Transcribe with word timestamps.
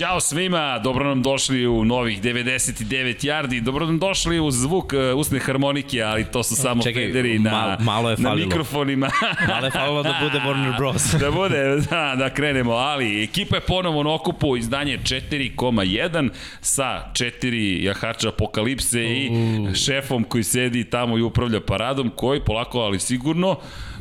Ćao 0.00 0.20
svima, 0.20 0.78
dobro 0.78 1.04
nam 1.04 1.22
došli 1.22 1.66
u 1.66 1.84
novih 1.84 2.22
99 2.22 3.26
yardi, 3.26 3.60
dobro 3.60 3.86
nam 3.86 3.98
došli 3.98 4.40
u 4.40 4.50
zvuk 4.50 4.92
uh, 4.92 5.18
usne 5.18 5.38
harmonike, 5.38 6.02
ali 6.02 6.24
to 6.24 6.42
su 6.42 6.56
samo 6.56 6.82
Čekaj, 6.82 7.06
federi 7.06 7.38
na, 7.38 7.50
mal, 7.50 7.76
malo 7.80 8.10
je 8.10 8.16
na 8.18 8.28
falilo. 8.28 8.46
mikrofonima. 8.46 9.10
Malo 9.48 9.66
je 9.66 9.70
falilo 9.70 10.02
da 10.02 10.14
bude 10.22 10.38
Warner 10.38 10.76
Bros. 10.78 11.12
da 11.20 11.30
bude, 11.30 11.76
da, 11.90 12.14
da 12.18 12.30
krenemo, 12.30 12.72
ali 12.72 13.24
ekipa 13.24 13.56
je 13.56 13.60
ponovo 13.60 14.02
na 14.02 14.14
okupu, 14.14 14.56
izdanje 14.56 14.98
4,1 14.98 16.30
sa 16.60 17.04
4 17.12 17.84
jahača 17.84 18.28
apokalipse 18.28 19.04
i 19.04 19.30
šefom 19.74 20.24
koji 20.24 20.44
sedi 20.44 20.84
tamo 20.84 21.18
i 21.18 21.22
upravlja 21.22 21.60
paradom, 21.60 22.10
koji 22.16 22.40
polako, 22.40 22.78
ali 22.80 23.00
sigurno, 23.00 23.56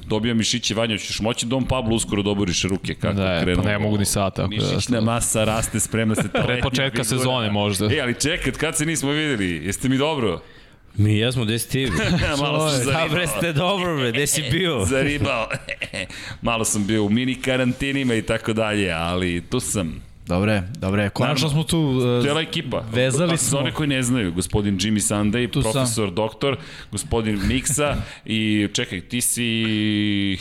dobija 0.10 0.34
mišiće 0.34 0.76
Vanja, 0.76 0.98
ćeš 0.98 1.20
moći 1.20 1.46
Dom 1.46 1.66
Pablo 1.66 1.96
uskoro 1.96 2.22
da 2.22 2.30
oboriš 2.30 2.64
ruke 2.64 2.96
kako 2.96 3.14
Da, 3.14 3.36
pa 3.36 3.44
krenuo. 3.44 3.64
ne 3.64 3.78
mogu 3.80 3.98
ni 3.98 4.06
sad, 4.06 4.36
tako 4.36 4.48
da- 4.50 4.56
Mišićna 4.58 5.02
masa 5.02 5.44
raste, 5.44 5.80
spremna 5.80 6.16
se 6.16 6.24
ta 6.26 6.42
Pre 6.42 6.42
letnja 6.46 6.62
početka 6.64 6.90
figura. 6.96 7.20
sezone 7.20 7.52
možda. 7.52 7.86
E, 7.88 8.00
ali 8.00 8.14
čekaj, 8.16 8.52
kad 8.52 8.78
se 8.78 8.86
nismo 8.86 9.12
videli, 9.12 9.66
jeste 9.66 9.90
mi 9.90 9.98
dobro? 9.98 10.42
Mi 10.96 11.14
jesmo, 11.14 11.46
gde 11.46 11.60
si 11.60 11.70
ti? 11.70 11.88
Malo 12.42 12.70
sam 12.70 12.78
Da, 12.78 12.84
zaribao. 12.84 13.10
bre, 13.10 13.28
ste 13.30 13.54
dobro, 13.54 13.98
bre, 13.98 14.12
gde 14.12 14.28
si 14.28 14.44
bio? 14.44 14.86
Zaribao. 14.86 15.48
Malo 16.42 16.66
sam 16.66 16.88
bio 16.88 17.04
u 17.04 17.10
mini 17.10 17.36
karantinima 17.36 18.16
i 18.16 18.22
tako 18.22 18.54
dalje, 18.54 18.92
ali 18.92 19.42
tu 19.42 19.60
sam. 19.60 20.09
Dobre, 20.30 20.64
dobre. 20.76 21.10
Konačno 21.10 21.50
smo 21.50 21.64
tu... 21.64 21.80
Uh, 21.80 22.22
Cijela 22.24 22.42
ekipa. 22.42 22.84
Vezali 22.92 23.30
Pa, 23.30 23.38
smo. 23.38 23.50
Za 23.50 23.58
one 23.58 23.72
koji 23.72 23.90
ne 23.90 24.04
znaju, 24.04 24.34
gospodin 24.34 24.78
Jimmy 24.78 25.00
Sunday, 25.06 25.50
Tu 25.50 25.62
sam. 25.62 25.72
profesor, 25.72 26.12
doktor, 26.12 26.58
gospodin 26.92 27.42
Miksa 27.44 27.96
i 28.26 28.68
čekaj, 28.74 29.02
ti 29.02 29.22
si, 29.22 30.38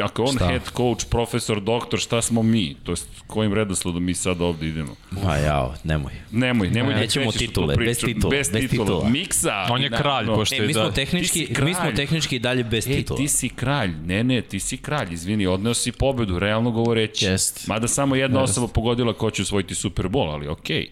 ako 0.00 0.22
je 0.22 0.28
on 0.28 0.34
Šta? 0.34 0.46
head 0.46 0.62
coach, 0.70 1.04
profesor, 1.06 1.60
doktor, 1.60 2.00
šta 2.00 2.22
smo 2.22 2.42
mi? 2.42 2.76
To 2.82 2.92
jest, 2.92 3.08
kojim 3.26 3.54
redosledom 3.54 4.04
mi 4.04 4.14
sad 4.14 4.40
ovde 4.40 4.66
idemo? 4.66 4.94
Ma 5.12 5.36
jao, 5.36 5.74
nemoj. 5.84 6.12
Nemoj, 6.32 6.70
nemoj 6.70 6.94
da 6.94 7.00
Nećemo 7.00 7.32
titule, 7.32 7.76
bez 7.76 7.98
titula, 7.98 8.30
Bez 8.30 8.50
bez 8.50 8.60
titula. 8.62 8.86
titula. 8.86 9.08
Miksa. 9.10 9.66
On 9.70 9.82
je 9.82 9.88
kralj, 9.88 10.02
naravno- 10.02 10.34
pošto 10.34 10.54
E, 10.54 10.58
je 10.58 10.66
mi 10.66 10.72
smo 10.72 10.82
da... 10.82 10.90
tehnički, 10.90 11.48
mi 11.60 11.74
smo 11.74 11.92
tehnički 11.96 12.36
i 12.36 12.38
dalje 12.38 12.64
bez 12.64 12.86
Ej, 12.86 12.94
titula. 12.94 13.16
ti 13.16 13.28
si 13.28 13.48
kralj. 13.50 13.90
Ne, 14.04 14.24
ne, 14.24 14.42
ti 14.42 14.60
si 14.60 14.76
kralj. 14.76 15.12
Izvini, 15.12 15.46
odneo 15.46 15.74
si 15.74 15.92
pobedu, 15.92 16.38
realno 16.38 16.70
govoreći. 16.70 17.24
Jest. 17.26 17.66
Mada 17.66 17.88
samo 17.88 18.14
jedna 18.16 18.40
osoba 18.40 18.68
pogodila 18.68 19.12
ko 19.12 19.29
će 19.30 19.42
osvojiti 19.42 19.74
Super 19.74 20.06
Bowl, 20.06 20.32
ali 20.32 20.48
okej. 20.48 20.90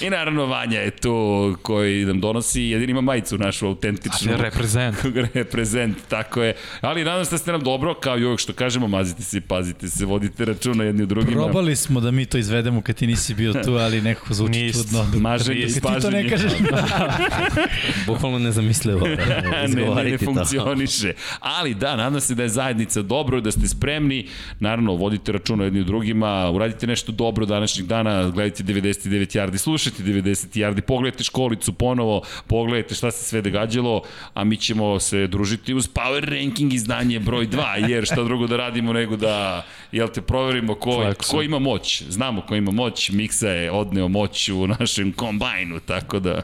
I 0.00 0.10
naravno 0.10 0.46
Vanja 0.46 0.80
je 0.80 0.90
tu 0.90 1.56
koji 1.62 2.04
nam 2.04 2.20
donosi, 2.20 2.62
jedin 2.62 2.90
ima 2.90 3.00
majicu 3.00 3.38
našu 3.38 3.66
autentičnu. 3.66 4.32
Reprezent. 4.36 4.96
reprezent, 5.34 5.96
tako 6.08 6.42
je. 6.42 6.54
Ali 6.80 7.04
nadam 7.04 7.24
se 7.24 7.30
da 7.30 7.38
ste 7.38 7.52
nam 7.52 7.60
dobro, 7.60 7.94
kao 7.94 8.18
i 8.18 8.24
uvijek 8.24 8.40
što 8.40 8.52
kažemo, 8.52 8.88
mazite 8.88 9.22
se, 9.22 9.40
pazite 9.40 9.88
se, 9.88 10.04
vodite 10.04 10.44
računa 10.44 10.84
jedni 10.84 11.02
u 11.02 11.06
drugima. 11.06 11.42
Probali 11.42 11.76
smo 11.76 12.00
da 12.00 12.10
mi 12.10 12.26
to 12.26 12.38
izvedemo 12.38 12.80
kad 12.80 12.96
ti 12.96 13.06
nisi 13.06 13.34
bio 13.34 13.52
tu, 13.52 13.72
ali 13.72 14.00
nekako 14.00 14.34
zvuči 14.34 14.62
Niste. 14.62 14.82
čudno. 14.82 15.20
Maženje 15.20 15.60
i 15.60 15.80
Kad 15.80 15.94
ti 15.96 16.02
to 16.02 16.10
ne 16.10 16.28
kažeš. 16.28 16.52
Bukvalno 18.06 18.38
nezamislivo. 18.38 19.06
ne, 19.06 19.16
ne, 19.16 19.50
ne 19.50 19.64
izgovoriti 19.64 20.24
to. 20.24 20.32
funkcioniše. 20.34 21.12
Ali 21.40 21.74
da, 21.74 21.96
nadam 21.96 22.20
se 22.20 22.34
da 22.34 22.42
je 22.42 22.48
zajednica 22.48 23.02
dobro, 23.02 23.40
da 23.40 23.50
ste 23.50 23.68
spremni. 23.68 24.26
Naravno, 24.60 24.94
vodite 24.94 25.32
računa 25.32 25.64
jedni 25.64 25.80
u 25.80 25.84
drugima, 25.84 26.50
uradite 26.50 26.86
nešto 26.86 27.12
dobro 27.12 27.35
današnjih 27.44 27.86
dana, 27.86 28.30
gledajte 28.30 28.62
99 28.62 29.38
yardi, 29.38 29.58
slušajte 29.58 30.02
90 30.02 30.58
yardi, 30.58 30.80
pogledajte 30.80 31.24
školicu 31.24 31.72
ponovo, 31.72 32.22
pogledajte 32.46 32.94
šta 32.94 33.10
se 33.10 33.24
sve 33.24 33.42
događalo, 33.42 34.02
a 34.34 34.44
mi 34.44 34.56
ćemo 34.56 35.00
se 35.00 35.26
družiti 35.26 35.74
uz 35.74 35.88
Power 35.88 36.24
Ranking 36.24 36.72
izdanje 36.72 37.20
broj 37.20 37.46
2, 37.46 37.88
jer 37.90 38.04
šta 38.04 38.22
drugo 38.24 38.46
da 38.46 38.56
radimo 38.56 38.92
nego 38.92 39.16
da, 39.16 39.66
jel 39.92 40.08
te, 40.08 40.20
proverimo 40.20 40.74
ko, 40.74 40.90
Flexu. 40.90 41.30
ko 41.30 41.42
ima 41.42 41.58
moć. 41.58 42.02
Znamo 42.08 42.40
ko 42.40 42.54
ima 42.54 42.70
moć, 42.70 43.10
Miksa 43.10 43.48
je 43.48 43.70
odneo 43.70 44.08
moć 44.08 44.48
u 44.48 44.66
našem 44.66 45.12
kombajnu, 45.12 45.80
tako 45.80 46.20
da... 46.20 46.42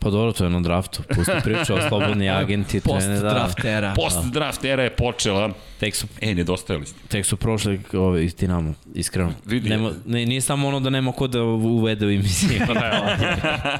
Pa 0.00 0.10
dobro, 0.10 0.32
to 0.32 0.44
je 0.44 0.50
na 0.50 0.60
draftu. 0.60 1.02
Pusti 1.14 1.32
priču 1.44 1.74
o 1.74 1.88
slobodni 1.88 2.30
agenti. 2.40 2.80
Post 2.80 3.06
trene, 3.06 3.20
da. 3.20 3.28
draft 3.28 3.64
era. 3.64 3.94
Post 3.96 4.18
draft 4.32 4.64
era 4.64 4.82
je 4.82 4.90
počela. 4.90 5.50
Tek 5.80 5.96
su, 5.96 6.06
E, 6.20 6.34
nedostajali 6.34 6.86
ste. 6.86 6.98
tek 7.08 7.26
su 7.26 7.36
prošli 7.36 7.80
ove, 7.92 8.24
iz 8.24 8.34
Dinamo, 8.34 8.74
iskreno. 8.94 9.32
Vidi. 9.44 9.68
Nema, 9.68 9.90
ne, 10.06 10.26
nije 10.26 10.40
samo 10.40 10.68
ono 10.68 10.80
da 10.80 10.90
nema 10.90 11.12
ko 11.12 11.26
da 11.26 11.42
uvede 11.42 12.06
u 12.06 12.10
emisiju. 12.10 12.50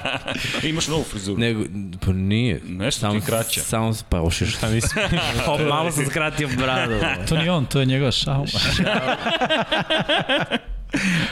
Imaš 0.62 0.88
novu 0.88 1.02
frizuru. 1.02 1.38
Nego, 1.40 1.64
pa 2.06 2.12
nije. 2.12 2.60
Nešto 2.64 3.10
ti 3.10 3.16
je 3.16 3.20
kraća. 3.20 3.60
Samo, 3.60 3.92
pa 4.08 4.20
ošiš. 4.20 4.56
Šta 4.56 4.70
nisi? 4.70 4.88
Pa, 5.46 5.58
malo 5.68 5.90
sam 5.92 6.06
skratio 6.06 6.48
bradu. 6.58 6.94
To 7.28 7.36
nije 7.36 7.50
on, 7.50 7.66
to 7.66 7.80
je 7.80 7.86
njegova 7.86 8.10
šauma. 8.12 8.46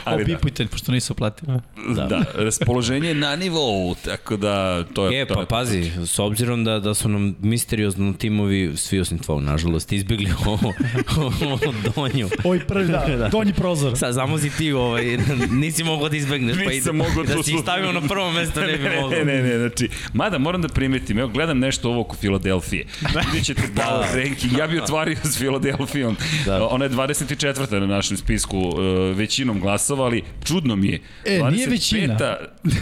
Ali 0.05 0.25
da. 0.25 0.33
Opipujte, 0.33 0.67
pošto 0.67 0.93
nisu 0.93 1.15
platili. 1.15 1.53
Da. 1.97 2.07
da, 2.07 2.25
raspoloženje 2.45 3.09
je 3.09 3.15
na 3.15 3.37
nivou, 3.37 3.95
tako 4.05 4.37
da 4.37 4.85
to 4.85 5.11
je... 5.11 5.23
E, 5.23 5.27
to 5.27 5.35
pa 5.35 5.41
je- 5.41 5.47
pazi, 5.47 5.93
s 6.07 6.19
obzirom 6.19 6.65
da, 6.65 6.81
da 6.81 6.95
su 6.95 7.09
nam 7.09 7.37
misteriozno 7.41 8.13
timovi, 8.13 8.73
svi 8.77 9.01
osim 9.01 9.19
tvoj, 9.19 9.43
nažalost, 9.43 9.93
izbjegli 9.93 10.33
ovo, 10.47 10.73
ovo 11.53 11.75
donju. 11.95 12.29
Oj, 12.45 12.61
prvi, 12.67 12.89
da, 13.19 13.29
donji 13.33 13.53
prozor. 13.53 13.99
Sad, 13.99 14.15
samo 14.15 14.39
si 14.39 14.51
ti, 14.51 14.73
ovaj, 14.73 15.19
nisi 15.51 15.85
mogao 15.85 16.09
da 16.09 16.17
izbegneš, 16.17 16.57
pa 16.65 16.73
i 16.73 16.75
Nisam 16.75 16.97
mogao 16.97 17.25
da 17.25 17.35
tu 17.35 17.43
si 17.43 17.59
stavio 17.63 17.93
na 17.93 18.01
prvo 18.01 18.33
mesto, 18.33 18.61
ne 18.61 18.77
bi 18.77 18.89
mogao. 18.97 19.11
Ne, 19.11 19.25
ne, 19.25 19.43
ne, 19.43 19.59
znači, 19.59 19.89
mada 20.13 20.39
moram 20.39 20.63
da 20.63 20.69
primetim, 20.69 21.19
evo 21.19 21.29
gledam 21.29 21.59
nešto 21.59 21.91
ovo 21.91 22.01
oko 22.01 22.17
Filadelfije. 22.17 22.87
Vidjet 23.27 23.45
ćete 23.45 23.63
da, 23.75 24.09
ranking, 24.15 24.59
ja 24.59 24.67
bi 24.67 24.81
otvario 24.81 25.17
s 25.25 25.39
Filadelfijom. 25.39 26.17
Da. 26.47 26.69
Ona 26.69 26.85
je 26.85 26.91
24. 26.91 27.81
na 27.81 27.87
našem 27.87 28.17
spisku, 28.17 28.59
uh, 28.59 29.17
većinom 29.48 29.60
glasovali, 29.60 30.22
čudno 30.44 30.76
mi 30.76 30.88
je. 30.88 31.00
E, 31.25 31.42
nije 31.50 31.66
većina. 31.66 32.16
25. 32.64 32.78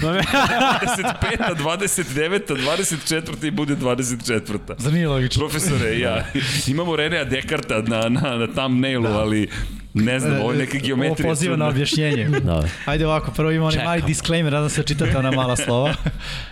29. 1.56 2.41
24. 2.47 3.47
i 3.47 3.50
bude 3.50 3.77
24. 3.77 4.59
Zar 4.78 4.93
nije 4.93 5.09
logično? 5.09 5.41
Profesore, 5.49 5.99
ja, 5.99 6.27
imamo 6.66 6.97
Renea 6.97 7.25
Dekarta 7.25 7.82
na, 7.82 8.09
na, 8.09 8.37
na 8.37 8.47
thumbnailu, 8.47 9.06
ali 9.06 9.49
ne 9.94 10.21
znam, 10.21 10.41
ovo 10.41 10.53
je 10.53 10.59
neka 10.59 10.78
geometrija. 10.78 11.27
Ovo 11.27 11.34
poziva 11.34 11.53
čudna. 11.53 11.65
na 11.65 11.71
objašnjenje. 11.71 12.28
Da. 12.44 12.62
Ajde 12.84 13.06
ovako, 13.06 13.31
prvo 13.31 13.50
ima 13.50 13.66
onaj 13.66 13.84
mali 13.84 14.03
disclaimer, 14.03 14.53
nadam 14.53 14.71
se 14.71 14.81
da 14.81 14.87
čitate 14.87 15.19
ona 15.19 15.31
mala 15.31 15.56
slova. 15.56 15.94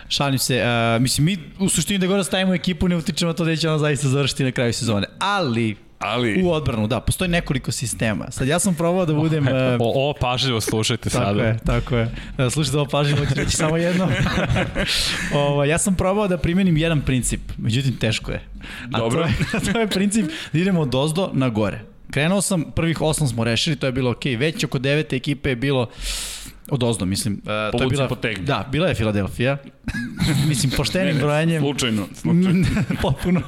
Šalim 0.08 0.38
se, 0.38 0.62
uh, 0.62 1.02
mislim, 1.02 1.25
mi 1.25 1.38
u 1.58 1.69
suštini 1.69 1.98
da 1.98 2.06
gore 2.06 2.25
stavimo 2.25 2.54
ekipu, 2.54 2.88
ne 2.88 2.96
utičemo 2.96 3.32
to 3.32 3.44
da 3.44 3.56
će 3.56 3.69
ona 3.69 3.78
zaista 3.78 4.08
završiti 4.08 4.44
na 4.44 4.52
kraju 4.52 4.72
sezone. 4.72 5.06
Ali, 5.19 5.76
Ali, 6.04 6.42
u 6.42 6.53
odbranu, 6.53 6.87
da, 6.87 7.00
postoji 7.00 7.31
nekoliko 7.31 7.72
sistema. 7.72 8.31
Sad 8.31 8.48
ja 8.48 8.59
sam 8.59 8.75
probao 8.75 9.06
da 9.06 9.15
budem... 9.15 9.47
Uh, 9.47 9.53
O, 9.81 9.92
ovo 9.94 10.15
pažljivo 10.20 10.60
slušajte 10.60 11.10
Tako 11.10 11.25
sada. 11.25 11.42
je, 11.42 11.59
tako 11.66 11.97
je. 11.97 12.10
E, 12.38 12.50
Slušajte 12.50 12.78
ovo 12.78 12.88
pažljivo, 12.91 13.26
ću 13.26 13.34
reći 13.34 13.50
samo 13.50 13.76
jedno. 13.76 14.09
Ovo, 15.34 15.64
ja 15.64 15.78
sam 15.78 15.94
probao 15.94 16.28
da 16.28 16.38
primenim 16.38 16.76
jedan 16.76 17.00
princip, 17.00 17.41
međutim 17.59 17.97
teško 17.97 18.31
je. 18.31 18.43
A 18.93 18.98
Dobro. 18.98 19.28
To 19.50 19.56
je, 19.56 19.62
to 19.72 19.81
je 19.81 19.87
princip 19.87 20.26
da 20.53 20.59
idemo 20.59 20.81
od 20.81 20.94
ozdo 20.94 21.31
na 21.32 21.48
gore. 21.48 21.81
Krenuo 22.10 22.41
sam, 22.41 22.64
prvih 22.76 23.00
osam 23.00 23.28
smo 23.28 23.44
rešili, 23.44 23.76
to 23.76 23.87
je 23.87 23.93
bilo 23.93 24.10
okej. 24.10 24.37
Već 24.37 24.64
oko 24.64 24.78
devete 24.78 25.16
ekipe 25.16 25.48
je 25.48 25.56
bilo 25.56 25.88
od 26.70 26.82
ozdo, 26.82 27.04
mislim. 27.04 27.34
Uh, 27.34 27.78
to 27.78 27.84
je 27.84 27.88
bila, 27.88 28.08
potegni. 28.08 28.44
Da, 28.44 28.69
bila 28.72 28.88
je 28.88 28.94
Filadelfija. 28.94 29.56
mislim, 30.48 30.72
poštenim 30.76 31.19
brojanjem. 31.19 31.62
Slučajno, 31.62 32.06
slučajno. 32.14 32.66
Potpuno. 33.02 33.43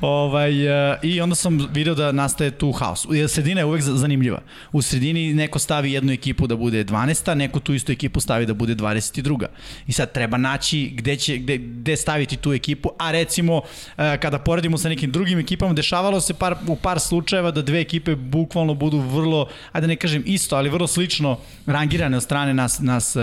Ovaj, 0.00 0.68
uh, 0.92 0.98
I 1.02 1.20
onda 1.20 1.34
sam 1.34 1.68
video 1.72 1.94
da 1.94 2.12
nastaje 2.12 2.50
tu 2.50 2.72
haos. 2.72 3.06
Jer 3.10 3.28
Sredina 3.28 3.60
je 3.60 3.64
uvek 3.64 3.82
za- 3.82 3.96
zanimljiva. 3.96 4.40
U 4.72 4.82
sredini 4.82 5.34
neko 5.34 5.58
stavi 5.58 5.92
jednu 5.92 6.12
ekipu 6.12 6.46
da 6.46 6.56
bude 6.56 6.84
12. 6.84 7.34
neko 7.34 7.60
tu 7.60 7.74
istu 7.74 7.92
ekipu 7.92 8.20
stavi 8.20 8.46
da 8.46 8.54
bude 8.54 8.74
22. 8.74 9.46
I 9.86 9.92
sad 9.92 10.12
treba 10.12 10.36
naći 10.36 10.90
gde, 10.94 11.16
će, 11.16 11.36
gde, 11.36 11.58
gde 11.58 11.96
staviti 11.96 12.36
tu 12.36 12.52
ekipu, 12.52 12.88
a 12.98 13.10
recimo 13.10 13.56
uh, 13.56 13.62
kada 13.96 14.38
poredimo 14.38 14.78
sa 14.78 14.88
nekim 14.88 15.10
drugim 15.12 15.38
ekipama, 15.38 15.72
dešavalo 15.74 16.20
se 16.20 16.34
par, 16.34 16.56
u 16.66 16.76
par 16.76 17.00
slučajeva 17.00 17.50
da 17.50 17.62
dve 17.62 17.80
ekipe 17.80 18.14
bukvalno 18.14 18.74
budu 18.74 18.98
vrlo, 18.98 19.48
ajde 19.72 19.86
da 19.86 19.88
ne 19.88 19.96
kažem 19.96 20.22
isto, 20.26 20.56
ali 20.56 20.68
vrlo 20.68 20.86
slično 20.86 21.38
rangirane 21.66 22.16
od 22.16 22.22
strane 22.22 22.54
nas, 22.56 22.78
nas 22.78 23.16
uh, 23.16 23.22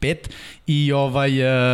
pet 0.00 0.30
i 0.66 0.92
ovaj 0.92 1.30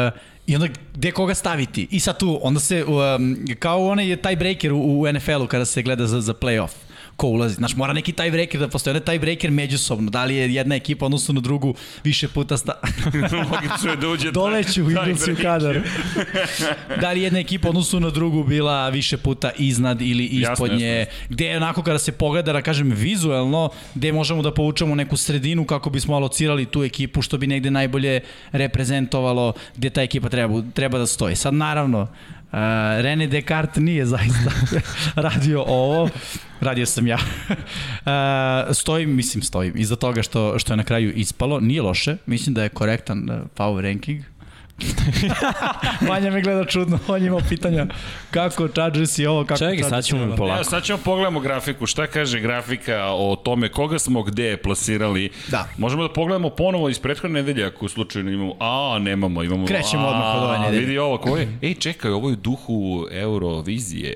uh, 0.06 0.12
I 0.50 0.54
onda 0.56 0.68
gde 0.94 1.10
koga 1.10 1.34
staviti? 1.34 1.88
I 1.90 2.00
sad 2.00 2.18
tu, 2.18 2.38
onda 2.42 2.60
se, 2.60 2.84
um, 2.84 3.36
kao 3.58 3.86
onaj 3.86 4.16
taj 4.16 4.36
breaker 4.36 4.72
u, 4.72 5.00
u 5.00 5.12
NFL-u 5.12 5.46
kada 5.46 5.64
se 5.64 5.82
gleda 5.82 6.06
za, 6.06 6.20
za 6.20 6.34
playoff 6.34 6.89
ko 7.20 7.28
ulazi. 7.28 7.54
Znaš, 7.54 7.76
mora 7.76 7.92
neki 7.92 8.12
taj 8.12 8.30
breaker 8.30 8.60
da 8.60 8.68
postoji. 8.68 8.92
Onda 8.96 9.04
taj 9.04 9.18
breaker 9.18 9.50
međusobno. 9.50 10.10
Da 10.10 10.24
li 10.24 10.36
je 10.36 10.54
jedna 10.54 10.74
ekipa 10.74 11.06
odnosno 11.06 11.34
na 11.34 11.40
drugu 11.40 11.74
više 12.04 12.28
puta 12.28 12.56
sta... 12.56 12.80
Logično 13.52 13.90
je 13.90 13.96
da 13.96 14.08
uđe 14.08 14.30
Doleću 14.30 14.86
u 14.86 14.94
taj 14.94 14.94
Eaglesi 14.94 15.32
u 15.32 15.36
kadar. 15.42 15.80
da 17.02 17.12
li 17.12 17.22
jedna 17.22 17.38
ekipa 17.38 17.68
odnosno 17.68 18.00
na 18.00 18.10
drugu 18.10 18.44
bila 18.44 18.88
više 18.88 19.16
puta 19.16 19.50
iznad 19.58 20.02
ili 20.02 20.24
ispod 20.24 20.70
Jasno, 20.70 20.76
nje. 20.76 20.96
jasno. 20.98 21.14
Gde 21.28 21.46
je 21.46 21.56
onako 21.56 21.82
kada 21.82 21.98
se 21.98 22.12
pogleda, 22.12 22.52
da 22.52 22.62
kažem, 22.62 22.90
vizuelno, 22.90 23.70
gde 23.94 24.12
možemo 24.12 24.42
da 24.42 24.54
povučemo 24.54 24.94
neku 24.94 25.16
sredinu 25.16 25.64
kako 25.64 25.90
bismo 25.90 26.16
alocirali 26.16 26.66
tu 26.66 26.84
ekipu 26.84 27.22
što 27.22 27.38
bi 27.38 27.46
negde 27.46 27.70
najbolje 27.70 28.20
reprezentovalo 28.52 29.52
gde 29.76 29.90
ta 29.90 30.02
ekipa 30.02 30.28
treba, 30.28 30.62
treba 30.74 30.98
da 30.98 31.06
stoji. 31.06 31.36
Sad 31.36 31.54
naravno, 31.54 32.08
Uh, 32.52 32.56
René 32.98 33.28
Descartes 33.28 33.82
nije 33.82 34.06
zaista 34.06 34.50
radio 35.26 35.64
ovo. 35.66 36.08
Radio 36.60 36.86
sam 36.86 37.06
ja. 37.06 37.18
uh, 37.48 38.76
stojim, 38.76 39.16
mislim 39.16 39.42
stojim, 39.42 39.72
iza 39.76 39.96
toga 39.96 40.22
što, 40.22 40.58
što 40.58 40.72
je 40.72 40.76
na 40.76 40.84
kraju 40.84 41.12
ispalo, 41.12 41.60
nije 41.60 41.82
loše, 41.82 42.16
mislim 42.26 42.54
da 42.54 42.62
je 42.62 42.68
korektan 42.68 43.30
uh, 43.30 43.36
power 43.56 43.80
ranking. 43.80 44.22
Manja 46.08 46.30
me 46.30 46.40
gleda 46.42 46.64
čudno, 46.64 46.98
on 47.08 47.22
je 47.22 47.26
imao 47.26 47.40
pitanja 47.48 47.86
kako 48.30 48.68
Chargers 48.68 49.18
i 49.18 49.26
ovo, 49.26 49.44
kako 49.44 49.58
Čekaj, 49.58 49.90
sad 49.90 50.04
ćemo 50.04 50.26
mi 50.26 50.36
polako. 50.36 50.56
Evo, 50.56 50.64
sad 50.64 50.82
ćemo 50.82 50.98
pogledamo 51.04 51.40
grafiku. 51.40 51.86
Šta 51.86 52.06
kaže 52.06 52.40
grafika 52.40 53.06
o 53.06 53.36
tome 53.44 53.68
koga 53.68 53.98
smo 53.98 54.22
gde 54.22 54.56
plasirali? 54.56 55.30
Da. 55.48 55.68
Možemo 55.78 56.02
da 56.02 56.12
pogledamo 56.12 56.50
ponovo 56.50 56.88
iz 56.88 56.98
prethodne 56.98 57.42
nedelje 57.42 57.66
ako 57.66 57.88
slučajno 57.88 58.30
imamo. 58.30 58.54
A, 58.60 58.98
nemamo, 59.00 59.42
imamo. 59.42 59.66
Krećemo 59.66 60.06
a, 60.06 60.10
odmah 60.10 60.36
od 60.36 60.42
ove 60.42 60.58
nedelje. 60.58 60.80
Vidi 60.80 60.98
ovo, 60.98 61.18
ko 61.18 61.36
je? 61.36 61.58
Ej, 61.62 61.74
čekaj, 61.74 62.10
ovo 62.10 62.28
je 62.28 62.32
u 62.32 62.36
duhu 62.36 63.06
Eurovizije. 63.10 64.14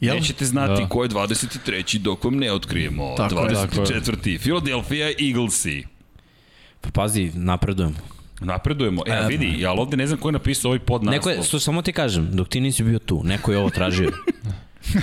Jel? 0.00 0.16
Nećete 0.16 0.44
znati 0.44 0.82
Da. 0.82 0.88
ko 0.88 1.02
je 1.02 1.08
23. 1.08 1.98
dok 1.98 2.24
vam 2.24 2.36
ne 2.36 2.52
otkrijemo. 2.52 3.14
Tako 3.16 3.40
je, 3.40 3.50
24. 3.50 4.38
Philadelphia 4.38 5.06
Eaglesi. 5.06 5.84
Pa 6.80 6.90
pazi, 6.90 7.30
napredujemo. 7.34 7.96
Napredujemo. 8.40 9.02
E, 9.06 9.26
vidi, 9.28 9.60
ja 9.60 9.72
ovde 9.72 9.96
ne 9.96 10.06
znam 10.06 10.18
ko 10.20 10.28
je 10.28 10.32
napisao 10.32 10.68
ovaj 10.68 10.78
podnaslov. 10.78 11.14
Neko 11.14 11.30
je, 11.30 11.42
što 11.42 11.60
samo 11.60 11.82
ti 11.82 11.92
kažem, 11.92 12.28
dok 12.32 12.48
ti 12.48 12.60
nisi 12.60 12.82
bio 12.82 12.98
tu, 12.98 13.22
neko 13.24 13.52
je 13.52 13.58
ovo 13.58 13.70
tražio. 13.70 14.10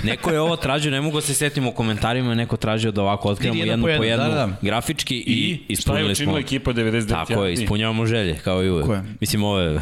Neko 0.04 0.30
je 0.30 0.40
ovo 0.40 0.56
tražio, 0.56 0.90
ne 0.90 1.00
mogu 1.00 1.16
da 1.16 1.20
se 1.20 1.34
setim 1.34 1.66
u 1.66 1.72
komentarima, 1.72 2.34
neko 2.34 2.56
tražio 2.56 2.90
da 2.90 3.02
ovako 3.02 3.28
otkrivamo 3.28 3.60
Vidi, 3.60 3.68
jednu 3.70 3.86
po 3.86 3.96
po 3.96 4.04
jedan, 4.04 4.26
jednu, 4.26 4.40
da, 4.40 4.46
da. 4.46 4.56
grafički 4.62 5.16
i, 5.16 5.60
I 5.68 5.76
šta 5.76 5.92
je 5.92 5.98
ispunili 6.02 6.14
smo. 6.14 6.22
učinila 6.22 6.38
ekipa 6.38 6.72
99 6.72 7.08
Tako 7.08 7.44
je, 7.44 7.52
ispunjavamo 7.52 8.06
želje, 8.06 8.38
kao 8.44 8.64
i 8.64 8.70
uvek. 8.70 8.86
Tako 8.86 8.94
je. 8.94 9.02
Mislim, 9.20 9.44
ove... 9.52 9.80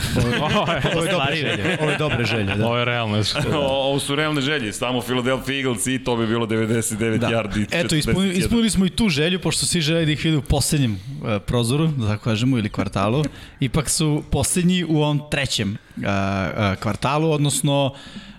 Ovo 0.94 1.04
je 1.04 1.12
dobre 1.12 1.36
želje, 1.36 1.78
ovo 1.80 1.90
je 1.90 1.98
dobre 1.98 2.24
želje, 2.24 2.54
da. 2.54 2.66
Ovo 2.66 2.78
je 2.78 2.84
realno. 2.84 3.18
O, 3.54 3.58
ovo 3.88 4.00
su 4.00 4.14
realne 4.14 4.40
želje, 4.40 4.72
samo 4.72 5.00
Philadelphia 5.00 5.56
Eagles 5.56 5.86
i 5.86 6.04
to 6.04 6.16
bi 6.16 6.26
bilo 6.26 6.46
99 6.46 7.18
Da. 7.18 7.28
yardi. 7.28 7.66
Eto, 7.72 7.96
ispunili, 7.96 8.34
41. 8.34 8.38
ispunili 8.38 8.70
smo 8.70 8.86
i 8.86 8.90
tu 8.90 9.08
želju, 9.08 9.40
pošto 9.40 9.66
svi 9.66 9.80
žele 9.80 10.04
da 10.04 10.12
ih 10.12 10.24
vide 10.24 10.36
u 10.36 10.42
poslednjem 10.42 10.92
uh, 10.92 11.42
prozoru, 11.46 11.86
da 11.86 12.06
tako 12.08 12.24
kažemo, 12.24 12.58
ili 12.58 12.68
kvartalu. 12.68 13.24
Ipak 13.60 13.88
su 13.90 14.22
poslednji 14.30 14.84
u 14.84 14.96
ovom 14.96 15.22
trećem 15.30 15.70
uh, 15.96 16.02
uh, 16.02 16.80
kvartalu, 16.80 17.30
odnosno 17.30 17.86
Uh, 17.86 18.35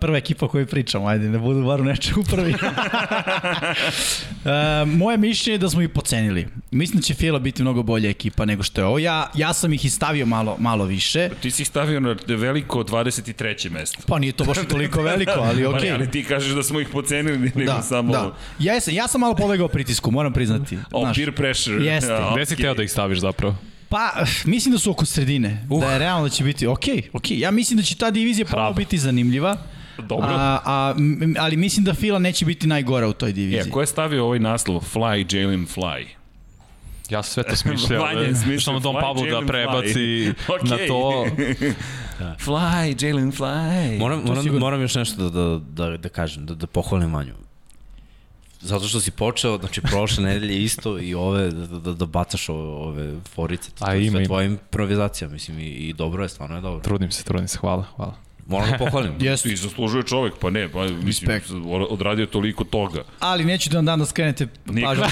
prva 0.00 0.16
ekipa 0.16 0.46
o 0.46 0.48
kojoj 0.48 0.66
pričamo, 0.66 1.06
ajde, 1.06 1.28
ne 1.28 1.38
budu 1.38 1.64
bar 1.64 1.80
u 1.80 1.84
nečemu 1.84 2.24
prvi. 2.24 2.54
uh, 2.54 2.60
moje 4.88 5.16
mišljenje 5.16 5.54
je 5.54 5.58
da 5.58 5.70
smo 5.70 5.82
ih 5.82 5.88
pocenili. 5.88 6.48
Mislim 6.70 6.96
da 6.96 7.02
će 7.02 7.14
Fila 7.14 7.38
biti 7.38 7.62
mnogo 7.62 7.82
bolja 7.82 8.10
ekipa 8.10 8.44
nego 8.44 8.62
što 8.62 8.80
je 8.80 8.84
ovo. 8.84 8.98
Ja, 8.98 9.30
ja 9.34 9.52
sam 9.52 9.72
ih 9.72 9.84
i 9.84 9.90
stavio 9.90 10.26
malo, 10.26 10.56
malo 10.58 10.84
više. 10.84 11.28
Ti 11.42 11.50
si 11.50 11.62
ih 11.62 11.68
stavio 11.68 12.00
na 12.00 12.16
veliko 12.26 12.78
23. 12.78 13.70
mesto. 13.70 13.98
Pa 14.06 14.18
nije 14.18 14.32
to 14.32 14.44
baš 14.44 14.58
toliko 14.68 15.02
veliko, 15.02 15.40
ali 15.40 15.64
Pa 15.64 15.70
okej. 15.70 15.88
ne, 15.88 15.94
ali 15.94 16.10
ti 16.10 16.24
kažeš 16.24 16.52
da 16.52 16.62
smo 16.62 16.80
ih 16.80 16.88
pocenili, 16.88 17.38
nego 17.38 17.72
Da, 17.72 17.82
samo... 17.82 18.12
da. 18.12 18.34
Ja 18.58 18.80
sam, 18.80 18.94
ja 18.94 19.08
sam 19.08 19.20
malo 19.20 19.34
podlegao 19.34 19.68
pritisku, 19.68 20.10
moram 20.10 20.32
priznati. 20.32 20.78
O, 20.92 21.00
Znaš. 21.00 21.16
peer 21.16 21.32
pressure. 21.34 21.84
Jeste. 21.84 22.12
Ja, 22.12 22.30
Gde 22.34 22.46
si 22.46 22.54
okej. 22.54 22.62
teo 22.62 22.74
da 22.74 22.82
ih 22.82 22.90
staviš 22.90 23.18
zapravo? 23.18 23.54
Pa, 23.88 24.12
mislim 24.44 24.72
da 24.72 24.78
su 24.78 24.90
oko 24.90 25.04
sredine. 25.04 25.66
Uh. 25.70 25.80
Da 25.80 25.92
je 25.92 25.98
realno 25.98 26.22
da 26.22 26.28
će 26.30 26.44
biti, 26.44 26.66
okej, 26.66 27.02
okej. 27.12 27.38
Ja 27.38 27.50
mislim 27.50 27.76
da 27.76 27.82
će 27.82 27.96
ta 27.96 28.10
divizija 28.10 28.46
ponovo 28.46 28.66
Hrabro. 28.66 28.78
biti 28.78 28.98
zanimljiva. 28.98 29.56
Dobro. 29.98 30.28
A, 30.30 30.60
a, 30.64 30.94
ali 31.38 31.56
mislim 31.56 31.84
da 31.84 31.94
Fila 31.94 32.18
neće 32.18 32.44
biti 32.44 32.66
najgora 32.66 33.08
u 33.08 33.12
toj 33.12 33.32
diviziji. 33.32 33.68
E, 33.68 33.70
ko 33.70 33.80
je 33.80 33.86
stavio 33.86 34.24
ovaj 34.24 34.38
naslov? 34.38 34.80
Fly, 34.94 35.36
Jalen 35.36 35.66
Fly. 35.66 36.06
Ja 37.10 37.22
sam 37.22 37.32
sve 37.32 37.42
to 37.42 37.56
smišljao. 37.56 38.02
Vanja 38.02 38.20
je 38.20 38.28
da- 38.32 38.34
smišljao 38.38 38.60
Samo 38.60 38.80
Don 38.80 38.96
Pablo 39.02 39.26
da 39.40 39.46
prebaci 39.46 40.32
Fly. 40.46 40.70
na 40.70 40.76
to. 40.88 41.26
Fly, 42.44 43.06
Jalen 43.06 43.32
Fly. 43.32 43.98
Moram, 43.98 44.22
moram, 44.24 44.46
moram 44.58 44.80
još 44.80 44.94
nešto 44.94 45.22
da, 45.22 45.30
da, 45.30 45.60
da, 45.90 45.96
da 45.96 46.08
kažem, 46.08 46.46
da, 46.46 46.54
da 46.54 46.66
pohvalim 46.66 47.14
Vanju. 47.14 47.34
Zato 48.60 48.88
što 48.88 49.00
si 49.00 49.10
počeo, 49.10 49.58
znači 49.58 49.80
prošle 49.80 50.24
nedelje 50.24 50.62
isto 50.62 50.98
i 50.98 51.14
ove, 51.14 51.50
da, 51.50 51.78
da, 51.78 51.92
da 51.92 52.06
bacaš 52.06 52.48
ove, 52.48 52.68
ove 52.68 53.14
forice. 53.34 53.70
To 53.70 53.84
A, 53.88 53.94
je 53.94 54.10
sve 54.10 54.24
tvoja 54.24 54.46
improvizacija, 54.46 55.28
mislim, 55.28 55.58
i, 55.58 55.62
i 55.62 55.92
dobro 55.92 56.22
je, 56.22 56.28
stvarno 56.28 56.56
je 56.56 56.62
dobro. 56.62 56.80
Trudim 56.80 57.10
se, 57.10 57.24
trudim 57.24 57.48
se, 57.48 57.58
hvala, 57.58 57.84
hvala. 57.96 58.14
Moram 58.46 58.70
da 58.70 58.78
pohvalim. 58.78 59.12
Jeste. 59.20 59.48
I 59.52 59.56
zaslužuje 59.56 60.02
čovek, 60.02 60.34
pa 60.40 60.50
ne, 60.50 60.68
pa 60.68 60.82
mislim, 60.82 61.30
Respekt. 61.30 61.50
odradio 61.90 62.26
toliko 62.26 62.64
toga. 62.64 63.02
Ali 63.20 63.44
neću 63.44 63.70
da 63.70 63.78
vam 63.78 63.84
dam 63.84 63.98
da 63.98 64.06
skrenete 64.06 64.46
Niko 64.66 64.88
pažnju. 64.88 65.04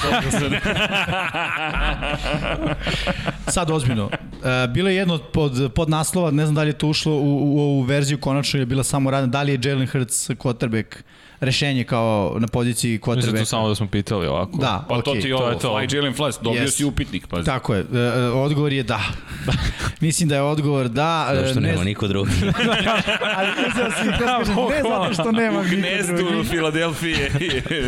Sad 3.54 3.70
ozbiljno. 3.70 4.10
E, 4.12 4.68
bilo 4.68 4.88
je 4.88 4.96
jedno 4.96 5.14
od 5.14 5.22
pod, 5.32 5.72
pod 5.74 5.90
naslova, 5.90 6.30
ne 6.30 6.44
znam 6.44 6.54
da 6.54 6.62
li 6.62 6.68
je 6.68 6.78
to 6.78 6.88
ušlo 6.88 7.12
u, 7.12 7.54
u 7.54 7.60
ovu 7.60 7.82
verziju 7.82 8.18
konačno 8.18 8.60
je 8.60 8.66
bila 8.66 8.84
samo 8.84 9.10
radna, 9.10 9.26
da 9.26 9.42
li 9.42 9.52
je 9.52 9.60
Jalen 9.62 9.86
Hurts 9.86 10.30
quarterback 10.30 10.96
rešenje 11.40 11.84
kao 11.84 12.36
na 12.38 12.46
poziciji 12.46 12.90
Mislim 12.92 13.14
tu 13.16 13.20
quarterbacka. 13.22 13.44
samo 13.44 13.68
da 13.68 13.74
smo 13.74 13.86
pitali 13.86 14.26
ovako. 14.26 14.58
Da, 14.58 14.84
Pa 14.88 15.02
to 15.02 15.10
okej. 15.10 15.22
ti 15.22 15.28
je 15.28 15.32
to 15.32 15.38
ovo, 15.38 15.48
je 15.48 15.58
to. 15.58 15.68
Fly, 15.70 15.96
Jalen 15.96 16.14
Fly, 16.14 16.32
dobio 16.42 16.62
Yes. 16.62 16.70
si 16.70 16.84
upitnik, 16.84 17.26
pa 17.26 17.42
Tako 17.42 17.74
je, 17.74 17.84
e, 17.94 17.98
e, 17.98 18.22
odgovor 18.22 18.72
je 18.72 18.82
da. 18.82 19.00
Mislim 20.00 20.28
da 20.28 20.34
je 20.34 20.42
odgovor 20.42 20.88
da. 20.88 21.28
e, 21.30 21.36
Zato 21.36 21.48
što 21.48 21.60
ne 21.60 21.68
nema 21.68 21.84
niko 21.84 22.08
drugi. 22.08 22.30
Ali 23.36 23.50
uzeo 23.68 23.90
si, 23.92 24.10
kako 24.18 24.24
kažem, 24.24 24.54
ne 24.68 24.82
zato 24.82 25.12
što 25.12 25.32
nema 25.32 25.62
niko 25.62 25.76
gnezdu 25.76 26.16
drugi. 26.16 26.48
Filadelfije. 26.48 27.30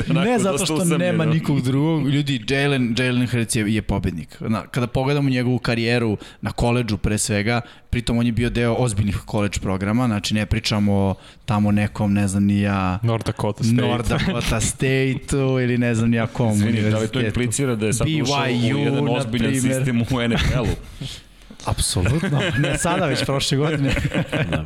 Ne 0.08 0.38
zato 0.38 0.64
što 0.66 0.84
nema 0.98 1.24
nikog 1.24 1.60
drugog. 1.60 2.08
Ljudi, 2.08 2.44
Jalen, 2.48 2.94
Jalen 2.98 3.26
Hurts 3.26 3.56
je, 3.56 3.74
je 3.74 3.82
pobednik. 3.82 4.36
Na, 4.40 4.62
kada 4.62 4.86
pogledamo 4.86 5.30
njegovu 5.30 5.58
karijeru 5.58 6.16
na 6.40 6.52
koleđu 6.52 6.96
pre 6.96 7.18
svega, 7.18 7.60
pritom 7.90 8.18
on 8.18 8.26
je 8.26 8.32
bio 8.32 8.50
deo 8.50 8.74
ozbiljnih 8.74 9.16
koleđ 9.26 9.58
programa, 9.58 10.06
znači 10.06 10.34
ne 10.34 10.46
pričamo 10.46 10.92
o 10.92 11.14
tamo 11.44 11.72
nekom, 11.72 12.12
ne 12.12 12.28
znam 12.28 12.44
ni 12.44 12.60
ja, 12.60 12.98
North 13.02 13.26
Dakota 13.26 13.64
State. 13.64 13.82
North 13.82 14.08
Dakota 14.08 14.60
State-u 14.60 15.60
ili 15.60 15.78
ne 15.78 15.94
znam 15.94 16.10
ni 16.10 16.16
ja 16.16 16.26
kom 16.26 16.52
Izvini, 16.52 16.90
da 16.90 16.98
li 16.98 17.08
to 17.08 17.20
implicira 17.20 17.74
da 17.74 17.86
je 17.86 17.92
sad 17.92 18.06
ušao 18.22 18.36
u 18.36 18.46
BYU, 18.46 18.78
jedan 18.78 19.08
ozbiljan 19.08 19.52
primer. 19.52 19.76
sistem 19.76 20.00
u 20.00 20.28
NFL-u? 20.28 21.04
Apsolutno. 21.64 22.40
Ne 22.62 22.78
sada, 22.78 23.06
već 23.06 23.24
prošle 23.24 23.56
godine. 23.58 23.94
da. 24.50 24.64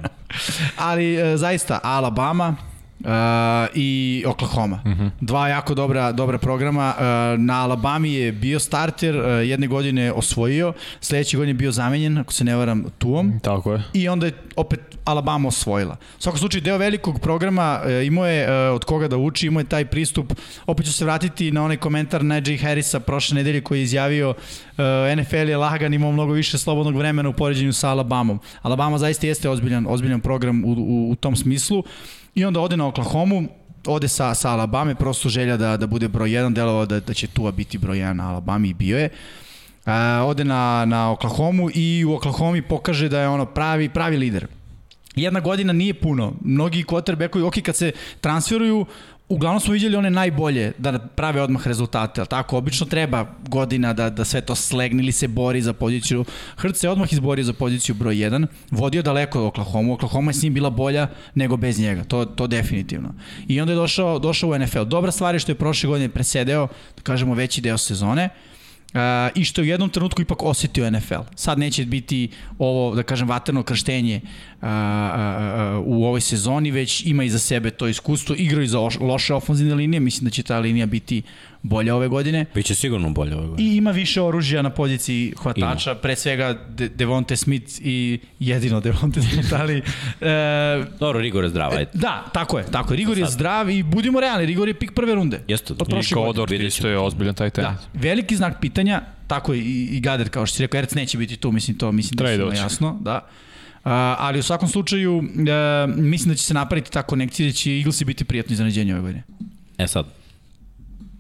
Ali 0.77 1.15
e, 1.15 1.37
zaista 1.37 1.81
Alabama 1.83 2.57
uh, 3.05 3.69
i 3.75 4.25
Oklahoma. 4.27 4.81
Mm 4.85 4.91
-hmm. 4.91 5.11
Dva 5.21 5.49
jako 5.49 5.75
dobra, 5.75 6.13
dobra 6.13 6.39
programa. 6.39 6.95
Uh, 6.97 7.05
na 7.41 7.63
Alabami 7.63 8.13
je 8.13 8.33
bio 8.33 8.59
starter, 8.59 9.17
uh, 9.17 9.25
jedne 9.49 9.67
godine 9.67 10.13
osvojio, 10.13 10.73
sledeće 11.01 11.37
godine 11.37 11.55
bio 11.55 11.73
zamenjen, 11.73 12.19
ako 12.19 12.33
se 12.33 12.45
ne 12.45 12.57
varam, 12.57 12.85
tuom. 12.99 13.41
Tako 13.43 13.73
je. 13.73 13.83
I 13.93 14.09
onda 14.09 14.27
je 14.27 14.33
opet 14.57 14.81
Alabama 15.05 15.49
osvojila. 15.49 15.97
U 16.19 16.23
svakom 16.23 16.39
slučaju, 16.39 16.63
deo 16.63 16.79
velikog 16.79 17.21
programa 17.21 17.81
e, 17.87 18.07
imao 18.07 18.27
je 18.27 18.45
e, 18.45 18.71
od 18.71 18.85
koga 18.85 19.09
da 19.09 19.17
uči, 19.17 19.47
imao 19.47 19.61
je 19.61 19.65
taj 19.65 19.85
pristup. 19.85 20.33
Opet 20.67 20.87
ću 20.87 20.93
se 20.93 21.05
vratiti 21.05 21.53
na 21.53 21.65
onaj 21.65 21.77
komentar 21.77 22.25
Najee 22.25 22.59
Harrisa 22.59 23.01
prošle 23.01 23.35
nedelje 23.35 23.61
koji 23.61 23.79
je 23.79 23.83
izjavio 23.83 24.35
e, 24.79 25.17
NFL 25.17 25.49
je 25.49 25.57
lagan, 25.57 25.95
imao 25.95 26.13
mnogo 26.13 26.33
više 26.33 26.59
slobodnog 26.59 26.97
vremena 26.97 27.29
u 27.29 27.33
poređenju 27.33 27.73
sa 27.73 27.91
Alabamom. 27.91 28.41
Alabama 28.63 28.99
zaista 28.99 29.27
jeste 29.27 29.49
ozbiljan, 29.49 29.87
ozbiljan 29.89 30.21
program 30.21 30.65
u, 30.65 30.69
u, 30.69 31.11
u 31.11 31.15
tom 31.15 31.37
smislu. 31.37 31.85
I 32.35 32.45
onda 32.45 32.61
ode 32.61 32.77
na 32.77 32.87
Oklahomu, 32.87 33.49
ode 33.87 34.09
sa, 34.09 34.35
sa 34.35 34.51
Alabame, 34.51 34.95
prosto 34.95 35.29
želja 35.29 35.57
da, 35.57 35.77
da 35.77 35.87
bude 35.87 36.09
broj 36.09 36.31
1, 36.31 36.53
delovao 36.53 36.87
da, 36.87 37.01
da 37.01 37.15
će 37.15 37.27
Tua 37.27 37.53
biti 37.53 37.79
broj 37.79 37.99
1 37.99 38.13
na 38.13 38.31
Alabami 38.31 38.69
i 38.69 38.75
bio 38.75 38.99
je. 38.99 39.09
Uh, 39.87 39.93
ode 40.27 40.45
na, 40.45 40.85
na 40.85 41.11
Oklahomu 41.11 41.71
i 41.75 42.05
u 42.05 42.15
Oklahomi 42.15 42.63
pokaže 42.63 43.09
da 43.09 43.21
je 43.21 43.29
ono 43.29 43.47
pravi, 43.47 43.89
pravi 43.89 44.17
lider. 44.17 44.47
Jedna 45.17 45.41
godina 45.41 45.73
nije 45.73 45.95
puno. 45.95 46.33
Mnogi 46.41 46.85
quarterbackovi, 46.85 47.45
ok, 47.45 47.55
kad 47.63 47.77
se 47.77 47.93
transferuju, 48.21 48.87
uglavnom 49.33 49.61
smo 49.61 49.73
vidjeli 49.73 49.97
one 49.97 50.11
najbolje 50.11 50.73
da 50.79 50.99
prave 50.99 51.43
odmah 51.43 51.67
rezultate, 51.67 52.21
ali 52.21 52.29
tako, 52.29 52.57
obično 52.57 52.87
treba 52.87 53.27
godina 53.49 53.93
da, 53.93 54.11
da 54.11 54.25
sve 54.25 54.41
to 54.41 54.55
slegne 54.55 55.03
ili 55.03 55.13
se 55.13 55.29
bori 55.29 55.63
za 55.63 55.73
poziciju. 55.73 56.25
Hrc 56.57 56.77
se 56.79 56.89
odmah 56.89 57.13
izborio 57.13 57.45
za 57.45 57.53
poziciju 57.53 57.95
broj 57.95 58.15
1, 58.15 58.47
vodio 58.71 59.03
daleko 59.03 59.41
od 59.41 59.47
Oklahoma, 59.47 59.95
Oklahoma 59.95 60.31
je 60.31 60.35
s 60.35 60.43
njim 60.43 60.55
bila 60.55 60.71
bolja 60.71 61.09
nego 61.35 61.57
bez 61.57 61.79
njega, 61.79 62.05
to, 62.05 62.25
to 62.25 62.47
definitivno. 62.47 63.15
I 63.49 63.61
onda 63.61 63.73
je 63.73 63.77
došao, 63.77 64.19
došao 64.19 64.51
u 64.51 64.59
NFL. 64.59 64.85
Dobra 64.85 65.13
stvar 65.13 65.35
je 65.35 65.39
što 65.39 65.53
je 65.53 65.57
prošle 65.57 65.89
godine 65.89 66.09
presedeo, 66.09 66.69
da 66.97 67.03
kažemo, 67.03 67.35
veći 67.35 67.61
deo 67.61 67.79
sezone, 67.79 68.29
Uh, 68.93 68.99
i 69.35 69.45
što 69.45 69.61
je 69.61 69.63
u 69.63 69.69
jednom 69.69 69.89
trenutku 69.91 70.23
ipak 70.23 70.43
osetio 70.43 70.91
NFL. 70.91 71.23
Sad 71.35 71.59
neće 71.59 71.85
biti 71.85 72.31
ovo, 72.59 72.95
da 72.95 73.03
kažem, 73.03 73.29
vaterno 73.29 73.63
krštenje 73.63 74.21
uh, 74.63 74.69
uh, 74.69 75.87
u 75.87 76.05
ovoj 76.05 76.21
sezoni, 76.21 76.71
već 76.71 77.07
ima 77.07 77.25
iza 77.25 77.39
sebe 77.39 77.71
to 77.71 77.89
iskustvo, 77.89 78.35
igrao 78.39 78.63
i 78.63 78.67
za 78.67 78.79
oš- 78.79 79.01
loše 79.01 79.35
ofenzivne 79.35 79.75
linije, 79.75 80.01
mislim 80.01 80.25
da 80.25 80.31
će 80.31 80.43
ta 80.43 80.59
linija 80.59 80.87
biti 80.87 81.23
bolja 81.63 81.97
ove 81.97 82.09
godine. 82.09 82.45
Biće 82.55 82.75
sigurno 82.75 83.11
bolje 83.11 83.37
ove 83.37 83.47
godine. 83.49 83.69
I 83.69 83.77
ima 83.77 83.91
više 83.91 84.23
oružja 84.23 84.63
na 84.63 84.71
poziciji 84.71 85.35
hvatača, 85.39 85.91
ima. 85.91 86.01
pre 86.01 86.17
svega 86.17 86.59
De 86.69 86.89
Devonte 86.89 87.37
Smith 87.37 87.73
i 87.81 88.19
jedino 88.39 88.81
Devonte 88.81 89.23
Smith, 89.23 89.53
ali 89.61 89.83
e, 90.21 90.85
Dobro, 91.01 91.21
Rigor 91.21 91.45
je 91.45 91.51
zdrav, 91.51 91.73
ajde. 91.73 91.91
da, 91.95 92.25
tako 92.33 92.59
je, 92.59 92.65
tako 92.71 92.93
je. 92.93 92.97
Rigor 92.97 93.19
je 93.19 93.27
zdrav 93.27 93.71
i 93.71 93.83
budimo 93.83 94.21
realni, 94.21 94.47
Rigor 94.47 94.69
je 94.69 94.75
pik 94.75 94.93
prve 94.95 95.15
runde. 95.15 95.41
Jeste. 95.49 95.73
Od 95.73 95.93
I 96.51 96.53
vidjet 96.53 96.73
isto 96.73 96.89
je 96.89 96.99
ozbiljan 96.99 97.35
taj 97.35 97.51
tenis. 97.51 97.71
Da, 97.71 98.01
veliki 98.01 98.37
znak 98.37 98.61
pitanja, 98.61 99.03
tako 99.27 99.53
je 99.53 99.61
i, 99.61 99.89
i 99.93 100.01
Gader, 100.01 100.29
kao 100.29 100.47
što 100.47 100.57
si 100.57 100.63
rekao, 100.63 100.79
Erc 100.79 100.95
neće 100.95 101.19
biti 101.19 101.37
tu, 101.37 101.53
mislim 101.53 101.79
to, 101.79 101.93
mislim 101.93 102.17
da 102.17 102.29
je 102.29 102.57
jasno, 102.57 102.99
da. 103.01 103.21
Uh, 103.27 103.52
ali 104.19 104.39
u 104.39 104.43
svakom 104.43 104.69
slučaju, 104.69 105.17
uh, 105.17 105.25
mislim 105.97 106.29
da 106.29 106.35
će 106.35 106.45
se 106.45 106.55
napraviti 106.55 106.91
ta 106.91 107.03
konekcija 107.03 107.47
da 107.47 107.53
će 107.53 107.77
Eaglesi 107.77 108.05
biti 108.05 108.25
prijatno 108.25 108.53
iznenađenje 108.53 108.93
ove 108.93 109.03
godine. 109.03 109.23
E 109.79 109.87
sad, 109.87 110.07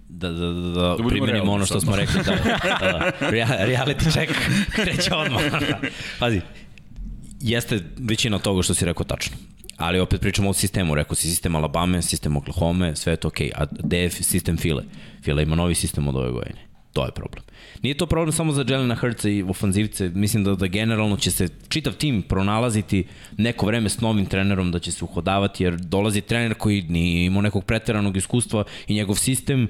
da, 0.08 0.32
da, 0.32 0.52
da, 0.52 0.70
da 0.70 0.96
budemo 1.02 1.08
primenimo 1.08 1.52
ono 1.52 1.66
što 1.66 1.80
sad. 1.80 1.82
smo 1.82 1.96
rekli, 1.96 2.20
da, 2.24 2.30
da, 2.80 3.12
da, 3.20 3.30
rea- 3.30 3.66
reality 3.66 4.12
check 4.12 4.32
kreće 4.72 5.14
odmah. 5.14 5.42
Pazi, 6.20 6.40
jeste 7.40 7.80
većina 7.98 8.38
toga 8.38 8.62
što 8.62 8.74
si 8.74 8.84
rekao 8.84 9.04
tačno. 9.04 9.36
Ali 9.76 10.00
opet 10.00 10.20
pričamo 10.20 10.50
o 10.50 10.52
sistemu, 10.52 10.94
rekao 10.94 11.14
si 11.14 11.28
sistem 11.28 11.56
Alabama, 11.56 12.02
sistem 12.02 12.36
Oklahoma, 12.36 12.94
sve 12.94 13.12
je 13.12 13.16
to 13.16 13.28
okej. 13.28 13.50
Okay. 13.50 13.88
A 13.90 13.96
je 13.96 14.10
sistem 14.10 14.56
File? 14.56 14.84
File 15.22 15.42
ima 15.42 15.56
novi 15.56 15.74
sistem 15.74 16.08
od 16.08 16.16
ove 16.16 16.30
godine. 16.30 16.71
To 16.92 17.04
je 17.04 17.10
problem. 17.10 17.44
Nije 17.82 17.96
to 17.96 18.06
problem 18.06 18.32
samo 18.32 18.52
za 18.52 18.64
Jelena 18.68 18.94
Hrca 18.94 19.28
i 19.28 19.42
ofanzivce, 19.42 20.10
mislim 20.14 20.44
da, 20.44 20.54
da 20.54 20.66
generalno 20.66 21.16
će 21.16 21.30
se 21.30 21.48
čitav 21.68 21.92
tim 21.92 22.22
pronalaziti 22.22 23.04
neko 23.36 23.66
vreme 23.66 23.88
s 23.88 24.00
novim 24.00 24.26
trenerom 24.26 24.70
da 24.70 24.78
će 24.78 24.92
se 24.92 25.04
uhodavati, 25.04 25.64
jer 25.64 25.76
dolazi 25.76 26.20
trener 26.20 26.54
koji 26.54 26.82
nije 26.82 27.26
imao 27.26 27.42
nekog 27.42 27.64
preteranog 27.64 28.16
iskustva 28.16 28.64
i 28.86 28.94
njegov 28.94 29.16
sistem 29.16 29.68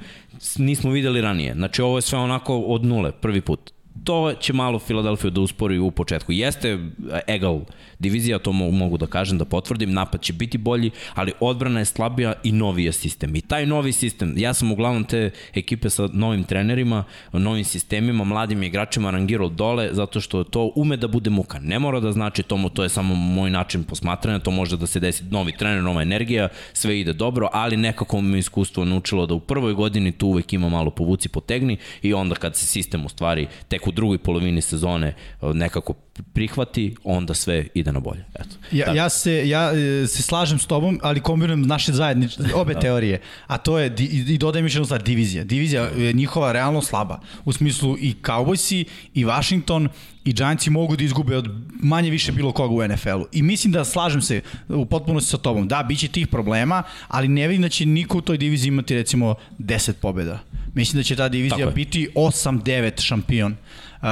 nismo 0.56 0.90
videli 0.90 1.20
ranije. 1.20 1.54
Znači 1.54 1.82
ovo 1.82 1.98
je 1.98 2.02
sve 2.02 2.18
onako 2.18 2.58
od 2.58 2.84
nule, 2.84 3.12
prvi 3.12 3.40
put 3.40 3.72
to 4.04 4.34
će 4.40 4.52
malo 4.52 4.78
Filadelfiju 4.78 5.30
da 5.30 5.40
uspori 5.40 5.78
u 5.78 5.90
početku. 5.90 6.32
Jeste 6.32 6.78
egal 7.26 7.60
divizija, 7.98 8.38
to 8.38 8.50
mo- 8.52 8.70
mogu 8.70 8.96
da 8.96 9.06
kažem, 9.06 9.38
da 9.38 9.44
potvrdim, 9.44 9.92
napad 9.92 10.22
će 10.22 10.32
biti 10.32 10.58
bolji, 10.58 10.90
ali 11.14 11.32
odbrana 11.40 11.78
je 11.78 11.84
slabija 11.84 12.32
i 12.42 12.52
novi 12.52 12.84
je 12.84 12.92
sistem. 12.92 13.36
I 13.36 13.40
taj 13.40 13.66
novi 13.66 13.92
sistem, 13.92 14.34
ja 14.36 14.54
sam 14.54 14.72
uglavnom 14.72 15.04
te 15.04 15.30
ekipe 15.54 15.90
sa 15.90 16.08
novim 16.12 16.44
trenerima, 16.44 17.04
novim 17.32 17.64
sistemima, 17.64 18.24
mladim 18.24 18.62
igračima 18.62 19.10
rangirao 19.10 19.48
dole, 19.48 19.88
zato 19.92 20.20
što 20.20 20.44
to 20.44 20.72
ume 20.76 20.96
da 20.96 21.08
bude 21.08 21.30
muka. 21.30 21.58
Ne 21.58 21.78
mora 21.78 22.00
da 22.00 22.12
znači 22.12 22.42
to, 22.42 22.70
to 22.74 22.82
je 22.82 22.88
samo 22.88 23.14
moj 23.14 23.50
način 23.50 23.84
posmatranja, 23.84 24.38
to 24.38 24.50
može 24.50 24.76
da 24.76 24.86
se 24.86 25.00
desi 25.00 25.24
novi 25.30 25.52
trener, 25.52 25.82
nova 25.82 26.02
energija, 26.02 26.48
sve 26.72 27.00
ide 27.00 27.12
dobro, 27.12 27.48
ali 27.52 27.76
nekako 27.76 28.20
me 28.20 28.38
iskustvo 28.38 28.84
naučilo 28.84 29.26
da 29.26 29.34
u 29.34 29.40
prvoj 29.40 29.74
godini 29.74 30.12
tu 30.12 30.26
uvek 30.26 30.52
ima 30.52 30.68
malo 30.68 30.90
povuci 30.90 31.28
potegni 31.28 31.76
i 32.02 32.14
onda 32.14 32.34
kad 32.34 32.56
se 32.56 32.66
sistem 32.66 33.06
u 33.06 33.08
stvari 33.08 33.46
tek 33.68 33.81
u 33.88 33.92
drugoj 33.92 34.18
polovini 34.18 34.62
sezone 34.62 35.06
e, 35.06 35.14
nekako 35.54 35.94
prihvati, 36.32 36.96
onda 37.04 37.34
sve 37.34 37.66
ide 37.74 37.92
na 37.92 38.00
bolje. 38.00 38.24
Eto. 38.34 38.56
Ja, 38.72 38.94
ja, 38.94 39.08
se, 39.08 39.48
ja 39.48 39.72
e, 39.72 40.06
se 40.06 40.22
slažem 40.22 40.58
s 40.58 40.66
tobom, 40.66 41.00
ali 41.02 41.20
kombinujem 41.20 41.62
naše 41.62 41.92
zajednične, 41.92 42.54
obe 42.54 42.74
teorije, 42.80 43.20
a 43.46 43.58
to 43.58 43.78
je, 43.78 43.90
di, 43.90 44.04
i 44.04 44.38
dodajem 44.38 44.66
još 44.66 44.74
jednu 44.74 44.84
stvar, 44.84 45.02
divizija. 45.02 45.44
Divizija 45.44 45.82
je 45.82 46.12
njihova 46.12 46.52
realno 46.52 46.82
slaba. 46.82 47.20
U 47.44 47.52
smislu 47.52 47.96
i 47.98 48.14
Cowboysi, 48.22 48.84
i 49.14 49.24
Washington, 49.24 49.88
i 50.24 50.32
Giantsi 50.32 50.70
mogu 50.70 50.96
da 50.96 51.04
izgube 51.04 51.36
od 51.36 51.48
manje 51.82 52.10
više 52.10 52.32
bilo 52.32 52.52
koga 52.52 52.74
u 52.74 52.88
NFL-u. 52.88 53.26
I 53.32 53.42
mislim 53.42 53.72
da 53.72 53.84
slažem 53.84 54.22
se 54.22 54.40
u 54.68 54.86
potpunosti 54.86 55.30
sa 55.30 55.38
tobom. 55.38 55.68
Da, 55.68 55.82
bit 55.82 55.98
će 55.98 56.08
tih 56.08 56.28
problema, 56.28 56.82
ali 57.08 57.28
ne 57.28 57.48
vidim 57.48 57.62
da 57.62 57.68
će 57.68 57.86
niko 57.86 58.18
u 58.18 58.20
toj 58.20 58.38
diviziji 58.38 58.68
imati 58.68 58.94
recimo 58.94 59.34
10 59.58 59.92
pobjeda. 59.92 60.38
Mislim 60.74 61.00
da 61.00 61.02
će 61.02 61.16
ta 61.16 61.28
divizija 61.28 61.70
biti 61.70 62.08
8-9 62.14 63.00
šampion. 63.00 63.56
Uh, 64.02 64.08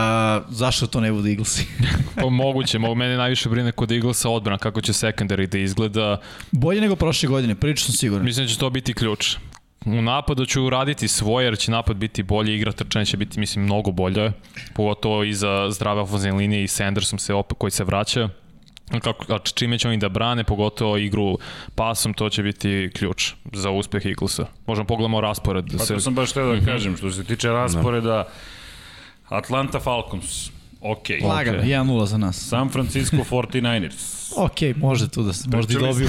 zašto 0.48 0.86
to 0.86 1.00
ne 1.00 1.12
budu 1.12 1.28
Eaglesi? 1.28 1.66
Pa 2.20 2.26
moguće, 2.26 2.78
mogu 2.78 2.94
mene 2.94 3.16
najviše 3.16 3.48
brine 3.48 3.72
kod 3.72 3.92
Eaglesa 3.92 4.30
odbrana, 4.30 4.58
kako 4.58 4.80
će 4.80 4.92
secondary 4.92 5.46
da 5.46 5.58
izgleda. 5.58 6.20
Bolje 6.50 6.80
nego 6.80 6.96
prošle 6.96 7.28
godine, 7.28 7.54
prilično 7.54 7.86
sam 7.86 7.94
siguran. 7.94 8.24
Mislim 8.24 8.46
da 8.46 8.52
će 8.52 8.58
to 8.58 8.70
biti 8.70 8.94
ključ. 8.94 9.36
U 9.86 10.02
napadu 10.02 10.46
ću 10.46 10.64
uraditi 10.64 11.08
svoje, 11.08 11.44
jer 11.44 11.58
će 11.58 11.70
napad 11.70 11.96
biti 11.96 12.22
bolji, 12.22 12.54
igra 12.54 12.72
trčanja 12.72 13.04
će 13.04 13.16
biti, 13.16 13.40
mislim, 13.40 13.64
mnogo 13.64 13.90
bolje, 13.90 14.32
pogotovo 14.74 15.24
iza 15.24 15.70
zdrave 15.70 16.00
ofenzivne 16.00 16.38
linije 16.38 16.64
i 16.64 16.68
Sandersom 16.68 17.18
se 17.18 17.34
opet, 17.34 17.58
koji 17.58 17.70
se 17.70 17.84
vraća. 17.84 18.28
Kako, 19.02 19.34
a 19.34 19.38
čime 19.38 19.78
će 19.78 19.88
oni 19.88 19.96
da 19.96 20.08
brane, 20.08 20.44
pogotovo 20.44 20.96
igru 20.96 21.38
pasom, 21.74 22.14
to 22.14 22.28
će 22.28 22.42
biti 22.42 22.90
ključ 22.94 23.32
za 23.52 23.70
uspeh 23.70 24.06
Eaglesa. 24.06 24.46
Možemo 24.66 24.86
pogledamo 24.86 25.20
raspored. 25.20 25.64
Da 25.64 25.78
Pa 25.78 25.84
se, 25.84 25.94
to 25.94 26.00
sam 26.00 26.14
baš 26.14 26.32
teo 26.32 26.56
da 26.56 26.64
kažem, 26.64 26.96
što 26.96 27.10
se 27.10 27.24
tiče 27.24 27.48
rasporeda, 27.48 28.28
Atlanta 29.30 29.80
Falcons, 29.80 30.50
ok. 30.80 31.08
Lagano, 31.22 31.58
Ok. 31.58 31.64
1-0 31.64 32.06
za 32.06 32.18
nas. 32.18 32.36
San 32.38 32.68
Francisco 32.68 33.16
49ers. 33.16 34.16
Ok, 34.36 34.76
može 34.76 35.08
tu 35.08 35.22
da 35.22 35.32
se, 35.32 35.48
možda 35.48 35.72
i 35.72 35.74
Čuli 35.74 35.88
dobiju. 35.88 36.08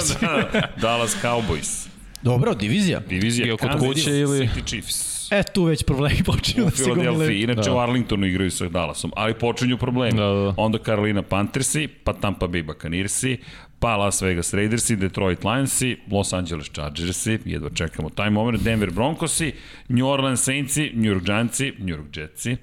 smo- 0.00 0.28
Da, 0.52 0.62
Dallas 0.80 1.16
Cowboys. 1.22 1.86
Dobro, 2.22 2.54
divizija. 2.54 3.00
Divizija 3.00 3.44
Bio 3.44 3.56
kod 3.56 3.78
kuće 3.78 4.10
ili- 4.10 4.38
City 4.40 4.64
Chiefs. 4.66 5.16
E, 5.32 5.42
tu 5.44 5.64
već 5.64 5.84
problemi 5.84 6.22
počinju 6.24 6.64
da 6.64 6.70
se. 6.70 6.84
Filadelfiji. 6.84 7.42
Inače 7.42 7.60
Da. 7.60 7.74
u 7.74 7.78
Arlingtonu 7.78 8.26
igraju 8.26 8.50
sa 8.50 8.68
Dallasom, 8.68 9.12
ali 9.16 9.34
počinju 9.34 9.78
problemi. 9.78 10.18
Da, 10.18 10.24
da. 10.24 10.54
Onda 10.56 10.78
Carolina 10.78 11.22
Panthersi, 11.22 11.88
pa 12.04 12.12
Tampa 12.12 12.46
Bay 12.46 12.62
Buccaneersi, 12.64 13.38
pa 13.86 13.96
Las 13.96 14.22
Vegas 14.22 14.54
Raidersi, 14.54 14.96
Detroit 14.96 15.44
Lionsi, 15.44 15.96
Los 16.10 16.32
Angeles 16.32 16.66
Chargersi, 16.66 17.38
jedva 17.44 17.70
čekamo 17.70 18.10
taj 18.10 18.30
moment, 18.30 18.62
Denver 18.62 18.90
Broncosi, 18.90 19.52
New 19.88 20.06
Orleans 20.06 20.42
Saintsi, 20.42 20.90
New 20.94 21.12
York 21.12 21.24
Giantsi, 21.24 21.72
New 21.78 21.96
York 21.96 22.16
Jetsi. 22.16 22.56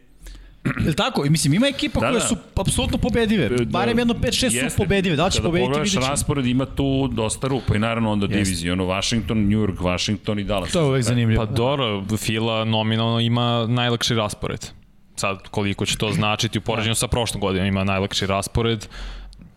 Jel 0.86 0.94
tako? 0.94 1.26
I 1.26 1.30
mislim, 1.30 1.54
ima 1.54 1.68
ekipa 1.68 2.00
Da, 2.00 2.08
koje 2.08 2.20
da. 2.20 2.28
su 2.28 2.36
apsolutno 2.56 2.98
pobedive. 2.98 3.50
Barem 3.66 4.00
jedno 4.00 4.14
5-6 4.14 4.70
su 4.70 4.78
pobedive. 4.78 5.16
Da 5.16 5.26
li 5.26 5.32
će 5.32 5.38
Kada 5.38 5.48
pobediti, 5.48 5.66
pogledaš 5.66 5.86
vidjet 5.86 6.02
ćemo. 6.02 6.12
raspored, 6.12 6.46
ima 6.46 6.66
tu 6.66 7.08
dosta 7.08 7.48
rupa 7.48 7.76
i 7.76 7.80
naravno 7.80 8.12
onda 8.12 8.26
Jeste. 8.26 8.38
diviziono 8.38 8.86
Washington, 8.86 9.38
New 9.40 9.60
York, 9.60 9.82
Washington 9.82 10.40
i 10.40 10.44
Dallas. 10.44 10.72
To 10.72 10.80
je 10.80 10.86
uvek 10.86 11.04
zanimljivo. 11.04 11.46
Pa 11.46 11.52
dobro, 11.52 12.04
Fila 12.18 12.66
nominalno 12.66 13.20
ima 13.20 13.68
najlakši 13.68 14.16
raspored. 14.16 14.66
Sad, 15.16 15.48
koliko 15.50 15.86
će 15.86 15.98
to 15.98 16.12
značiti 16.12 16.58
u 16.58 16.62
poređenju 16.62 16.96
sa 16.96 17.08
prošlom 17.08 17.42
godinom, 17.42 17.68
ima 17.68 17.84
najlakši 17.84 18.26
raspored. 18.26 18.88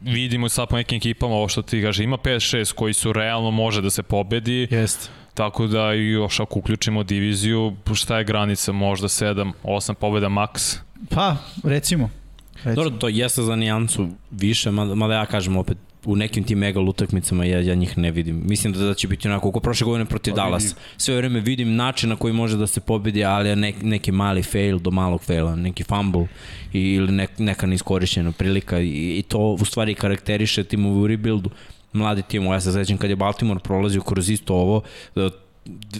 Vidimo 0.00 0.48
sad 0.48 0.68
po 0.68 0.76
nekim 0.76 0.96
ekipama, 0.96 1.34
ovo 1.34 1.48
što 1.48 1.62
ti 1.62 1.82
kaže, 1.82 2.04
ima 2.04 2.16
5-6 2.16 2.72
koji 2.72 2.94
su 2.94 3.12
realno 3.12 3.50
može 3.50 3.82
da 3.82 3.90
se 3.90 4.02
pobedi, 4.02 4.68
Jeste. 4.70 5.08
tako 5.34 5.66
da 5.66 5.94
i 5.94 6.08
još 6.08 6.40
ako 6.40 6.58
uključimo 6.58 7.02
diviziju, 7.02 7.76
šta 7.94 8.18
je 8.18 8.24
granica, 8.24 8.72
možda 8.72 9.08
7, 9.08 9.52
8 9.64 9.94
pobeda 9.94 10.28
maks. 10.28 10.76
Pa, 11.10 11.36
recimo. 11.64 12.10
recimo. 12.54 12.74
Dobro, 12.74 12.98
to 12.98 13.08
jeste 13.08 13.42
za 13.42 13.56
nijansu 13.56 14.08
više, 14.30 14.70
mada, 14.70 14.94
mada 14.94 15.14
ja 15.14 15.26
kažem 15.26 15.56
opet, 15.56 15.78
u 16.06 16.16
nekim 16.16 16.44
tim 16.44 16.62
egal 16.62 16.88
utakmicama 16.88 17.44
ja, 17.44 17.60
ja 17.60 17.74
njih 17.74 17.98
ne 17.98 18.10
vidim. 18.10 18.42
Mislim 18.44 18.72
da, 18.72 18.84
da 18.84 18.94
će 18.94 19.08
biti 19.08 19.28
onako, 19.28 19.48
oko 19.48 19.60
prošle 19.60 19.84
godine 19.84 20.04
protiv 20.04 20.34
Pa 20.34 20.36
Dallas. 20.36 20.74
Sve 20.96 21.16
vreme 21.16 21.40
vidim 21.40 21.76
način 21.76 22.08
na 22.08 22.16
koji 22.16 22.34
može 22.34 22.56
da 22.56 22.66
se 22.66 22.80
pobedi, 22.80 23.24
ali 23.24 23.56
nek, 23.56 23.76
neki 23.82 24.12
mali 24.12 24.42
fail 24.42 24.78
do 24.78 24.90
malog 24.90 25.22
faila, 25.22 25.56
neki 25.56 25.84
fumble 25.84 26.26
ili 26.72 27.12
nek, 27.12 27.30
neka 27.38 27.66
neiskorišćena 27.66 28.32
prilika 28.32 28.80
i, 28.80 29.18
i 29.18 29.22
to 29.28 29.38
u 29.38 29.64
stvari 29.64 29.94
karakteriše 29.94 30.64
timovi 30.64 31.00
u 31.00 31.06
rebuildu 31.06 31.50
mladi 31.92 32.22
timovi. 32.22 32.56
Ja 32.56 32.60
se 32.60 32.72
sećam 32.72 32.96
kad 32.96 33.10
je 33.10 33.16
Baltimore 33.16 33.60
prolazio 33.60 34.00
kroz 34.00 34.30
isto 34.30 34.54
ovo, 34.54 34.82
da 35.14 35.30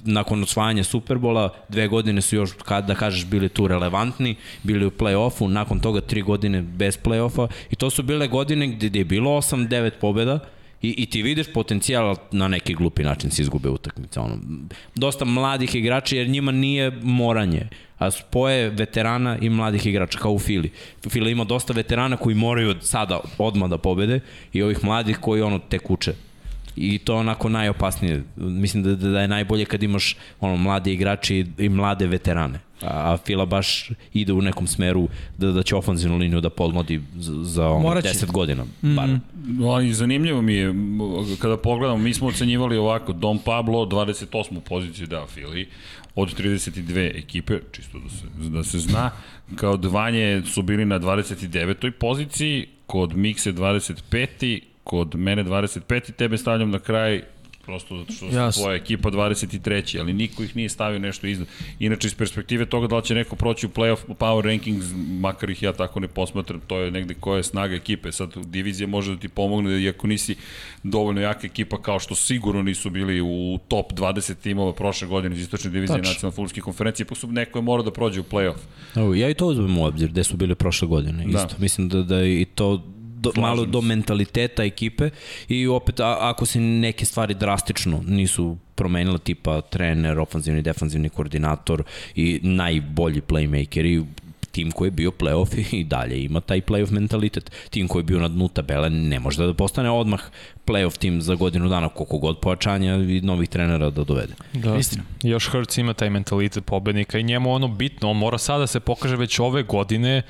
nakon 0.04 0.42
osvajanja 0.42 0.84
Superbola, 0.84 1.54
dve 1.68 1.88
godine 1.88 2.20
su 2.22 2.36
još, 2.36 2.52
kad 2.52 2.86
da 2.86 2.94
kažeš, 2.94 3.26
bili 3.26 3.48
tu 3.48 3.68
relevantni, 3.68 4.36
bili 4.62 4.86
u 4.86 4.90
play-offu, 4.90 5.46
nakon 5.46 5.80
toga 5.80 6.00
tri 6.00 6.22
godine 6.22 6.62
bez 6.62 6.98
play-offa 7.04 7.48
i 7.70 7.76
to 7.76 7.90
su 7.90 8.02
bile 8.02 8.28
godine 8.28 8.66
gde, 8.66 8.98
je 8.98 9.04
bilo 9.04 9.30
8-9 9.30 9.90
pobjeda 10.00 10.38
I, 10.82 10.94
I 11.02 11.06
ti 11.06 11.22
vidiš 11.22 11.46
potencijal 11.52 12.16
na 12.32 12.48
neki 12.48 12.74
glupi 12.74 13.02
način 13.02 13.30
se 13.30 13.42
izgube 13.42 13.68
utakmice. 13.68 14.20
Ono, 14.20 14.38
dosta 14.94 15.24
mladih 15.24 15.74
igrača 15.74 16.16
jer 16.16 16.28
njima 16.28 16.52
nije 16.52 16.90
moranje. 17.02 17.68
A 17.98 18.10
spoje 18.10 18.70
veterana 18.70 19.38
i 19.38 19.50
mladih 19.50 19.86
igrača 19.86 20.18
kao 20.18 20.32
u 20.32 20.38
Fili. 20.38 20.70
Fila 21.08 21.30
ima 21.30 21.44
dosta 21.44 21.72
veterana 21.72 22.16
koji 22.16 22.34
moraju 22.34 22.70
od 22.70 22.78
sada 22.82 23.20
odmah 23.38 23.70
da 23.70 23.78
pobede 23.78 24.20
i 24.52 24.62
ovih 24.62 24.84
mladih 24.84 25.18
koji 25.18 25.42
ono 25.42 25.58
tek 25.58 25.90
uče. 25.90 26.14
I 26.76 26.98
to 26.98 27.12
je 27.12 27.18
onako 27.18 27.48
najopasnije. 27.48 28.24
Mislim 28.36 28.82
da, 28.82 28.94
da 28.94 29.20
je 29.20 29.28
najbolje 29.28 29.64
kad 29.64 29.82
imaš 29.82 30.16
ono, 30.40 30.56
mlade 30.56 30.92
igrače 30.92 31.38
i, 31.38 31.46
i 31.58 31.68
mlade 31.68 32.06
veterane. 32.06 32.58
A, 32.82 33.12
a 33.12 33.16
Fila 33.16 33.46
baš 33.46 33.90
ide 34.14 34.32
u 34.32 34.42
nekom 34.42 34.66
smeru 34.66 35.08
da, 35.38 35.52
da 35.52 35.62
će 35.62 35.76
ofanzivnu 35.76 36.16
liniju 36.16 36.40
da 36.40 36.50
podmladi 36.50 37.02
za, 37.16 37.44
za 37.44 37.68
ono, 37.68 37.80
Moraće. 37.80 38.08
10 38.08 38.32
godina. 38.32 38.64
Bar. 38.82 39.08
Mm. 39.08 39.64
Ali 39.64 39.94
zanimljivo 39.94 40.42
mi 40.42 40.54
je, 40.54 40.74
kada 41.38 41.56
pogledamo, 41.56 41.98
mi 41.98 42.14
smo 42.14 42.26
ocenjivali 42.26 42.76
ovako, 42.76 43.12
Dom 43.12 43.38
Pablo 43.38 43.86
28. 43.86 44.60
poziciju 44.60 45.06
dao 45.06 45.26
Fili, 45.26 45.68
od 46.14 46.40
32 46.40 47.18
ekipe, 47.18 47.58
čisto 47.72 47.98
da 47.98 48.08
se, 48.08 48.50
da 48.50 48.64
se 48.64 48.78
zna, 48.78 49.10
kao 49.54 49.76
dvanje 49.76 50.42
su 50.46 50.62
bili 50.62 50.84
na 50.84 51.00
29. 51.00 51.90
poziciji, 51.90 52.66
kod 52.86 53.16
Mikse 53.16 53.52
25. 53.52 54.60
kod 54.86 55.14
mene 55.14 55.44
25. 55.44 56.12
tebe 56.12 56.38
stavljam 56.38 56.70
na 56.70 56.78
kraj 56.78 57.22
prosto 57.64 57.98
zato 57.98 58.12
što 58.12 58.52
su 58.52 58.60
tvoja 58.60 58.76
ekipa 58.76 59.10
23. 59.10 60.00
ali 60.00 60.12
niko 60.12 60.42
ih 60.42 60.56
nije 60.56 60.68
stavio 60.68 60.98
nešto 60.98 61.26
iznad. 61.26 61.48
Inače, 61.78 62.06
iz 62.08 62.14
perspektive 62.14 62.66
toga 62.66 62.86
da 62.86 62.96
li 62.96 63.04
će 63.04 63.14
neko 63.14 63.36
proći 63.36 63.66
u 63.66 63.68
playoff 63.68 63.96
power 64.18 64.44
rankings, 64.44 64.86
makar 65.20 65.50
ih 65.50 65.62
ja 65.62 65.72
tako 65.72 66.00
ne 66.00 66.08
posmatram, 66.08 66.60
to 66.66 66.78
je 66.78 66.90
negde 66.90 67.14
koja 67.14 67.36
je 67.36 67.42
snaga 67.42 67.74
ekipe. 67.74 68.12
Sad, 68.12 68.36
divizija 68.36 68.86
može 68.86 69.14
da 69.14 69.20
ti 69.20 69.28
pomogne, 69.28 69.82
iako 69.82 70.06
nisi 70.06 70.36
dovoljno 70.82 71.20
jaka 71.20 71.46
ekipa, 71.46 71.82
kao 71.82 72.00
što 72.00 72.14
sigurno 72.14 72.62
nisu 72.62 72.90
bili 72.90 73.20
u 73.20 73.58
top 73.68 73.92
20 73.92 74.34
timova 74.42 74.72
prošle 74.72 75.08
godine 75.08 75.36
iz 75.36 75.42
istočne 75.42 75.70
divizije 75.70 75.96
Tačno. 75.96 76.10
nacionalne 76.12 76.34
futbolske 76.34 76.60
konferencije, 76.60 77.06
pa 77.06 77.14
su 77.14 77.26
neko 77.26 77.58
je 77.58 77.62
morao 77.62 77.84
da 77.84 77.90
prođe 77.90 78.20
u 78.20 78.24
playoff. 78.24 78.62
Evo, 78.94 79.14
ja 79.14 79.30
i 79.30 79.34
to 79.34 79.46
uzmem 79.46 79.78
u 79.78 79.84
obzir, 79.84 80.10
gde 80.10 80.24
su 80.24 80.36
bili 80.36 80.54
prošle 80.54 80.88
godine. 80.88 81.24
Da. 81.26 81.38
Isto. 81.38 81.56
Mislim 81.58 81.88
da, 81.88 82.02
da 82.02 82.18
je 82.18 82.40
i 82.40 82.44
to 82.44 82.95
do, 83.20 83.32
malo 83.36 83.64
se. 83.64 83.70
do 83.70 83.80
mentaliteta 83.80 84.64
ekipe 84.64 85.10
i 85.48 85.66
opet 85.66 86.00
a, 86.00 86.16
ako 86.20 86.46
se 86.46 86.60
neke 86.60 87.04
stvari 87.04 87.34
drastično 87.34 88.02
nisu 88.06 88.56
promenila 88.74 89.18
tipa 89.18 89.60
trener, 89.60 90.18
ofanzivni, 90.18 90.62
defanzivni 90.62 91.08
koordinator 91.08 91.82
i 92.14 92.40
najbolji 92.42 93.20
playmaker 93.20 93.86
i 93.86 94.04
tim 94.56 94.70
koji 94.70 94.86
je 94.86 94.90
bio 94.90 95.10
playoff 95.10 95.52
i 95.80 95.84
dalje 95.84 96.24
ima 96.24 96.40
taj 96.40 96.60
playoff 96.60 96.92
mentalitet. 96.92 97.50
Tim 97.70 97.88
koji 97.88 98.00
je 98.00 98.04
bio 98.04 98.20
na 98.20 98.28
dnu 98.28 98.48
tabele 98.48 98.90
ne 98.90 99.20
može 99.20 99.46
da 99.46 99.54
postane 99.54 99.90
odmah 99.90 100.20
playoff 100.66 100.98
tim 100.98 101.20
za 101.22 101.34
godinu 101.34 101.68
dana 101.68 101.88
koliko 101.88 102.18
god 102.18 102.40
pojačanja 102.40 102.94
i 102.94 103.20
novih 103.20 103.48
trenera 103.48 103.90
da 103.90 104.04
dovede. 104.04 104.34
Da. 104.52 104.76
Istina. 104.76 105.02
Još 105.22 105.48
Hurts 105.48 105.78
ima 105.78 105.94
taj 105.94 106.10
mentalitet 106.10 106.64
pobednika 106.64 107.18
i 107.18 107.22
njemu 107.22 107.52
ono 107.52 107.68
bitno, 107.68 108.10
on 108.10 108.16
mora 108.16 108.38
sada 108.38 108.58
da 108.58 108.66
se 108.66 108.80
pokaže 108.80 109.16
već 109.16 109.38
ove 109.38 109.62
godine 109.62 110.22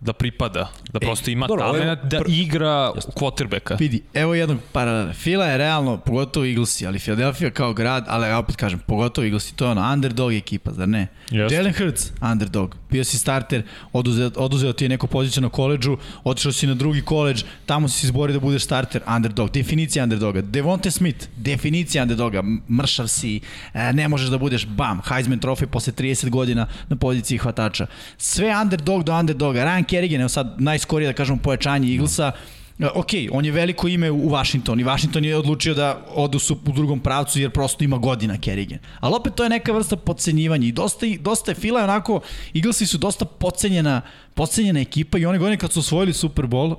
da 0.00 0.12
pripada, 0.12 0.70
da 0.92 1.00
prosto 1.00 1.30
ima 1.30 1.46
dobro, 1.46 1.64
talent 1.64 2.00
da 2.04 2.20
igra 2.28 2.92
quarterbacka. 3.14 3.76
Vidi, 3.78 4.02
evo 4.14 4.34
jednog 4.34 4.58
paralela. 4.72 5.12
Fila 5.12 5.46
je 5.46 5.58
realno, 5.58 5.96
pogotovo 5.96 6.46
Eaglesi, 6.46 6.86
ali 6.86 6.98
Philadelphia 6.98 7.50
kao 7.50 7.72
grad, 7.72 8.04
ali 8.08 8.28
ja 8.28 8.38
opet 8.38 8.56
kažem, 8.56 8.78
pogotovo 8.86 9.24
Eaglesi, 9.24 9.56
to 9.56 9.64
je 9.64 9.70
ono 9.70 9.92
underdog 9.92 10.32
ekipa, 10.32 10.72
zar 10.72 10.88
ne? 10.88 11.06
Jeste. 11.30 11.54
Jalen 11.54 11.72
Hurts, 11.72 12.12
underdog. 12.32 12.76
Bio 12.90 13.04
si 13.04 13.18
starter, 13.18 13.62
oduzeo, 13.92 14.30
oduzeo 14.36 14.72
ti 14.72 14.84
je 14.84 14.88
neko 14.88 15.06
poziciju 15.06 15.42
na 15.42 15.48
koleđžu, 15.48 15.96
otišao 16.24 16.52
si 16.52 16.66
na 16.66 16.74
drugi 16.74 17.02
koleđ, 17.02 17.44
tamo 17.66 17.88
si 17.88 18.00
se 18.00 18.06
izborio 18.06 18.34
da 18.34 18.40
budeš 18.40 18.64
starter, 18.64 19.02
underdog. 19.16 19.50
Definicija 19.50 20.02
underdoga. 20.02 20.40
Devonte 20.40 20.90
Smith, 20.90 21.26
definicija 21.36 22.02
underdoga. 22.02 22.42
Mršav 22.70 23.08
si, 23.08 23.40
e, 23.74 23.92
ne 23.92 24.08
možeš 24.08 24.28
da 24.28 24.38
budeš 24.38 24.66
bam, 24.66 25.00
Heisman 25.08 25.38
trofej 25.38 25.68
posle 25.68 25.92
30 25.92 26.30
godina 26.30 26.66
na 26.88 26.96
poziciji 26.96 27.38
hvatača. 27.38 27.86
Sve 28.18 28.60
underdog 28.62 29.04
do 29.04 29.18
underdoga. 29.18 29.64
Ryan 29.64 29.84
Kerrigan, 29.90 30.20
evo 30.20 30.28
sad 30.28 30.54
najskorije 30.58 31.06
da 31.08 31.12
kažemo 31.12 31.38
pojačanje 31.42 31.92
Eaglesa, 31.92 32.32
E, 32.80 32.88
Ok, 32.94 33.06
on 33.32 33.44
je 33.44 33.52
veliko 33.52 33.88
ime 33.88 34.10
u 34.10 34.30
Washington 34.30 34.80
i 34.80 34.84
Washington 34.84 35.24
je 35.24 35.36
odlučio 35.36 35.74
da 35.74 36.06
odu 36.14 36.38
su 36.38 36.58
u 36.66 36.72
drugom 36.72 37.00
pravcu 37.00 37.40
jer 37.40 37.50
prosto 37.50 37.84
ima 37.84 37.98
godina 37.98 38.38
Kerrigan. 38.38 38.78
Ali 39.00 39.14
opet 39.14 39.34
to 39.34 39.42
je 39.42 39.50
neka 39.50 39.72
vrsta 39.72 39.96
podcenjivanja 39.96 40.66
i 40.66 40.72
dosta, 40.72 41.06
dosta 41.20 41.50
je 41.50 41.54
Fila 41.54 41.84
onako, 41.84 42.20
Eaglesi 42.54 42.86
su 42.86 42.98
dosta 42.98 43.24
podcenjena, 43.24 44.00
podcenjena 44.34 44.80
ekipa 44.80 45.18
i 45.18 45.26
one 45.26 45.38
godine 45.38 45.56
kad 45.56 45.72
su 45.72 45.80
osvojili 45.80 46.12
Super 46.12 46.44
Bowl, 46.44 46.76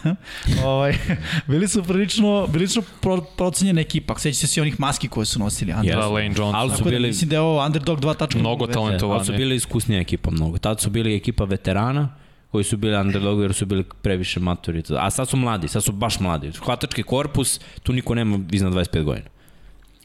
ovaj, 0.64 0.94
bili 1.46 1.68
su 1.68 1.82
prilično, 1.82 2.48
prilično 2.52 2.82
pro, 3.00 3.20
procenjena 3.20 3.80
ekipa. 3.80 4.18
Sećate 4.18 4.46
se 4.46 4.60
onih 4.60 4.80
maski 4.80 5.08
koje 5.08 5.26
su 5.26 5.38
nosili. 5.38 5.72
Under. 5.72 5.96
Da, 5.96 6.08
Lane 6.08 6.26
Johnson. 6.26 6.54
Ali 6.54 6.70
su 6.76 6.84
da 6.84 6.90
bili, 6.90 7.08
mislim 7.08 7.28
da 7.30 7.36
je 7.36 7.40
ovo 7.40 7.66
Underdog 7.66 8.00
2.0. 8.00 8.38
Mnogo 8.38 8.66
talentovani. 8.66 9.18
ali 9.18 9.26
su 9.26 9.32
bili 9.32 9.54
iskusnija 9.56 10.00
ekipa 10.00 10.30
mnogo. 10.30 10.58
Tad 10.58 10.80
su 10.80 10.90
bili 10.90 11.16
ekipa 11.16 11.44
veterana, 11.44 12.19
koji 12.52 12.64
su 12.64 12.76
bili 12.76 12.96
underdogovi 12.96 13.44
jer 13.44 13.54
su 13.54 13.66
bili 13.66 13.84
previše 14.02 14.40
maturi. 14.40 14.82
A 14.98 15.10
sad 15.10 15.28
su 15.28 15.36
mladi, 15.36 15.68
sad 15.68 15.84
su 15.84 15.92
baš 15.92 16.20
mladi. 16.20 16.52
Hvatački 16.64 17.02
korpus, 17.02 17.60
tu 17.82 17.92
niko 17.92 18.14
nema 18.14 18.38
iznad 18.52 18.72
25 18.72 19.02
godina. 19.02 19.26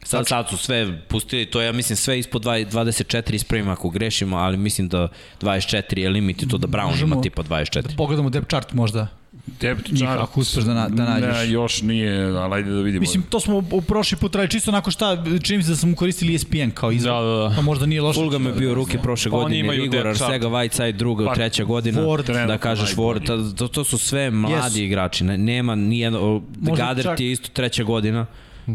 Sad, 0.03 0.27
sad 0.27 0.49
su 0.49 0.57
sve 0.57 1.01
pustili, 1.07 1.45
to 1.45 1.61
ja 1.61 1.71
mislim, 1.71 1.95
sve 1.95 2.19
ispod 2.19 2.43
20 2.43 2.71
24 2.71 3.33
ispravimo 3.33 3.71
ako 3.71 3.89
grešimo, 3.89 4.37
ali 4.37 4.57
mislim 4.57 4.89
da 4.89 5.07
24 5.41 5.99
je 5.99 6.09
limit 6.09 6.43
i 6.43 6.47
to 6.47 6.57
da 6.57 6.67
Brown 6.67 6.89
Možemo 6.89 7.13
ima 7.13 7.21
tipa 7.21 7.43
24. 7.43 7.81
Da 7.81 7.95
pogledamo 7.97 8.29
depth 8.29 8.49
chart 8.49 8.73
možda. 8.73 9.07
Depth 9.49 9.91
Njih, 9.91 9.99
chart, 9.99 10.21
ako 10.21 10.39
uspeš 10.39 10.63
da 10.63 10.73
na- 10.73 10.89
da 10.89 11.05
nađeš. 11.05 11.37
Ne, 11.37 11.49
još 11.49 11.81
nije, 11.81 12.11
ali 12.27 12.53
ajde 12.53 12.71
da 12.71 12.77
vidimo. 12.77 13.01
Mislim, 13.01 13.23
to 13.23 13.39
smo 13.39 13.63
u 13.71 13.81
prošli 13.81 14.17
put 14.17 14.35
radili 14.35 14.51
čisto 14.51 14.71
onako 14.71 14.91
šta, 14.91 15.23
čini 15.39 15.57
mi 15.57 15.63
se 15.63 15.69
da 15.69 15.75
smo 15.75 15.95
koristili 15.95 16.35
ESPN 16.35 16.69
kao 16.69 16.91
izvor. 16.91 17.13
Da, 17.13 17.21
da, 17.23 17.49
da. 17.49 17.55
Pa 17.55 17.61
možda 17.61 17.85
nije 17.85 18.01
loše. 18.01 18.15
Fulgham 18.15 18.45
je 18.45 18.53
bio 18.53 18.73
ruke 18.73 18.97
prošle 18.99 19.31
Pa 19.31 19.37
oni 19.37 19.43
godine, 19.43 19.59
imaju 19.59 19.83
Igor 19.85 20.03
depth 20.03 20.17
chart. 20.17 20.31
Arsega, 20.31 20.47
Whiteside 20.47 20.91
druga, 20.91 21.25
Pa, 21.25 21.35
treća 21.35 21.63
godina, 21.63 22.01
Ward, 22.01 22.47
da 22.47 22.57
kažeš. 22.57 22.95
Ward, 22.95 23.55
to, 23.55 23.67
to 23.67 23.83
su 23.83 23.97
sve 23.97 24.29
mladi 24.31 24.55
Jesu. 24.55 24.79
igrači, 24.79 25.23
ne, 25.23 25.37
nema 25.37 25.75
nijedno, 25.75 26.41
Gader 26.57 27.05
čak- 27.05 27.17
ti 27.17 27.25
je 27.25 27.31
isto 27.31 27.49
treća 27.49 27.83
godina, 27.83 28.25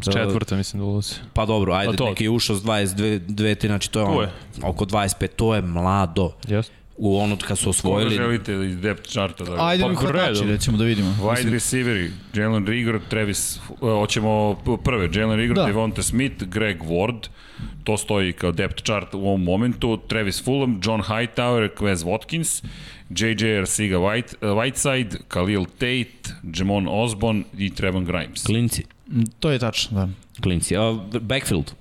Četvrta 0.05 0.57
mislim 0.57 0.81
da 0.81 0.87
ulazi. 0.87 1.15
Pa 1.33 1.47
dobro, 1.47 1.73
ajde, 1.73 1.93
A 1.93 1.97
to- 1.97 2.05
neki 2.05 2.25
je 2.25 2.31
ušao 2.31 2.57
s 2.57 2.63
22, 2.63 2.95
dve, 3.21 3.55
ti, 3.55 3.67
znači 3.67 3.91
to 3.91 4.01
je, 4.01 4.07
To 4.07 4.13
on, 4.13 4.23
je. 4.23 4.31
oko 4.63 4.85
25, 4.85 5.29
to 5.29 5.55
je 5.55 5.63
mlado. 5.63 6.33
Jeste. 6.49 6.73
U 7.03 7.17
ono 7.17 7.37
kad 7.39 7.59
su 7.59 7.65
Koga 7.65 7.71
osvojili, 7.71 8.15
želite 8.15 8.53
iz 8.67 8.77
depth 8.79 9.03
charta 9.05 9.45
da 9.45 9.67
Ajde 9.67 9.83
Pa 9.83 9.89
mi 9.89 9.95
hvatači, 9.97 10.19
redom. 10.19 10.49
recimo 10.49 10.77
da 10.79 10.85
vidimo. 10.85 11.17
Wide 11.21 11.51
receiveri, 11.51 12.11
Jalen 12.35 12.67
Rigor, 12.67 13.01
Travis, 13.09 13.57
uh, 13.71 13.79
hoćemo 13.81 14.55
prve, 14.85 15.09
Jalen 15.13 15.37
Rigor, 15.37 15.57
Da. 15.57 15.65
Devonta 15.65 16.03
Smith, 16.03 16.45
Greg 16.45 16.79
Ward, 16.81 17.29
to 17.85 17.97
stoji 17.97 18.33
kao 18.33 18.53
depth 18.53 18.83
chart 18.83 19.15
u 19.15 19.19
ovom 19.19 19.43
momentu, 19.43 19.99
Travis 19.99 20.45
Fulham, 20.45 20.81
John 20.85 21.01
Hightower, 21.01 21.69
Quez 21.71 21.97
Watkins, 21.97 22.65
JJ 23.11 23.59
Arcega 23.59 23.97
White, 23.97 24.35
uh, 24.37 24.49
Whiteside, 24.49 25.17
Khalil 25.29 25.65
Tate, 25.65 26.11
Jamon 26.55 26.87
Osborn 26.91 27.45
i 27.59 27.71
Trevon 27.71 28.05
Grimes. 28.05 28.43
klinci, 28.43 28.85
Mm, 29.09 29.23
To 29.39 29.51
je 29.51 29.59
tačno, 29.59 29.99
da. 29.99 30.09
klinci. 30.41 30.77
A, 30.77 30.99
backfield, 31.21 31.73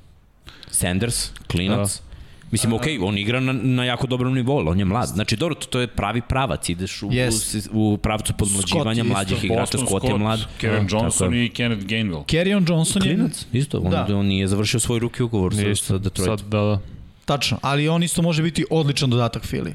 Sanders, 0.68 1.32
klinac, 1.48 2.02
Da. 2.02 2.09
Mislim, 2.52 2.74
okej, 2.74 2.98
okay, 2.98 3.08
on 3.08 3.18
igra 3.18 3.40
na, 3.40 3.54
na 3.54 3.84
jako 3.86 4.08
dobrom 4.08 4.34
nivou, 4.34 4.68
on 4.68 4.80
je 4.80 4.86
mlad. 4.86 5.08
Znači, 5.08 5.36
dobro, 5.36 5.56
to, 5.56 5.68
to 5.68 5.80
je 5.80 5.88
pravi 5.88 6.22
pravac, 6.22 6.70
ideš 6.70 7.04
u, 7.04 7.10
Yes. 7.10 7.70
u, 7.72 7.94
u 7.94 7.98
pravcu 7.98 8.34
podmlađivanja 8.38 9.04
Scott 9.04 9.10
mlađih 9.14 9.36
isto. 9.36 9.46
igrača, 9.46 9.62
Boston 9.62 9.86
Scott 9.88 10.04
je 10.06 10.18
mlad. 10.18 10.40
Da, 10.62 10.68
Johnson 10.68 11.12
tako 11.28 11.34
i 11.34 11.50
Kenneth 11.50 11.86
Gainwell. 11.86 12.26
Kerryon 12.26 12.70
Johnson 12.70 13.02
je... 13.04 13.16
Klinac, 13.16 13.46
isto, 13.54 13.78
on, 13.80 13.92
Da. 13.92 14.08
on 14.18 14.26
nije 14.26 14.48
završio 14.48 14.80
svoj 14.80 15.00
ruki 15.00 15.24
ugovor 15.24 15.56
sa, 15.56 15.76
sa 15.76 15.98
Detroitom. 15.98 16.38
Sad, 16.38 16.48
da, 16.48 16.58
da. 16.60 16.80
Tačno, 17.26 17.58
ali 17.62 17.90
on 17.90 18.04
isto 18.04 18.22
može 18.22 18.44
biti 18.44 18.66
odličan 18.70 19.10
dodatak 19.10 19.44
Fili. 19.46 19.74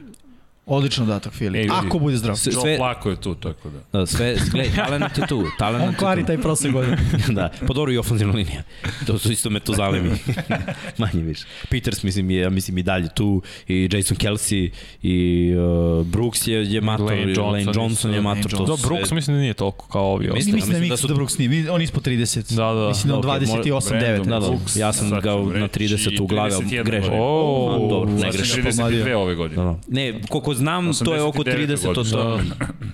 Odličan 0.66 1.06
dodatak 1.06 1.32
Fili. 1.32 1.58
Ej. 1.58 1.68
Ako 1.72 1.98
bude 1.98 2.16
zdrav. 2.16 2.36
S- 2.36 2.46
Joe 2.46 2.52
sve- 2.54 2.76
Flacco 2.76 3.10
je 3.10 3.16
tu, 3.16 3.34
tako 3.34 3.68
da. 3.70 3.78
Da, 3.92 4.06
sve, 4.06 4.36
gledaj, 4.50 4.74
talent 4.76 5.18
je 5.18 5.26
tu, 5.26 5.44
talent 5.58 5.84
On 5.84 5.90
je 5.90 5.96
kvari 5.96 6.20
tu. 6.20 6.26
taj 6.26 6.38
prosek 6.38 6.72
godine. 6.72 6.96
da, 7.30 7.50
pa 7.60 7.74
dobro 7.74 7.92
i 7.92 7.98
ofenzivna 7.98 8.34
linija. 8.34 8.62
To 9.06 9.18
su 9.18 9.32
isto 9.32 9.50
metozalemi. 9.50 10.10
Manje 10.98 11.22
više. 11.22 11.44
Peters, 11.68 12.02
mislim, 12.02 12.30
je, 12.30 12.50
mislim 12.50 12.78
i 12.78 12.82
dalje 12.82 13.08
tu, 13.08 13.42
i 13.68 13.88
Jason 13.92 14.16
Kelsey, 14.16 14.70
i 15.02 15.52
uh, 15.98 16.06
Brooks 16.06 16.46
je, 16.46 16.72
je 16.72 16.80
mator, 16.80 17.06
Lane 17.06 17.20
Johnson 17.22 17.36
Johnson, 17.36 17.52
Lane 17.52 17.72
Johnson 17.76 18.14
je 18.14 18.20
mator. 18.20 18.52
Lane 18.52 18.56
To 18.56 18.64
Do, 18.66 18.76
su 18.76 18.86
Brooks 18.86 19.08
sve- 19.08 19.14
mislim 19.14 19.36
da 19.36 19.40
nije 19.40 19.54
toliko 19.54 19.88
kao 19.88 20.04
ovi 20.04 20.18
Mislim- 20.24 20.38
ostali. 20.38 20.54
Mislim 20.54 20.72
da 20.72 20.78
mislim 20.78 20.88
da 20.90 20.96
su- 20.96 21.08
da 21.08 21.14
Brooks 21.14 21.38
nije, 21.38 21.70
on 21.70 21.82
ispod 21.82 22.02
30. 22.02 22.54
Da, 22.54 22.72
da. 22.74 22.88
Mislim 22.88 23.08
da 23.08 23.14
on 23.14 23.20
Ok, 23.20 23.26
28, 23.32 23.64
9. 23.90 23.98
Brandon 24.00 24.26
Da, 24.30 24.40
da, 24.40 24.46
Brooks, 24.48 24.76
ja 24.76 24.92
sam 24.92 25.10
ga 25.10 25.30
na 25.34 25.66
reći 25.66 25.78
30 25.96 26.20
u 26.20 26.26
glavi, 26.26 26.52
ali 26.54 26.64
31 26.64 26.84
grešim. 26.84 27.02
godine. 27.02 27.22
O, 27.22 27.70
A, 27.76 27.88
dobro, 27.88 28.10
ne 28.12 28.30
grešim. 28.32 28.64
32 28.64 29.14
ove 29.14 29.34
godine. 29.34 29.56
Da, 29.56 29.68
da. 29.68 29.78
Ne, 29.88 30.20
koliko 30.28 30.53
znam, 30.54 30.92
to 31.04 31.14
je 31.14 31.22
oko 31.22 31.38
89. 31.38 31.76
30, 31.76 31.94
to, 31.94 32.04
to, 32.04 32.40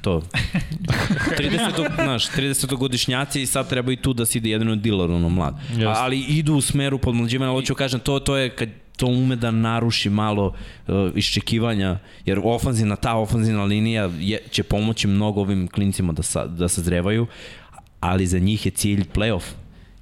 to. 0.02 0.22
30, 1.38 1.94
znaš, 1.94 2.30
30 2.30 2.76
godišnjaci 2.76 3.42
i 3.42 3.46
sad 3.46 3.68
treba 3.68 3.92
i 3.92 3.96
tu 3.96 4.12
da 4.12 4.26
se 4.26 4.38
ide 4.38 4.50
jedino 4.50 4.76
diler, 4.76 5.10
ono 5.10 5.28
mlad. 5.28 5.54
A, 5.86 5.94
ali 5.96 6.18
idu 6.18 6.54
u 6.54 6.60
smeru 6.60 6.98
podmlađivanja, 6.98 7.52
hoću 7.52 7.74
kažem, 7.74 8.00
to, 8.00 8.20
to 8.20 8.36
je 8.36 8.50
kad 8.50 8.68
to 8.96 9.06
ume 9.06 9.36
da 9.36 9.50
naruši 9.50 10.10
malo 10.10 10.46
uh, 10.46 10.94
iščekivanja, 11.14 11.98
jer 12.24 12.40
ofanzivna, 12.44 12.96
ta 12.96 13.16
ofanzivna 13.16 13.64
linija 13.64 14.10
je, 14.18 14.38
će 14.50 14.62
pomoći 14.62 15.08
mnogo 15.08 15.40
ovim 15.40 15.68
klincima 15.68 16.12
da, 16.12 16.22
sa, 16.22 16.46
da 16.46 16.68
sazrevaju, 16.68 17.26
ali 18.00 18.26
za 18.26 18.38
njih 18.38 18.66
je 18.66 18.72
cilj 18.72 19.04
playoff 19.14 19.42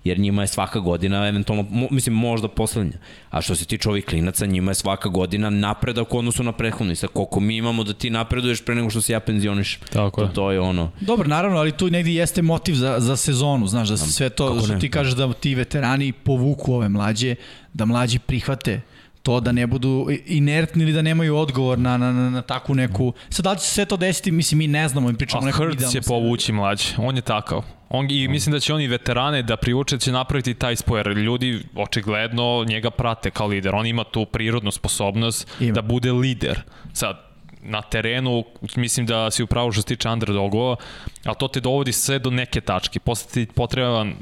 jer 0.09 0.19
njima 0.19 0.43
je 0.43 0.47
svaka 0.47 0.81
godina 0.81 1.29
eventualno, 1.29 1.65
mo, 1.71 1.89
mislim 1.91 2.15
možda 2.15 2.49
poslednja. 2.49 2.99
A 3.31 3.43
što 3.43 3.55
se 3.55 3.65
tiče 3.65 3.89
ovih 3.89 4.05
klinaca, 4.05 4.47
njima 4.47 4.71
je 4.71 4.75
svaka 4.75 5.09
godina 5.09 5.51
napredak 5.51 6.15
u 6.15 6.19
odnosu 6.19 6.43
na 6.43 6.53
prethodnu. 6.53 6.93
I 6.93 6.97
sad 6.97 7.11
koliko 7.11 7.41
mi 7.41 7.57
imamo 7.57 7.85
da 7.85 7.93
ti 7.93 8.11
napreduješ 8.11 8.65
pre 8.65 8.75
nego 8.75 8.91
što 8.91 9.01
se 9.01 9.13
ja 9.13 9.21
penzioniš. 9.21 9.79
Tako 9.93 10.21
to, 10.21 10.27
je. 10.27 10.33
to 10.33 10.51
je 10.53 10.61
ono. 10.61 10.91
Dobro, 11.01 11.29
naravno, 11.29 11.59
ali 11.59 11.73
tu 11.73 11.91
negdje 11.91 12.15
jeste 12.15 12.43
motiv 12.43 12.75
za, 12.75 13.01
za 13.01 13.17
sezonu, 13.17 13.67
znaš, 13.67 13.89
da 13.89 13.97
se 13.97 14.13
sve 14.13 14.31
to, 14.31 14.61
što 14.65 14.79
ti 14.79 14.91
kažeš 14.91 15.15
da 15.15 15.33
ti 15.33 15.55
veterani 15.55 16.13
povuku 16.13 16.75
ove 16.75 16.89
mlađe, 16.89 17.35
da 17.75 17.85
mlađi 17.85 18.19
prihvate 18.19 18.81
to 19.29 19.41
da 19.41 19.53
ne 19.53 19.67
budu 19.67 20.09
inertni 20.27 20.83
ili 20.83 20.93
da 20.93 21.03
nemaju 21.03 21.37
odgovor 21.37 21.79
na, 21.79 21.97
na, 21.97 22.13
na, 22.13 22.31
na 22.31 22.43
takvu 22.43 22.75
neku... 22.75 23.13
Sad 23.31 23.45
da 23.45 23.53
li 23.53 23.59
će 23.59 23.65
se 23.65 23.75
sve 23.75 23.85
to 23.85 23.97
desiti, 23.97 24.31
mislim, 24.31 24.59
mi 24.59 24.67
ne 24.67 24.89
znamo, 24.89 25.09
mi 25.09 25.17
pričamo 25.17 25.47
A 25.47 25.51
idealnom 25.51 25.93
će 25.93 26.01
povući 26.01 26.53
mlađe. 26.53 26.95
On 26.99 27.17
je 27.17 27.23
takav. 27.23 27.63
On, 27.89 28.07
I 28.11 28.29
mislim 28.29 28.53
da 28.53 28.61
će 28.61 28.75
oni 28.75 28.87
veterane 28.89 29.43
da 29.43 29.57
priuče 29.57 29.97
da 29.97 30.01
će 30.01 30.13
napraviti 30.13 30.55
taj 30.55 30.77
spoj, 30.77 31.01
jer 31.01 31.07
ljudi 31.07 31.61
očigledno 31.75 32.65
njega 32.69 32.91
prate 32.91 33.31
kao 33.31 33.47
lider. 33.47 33.75
On 33.75 33.87
ima 33.87 34.05
tu 34.05 34.25
prirodnu 34.25 34.71
sposobnost 34.71 35.49
Ima. 35.61 35.73
da 35.73 35.83
bude 35.83 36.13
lider. 36.13 36.63
Sad, 36.93 37.17
na 37.63 37.83
terenu, 37.83 38.45
mislim 38.77 39.07
da 39.07 39.31
si 39.31 39.43
upravo 39.43 39.73
što 39.73 39.83
se 39.83 39.89
tiče 39.89 40.09
underdogova, 40.09 40.77
ali 41.25 41.37
to 41.39 41.49
te 41.49 41.61
dovodi 41.61 41.93
sve 41.93 42.19
do 42.19 42.31
neke 42.31 42.61
tačke. 42.61 43.01
Posle 43.01 43.31
ti 43.33 43.53
potreban 43.55 44.15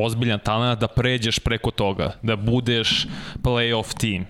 ozbiljan 0.00 0.40
talent 0.40 0.80
da 0.80 0.88
pređeš 0.88 1.38
preko 1.38 1.70
toga, 1.70 2.16
da 2.22 2.36
budeš 2.36 3.06
playoff 3.42 3.98
tim. 3.98 4.26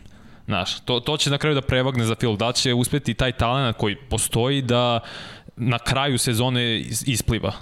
Znaš, 0.46 0.80
to, 0.80 1.00
to 1.00 1.16
će 1.16 1.30
na 1.30 1.38
kraju 1.38 1.54
da 1.54 1.62
prevagne 1.62 2.04
za 2.04 2.14
Phil. 2.14 2.36
Da 2.36 2.52
će 2.52 2.74
uspeti 2.74 3.14
taj 3.14 3.32
talent 3.32 3.76
koji 3.76 3.96
postoji 3.96 4.62
da 4.62 5.00
na 5.56 5.78
kraju 5.78 6.18
sezone 6.18 6.80
is- 6.80 7.04
ispliva. 7.06 7.52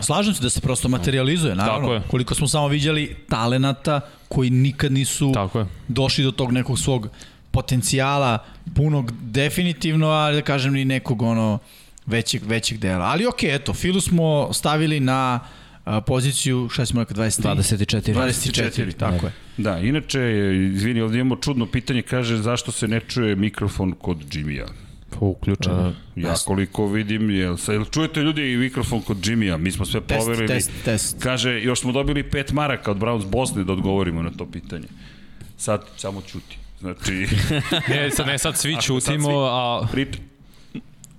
Slažem 0.00 0.34
se 0.34 0.42
da 0.42 0.50
se 0.50 0.60
prosto 0.60 0.88
materializuje, 0.88 1.54
naravno. 1.54 2.02
Koliko 2.10 2.34
smo 2.34 2.48
samo 2.48 2.68
viđali 2.68 3.16
talenata 3.28 4.00
koji 4.28 4.50
nikad 4.50 4.92
nisu 4.92 5.32
Tako 5.34 5.58
je. 5.58 5.66
došli 5.88 6.24
do 6.24 6.30
tog 6.30 6.52
nekog 6.52 6.78
svog 6.78 7.08
potencijala 7.50 8.38
punog 8.74 9.12
definitivno, 9.22 10.06
ali 10.08 10.36
da 10.36 10.42
kažem 10.42 10.72
ni 10.72 10.84
nekog 10.84 11.22
ono 11.22 11.58
većeg, 12.06 12.42
većeg 12.46 12.78
dela. 12.78 13.04
Ali 13.04 13.26
okej, 13.26 13.54
eto, 13.54 13.74
Filu 13.74 14.00
smo 14.00 14.52
stavili 14.52 15.00
na 15.00 15.40
a, 15.84 16.00
poziciju, 16.00 16.68
šta 16.68 16.86
smo 16.86 17.00
rekao, 17.00 17.16
23? 17.16 17.42
24. 17.42 18.14
24, 18.14 18.92
tako 18.92 19.26
je. 19.26 19.32
Da, 19.56 19.78
inače, 19.78 20.20
izvini, 20.74 21.00
ovdje 21.00 21.20
imamo 21.20 21.36
čudno 21.36 21.66
pitanje, 21.66 22.02
kaže 22.02 22.36
zašto 22.36 22.72
se 22.72 22.88
ne 22.88 23.00
čuje 23.00 23.36
mikrofon 23.36 23.92
kod 23.92 24.34
Jimmya? 24.34 24.66
Pa 25.10 25.18
uključeno. 25.20 25.92
Ja 26.16 26.34
koliko 26.36 26.86
vidim, 26.86 27.30
jel, 27.30 27.56
sa, 27.56 27.72
jel 27.72 27.84
čujete 27.84 28.20
ljudi 28.20 28.52
i 28.52 28.56
mikrofon 28.56 29.02
kod 29.02 29.26
Jimmya? 29.26 29.56
Mi 29.56 29.72
smo 29.72 29.84
sve 29.84 30.00
Test, 30.00 30.20
poverili. 30.20 30.48
test, 30.48 30.70
test. 30.84 31.16
Kaže, 31.22 31.62
još 31.62 31.80
smo 31.80 31.92
dobili 31.92 32.22
pet 32.22 32.52
maraka 32.52 32.90
od 32.90 32.96
Browns 32.96 33.26
Bosne 33.26 33.64
da 33.64 33.72
odgovorimo 33.72 34.22
na 34.22 34.30
to 34.30 34.46
pitanje. 34.46 34.86
Sad 35.56 35.84
samo 35.96 36.20
ćuti. 36.22 36.58
Znači, 36.80 37.26
Ne, 37.88 38.10
sad, 38.10 38.26
ne, 38.26 38.38
sad 38.38 38.58
svi 38.58 38.76
svi- 39.00 39.48
a 39.50 39.86
priča... 39.92 40.18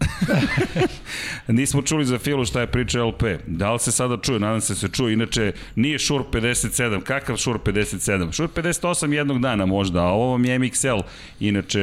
Nismo 1.47 1.81
čuli 1.81 2.05
za 2.05 2.19
Filu 2.19 2.45
šta 2.45 2.61
je 2.61 2.67
priča 2.67 3.03
LP. 3.03 3.23
Da 3.47 3.73
li 3.73 3.79
se 3.79 3.91
sada 3.91 4.17
čuje? 4.17 4.39
Nadam 4.39 4.61
se 4.61 4.73
da 4.73 4.79
se 4.79 4.87
čuje. 4.87 5.13
Inače, 5.13 5.51
nije 5.75 5.99
Shure 5.99 6.23
57. 6.31 7.01
Kakav 7.01 7.37
Shure 7.37 7.59
57? 7.59 8.31
Shure 8.33 8.49
58 8.55 9.11
jednog 9.11 9.41
dana 9.41 9.65
možda, 9.65 9.99
a 9.99 10.07
ovo 10.07 10.31
vam 10.31 10.45
je 10.45 10.59
MXL. 10.59 10.99
Inače, 11.39 11.81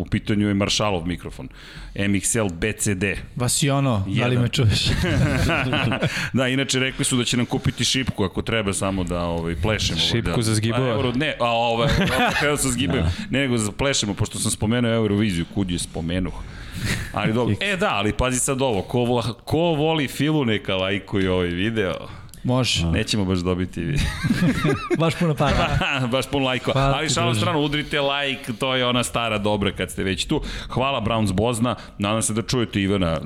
u 0.00 0.06
pitanju 0.10 0.48
je 0.48 0.54
Marshallov 0.54 1.06
mikrofon. 1.06 1.48
MXL 2.08 2.46
BCD. 2.54 3.04
Vasiono, 3.36 3.98
da 3.98 4.04
li 4.06 4.18
Jedan. 4.18 4.42
me 4.42 4.48
čuješ? 4.48 4.86
da, 6.32 6.48
inače 6.48 6.78
rekli 6.78 7.04
su 7.04 7.16
da 7.16 7.24
će 7.24 7.36
nam 7.36 7.46
kupiti 7.46 7.84
šipku 7.84 8.24
ako 8.24 8.42
treba 8.42 8.72
samo 8.72 9.04
da 9.04 9.20
ovaj, 9.20 9.56
plešemo. 9.62 10.00
Šipku 10.00 10.36
da, 10.36 10.42
za 10.42 10.54
zgibove? 10.54 10.90
A, 10.90 10.94
euro, 10.94 11.12
ne, 11.12 11.34
a 11.40 11.46
ovaj, 11.46 11.88
kada 12.40 12.56
se 12.56 12.68
zgibaju. 12.68 13.02
Ne, 13.30 13.40
nego 13.40 13.58
za 13.58 13.72
plešemo, 13.72 14.14
pošto 14.14 14.38
sam 14.38 14.50
spomenuo 14.50 14.94
Euroviziju, 14.94 15.44
kud 15.54 15.70
je 15.70 15.78
spomenuo. 15.78 16.42
Ali 17.12 17.32
dobro. 17.32 17.54
E 17.60 17.76
da, 17.76 17.90
ali 17.90 18.12
pazi 18.12 18.38
sad 18.38 18.62
ovo, 18.62 18.82
ko, 18.82 19.22
ko 19.44 19.58
voli 19.58 20.08
Filu 20.08 20.44
neka 20.44 20.76
lajkuje 20.76 21.30
ovaj 21.30 21.48
video. 21.48 21.94
Može. 22.48 22.86
Nećemo 22.86 23.24
baš 23.24 23.38
dobiti 23.38 23.94
Baš 24.98 25.14
puno 25.18 25.34
para. 25.34 25.78
baš 26.12 26.26
pun 26.26 26.42
lajkova. 26.42 26.74
Pa, 26.74 26.96
Ali 26.98 27.10
šalom 27.10 27.34
stranu, 27.34 27.60
udrite 27.60 28.00
lajk, 28.00 28.38
to 28.58 28.74
je 28.74 28.86
ona 28.86 29.04
stara 29.04 29.38
dobra 29.38 29.72
kad 29.72 29.90
ste 29.90 30.02
već 30.02 30.24
tu. 30.24 30.42
Hvala 30.68 31.00
Browns 31.00 31.32
Bozna, 31.32 31.74
nadam 31.98 32.22
se 32.22 32.32
da 32.32 32.42
čujete 32.42 32.82
Ivana. 32.82 33.12
E, 33.12 33.18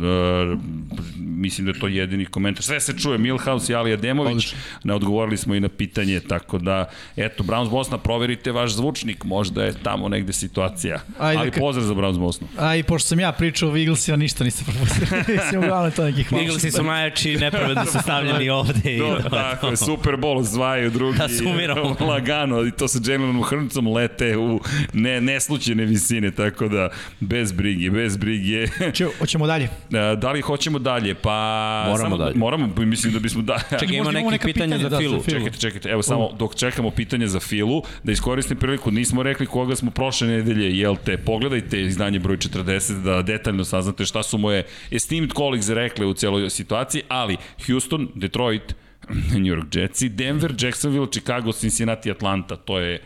mislim 1.18 1.64
da 1.64 1.70
je 1.72 1.80
to 1.80 1.88
jedini 1.88 2.24
komentar. 2.24 2.62
Sve 2.62 2.80
se 2.80 2.98
čuje, 2.98 3.18
Milhouse 3.18 3.72
i 3.72 3.76
Ali 3.76 3.92
Ademović. 3.92 4.30
Odlično. 4.30 4.58
Ne 4.84 4.94
odgovorili 4.94 5.36
smo 5.36 5.54
i 5.54 5.60
na 5.60 5.68
pitanje, 5.68 6.20
tako 6.20 6.58
da, 6.58 6.90
eto, 7.16 7.42
Browns 7.42 7.70
Bosna, 7.70 7.98
proverite 7.98 8.52
vaš 8.52 8.72
zvučnik, 8.72 9.24
možda 9.24 9.64
je 9.64 9.74
tamo 9.82 10.08
negde 10.08 10.32
situacija. 10.32 11.00
Ajde, 11.18 11.40
Ali 11.40 11.50
pozdrav 11.50 11.86
za 11.86 11.94
Browns 11.94 12.18
Bosnu. 12.18 12.46
A 12.58 12.76
i 12.76 12.82
pošto 12.82 13.08
sam 13.08 13.20
ja 13.20 13.32
pričao 13.32 13.70
o 13.70 13.76
Eaglesima, 13.76 14.16
ništa 14.16 14.44
niste 14.44 14.64
propustili. 14.64 15.22
Mislim, 15.38 15.62
uglavnom 15.62 15.92
to 15.92 16.04
nekih 16.04 16.32
malo. 16.32 16.44
Eaglesi 16.44 16.70
su 16.70 16.82
najjači, 16.82 17.36
nepravedno 17.36 17.84
su 17.84 17.98
stavljeni 18.02 18.50
ovde. 18.50 18.96
I 18.96 19.00
To, 19.22 19.28
tako 19.30 19.66
je, 19.66 19.76
Super 19.76 20.16
Bowl 20.16 20.38
osvajaju 20.38 20.90
drugi. 20.90 21.18
Da 21.18 21.28
sumiramo. 21.28 21.96
Lagano, 22.10 22.66
i 22.66 22.70
to 22.70 22.88
sa 22.88 22.98
Jalenom 23.04 23.42
Hrncom 23.42 23.86
lete 23.86 24.36
u 24.36 24.60
ne, 24.92 25.20
neslućene 25.20 25.84
visine, 25.84 26.30
tako 26.30 26.68
da 26.68 26.88
bez 27.20 27.52
brige, 27.52 27.90
bez 27.90 28.16
brige. 28.16 28.66
Če, 28.96 29.06
hoćemo 29.18 29.46
dalje. 29.46 29.64
E, 29.64 30.16
da 30.16 30.32
li 30.32 30.40
hoćemo 30.40 30.78
dalje? 30.78 31.14
Pa... 31.14 31.84
Moramo 31.88 31.98
samo, 31.98 32.16
dalje. 32.16 32.34
Moramo, 32.34 32.68
mislim 32.76 33.12
da 33.12 33.18
bismo 33.18 33.42
da... 33.42 33.58
Čekaj, 33.70 33.96
ima 33.96 34.10
neki 34.10 34.30
neka 34.30 34.46
pitanja 34.46 34.72
pitanja, 34.76 34.82
za 34.82 34.88
da, 34.88 34.98
Filu. 34.98 35.18
za 35.18 35.24
Filu. 35.24 35.38
Čekajte, 35.38 35.58
čekajte, 35.58 35.88
evo 35.88 36.02
samo 36.02 36.30
dok 36.38 36.54
čekamo 36.54 36.90
pitanje 36.90 37.26
za 37.26 37.40
Filu, 37.40 37.82
da 38.02 38.12
iskoristim 38.12 38.56
priliku, 38.56 38.90
nismo 38.90 39.22
rekli 39.22 39.46
koga 39.46 39.76
smo 39.76 39.90
prošle 39.90 40.28
nedelje, 40.28 40.78
jel 40.78 40.96
te, 41.04 41.16
pogledajte 41.16 41.82
izdanje 41.82 42.18
broj 42.18 42.36
40 42.36 43.02
da 43.02 43.22
detaljno 43.22 43.64
saznate 43.64 44.04
šta 44.04 44.22
su 44.22 44.38
moje 44.38 44.66
esteemed 44.90 45.32
colleagues 45.32 45.68
rekli 45.68 46.06
u 46.06 46.14
celoj 46.14 46.50
situaciji, 46.50 47.02
ali 47.08 47.36
Houston, 47.66 48.08
Detroit, 48.14 48.74
New 49.12 49.46
York 49.46 49.68
Jetsi, 49.68 50.08
Denver, 50.08 50.54
Jacksonville, 50.58 51.08
Chicago, 51.12 51.52
Cincinnati, 51.52 52.10
Atlanta, 52.10 52.56
to 52.56 52.78
je 52.78 53.00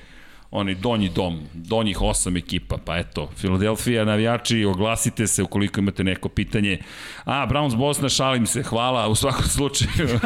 onaj 0.51 0.75
donji 0.75 1.09
dom, 1.09 1.41
donjih 1.55 2.03
osam 2.03 2.37
ekipa, 2.37 2.77
pa 2.85 2.97
eto, 2.97 3.31
Filadelfija, 3.37 4.05
navijači, 4.05 4.65
oglasite 4.65 5.27
se 5.27 5.43
ukoliko 5.43 5.81
imate 5.81 6.05
neko 6.05 6.29
pitanje. 6.29 6.79
A, 7.25 7.47
Browns 7.47 7.77
Bosna, 7.77 8.09
šalim 8.09 8.47
se, 8.47 8.63
hvala, 8.63 9.09
u 9.09 9.15
svakom 9.15 9.45
slučaju. 9.45 10.09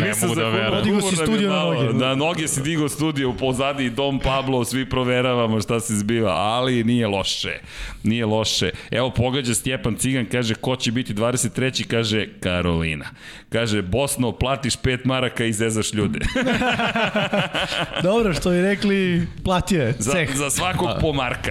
Ne 0.00 0.12
mogu 0.22 0.34
da 0.34 0.48
verujem. 0.48 0.78
Podigao 0.78 1.00
si 1.00 1.16
studio 1.16 1.50
na 1.50 1.64
noge. 1.64 1.92
Da, 1.92 2.14
noge 2.14 2.48
si 2.48 2.62
digao 2.62 2.88
studio 2.88 3.30
u 3.30 3.34
pozadi 3.34 3.90
Dom 3.90 4.18
Pablo, 4.18 4.64
svi 4.64 4.88
proveravamo 4.88 5.60
šta 5.60 5.80
se 5.80 5.96
zbiva, 5.96 6.30
ali 6.30 6.84
nije 6.84 7.06
loše. 7.06 7.58
Nije 8.02 8.26
loše. 8.26 8.70
Evo 8.90 9.10
pogađa 9.10 9.54
Stjepan 9.54 9.96
Cigan, 9.96 10.26
kaže 10.32 10.54
ko 10.54 10.76
će 10.76 10.92
biti 10.92 11.14
23. 11.14 11.86
kaže 11.86 12.28
Karolina. 12.40 13.06
Kaže 13.48 13.82
Bosno, 13.82 14.32
platiš 14.32 14.76
pet 14.76 15.04
maraka 15.04 15.44
i 15.44 15.52
zezaš 15.52 15.92
ljude. 15.92 16.18
Dobro, 18.12 18.34
što 18.34 18.50
bi 18.50 18.60
rekli, 18.62 19.26
platio 19.44 19.82
je. 19.82 19.94
za, 19.98 20.12
Ceh. 20.12 20.36
za 20.36 20.50
svakog 20.50 20.88
po 21.00 21.12
marka. 21.12 21.50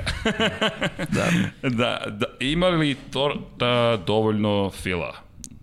da. 1.15 1.25
da, 1.63 2.01
da. 2.09 2.25
Ima 2.39 2.67
li 2.67 2.95
to 3.11 3.35
da, 3.57 3.99
dovoljno 4.07 4.69
fila? 4.71 5.13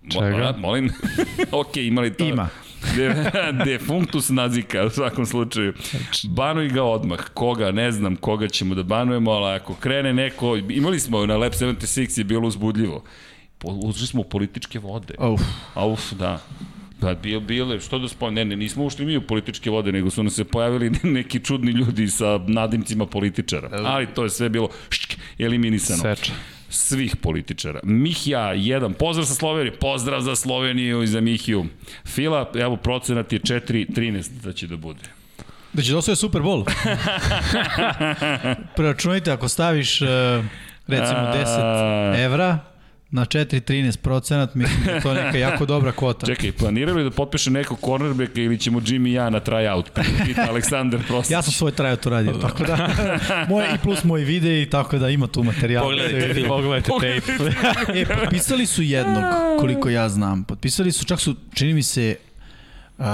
Mo- 0.03 0.11
Čega? 0.13 0.53
Molim. 0.57 0.89
ok, 1.51 1.77
ima 1.77 2.01
li 2.01 2.13
to? 2.13 2.23
Ima. 2.23 2.49
De, 2.95 3.31
defunctus 3.65 4.29
nazika 4.29 4.85
u 4.85 4.89
svakom 4.89 5.25
slučaju. 5.25 5.73
Banuj 6.25 6.69
ga 6.69 6.83
odmah. 6.83 7.19
Koga, 7.33 7.71
ne 7.71 7.91
znam 7.91 8.15
koga 8.15 8.47
ćemo 8.47 8.75
da 8.75 8.83
banujemo, 8.83 9.31
ali 9.31 9.55
ako 9.55 9.73
krene 9.75 10.13
neko, 10.13 10.57
imali 10.57 10.99
smo 10.99 11.25
na 11.25 11.37
Lab 11.37 11.51
76 11.51 12.17
je 12.17 12.23
bilo 12.23 12.47
uzbudljivo. 12.47 13.03
Po- 13.57 13.79
Ušli 13.83 14.07
smo 14.07 14.23
političke 14.23 14.79
vode. 14.79 15.13
Uf. 15.19 15.41
Uf, 15.77 16.11
da. 16.11 16.39
Da, 17.01 17.13
bio, 17.13 17.39
bile, 17.39 17.79
što 17.79 17.99
da 17.99 18.07
spomenu, 18.07 18.35
ne, 18.35 18.45
ne, 18.45 18.55
nismo 18.55 18.85
ušli 18.85 19.05
mi 19.05 19.17
u 19.17 19.21
političke 19.21 19.69
vode, 19.69 19.91
nego 19.91 20.09
su 20.09 20.23
nam 20.23 20.29
se 20.29 20.43
pojavili 20.43 20.91
neki 21.03 21.39
čudni 21.39 21.71
ljudi 21.71 22.07
sa 22.07 22.39
nadimcima 22.47 23.05
političara. 23.05 23.69
Ali 23.71 24.07
to 24.07 24.23
je 24.23 24.29
sve 24.29 24.49
bilo 24.49 24.69
šk, 24.89 25.17
eliminisano. 25.39 26.01
Seča. 26.01 26.33
Svih 26.69 27.15
političara. 27.15 27.79
Mihja, 27.83 28.53
jedan. 28.53 28.93
Pozdrav 28.93 29.25
sa 29.25 29.33
Slovenije. 29.33 29.75
Pozdrav 29.75 30.21
za 30.21 30.35
Sloveniju 30.35 31.03
i 31.03 31.07
za 31.07 31.21
Mihiju. 31.21 31.65
Fila, 32.05 32.51
evo, 32.55 32.75
procenat 32.75 33.33
je 33.33 33.39
4-13 33.39 34.29
da 34.43 34.53
će 34.53 34.67
da 34.67 34.77
bude. 34.77 35.01
Da 35.73 35.81
će 35.81 35.91
da 35.91 35.97
osvoje 35.97 36.15
Super 36.15 36.41
Bowl. 36.41 36.71
Preračunajte, 38.75 39.31
ako 39.31 39.47
staviš, 39.47 40.01
e, 40.01 40.05
recimo, 40.87 41.19
10 41.19 42.23
evra 42.25 42.68
na 43.11 43.25
4,13 43.25 43.97
procenat, 43.97 44.55
mislim 44.55 44.83
da 44.85 44.91
je 44.91 45.01
to 45.01 45.13
neka 45.13 45.37
jako 45.37 45.65
dobra 45.65 45.91
kvota. 45.91 46.25
Čekaj, 46.25 46.51
planiraju 46.51 46.97
li 46.97 47.03
da 47.03 47.11
potpiše 47.11 47.51
neko 47.51 47.77
cornerbacka 47.85 48.41
ili 48.41 48.59
ćemo 48.59 48.79
Jimmy 48.79 49.09
i 49.09 49.13
ja 49.13 49.29
na 49.29 49.39
tryout? 49.39 49.83
Pita 50.25 50.45
Aleksandar 50.49 50.99
Prostić. 51.07 51.31
Ja 51.31 51.41
sam 51.41 51.53
svoj 51.53 51.71
trajot 51.71 52.05
uradio, 52.05 52.33
tako 52.33 52.63
da, 52.63 52.89
moj, 53.49 53.65
i 53.75 53.77
plus 53.77 54.03
moji 54.03 54.25
videi, 54.25 54.69
tako 54.69 54.97
da 54.97 55.09
ima 55.09 55.27
tu 55.27 55.43
materijal. 55.43 55.83
Pogledajte 55.83 56.33
film. 56.33 56.47
Pogledajte 56.57 56.91
tape. 56.91 57.99
E, 57.99 58.05
potpisali 58.05 58.65
su 58.65 58.81
jednog, 58.81 59.23
koliko 59.59 59.89
ja 59.89 60.09
znam. 60.09 60.43
Potpisali 60.43 60.91
su, 60.91 61.05
čak 61.05 61.19
su, 61.19 61.35
čini 61.53 61.73
mi 61.73 61.83
se, 61.83 62.15
uh, 62.97 63.05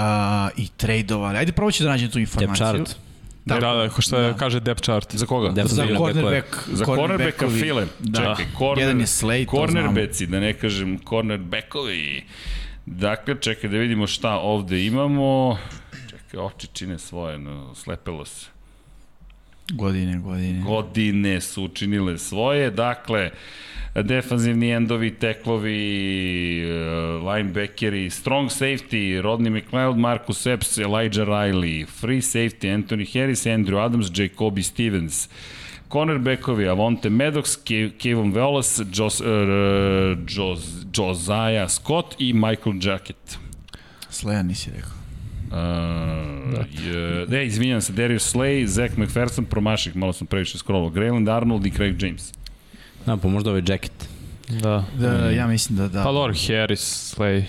i 0.57 0.67
tradeovali. 0.77 1.37
Ajde, 1.37 1.51
prvo 1.51 1.71
ću 1.71 1.83
da 1.83 1.89
nađem 1.89 2.09
tu 2.09 2.19
informaciju. 2.19 2.77
Depth 2.77 3.04
Da, 3.45 3.59
da, 3.59 3.73
da, 3.73 4.01
što 4.01 4.19
je, 4.19 4.33
kaže 4.37 4.59
depth 4.59 4.83
chart. 4.83 5.15
Za 5.15 5.25
koga? 5.25 5.49
Depth 5.49 5.71
Za 5.71 5.85
cornerback. 5.97 6.47
Za 6.71 6.85
cornerbacka. 6.85 7.49
File. 7.49 7.85
Da. 7.99 8.19
Čekaj, 8.19 8.45
corner, 8.57 8.83
Jedan 8.83 8.99
je 8.99 9.07
Slade, 9.07 9.45
to 9.45 9.51
cornerbacki, 9.51 10.27
da 10.27 10.39
ne 10.39 10.53
kažem 10.53 10.99
cornerbackovi. 11.09 12.23
Dakle, 12.85 13.35
čekaj 13.41 13.69
da 13.69 13.77
vidimo 13.77 14.07
šta 14.07 14.31
ovde 14.31 14.85
imamo. 14.85 15.57
Čekaj, 16.09 16.39
oči 16.39 16.67
čine 16.73 16.99
svoje, 16.99 17.37
no, 17.39 17.75
slepelo 17.75 18.25
se. 18.25 18.54
Godine, 19.73 20.17
godine. 20.17 20.61
Godine 20.61 21.41
su 21.41 21.63
učinile 21.63 22.17
svoje, 22.17 22.71
dakle, 22.71 23.31
defanzivni 24.03 24.69
endovi, 24.71 25.11
teklovi, 25.11 26.63
uh, 26.65 27.33
linebackeri, 27.33 28.09
strong 28.09 28.49
safety, 28.49 29.21
Rodney 29.21 29.49
McLeod, 29.49 29.97
Marcus 29.97 30.45
Epps, 30.45 30.77
Elijah 30.77 31.27
Riley, 31.27 31.85
free 31.85 32.21
safety, 32.21 32.75
Anthony 32.75 33.05
Harris, 33.13 33.45
Andrew 33.45 33.85
Adams, 33.85 34.11
Jacoby 34.11 34.63
Stevens, 34.63 35.29
cornerbackovi, 35.89 36.67
Avonte 36.67 37.09
Maddox, 37.09 37.55
Ke 37.55 37.97
Kevin 37.97 38.33
Wallace, 38.33 38.85
Jos, 38.93 39.21
uh, 39.21 39.27
Jos, 40.27 40.85
Josiah 40.97 41.69
Scott 41.69 42.15
i 42.19 42.33
Michael 42.33 42.79
Jacket. 42.81 43.37
Sleja 44.09 44.43
nisi 44.43 44.71
rekao. 44.71 45.04
Uh, 45.55 45.61
da. 46.53 46.87
je, 46.89 47.25
ne, 47.27 47.45
izvinjam 47.45 47.81
se, 47.81 47.93
Darius 47.93 48.35
Slay, 48.35 48.65
Zach 48.65 48.97
McPherson, 48.97 49.45
promaših, 49.45 49.95
malo 49.95 50.13
sam 50.13 50.27
previše 50.27 50.57
scrollo, 50.57 50.89
Grayland 50.89 51.29
Arnold 51.37 51.65
i 51.65 51.71
Craig 51.71 52.03
James. 52.03 52.31
Da, 53.05 53.17
pa 53.17 53.27
možda 53.27 53.49
ovaj 53.49 53.61
jacket. 53.67 54.09
Da. 54.49 54.83
Da, 54.99 55.29
ja 55.29 55.47
mislim 55.47 55.77
da 55.77 55.87
da. 55.87 56.03
Pa 56.03 56.11
dobro, 56.11 56.33
Harris, 56.47 57.15
Slay. 57.17 57.43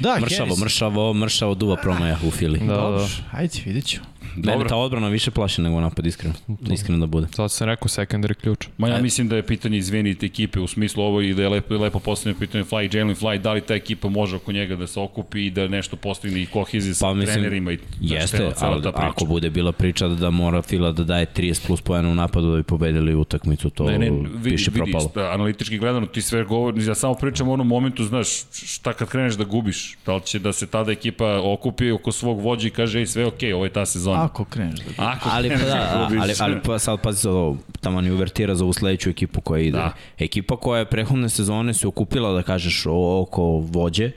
da, 0.00 0.18
Mršavo, 0.20 0.44
Harris. 0.48 0.60
mršavo, 0.60 1.14
mršavo 1.14 1.54
duva 1.54 1.76
promaja 1.76 2.18
u 2.26 2.30
Fili. 2.30 2.58
Da, 2.58 2.66
Dobro, 2.66 2.98
da. 2.98 3.38
ajde, 3.38 3.58
vidjet 3.64 3.86
ću. 3.86 4.00
Mene 4.36 4.52
dobro. 4.52 4.68
ta 4.68 4.76
odbrana 4.76 5.08
više 5.08 5.30
plaši 5.30 5.62
nego 5.62 5.80
napad, 5.80 6.06
iskreno. 6.06 6.34
Iskreno 6.68 6.98
da 6.98 7.06
bude. 7.06 7.26
Zato 7.26 7.48
sam 7.48 7.66
rekao 7.66 7.88
secondary 7.88 8.34
ključ. 8.34 8.66
Ma 8.78 8.88
E. 8.88 8.90
ja 8.90 8.98
mislim 8.98 9.28
da 9.28 9.36
je 9.36 9.42
pitanje 9.44 9.78
izvenite 9.78 10.26
ekipe 10.26 10.60
u 10.60 10.66
smislu 10.66 11.04
ovo 11.04 11.20
i 11.20 11.34
da 11.34 11.42
je 11.42 11.48
lepo, 11.48 11.74
lepo 11.74 11.98
postavljeno 11.98 12.38
pitanje 12.40 12.64
Fly, 12.64 12.96
Jalen 12.96 13.14
Fly, 13.14 13.38
da 13.38 13.52
li 13.52 13.60
ta 13.60 13.74
ekipa 13.74 14.08
može 14.08 14.36
oko 14.36 14.52
njega 14.52 14.76
da 14.76 14.86
se 14.86 15.00
okupi 15.00 15.46
i 15.46 15.50
da 15.50 15.68
nešto 15.68 15.96
postigne 15.96 16.42
i 16.42 16.46
kohezije 16.46 16.94
sa 16.94 17.04
Pa, 17.04 17.14
mislim, 17.14 17.34
trenerima 17.34 17.72
i 17.72 17.76
da 17.76 17.82
Jeste, 18.00 18.36
cela 18.36 18.52
ali 18.62 18.82
ta 18.82 18.92
priča. 18.92 19.08
ako 19.08 19.24
bude 19.24 19.50
bila 19.50 19.72
priča 19.72 20.08
da 20.08 20.30
mora 20.30 20.62
Fila 20.62 20.92
da 20.92 21.04
daje 21.04 21.26
30 21.28 21.66
plus 21.66 21.80
pojena 21.80 22.08
u 22.08 22.14
napadu 22.14 22.50
da 22.50 22.56
bi 22.56 22.62
pobedili 22.64 23.14
utakmicu, 23.14 23.70
to 23.70 23.84
Ne, 23.84 23.98
ne, 24.00 24.10
vidi, 24.10 24.28
piše 24.46 24.70
vidi, 24.70 24.78
propalo. 24.82 25.10
sta- 25.10 25.30
analitički 25.30 25.78
gledano 25.78 26.06
ti 26.06 26.22
sve 26.22 26.44
govori, 26.44 26.86
ja 26.86 26.94
samo 26.94 27.14
pričam 27.14 27.48
o 27.48 27.52
onom 27.52 27.66
momentu, 27.68 28.04
znaš, 28.04 28.28
šta 28.52 28.92
kad 28.92 29.08
kreneš 29.08 29.34
da 29.34 29.44
gubiš, 29.44 29.96
da 30.06 30.14
li 30.14 30.22
će 30.22 30.38
da 30.38 30.52
se 30.52 30.66
tada 30.66 30.92
ekipa 30.92 31.40
okupi 31.44 31.90
oko 31.90 32.12
svog 32.12 32.40
vođa 32.40 32.66
i 32.66 32.72
kaže, 32.72 32.98
ej, 32.98 33.06
sve 33.06 33.22
je 33.22 33.26
okej, 33.26 33.52
ovo 33.52 33.64
je 33.64 33.70
ta 33.70 33.86
sezona. 33.86 34.23
Ako 34.24 34.44
kreneš 34.44 34.80
da 34.80 34.84
Ako 34.96 35.28
Ali 35.32 35.48
pa 35.48 35.54
kreneš 35.54 35.72
da, 35.72 36.06
gubiš. 36.08 36.22
ali, 36.22 36.34
ali 36.40 36.62
pa 36.62 36.78
sad 36.78 37.00
pazi 37.00 37.20
sad 37.20 37.32
ovo, 37.32 37.56
tamo 37.80 38.00
ni 38.00 38.10
uvertira 38.10 38.54
za 38.54 38.64
ovu 38.64 38.72
sledeću 38.72 39.10
ekipu 39.10 39.40
koja 39.40 39.60
ide. 39.60 39.78
Da. 39.78 39.92
Ekipa 40.18 40.56
koja 40.56 40.78
je 40.78 40.84
prehodne 40.84 41.28
sezone 41.28 41.74
se 41.74 41.86
okupila, 41.86 42.32
da 42.32 42.42
kažeš, 42.42 42.86
oko 42.86 43.42
vođe 43.42 44.10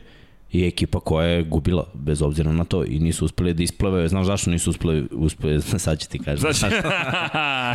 i 0.52 0.68
ekipa 0.68 1.00
koja 1.00 1.28
je 1.28 1.44
gubila, 1.44 1.86
bez 1.94 2.22
obzira 2.22 2.52
na 2.52 2.64
to, 2.64 2.86
i 2.86 3.00
nisu 3.00 3.26
uspeli 3.26 3.54
da 3.54 3.64
isplave, 3.64 4.08
znaš 4.08 4.26
zašto 4.26 4.52
nisu 4.52 4.70
uspeli, 4.70 5.08
uspeli 5.12 5.62
sad 5.86 6.00
ću 6.00 6.10
ti 6.10 6.20
kažem. 6.20 6.54
Znači, 6.54 6.76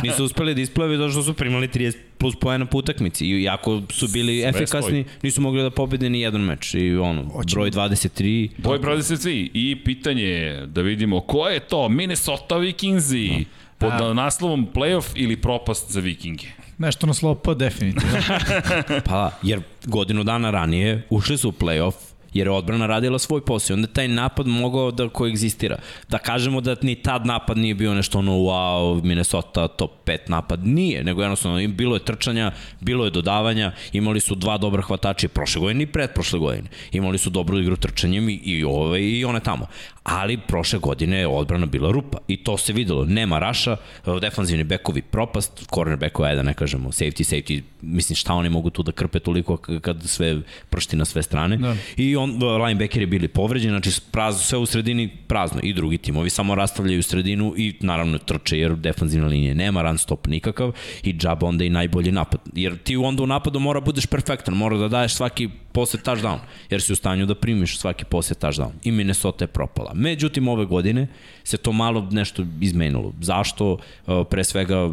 nisu 0.07 0.23
uspeli 0.25 0.55
da 0.55 0.61
isplave 0.61 0.97
zato 0.97 1.09
što 1.11 1.23
su 1.23 1.33
primali 1.33 1.67
30 1.67 1.95
plus 2.17 2.35
poena 2.35 2.65
po 2.65 2.77
utakmici 2.77 3.25
i 3.25 3.43
jako 3.43 3.81
su 3.89 4.07
bili 4.07 4.39
Sve 4.39 4.49
efikasni, 4.49 4.81
stoji. 4.81 5.05
nisu 5.23 5.41
mogli 5.41 5.61
da 5.61 5.69
pobede 5.69 6.09
ni 6.09 6.21
jedan 6.21 6.41
meč 6.41 6.73
i 6.73 6.95
ono, 6.95 7.23
broj 7.53 7.71
23 7.71 8.49
Boj 8.57 8.79
broj 8.79 9.03
se 9.03 9.17
svi. 9.17 9.51
I 9.53 9.83
pitanje 9.85 10.23
je 10.23 10.67
da 10.67 10.81
vidimo 10.81 11.19
ko 11.19 11.47
je 11.47 11.59
to 11.59 11.89
Minnesota 11.89 12.57
Vikingsi 12.57 13.45
pod 13.77 14.15
naslovom 14.15 14.67
playoff 14.73 15.11
ili 15.15 15.37
propast 15.37 15.91
za 15.91 15.99
Vikinge. 15.99 16.47
Nešto 16.77 17.07
na 17.07 17.13
slopa, 17.13 17.53
definitivno. 17.53 18.17
Pa, 19.09 19.31
jer 19.43 19.61
godinu 19.85 20.23
dana 20.23 20.51
ranije 20.51 21.01
ušli 21.09 21.37
su 21.37 21.49
u 21.49 21.51
play-off, 21.51 21.93
jer 22.33 22.47
je 22.47 22.51
odbrana 22.51 22.87
radila 22.87 23.19
svoj 23.19 23.45
posao. 23.45 23.73
i 23.73 23.77
Onda 23.77 23.87
taj 23.87 24.07
napad 24.07 24.47
mogao 24.47 24.91
da 24.91 25.09
koegzistira. 25.09 25.77
Da 26.09 26.17
kažemo 26.17 26.61
da 26.61 26.75
ni 26.81 26.95
tad 26.95 27.25
napad 27.25 27.57
nije 27.57 27.75
bio 27.75 27.93
nešto 27.93 28.19
ono 28.19 28.31
wow, 28.31 29.03
Minnesota 29.03 29.67
top 29.67 29.91
5 30.05 30.17
napad. 30.27 30.67
Nije, 30.67 31.03
nego 31.03 31.21
jednostavno 31.21 31.59
im- 31.59 31.75
bilo 31.75 31.95
je 31.95 32.05
trčanja, 32.05 32.51
bilo 32.79 33.05
je 33.05 33.11
dodavanja, 33.11 33.71
imali 33.93 34.19
su 34.19 34.35
dva 34.35 34.57
dobra 34.57 34.81
hvatača 34.81 35.25
i 35.25 35.29
prošle 35.29 35.61
godine 35.61 35.83
i 35.83 35.87
pretprošle 35.87 36.39
godine. 36.39 36.69
Imali 36.91 37.17
su 37.17 37.29
dobru 37.29 37.59
igru 37.59 37.75
trčanjem 37.75 38.29
i, 38.29 38.33
i 38.33 38.63
ove 38.63 39.03
i 39.03 39.25
one 39.25 39.39
tamo. 39.39 39.67
Ali 40.03 40.37
prošle 40.37 40.79
godine 40.79 41.17
je 41.17 41.27
odbrana 41.27 41.65
bila 41.65 41.91
rupa 41.91 42.17
i 42.27 42.37
to 42.37 42.57
se 42.57 42.73
videlo. 42.73 43.05
Nema 43.05 43.39
raša, 43.39 43.77
defanzivni 44.21 44.63
bekovi 44.63 45.01
propast, 45.01 45.65
corner 45.75 45.97
bekova 45.97 46.29
je 46.29 46.35
da 46.35 46.41
ne 46.43 46.53
kažemo 46.53 46.89
safety, 46.89 47.23
safety, 47.25 47.61
mislim 47.81 48.15
šta 48.15 48.33
oni 48.33 48.49
mogu 48.49 48.69
tu 48.69 48.83
da 48.83 48.91
krpe 48.91 49.19
toliko 49.19 49.57
kad 49.57 50.03
sve 50.05 50.41
pršti 50.69 50.95
na 50.95 51.05
sve 51.05 51.23
strane. 51.23 51.57
Da. 51.57 51.75
I 51.97 52.15
on, 52.15 52.22
linebackeri 52.65 53.05
bili 53.05 53.27
povređeni, 53.27 53.79
znači 53.79 54.01
prazno, 54.11 54.41
sve 54.41 54.57
u 54.57 54.65
sredini 54.65 55.09
prazno 55.27 55.59
i 55.63 55.73
drugi 55.73 55.97
timovi 55.97 56.29
samo 56.29 56.55
rastavljaju 56.55 57.03
sredinu 57.03 57.53
i 57.57 57.73
naravno 57.79 58.17
trče 58.17 58.59
jer 58.59 58.75
defanzivna 58.75 59.27
linija 59.27 59.53
nema 59.53 59.81
run 59.81 59.97
stop 59.97 60.27
nikakav 60.27 60.71
i 61.03 61.13
džaba 61.13 61.47
onda 61.47 61.65
i 61.65 61.69
najbolji 61.69 62.11
napad. 62.11 62.41
Jer 62.53 62.77
ti 62.77 62.95
onda 62.95 63.23
u 63.23 63.27
napadu 63.27 63.59
mora 63.59 63.79
budeš 63.79 64.05
perfektan, 64.05 64.55
mora 64.55 64.77
da 64.77 64.87
daješ 64.87 65.13
svaki 65.13 65.49
posle 65.71 65.99
touchdown, 65.99 66.37
jer 66.69 66.81
si 66.81 66.93
u 66.93 66.95
stanju 66.95 67.25
da 67.25 67.35
primiš 67.35 67.77
svaki 67.79 68.05
posle 68.05 68.35
touchdown. 68.35 68.71
I 68.83 68.91
Minnesota 68.91 69.43
je 69.43 69.47
propala. 69.47 69.91
Međutim, 69.93 70.47
ove 70.47 70.65
godine 70.65 71.07
se 71.43 71.57
to 71.57 71.71
malo 71.71 72.07
nešto 72.11 72.45
izmenilo. 72.61 73.13
Zašto? 73.21 73.77
Uh, 74.07 74.27
Pre 74.29 74.43
svega 74.43 74.91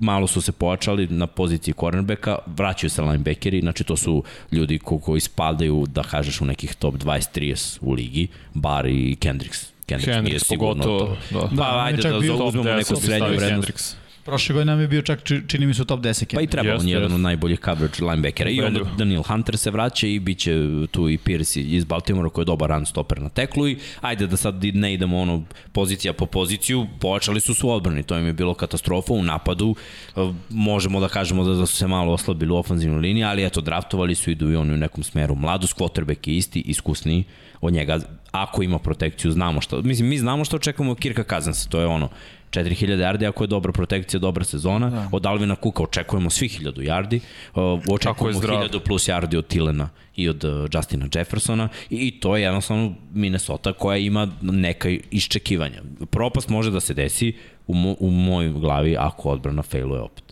malo 0.00 0.26
su 0.26 0.40
se 0.40 0.52
pojačali 0.52 1.06
na 1.06 1.26
poziciji 1.26 1.74
cornerbacka, 1.80 2.38
vraćaju 2.46 2.90
se 2.90 3.02
linebackeri, 3.02 3.60
znači 3.60 3.84
to 3.84 3.96
su 3.96 4.22
ljudi 4.52 4.78
ko, 4.78 4.98
koji 4.98 5.20
spadaju, 5.20 5.86
da 5.88 6.02
kažeš, 6.02 6.40
u 6.40 6.44
nekih 6.44 6.74
top 6.74 6.94
20-30 6.94 7.78
u 7.80 7.92
ligi, 7.92 8.28
Bar 8.54 8.86
i 8.86 9.16
Kendricks. 9.20 9.72
Kendricks, 9.86 10.06
nije 10.06 10.14
Hendricks 10.16 10.48
sigurno 10.48 10.82
pogotovo, 10.82 11.16
to. 11.30 11.40
da. 11.40 11.48
Pa 11.48 11.54
Da, 11.54 11.64
je 11.64 11.84
ajde 11.84 12.02
da 12.02 12.36
top 12.36 12.46
uzmemo 12.48 12.70
10 12.70 12.76
neku 12.76 12.96
srednju 12.96 13.26
vrednost. 13.26 13.50
Hendricks. 13.50 13.96
Prošle 14.24 14.52
godine 14.52 14.72
nam 14.72 14.80
je 14.80 14.88
bio 14.88 15.02
čak, 15.02 15.24
či- 15.24 15.42
čini 15.46 15.66
mi 15.66 15.74
se, 15.74 15.82
u 15.82 15.84
top 15.84 16.00
10. 16.00 16.34
Pa 16.34 16.40
i 16.40 16.46
treba, 16.46 16.68
on 16.68 16.74
Jeste, 16.74 16.88
je 16.90 16.94
jedan 16.94 17.12
od 17.12 17.20
najboljih 17.20 17.60
coverage 17.64 18.04
linebackera. 18.04 18.50
I 18.50 18.60
onda. 18.60 18.80
Daniel 18.98 19.22
Hunter 19.22 19.56
se 19.56 19.70
vraća 19.70 20.06
i 20.06 20.18
bit 20.18 20.38
će 20.38 20.54
tu 20.90 21.08
i 21.08 21.18
Pierce 21.18 21.60
iz 21.60 21.84
Baltimora 21.84 22.28
koji 22.28 22.42
je 22.42 22.46
dobar 22.46 22.70
run 22.70 22.86
stopper 22.86 23.22
na 23.22 23.28
teklu 23.28 23.68
i 23.68 23.78
ajde 24.00 24.26
da 24.26 24.36
sad 24.36 24.64
ne 24.64 24.94
idemo 24.94 25.18
ono 25.18 25.42
pozicija 25.72 26.12
po 26.12 26.26
poziciju, 26.26 26.86
pojačali 27.00 27.40
su 27.40 27.54
su 27.54 27.70
odbrani, 27.70 28.02
to 28.02 28.18
im 28.18 28.26
je 28.26 28.32
bilo 28.32 28.54
katastrofa 28.54 29.12
u 29.12 29.22
napadu, 29.22 29.74
e, 30.16 30.32
možemo 30.50 31.00
da 31.00 31.08
kažemo 31.08 31.44
da, 31.44 31.54
da 31.54 31.66
su 31.66 31.76
se 31.76 31.86
malo 31.86 32.12
oslabili 32.12 32.52
u 32.52 32.56
ofenzivnoj 32.56 33.00
liniji, 33.00 33.24
ali 33.24 33.44
eto, 33.44 33.60
draftovali 33.60 34.14
su, 34.14 34.30
idu 34.30 34.50
i 34.50 34.56
oni 34.56 34.74
u 34.74 34.76
nekom 34.76 35.02
smeru. 35.04 35.34
Mladost, 35.34 35.76
quarterback 35.76 36.28
je 36.28 36.36
isti, 36.36 36.60
iskusniji 36.60 37.24
od 37.60 37.72
njega, 37.72 37.98
ako 38.30 38.62
ima 38.62 38.78
protekciju, 38.78 39.30
znamo 39.30 39.60
što, 39.60 39.82
mislim, 39.82 40.08
mi 40.08 40.18
znamo 40.18 40.44
što 40.44 40.56
očekujemo 40.56 40.92
od 40.92 40.98
Kirka 40.98 41.24
Kazansa, 41.24 41.68
to 41.68 41.80
je 41.80 41.86
ono, 41.86 42.08
4000 42.52 42.74
yardi, 42.98 43.26
ako 43.26 43.44
je 43.44 43.48
dobra 43.48 43.72
protekcija, 43.72 44.20
dobra 44.20 44.44
sezona. 44.44 44.90
Da. 44.90 45.08
Od 45.12 45.26
Alvina 45.26 45.56
Kuka 45.56 45.82
očekujemo 45.82 46.30
svih 46.30 46.60
1000 46.60 46.72
yardi. 46.82 47.20
Uh, 47.54 47.80
očekujemo 47.88 48.38
zdrav. 48.38 48.62
1000 48.62 48.78
plus 48.78 49.08
yardi 49.08 49.36
od 49.36 49.46
Tilena 49.46 49.88
i 50.16 50.28
od 50.28 50.44
uh, 50.44 50.50
Justina 50.72 51.06
Jeffersona 51.14 51.68
i, 51.90 51.96
i 51.98 52.10
to 52.10 52.36
je 52.36 52.42
jednostavno 52.42 52.94
Minnesota 53.14 53.72
koja 53.72 53.96
ima 53.98 54.28
neka 54.42 54.88
iščekivanja. 55.10 55.82
Propast 56.06 56.48
može 56.48 56.70
da 56.70 56.80
se 56.80 56.94
desi 56.94 57.32
u, 57.66 57.74
mo, 57.74 57.96
u 58.00 58.10
mojoj 58.10 58.52
glavi 58.52 58.96
ako 58.98 59.28
odbrana 59.30 59.62
failuje 59.62 60.00
opet. 60.00 60.24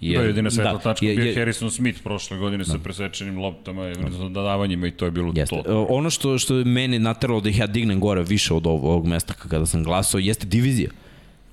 Je, 0.00 0.14
to 0.16 0.22
je 0.22 0.26
jedina 0.28 0.50
svetla 0.50 0.72
da, 0.72 0.78
tačka. 0.78 1.06
je- 1.06 1.16
Bio 1.16 1.24
je- 1.24 1.34
Harrison 1.34 1.70
Smith 1.70 2.02
prošle 2.02 2.38
godine 2.38 2.64
sa 2.64 2.78
presečenim 2.78 3.38
loptama 3.38 3.88
i 3.88 3.94
dodavanjima 4.30 4.86
i 4.86 4.90
to 4.90 5.04
je 5.04 5.10
bilo 5.10 5.32
Jeste. 5.36 5.62
to. 5.64 5.82
Uh, 5.82 5.86
Ono 5.90 6.10
što, 6.10 6.38
što 6.38 6.56
je 6.56 6.64
meni 6.64 6.98
nateralo 6.98 7.40
da 7.40 7.48
ih 7.48 7.58
ja 7.58 7.66
dignem 7.66 8.00
gore 8.00 8.22
više 8.22 8.54
od 8.54 8.66
ovog, 8.66 8.84
ovog 8.84 9.06
mesta 9.06 9.34
kada 9.34 9.66
sam 9.66 9.84
glasao 9.84 10.18
jeste 10.18 10.46
divizija. 10.46 10.90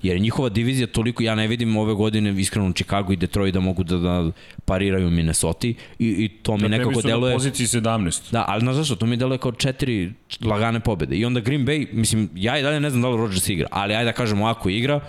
Jer 0.02 0.16
je 0.16 0.20
njihova 0.20 0.48
divizija 0.48 0.86
toliko, 0.86 1.22
ja 1.22 1.34
ne 1.34 1.46
vidim 1.48 1.76
ove 1.76 1.94
godine 1.94 2.40
iskreno 2.40 2.72
Chicago 2.72 3.12
i 3.12 3.16
Detroit 3.16 3.54
da 3.54 3.60
mogu 3.60 3.84
da, 3.84 3.98
da 3.98 4.30
pariraju 4.64 5.10
Minnesota 5.10 5.66
i, 5.66 5.74
i 5.98 6.28
to 6.42 6.56
mi 6.56 6.62
Da 6.62 6.68
nekako 6.68 6.90
tebi 6.90 7.02
su 7.02 7.08
na 7.08 7.14
deluje... 7.14 7.34
poziciji 7.34 7.66
17. 7.66 8.32
Da, 8.32 8.44
ali 8.48 8.60
znaš 8.60 8.76
zašto, 8.76 8.96
to 8.96 9.06
mi 9.06 9.16
deluje 9.16 9.38
kao 9.38 9.52
četiri 9.52 10.12
lagane 10.44 10.80
pobede. 10.80 11.16
I 11.16 11.24
onda 11.24 11.40
Green 11.40 11.66
Bay, 11.66 11.86
mislim, 11.92 12.30
ja 12.34 12.58
i 12.58 12.62
dalje 12.62 12.80
ne 12.80 12.90
znam 12.90 13.02
da 13.02 13.08
li 13.08 13.16
Rodgers 13.16 13.48
igra, 13.48 13.66
ali 13.70 13.94
ajde 13.94 14.04
da 14.04 14.12
kažemo 14.12 14.46
ako 14.46 14.68
igra, 14.68 15.00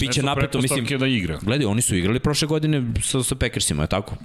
biće 0.00 0.22
napeto, 0.22 0.60
mislim, 0.60 0.86
da 0.98 1.06
igra. 1.06 1.38
Gledaj, 1.42 1.66
oni 1.66 1.82
su 1.82 1.96
igrali 1.96 2.20
prošle 2.20 2.48
godine 2.48 2.82
sa, 3.02 3.22
sa 3.22 3.34
Packersima, 3.34 3.82
je 3.82 3.86
tako? 3.86 4.16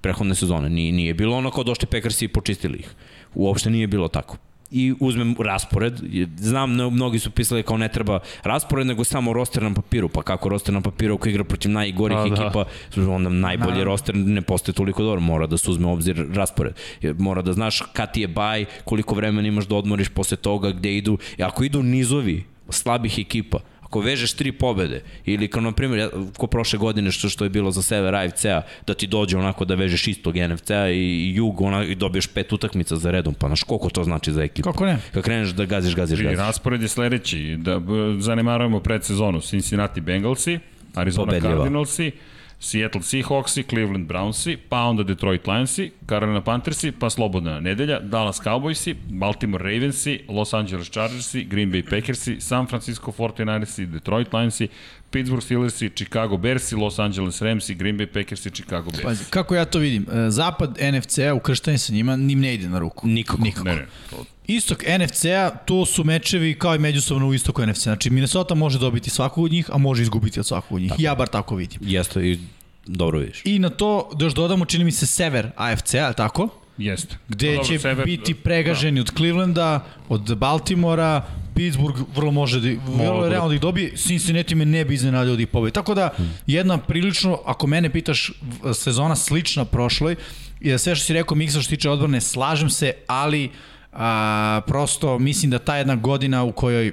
Prehodne 0.00 0.34
sezone. 0.34 0.68
Nije, 0.68 0.92
nije 0.92 1.14
bilo 1.14 1.36
ono 1.36 1.50
kao 1.50 1.64
došli 1.64 1.86
Packersi 1.86 2.24
i 2.24 2.28
počistili 2.28 2.78
ih. 2.78 2.88
Uopšte 3.34 3.70
nije 3.70 3.86
bilo 3.86 4.08
tako. 4.08 4.36
I 4.70 4.94
uzmem 5.00 5.34
raspored, 5.38 6.00
znam, 6.36 6.72
mnogi 6.72 7.18
su 7.18 7.30
pisali 7.30 7.62
kao 7.62 7.76
ne 7.76 7.88
treba 7.88 8.20
raspored, 8.42 8.86
nego 8.86 9.04
samo 9.04 9.32
roster 9.32 9.62
na 9.62 9.74
papiru, 9.74 10.08
pa 10.08 10.22
kako 10.22 10.48
roster 10.48 10.74
na 10.74 10.80
papiru 10.80 11.14
ako 11.14 11.28
igra 11.28 11.44
protiv 11.44 11.70
najgorih 11.70 12.18
Pa, 12.18 12.28
da. 12.28 12.34
ekipa, 12.34 12.64
onda 13.12 13.28
najbolji 13.28 13.84
roster 13.84 14.16
ne 14.16 14.42
postoje 14.42 14.74
toliko 14.74 15.02
dobro, 15.02 15.20
mora 15.20 15.46
da 15.46 15.56
se 15.56 15.70
uzme 15.70 15.88
obzir 15.88 16.26
raspored. 16.34 16.74
Mora 17.18 17.42
da 17.42 17.52
znaš 17.52 17.82
kad 17.92 18.12
ti 18.12 18.20
je 18.20 18.28
baj, 18.28 18.64
koliko 18.84 19.14
vremena 19.14 19.48
imaš 19.48 19.66
da 19.66 19.76
odmoriš 19.76 20.08
posle 20.08 20.36
toga, 20.36 20.70
gde 20.70 20.96
idu, 20.96 21.18
i 21.38 21.42
ako 21.42 21.64
idu 21.64 21.82
nizovi 21.82 22.44
slabih 22.68 23.18
ekipa, 23.18 23.58
ako 23.90 24.00
vežeš 24.00 24.32
tri 24.32 24.52
pobede 24.52 25.02
ili 25.24 25.48
kao 25.48 25.62
na 25.62 25.72
primjer 25.72 26.10
ko 26.36 26.46
prošle 26.46 26.78
godine 26.78 27.10
što 27.12 27.28
što 27.28 27.44
je 27.44 27.50
bilo 27.50 27.70
za 27.70 27.82
sever 27.82 28.14
AFC-a 28.14 28.62
da 28.86 28.94
ti 28.94 29.06
dođe 29.06 29.36
onako 29.36 29.64
da 29.64 29.74
vežeš 29.74 30.06
istog 30.08 30.36
NFC-a 30.36 30.88
i, 30.88 30.98
i 30.98 31.34
jug 31.34 31.60
ona, 31.60 31.84
i 31.84 31.94
dobiješ 31.94 32.26
pet 32.26 32.52
utakmica 32.52 32.96
za 32.96 33.10
redom 33.10 33.34
pa 33.34 33.46
znaš 33.46 33.62
koliko 33.62 33.90
to 33.90 34.04
znači 34.04 34.32
za 34.32 34.42
ekipu 34.42 34.70
Kako 34.70 34.86
ne? 34.86 34.98
kad 35.12 35.22
kreneš 35.22 35.48
da 35.48 35.64
gaziš 35.64 35.94
gaziš 35.96 36.20
I 36.20 36.22
gaziš 36.22 36.38
raspored 36.38 36.82
je 36.82 36.88
sledeći, 36.88 37.56
da 37.58 37.80
zanemarujemo 38.18 38.80
predsezonu. 38.80 39.40
Cincinnati 39.40 40.00
Bengalsi, 40.00 40.58
Arizona 40.94 41.26
Pobedljiva. 41.26 41.56
Cardinalsi, 41.56 42.12
Seattle 42.60 43.02
Seahawksi, 43.02 43.64
Cleveland 43.64 44.06
Brownsi, 44.06 44.56
pa 44.56 44.84
onda 44.84 45.02
Detroit 45.02 45.46
Lionsi, 45.46 45.92
Carolina 46.06 46.40
Panthersi, 46.40 46.92
pa 46.92 47.08
slobodna 47.10 47.60
nedelja, 47.60 48.00
Dallas 48.00 48.40
Cowboysi, 48.40 48.94
Baltimore 48.94 49.64
Ravensi, 49.64 50.20
Los 50.28 50.52
Angeles 50.54 50.90
Chargersi, 50.90 51.44
Green 51.48 51.70
Bay 51.70 51.82
Packersi, 51.82 52.36
San 52.40 52.66
Francisco 52.66 53.14
49ersi, 53.18 53.86
Detroit 53.86 54.32
Lionsi, 54.32 54.68
Pittsburgh 55.10 55.42
Steelersi, 55.42 55.90
Chicago 55.94 56.36
Bearsi, 56.38 56.76
Los 56.76 56.98
Angeles 56.98 57.40
Ramsi, 57.40 57.74
Green 57.74 57.96
Bay 57.96 58.06
Packersi, 58.06 58.50
Chicago 58.50 58.90
Bears. 58.90 59.04
Pazi, 59.04 59.24
kako 59.30 59.54
ja 59.54 59.64
to 59.64 59.78
vidim? 59.78 60.06
E, 60.12 60.30
Zapad 60.30 60.78
NFC-a, 60.92 61.34
ukrštanje 61.34 61.78
sa 61.78 61.92
njima, 61.92 62.16
nim 62.16 62.40
ne 62.40 62.54
ide 62.54 62.68
na 62.68 62.78
ruku. 62.78 63.08
Nikako. 63.08 63.42
Nikako. 63.42 63.68
Ne, 63.68 63.74
ne, 63.74 63.86
to, 64.10 64.24
Istok 64.50 64.82
NFC-a, 64.98 65.50
to 65.50 65.86
su 65.86 66.04
mečevi 66.04 66.54
kao 66.54 66.74
i 66.74 66.78
međusobno 66.78 67.28
u 67.28 67.34
istoku 67.34 67.66
NFC. 67.66 67.82
Znači, 67.82 68.10
Minnesota 68.10 68.54
može 68.54 68.78
dobiti 68.78 69.10
svakog 69.10 69.44
od 69.44 69.52
njih, 69.52 69.70
a 69.72 69.78
može 69.78 70.02
izgubiti 70.02 70.40
od 70.40 70.46
svakog 70.46 70.72
od 70.72 70.80
njih. 70.82 70.90
Tako. 70.90 71.02
Ja 71.02 71.14
bar 71.14 71.28
tako 71.28 71.56
vidim. 71.56 71.78
jeste 71.82 72.20
i 72.22 72.38
dobro 72.86 73.18
vidiš 73.18 73.42
I 73.44 73.58
na 73.58 73.70
to 73.70 74.10
da 74.14 74.24
još 74.24 74.34
dodamo, 74.34 74.64
čini 74.64 74.84
mi 74.84 74.92
se, 74.92 75.06
sever 75.06 75.50
AFC-a, 75.56 76.12
tako? 76.12 76.48
jeste. 76.78 77.16
Gde 77.28 77.46
Pa 77.46 77.52
dobro, 77.52 77.68
će 77.68 77.78
sever- 77.78 78.04
biti 78.04 78.34
pregaženi 78.34 79.00
od 79.00 79.10
Clevelanda, 79.16 79.84
od 80.08 80.36
Baltimora, 80.36 81.26
Pittsburgh 81.54 81.98
vrlo 82.16 82.30
može 82.30 82.60
da, 82.60 82.68
vrlo 82.86 83.22
da. 83.22 83.28
realno 83.28 83.48
da 83.48 83.54
ih 83.54 83.60
dobije, 83.60 83.96
Cincinnati 83.96 84.54
me 84.54 84.64
ne 84.64 84.84
bi 84.84 84.94
iznenadio 84.94 85.36
da 85.36 85.42
ih 85.42 85.48
pobedi. 85.48 85.74
Tako 85.74 85.94
da, 85.94 86.10
jedna 86.46 86.78
prilično, 86.78 87.38
ako 87.46 87.66
mene 87.66 87.90
pitaš, 87.90 88.32
sezona 88.74 89.16
slična 89.16 89.64
prošloj, 89.64 90.16
i 90.60 90.70
da 90.70 90.78
sve 90.78 90.94
što 90.96 91.04
si 91.04 91.12
rekao, 91.12 91.34
Miksa 91.36 91.60
što 91.60 91.70
se 91.70 91.76
tiče 91.76 91.90
odbrane, 91.90 92.20
slažem 92.20 92.70
se, 92.70 92.92
ali 93.06 93.50
a, 93.92 94.60
prosto 94.66 95.18
mislim 95.18 95.50
da 95.50 95.58
ta 95.58 95.76
jedna 95.76 95.96
godina 95.96 96.42
u 96.42 96.52
kojoj 96.52 96.92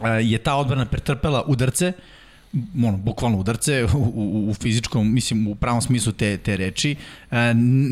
a, 0.00 0.08
je 0.08 0.38
ta 0.38 0.56
odbrana 0.56 0.84
pretrpela 0.84 1.44
udarce, 1.46 1.92
ono, 2.84 2.96
bukvalno 2.96 3.38
udarce 3.38 3.84
u, 3.94 3.98
u, 4.14 4.50
u 4.50 4.54
fizičkom, 4.54 5.14
mislim 5.14 5.46
u 5.46 5.54
pravom 5.54 5.82
smislu 5.82 6.12
te, 6.12 6.36
te 6.36 6.56
reči, 6.56 6.96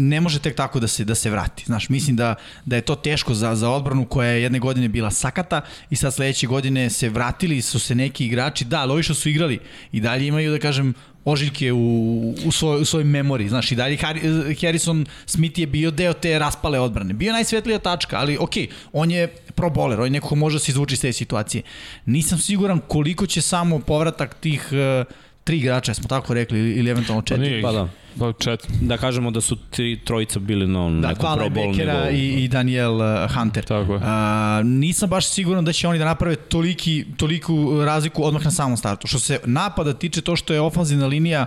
ne 0.09 0.21
može 0.21 0.39
tek 0.39 0.57
tako 0.57 0.81
da 0.81 0.89
se 0.89 1.05
da 1.05 1.15
se 1.15 1.31
vrati. 1.31 1.65
Znaš, 1.67 1.89
mislim 1.89 2.17
da, 2.17 2.35
da 2.65 2.77
je 2.77 2.83
to 2.83 2.95
teško 2.95 3.35
za, 3.35 3.55
za 3.55 3.71
odbranu 3.71 4.05
koja 4.05 4.31
je 4.31 4.43
jedne 4.43 4.59
godine 4.59 4.89
bila 4.89 5.11
sakata 5.11 5.61
i 5.91 5.97
sad 5.97 6.15
sledeće 6.15 6.47
godine 6.47 6.91
se 6.91 7.09
vratili 7.09 7.63
su 7.63 7.79
se 7.79 7.95
neki 7.95 8.27
igrači, 8.27 8.65
da, 8.65 8.81
ali 8.81 8.93
ovi 8.93 9.03
što 9.03 9.15
su 9.15 9.29
igrali 9.29 9.59
i 9.93 10.01
dalje 10.01 10.27
imaju, 10.27 10.53
da 10.53 10.59
kažem, 10.59 10.95
ožiljke 11.25 11.73
u, 11.73 12.35
u, 12.47 12.53
svoj, 12.53 12.81
u 12.81 12.85
svojoj 12.85 13.05
memori. 13.05 13.49
Znaš, 13.49 13.73
i 13.73 13.77
dalje 13.77 13.97
Harri- 13.97 14.61
Harrison 14.61 15.07
Smith 15.27 15.59
je 15.59 15.67
bio 15.67 15.91
deo 15.91 16.13
te 16.13 16.39
raspale 16.39 16.81
odbrane. 16.81 17.15
Bio 17.15 17.33
najsvetlija 17.33 17.79
tačka, 17.79 18.19
ali 18.19 18.39
ok, 18.41 18.55
on 18.93 19.11
je 19.11 19.27
pro 19.55 19.71
bowler, 19.71 20.01
on 20.01 20.07
je 20.07 20.11
neko 20.11 20.29
ko 20.29 20.35
može 20.35 20.55
da 20.57 20.61
se 20.61 20.73
izvuči 20.73 20.95
iz 20.95 21.01
te 21.01 21.13
situacije. 21.13 21.63
Nisam 22.07 22.39
siguran 22.39 22.81
koliko 22.89 23.27
će 23.27 23.41
samo 23.41 23.79
povratak 23.79 24.35
tih 24.35 24.69
uh, 24.73 25.07
tri 25.49 25.57
igrača, 25.57 25.95
smo 25.95 26.09
tako 26.09 26.35
rekli, 26.35 26.59
ili, 26.59 26.91
eventualno 26.91 27.23
Pa 27.23 27.27
četiri. 27.27 27.51
nije, 27.51 27.63
Pa 27.63 27.73
da. 27.73 27.89
Pa 28.19 28.33
čet, 28.33 28.67
Da 28.81 28.97
kažemo 28.97 29.31
da 29.31 29.41
su 29.41 29.57
tri 29.71 29.99
trojica 30.05 30.39
bili 30.39 30.67
na 30.67 30.85
onom 30.85 31.01
Da, 31.01 31.09
nekom 31.09 31.21
dva 31.23 31.37
pro 31.37 31.47
bowl 31.47 31.71
linebackera 31.71 31.95
nivou. 31.95 32.13
i, 32.13 32.45
i 32.45 32.49
Daniel 32.49 32.93
uh, 32.95 33.35
Hunter. 33.35 33.65
Tako 33.65 33.95
je. 33.95 34.01
A, 34.05 34.61
nisam 34.65 35.09
baš 35.11 35.29
siguran 35.29 35.65
da 35.65 35.73
će 35.73 35.89
oni 35.89 35.99
da 35.99 36.05
naprave 36.05 36.37
toliki, 36.37 37.07
toliku 37.17 37.85
razliku 37.85 38.25
odmah 38.25 38.45
na 38.45 38.51
samom 38.51 38.77
startu. 38.77 39.07
Što 39.07 39.19
se 39.19 39.41
napada 39.45 39.95
tiče 39.95 40.21
to 40.21 40.37
što 40.37 40.55
je 40.55 40.61
ofanzivna 40.61 41.07
linija 41.07 41.47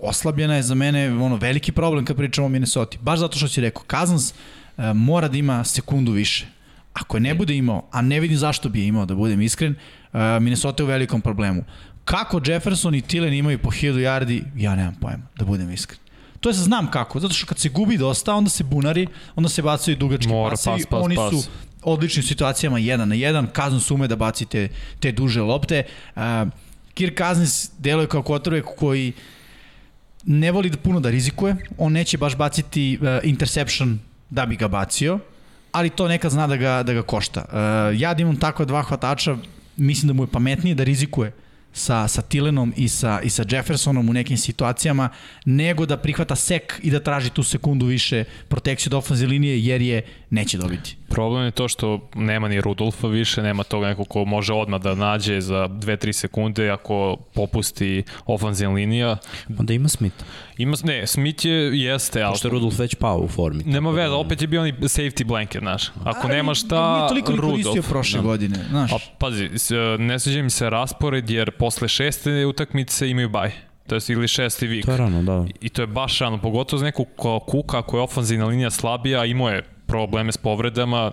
oslabljena 0.00 0.54
je 0.56 0.62
za 0.62 0.74
mene 0.74 1.10
ono 1.10 1.36
veliki 1.36 1.72
problem 1.72 2.04
kad 2.04 2.16
pričamo 2.16 2.46
o 2.46 2.50
Minnesota. 2.50 2.98
Baš 3.00 3.18
zato 3.18 3.38
što 3.38 3.48
si 3.48 3.60
rekao, 3.60 3.82
Cousins 3.90 4.30
uh, 4.32 4.84
mora 4.94 5.28
da 5.28 5.36
ima 5.36 5.64
sekundu 5.64 6.12
više. 6.12 6.46
Ako 6.92 7.16
je 7.16 7.20
ne 7.20 7.34
bude 7.34 7.56
imao, 7.56 7.88
a 7.92 8.02
ne 8.02 8.20
vidim 8.20 8.36
zašto 8.38 8.68
bi 8.68 8.80
je 8.80 8.86
imao, 8.86 9.06
da 9.06 9.14
budem 9.14 9.40
iskren, 9.42 9.74
uh, 10.12 10.20
Minnesota 10.40 10.82
je 10.82 10.84
u 10.84 10.88
velikom 10.88 11.20
problemu. 11.20 11.64
Kako 12.04 12.40
Jefferson 12.46 12.94
i 12.94 13.00
Tillen 13.00 13.34
imaju 13.34 13.58
po 13.58 13.70
1000 13.70 13.92
yardi, 13.92 14.42
ja 14.56 14.74
nemam 14.74 14.94
pojma, 15.00 15.22
da 15.38 15.44
budem 15.44 15.70
iskren. 15.70 15.98
To 16.40 16.48
je 16.48 16.52
znam 16.52 16.90
kako, 16.90 17.20
zato 17.20 17.34
što 17.34 17.46
kad 17.46 17.58
se 17.58 17.68
gubi 17.68 17.96
dosta, 17.96 18.34
onda 18.34 18.50
se 18.50 18.64
bunari, 18.64 19.06
onda 19.36 19.48
se 19.48 19.62
bacaju 19.62 19.96
dugački 19.96 20.28
Mora, 20.28 20.50
pasevi, 20.50 20.76
pas, 20.76 20.86
pas, 20.90 21.04
oni 21.04 21.16
pas. 21.16 21.30
su 21.30 21.50
odličnim 21.82 22.22
situacijama 22.22 22.78
jedan 22.78 23.08
na 23.08 23.14
jedan, 23.14 23.48
Cousins 23.56 23.90
ume 23.90 24.08
da 24.08 24.16
baci 24.16 24.44
te, 24.44 24.68
te 25.00 25.12
duže 25.12 25.40
lopte. 25.40 25.84
Uh, 26.16 26.22
Kirk 26.94 27.18
Cousins 27.18 27.70
deluje 27.78 28.06
kao 28.06 28.22
quarterback 28.22 28.74
koji 28.78 29.12
ne 30.24 30.52
voli 30.52 30.70
da 30.70 30.76
puno 30.76 31.00
da 31.00 31.10
rizikuje, 31.10 31.56
on 31.78 31.92
neće 31.92 32.18
baš 32.18 32.36
baciti 32.36 32.98
uh, 33.00 33.08
interception 33.22 33.98
da 34.30 34.46
bi 34.46 34.56
ga 34.56 34.68
bacio, 34.68 35.18
ali 35.72 35.90
to 35.90 36.08
nekad 36.08 36.30
zna 36.30 36.46
da 36.46 36.56
ga, 36.56 36.82
da 36.82 36.92
ga 36.92 37.02
košta. 37.02 37.44
Uh, 37.48 38.00
ja 38.00 38.14
da 38.14 38.22
imam 38.22 38.36
takva 38.36 38.64
dva 38.64 38.82
hvatača, 38.82 39.36
mislim 39.76 40.08
da 40.08 40.12
mu 40.12 40.22
je 40.22 40.26
pametnije 40.26 40.74
da 40.74 40.84
rizikuje 40.84 41.32
sa, 41.72 42.08
sa 42.08 42.22
Tilenom 42.22 42.72
i 42.76 42.88
sa, 42.88 43.20
i 43.22 43.30
sa 43.30 43.44
Jeffersonom 43.48 44.08
u 44.08 44.12
nekim 44.12 44.36
situacijama, 44.36 45.08
nego 45.44 45.86
da 45.86 45.96
prihvata 45.96 46.36
sek 46.36 46.80
i 46.82 46.90
da 46.90 47.00
traži 47.00 47.30
tu 47.30 47.42
sekundu 47.42 47.86
više 47.86 48.24
protekciju 48.48 48.90
od 48.90 48.94
ofenzije 48.94 49.28
linije, 49.28 49.64
jer 49.64 49.82
je 49.82 50.02
neće 50.32 50.58
dobiti. 50.58 50.96
Problem 51.08 51.44
je 51.44 51.50
to 51.50 51.68
što 51.68 52.08
nema 52.14 52.48
ni 52.48 52.60
Rudolfa 52.60 53.06
više, 53.06 53.42
nema 53.42 53.62
tog 53.62 53.82
nekog 53.82 54.08
ko 54.08 54.24
može 54.24 54.52
odmah 54.52 54.80
da 54.80 54.94
nađe 54.94 55.40
za 55.40 55.68
2-3 55.68 56.12
sekunde 56.12 56.70
ako 56.70 57.16
popusti 57.34 58.02
ofanzivna 58.26 58.74
linija. 58.74 59.16
Onda 59.58 59.72
ima 59.72 59.88
Smith. 59.88 60.16
Ima, 60.58 60.76
ne, 60.84 61.06
Smith 61.06 61.44
je, 61.46 61.52
jeste, 61.80 62.24
Pošto 62.28 62.48
je 62.48 62.52
Rudolf 62.52 62.78
već 62.78 62.94
pao 62.94 63.18
u 63.18 63.28
formi. 63.28 63.64
nema 63.64 63.88
tako 63.88 63.96
da- 63.96 64.02
veze, 64.02 64.14
opet 64.14 64.42
je 64.42 64.48
bio 64.48 64.62
ni 64.62 64.72
safety 64.72 65.24
blanket, 65.24 65.60
znaš. 65.60 65.88
Ako 66.04 66.20
Ali 66.22 66.28
nema 66.28 66.42
Nije 66.44 66.54
šta, 66.54 67.08
toliko 67.08 67.32
ni 67.32 67.38
koristio 67.38 67.70
Rudolf. 67.70 67.88
prošle 67.88 68.20
godine, 68.20 68.58
znaš. 68.70 68.92
A 68.92 68.96
pazi, 69.18 69.50
ne 69.98 70.18
sviđa 70.18 70.42
mi 70.42 70.50
se 70.50 70.70
raspored 70.70 71.30
jer 71.30 71.50
posle 71.50 71.88
šeste 71.88 72.46
utakmice 72.46 73.10
imaju 73.10 73.28
baj. 73.28 73.50
To 73.86 73.94
je 73.94 74.00
ili 74.08 74.28
šesti 74.28 74.66
vik. 74.66 74.84
To 74.84 74.90
je 74.90 74.96
rano, 74.96 75.22
da. 75.22 75.46
I 75.60 75.68
to 75.68 75.82
je 75.82 75.86
baš 75.86 76.18
rano, 76.18 76.38
pogotovo 76.38 76.78
za 76.78 76.84
nekog 76.84 77.06
ko 77.16 77.40
kuka 77.40 77.78
ako 77.78 77.96
je 77.96 78.02
ofanzivna 78.02 78.46
linija 78.46 78.70
slabija, 78.70 79.24
imao 79.24 79.48
je 79.50 79.62
probleme 79.92 80.32
s 80.32 80.36
povredama, 80.36 81.12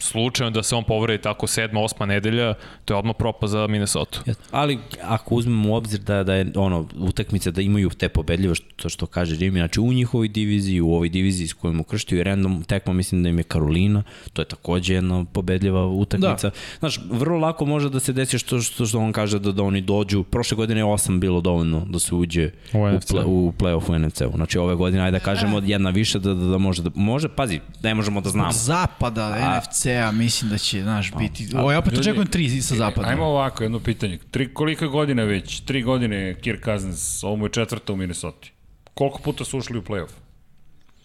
slučajno 0.00 0.50
da 0.50 0.62
se 0.62 0.74
on 0.76 0.84
povredi 0.84 1.22
tako 1.22 1.46
sedma, 1.46 1.80
osma 1.80 2.06
nedelja, 2.06 2.54
to 2.84 2.94
je 2.94 2.98
odmah 2.98 3.16
propa 3.18 3.46
za 3.46 3.66
Minnesota. 3.66 4.18
Ali 4.50 4.78
ako 5.02 5.34
uzmemo 5.34 5.70
u 5.70 5.74
obzir 5.74 6.00
da, 6.00 6.24
da 6.24 6.34
je 6.34 6.46
ono, 6.56 6.86
utakmice 6.98 7.50
da 7.50 7.62
imaju 7.62 7.90
te 7.90 8.08
pobedljive, 8.08 8.54
što, 8.54 8.88
što 8.88 9.06
kaže 9.06 9.36
Jimmy, 9.36 9.58
znači 9.58 9.80
u 9.80 9.92
njihovoj 9.92 10.28
diviziji, 10.28 10.80
u 10.80 10.94
ovoj 10.94 11.08
diviziji 11.08 11.48
s 11.48 11.52
kojom 11.52 11.80
ukrštio 11.80 12.18
i 12.18 12.22
random 12.22 12.62
tekma, 12.62 12.92
mislim 12.92 13.22
da 13.22 13.28
im 13.28 13.38
je 13.38 13.44
Karolina, 13.44 14.02
to 14.32 14.42
je 14.42 14.46
takođe 14.46 14.94
jedna 14.94 15.24
pobedljiva 15.32 15.86
utakmica. 15.86 16.50
Da. 16.50 16.56
Znaš, 16.78 17.00
vrlo 17.10 17.38
lako 17.38 17.66
može 17.66 17.90
da 17.90 18.00
se 18.00 18.12
desi 18.12 18.38
što, 18.38 18.60
što, 18.60 18.86
što 18.86 18.98
on 18.98 19.12
kaže 19.12 19.38
da, 19.38 19.52
da 19.52 19.62
oni 19.62 19.80
dođu, 19.80 20.24
prošle 20.24 20.56
godine 20.56 20.80
je 20.80 20.84
8 20.84 21.20
bilo 21.20 21.40
dovoljno 21.40 21.86
da 21.86 21.98
se 21.98 22.14
uđe 22.14 22.50
U 22.72 22.78
u, 22.78 22.98
ple, 23.08 23.24
u 23.24 23.52
play-off 23.58 23.90
u 23.90 23.98
NFC-u. 23.98 24.32
Znači 24.34 24.58
ove 24.58 24.74
godine, 24.74 25.02
ajde 25.02 25.18
da 25.18 25.24
kažemo 25.24 25.62
jedna 25.64 25.90
više 25.90 26.18
da, 26.18 26.34
da, 26.34 26.46
da 26.46 26.58
može 26.58 26.82
da, 26.82 26.90
može, 26.94 27.28
pazi, 27.28 27.60
ne 27.82 27.94
možemo 28.10 28.20
da 28.20 28.30
znamo. 28.30 28.52
Zapada, 28.52 29.24
A- 29.24 29.58
NFC-a, 29.60 30.12
mislim 30.12 30.50
da 30.50 30.58
će, 30.58 30.82
znaš, 30.82 31.12
biti... 31.18 31.48
Ovo, 31.56 31.72
ja 31.72 31.78
opet 31.78 31.92
ljudi, 31.92 32.00
očekujem 32.00 32.26
tri 32.26 32.62
sa 32.62 32.74
zapada. 32.74 33.08
Ajmo 33.08 33.24
ovako, 33.24 33.62
jedno 33.62 33.80
pitanje. 33.80 34.18
Tri, 34.30 34.54
koliko 34.54 34.88
godina 34.88 35.22
već? 35.22 35.60
Tri 35.60 35.82
godine 35.82 36.34
Kirk 36.40 36.64
Cousins, 36.64 37.24
ovo 37.24 37.36
mu 37.36 37.46
je 37.46 37.50
četvrta 37.50 37.92
u 37.92 37.96
Minnesota. 37.96 38.48
Koliko 38.94 39.18
puta 39.18 39.44
su 39.44 39.58
ušli 39.58 39.78
u 39.78 39.82
playoff? 39.82 40.10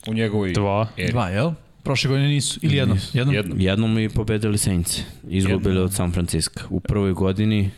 U 0.08 0.14
njegovoj 0.14 0.54
Dva. 0.54 0.88
eri? 0.98 1.12
Dva, 1.12 1.30
jel? 1.30 1.52
Prošle 1.84 2.10
godine 2.10 2.28
nisu. 2.28 2.60
Ili 2.62 2.76
jednom? 2.76 2.98
Jednom? 3.14 3.36
Jednom. 3.36 3.60
Jednom 3.62 4.00
i 4.00 4.10
pobedili 4.10 4.58
Saints. 4.58 5.00
Izgubili 5.30 5.70
Jednom. 5.70 5.86
od 5.86 5.94
San 5.94 6.12
Francisco. 6.12 6.62
U 6.70 6.80
prvoj 6.80 7.14
godini 7.14 7.72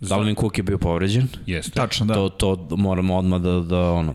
Dalvin 0.00 0.34
Cook 0.36 0.58
je 0.58 0.62
bio 0.62 0.78
povređen. 0.78 1.28
Jeste. 1.46 1.70
Tačno, 1.70 2.06
da. 2.06 2.14
To, 2.14 2.28
to 2.28 2.76
moramo 2.76 3.16
odmah 3.16 3.40
da, 3.40 3.60
da, 3.60 3.90
ono, 3.90 4.14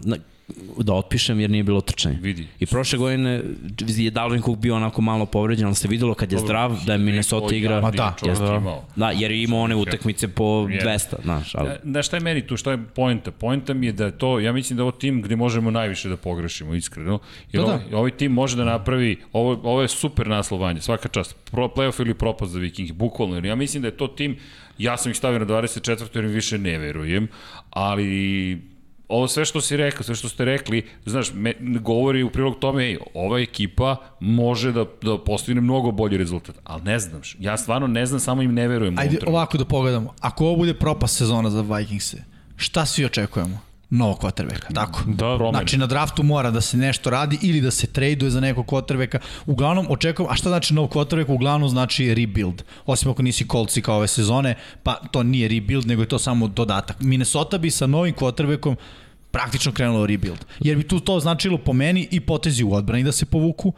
da 0.77 0.93
otpišem 0.93 1.39
jer 1.39 1.49
nije 1.49 1.63
bilo 1.63 1.81
trčanja. 1.81 2.17
Vidi. 2.21 2.47
I 2.59 2.65
prošle 2.65 2.97
godine 2.97 3.43
je 3.87 4.11
Dalvin 4.11 4.41
Cook 4.41 4.57
bio 4.57 4.75
onako 4.75 5.01
malo 5.01 5.25
povređen, 5.25 5.65
ali 5.65 5.75
se 5.75 5.87
videlo 5.87 6.13
kad 6.13 6.31
je 6.31 6.39
zdrav 6.39 6.77
da 6.85 6.93
je 6.93 6.97
Minnesota 6.97 7.55
igra... 7.55 7.81
Ma 7.81 7.91
da, 7.91 8.15
čovjek 8.19 8.39
da. 8.39 8.55
imao. 8.55 8.85
Da, 8.95 9.11
jer 9.11 9.31
je 9.31 9.43
imao 9.43 9.59
one 9.59 9.75
utakmice 9.75 10.27
po 10.27 10.67
Jeste. 10.69 11.15
200, 11.15 11.23
znaš, 11.23 11.55
ali... 11.55 11.69
Da, 11.83 12.03
šta 12.03 12.17
je 12.17 12.21
meni 12.21 12.47
tu, 12.47 12.57
šta 12.57 12.71
je 12.71 12.77
poenta? 12.95 13.31
Poenta 13.31 13.73
mi 13.73 13.85
je 13.85 13.91
da 13.91 14.05
je 14.05 14.17
to, 14.17 14.39
ja 14.39 14.53
mislim 14.53 14.77
da 14.77 14.81
je 14.81 14.83
ovo 14.83 14.91
tim 14.91 15.21
gde 15.21 15.35
možemo 15.35 15.71
najviše 15.71 16.09
da 16.09 16.17
pogrešimo, 16.17 16.73
iskreno. 16.73 17.19
Jer 17.51 17.63
Da, 17.63 17.67
da. 17.67 17.73
ovaj, 17.73 17.93
ovaj 17.93 18.11
tim 18.11 18.31
može 18.31 18.57
da 18.57 18.63
napravi, 18.63 19.17
ovo, 19.33 19.59
ovo 19.63 19.81
je 19.81 19.87
super 19.87 20.27
naslovanje, 20.27 20.81
svaka 20.81 21.09
čast, 21.09 21.35
pro, 21.51 21.67
playoff 21.67 22.01
ili 22.01 22.13
propast 22.13 22.51
za 22.51 22.59
Vikingi, 22.59 22.93
bukvalno, 22.93 23.35
jer 23.35 23.45
ja 23.45 23.55
mislim 23.55 23.81
da 23.81 23.87
je 23.87 23.97
to 23.97 24.07
tim, 24.07 24.37
ja 24.77 24.97
sam 24.97 25.11
ih 25.11 25.17
stavio 25.17 25.39
na 25.39 25.45
24. 25.45 26.07
jer 26.15 26.25
im 26.25 26.31
više 26.31 26.57
ne 26.57 26.77
verujem, 26.77 27.27
ali 27.69 28.68
ovo 29.09 29.27
sve 29.27 29.45
što 29.45 29.61
si 29.61 29.77
rekao, 29.77 30.03
sve 30.03 30.15
što 30.15 30.29
ste 30.29 30.45
rekli, 30.45 30.87
znaš, 31.05 31.31
me, 31.33 31.53
govori 31.59 32.23
u 32.23 32.29
prilog 32.29 32.59
tome, 32.59 32.83
ej, 32.83 32.97
ova 33.13 33.39
ekipa 33.39 33.95
može 34.19 34.71
da, 34.71 34.85
da 35.01 35.17
postigne 35.17 35.61
mnogo 35.61 35.91
bolji 35.91 36.17
rezultat, 36.17 36.55
ali 36.63 36.83
ne 36.83 36.99
znam, 36.99 37.21
ja 37.39 37.57
stvarno 37.57 37.87
ne 37.87 38.05
znam, 38.05 38.19
samo 38.19 38.41
im 38.41 38.53
ne 38.53 38.67
verujem. 38.67 38.99
Ajde 38.99 39.17
ovako 39.27 39.57
da 39.57 39.65
pogledamo. 39.65 40.13
Ako 40.19 40.45
ovo 40.45 40.55
bude 40.55 40.73
propast 40.73 41.17
sezona 41.17 41.49
za 41.49 41.61
Vikingse, 41.61 42.23
šta 42.55 42.85
svi 42.85 43.05
očekujemo? 43.05 43.59
Novog 43.91 44.19
kvotrbeka, 44.19 44.67
tako? 44.73 45.03
Da, 45.07 45.35
promene. 45.37 45.51
Znači 45.51 45.77
na 45.77 45.85
draftu 45.85 46.23
mora 46.23 46.51
da 46.51 46.61
se 46.61 46.77
nešto 46.77 47.09
radi 47.09 47.39
ili 47.41 47.61
da 47.61 47.71
se 47.71 47.87
traduje 47.87 48.31
za 48.31 48.39
nekog 48.39 48.65
kvotrbeka. 48.65 49.19
Uglavnom 49.45 49.87
očekujem, 49.89 50.31
a 50.31 50.35
šta 50.35 50.49
znači 50.49 50.73
nov 50.73 50.87
kvotrbek? 50.87 51.29
Uglavnom 51.29 51.69
znači 51.69 52.13
rebuild. 52.13 52.63
Osim 52.85 53.11
ako 53.11 53.21
nisi 53.21 53.47
kolci 53.47 53.81
kao 53.81 53.97
ove 53.97 54.07
sezone, 54.07 54.55
pa 54.83 54.95
to 55.11 55.23
nije 55.23 55.47
rebuild, 55.47 55.87
nego 55.87 56.01
je 56.01 56.07
to 56.07 56.19
samo 56.19 56.47
dodatak. 56.47 56.99
Minnesota 56.99 57.57
bi 57.57 57.71
sa 57.71 57.87
novim 57.87 58.13
kvotrebekom 58.13 58.77
praktično 59.31 59.71
krenulo 59.71 60.05
rebuild. 60.05 60.45
Jer 60.59 60.77
bi 60.77 60.83
tu 60.83 60.99
to 60.99 61.19
značilo 61.19 61.57
po 61.57 61.73
meni 61.73 62.07
i 62.11 62.19
potezi 62.19 62.63
u 62.63 62.73
odbrani 62.73 63.03
da 63.03 63.11
se 63.11 63.25
povuku, 63.25 63.73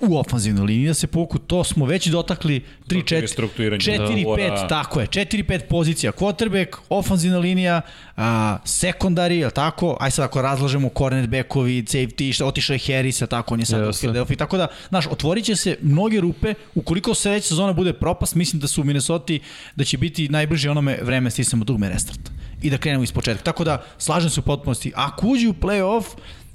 u 0.00 0.18
ofanzivnoj 0.18 0.66
liniji 0.66 0.86
da 0.86 0.94
se 0.94 1.06
povuku, 1.06 1.38
to 1.38 1.64
smo 1.64 1.86
već 1.86 2.06
dotakli 2.06 2.64
3 2.88 3.02
4 3.04 3.20
restrukturiranje 3.20 3.80
4 3.80 4.20
ugovora. 4.20 4.42
5 4.42 4.68
tako 4.68 5.00
je, 5.00 5.06
4 5.06 5.44
5 5.44 5.68
pozicija, 5.68 6.12
quarterback, 6.12 6.76
ofanzivna 6.88 7.38
linija, 7.38 7.80
a, 8.16 8.58
secondary, 8.64 9.32
je 9.32 9.50
tako? 9.50 9.96
Aj 10.00 10.10
sad 10.10 10.24
ako 10.24 10.42
razlažemo 10.42 10.90
cornerbackovi, 10.98 11.82
safety, 11.82 12.32
šta 12.32 12.46
otišao 12.46 12.74
je 12.74 12.78
Harris, 12.78 13.20
je 13.20 13.26
tako, 13.26 13.54
on 13.54 13.60
je 13.60 13.66
sad 13.66 13.82
u 13.82 13.86
Jeste. 13.86 14.00
Philadelphia, 14.00 14.36
tako 14.36 14.56
da, 14.56 14.66
znaš, 14.88 15.06
otvorit 15.06 15.44
će 15.44 15.56
se 15.56 15.76
mnoge 15.82 16.20
rupe, 16.20 16.54
ukoliko 16.74 17.14
se 17.14 17.30
već 17.30 17.44
sezona 17.44 17.72
bude 17.72 17.92
propast, 17.92 18.34
mislim 18.34 18.60
da 18.60 18.66
su 18.66 18.80
u 18.80 18.84
Minnesota 18.84 19.34
da 19.76 19.84
će 19.84 19.98
biti 19.98 20.28
najbliže 20.28 20.70
onome 20.70 20.98
vreme 21.02 21.30
stisnemo 21.30 21.64
dugme 21.64 21.88
restart 21.88 22.30
i 22.62 22.70
da 22.70 22.78
krenemo 22.78 23.04
iz 23.04 23.12
početka. 23.12 23.44
Tako 23.44 23.64
da, 23.64 23.82
slažem 23.98 24.30
se 24.30 24.40
u 24.40 24.42
potpunosti. 24.42 24.92
Ako 24.94 25.26
uđi 25.26 25.48
u 25.48 25.52
play-off, 25.52 26.04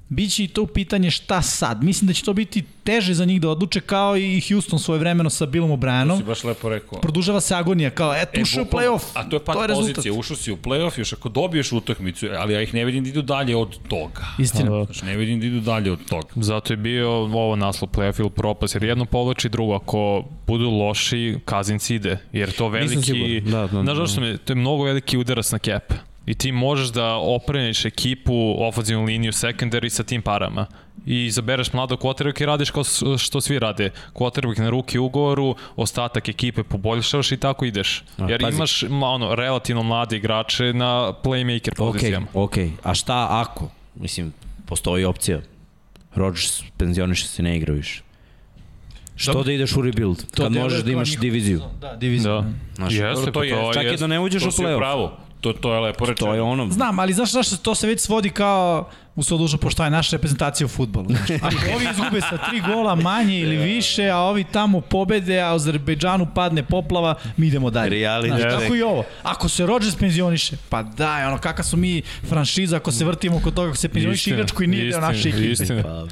Biće 0.09 0.43
i 0.43 0.47
to 0.47 0.65
pitanje 0.65 1.11
šta 1.11 1.41
sad. 1.41 1.83
Mislim 1.83 2.07
da 2.07 2.13
će 2.13 2.23
to 2.23 2.33
biti 2.33 2.63
teže 2.83 3.13
za 3.13 3.25
njih 3.25 3.41
da 3.41 3.49
odluče 3.49 3.81
kao 3.81 4.17
i 4.17 4.41
Houston 4.49 4.79
svoje 4.79 4.99
vremeno 4.99 5.29
sa 5.29 5.45
Billom 5.45 5.69
To 5.69 5.75
O'Brienom. 5.77 6.17
si 6.17 6.23
baš 6.23 6.43
lepo 6.43 6.69
rekao. 6.69 6.99
Produžava 7.01 7.41
se 7.41 7.55
agonija, 7.55 7.89
kao 7.89 8.15
eto 8.15 8.41
ušao 8.41 8.63
u 8.63 8.65
play-off. 8.65 9.01
A 9.13 9.29
to 9.29 9.35
je 9.35 9.39
pad 9.45 9.55
to 9.55 9.61
je 9.61 9.67
rezultat. 9.67 9.95
pozicije, 9.95 10.11
ušao 10.11 10.37
si 10.37 10.51
u 10.51 10.57
play-off, 10.57 10.99
još 10.99 11.13
ako 11.13 11.29
dobiješ 11.29 11.71
utakmicu, 11.71 12.27
ali 12.39 12.53
ja 12.53 12.61
ih 12.61 12.73
ne 12.73 12.85
vidim 12.85 13.03
da 13.03 13.09
idu 13.09 13.21
dalje 13.21 13.55
od 13.55 13.77
toga. 13.87 14.25
Istina. 14.39 14.69
Da. 14.71 14.83
Znači, 14.83 15.05
ne 15.05 15.17
vidim 15.17 15.39
da 15.39 15.45
idu 15.45 15.59
dalje 15.59 15.91
od 15.91 15.99
toga. 16.09 16.27
Zato 16.35 16.73
je 16.73 16.77
bio 16.77 17.11
ovo 17.11 17.55
naslov 17.55 17.89
playoff 17.91 18.19
ili 18.19 18.29
propast, 18.29 18.75
jer 18.75 18.83
jedno 18.83 19.05
povlači 19.05 19.49
drugo. 19.49 19.73
Ako 19.75 20.23
budu 20.47 20.69
loši, 20.69 21.37
Kazinc 21.45 21.89
ide, 21.89 22.17
jer 22.31 22.51
to 22.51 22.67
veliki... 22.69 22.95
Nisam 22.95 23.03
siguran. 23.15 23.51
Da, 23.51 23.67
da, 23.77 23.83
Znaš 23.83 23.97
da. 23.97 24.05
zašto 24.05 24.21
mi, 24.21 24.37
to 24.37 24.53
je 24.53 24.57
mnogo 24.57 24.83
veliki 24.83 25.17
udarac 25.17 25.51
na 25.51 25.57
cap. 25.57 25.93
I 26.29 26.35
ti 26.35 26.51
možeš 26.51 26.87
da 26.87 27.15
opremiš 27.15 27.85
ekipu, 27.85 28.33
ofenzivnu 28.59 29.05
liniju, 29.05 29.31
secondary 29.31 29.89
sa 29.89 30.03
tim 30.03 30.21
parama. 30.21 30.65
I 31.05 31.25
izabereš 31.25 31.73
mladog 31.73 31.99
quarterbacka 31.99 32.41
i 32.41 32.45
radiš 32.45 32.71
kao 32.71 32.83
što 33.17 33.41
svi 33.41 33.59
rade. 33.59 33.89
Quarterback 34.13 34.59
na 34.59 34.69
ruki 34.69 34.99
ugovoru, 34.99 35.55
ostatak 35.75 36.29
ekipe 36.29 36.63
poboljšavaš 36.63 37.31
i 37.31 37.37
tako 37.37 37.65
ideš. 37.65 38.03
Jer 38.19 38.41
pazi. 38.41 38.55
imaš 38.55 38.83
ma, 38.83 39.07
ono, 39.07 39.35
relativno 39.35 39.83
mlade 39.83 40.17
igrače 40.17 40.73
na 40.73 41.13
playmaker 41.23 41.71
Ok, 41.71 41.77
pozicijama. 41.77 42.27
ok. 42.33 42.53
A 42.83 42.93
šta 42.93 43.27
ako? 43.31 43.69
Mislim, 43.95 44.33
postoji 44.65 45.05
opcija. 45.05 45.41
Rodgers 46.15 46.61
penzioniše 46.77 47.27
se, 47.27 47.43
ne 47.43 47.57
igra 47.57 47.73
više. 47.73 48.01
Što 49.15 49.31
Dobro. 49.33 49.45
da 49.45 49.51
ideš 49.51 49.73
u 49.73 49.81
rebuild? 49.81 50.17
To 50.25 50.43
kad 50.43 50.51
možeš 50.53 50.83
da 50.83 50.91
imaš 50.91 51.17
diviziju. 51.17 51.61
Da, 51.81 51.95
diviziju. 51.95 52.31
Da. 52.31 52.43
Znaš, 52.75 52.93
Jeste, 52.93 53.05
dobro, 53.15 53.31
to 53.31 53.39
pa 53.39 53.45
je- 53.45 53.73
čak 53.73 53.83
i 53.85 53.97
da 53.97 54.07
ne 54.07 54.19
uđeš 54.19 54.41
u 54.41 54.45
To 54.45 54.51
si 54.51 54.61
play-off. 54.61 55.09
To, 55.41 55.53
to 55.53 55.73
je 55.73 55.79
lepo 55.79 56.05
rečeno. 56.05 56.31
To 56.31 56.35
je 56.35 56.41
ono... 56.41 56.71
Znam, 56.71 56.99
ali 56.99 57.13
znaš, 57.13 57.31
znaš, 57.31 57.49
to 57.61 57.75
se 57.75 57.87
već 57.87 57.99
svodi 57.99 58.29
kao 58.29 58.89
u 59.15 59.23
svo 59.23 59.37
dužno 59.37 59.57
poštovanje 59.57 59.91
naša 59.91 60.15
reprezentacija 60.15 60.65
u 60.65 60.67
futbolu. 60.67 61.05
Znaš. 61.09 61.29
Ako 61.41 61.55
ovi 61.75 61.85
izgube 61.91 62.21
sa 62.21 62.37
tri 62.49 62.61
gola 62.61 62.95
manje 62.95 63.39
ili 63.39 63.57
više, 63.57 64.09
a 64.09 64.17
ovi 64.17 64.43
tamo 64.43 64.81
pobede, 64.81 65.41
a 65.41 65.51
u 65.51 65.55
Azerbejdžanu 65.55 66.27
padne 66.35 66.63
poplava, 66.63 67.15
mi 67.37 67.47
idemo 67.47 67.69
dalje. 67.69 67.91
Reality 67.91 68.27
Znaš, 68.27 68.61
tako 68.61 68.75
i 68.75 68.81
ovo. 68.81 69.03
Ako 69.23 69.49
se 69.49 69.65
Rodgers 69.65 69.95
penzioniše, 69.95 70.57
pa 70.69 70.83
daj, 70.83 71.25
ono, 71.25 71.37
kakva 71.37 71.63
su 71.63 71.77
mi 71.77 72.01
franšiza 72.29 72.75
ako 72.75 72.91
se 72.91 73.05
vrtimo 73.05 73.41
kod 73.43 73.53
toga, 73.53 73.67
ako 73.67 73.77
se 73.77 73.89
penzioniše 73.89 74.29
igrač 74.29 74.51
koji 74.51 74.67
nije 74.67 74.81
deo 74.81 74.89
istina, 74.89 75.07
naše 75.07 75.29
ekipe. 75.29 75.51
istina. 75.51 75.83
Pa, 75.83 76.05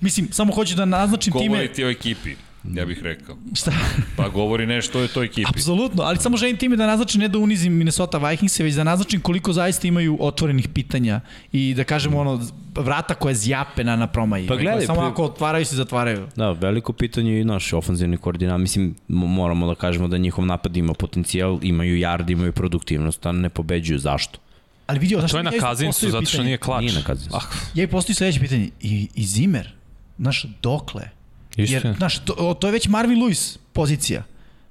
Mislim, 0.00 0.28
samo 0.32 0.54
hoću 0.54 0.74
da 0.74 0.84
naznačim 0.84 1.32
time... 1.32 1.48
Govoriti 1.48 1.84
o 1.84 1.90
ekipi, 1.90 2.34
ja 2.70 2.84
bih 2.84 3.02
rekao. 3.02 3.36
Šta? 3.54 3.72
Pa 4.16 4.28
govori 4.28 4.66
nešto 4.66 5.00
o 5.00 5.08
toj 5.08 5.24
ekipi. 5.24 5.48
Apsolutno, 5.48 6.02
ali 6.02 6.18
samo 6.18 6.36
želim 6.36 6.56
time 6.56 6.76
da 6.76 6.86
naznačim 6.86 7.20
ne 7.20 7.28
da 7.28 7.38
unizim 7.38 7.72
Minnesota 7.72 8.18
Vikings, 8.20 8.60
već 8.60 8.74
da 8.74 8.84
naznačim 8.84 9.20
koliko 9.20 9.52
zaista 9.52 9.88
imaju 9.88 10.16
otvorenih 10.20 10.68
pitanja 10.68 11.20
i 11.52 11.74
da 11.74 11.84
kažemo 11.84 12.18
ono 12.18 12.46
vrata 12.74 13.14
koje 13.14 13.34
zjape 13.34 13.84
na, 13.84 13.96
na 13.96 14.06
promaji. 14.06 14.46
Pa 14.46 14.56
gledaj, 14.56 14.86
samo 14.86 15.00
pri- 15.00 15.06
ako 15.06 15.24
otvaraju 15.24 15.64
se 15.64 15.76
zatvaraju. 15.76 16.26
Da, 16.36 16.50
veliko 16.50 16.92
pitanje 16.92 17.32
je 17.32 17.40
i 17.40 17.46
naš 17.46 17.72
ofenzivni 17.72 18.16
koordinat. 18.16 18.60
Mislim, 18.60 18.94
mo- 19.08 19.26
moramo 19.26 19.66
da 19.66 19.74
kažemo 19.76 20.08
da 20.08 20.18
njihov 20.18 20.46
napad 20.46 20.76
ima 20.76 20.94
potencijal, 20.94 21.58
imaju 21.62 21.96
yard, 21.96 22.30
imaju 22.30 22.52
produktivnost, 22.52 23.26
a 23.26 23.32
ne 23.32 23.48
pobeđuju. 23.48 23.98
Zašto? 23.98 24.38
Ali 24.86 24.98
vidio, 24.98 25.18
znaš, 25.18 25.30
To 25.30 25.36
je 25.36 25.42
na 25.42 25.50
ja 25.52 25.60
kazincu, 25.60 26.10
zato 26.10 26.26
što 26.26 26.42
nije 26.42 26.56
klač. 26.58 26.80
Nije 26.80 26.92
na 26.92 27.02
kazincu. 27.02 27.36
Ah, 27.36 27.40
Ja 27.74 27.84
i 27.84 27.86
postoji 27.86 28.16
sledeće 28.16 28.40
pitanje. 28.40 28.70
I, 28.80 29.08
i 29.14 29.24
Zimmer, 29.24 29.72
znaš, 30.18 30.44
dokle? 30.62 31.02
Istina. 31.58 31.80
Jer, 31.84 31.96
znaš, 31.96 32.18
to, 32.18 32.54
to 32.54 32.66
je 32.66 32.72
već 32.72 32.88
Marvin 32.88 33.18
Lewis 33.18 33.58
pozicija. 33.72 34.22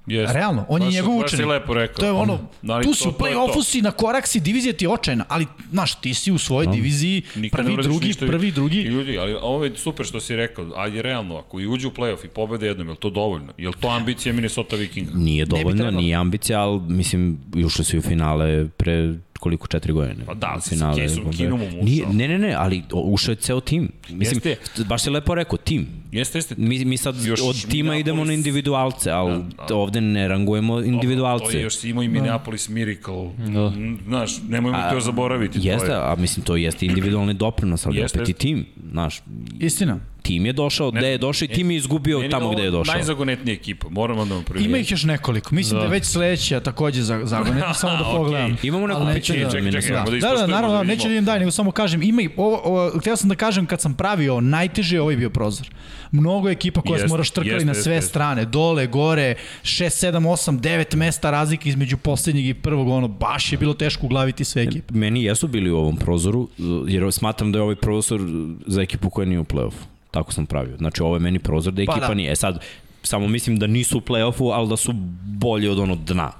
Jeste. 0.06 0.32
Realno, 0.34 0.66
on 0.68 0.82
je 0.82 0.86
Baš- 0.86 0.94
njegov 0.94 1.18
baš 1.18 1.30
si 1.30 1.34
učenik. 1.34 1.50
lepo 1.50 1.74
rekao. 1.74 1.96
To 1.96 2.06
je 2.06 2.12
ono, 2.12 2.38
Da, 2.62 2.80
tu 2.80 2.88
to- 2.88 2.94
si 2.94 3.08
u 3.08 3.12
to 3.12 3.26
je 3.26 3.32
to. 3.32 3.38
play-offu 3.38 3.64
si, 3.64 3.82
na 3.82 3.90
korak 3.90 4.26
si, 4.26 4.40
divizija 4.40 4.72
ti 4.72 4.84
je 4.84 4.88
očajna, 4.88 5.24
ali, 5.28 5.46
znaš, 5.70 5.94
ti 5.94 6.14
si 6.14 6.32
u 6.32 6.38
svojoj 6.38 6.66
diviziji, 6.68 7.22
Nikad 7.36 7.60
prvi, 7.60 7.82
drugi, 7.82 8.06
ništa. 8.06 8.26
prvi, 8.26 8.48
I 8.48 8.52
drugi. 8.52 8.76
ljudi, 8.78 9.18
ali 9.18 9.34
ovo 9.34 9.64
je 9.64 9.72
super 9.76 10.06
što 10.06 10.20
si 10.20 10.36
rekao, 10.36 10.72
ali 10.76 11.02
realno, 11.02 11.36
ako 11.36 11.60
i 11.60 11.66
uđu 11.66 11.88
u 11.88 11.92
play-off 11.92 12.24
i 12.24 12.28
pobede 12.28 12.66
jednom, 12.66 12.86
je 12.86 12.90
li 12.90 12.96
to 12.96 13.10
dovoljno? 13.10 13.52
Je 13.58 13.68
li 13.68 13.74
to 13.74 13.88
ambicija 13.88 14.32
Minnesota 14.32 14.76
Vikinga? 14.76 15.10
Nije 15.14 15.44
dovoljno, 15.46 15.90
nije 15.90 16.14
ambicija, 16.16 16.60
ali 16.60 16.80
mislim, 16.80 17.38
ušli 17.56 17.84
su 17.84 17.96
i 17.96 17.98
u 17.98 18.02
finale 18.02 18.68
pre 18.68 19.14
koliko, 19.38 19.66
četiri 19.66 19.92
godine. 19.92 20.24
Pa 20.26 20.34
da, 20.34 20.56
sa 20.60 20.94
Caseom 20.94 21.32
Keenumom 21.32 21.68
ušao. 21.68 21.82
Nije, 21.82 22.06
ne, 22.08 22.28
ne, 22.28 22.38
ne, 22.38 22.54
ali 22.54 22.82
ušao 22.92 23.32
je 23.32 23.36
ceo 23.36 23.60
tim. 23.60 23.88
Mislim, 24.04 24.40
Jeste. 24.44 24.84
baš 24.84 25.02
si 25.02 25.10
lepo 25.10 25.34
rekao, 25.34 25.58
tim. 25.58 25.86
Jeste, 26.12 26.38
jeste. 26.38 26.54
Mi, 26.58 26.84
mi 26.84 26.96
sad 26.96 27.14
Još 27.18 27.40
od 27.42 27.66
tima 27.66 27.96
idemo 27.96 28.24
na 28.24 28.32
individualce, 28.32 29.10
ali 29.10 29.32
Da, 29.32 29.64
da. 29.64 29.76
ovde 29.76 30.00
ne 30.00 30.28
rangujemo 30.28 30.74
To 30.74 30.84
individualce. 30.84 31.56
je 31.56 31.62
još 31.62 31.84
imao 31.84 32.02
i 32.02 32.08
Minneapolis 32.08 32.68
Miracle. 32.68 33.14
Da. 33.38 33.72
Znaš, 34.06 34.30
nemojmo 34.42 34.78
to 34.92 35.00
zaboraviti. 35.00 35.60
to 35.60 35.68
Jeste, 35.68 35.86
je- 35.86 35.96
a 35.96 36.14
mislim 36.18 36.44
to 36.44 36.56
jeste 36.56 36.86
individualni 36.86 37.34
doprinos, 37.34 37.86
ali 37.86 37.96
Jeste, 37.96 38.18
opet 38.18 38.28
i 38.28 38.32
jeste. 38.32 38.40
tim, 38.40 38.66
znaš, 38.90 39.20
Istina. 39.60 39.98
Tim 40.28 40.46
je 40.46 40.52
došao 40.52 40.90
gde 40.90 41.08
je 41.08 41.18
došao 41.18 41.44
i 41.44 41.48
tim 41.48 41.70
je 41.70 41.76
izgubio 41.76 42.18
Meni 42.18 42.30
tamo 42.30 42.44
ovo 42.46 42.54
gde 42.54 42.62
je 42.62 42.70
došao. 42.70 42.94
Najzagonetnija 42.94 43.54
ekipa, 43.54 43.88
moramo 43.90 44.24
da 44.24 44.34
vam 44.34 44.44
privijem. 44.44 44.70
Ima 44.70 44.78
ih 44.78 44.90
još 44.90 45.04
nekoliko. 45.04 45.54
Mislim 45.54 45.74
da, 45.74 45.80
Da. 45.82 45.86
da 45.88 45.92
već 45.92 46.04
sledeća 46.04 46.60
takođe 46.60 47.02
za, 47.02 47.20
zagonetno, 47.24 47.74
samo 47.82 47.96
da 47.96 48.04
pogledam. 48.04 48.56
Imamo 48.62 48.86
neko 48.86 49.00
Ali 49.00 49.20
pitanje 49.20 49.38
neću 49.38 49.50
za 49.50 49.58
čekaj, 49.58 49.72
čekaj, 49.72 49.90
Da, 49.90 50.04
da 50.04 50.04
da, 50.04 50.10
da, 50.10 50.16
ispoštujemo, 50.16 50.46
naravno, 50.54 50.76
da 50.76 50.82
da, 50.84 50.88
neću 50.88 51.02
da 51.02 51.10
idem 51.12 51.24
dalje, 51.24 51.38
nego 51.38 51.50
samo 51.50 51.70
kažem, 51.70 52.02
ima 52.02 52.22
i, 52.22 52.28
ovo, 52.36 52.60
ovo, 52.64 52.98
htio 53.00 53.16
sam 53.16 53.28
da 53.28 53.34
kažem 53.34 53.66
kad 53.66 53.80
sam 53.80 53.94
pravio, 53.94 54.40
najteže 54.40 54.96
je 54.96 55.00
ovaj 55.00 55.16
bio 55.16 55.30
prozor. 55.30 55.70
Mnogo 56.12 56.48
ekipa 56.48 56.80
koja 56.80 57.08
smo 57.08 57.16
raštrkali 57.16 57.64
na 57.64 57.74
sve 57.74 57.94
jeste. 57.94 58.08
strane, 58.08 58.44
dole, 58.44 58.86
gore, 58.86 59.34
6, 59.62 60.12
7, 60.12 60.12
8, 60.12 60.60
9 60.60 60.96
mesta 60.96 61.30
razlike 61.30 61.68
između 61.68 61.96
poslednjeg 61.96 62.46
i 62.46 62.54
prvog, 62.54 62.88
ono, 62.88 63.08
baš 63.08 63.52
je 63.52 63.58
bilo 63.58 63.74
teško 63.74 64.06
uglaviti 64.06 64.44
sve 64.44 64.62
ekipe. 64.62 64.94
Meni 64.94 65.24
jesu 65.24 65.48
bili 65.48 65.70
u 65.70 65.76
ovom 65.76 65.96
prozoru, 65.96 66.48
jer 66.88 67.12
smatram 67.12 67.52
da 67.52 67.58
je 67.58 67.62
ovaj 67.62 67.76
prozor 67.76 68.20
za 68.66 68.82
ekipu 68.82 69.10
koja 69.10 69.26
nije 69.26 69.40
u 69.40 69.44
play-offu. 69.44 69.97
Tako 70.10 70.32
sam 70.32 70.46
pravio. 70.46 70.76
Znači, 70.76 71.02
ovo 71.02 71.16
je 71.16 71.20
meni 71.20 71.38
prozor 71.38 71.72
da 71.72 71.84
Pa 71.86 71.92
ekipa 71.92 72.08
da. 72.08 72.14
nije. 72.14 72.32
E 72.32 72.36
sad, 72.36 72.64
samo 73.02 73.28
mislim 73.28 73.58
da 73.58 73.66
nisu 73.66 73.98
u 73.98 74.00
play-offu, 74.00 74.52
ali 74.54 74.68
da 74.68 74.76
su 74.76 74.92
bolji 75.24 75.68
od 75.68 75.78
onog 75.78 76.04
dna. 76.04 76.32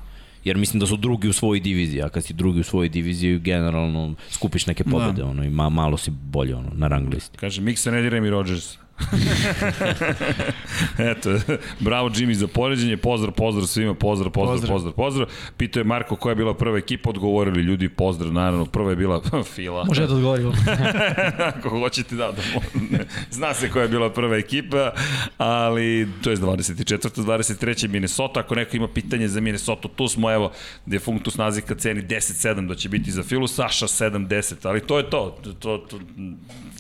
Jer 0.45 0.57
mislim 0.57 0.81
da 0.81 0.87
su 0.87 0.97
drugi 0.97 1.29
u 1.29 1.33
svojoj 1.33 1.61
diviziji, 1.61 2.03
a 2.03 2.09
kad 2.09 2.25
si 2.25 2.33
drugi 2.33 2.61
u 2.61 2.64
svojoj 2.64 2.89
diviziji, 2.89 3.39
generalno 3.39 4.14
skupiš 4.31 4.66
neke 4.66 4.85
pobede, 4.85 5.23
ono, 5.23 5.45
i 5.45 5.51
ma, 5.51 5.69
malo 5.69 5.97
si 5.97 6.11
bolje, 6.11 6.55
ono, 6.57 6.71
na 6.73 6.89
rang 6.89 7.14
listi. 7.14 7.39
Kaže, 7.39 7.61
Miksa 7.61 7.91
ne 7.91 8.03
diraj 8.03 8.21
mi 8.21 8.31
Rodgers. 8.31 8.79
Eto, 11.11 11.30
bravo 11.80 12.09
Jimmy 12.11 12.32
za 12.32 12.46
poređenje, 12.46 12.96
pozdrav, 12.96 13.32
pozdrav 13.34 13.66
svima, 13.66 13.94
pozdrav, 13.94 14.30
pozdrav, 14.32 14.59
pozdrav, 14.59 14.72
Pozdrav. 14.72 14.92
pozdrav. 14.92 15.26
Pitao 15.57 15.80
je 15.80 15.84
Marko 15.84 16.16
koja 16.16 16.30
je 16.30 16.36
bila 16.36 16.55
prva 16.55 16.78
ekipa, 16.78 17.11
odgovorili 17.11 17.62
ljudi, 17.62 17.88
pozdrav, 17.88 18.32
naravno, 18.32 18.64
prva 18.64 18.90
je 18.90 18.96
bila 18.96 19.22
Fila. 19.55 19.84
Može 19.84 20.07
da 20.07 20.14
odgovorim. 20.14 20.53
Ako 21.57 21.68
hoćete 21.70 22.14
da, 22.16 22.32
da 22.32 22.42
ne. 22.90 23.05
zna 23.30 23.55
se 23.55 23.70
koja 23.70 23.82
je 23.82 23.88
bila 23.88 24.11
prva 24.11 24.36
ekipa, 24.36 24.90
ali 25.38 26.09
to 26.22 26.30
je 26.30 26.36
24. 26.36 27.24
23. 27.24 27.88
Minnesota, 27.88 28.40
ako 28.40 28.55
neko 28.55 28.76
ima 28.76 28.88
pitanje 28.88 29.28
za 29.28 29.40
Minnesota, 29.40 29.88
tu 29.96 30.09
smo, 30.09 30.32
evo, 30.32 30.53
Defunctus 30.86 31.36
nazika 31.36 31.74
ceni 31.74 32.03
10-7 32.03 32.68
da 32.68 32.74
će 32.74 32.88
biti 32.88 33.11
za 33.11 33.22
Filu, 33.22 33.46
Saša 33.46 33.86
7-10, 33.86 34.68
ali 34.68 34.80
to 34.80 34.99
je 34.99 35.11
to, 35.11 35.36
to, 35.42 35.53
to, 35.53 35.78
to 35.78 35.99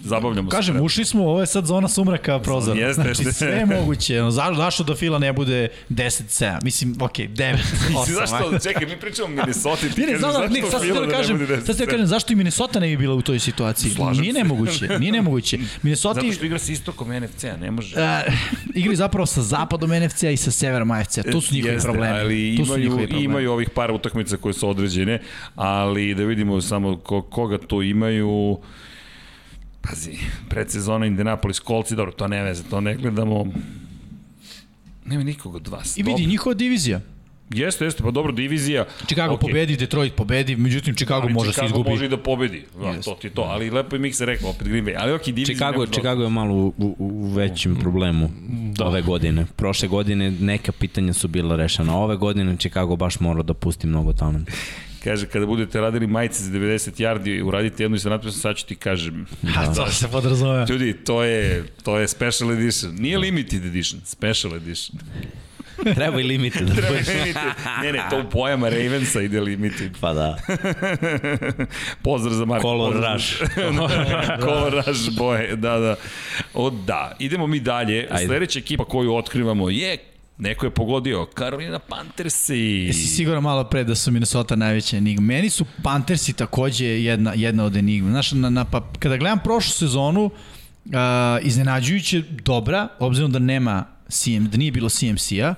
zabavljamo 0.00 0.50
Kažem, 0.50 0.74
se. 0.76 0.82
ušli 0.82 1.04
smo, 1.04 1.22
ovo 1.24 1.40
je 1.40 1.46
sad 1.46 1.66
zona 1.66 1.88
sumraka 2.08 2.38
prozora. 2.38 2.80
Jeste, 2.80 3.02
znači, 3.02 3.22
jeste. 3.22 3.32
sve 3.32 3.48
je 3.48 3.66
moguće. 3.66 4.20
Ono, 4.20 4.30
zašto, 4.30 4.54
zašto 4.54 4.84
da 4.84 4.94
Fila 4.94 5.18
ne 5.18 5.32
bude 5.32 5.68
10-7? 5.90 6.64
Mislim, 6.64 6.96
okej, 7.00 7.28
9, 7.28 7.54
8. 7.54 7.54
Mislim, 7.88 8.16
zašto, 8.16 8.58
čekaj, 8.68 8.86
mi 8.86 9.00
pričamo 9.00 9.26
o 9.26 9.30
Minnesota 9.30 9.88
ti 9.94 10.00
Ne, 10.00 10.18
znam, 10.18 10.32
zašto 10.32 10.48
ne, 10.48 10.70
sad 10.70 10.82
da 10.82 11.06
da 11.06 11.12
kažem, 11.12 11.46
sad 11.66 11.76
sam 11.76 11.86
da 11.86 11.90
kažem, 11.92 12.06
zašto 12.06 12.32
i 12.32 12.36
Minnesota 12.36 12.80
ne 12.80 12.86
bi 12.86 12.96
bila 12.96 13.14
u 13.14 13.22
toj 13.22 13.38
situaciji? 13.38 13.90
Slažem 13.90 14.20
nije 14.20 14.32
se. 14.32 14.38
nemoguće, 14.38 14.98
nije 14.98 15.12
nemoguće. 15.12 15.58
Minnesota 15.82 16.20
Zato 16.20 16.32
što 16.32 16.44
igra 16.44 16.58
sa 16.58 16.72
istokom 16.72 17.08
NFC-a, 17.08 17.56
ne 17.56 17.70
može. 17.70 17.96
Uh, 17.96 18.34
igraju 18.74 18.96
zapravo 18.96 19.26
sa 19.26 19.42
zapadom 19.42 19.90
NFC-a 19.90 20.30
i 20.30 20.36
sa 20.36 20.50
severom 20.50 20.90
AFC-a. 20.90 21.22
Tu 21.22 21.40
su 21.40 21.54
njihovi 21.54 21.74
Jeste, 21.74 21.88
problemi. 21.88 22.18
Ali 22.18 22.56
tu 22.56 22.64
su 22.64 22.70
imaju, 22.72 22.82
njihovi 22.82 23.02
problemi. 23.06 23.24
imaju 23.24 23.52
ovih 23.52 23.70
par 23.70 23.90
utakmica 23.90 24.36
koje 24.36 24.54
su 24.54 24.68
određene, 24.68 25.20
ali 25.54 26.14
da 26.14 26.24
vidimo 26.24 26.60
samo 26.60 26.96
ko, 26.96 27.22
koga 27.22 27.58
tu 27.58 27.82
imaju. 27.82 28.58
Pazi, 29.80 30.18
predsezona 30.48 31.06
Indianapolis 31.06 31.60
Colts, 31.66 31.90
dobro, 31.90 32.12
to 32.12 32.28
ne 32.28 32.42
veze, 32.42 32.62
to 32.70 32.80
ne 32.80 32.94
gledamo. 32.94 33.46
Nema 35.04 35.22
nikog 35.22 35.54
od 35.54 35.68
vas. 35.68 35.96
I 35.96 36.02
vidi, 36.02 36.10
Dobro. 36.10 36.26
njihova 36.30 36.54
divizija. 36.54 37.00
Jeste, 37.50 37.84
jeste, 37.84 38.02
pa 38.02 38.10
dobro, 38.10 38.32
divizija. 38.32 38.84
Chicago 39.06 39.34
okay. 39.34 39.40
pobedi, 39.40 39.76
Detroit 39.76 40.14
pobedi, 40.14 40.56
međutim 40.56 40.94
Chicago 40.94 41.22
Ali 41.22 41.32
može 41.32 41.52
se 41.52 41.52
Chicago 41.52 41.66
izgubi. 41.68 41.90
može 41.90 42.06
i 42.06 42.08
da 42.08 42.16
pobedi. 42.16 42.64
Da, 42.80 43.00
to 43.00 43.14
ti 43.20 43.26
je 43.26 43.30
to. 43.30 43.42
Ali 43.42 43.70
lepo 43.70 43.96
je 43.96 44.00
Mikse 44.00 44.26
rekao, 44.26 44.50
opet 44.50 44.68
Green 44.68 44.84
Bay. 44.84 44.94
Ali 44.98 45.12
ok, 45.12 45.24
divizija. 45.24 45.54
Chicago, 45.54 45.86
Chicago 45.86 46.22
je 46.22 46.28
malo 46.30 46.54
u, 46.54 46.74
u, 46.78 46.96
u 46.98 47.28
većem 47.28 47.76
problemu 47.76 48.30
da. 48.74 48.84
ove 48.84 49.02
godine. 49.02 49.46
Prošle 49.56 49.88
godine 49.88 50.30
neka 50.30 50.72
pitanja 50.72 51.12
su 51.12 51.28
bila 51.28 51.56
rešena. 51.56 51.96
Ove 51.96 52.16
godine 52.16 52.56
Chicago 52.56 52.96
baš 52.96 53.20
mora 53.20 53.42
da 53.42 53.54
pusti 53.54 53.86
mnogo 53.86 54.12
talenta. 54.12 54.52
Kaže, 55.04 55.26
kada 55.26 55.46
budete 55.46 55.80
radili 55.80 56.06
majice 56.06 56.42
za 56.42 56.50
90 56.50 56.90
yardi, 57.00 57.42
uradite 57.42 57.82
jednu 57.84 57.96
i 57.96 58.00
sa 58.00 58.08
natpisom, 58.08 58.40
sad 58.40 58.56
ću 58.56 58.66
ti 58.66 58.76
kažem. 58.76 59.26
A 59.58 59.74
to 59.74 59.86
se 59.86 60.08
podrazumeva. 60.08 60.66
Ljudi, 60.68 60.92
to 61.04 61.22
je, 61.22 61.64
to 61.82 61.98
je 61.98 62.08
special 62.08 62.52
edition. 62.52 62.94
Nije 62.94 63.18
limited 63.18 63.64
edition, 63.64 64.00
special 64.04 64.54
edition. 64.56 64.98
Treba 65.94 66.20
i 66.20 66.24
limited. 66.24 66.66
Da 66.68 66.74
Treba 66.74 66.88
budeš. 66.88 67.06
limited. 67.08 67.42
Ne, 67.82 67.92
ne, 67.92 68.02
to 68.10 68.18
u 68.18 68.30
pojama 68.30 68.68
Ravensa 68.68 69.20
ide 69.22 69.40
limited. 69.40 69.90
Pa 70.00 70.12
da. 70.12 70.36
Pozdrav 72.02 72.34
za 72.34 72.44
Marko. 72.44 72.62
Color 72.62 72.92
pozdrav. 72.92 73.14
rush. 73.14 73.36
Color 74.40 74.82
rush 74.86 75.10
boje, 75.18 75.56
da, 75.56 75.78
da. 75.78 75.96
O, 76.54 76.70
da, 76.70 77.16
idemo 77.18 77.46
mi 77.46 77.60
dalje. 77.60 78.08
Ajde. 78.10 78.26
Sledeća 78.26 78.58
ekipa 78.58 78.84
koju 78.84 79.14
otkrivamo 79.14 79.70
je 79.70 79.98
Neko 80.38 80.66
je 80.66 80.70
pogodio, 80.70 81.26
Carolina 81.38 81.78
Panthersi. 81.78 82.56
Jesi 82.86 83.06
siguran 83.06 83.42
malo 83.42 83.64
pre 83.64 83.84
da 83.84 83.94
su 83.94 84.10
Minnesota 84.10 84.56
najveća 84.56 84.96
enigma. 84.96 85.26
Meni 85.26 85.50
su 85.50 85.64
Panthersi 85.82 86.32
takođe 86.32 86.86
jedna, 86.86 87.32
jedna 87.36 87.64
od 87.64 87.76
enigma. 87.76 88.10
Znaš, 88.10 88.32
na, 88.32 88.50
na, 88.50 88.64
pa, 88.64 88.92
kada 88.98 89.16
gledam 89.16 89.38
prošlu 89.44 89.72
sezonu, 89.72 90.24
uh, 90.24 90.92
iznenađujuće 91.42 92.22
dobra, 92.44 92.88
obzirom 92.98 93.32
da 93.32 93.38
nema 93.38 93.84
CM, 94.08 94.44
da 94.44 94.56
nije 94.56 94.72
bilo 94.72 94.88
CMC-a, 94.88 95.54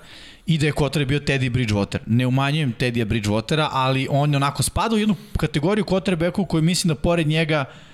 i 0.46 0.58
da 0.58 0.66
je 0.66 0.72
Kotar 0.72 1.04
bio 1.04 1.18
Teddy 1.18 1.50
Bridgewater. 1.50 1.98
Ne 2.06 2.26
umanjujem 2.26 2.72
Teddya 2.72 3.04
Bridgewatera, 3.04 3.68
ali 3.72 4.08
on 4.10 4.34
onako 4.34 4.62
spada 4.62 4.94
u 4.94 4.98
jednu 4.98 5.16
kategoriju 5.36 5.84
quarterbacka 5.84 6.46
koju 6.46 6.62
mislim 6.62 6.88
da 6.88 6.94
pored 6.94 7.26
njega 7.26 7.64
mm, 7.64 7.89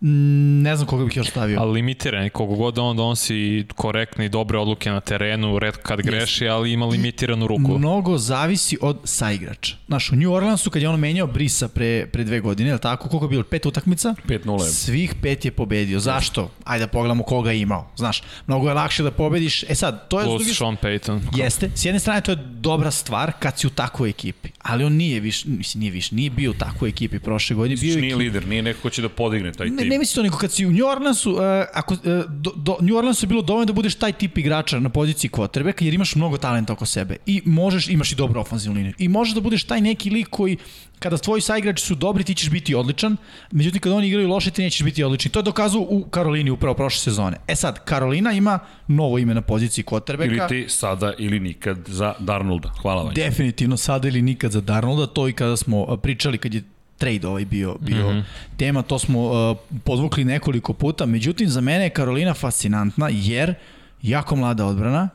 ne 0.00 0.76
znam 0.76 0.86
koga 0.88 1.04
bih 1.04 1.16
još 1.16 1.28
stavio. 1.30 1.60
Ali 1.60 1.72
limitiran, 1.72 2.24
je, 2.24 2.30
kogo 2.30 2.54
god 2.54 2.78
on 2.78 2.96
donosi 2.96 3.64
korektne 3.76 4.26
i 4.26 4.28
dobre 4.28 4.58
odluke 4.58 4.90
na 4.90 5.00
terenu, 5.00 5.58
red 5.58 5.76
kad 5.76 6.02
greši, 6.02 6.48
ali 6.48 6.72
ima 6.72 6.86
limitiranu 6.86 7.46
ruku. 7.46 7.78
Mnogo 7.78 8.18
zavisi 8.18 8.78
od 8.80 8.98
saigrača. 9.04 9.76
Znaš, 9.86 10.12
u 10.12 10.16
New 10.16 10.32
Orleansu 10.32 10.70
kad 10.70 10.82
je 10.82 10.88
on 10.88 11.00
menjao 11.00 11.26
Brisa 11.26 11.68
pre, 11.68 12.06
pre 12.06 12.24
dve 12.24 12.40
godine, 12.40 12.70
je 12.70 12.74
li 12.74 12.80
tako? 12.80 13.08
Koliko 13.08 13.24
je 13.24 13.30
bilo? 13.30 13.42
Pet 13.42 13.66
utakmica? 13.66 14.14
5-0 14.28 14.62
je. 14.62 14.70
Svih 14.70 15.14
pet 15.22 15.44
je 15.44 15.50
pobedio. 15.50 16.00
Zašto? 16.00 16.50
Ajde 16.64 16.84
da 16.84 16.90
pogledamo 16.90 17.22
koga 17.22 17.50
je 17.52 17.60
imao. 17.60 17.90
Znaš, 17.96 18.22
mnogo 18.46 18.68
je 18.68 18.74
lakše 18.74 19.02
da 19.02 19.10
pobediš. 19.10 19.62
E 19.62 19.74
sad, 19.74 20.08
to 20.08 20.20
je... 20.20 20.24
Plus 20.24 20.58
Sean 20.58 20.76
Payton. 20.76 21.20
Jeste. 21.36 21.70
S 21.74 21.84
jedne 21.84 22.00
strane 22.00 22.20
to 22.20 22.30
je 22.30 22.38
dobra 22.50 22.90
stvar 22.90 23.32
kad 23.38 23.58
si 23.58 23.66
u 23.66 23.70
takvoj 23.70 24.08
ekipi. 24.10 24.48
Ali 24.58 24.84
on 24.84 24.92
nije 24.92 25.20
više, 25.20 25.48
mislim 25.48 25.80
nije 25.80 25.90
više, 25.90 26.14
nije 26.14 26.30
bio 26.30 26.50
u 26.50 26.54
takvoj 26.54 26.90
ekipi 26.90 27.18
prošle 27.18 27.56
godine. 27.56 27.80
Bio 27.80 27.94
je 27.94 28.00
nije 28.00 28.14
ekipa- 28.14 28.18
lider, 28.18 28.46
nije 28.48 28.62
neko 28.62 28.80
ko 28.82 28.90
će 28.90 29.02
da 29.02 29.08
podigne 29.08 29.52
taj 29.52 29.66
tim. 29.68 29.89
Ne, 29.90 29.94
ne 29.94 29.98
misli 29.98 30.14
to 30.14 30.22
nego 30.22 30.36
kad 30.36 30.52
si 30.52 30.66
u 30.66 30.70
New 30.70 30.86
Orleansu, 30.86 31.32
uh, 31.32 31.40
ako, 31.74 31.94
uh, 31.94 32.00
do, 32.28 32.52
do, 32.56 32.76
New 32.80 32.96
Orleansu 32.96 33.24
je 33.24 33.28
bilo 33.28 33.42
dovoljno 33.42 33.66
da 33.66 33.72
budeš 33.72 33.94
taj 33.94 34.12
tip 34.12 34.38
igrača 34.38 34.78
na 34.80 34.88
poziciji 34.88 35.30
quarterbacka 35.30 35.84
jer 35.84 35.94
imaš 35.94 36.14
mnogo 36.14 36.38
talenta 36.38 36.72
oko 36.72 36.86
sebe 36.86 37.16
i 37.26 37.42
možeš, 37.44 37.88
imaš 37.88 38.12
i 38.12 38.14
dobru 38.14 38.40
ofenzivnu 38.40 38.76
liniju 38.76 38.94
i 38.98 39.08
možeš 39.08 39.34
da 39.34 39.40
budeš 39.40 39.64
taj 39.64 39.80
neki 39.80 40.10
lik 40.10 40.28
koji 40.30 40.56
kada 40.98 41.18
tvoji 41.18 41.40
saigrači 41.40 41.84
su 41.84 41.94
dobri 41.94 42.24
ti 42.24 42.34
ćeš 42.34 42.50
biti 42.50 42.74
odličan, 42.74 43.16
međutim 43.50 43.80
kada 43.80 43.96
oni 43.96 44.08
igraju 44.08 44.28
loše 44.28 44.50
ti 44.50 44.62
nećeš 44.62 44.82
biti 44.82 45.04
odličan. 45.04 45.32
To 45.32 45.38
je 45.38 45.42
dokazao 45.42 45.80
u 45.80 46.04
Karolini 46.10 46.50
upravo 46.50 46.74
prošle 46.74 47.00
sezone. 47.00 47.36
E 47.48 47.56
sad, 47.56 47.84
Karolina 47.84 48.32
ima 48.32 48.58
novo 48.88 49.18
ime 49.18 49.34
na 49.34 49.40
poziciji 49.40 49.84
quarterbacka. 49.84 50.26
Ili 50.26 50.48
ti 50.48 50.68
sada 50.68 51.12
ili 51.18 51.40
nikad 51.40 51.78
za 51.86 52.14
Darnolda. 52.18 52.72
Hvala 52.82 53.02
vam. 53.02 53.14
Definitivno 53.14 53.76
sada 53.76 54.08
ili 54.08 54.22
nikad 54.22 54.52
za 54.52 54.60
Darnolda, 54.60 55.06
to 55.06 55.28
i 55.28 55.32
kada 55.32 55.56
smo 55.56 55.96
pričali 55.96 56.38
kad 56.38 56.54
je 56.54 56.62
trade 57.00 57.28
ovaj 57.28 57.44
bio, 57.44 57.76
bio 57.80 58.12
mm 58.12 58.16
-hmm. 58.16 58.22
tema, 58.56 58.82
to 58.82 58.98
smo 58.98 59.20
uh, 59.22 59.56
podvukli 59.84 60.24
nekoliko 60.24 60.72
puta, 60.72 61.06
međutim 61.06 61.48
za 61.48 61.60
mene 61.60 61.84
je 61.84 61.90
Karolina 61.90 62.34
fascinantna 62.34 63.08
jer 63.12 63.54
jako 64.02 64.36
mlada 64.36 64.66
odbrana 64.66 65.08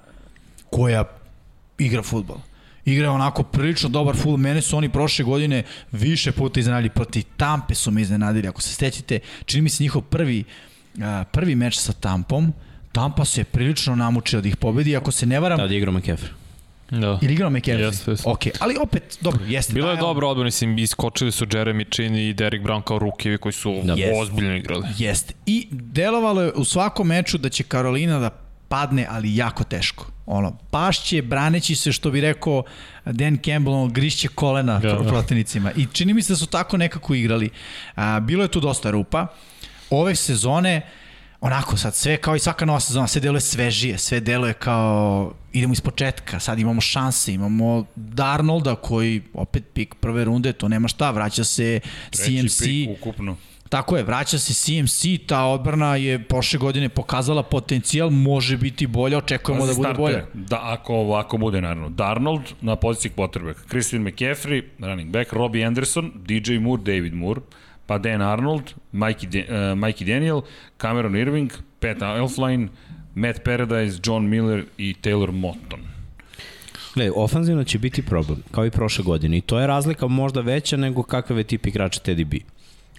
koja 0.69 1.03
igra 1.77 2.03
futbol. 2.03 2.37
Igra 2.85 3.11
onako 3.11 3.43
prilično 3.43 3.89
dobar 3.89 4.15
futbol. 4.15 4.37
Mene 4.37 4.61
su 4.61 4.77
oni 4.77 4.89
prošle 4.89 5.25
godine 5.25 5.63
više 5.91 6.31
puta 6.31 6.59
iznenadili. 6.59 6.89
Protiv 6.89 7.23
Tampe 7.37 7.75
su 7.75 7.91
me 7.91 8.01
iznenadili. 8.01 8.47
Ako 8.47 8.61
se 8.61 8.73
sećate, 8.73 9.19
čini 9.45 9.61
mi 9.61 9.69
se 9.69 9.83
njihov 9.83 10.01
prvi, 10.01 10.43
uh, 10.97 11.03
prvi 11.31 11.55
meč 11.55 11.77
sa 11.77 11.93
Tampom. 11.93 12.53
Tampa 12.91 13.25
se 13.25 13.43
prilično 13.43 13.95
namučila 13.95 14.41
da 14.41 14.47
ih 14.47 14.57
pobedi. 14.57 14.95
Ako 14.95 15.11
se 15.11 15.25
ne 15.25 15.39
varam, 15.39 15.57
Tada 15.57 15.73
je 15.73 15.77
igrao. 15.77 15.93
Da. 16.91 17.19
Ili 17.21 17.33
igrao 17.33 17.49
McCaffrey? 17.49 17.79
Jeste, 17.85 18.11
jeste. 18.11 18.29
Ok, 18.29 18.39
ali 18.59 18.75
opet, 18.81 19.17
dobro, 19.21 19.39
jeste. 19.47 19.73
Bilo 19.73 19.89
je 19.89 19.95
da, 19.95 20.01
dobro 20.01 20.29
odbrano, 20.29 20.45
mislim, 20.45 20.77
iskočili 20.77 21.31
su 21.31 21.45
Jeremy 21.45 21.93
Chin 21.95 22.15
i 22.15 22.33
Derek 22.33 22.61
Brown 22.61 22.81
kao 22.81 22.99
rukivi 22.99 23.37
koji 23.37 23.53
su 23.53 23.81
Da. 23.83 23.95
da. 23.95 24.01
ozbiljno 24.21 24.55
igrali. 24.55 24.87
Jeste. 24.97 25.33
I 25.45 25.67
delovalo 25.71 26.41
je 26.41 26.51
u 26.51 26.65
svakom 26.65 27.07
meču 27.07 27.37
da 27.37 27.49
će 27.49 27.63
Karolina 27.63 28.19
da 28.19 28.29
padne, 28.69 29.07
ali 29.09 29.35
jako 29.35 29.63
teško. 29.63 30.07
Ono, 30.25 30.57
pašće, 30.71 31.21
braneći 31.21 31.75
se, 31.75 31.91
što 31.91 32.11
bi 32.11 32.21
rekao 32.21 32.63
Dan 33.05 33.37
Campbell, 33.45 33.75
ono, 33.75 33.87
grišće 33.87 34.27
kolena 34.27 34.79
da, 34.79 34.93
da. 34.93 35.03
protivnicima. 35.09 35.71
I 35.75 35.85
čini 35.93 36.13
mi 36.13 36.21
se 36.21 36.33
da 36.33 36.37
su 36.37 36.45
tako 36.47 36.77
nekako 36.77 37.13
igrali. 37.13 37.49
A, 37.95 38.19
bilo 38.19 38.43
je 38.43 38.47
tu 38.51 38.59
dosta 38.59 38.91
rupa. 38.91 39.27
Ove 39.89 40.15
sezone, 40.15 40.81
onako 41.45 41.77
sad 41.77 41.95
sve 41.95 42.17
kao 42.17 42.35
i 42.35 42.39
svaka 42.39 42.65
nova 42.65 42.79
sezona, 42.79 43.07
sve 43.07 43.21
deluje 43.21 43.41
svežije, 43.41 43.97
sve 43.97 44.19
deluje 44.19 44.53
kao 44.53 45.33
idemo 45.53 45.73
iz 45.73 45.81
početka, 45.81 46.39
sad 46.39 46.59
imamo 46.59 46.81
šanse, 46.81 47.33
imamo 47.33 47.85
Darnolda 47.95 48.75
koji 48.75 49.21
opet 49.33 49.63
pik 49.73 49.95
prve 49.95 50.23
runde, 50.23 50.53
to 50.53 50.67
nema 50.67 50.87
šta, 50.87 51.11
vraća 51.11 51.43
se 51.43 51.79
Treći 52.09 52.41
CMC. 52.41 52.59
pik 52.59 52.89
ukupno. 53.01 53.37
Tako 53.69 53.97
je, 53.97 54.03
vraća 54.03 54.39
se 54.39 54.53
CMC, 54.53 55.27
ta 55.27 55.43
odbrana 55.45 55.95
je 55.95 56.23
prošle 56.23 56.59
godine 56.59 56.89
pokazala 56.89 57.43
potencijal, 57.43 58.09
može 58.09 58.57
biti 58.57 58.87
bolja, 58.87 59.17
očekujemo 59.17 59.65
da 59.65 59.69
Pazi 59.69 59.77
bude 59.77 59.89
startere. 59.93 60.25
bolja. 60.33 60.45
Da, 60.47 60.59
ako 60.63 60.93
ovako 60.95 61.37
bude, 61.37 61.61
naravno. 61.61 61.89
Darnold 61.89 62.41
na 62.61 62.75
poziciji 62.75 63.11
quarterback, 63.15 63.55
Christian 63.69 64.03
McCaffrey, 64.03 64.63
running 64.79 65.11
back, 65.11 65.33
Robbie 65.33 65.65
Anderson, 65.65 66.11
DJ 66.15 66.57
Moore, 66.57 66.83
David 66.83 67.13
Moore, 67.13 67.41
pa 67.87 67.97
Dan 67.97 68.21
Arnold, 68.21 68.73
Mikey, 68.93 69.29
De, 69.29 69.45
uh, 69.49 69.55
Mikey 69.77 70.05
Daniel, 70.05 70.41
Cameron 70.77 71.15
Irving, 71.15 71.51
Pat 71.79 72.01
Elfline, 72.01 72.67
Matt 73.15 73.43
Paradise, 73.43 73.99
John 74.03 74.29
Miller 74.29 74.65
i 74.77 74.95
Taylor 75.01 75.31
Motton. 75.31 75.79
Gledaj, 76.95 77.11
ofanzivno 77.15 77.63
će 77.63 77.79
biti 77.79 78.01
problem, 78.01 78.43
kao 78.51 78.65
i 78.65 78.71
prošle 78.71 79.03
godine. 79.03 79.37
I 79.37 79.41
to 79.41 79.59
je 79.59 79.67
razlika 79.67 80.07
možda 80.07 80.41
veća 80.41 80.77
nego 80.77 81.03
kakav 81.03 81.37
je 81.37 81.43
tip 81.43 81.67
igrača 81.67 81.99
Teddy 81.99 82.25
B. 82.25 82.37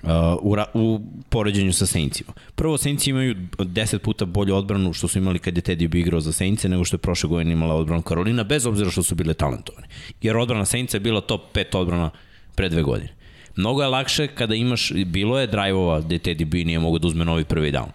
Uh, 0.03 0.11
u, 0.43 0.55
ra, 0.55 0.65
u 0.75 1.01
poređenju 1.29 1.73
sa 1.73 1.87
Saintsima. 1.87 2.33
Prvo, 2.55 2.79
Saints 2.79 3.07
imaju 3.07 3.35
10 3.59 3.99
puta 3.99 4.25
bolju 4.25 4.55
odbranu 4.55 4.93
što 4.93 5.09
su 5.09 5.19
imali 5.19 5.39
kad 5.39 5.57
je 5.57 5.63
Teddy 5.63 5.89
B 5.89 5.99
igrao 5.99 6.21
za 6.21 6.33
Saintse 6.33 6.69
nego 6.69 6.85
što 6.85 6.95
je 6.95 6.99
prošle 6.99 7.29
godine 7.29 7.53
imala 7.53 7.75
odbranu 7.75 8.03
Karolina, 8.03 8.45
bez 8.45 8.67
obzira 8.67 8.91
što 8.91 9.03
su 9.03 9.15
bile 9.15 9.35
talentovane. 9.35 9.87
Jer 10.23 10.37
odbrana 10.37 10.65
Saintsa 10.65 10.97
je 10.97 11.01
bila 11.01 11.21
top 11.21 11.41
5 11.55 11.77
odbrana 11.77 12.11
pre 12.55 12.69
dve 12.69 12.83
godine. 12.83 13.16
Mnogo 13.57 13.83
je 13.83 13.89
lakše 13.89 14.27
kada 14.27 14.55
imaš, 14.55 14.93
bilo 15.07 15.41
je 15.41 15.47
drajvova 15.47 16.01
gde 16.01 16.19
Teddy 16.19 16.45
B 16.45 16.65
nije 16.65 16.79
mogo 16.79 16.99
da 16.99 17.07
uzme 17.09 17.25
novi 17.25 17.45
prvi 17.45 17.73
down. 17.73 17.89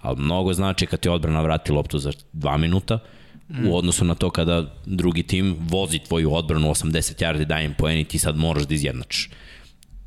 Ali 0.00 0.20
mnogo 0.20 0.52
znači 0.52 0.86
kad 0.86 1.00
ti 1.00 1.08
odbrana 1.08 1.42
vrati 1.42 1.72
loptu 1.72 1.98
za 1.98 2.12
2 2.32 2.56
minuta, 2.56 2.98
u 3.68 3.76
odnosu 3.76 4.04
na 4.04 4.14
to 4.14 4.30
kada 4.30 4.74
drugi 4.86 5.22
tim 5.22 5.56
vozi 5.60 5.98
tvoju 5.98 6.34
odbranu 6.34 6.68
80 6.70 7.22
yardi, 7.22 7.44
daje 7.44 7.64
im 7.64 7.74
poen 7.78 7.98
i 7.98 8.04
ti 8.04 8.18
sad 8.18 8.36
moraš 8.36 8.62
da 8.66 8.74
izjednačiš. 8.74 9.30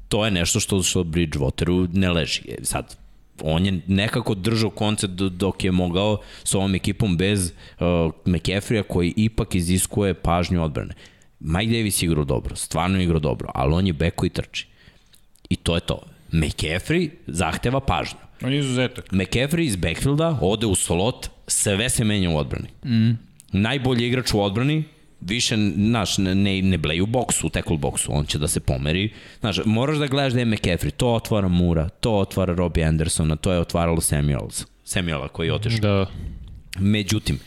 To 0.08 0.26
je 0.26 0.32
nešto 0.32 0.60
što, 0.60 0.84
što 0.84 1.04
Bridgewateru 1.04 1.90
ne 1.94 2.12
leži. 2.12 2.42
E, 2.50 2.56
Sad, 2.64 2.98
on 3.44 3.66
je 3.66 3.82
nekako 3.88 4.36
držao 4.36 4.70
koncept 4.70 5.14
do- 5.14 5.30
dok 5.30 5.64
je 5.64 5.72
mogao 5.72 6.18
sa 6.44 6.58
ovom 6.58 6.76
ekipom 6.76 7.18
bez 7.18 7.52
uh, 7.52 7.86
McCaffrey-a 8.26 8.84
koji 8.84 9.14
ipak 9.16 9.56
iziskuje 9.56 10.14
pažnju 10.14 10.64
odbrane. 10.64 10.94
Mike 11.40 11.72
Davis 11.72 12.04
igrao 12.04 12.26
dobro, 12.26 12.56
stvarno 12.56 13.02
igrao 13.02 13.20
dobro, 13.20 13.52
ali 13.54 13.74
on 13.74 13.88
je 13.88 13.94
bek 13.94 14.16
koji 14.16 14.30
trči. 14.30 14.68
I 15.52 15.56
to 15.56 15.76
je 15.76 15.82
to. 15.82 16.00
McCaffrey 16.32 17.10
zahteva 17.28 17.80
pažnju. 17.80 18.20
On 18.44 18.54
je 18.54 18.60
izuzetak. 18.60 19.12
McCaffrey 19.12 19.66
iz 19.68 19.76
backfielda 19.76 20.38
ode 20.42 20.66
u 20.66 20.76
slot, 20.76 21.28
sve 21.48 21.90
se 21.90 22.04
menja 22.04 22.30
u 22.30 22.38
odbrani. 22.38 22.68
Mm. 22.86 23.12
Najbolji 23.52 24.08
igrač 24.08 24.34
u 24.34 24.42
odbrani, 24.42 24.84
više, 25.22 25.56
znaš, 25.76 26.18
ne, 26.18 26.62
ne, 26.62 26.78
bleju 26.78 27.04
u 27.04 27.08
boksu, 27.08 27.48
u 27.48 27.50
tackle 27.50 27.78
boksu, 27.78 28.12
on 28.14 28.26
će 28.26 28.40
da 28.40 28.48
se 28.48 28.60
pomeri. 28.60 29.10
Znaš, 29.40 29.60
moraš 29.66 29.98
da 29.98 30.08
gledaš 30.08 30.34
da 30.34 30.40
je 30.40 30.46
McCaffrey, 30.46 30.92
to 30.92 31.14
otvara 31.14 31.48
Mura, 31.48 31.90
to 31.90 32.14
otvara 32.14 32.54
Robbie 32.54 32.86
Andersona, 32.86 33.36
to 33.36 33.54
je 33.54 33.60
otvaralo 33.60 34.02
Samuels, 34.02 34.66
Samuela 34.84 35.28
koji 35.28 35.48
je 35.48 35.54
otišao. 35.54 35.80
Da. 35.80 36.06
Međutim, 36.80 37.40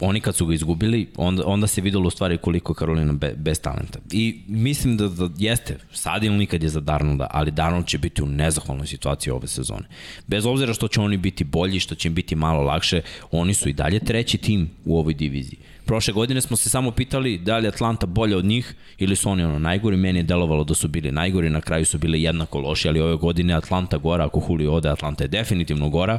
oni 0.00 0.20
kad 0.20 0.36
su 0.36 0.46
ga 0.46 0.54
izgubili, 0.54 1.06
onda, 1.16 1.42
onda 1.46 1.66
se 1.66 1.80
videlo 1.80 2.06
u 2.06 2.10
stvari 2.10 2.38
koliko 2.38 2.74
Karolina 2.74 3.12
be, 3.12 3.34
bez 3.36 3.60
talenta. 3.60 3.98
I 4.12 4.40
mislim 4.48 4.96
da, 4.96 5.08
da 5.08 5.28
jeste, 5.38 5.78
sad 5.92 6.24
ili 6.24 6.36
nikad 6.36 6.62
je 6.62 6.68
za 6.68 6.80
Darnolda, 6.80 7.26
ali 7.30 7.50
Darnold 7.50 7.86
će 7.86 7.98
biti 7.98 8.22
u 8.22 8.26
nezahvalnoj 8.26 8.86
situaciji 8.86 9.32
ove 9.32 9.48
sezone. 9.48 9.84
Bez 10.26 10.46
obzira 10.46 10.74
što 10.74 10.88
će 10.88 11.00
oni 11.00 11.16
biti 11.16 11.44
bolji, 11.44 11.80
što 11.80 11.94
će 11.94 12.08
im 12.08 12.14
biti 12.14 12.34
malo 12.34 12.62
lakše, 12.62 13.00
oni 13.30 13.54
su 13.54 13.68
i 13.68 13.72
dalje 13.72 13.98
treći 13.98 14.38
tim 14.38 14.70
u 14.84 14.98
ovoj 14.98 15.14
diviziji. 15.14 15.58
Prošle 15.84 16.14
godine 16.14 16.40
smo 16.40 16.56
se 16.56 16.70
samo 16.70 16.90
pitali 16.90 17.38
da 17.38 17.58
li 17.58 17.64
je 17.64 17.68
Atlanta 17.68 18.06
bolja 18.06 18.36
od 18.36 18.44
njih 18.44 18.74
ili 18.98 19.16
su 19.16 19.30
oni 19.30 19.42
ono 19.44 19.58
najgori. 19.58 19.96
Meni 19.96 20.18
je 20.18 20.22
delovalo 20.22 20.64
da 20.64 20.74
su 20.74 20.88
bili 20.88 21.12
najgori, 21.12 21.50
na 21.50 21.60
kraju 21.60 21.84
su 21.84 21.98
bili 21.98 22.22
jednako 22.22 22.58
loši, 22.58 22.88
ali 22.88 23.00
ove 23.00 23.16
godine 23.16 23.52
je 23.52 23.56
Atlanta 23.56 23.98
gora, 23.98 24.24
ako 24.24 24.46
Julio 24.48 24.72
ode, 24.72 24.88
Atlanta 24.88 25.24
je 25.24 25.28
definitivno 25.28 25.88
gora 25.88 26.18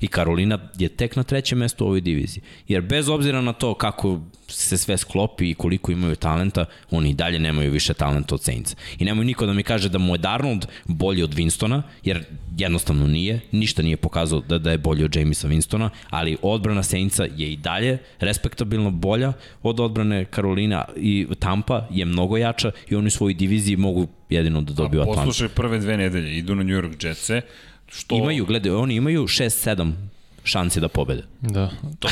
I 0.00 0.06
Karolina 0.06 0.58
je 0.78 0.88
tek 0.88 1.16
na 1.16 1.22
trećem 1.22 1.58
mestu 1.58 1.84
u 1.84 1.86
ovoj 1.86 2.00
diviziji. 2.00 2.42
Jer 2.68 2.82
bez 2.82 3.08
obzira 3.08 3.40
na 3.40 3.52
to 3.52 3.74
kako 3.74 4.20
se 4.48 4.78
sve 4.78 4.96
sklopi 4.96 5.50
i 5.50 5.54
koliko 5.54 5.92
imaju 5.92 6.16
talenta, 6.16 6.64
oni 6.90 7.10
i 7.10 7.14
dalje 7.14 7.38
nemaju 7.38 7.70
više 7.72 7.94
talenta 7.94 8.34
od 8.34 8.42
Saints. 8.42 8.76
I 8.98 9.04
nemoj 9.04 9.24
niko 9.24 9.46
da 9.46 9.52
mi 9.52 9.62
kaže 9.62 9.88
da 9.88 9.98
mu 9.98 10.14
je 10.14 10.18
Darnold 10.18 10.66
bolji 10.86 11.22
od 11.22 11.34
Winstona, 11.34 11.82
jer 12.04 12.24
jednostavno 12.58 13.06
nije, 13.06 13.40
ništa 13.52 13.82
nije 13.82 13.96
pokazao 13.96 14.40
da, 14.40 14.58
da 14.58 14.70
je 14.70 14.78
bolji 14.78 15.04
od 15.04 15.16
Jamesa 15.16 15.48
Winstona, 15.48 15.88
ali 16.10 16.36
odbrana 16.42 16.82
Saintsa 16.82 17.24
je 17.36 17.52
i 17.52 17.56
dalje 17.56 17.98
respektabilno 18.20 18.90
bolja 18.90 19.32
od 19.62 19.80
odbrane 19.80 20.24
Karolina 20.24 20.84
i 20.96 21.26
Tampa 21.38 21.86
je 21.90 22.04
mnogo 22.04 22.36
jača 22.36 22.70
i 22.88 22.94
oni 22.94 23.06
u 23.06 23.10
svojoj 23.10 23.34
diviziji 23.34 23.76
mogu 23.76 24.08
jedino 24.30 24.60
da 24.60 24.72
dobiju 24.72 25.02
Atlanta. 25.02 25.20
Poslušaj 25.20 25.48
prve 25.48 25.78
dve 25.78 25.96
nedelje, 25.96 26.38
idu 26.38 26.54
na 26.54 26.62
New 26.62 26.76
York 26.76 27.06
Jetse, 27.06 27.40
što... 27.88 28.14
Imaju, 28.14 28.46
gledaj, 28.46 28.72
oni 28.72 28.94
imaju 28.94 29.22
6-7 29.22 29.92
šansi 30.44 30.80
da 30.80 30.88
pobede. 30.88 31.22
Da. 31.40 31.70
To, 31.98 32.08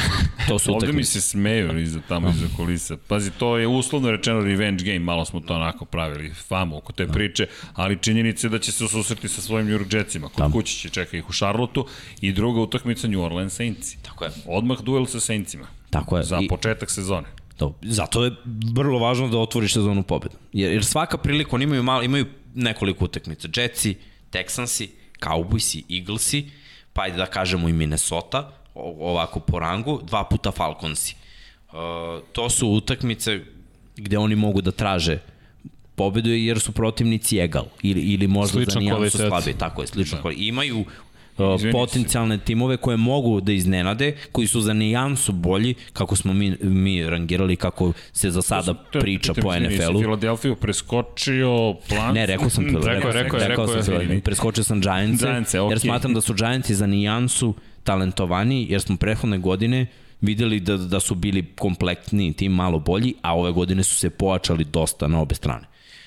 to 0.48 0.58
su 0.58 0.70
Ovde 0.74 0.86
mi 0.86 0.90
utakmice. 0.90 1.10
se 1.10 1.20
smeju 1.20 1.78
iza 1.78 2.00
tamo 2.08 2.28
iza 2.30 2.46
kulisa. 2.56 2.96
Pazi, 2.98 3.30
to 3.30 3.58
je 3.58 3.66
uslovno 3.66 4.10
rečeno 4.10 4.40
revenge 4.40 4.84
game, 4.84 4.98
malo 4.98 5.24
smo 5.24 5.40
to 5.40 5.54
onako 5.54 5.84
pravili, 5.84 6.34
famu 6.34 6.76
oko 6.76 6.92
te 6.92 7.06
priče, 7.06 7.46
ali 7.74 7.98
činjenica 7.98 8.46
je 8.46 8.50
da 8.50 8.58
će 8.58 8.72
se 8.72 8.88
susreti 8.88 9.28
sa 9.28 9.40
svojim 9.40 9.66
New 9.68 9.78
York 9.78 9.94
Jetsima. 9.94 10.28
Kod 10.28 10.46
Da. 10.46 10.52
kući 10.52 10.76
će 10.76 10.88
čeka 10.88 11.16
ih 11.16 11.28
u 11.28 11.32
Charlotteu 11.32 11.84
i 12.20 12.32
druga 12.32 12.60
utakmica 12.60 13.08
New 13.08 13.20
Orleans 13.20 13.54
Saints. 13.54 13.96
Tako 13.96 14.24
je. 14.24 14.30
Odmah 14.46 14.78
duel 14.80 15.06
sa 15.06 15.20
Saintsima. 15.20 15.66
Tako 15.90 16.16
je. 16.18 16.24
Za 16.24 16.38
I- 16.42 16.48
početak 16.48 16.90
sezone. 16.90 17.26
To, 17.56 17.78
zato 17.82 18.24
je 18.24 18.32
vrlo 18.72 18.98
važno 18.98 19.28
da 19.28 19.38
otvoriš 19.38 19.72
sezonu 19.72 20.02
pobeda. 20.02 20.34
Jer, 20.52 20.72
jer 20.72 20.84
svaka 20.84 21.18
prilika, 21.18 21.50
oni 21.52 21.64
imaju, 21.64 21.82
malo, 21.82 22.02
imaju 22.02 22.26
nekoliko 22.54 23.04
utakmica. 23.04 23.48
Jetsi, 23.56 23.94
Texansi, 24.32 24.88
Cowboysi, 25.20 25.84
Eaglesi, 25.98 26.50
pa 26.92 27.02
ajde 27.02 27.16
da 27.16 27.26
kažemo 27.26 27.68
i 27.68 27.72
Minnesota, 27.72 28.50
ovako 28.74 29.40
po 29.40 29.58
rangu, 29.58 30.00
dva 30.02 30.24
puta 30.24 30.50
Falconsi. 30.52 31.14
Uh, 31.68 31.74
to 32.32 32.50
su 32.50 32.68
utakmice 32.68 33.40
gde 33.96 34.18
oni 34.18 34.34
mogu 34.36 34.60
da 34.60 34.70
traže 34.70 35.18
pobedu 35.96 36.30
jer 36.30 36.60
su 36.60 36.72
protivnici 36.72 37.38
egal 37.38 37.64
ili, 37.82 38.00
ili 38.00 38.26
možda 38.26 38.52
Sličan 38.52 38.72
za 38.72 38.80
nijansu 38.80 39.18
slabije. 39.18 39.58
Tako 39.58 39.82
je, 39.82 39.86
slično 39.86 40.22
da. 40.22 40.30
Imaju 40.36 40.84
Izvini 41.56 41.72
potencijalne 41.72 42.38
timove 42.38 42.76
koje 42.76 42.96
mogu 42.96 43.40
da 43.40 43.52
iznenade, 43.52 44.16
koji 44.32 44.46
su 44.46 44.60
za 44.60 44.72
nijansu 44.72 45.32
bolji, 45.32 45.74
kako 45.92 46.16
smo 46.16 46.32
mi, 46.32 46.56
mi 46.60 47.10
rangirali, 47.10 47.56
kako 47.56 47.92
se 48.12 48.30
za 48.30 48.42
sada 48.42 48.74
To 48.74 49.00
priča 49.00 49.34
pitam, 49.34 49.50
po 49.50 49.58
NFL-u. 49.58 50.00
Filadelfiju 50.00 50.56
preskočio 50.56 51.74
plan? 51.88 52.14
Ne, 52.14 52.26
rekao 52.26 52.50
sam 52.50 52.72
to. 52.72 52.80
Rekao 52.88 53.12
rekao 53.12 53.40
rekao 53.40 53.64
je. 53.64 53.82
sam 53.82 53.94
to. 53.94 54.20
Preskočio 54.24 54.64
sam 54.64 54.80
Giantse, 54.80 55.26
Giantse, 55.26 55.56
jer 55.56 55.66
okej. 55.66 55.78
smatram 55.78 56.14
da 56.14 56.20
su 56.20 56.34
Giantsi 56.34 56.74
za 56.74 56.86
nijansu 56.86 57.54
talentovani, 57.84 58.66
jer 58.70 58.80
smo 58.80 58.96
prethodne 58.96 59.38
godine 59.38 59.86
videli 60.20 60.60
da, 60.60 60.76
da 60.76 61.00
su 61.00 61.14
bili 61.14 61.46
komplektni 61.58 62.32
tim 62.32 62.52
malo 62.52 62.78
bolji, 62.78 63.14
a 63.22 63.36
ove 63.36 63.52
godine 63.52 63.82
su 63.82 63.96
se 63.96 64.10
pojačali 64.10 64.64
dosta 64.64 65.08
na 65.08 65.20
obe 65.20 65.34
strane. 65.34 65.66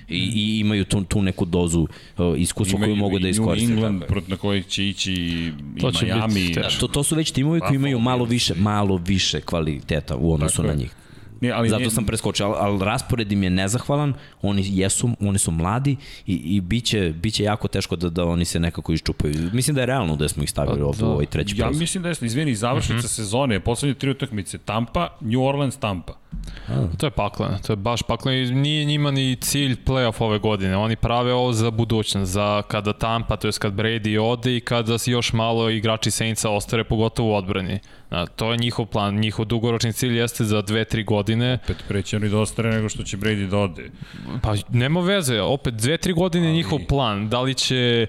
I, 0.10 0.32
i 0.36 0.60
imaju 0.60 0.86
tu, 0.86 1.04
tu 1.04 1.22
neku 1.22 1.46
dozu 1.46 1.88
uh, 2.18 2.40
iskustva 2.40 2.80
koju 2.80 2.96
mogu 2.96 3.20
da 3.20 3.24
New 3.24 3.32
iskoriste. 3.32 3.74
England, 3.74 4.02
Tako 4.02 4.22
na 4.28 4.38
koji 4.38 4.64
će 4.64 4.88
ići 4.88 5.14
i, 5.14 5.52
i 5.78 5.80
To 5.80 5.92
biti 5.92 6.06
Miami. 6.06 6.54
teško. 6.54 6.80
To, 6.80 6.88
to 6.88 7.04
su 7.04 7.16
već 7.16 7.32
timovi 7.32 7.60
koji 7.60 7.76
imaju 7.76 8.00
malo 8.00 8.26
više, 8.26 8.54
malo 8.58 8.98
više 8.98 9.42
kvaliteta 9.42 10.16
u 10.16 10.34
odnosu 10.34 10.64
na 10.64 10.74
njih. 10.74 10.92
Ne, 11.42 11.52
ali 11.52 11.70
Zato 11.70 11.80
nije- 11.80 11.90
sam 11.92 12.06
preskočio, 12.06 12.46
ali, 12.48 12.56
ali 12.60 12.86
raspored 12.86 13.32
im 13.32 13.44
je 13.44 13.50
nezahvalan, 13.50 14.14
oni 14.42 14.64
jesu, 14.68 15.10
oni 15.20 15.40
su 15.40 15.52
mladi 15.52 15.96
i, 16.26 16.34
i 16.36 16.62
biće, 16.62 17.14
biće 17.14 17.44
jako 17.44 17.68
teško 17.68 17.96
da, 17.96 18.10
da 18.10 18.26
oni 18.26 18.46
se 18.46 18.60
nekako 18.60 18.94
iščupaju. 18.94 19.50
Mislim 19.54 19.76
da 19.76 19.82
je 19.82 19.86
realno 19.86 20.16
da 20.16 20.30
smo 20.30 20.44
ih 20.44 20.50
stavili 20.50 20.82
ovde 20.82 21.06
u 21.06 21.08
ovaj 21.08 21.26
treći 21.26 21.56
Ja 21.58 21.66
prozor. 21.66 21.80
mislim 21.80 22.04
da 22.04 22.10
je, 22.10 22.16
izvini, 22.22 22.56
završnica 22.56 22.96
Mhm. 22.98 23.08
sezone, 23.08 23.60
poslednje 23.60 23.94
tri 23.94 24.10
utakmice, 24.10 24.58
Tampa, 24.58 25.08
New 25.22 25.42
Orleans, 25.42 25.78
Tampa. 25.78 26.14
To 26.98 27.06
je 27.08 27.12
pakleno, 27.12 27.58
to 27.60 27.74
je 27.74 27.78
baš 27.78 28.02
pakleno 28.02 28.38
i 28.38 28.52
nije 28.52 28.86
njima 28.86 29.12
ni 29.12 29.36
cilj 29.36 29.76
playoff 29.86 30.14
ove 30.20 30.40
godine. 30.40 30.78
Oni 30.78 30.96
prave 30.96 31.34
ovo 31.34 31.54
za 31.54 31.72
budućnost, 31.72 32.32
za 32.32 32.62
kada 32.62 32.94
Tampa, 32.94 33.36
to 33.36 33.48
je 33.48 33.52
kad 33.54 33.74
Brady 33.74 34.20
ode 34.22 34.56
i 34.56 34.62
kada 34.62 34.98
još 35.06 35.34
malo 35.34 35.70
igrači 35.70 36.12
Saintsa 36.12 36.50
ostare, 36.50 36.84
pogotovo 36.84 37.30
u 37.30 37.36
odbrani. 37.36 37.80
Na, 38.10 38.26
to 38.26 38.52
je 38.52 38.58
njihov 38.58 38.86
plan, 38.86 39.16
njihov 39.16 39.46
dugoročni 39.46 39.94
cilj 39.94 40.18
jeste 40.18 40.46
za 40.46 40.64
2-3 40.64 41.06
godine. 41.06 41.60
Pet 41.68 41.78
preće 41.88 42.16
oni 42.16 42.30
da 42.30 42.38
ostare 42.38 42.70
nego 42.70 42.90
što 42.90 43.04
će 43.04 43.18
Brady 43.18 43.48
da 43.48 43.58
ode. 43.58 43.90
Pa 44.42 44.54
nema 44.70 45.00
veze, 45.02 45.42
opet 45.42 45.74
2-3 45.74 46.14
godine 46.14 46.48
je 46.48 46.54
njihov 46.54 46.80
plan. 46.88 47.30
Da 47.30 47.42
li 47.42 47.54
će 47.54 48.08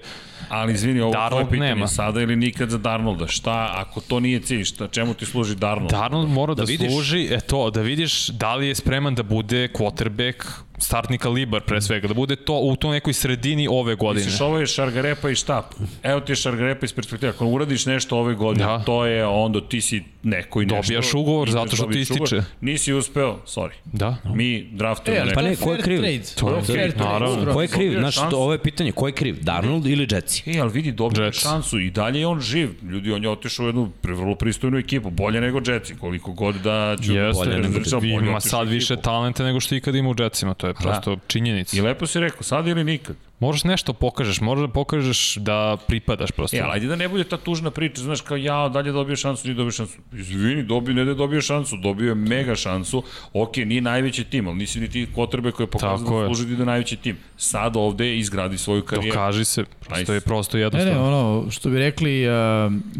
Ali 0.49 0.73
izvini, 0.73 0.99
ovo 0.99 1.09
je 1.09 1.13
Darnold 1.13 1.31
tvoje 1.31 1.51
pitanje, 1.51 1.69
nema. 1.69 1.87
sada 1.87 2.21
ili 2.21 2.35
nikad 2.35 2.69
za 2.69 2.77
Darnolda. 2.77 3.27
Šta, 3.27 3.73
ako 3.75 4.01
to 4.01 4.19
nije 4.19 4.39
cilj, 4.39 4.63
šta, 4.63 4.87
čemu 4.87 5.13
ti 5.13 5.25
služi 5.25 5.55
Darnold? 5.55 5.91
Darnold 5.91 6.29
mora 6.29 6.53
da, 6.53 6.55
Da 6.55 6.65
da 6.65 6.67
vidiš- 6.67 6.91
služi, 6.91 7.27
e 7.27 7.39
to, 7.39 7.69
da 7.69 7.81
vidiš 7.81 8.27
da 8.27 8.55
li 8.55 8.67
je 8.67 8.75
spreman 8.75 9.15
da 9.15 9.23
bude 9.23 9.67
quarterback 9.69 10.43
startni 10.81 11.17
kalibar 11.17 11.61
pre 11.61 11.81
svega, 11.81 12.07
da 12.07 12.13
bude 12.13 12.35
to 12.35 12.53
u 12.55 12.75
toj 12.75 12.91
nekoj 12.91 13.13
sredini 13.13 13.67
ove 13.67 13.95
godine. 13.95 14.25
Misliš, 14.25 14.41
ovo 14.41 14.59
je 14.59 14.67
šargarepa 14.67 15.29
i 15.29 15.35
štap. 15.35 15.65
Evo 16.03 16.19
ti 16.19 16.31
je 16.31 16.35
šargarepa 16.35 16.85
iz 16.85 16.93
perspektive. 16.93 17.29
Ako 17.29 17.45
uradiš 17.47 17.85
nešto 17.85 18.17
ove 18.17 18.35
godine, 18.35 18.65
Da. 18.65 18.79
to 18.79 19.05
je 19.05 19.25
onda 19.25 19.61
ti 19.61 19.81
si 19.81 20.03
neko 20.23 20.61
i 20.61 20.65
nešto. 20.65 20.75
Dobijaš 20.77 21.13
ugovor 21.13 21.49
zato 21.51 21.75
što 21.75 21.85
ti 21.85 22.01
ugovor. 22.03 22.23
ističe. 22.23 22.43
Nisi 22.61 22.93
uspeo, 22.93 23.39
sorry. 23.47 23.71
Da. 23.85 24.17
Mi 24.25 24.69
draftujemo 24.71 25.21
E, 25.21 25.25
neko. 25.25 25.35
Pa 25.35 25.41
ne, 25.41 25.55
ko 25.55 25.71
je 25.71 25.81
kriv? 25.81 25.99
trade. 25.99 26.21
To 26.35 26.49
je 26.49 26.61
fair 26.63 26.91
trade, 26.91 27.09
naravno. 27.11 27.53
Ko 27.53 27.61
je 27.61 27.67
kriv? 27.67 27.91
Znaš, 27.93 28.15
to, 28.15 28.29
ovo 28.33 28.51
je 28.51 28.59
pitanje, 28.59 28.91
ko 28.91 29.07
je 29.07 29.13
kriv? 29.13 29.37
Darnold 29.41 29.85
ili 29.85 30.07
Jetsi? 30.11 30.43
E, 30.47 30.59
ali 30.59 30.71
vidi, 30.71 30.91
dobio 30.91 31.21
je 31.21 31.27
Jets. 31.27 31.39
šansu 31.39 31.79
i 31.79 31.89
dalje 31.91 32.19
je 32.19 32.27
on 32.27 32.39
živ. 32.41 32.69
Ljudi, 32.83 33.11
on 33.11 33.23
je 33.23 33.29
otišao 33.29 33.63
u 33.63 33.69
jednu 33.69 33.91
vrlo 34.03 34.35
pristojnu 34.35 34.77
ekipu, 34.77 35.09
bolje 35.09 35.41
nego 35.41 35.61
Jetsi, 35.67 35.95
koliko 35.95 36.31
god 36.31 36.55
da 36.55 36.95
ću... 37.05 37.13
Jeste, 37.13 37.45
bolje 37.45 37.57
nego 37.59 37.79
ima 38.21 38.39
sad 38.39 38.67
više 38.67 38.95
talenta 38.97 39.43
nego 39.43 39.59
što 39.59 39.75
ikad 39.75 39.95
ima 39.95 40.09
u 40.09 40.15
Jetsima, 40.19 40.53
to 40.53 40.67
je 40.67 40.70
prosto 40.73 41.17
činjenica. 41.27 41.77
I 41.77 41.81
lepo 41.81 42.07
si 42.07 42.19
rekao, 42.19 42.43
sad 42.43 42.67
ili 42.67 42.83
nikad. 42.83 43.15
Moraš 43.39 43.63
nešto 43.63 43.93
pokažeš, 43.93 44.41
moraš 44.41 44.61
da 44.61 44.67
pokažeš 44.67 45.35
da 45.35 45.77
pripadaš 45.87 46.31
prosto. 46.31 46.57
E, 46.57 46.59
ali 46.59 46.71
ajde 46.73 46.87
da 46.87 46.95
ne 46.95 47.07
bude 47.07 47.23
ta 47.23 47.37
tužna 47.37 47.71
priča, 47.71 48.01
znaš, 48.01 48.21
kao 48.21 48.37
ja, 48.37 48.69
dalje 48.69 48.91
dobio 48.91 49.15
šansu, 49.15 49.47
nije 49.47 49.55
dobio 49.55 49.71
šansu. 49.71 49.97
Izvini, 50.13 50.63
dobio, 50.63 50.93
ne 50.93 51.05
da 51.05 51.11
je 51.11 51.15
dobio 51.15 51.41
šansu, 51.41 51.77
dobio 51.77 52.09
je 52.09 52.15
mega 52.15 52.55
šansu. 52.55 53.03
Ok, 53.33 53.57
nije 53.57 53.81
najveći 53.81 54.23
tim, 54.23 54.47
ali 54.47 54.57
nisi 54.57 54.79
ni 54.79 54.89
ti 54.89 55.07
kotrbe 55.15 55.51
koje 55.51 55.67
Tako 55.69 56.09
da 56.09 56.15
je. 56.15 56.25
služi 56.25 56.45
ti 56.47 56.55
da 56.55 56.61
je 56.61 56.65
najveći 56.65 56.95
tim. 56.95 57.17
Sad 57.37 57.75
ovde 57.77 58.17
izgradi 58.17 58.57
svoju 58.57 58.81
karijeru. 58.81 59.15
Dokaži 59.15 59.45
se, 59.45 59.65
prosto 59.79 60.13
je 60.13 60.21
prosto 60.21 60.57
Ne, 60.57 60.63
jednostavno. 60.63 60.93
ne, 60.93 60.99
ono, 60.99 61.51
što 61.51 61.69
bi 61.69 61.79
rekli, 61.79 62.27
uh, 62.27 62.33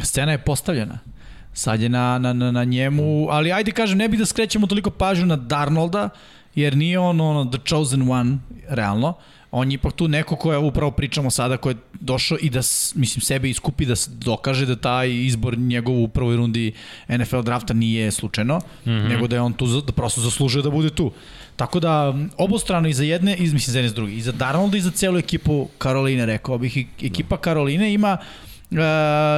scena 0.04 0.32
je 0.32 0.38
postavljena. 0.38 1.00
Sad 1.54 1.82
je 1.82 1.90
na, 1.90 2.18
na, 2.18 2.34
na, 2.34 2.52
na 2.52 2.64
njemu, 2.64 3.28
ali 3.30 3.52
ajde 3.52 3.72
kažem, 3.72 3.98
ne 3.98 4.10
bih 4.10 4.20
da 4.20 4.26
skrećemo 4.26 4.68
toliko 4.68 4.90
pažnju 4.90 5.26
na 5.26 5.36
Darnolda, 5.36 6.10
jer 6.56 6.78
nije 6.78 7.00
on 7.00 7.22
ono, 7.22 7.46
the 7.48 7.60
chosen 7.66 8.12
one, 8.12 8.38
realno. 8.70 9.14
On 9.54 9.72
je 9.72 9.76
ipak 9.76 9.94
tu 9.94 10.08
neko 10.08 10.36
ko 10.36 10.52
je, 10.52 10.58
upravo 10.60 10.92
pričamo 10.92 11.32
sada, 11.32 11.58
ko 11.58 11.70
je 11.70 11.76
došao 11.94 12.38
i 12.38 12.50
da, 12.50 12.62
s- 12.62 12.96
mislim, 12.96 13.22
sebe 13.22 13.50
iskupi 13.50 13.86
da 13.86 13.96
s- 13.96 14.08
dokaže 14.10 14.66
da 14.66 14.76
taj 14.76 15.12
izbor 15.18 15.58
njegov 15.58 15.96
u 15.96 16.08
prvoj 16.08 16.36
rundi 16.36 16.72
NFL 17.10 17.42
drafta 17.42 17.74
nije 17.74 18.12
slučajno, 18.12 18.58
mm 18.58 18.90
-hmm. 18.90 19.08
nego 19.10 19.28
da 19.28 19.36
je 19.36 19.42
on 19.42 19.54
tu, 19.54 19.68
za- 19.68 19.82
da 19.82 19.92
prosto 19.92 20.22
zaslužuje 20.22 20.64
da 20.64 20.70
bude 20.70 20.90
tu. 20.90 21.12
Tako 21.56 21.80
da, 21.80 22.14
obostrano 22.38 22.88
i 22.88 22.94
za 22.94 23.04
jedne, 23.04 23.36
i, 23.36 23.42
mislim, 23.42 23.60
za 23.60 23.80
jedne 23.80 23.86
i 23.86 23.90
za 23.90 23.96
druge, 23.96 24.14
i 24.14 24.22
za 24.22 24.32
Darnolda 24.32 24.78
i 24.78 24.82
za 24.82 24.92
celu 24.92 25.18
ekipu 25.18 25.68
Karoline, 25.78 26.26
rekao 26.26 26.58
bih. 26.58 26.78
I- 26.78 26.88
Ekipa 27.02 27.38
Karoline 27.38 27.94
ima 27.94 28.18
Uh, 28.18 28.51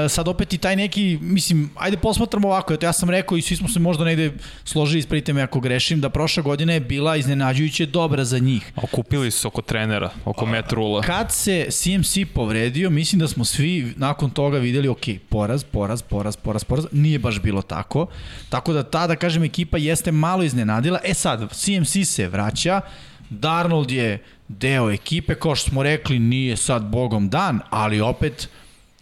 sad 0.10 0.28
opet 0.28 0.54
i 0.54 0.58
taj 0.58 0.76
neki, 0.76 1.20
mislim, 1.22 1.70
ajde 1.76 1.98
posmatramo 1.98 2.48
ovako, 2.48 2.74
eto 2.74 2.86
ja 2.86 2.94
sam 2.94 3.10
rekao 3.10 3.38
i 3.38 3.42
svi 3.42 3.56
smo 3.56 3.68
se 3.68 3.80
možda 3.80 4.06
negde 4.06 4.32
složili, 4.64 5.00
ispravite 5.00 5.34
me 5.34 5.42
ako 5.42 5.60
grešim, 5.60 6.02
da 6.02 6.10
prošla 6.10 6.44
godina 6.44 6.74
je 6.74 6.80
bila 6.80 7.16
iznenađujuće 7.18 7.86
dobra 7.86 8.26
za 8.26 8.40
njih. 8.40 8.72
Okupili 8.76 9.32
su 9.32 9.48
oko 9.48 9.62
trenera, 9.62 10.10
oko 10.26 10.46
Matt 10.46 10.72
Rula. 10.72 11.02
Kad 11.02 11.32
se 11.32 11.68
CMC 11.70 12.18
povredio, 12.34 12.90
mislim 12.90 13.20
da 13.20 13.28
smo 13.28 13.46
svi 13.46 13.94
nakon 13.98 14.30
toga 14.30 14.58
videli, 14.58 14.88
ok, 14.88 15.04
poraz, 15.30 15.64
poraz, 15.64 16.02
poraz, 16.02 16.36
poraz, 16.36 16.64
poraz, 16.64 16.86
nije 16.92 17.20
baš 17.20 17.42
bilo 17.42 17.62
tako. 17.62 18.08
Tako 18.50 18.74
da 18.74 18.84
ta, 18.84 19.08
da 19.08 19.16
kažem, 19.16 19.44
ekipa 19.44 19.78
jeste 19.78 20.12
malo 20.12 20.44
iznenadila. 20.44 21.00
E 21.04 21.14
sad, 21.14 21.54
CMC 21.54 22.08
se 22.08 22.28
vraća, 22.28 22.82
Darnold 23.30 23.92
je 23.92 24.24
deo 24.48 24.92
ekipe, 24.92 25.36
kao 25.36 25.56
što 25.56 25.70
smo 25.70 25.84
rekli, 25.84 26.20
nije 26.20 26.58
sad 26.58 26.84
bogom 26.84 27.30
dan, 27.30 27.60
ali 27.70 28.02
opet 28.02 28.50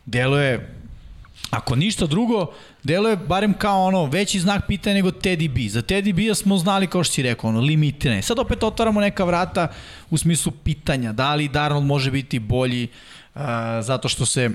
deluje 0.06 0.82
Ako 1.52 1.76
ništa 1.76 2.06
drugo, 2.06 2.54
deluje 2.84 3.16
barem 3.18 3.54
kao 3.54 3.84
ono 3.84 4.06
veći 4.06 4.39
znak 4.39 4.68
pitanja 4.68 4.93
nego 4.93 5.12
Teddy 5.12 5.49
B. 5.49 5.70
Za 5.70 5.82
Teddy 5.82 6.14
B 6.14 6.36
smo 6.36 6.58
znali 6.58 6.88
kao 6.88 7.04
što 7.04 7.14
si 7.14 7.24
rekao, 7.24 7.49
ono 7.49 7.60
limitirane. 7.60 8.22
Sad 8.22 8.39
opet 8.39 8.64
otvaramo 8.64 9.02
neka 9.02 9.24
vrata 9.24 9.68
u 10.10 10.18
smislu 10.18 10.52
pitanja, 10.64 11.12
da 11.12 11.36
li 11.36 11.47
Darnold 11.47 11.86
može 11.86 12.12
biti 12.12 12.39
bolji 12.39 12.88
uh, 13.36 13.41
zato 13.82 14.08
što 14.10 14.26
se 14.26 14.49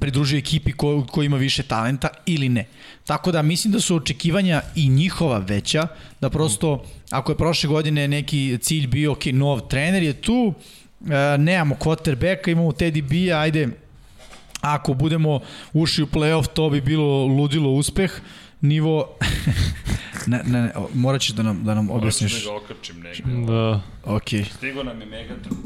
pridružuje 0.00 0.38
ekipi 0.38 0.72
ko, 0.72 1.06
ko 1.10 1.22
ima 1.22 1.36
više 1.36 1.62
talenta 1.62 2.08
ili 2.26 2.48
ne. 2.48 2.66
Tako 3.04 3.32
da 3.32 3.42
mislim 3.42 3.72
da 3.72 3.80
su 3.80 3.96
očekivanja 3.96 4.62
i 4.74 4.88
njihova 4.88 5.38
veća, 5.38 5.88
da 6.20 6.30
prosto 6.30 6.84
ako 7.10 7.32
je 7.32 7.36
prošle 7.36 7.68
godine 7.68 8.08
neki 8.08 8.58
cilj 8.60 8.86
bio 8.86 9.12
ok, 9.12 9.24
nov 9.24 9.60
trener 9.68 10.02
je 10.02 10.12
tu, 10.12 10.54
uh, 11.00 11.08
nemamo 11.38 11.74
quarterbacka, 11.74 12.50
imamo 12.50 12.72
Teddy 12.72 13.02
B, 13.02 13.34
ajde 13.34 13.85
Ako 14.60 14.94
budemo 14.94 15.40
ušli 15.72 16.04
u 16.04 16.06
playoff, 16.06 16.46
to 16.46 16.70
bi 16.70 16.80
bilo 16.80 17.26
ludilo 17.26 17.70
uspeh. 17.70 18.20
Nivo... 18.60 19.16
ne, 20.26 20.42
ne, 20.46 20.62
ne, 20.62 20.72
morat 20.94 21.20
ćeš 21.20 21.30
da 21.30 21.42
nam, 21.42 21.64
da 21.64 21.74
nam 21.74 21.90
objasniš. 21.90 22.32
Morat 22.32 22.42
ću 22.42 22.48
da 22.48 22.52
ga 22.52 22.74
okačim 22.74 23.00
negde. 23.00 23.52
Da. 23.52 23.80
Ok. 24.04 24.28
Stigo 24.56 24.82
nam 24.82 25.00
je 25.00 25.06
Megatron. 25.06 25.56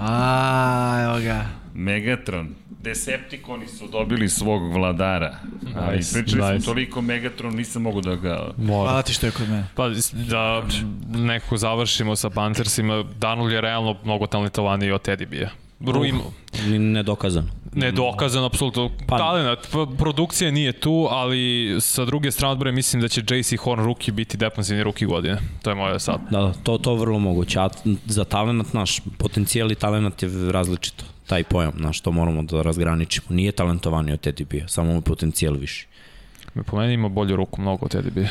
A, 0.00 1.04
evo 1.04 1.20
ga. 1.20 1.46
Megatron. 1.74 2.54
Decepticoni 2.82 3.66
su 3.66 3.88
dobili 3.88 4.28
svog 4.28 4.72
vladara. 4.72 5.36
Ali 5.76 5.96
Nice, 5.96 6.12
pričali 6.12 6.52
nice. 6.52 6.64
smo 6.64 6.72
toliko 6.72 7.02
Megatron, 7.02 7.54
nisam 7.54 7.82
mogu 7.82 8.00
da 8.00 8.14
ga... 8.16 8.50
Mora. 8.56 8.90
Hvala 8.90 9.02
ti 9.02 9.12
što 9.12 9.26
je 9.26 9.32
kod 9.32 9.48
mene. 9.48 9.66
Pa 9.74 9.88
da 10.12 10.62
nekako 11.08 11.56
završimo 11.56 12.16
sa 12.16 12.30
Panthersima, 12.30 13.04
Darnold 13.18 13.52
je 13.52 13.60
realno 13.60 13.96
mnogo 14.04 14.26
talentovaniji 14.26 14.90
od 14.90 15.08
Teddy 15.08 15.26
Bija. 15.26 15.50
Ruim, 15.80 16.20
Nedokazano. 16.68 17.48
Nedokazan, 17.76 18.44
apsolutno 18.44 18.90
Pa- 19.06 19.18
talent. 19.18 19.58
P- 19.62 19.96
Produkcija 19.98 20.50
nije 20.50 20.72
tu, 20.72 21.06
ali 21.10 21.36
sa 21.80 22.04
druge 22.04 22.32
strane 22.32 22.52
odbore 22.52 22.72
mislim 22.72 23.02
da 23.02 23.08
će 23.08 23.22
JC 23.22 23.56
Horn 23.56 23.84
rookie 23.84 24.12
biti 24.12 24.36
defensivni 24.36 24.82
rookie 24.82 25.06
godine. 25.06 25.38
To 25.62 25.70
je 25.70 25.76
moje 25.76 26.00
sad. 26.00 26.20
Da, 26.30 26.40
da, 26.40 26.52
to, 26.54 26.78
to 26.78 26.92
je 26.92 26.98
vrlo 26.98 27.18
moguće. 27.18 27.60
A 27.60 27.68
za 28.06 28.24
talent, 28.24 28.72
naš, 28.72 29.00
potencijal 29.18 29.72
i 29.72 29.76
talent 29.76 30.22
je 30.22 30.30
različito. 30.52 31.04
Taj 31.26 31.44
pojam, 31.44 31.72
znaš, 31.76 32.00
to 32.00 32.12
moramo 32.12 32.42
da 32.42 32.62
razgraničimo. 32.62 33.26
Nije 33.30 33.52
talentovani 33.52 34.12
od 34.12 34.20
Teddy 34.20 34.44
Bija, 34.46 34.68
samo 34.68 34.92
mu 34.92 35.00
potencijal 35.00 35.54
viši. 35.54 35.86
Po 36.66 36.76
meni 36.76 36.94
ima 36.94 37.08
bolju 37.08 37.36
ruku 37.36 37.60
mnogo 37.60 37.84
od 37.84 37.94
Teddy 37.94 38.10
Bija. 38.10 38.28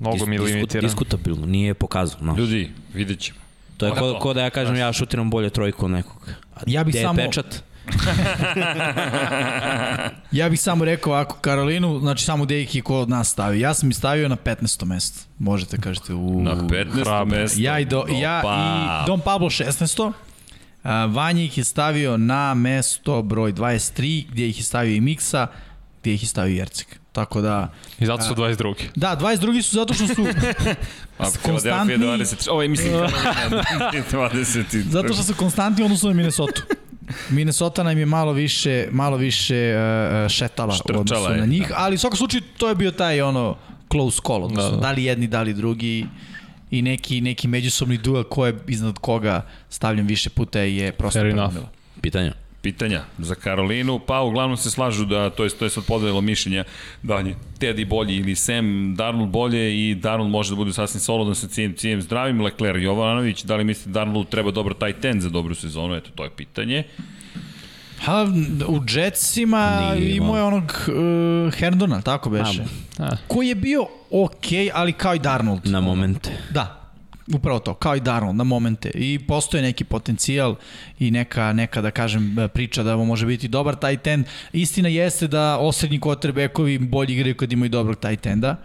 Mnogo 0.00 0.26
mi 0.26 0.38
Dis- 0.38 0.40
disku- 0.40 0.46
limitiran. 0.46 0.82
Diskutabilno, 0.82 1.46
nije 1.46 1.66
je 1.66 1.74
pokazao. 1.74 2.18
Znaš. 2.20 2.38
Ljudi, 2.38 2.70
vidjet 2.94 3.20
ćemo. 3.20 3.38
To 3.76 3.86
je 3.86 3.92
Pa 3.92 3.98
ko, 3.98 4.12
to. 4.12 4.18
ko 4.18 4.34
da 4.34 4.42
ja 4.42 4.50
kažem 4.50 4.76
ja 4.76 4.92
šutiram 4.92 5.30
bolje 5.30 5.50
trojku 5.50 5.84
od 5.84 5.90
nekog. 5.90 6.28
A 6.54 6.60
Ja 6.66 6.84
bih 6.84 6.92
gde 6.92 6.98
je 6.98 7.04
samo- 7.04 7.16
pečat? 7.18 7.62
Ja 10.32 10.48
bih 10.48 10.60
samo 10.60 10.84
rekao 10.84 11.12
ako 11.12 11.36
Karolinu, 11.36 11.98
znači 11.98 12.24
samo 12.24 12.46
Dejki 12.46 12.80
ko 12.80 12.96
od 12.96 13.08
nas 13.08 13.28
stavi. 13.28 13.60
Ja 13.60 13.74
sam 13.74 13.90
ih 13.90 13.96
stavio 13.96 14.28
na 14.28 14.36
15. 14.36 14.84
mesto. 14.84 15.20
Možete 15.38 15.78
kažete 15.78 16.14
u... 16.14 16.42
Na 16.42 16.56
15. 16.56 16.92
hrabro. 16.94 17.24
mesto. 17.26 17.60
Ja 17.60 17.78
i, 17.78 17.84
do, 17.84 18.04
ja 18.12 18.40
i 18.40 19.06
Don 19.06 19.20
Pablo 19.20 19.48
16. 19.48 20.12
A, 20.82 21.04
Vanja 21.06 21.42
ih 21.42 21.58
je 21.58 21.64
stavio 21.64 22.16
na 22.16 22.54
mesto 22.54 23.22
broj 23.22 23.52
23, 23.52 24.26
gdje 24.28 24.48
ih 24.48 24.58
je 24.58 24.64
stavio 24.64 24.94
i 24.94 25.00
Miksa, 25.00 25.46
gdje 26.00 26.14
ih 26.14 26.22
je 26.22 26.28
stavio 26.28 26.52
i 26.52 26.56
Jercek. 26.56 26.98
Tako 27.12 27.40
da, 27.40 27.72
I 27.98 28.06
zato 28.06 28.22
su 28.22 28.34
22. 28.34 28.74
da, 28.96 29.16
22 29.16 29.62
su 29.62 29.74
zato 29.74 29.94
što 29.94 30.06
su 30.06 30.22
A 31.18 31.24
konstantni- 31.24 31.40
Philadelphia 31.86 31.98
20, 31.98 32.50
ovo 32.50 32.62
je 32.62 32.68
mislim 32.68 32.92
Carolina 32.92 34.30
20. 34.30 34.82
Zato 34.82 35.12
što 35.12 35.22
su 35.22 35.34
konstantni 35.34 35.82
u 35.82 35.86
odnosu 35.86 36.08
na 36.08 36.14
Minnesota. 36.14 36.62
Minnesota 37.30 37.82
nam 37.82 37.98
je 37.98 38.06
malo 38.06 38.32
više, 38.32 38.88
malo 38.90 39.16
više 39.16 39.74
uh, 40.24 40.28
šetala 40.30 40.74
u 40.74 40.76
Štrčala 40.76 41.00
odnosu 41.00 41.32
je, 41.32 41.38
na 41.40 41.46
njih, 41.46 41.68
da. 41.68 41.74
ali 41.78 41.94
u 41.94 41.98
svakom 41.98 42.16
slučaju 42.16 42.42
to 42.56 42.68
je 42.68 42.74
bio 42.74 42.90
taj 42.90 43.20
ono 43.22 43.56
close 43.92 44.20
call, 44.26 44.44
odnosno 44.44 44.70
Da, 44.70 44.76
da, 44.76 44.82
da. 44.82 44.90
li 44.92 45.04
jedni, 45.04 45.26
da 45.26 45.42
li 45.42 45.54
drugi 45.54 46.06
i 46.70 46.82
neki, 46.82 47.20
neki 47.20 47.48
međusobni 47.48 47.98
duel 47.98 48.24
ko 48.24 48.46
je 48.46 48.56
iznad 48.66 48.98
koga 48.98 49.46
stavljen 49.68 50.06
više 50.06 50.30
puta 50.30 50.58
je 50.60 50.92
prosto 50.92 51.20
Fair 51.20 51.26
enough. 51.26 51.52
promila. 51.52 51.70
Pitanja? 52.00 52.32
Pitanja 52.62 53.04
za 53.18 53.34
Karolinu, 53.34 53.98
pa 53.98 54.20
uglavnom 54.20 54.56
se 54.56 54.70
slažu 54.70 55.04
da, 55.04 55.30
to 55.30 55.44
je, 55.44 55.50
to 55.50 55.64
je 55.64 55.70
sad 55.70 55.84
podelilo 55.84 56.20
mišljenja, 56.20 56.64
da 57.02 57.16
on 57.16 57.26
je 57.26 57.34
Teddy 57.60 57.88
bolji 57.88 58.16
ili 58.16 58.34
Sam 58.34 58.94
Darnold 58.96 59.30
bolje 59.30 59.90
i 59.90 59.94
Darnold 59.94 60.30
može 60.30 60.50
da 60.50 60.56
bude 60.56 60.72
sasvim 60.72 61.00
solidan 61.00 61.34
sa 61.34 61.48
cijem, 61.48 61.74
cijem 61.76 62.02
zdravim. 62.02 62.40
Leclerc 62.40 62.82
Jovanović, 62.82 63.42
da 63.44 63.56
li 63.56 63.64
mislite 63.64 63.90
Darnoldu 63.90 64.30
treba 64.30 64.50
dobar 64.50 64.74
tight 64.74 65.04
end 65.04 65.22
za 65.22 65.28
dobru 65.28 65.54
sezonu? 65.54 65.94
Eto, 65.94 66.10
to 66.14 66.24
je 66.24 66.30
pitanje. 66.30 66.84
Ha, 68.04 68.26
u 68.68 68.80
Jetsima 68.88 69.92
Nije 69.94 70.16
imao 70.16 70.36
je 70.36 70.42
onog 70.42 70.64
uh, 70.64 71.54
Herndona, 71.54 72.00
tako 72.00 72.30
beše. 72.30 72.64
Koji 73.28 73.48
je 73.48 73.54
bio 73.54 73.86
okej, 74.10 74.58
okay, 74.58 74.70
ali 74.74 74.92
kao 74.92 75.14
i 75.14 75.18
Darnold. 75.18 75.60
Na 75.64 75.80
momente. 75.80 76.30
Da, 76.50 76.77
upravo 77.34 77.58
to, 77.58 77.74
kao 77.74 77.96
i 77.96 78.00
Darnold, 78.00 78.36
na 78.36 78.44
momente. 78.44 78.90
I 78.94 79.18
postoje 79.18 79.62
neki 79.62 79.84
potencijal 79.84 80.56
i 80.98 81.10
neka, 81.10 81.52
neka 81.52 81.80
da 81.80 81.90
kažem, 81.90 82.36
priča 82.54 82.82
da 82.82 82.96
mu 82.96 83.04
može 83.04 83.26
biti 83.26 83.48
dobar 83.48 83.74
tight 83.74 84.06
end. 84.06 84.26
Istina 84.52 84.88
jeste 84.88 85.28
da 85.28 85.58
osrednji 85.58 86.00
quarterbackovi 86.00 86.88
bolji 86.88 87.14
igraju 87.14 87.34
kad 87.34 87.52
imaju 87.52 87.68
dobrog 87.68 87.96
tight 87.96 88.26
enda, 88.26 88.56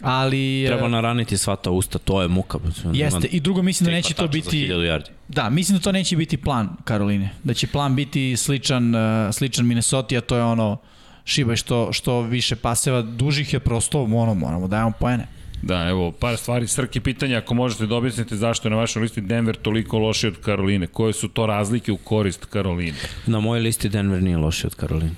ali... 0.00 0.64
Treba 0.66 0.86
e, 0.86 0.90
naraniti 0.90 1.38
sva 1.38 1.56
ta 1.56 1.70
usta, 1.70 1.98
to 1.98 2.22
je 2.22 2.28
muka. 2.28 2.58
Jeste, 2.92 3.26
i 3.26 3.40
drugo 3.40 3.62
mislim 3.62 3.84
da 3.84 3.90
neće 3.90 4.14
to 4.14 4.28
biti... 4.28 4.68
1000 4.68 4.72
yardi. 4.72 5.10
Da, 5.28 5.50
mislim 5.50 5.78
da 5.78 5.84
to 5.84 5.92
neće 5.92 6.16
biti 6.16 6.36
plan 6.36 6.68
Karoline. 6.84 7.30
Da 7.44 7.54
će 7.54 7.66
plan 7.66 7.96
biti 7.96 8.36
sličan, 8.36 8.94
uh, 8.94 9.34
sličan 9.34 9.66
Minnesota, 9.66 10.16
a 10.16 10.20
to 10.20 10.36
je 10.36 10.42
ono 10.42 10.76
šibaj 11.24 11.56
što, 11.56 11.92
što 11.92 12.20
više 12.20 12.56
paseva 12.56 13.02
dužih 13.02 13.52
je 13.52 13.60
prosto, 13.60 14.02
ono, 14.02 14.34
moramo 14.34 14.68
dajemo 14.68 14.92
poene. 15.00 15.37
Da, 15.62 15.88
evo, 15.88 16.12
par 16.12 16.36
stvari. 16.36 16.66
Srki 16.66 17.00
pitanja, 17.00 17.38
ako 17.38 17.54
možete 17.54 17.86
da 17.86 17.94
objasnite 17.94 18.36
zašto 18.36 18.68
je 18.68 18.70
na 18.70 18.76
vašoj 18.76 19.02
listi 19.02 19.20
Denver 19.20 19.56
toliko 19.56 19.98
loši 19.98 20.26
od 20.26 20.40
Karoline. 20.40 20.86
Koje 20.86 21.12
su 21.12 21.28
to 21.28 21.46
razlike 21.46 21.92
u 21.92 21.96
korist 21.96 22.44
Karoline? 22.44 22.98
Na 23.26 23.40
mojoj 23.40 23.62
listi 23.62 23.88
Denver 23.88 24.22
nije 24.22 24.36
loši 24.36 24.66
od 24.66 24.74
Karoline. 24.74 25.14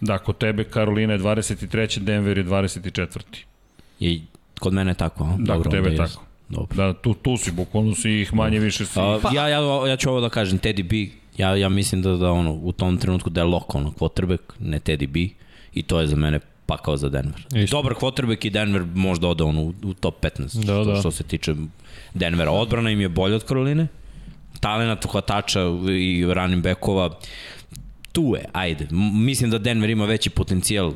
Da, 0.00 0.18
kod 0.18 0.38
tebe 0.38 0.64
Karolina 0.64 1.12
je 1.12 1.18
23. 1.18 1.98
Denver 1.98 2.38
je 2.38 2.44
24. 2.44 3.18
I 4.00 4.22
kod 4.60 4.72
mene 4.72 4.90
je 4.90 4.94
tako. 4.94 5.28
Da, 5.38 5.54
kod 5.54 5.70
tebe 5.70 5.90
je 5.90 5.96
tako. 5.96 6.24
Dobro. 6.48 6.76
Da, 6.76 6.92
tu, 6.92 7.14
tu 7.14 7.36
si, 7.36 7.52
bukvalno 7.52 7.94
si 7.94 8.10
ih 8.10 8.34
manje 8.34 8.58
više 8.58 8.86
si... 8.86 9.00
A, 9.00 9.20
ja, 9.34 9.48
ja, 9.48 9.88
ja 9.88 9.96
ću 9.96 10.10
ovo 10.10 10.20
da 10.20 10.28
kažem, 10.28 10.58
Teddy 10.58 10.82
B, 10.82 11.12
ja, 11.38 11.56
ja 11.56 11.68
mislim 11.68 12.02
da, 12.02 12.16
da 12.16 12.32
ono, 12.32 12.52
u 12.52 12.72
tom 12.72 12.98
trenutku 12.98 13.30
da 13.30 13.40
je 13.40 13.44
lok, 13.44 13.74
ono, 13.74 13.90
quarterback, 13.90 14.38
ne 14.60 14.80
Teddy 14.80 15.06
B, 15.06 15.34
i 15.74 15.82
to 15.82 16.00
je 16.00 16.06
za 16.06 16.16
mene 16.16 16.40
pakao 16.66 16.96
za 16.96 17.08
Denver. 17.08 17.46
Isto. 17.54 17.76
Dobar 17.76 17.94
quarterback 17.94 18.46
i 18.46 18.50
Denver 18.50 18.84
možda 18.94 19.28
ode 19.28 19.44
ono, 19.44 19.62
u, 19.62 19.74
u 19.82 19.94
top 19.94 20.24
15, 20.24 20.56
Da, 20.56 20.62
što, 20.62 20.84
da. 20.84 20.96
što 20.96 21.10
se 21.10 21.22
tiče 21.24 21.54
Denvera. 22.14 22.50
Odbrana 22.50 22.90
im 22.90 23.00
je 23.00 23.08
bolja 23.08 23.36
od 23.36 23.44
Karoline, 23.44 23.86
talenat 24.60 25.06
hvatača 25.06 25.60
i 25.98 26.24
running 26.34 26.62
backova, 26.62 27.10
tu 28.12 28.34
je, 28.36 28.44
ajde. 28.52 28.88
Mislim 29.12 29.50
da 29.50 29.58
Denver 29.58 29.90
ima 29.90 30.04
veći 30.04 30.30
potencijal 30.30 30.92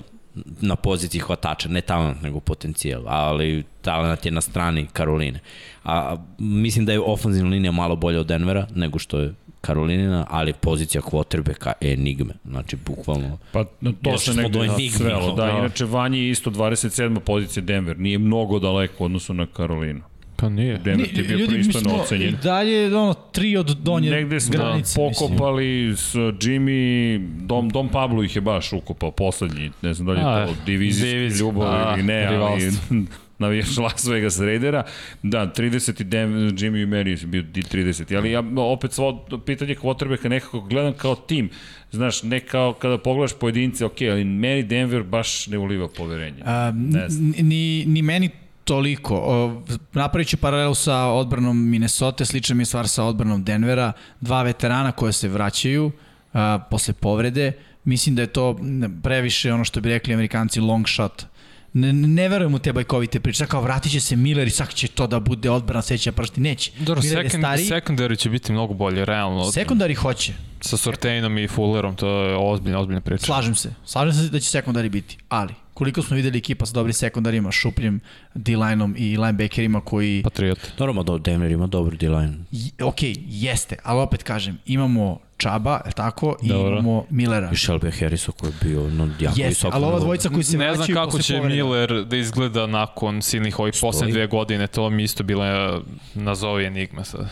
na 0.61 0.77
poziciji 0.77 1.21
hvatača, 1.21 1.69
ne 1.69 1.81
talent 1.81 2.23
nego 2.23 2.41
potencijal, 2.41 3.03
ali 3.07 3.65
talent 3.83 4.27
je 4.27 4.33
na 4.33 4.41
strani 4.41 4.87
Karoline. 4.93 5.41
A 5.85 6.17
mislim 6.39 6.87
da 6.87 6.93
je 6.93 7.01
ofenzivna 7.01 7.51
linija 7.51 7.73
malo 7.73 7.97
bolja 7.97 8.21
od 8.21 8.27
Denvera 8.27 8.67
nego 8.75 8.99
što 8.99 9.19
je 9.19 9.35
Karolinina, 9.61 10.27
ali 10.31 10.53
pozicija 10.53 11.03
quarterbacka 11.03 11.73
je 11.81 11.93
enigme. 11.93 12.35
Znači, 12.45 12.77
bukvalno... 12.87 13.39
Pa 13.53 13.65
to 14.03 14.19
se 14.19 14.33
smo 14.33 14.43
negde 14.43 14.59
do 14.59 14.65
enigme, 14.65 14.99
svelo. 14.99 15.35
Da, 15.35 15.47
da. 15.47 15.59
inače 15.59 15.85
Vanji 15.85 16.19
je 16.19 16.31
isto 16.31 16.51
27. 16.51 17.19
pozicija 17.19 17.63
Denver. 17.63 17.99
Nije 17.99 18.19
mnogo 18.19 18.59
daleko 18.59 18.95
u 18.99 19.07
odnosu 19.07 19.35
na 19.35 19.47
Karolinu. 19.47 20.01
Pa 20.37 20.49
nije. 20.49 20.79
Denver 20.79 21.09
ti 21.09 21.21
je 21.21 21.23
bio 21.23 21.47
pristojno 21.47 21.95
ocenjen. 21.95 22.29
i 22.29 22.37
dalje 22.43 22.97
ono, 22.97 23.15
tri 23.15 23.57
od 23.57 23.67
donje 23.67 24.11
Negde 24.11 24.41
smo 24.41 24.53
granice. 24.53 25.01
mislim. 25.01 25.29
pokopali 25.29 25.93
s 25.97 26.15
Jimmy, 26.15 27.19
Dom, 27.47 27.69
Dom 27.69 27.89
Pablo 27.89 28.23
ih 28.23 28.37
je 28.37 28.41
baš 28.41 28.73
ukopao 28.73 29.11
poslednji, 29.11 29.71
ne 29.83 29.95
znam 29.95 30.07
da 30.07 30.13
li 30.13 30.21
A, 30.25 30.39
je 30.39 30.47
to 30.47 30.53
divizijski 30.67 31.39
ljubav 31.39 31.69
a, 31.69 31.95
ili 31.95 32.03
ne, 32.03 32.27
ali. 32.27 32.71
navijač 33.39 33.77
Las 33.85 34.07
Vegas 34.07 34.41
Raidera. 34.41 34.85
Da, 35.23 35.53
30 35.57 36.01
i 36.01 36.05
Dem, 36.05 36.33
Jimmy 36.33 36.87
Mary 36.87 37.21
je 37.21 37.27
bio 37.27 37.43
di 37.43 37.63
30. 37.63 38.17
Ali 38.17 38.31
ja 38.31 38.43
opet 38.57 38.93
svo 38.93 39.27
pitanje 39.47 39.75
quarterbacka 39.75 40.29
nekako 40.29 40.61
gledam 40.61 40.93
kao 40.93 41.15
tim. 41.15 41.51
Znaš, 41.93 42.23
ne 42.23 42.41
kao 42.41 42.73
kada 42.73 42.99
pogledaš 42.99 43.39
pojedince, 43.41 43.85
ok, 43.85 44.01
ali 44.11 44.25
meni 44.25 44.63
Denver 44.63 45.03
baš 45.03 45.47
ne 45.47 45.59
uliva 45.59 45.89
poverenje. 45.89 46.43
A, 46.45 46.73
ni, 47.39 47.85
ni 47.87 48.03
meni 48.03 48.31
toliko. 48.65 49.17
O, 49.17 49.63
napravit 49.93 50.29
ću 50.29 50.37
paralelu 50.37 50.75
sa 50.75 50.97
odbranom 51.07 51.69
Minnesota, 51.71 52.25
slična 52.25 52.55
mi 52.55 52.63
je 52.63 52.67
stvar 52.67 52.89
sa 52.89 53.05
odbranom 53.05 53.45
Denvera. 53.45 53.93
Dva 54.21 54.43
veterana 54.43 54.93
koje 54.93 55.13
se 55.13 55.29
vraćaju 55.29 55.91
a, 56.33 56.59
posle 56.71 56.95
povrede. 56.95 57.53
Mislim 57.85 58.15
da 58.15 58.23
je 58.23 58.27
to 58.27 58.59
previše 59.03 59.53
ono 59.53 59.65
što 59.65 59.81
bi 59.81 59.89
rekli 59.89 60.15
amerikanci 60.15 60.61
long 60.61 60.89
shot. 60.89 61.25
Ne, 61.81 61.93
ne 61.93 62.29
verujem 62.29 62.55
u 62.55 62.59
te 62.59 62.73
bajkovite 62.73 63.21
priče. 63.21 63.47
Kao 63.47 63.63
vratit 63.63 63.93
će 63.93 64.01
se 64.01 64.17
Miller 64.17 64.47
i 64.47 64.51
sad 64.51 64.75
će 64.75 64.89
to 64.89 65.07
da 65.07 65.21
bude 65.21 65.51
odbrana 65.51 65.83
seća 65.83 66.13
pršti. 66.13 66.41
Neće. 66.41 66.71
Dobro, 66.79 67.03
Miller 67.03 67.25
je 67.25 67.31
second, 67.31 67.45
secondary 67.45 68.19
će 68.19 68.31
biti 68.31 68.53
mnogo 68.53 68.75
bolje, 68.75 69.05
realno. 69.05 69.53
Sekundari 69.53 69.95
hoće. 69.95 70.33
Sa 70.61 70.77
Sortainom 70.77 71.39
i 71.39 71.49
Fullerom, 71.49 71.97
to 71.97 72.09
je 72.09 72.37
ozbiljna, 72.37 72.79
ozbiljna 72.79 73.01
priča. 73.01 73.27
Slažem 73.27 73.55
se. 73.55 73.75
Slažem 73.85 74.13
se 74.13 74.31
da 74.31 74.41
će 74.41 74.51
sekundari 74.51 74.89
biti. 74.89 75.19
Ali, 75.29 75.55
koliko 75.75 76.03
smo 76.03 76.17
videli 76.17 76.39
ekipa 76.39 76.67
sa 76.67 76.73
dobrim 76.73 76.93
sekundarima, 76.93 77.51
šupljim 77.51 78.01
D-lineom 78.35 78.95
i 78.99 79.17
linebackerima 79.17 79.81
koji 79.81 80.23
Patriot. 80.23 80.59
Normalno, 80.79 81.03
do, 81.03 81.19
Denver 81.19 81.51
ima 81.51 81.67
dobar 81.67 81.97
D-line. 81.97 82.35
Ok, 82.83 82.99
jeste, 83.27 83.77
ali 83.83 84.01
opet 84.01 84.23
kažem, 84.23 84.59
imamo 84.67 85.21
Čaba, 85.39 85.81
je 85.87 85.93
tako, 85.93 86.37
i 86.43 86.49
Dobro. 86.49 86.73
imamo 86.73 87.05
Millera. 87.11 87.49
I 87.53 87.55
Shelby 87.55 88.01
Harrisa 88.01 88.33
koji 88.33 88.51
je 88.51 88.55
bio 88.63 88.91
no, 88.91 89.05
jako 89.05 89.21
Jeste, 89.21 89.49
visoko. 89.49 89.77
ali 89.77 89.85
ova 89.85 89.99
dvojica 89.99 90.29
koji 90.29 90.45
se 90.45 90.59
Ne 90.59 90.75
znam 90.75 90.89
kako 90.89 91.07
posle 91.07 91.23
će 91.23 91.37
povrede. 91.37 91.55
Miller 91.55 92.05
da 92.05 92.17
izgleda 92.17 92.67
nakon 92.67 93.23
silnih 93.23 93.59
ovih 93.59 93.75
poslednje 93.81 94.13
dve 94.13 94.27
godine, 94.27 94.67
to 94.67 94.91
mi 94.91 95.03
isto 95.03 95.23
bila 95.23 95.81
nazovi 96.15 96.65
enigma 96.65 97.05
sad. 97.05 97.29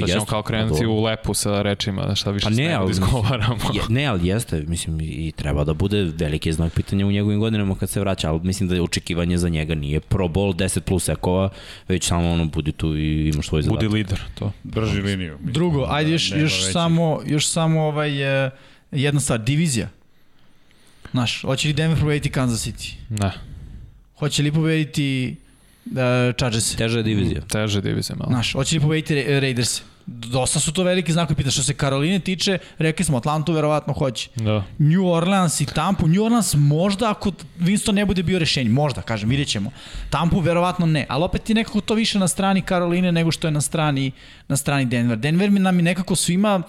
Sad 0.00 0.08
ćemo 0.08 0.20
jeste, 0.20 0.30
kao 0.30 0.42
pa 0.42 0.48
krenuti 0.48 0.82
dobro. 0.84 0.90
u 0.90 1.02
lepu 1.02 1.34
sa 1.34 1.62
rečima, 1.62 2.14
šta 2.14 2.30
više 2.30 2.44
Pa 2.44 2.50
ne, 2.50 2.68
da 2.68 2.78
ali 2.80 2.88
mislim, 2.88 3.06
izgovaramo. 3.06 3.58
Je, 3.74 3.80
ne, 3.88 4.06
ali 4.06 4.28
jeste, 4.28 4.60
mislim, 4.60 5.00
i 5.00 5.32
treba 5.36 5.64
da 5.64 5.74
bude 5.74 6.02
veliki 6.02 6.52
znak 6.52 6.72
pitanja 6.72 7.06
u 7.06 7.12
njegovim 7.12 7.40
godinama 7.40 7.74
kad 7.74 7.90
se 7.90 8.00
vraća, 8.00 8.30
ali 8.30 8.40
mislim 8.42 8.68
da 8.68 8.74
je 8.74 8.82
očekivanje 8.82 9.38
za 9.38 9.48
njega 9.48 9.74
nije 9.74 10.00
pro 10.00 10.28
bol 10.28 10.52
10 10.52 10.80
plus 10.80 11.08
ekova, 11.08 11.48
već 11.88 12.06
samo 12.06 12.32
ono 12.32 12.44
budi 12.44 12.72
tu 12.72 12.96
i 12.96 13.28
imaš 13.34 13.48
svoj 13.48 13.62
zadatak. 13.62 13.84
Budi 13.84 13.94
lider, 13.94 14.20
to. 14.34 14.52
Drži 14.64 15.00
liniju. 15.00 15.32
Mislim, 15.32 15.52
Drugo, 15.52 15.86
ajde 15.90 16.10
još, 16.10 16.30
nema 16.30 16.42
još 16.42 16.52
većih. 16.52 16.72
samo, 16.72 17.20
još 17.26 17.48
samo 17.48 17.80
ovaj, 17.82 18.46
e, 18.46 18.50
jedna 18.90 19.20
stvar, 19.20 19.40
divizija. 19.40 19.88
Znaš, 21.10 21.42
hoće 21.42 21.68
li 21.68 21.74
Denver 21.74 22.00
pobediti 22.00 22.30
Kansas 22.30 22.66
City? 22.66 22.92
Ne, 23.08 23.32
Hoće 24.18 24.42
li 24.42 24.52
pobediti 24.52 25.36
uh, 25.86 26.34
Chargers? 26.36 26.76
Teža 26.76 26.98
je 26.98 27.02
divizija. 27.02 27.40
teže 27.40 27.80
divizija 27.80 28.16
malo. 28.16 28.30
Znaš, 28.30 28.52
hoće 28.52 28.74
li 28.76 28.80
pobediti 28.80 29.14
Ra- 29.14 29.40
Raiders? 29.40 29.82
Dosta 30.06 30.60
su 30.60 30.72
to 30.72 30.82
veliki 30.82 31.12
znakovi 31.12 31.36
pita. 31.36 31.50
Što 31.50 31.62
se 31.62 31.74
Karoline 31.74 32.18
tiče, 32.18 32.58
rekli 32.78 33.04
smo 33.04 33.16
Atlantu 33.16 33.52
verovatno 33.52 33.92
hoće. 33.92 34.28
Da. 34.34 34.64
New 34.78 35.06
Orleans 35.06 35.60
i 35.60 35.66
Tampu. 35.66 36.08
New 36.08 36.24
Orleans 36.24 36.54
možda 36.54 37.10
ako 37.10 37.32
Winston 37.58 37.92
ne 37.92 38.04
bude 38.04 38.22
bio 38.22 38.38
rešenje. 38.38 38.70
Možda, 38.70 39.02
kažem, 39.02 39.28
vidjet 39.28 39.48
ćemo. 39.48 39.70
Tampu 40.10 40.40
verovatno 40.40 40.86
ne. 40.86 41.06
Ali 41.08 41.24
opet 41.24 41.48
je 41.50 41.54
nekako 41.54 41.80
to 41.80 41.94
više 41.94 42.18
na 42.18 42.28
strani 42.28 42.62
Karoline 42.62 43.12
nego 43.12 43.30
što 43.30 43.46
je 43.46 43.50
na 43.50 43.60
strani, 43.60 44.12
na 44.48 44.56
strani 44.56 44.84
Denver. 44.84 45.18
Denver 45.18 45.50
mi 45.50 45.60
nam 45.60 45.76
je 45.76 45.82
nekako 45.82 46.16
svima 46.16 46.62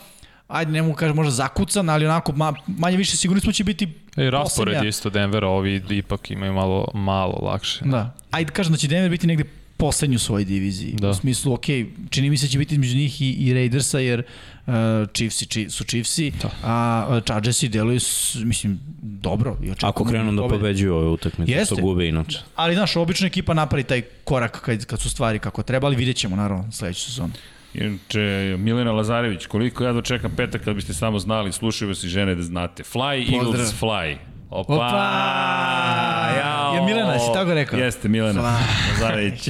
ajde 0.48 0.72
ne 0.72 0.82
mogu 0.82 0.96
kažem 0.96 1.16
možda 1.16 1.32
zakucan, 1.32 1.90
ali 1.90 2.06
onako 2.06 2.32
ma, 2.32 2.54
manje 2.68 2.98
više 2.98 3.18
sigurni 3.18 3.42
smo 3.42 3.52
će 3.52 3.64
biti 3.64 3.88
I 4.18 4.30
raspored 4.30 4.76
poslednja- 4.76 4.88
isto 4.88 5.10
Denvera, 5.10 5.48
ovi 5.48 5.82
ipak 5.90 6.32
imaju 6.32 6.54
malo, 6.54 6.88
malo 6.94 7.40
lakše. 7.42 7.86
Da. 7.86 8.16
Ajde 8.32 8.52
kažem 8.52 8.72
da 8.72 8.78
će 8.78 8.88
Denver 8.88 9.10
biti 9.10 9.28
negde 9.28 9.44
poslednji 9.78 10.16
u 10.16 10.20
svojoj 10.20 10.46
diviziji. 10.46 10.94
Da. 10.94 11.10
U 11.10 11.14
smislu, 11.14 11.54
ok, 11.54 11.66
čini 12.10 12.30
mi 12.30 12.38
se 12.38 12.46
da 12.46 12.52
će 12.52 12.58
biti 12.58 12.76
između 12.76 12.98
njih 12.98 13.22
i, 13.22 13.32
i 13.32 13.54
Raidersa, 13.54 14.00
jer 14.00 14.24
uh, 14.68 14.74
Chiefsi 15.14 15.46
či, 15.46 15.70
su 15.70 15.84
Chiefsi, 15.84 16.32
Da. 16.42 16.50
a 16.64 17.08
uh, 17.10 17.24
Chargersi 17.24 17.70
deluju, 17.70 18.00
s, 18.00 18.36
mislim, 18.36 18.80
dobro. 19.02 19.58
I 19.64 19.72
Ako 19.82 20.06
krenu 20.06 20.32
da 20.32 20.48
pobeđuju 20.48 20.96
ove 20.96 21.08
utakmice, 21.08 21.52
Jeste. 21.52 21.76
što 21.76 21.84
gube 21.84 22.08
inače. 22.08 22.40
Ali, 22.56 22.76
znaš, 22.76 22.96
obično 22.96 23.28
ekipa 23.28 23.54
napravi 23.54 23.84
taj 23.84 24.02
korak 24.24 24.62
kad, 24.62 24.86
kad 24.86 25.00
su 25.00 25.10
stvari 25.10 25.40
kako 25.40 25.64
treba, 25.64 25.88
ali 25.88 25.96
vidjet 25.96 26.18
ćemo, 26.18 26.36
naravno, 26.36 26.72
sledeću 26.72 27.02
sezonu. 27.02 27.34
Inače, 27.78 28.56
Milena 28.60 28.92
Lazarević, 28.92 29.46
koliko 29.46 29.84
ja 29.84 29.94
dočekam 29.94 30.32
petak 30.38 30.64
kad 30.64 30.76
biste 30.76 30.94
samo 30.94 31.20
znali, 31.20 31.52
slušaju 31.52 31.90
vas 31.90 32.04
i 32.04 32.08
žene 32.10 32.36
da 32.36 32.44
znate. 32.44 32.84
Fly, 32.84 33.32
Pozdrav. 33.32 33.54
Eagles, 33.54 33.80
fly. 33.82 34.18
Opa! 34.50 34.74
Opa! 34.74 36.38
Jao! 36.38 36.74
Je 36.76 36.82
Milena, 36.82 37.14
jesi 37.14 37.26
tako 37.34 37.54
rekao? 37.54 37.80
Jeste, 37.80 38.08
Milena. 38.08 38.60
Lazarević. 38.92 39.50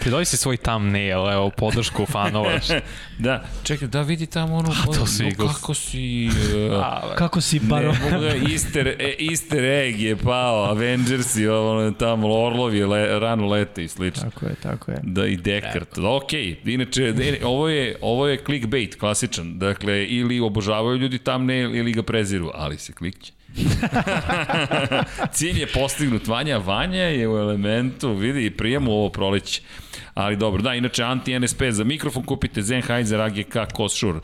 Pridoj 0.00 0.24
si 0.30 0.36
svoj 0.36 0.56
thumbnail, 0.56 1.32
evo, 1.32 1.50
podršku 1.50 2.06
fanova. 2.06 2.50
da, 3.18 3.44
čekaj, 3.62 3.88
da 3.88 4.02
vidi 4.02 4.26
tamo 4.26 4.56
ono... 4.56 4.74
to 4.94 5.06
su 5.06 5.24
no. 5.24 5.46
Kako 5.46 5.74
si... 5.74 6.28
Uh, 6.68 7.14
Kako 7.16 7.40
si, 7.40 7.60
Baro? 7.60 7.92
Ne, 7.92 7.98
mogu 7.98 8.24
da, 8.24 8.52
easter, 8.52 8.88
e, 8.88 9.14
easter 9.30 9.64
egg 9.64 10.00
je 10.00 10.16
pao, 10.16 10.64
Avengers 10.64 11.36
i 11.36 11.48
ono, 11.48 11.90
tamo 11.90 12.28
Orlovi 12.28 12.84
le, 12.84 13.18
rano 13.18 13.46
lete 13.46 13.84
i 13.84 13.88
slično. 13.88 14.30
Tako 14.30 14.46
je, 14.46 14.54
tako 14.54 14.90
je. 14.90 14.98
Da, 15.02 15.26
i 15.26 15.36
Dekart. 15.36 15.98
Da, 15.98 16.08
ok, 16.08 16.32
inače, 16.64 17.12
de, 17.12 17.40
ovo 17.44 17.68
je, 17.68 17.96
ovo 18.00 18.26
je 18.26 18.44
clickbait, 18.44 18.94
klasičan. 19.00 19.58
Dakle, 19.58 20.06
ili 20.06 20.40
obožavaju 20.40 20.96
ljudi 20.96 21.18
tamne 21.18 21.60
ili 21.60 21.92
ga 21.92 22.02
preziru, 22.02 22.50
ali 22.54 22.78
se 22.78 22.92
klikće. 22.92 23.27
Cilj 25.36 25.60
je 25.60 25.66
postignut. 25.66 26.26
Vanja, 26.26 26.58
Vanja 26.58 27.02
je 27.02 27.28
u 27.28 27.38
elementu, 27.38 28.14
vidi, 28.14 28.46
i 28.46 28.50
prijemu 28.50 28.92
ovo 28.92 29.08
proleće. 29.08 29.62
Ali 30.18 30.36
dobro, 30.36 30.62
da, 30.62 30.74
inače 30.74 31.02
anti-NSP 31.02 31.70
za 31.70 31.84
mikrofon 31.84 32.22
kupite 32.22 32.62
Sennheiser 32.62 33.20
AGK 33.20 33.56
Kossure. 33.72 34.18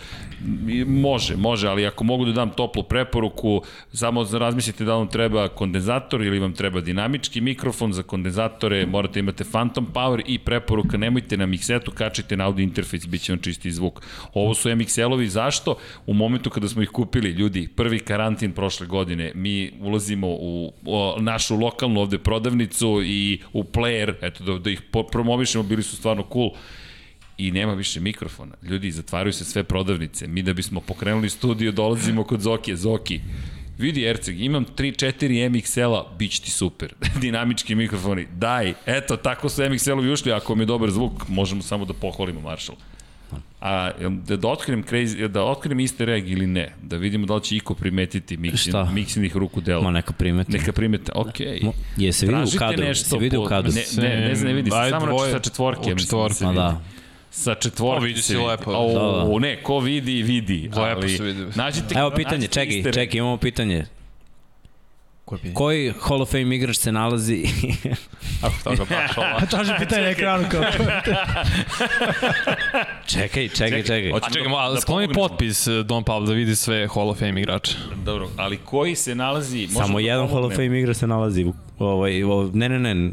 I 0.69 0.85
Može, 0.85 1.37
može, 1.37 1.69
ali 1.69 1.87
ako 1.87 2.05
mogu 2.05 2.25
da 2.25 2.33
dam 2.33 2.51
toplu 2.51 2.83
preporuku, 2.83 3.63
samo 3.93 4.27
razmislite 4.33 4.85
da 4.85 4.95
vam 4.95 5.09
treba 5.09 5.49
kondenzator 5.49 6.23
ili 6.23 6.39
vam 6.39 6.53
treba 6.53 6.81
dinamički 6.81 7.41
mikrofon 7.41 7.93
za 7.93 8.03
kondenzatore, 8.03 8.87
morate 8.87 9.21
imate 9.21 9.45
Phantom 9.45 9.87
Power 9.95 10.23
i 10.27 10.39
preporuka, 10.39 10.97
nemojte 10.97 11.37
na 11.37 11.47
mixetu, 11.47 11.91
kačite 11.91 12.37
na 12.37 12.45
audio 12.45 12.63
interfejs, 12.63 13.07
bit 13.07 13.23
će 13.23 13.33
vam 13.33 13.39
čisti 13.39 13.73
zvuk. 13.73 14.03
Ovo 14.33 14.55
su 14.55 14.69
MXL-ovi, 14.71 15.27
zašto? 15.27 15.77
U 16.07 16.15
momentu 16.15 16.51
kada 16.51 16.69
smo 16.69 16.83
ih 16.83 16.89
kupili, 16.89 17.31
ljudi, 17.31 17.69
prvi 17.77 17.99
karantin 17.99 18.53
prošle 18.53 18.87
godine, 18.87 19.33
mi 19.35 19.73
ulazimo 19.81 20.29
u, 20.29 20.73
u 20.85 21.21
našu 21.21 21.57
lokalnu 21.57 22.01
ovde 22.01 22.19
prodavnicu 22.19 23.03
i 23.05 23.41
u 23.53 23.63
player, 23.65 24.15
eto 24.23 24.45
da, 24.45 24.59
da 24.59 24.71
ih 24.71 24.83
promovišemo, 25.11 25.65
bili 25.65 25.84
su 25.85 25.97
stvarno 25.97 26.27
cool 26.33 26.51
i 27.39 27.51
nema 27.51 27.75
više 27.75 28.01
mikrofona. 28.01 28.55
Ljudi, 28.63 28.91
zatvaraju 28.91 29.33
se 29.33 29.45
sve 29.45 29.65
prodavnice. 29.65 30.27
Mi 30.27 30.43
da 30.43 30.53
bismo 30.53 30.81
pokrenuli 30.81 31.31
studio, 31.31 31.73
dolazimo 31.73 32.25
kod 32.25 32.41
Zokije. 32.41 32.77
Zoki, 32.77 33.21
vidi 33.79 34.05
Erceg, 34.05 34.41
imam 34.41 34.67
3-4 34.77 35.49
MXL-a, 35.49 36.05
bit 36.19 36.43
ti 36.43 36.51
super. 36.51 36.95
Dinamički 37.21 37.75
mikrofoni, 37.75 38.27
daj. 38.37 38.75
Eto, 38.87 39.17
tako 39.17 39.49
su 39.49 39.63
MXL-ovi 39.63 40.13
ušli, 40.13 40.33
ako 40.33 40.55
mi 40.55 40.63
je 40.63 40.67
dobar 40.67 40.91
zvuk, 40.91 41.29
možemo 41.29 41.63
samo 41.63 41.85
da 41.85 41.93
pohvalimo 41.93 42.41
Marshall. 42.41 42.79
A 43.61 43.91
jel, 44.01 44.11
da, 44.11 44.37
da 44.37 44.49
otkrijem 44.49 44.85
crazy, 44.85 45.29
da 45.29 45.43
otkrijem 45.43 45.81
easter 45.81 46.09
egg 46.11 46.29
ili 46.31 46.47
ne, 46.47 46.73
da 46.83 46.97
vidimo 46.97 47.27
da 47.27 47.35
li 47.35 47.43
će 47.43 47.57
iko 47.57 47.75
primetiti 47.75 48.37
miksin, 48.37 48.71
Šta? 48.71 48.85
miksinih 48.93 49.37
ruku 49.37 49.61
dela. 49.61 49.83
Ma 49.83 49.91
neka 49.91 50.13
primeti. 50.13 50.53
Neka 50.53 50.73
primete, 50.73 51.13
okej. 51.15 51.61
Okay. 51.63 51.73
Je 51.97 52.13
se 52.13 52.27
vidi 52.27 52.39
u 52.57 52.59
kadru, 52.59 52.85
nešto 52.85 53.09
se 53.09 53.19
vidi 53.19 53.37
u 53.37 53.43
po- 53.43 53.49
kadru. 53.49 53.73
Ne, 53.73 54.09
ne, 54.09 54.29
ne 54.29 54.35
znam, 54.35 54.49
ne 54.49 54.55
vidi 54.55 54.71
se, 54.71 54.77
samo 54.91 55.07
dvoje- 55.07 55.31
znači 55.31 55.45
sa 55.45 55.51
četvorke. 55.51 55.91
u 55.91 55.95
da 55.95 56.01
četvorke. 56.01 56.45
Ma 56.45 56.53
da. 56.53 56.81
Sa 57.31 57.55
četvorke 57.55 58.03
O, 58.03 58.05
vidi 58.05 58.23
se 58.23 58.39
lepo. 58.39 58.71
O, 58.71 58.93
Da, 58.93 59.33
da. 59.33 59.39
ne, 59.39 59.63
ko 59.63 59.79
vidi, 59.79 60.23
vidi. 60.23 60.63
Lepo 60.63 60.81
ali, 60.81 61.17
se 61.17 61.23
vidi. 61.23 61.41
Nađite, 61.55 61.95
Evo 61.99 62.11
pitanje, 62.11 62.47
čekaj, 62.47 62.83
čekaj, 62.93 63.19
imamo 63.19 63.37
pitanje. 63.37 63.85
Ko 65.25 65.35
je 65.35 65.39
pitanje? 65.39 65.55
Koji 65.55 65.93
Hall 66.01 66.23
of 66.23 66.31
Fame 66.31 66.57
igrač 66.57 66.77
se 66.77 66.93
nalazi 66.93 67.45
Ako 68.43 68.55
toga 68.65 68.85
baš 68.87 69.17
ova. 69.19 69.41
Traži 69.41 69.73
pitanje 69.79 70.07
ekranu 70.07 70.45
kao 70.51 70.63
Čekaj, 73.07 73.49
čekaj, 73.49 73.83
čekaj. 73.83 74.11
hoćemo 74.11 74.17
A 74.17 74.31
čekaj, 74.31 74.69
da- 74.69 74.75
da 74.75 74.81
skloni 74.81 75.09
potpis 75.11 75.67
eh, 75.67 75.83
Don 75.83 76.05
Pablo 76.05 76.27
da 76.27 76.33
vidi 76.33 76.57
sve 76.57 76.89
Hall 76.89 77.11
of 77.11 77.19
Fame 77.19 77.41
igrače. 77.41 77.73
Dobro, 77.97 78.29
ali 78.37 78.57
koji 78.57 78.95
se 78.95 79.15
nalazi... 79.15 79.69
Samo 79.69 79.95
da 79.95 80.01
jedan 80.01 80.29
Hall 80.29 80.45
of. 80.45 80.53
Fame 80.53 80.79
igrač 80.79 80.97
se 80.97 81.07
nalazi 81.07 81.45
u 81.45 81.55
ovaj, 81.79 82.25
o, 82.25 82.51
ne, 82.55 82.69
ne, 82.69 82.79
ne, 82.79 82.95
Ne, 82.95 83.13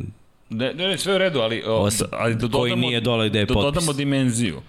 ne, 0.74 0.88
ne, 0.88 0.97
sve 0.97 1.16
u 1.16 1.18
redu, 1.18 1.39
ali, 1.39 1.64
o, 1.64 1.74
Os- 1.80 1.99
da, 1.99 2.05
ali 2.12 2.36
da 2.36 2.39
koji 2.41 2.70
dodamo, 2.70 2.82
nije 2.82 3.01
dole 3.01 3.30
gde 3.30 3.39
je 3.39 3.45
da 3.45 3.53
potpis. 3.53 3.74
dodamo 3.74 3.93
dimenziju. 3.93 4.62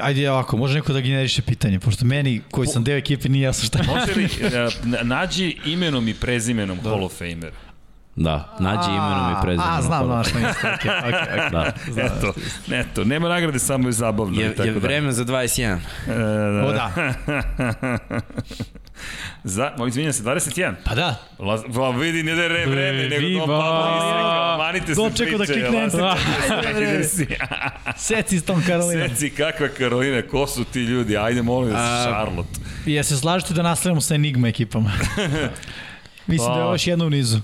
Ajde 0.00 0.30
ovako, 0.30 0.56
može 0.56 0.74
neko 0.74 0.92
da 0.92 1.00
generiše 1.00 1.42
pitanje, 1.42 1.80
pošto 1.80 2.04
meni, 2.04 2.40
koji 2.50 2.66
sam 2.68 2.84
deo 2.84 2.96
ekipe, 2.96 3.28
nije 3.28 3.42
jasno 3.42 3.66
šta 3.66 3.78
je. 3.78 3.84
Može 3.86 4.12
li, 4.14 4.24
e, 4.42 4.68
na- 4.84 5.02
nađi 5.02 5.56
imenom 5.66 6.08
i 6.08 6.14
prezimenom 6.14 6.78
Hall 6.80 7.04
of 7.04 7.12
Famer. 7.12 7.50
da, 8.16 8.56
nađi 8.60 8.90
imenom 8.90 9.32
i 9.32 9.42
prezimenom. 9.42 9.74
A, 9.74 9.82
znam, 9.82 10.18
niste. 10.18 10.38
Okay, 10.62 11.02
okay, 11.04 11.50
okay. 11.50 11.50
Da. 11.50 11.72
Eto, 12.02 12.34
eto, 12.70 13.04
nema 13.04 13.28
nagrade, 13.28 13.58
samo 13.58 13.88
je 13.88 13.92
zabavno. 13.92 14.40
Je, 14.40 14.46
i 14.46 14.50
tako 14.50 14.62
je 14.62 14.72
vreme 14.72 15.12
za 15.12 15.24
21. 15.24 15.78
Da. 16.06 16.12
E, 16.12 16.66
O 16.66 16.72
da, 16.72 16.92
Za, 19.44 19.72
mo, 19.78 19.86
izvinjam 19.86 20.12
se, 20.12 20.22
21. 20.22 20.74
pa 20.84 20.94
da. 20.94 21.16
Va, 21.68 21.90
vidi, 21.90 22.22
ne 22.22 22.34
da 22.34 22.42
je 22.42 22.48
re, 22.48 22.66
vreme, 22.66 23.08
nego! 23.08 23.38
Don 23.38 23.48
Pablo 23.48 23.96
isrekao, 23.98 24.58
manite 24.58 24.86
se 24.86 25.00
Dočekao 25.02 25.38
da 25.38 25.44
priče, 25.44 25.60
klikne 25.60 25.78
Laz- 25.78 25.94
enter. 25.94 26.66
Ajde, 26.66 27.04
si. 27.08 27.26
Seci 27.96 28.38
s 28.38 28.44
tom 28.44 28.62
Karolinom. 28.66 29.08
Seci, 29.08 29.30
kakva 29.30 29.68
Karolina, 29.68 30.22
ko 30.22 30.46
su 30.46 30.64
ti 30.64 30.80
ljudi? 30.80 31.16
Ajde, 31.16 31.42
molim 31.42 31.72
vas, 31.72 32.06
Charlotte. 32.06 32.60
Ja 32.86 33.04
se 33.04 33.16
slažete 33.16 33.54
da 33.54 33.62
nastavljamo 33.62 34.00
sa 34.00 34.14
Enigma 34.14 34.48
ekipama? 34.48 34.90
Mislim 36.26 36.48
da 36.48 36.54
je 36.54 36.60
Pa. 36.60 36.64
ovo 36.64 36.74
još 36.74 36.86
jedno 36.86 37.06
u 37.06 37.10
nizu. 37.10 37.38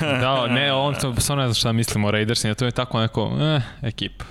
Da, 0.00 0.46
ne, 0.46 0.72
on 0.72 0.94
to 0.94 1.14
stvarno 1.18 1.42
ne 1.42 1.48
znam 1.48 1.54
šta 1.54 1.72
mislimo 1.72 2.08
o 2.08 2.10
Raidersima, 2.10 2.54
to 2.54 2.64
je 2.64 2.70
tako 2.70 3.00
neko, 3.00 3.38
eh, 3.40 3.88
ekipa. 3.88 4.24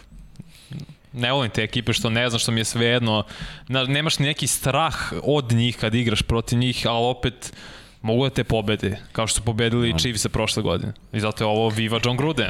Ne 1.13 1.31
volim 1.31 1.51
te 1.51 1.63
ekipe 1.63 1.93
što 1.93 2.09
ne 2.09 2.29
znam 2.29 2.39
što 2.39 2.51
mi 2.51 2.59
je 2.59 2.65
svejedno. 2.65 3.23
Na, 3.67 3.83
nemaš 3.83 4.19
ni 4.19 4.25
neki 4.25 4.47
strah 4.47 4.95
od 5.23 5.51
njih 5.51 5.77
kad 5.77 5.95
igraš 5.95 6.21
protiv 6.21 6.59
njih, 6.59 6.85
ali 6.87 7.05
opet 7.05 7.53
mogu 8.01 8.23
da 8.23 8.29
te 8.29 8.43
pobede, 8.43 8.97
kao 9.11 9.27
što 9.27 9.35
su 9.35 9.45
pobedili 9.45 9.93
Chiefs 9.99 10.27
prošle 10.27 10.63
godine. 10.63 10.93
I 11.13 11.19
zato 11.19 11.43
je 11.43 11.47
ovo 11.47 11.69
Viva 11.69 11.99
John 12.05 12.17
Gruden. 12.17 12.47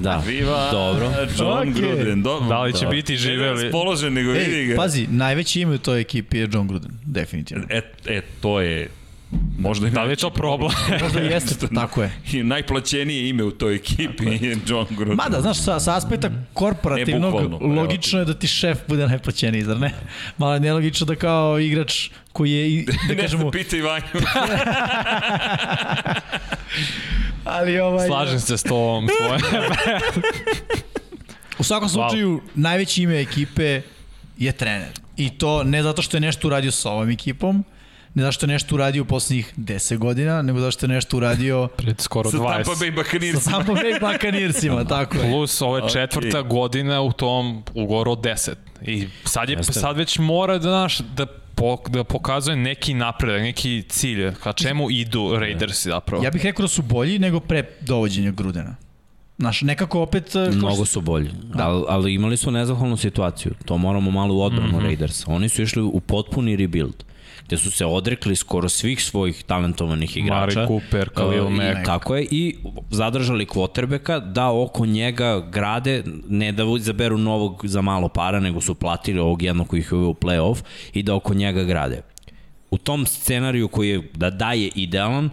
Da. 0.00 0.22
Viva 0.26 0.70
Dobro. 0.72 1.10
John 1.38 1.58
Okej. 1.58 1.72
Gruden. 1.72 2.22
Do, 2.22 2.40
Da 2.40 2.62
li 2.62 2.72
će 2.72 2.84
Da. 2.84 2.90
biti 2.90 3.12
da 3.12 3.18
živeli? 3.18 3.62
raspoložen, 3.62 4.12
nego 4.12 4.30
vidi 4.30 4.66
ga. 4.66 4.76
pazi, 4.76 5.06
najveći 5.06 5.60
ime 5.60 5.74
u 5.74 5.78
toj 5.78 6.00
ekipi 6.00 6.38
je 6.38 6.48
John 6.52 6.68
Gruden, 6.68 6.90
definitivno. 7.04 7.64
E, 7.70 7.80
e, 8.06 8.20
to 8.40 8.60
je 8.60 8.88
možda 9.58 9.86
i 9.86 9.90
Da 9.90 10.02
li 10.02 10.12
je 10.12 10.16
to 10.16 10.30
problem? 10.30 10.70
Možda 11.02 11.22
i 11.22 11.26
jeste, 11.26 11.66
tako 11.68 12.02
je. 12.02 12.12
I 12.32 12.42
najplaćenije 12.42 13.28
ime 13.28 13.44
u 13.44 13.50
toj 13.50 13.74
ekipi 13.74 14.24
je 14.26 14.56
John 14.66 14.86
Gruden. 14.90 15.16
Mada, 15.16 15.40
znaš, 15.40 15.58
sa, 15.58 15.80
sa 15.80 15.96
aspekta 15.96 16.30
korporativnog, 16.52 17.34
Ne, 17.34 17.48
bukvalno, 17.48 17.74
logično 17.74 18.18
je 18.18 18.24
da 18.24 18.34
ti 18.34 18.46
šef 18.46 18.78
bude 18.88 19.06
najplaćeniji, 19.06 19.62
zar 19.62 19.76
ne? 19.78 19.90
Malo 20.38 20.54
je 20.54 20.60
nelogično 20.60 21.06
da 21.06 21.14
kao 21.14 21.58
igrač 21.58 22.10
koji 22.32 22.52
je, 22.52 22.70
i- 22.70 22.84
da 23.08 23.14
ne 23.14 23.16
kažemo, 23.16 23.40
znam, 23.40 23.50
pitaj 23.52 23.80
Vanju. 23.80 24.04
ali 27.44 27.78
ovaj... 27.80 28.06
Slažem 28.06 28.40
se 28.40 28.56
s 28.56 28.62
tom 28.62 29.08
svoje. 29.18 29.40
U 31.58 31.64
svakom 31.64 31.88
slučaju, 31.88 32.40
najveće 32.54 33.02
ime 33.02 33.20
ekipe 33.20 33.82
je 34.38 34.52
trener. 34.52 34.88
I 35.16 35.30
to 35.30 35.64
ne 35.64 35.82
zato 35.82 36.02
što 36.02 36.16
je 36.16 36.20
nešto 36.20 36.48
uradio 36.48 36.70
sa 36.70 36.90
ovom 36.90 37.10
ekipom, 37.10 37.64
ne 38.16 38.22
zato 38.22 38.32
što 38.32 38.46
je 38.46 38.48
nešto 38.48 38.74
uradio 38.74 39.02
u 39.02 39.06
poslednjih 39.06 39.54
10 39.56 39.98
godina, 39.98 40.42
nego 40.42 40.58
zato 40.60 40.70
što 40.70 40.86
je 40.86 40.88
nešto 40.88 41.16
uradio 41.16 41.68
Pred 41.76 42.00
skoro 42.00 42.30
Sa 42.30 42.36
20. 42.36 42.54
Tampa 42.54 42.70
Bay 42.70 42.90
sa 42.90 43.02
Buccaneersima. 43.02 43.56
Tampa 43.56 43.72
Bay 43.72 44.12
Buccaneersima, 44.12 44.84
tako 44.94 45.16
je. 45.16 45.30
Plus 45.30 45.62
ovo 45.62 45.76
je 45.76 45.88
četvrta 45.88 46.42
godina 46.42 47.02
u 47.02 47.12
tom 47.12 47.62
ugovoru 47.74 48.12
od 48.12 48.18
10. 48.18 48.54
I 48.82 49.08
sad, 49.24 49.48
je, 49.48 49.56
Jeste. 49.56 49.72
sad 49.72 49.96
već 49.96 50.18
mora 50.18 50.58
da, 50.58 50.68
znaš, 50.68 50.98
da, 50.98 51.26
po, 51.54 51.78
da 51.88 52.04
pokazuje 52.04 52.56
neki 52.56 52.94
napredak, 52.94 53.42
neki 53.42 53.84
cilj. 53.88 54.34
Ka 54.42 54.52
čemu 54.52 54.90
idu 54.90 55.36
Raidersi 55.38 55.88
zapravo? 55.88 56.24
Ja 56.24 56.30
bih 56.30 56.44
rekao 56.44 56.62
da 56.62 56.68
su 56.68 56.82
bolji 56.82 57.18
nego 57.18 57.40
pre 57.40 57.62
dovođenja 57.80 58.30
Grudena. 58.30 58.76
Znaš, 59.38 59.62
nekako 59.62 60.00
opet... 60.00 60.28
e, 60.28 60.32
kao 60.32 60.52
Mnogo 60.52 60.84
su 60.84 61.00
bolji, 61.00 61.30
da. 61.54 61.68
ali, 61.68 61.84
ali 61.88 62.14
imali 62.14 62.36
su 62.36 62.50
nezahvalnu 62.50 62.96
situaciju. 62.96 63.52
To 63.64 63.78
moramo 63.78 64.10
malo 64.10 64.34
u 64.34 64.42
odbranu 64.42 64.68
mm 64.68 64.80
-hmm. 64.80 64.84
Raiders. 64.84 65.24
Oni 65.26 65.48
su 65.48 65.62
išli 65.62 65.82
u 65.82 66.00
potpuni 66.00 66.56
rebuild 66.56 67.04
gde 67.46 67.56
su 67.56 67.70
se 67.70 67.86
odrekli 67.86 68.36
skoro 68.36 68.68
svih 68.68 69.04
svojih 69.04 69.42
talentovanih 69.42 70.16
igrača. 70.16 70.60
Mari 70.60 70.68
Cooper, 70.68 71.08
Khalil 71.14 71.44
Uh, 71.46 71.52
i- 71.52 71.56
Mack. 71.56 71.84
Tako 71.86 72.16
je, 72.16 72.26
i 72.30 72.56
zadržali 72.90 73.46
kvotrbeka 73.46 74.18
da 74.20 74.50
oko 74.52 74.86
njega 74.86 75.40
grade, 75.52 76.02
ne 76.28 76.52
da 76.52 76.62
izaberu 76.78 77.18
novog 77.18 77.60
za 77.64 77.82
malo 77.82 78.08
para, 78.08 78.40
nego 78.40 78.60
su 78.60 78.74
platili 78.74 79.18
ovog 79.20 79.42
jednog 79.42 79.68
koji 79.68 79.80
ih 79.80 79.88
je 79.92 79.98
u 79.98 80.14
playoff 80.14 80.62
i 80.94 81.02
da 81.02 81.14
oko 81.14 81.34
njega 81.34 81.62
grade. 81.64 82.02
U 82.70 82.78
tom 82.78 83.06
scenariju 83.06 83.68
koji 83.68 83.88
je 83.88 84.10
da 84.14 84.30
daje 84.30 84.70
idealan, 84.74 85.30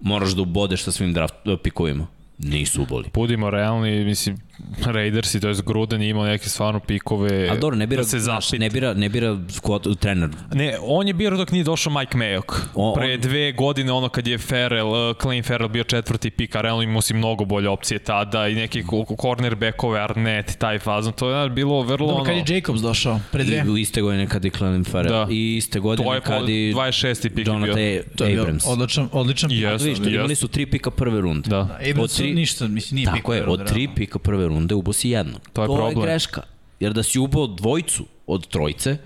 moraš 0.00 0.30
da 0.30 0.42
ubodeš 0.42 0.82
sa 0.82 0.92
svim 0.92 1.12
draft 1.12 1.34
pikovima. 1.62 2.06
Nisu 2.38 2.82
uboli. 2.82 3.04
Budimo 3.14 3.50
realni, 3.50 4.04
mislim, 4.04 4.36
Raidersi, 4.84 5.40
to 5.40 5.48
je 5.48 5.54
Gruden 5.66 6.02
je 6.02 6.08
imao 6.08 6.24
neke 6.24 6.48
stvarno 6.48 6.80
pikove 6.80 7.48
Ali 7.48 7.60
dobro, 7.60 7.76
ne 7.76 7.86
bira, 7.86 8.02
da 8.02 8.08
se 8.08 8.18
znaš, 8.18 8.52
ne 8.52 8.70
bira, 8.70 8.94
ne 8.94 9.08
bira 9.08 9.28
squad, 9.28 9.96
trener. 9.96 10.30
Ne, 10.52 10.76
on 10.82 11.06
je 11.06 11.14
birao 11.14 11.38
dok 11.38 11.52
nije 11.52 11.64
došao 11.64 11.92
Mike 11.92 12.18
Mayock. 12.18 12.54
O- 12.74 12.94
Pre 12.94 13.14
on- 13.14 13.20
dve 13.20 13.52
godine, 13.52 13.92
ono 13.92 14.08
kad 14.08 14.26
je 14.26 14.38
Ferrell, 14.38 14.88
uh, 14.88 14.96
Clayton 15.16 15.44
Ferrell 15.44 15.68
bio 15.68 15.84
četvrti 15.84 16.30
pik, 16.30 16.56
a 16.56 16.60
realno 16.60 16.82
imao 16.82 17.00
si 17.00 17.14
mnogo 17.14 17.44
bolje 17.44 17.68
opcije 17.68 17.98
tada 17.98 18.48
i 18.48 18.54
neki 18.54 18.82
ko- 18.82 19.16
cornerbackove, 19.16 20.00
Arnett 20.00 20.50
i 20.50 20.58
taj 20.58 20.78
fazon. 20.78 21.12
To 21.12 21.30
je 21.30 21.50
bilo 21.50 21.82
vrlo 21.82 22.06
Dobro, 22.06 22.14
ono... 22.14 22.24
kad 22.24 22.50
je 22.50 22.56
Jacobs 22.56 22.80
došao, 22.80 23.20
pre 23.32 23.44
dve. 23.44 23.62
I 23.66 23.70
u 23.70 23.76
iste 23.76 24.00
godine 24.00 24.26
kad 24.26 24.44
je 24.44 24.50
Clelin 24.50 24.84
Farrell. 24.84 25.14
Da. 25.16 25.26
I 25.30 25.56
iste 25.56 25.78
To 25.78 25.82
godine 25.82 26.10
je 26.10 26.20
po 26.20 26.26
kad 26.26 26.48
i 26.48 26.72
26. 26.74 27.22
pik 27.24 27.38
je 27.38 27.44
Jonathan 27.46 27.74
bio. 27.76 28.02
To 28.16 28.24
je 28.24 28.30
bio 28.30 28.42
Abrams. 28.42 28.64
odličan, 28.66 29.08
odličan 29.12 29.50
pik. 29.50 29.58
Jeste, 29.60 29.88
Viš, 29.88 29.98
imali 29.98 30.34
su 30.34 30.48
tri 30.48 30.66
pika 30.66 30.90
prve 30.90 31.20
runde. 31.20 31.48
Da. 31.50 31.60
Abrams 31.90 31.98
Od 32.12 32.16
tri- 32.16 32.34
ništa, 32.34 32.68
mislim, 32.68 32.96
nije 32.96 33.06
pik. 33.06 33.14
Tako 33.16 33.34
je, 33.34 33.46
od 33.46 33.68
tri 33.68 33.88
pika 33.88 34.18
prve 34.18 34.48
runde 34.50 34.74
ubo 34.74 34.92
si 34.92 35.10
jednog. 35.10 35.40
To 35.52 35.62
je 35.62 35.66
to 35.66 35.74
problem. 35.74 35.98
je 35.98 36.02
greška. 36.06 36.42
Jer 36.80 36.92
da 36.92 37.02
si 37.02 37.18
ubao 37.18 37.46
dvojicu 37.46 38.06
od 38.26 38.46
trojice, 38.46 38.96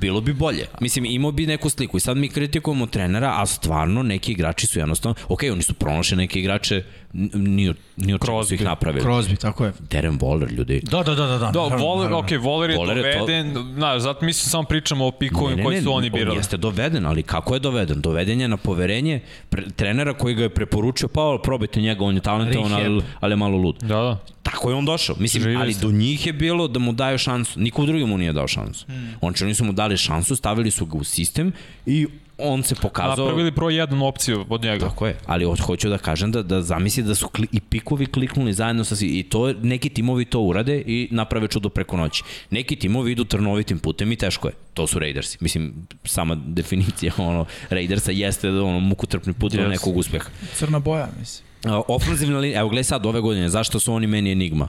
bilo 0.00 0.20
bi 0.20 0.32
bolje. 0.32 0.66
Mislim, 0.80 1.04
imao 1.04 1.32
bi 1.32 1.46
neku 1.46 1.70
sliku 1.70 1.96
i 1.96 2.00
sad 2.00 2.16
mi 2.16 2.28
kritikujemo 2.28 2.86
trenera, 2.86 3.34
a 3.36 3.46
stvarno 3.46 4.02
neki 4.02 4.32
igrači 4.32 4.66
su 4.66 4.78
jednostavno, 4.78 5.14
ok, 5.28 5.40
oni 5.52 5.62
su 5.62 5.74
pronašli 5.74 6.16
neke 6.16 6.40
igrače, 6.40 6.84
ni, 7.12 7.68
od- 7.68 7.76
ni 7.96 8.14
od 8.14 8.20
čega 8.26 8.44
su 8.44 8.54
ih 8.54 8.64
napravili. 8.64 9.04
Crosby, 9.04 9.38
tako 9.38 9.64
je. 9.64 9.72
Darren 9.80 10.18
Waller, 10.18 10.52
ljudi. 10.52 10.80
Da, 10.82 11.02
da, 11.02 11.14
da, 11.14 11.26
da. 11.26 11.38
da. 11.38 11.50
Da, 11.50 11.68
naravno. 11.68 12.18
ok, 12.18 12.30
Voler 12.32 12.70
je 12.70 12.76
Voler 12.76 12.96
je 12.96 13.12
to- 13.12 13.18
doveden, 13.18 13.54
znaš, 13.74 14.02
zato 14.02 14.24
mislim 14.24 14.50
samo 14.50 14.62
pričamo 14.62 15.06
o 15.06 15.10
pikovima 15.10 15.62
koji 15.62 15.82
su 15.82 15.92
oni 15.92 16.06
on 16.06 16.12
birali. 16.12 16.36
Jeste 16.36 16.56
doveden, 16.56 17.06
ali 17.06 17.22
kako 17.22 17.54
je 17.54 17.60
doveden? 17.60 18.00
Doveden 18.00 18.40
je 18.40 18.48
na 18.48 18.56
poverenje 18.56 19.20
pre, 19.48 19.62
trenera 19.70 20.14
koji 20.14 20.34
ga 20.34 20.42
je 20.42 20.48
preporučio, 20.48 21.08
pa 21.08 21.38
probajte 21.42 21.80
njega, 21.80 22.04
on 22.04 22.14
je 22.14 22.20
talentovan, 22.20 22.72
ali, 22.72 23.02
ali 23.20 23.32
je 23.32 23.36
malo 23.36 23.56
lud. 23.56 23.76
Da, 23.80 23.86
da. 23.88 24.18
Tako 24.42 24.70
je 24.70 24.76
on 24.76 24.84
došao. 24.84 25.16
Mislim, 25.18 25.42
Živi 25.42 25.56
ali 25.56 25.74
se. 25.74 25.80
do 25.80 25.90
njih 25.90 26.26
je 26.26 26.32
bilo 26.32 26.68
da 26.68 26.78
mu 26.78 26.92
daju 26.92 27.18
šansu. 27.18 27.60
Niko 27.60 27.86
drugi 27.86 28.04
mu 28.04 28.18
nije 28.18 28.32
dao 28.32 28.48
šansu. 28.48 28.86
Hmm. 28.86 29.14
On 29.20 29.34
oni 29.42 29.54
su 29.54 29.64
mu 29.64 29.72
dali 29.72 29.96
šansu, 29.96 30.36
stavili 30.36 30.70
su 30.70 30.86
ga 30.86 30.98
u 30.98 31.04
sistem 31.04 31.52
i 31.86 32.06
on 32.38 32.62
se 32.62 32.74
pokazao... 32.74 33.24
Napravili 33.26 33.50
broj 33.50 33.76
jednu 33.76 34.06
opciju 34.06 34.44
od 34.48 34.62
njega. 34.62 34.88
Tako 34.88 35.06
je, 35.06 35.16
ali 35.26 35.44
hoću 35.44 35.88
da 35.88 35.98
kažem 35.98 36.32
da, 36.32 36.42
da 36.42 36.62
zamisli 36.62 37.02
da 37.02 37.14
su 37.14 37.28
kli, 37.28 37.46
i 37.52 37.60
pikovi 37.60 38.06
kliknuli 38.06 38.52
zajedno 38.52 38.84
sa 38.84 38.96
svi, 38.96 39.18
i 39.18 39.22
to, 39.22 39.52
neki 39.52 39.88
timovi 39.88 40.24
to 40.24 40.40
urade 40.40 40.82
i 40.86 41.08
naprave 41.10 41.48
čudo 41.48 41.68
preko 41.68 41.96
noći. 41.96 42.22
Neki 42.50 42.76
timovi 42.76 43.12
idu 43.12 43.24
trnovitim 43.24 43.78
putem 43.78 44.12
i 44.12 44.16
teško 44.16 44.48
je. 44.48 44.54
To 44.74 44.86
su 44.86 44.98
Raidersi. 44.98 45.38
Mislim, 45.40 45.74
sama 46.04 46.34
definicija 46.46 47.12
ono, 47.30 47.44
Raidersa 47.70 48.12
jeste 48.12 48.50
da 48.50 48.62
ono, 48.62 48.80
mukotrpni 48.80 49.32
put 49.32 49.52
do 49.52 49.58
Yes. 49.62 49.68
nekog 49.68 49.96
uspeha. 49.96 50.28
Crna 50.54 50.78
boja, 50.78 51.08
mislim. 51.18 51.48
Uh, 51.64 51.84
ofanzivna 51.88 52.38
linija, 52.38 52.60
evo 52.60 52.68
gledaj 52.68 52.84
sad 52.84 53.06
ove 53.06 53.20
godine, 53.20 53.48
zašto 53.48 53.80
su 53.80 53.92
oni 53.92 54.06
meni 54.06 54.32
enigma? 54.32 54.68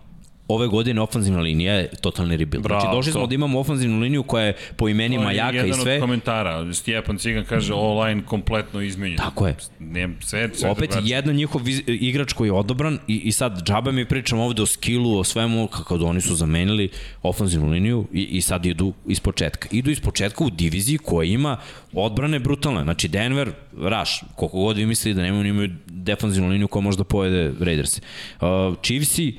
Ove 0.51 0.67
godine 0.67 1.01
ofanzivna 1.01 1.39
linija 1.41 1.73
je 1.73 1.89
totalni 2.01 2.37
rebuild. 2.37 2.63
Bravo, 2.63 2.81
znači 2.81 2.95
došli 2.95 3.11
smo 3.11 3.21
to. 3.21 3.27
da 3.27 3.35
imamo 3.35 3.59
ofanzivnu 3.59 3.99
liniju 3.99 4.23
koja 4.23 4.43
je 4.45 4.53
po 4.75 4.89
imenima 4.89 5.23
To 5.23 5.29
je 5.29 5.35
jaka 5.35 5.53
i 5.53 5.55
Jedan 5.57 5.79
sve. 5.81 5.93
od 5.95 6.01
komentara. 6.01 6.73
Stjepan 6.73 7.17
Cigan 7.17 7.45
kaže 7.45 7.73
all-line 7.73 8.25
kompletno 8.25 8.81
izmenjen. 8.81 9.17
Tako 9.17 9.47
je. 9.47 9.55
Nem, 9.79 10.17
sve, 10.21 10.49
sve 10.53 10.69
Opet 10.69 10.89
drugačije. 10.89 11.15
jedan 11.15 11.35
njihov 11.35 11.61
igrač 11.87 12.33
koji 12.33 12.47
je 12.47 12.53
odobran 12.53 12.99
i, 13.07 13.15
i 13.15 13.31
sad 13.31 13.63
džabe 13.63 13.91
mi 13.91 14.05
pričamo 14.05 14.43
ovde 14.43 14.61
o 14.61 14.65
skillu, 14.65 15.17
o 15.19 15.23
svemu, 15.23 15.67
kako 15.67 15.97
da 15.97 16.05
oni 16.05 16.21
su 16.21 16.35
zamenili 16.35 16.89
ofanzivnu 17.23 17.69
liniju 17.69 18.07
i, 18.13 18.23
i 18.23 18.41
sad 18.41 18.65
idu 18.65 18.93
iz 19.07 19.19
početka. 19.19 19.67
Idu 19.71 19.91
iz 19.91 19.99
početka 19.99 20.43
u 20.43 20.49
diviziji 20.49 20.97
koja 20.97 21.25
ima 21.25 21.57
odbrane 21.93 22.39
brutalne. 22.39 22.83
Znači 22.83 23.07
Denver, 23.07 23.51
Raš, 23.77 24.21
koliko 24.35 24.57
god 24.57 24.77
vi 24.77 24.85
mislili 24.85 25.15
da 25.15 25.21
nemaju, 25.21 25.39
oni 25.39 25.49
imaju 25.49 25.69
defanzivnu 25.85 26.49
liniju 26.49 26.67
koja 26.67 26.81
možda 26.81 27.03
pojede 27.03 27.53
Raidersi. 27.59 28.01
Uh, 28.41 28.47
Chiefsi, 28.83 29.37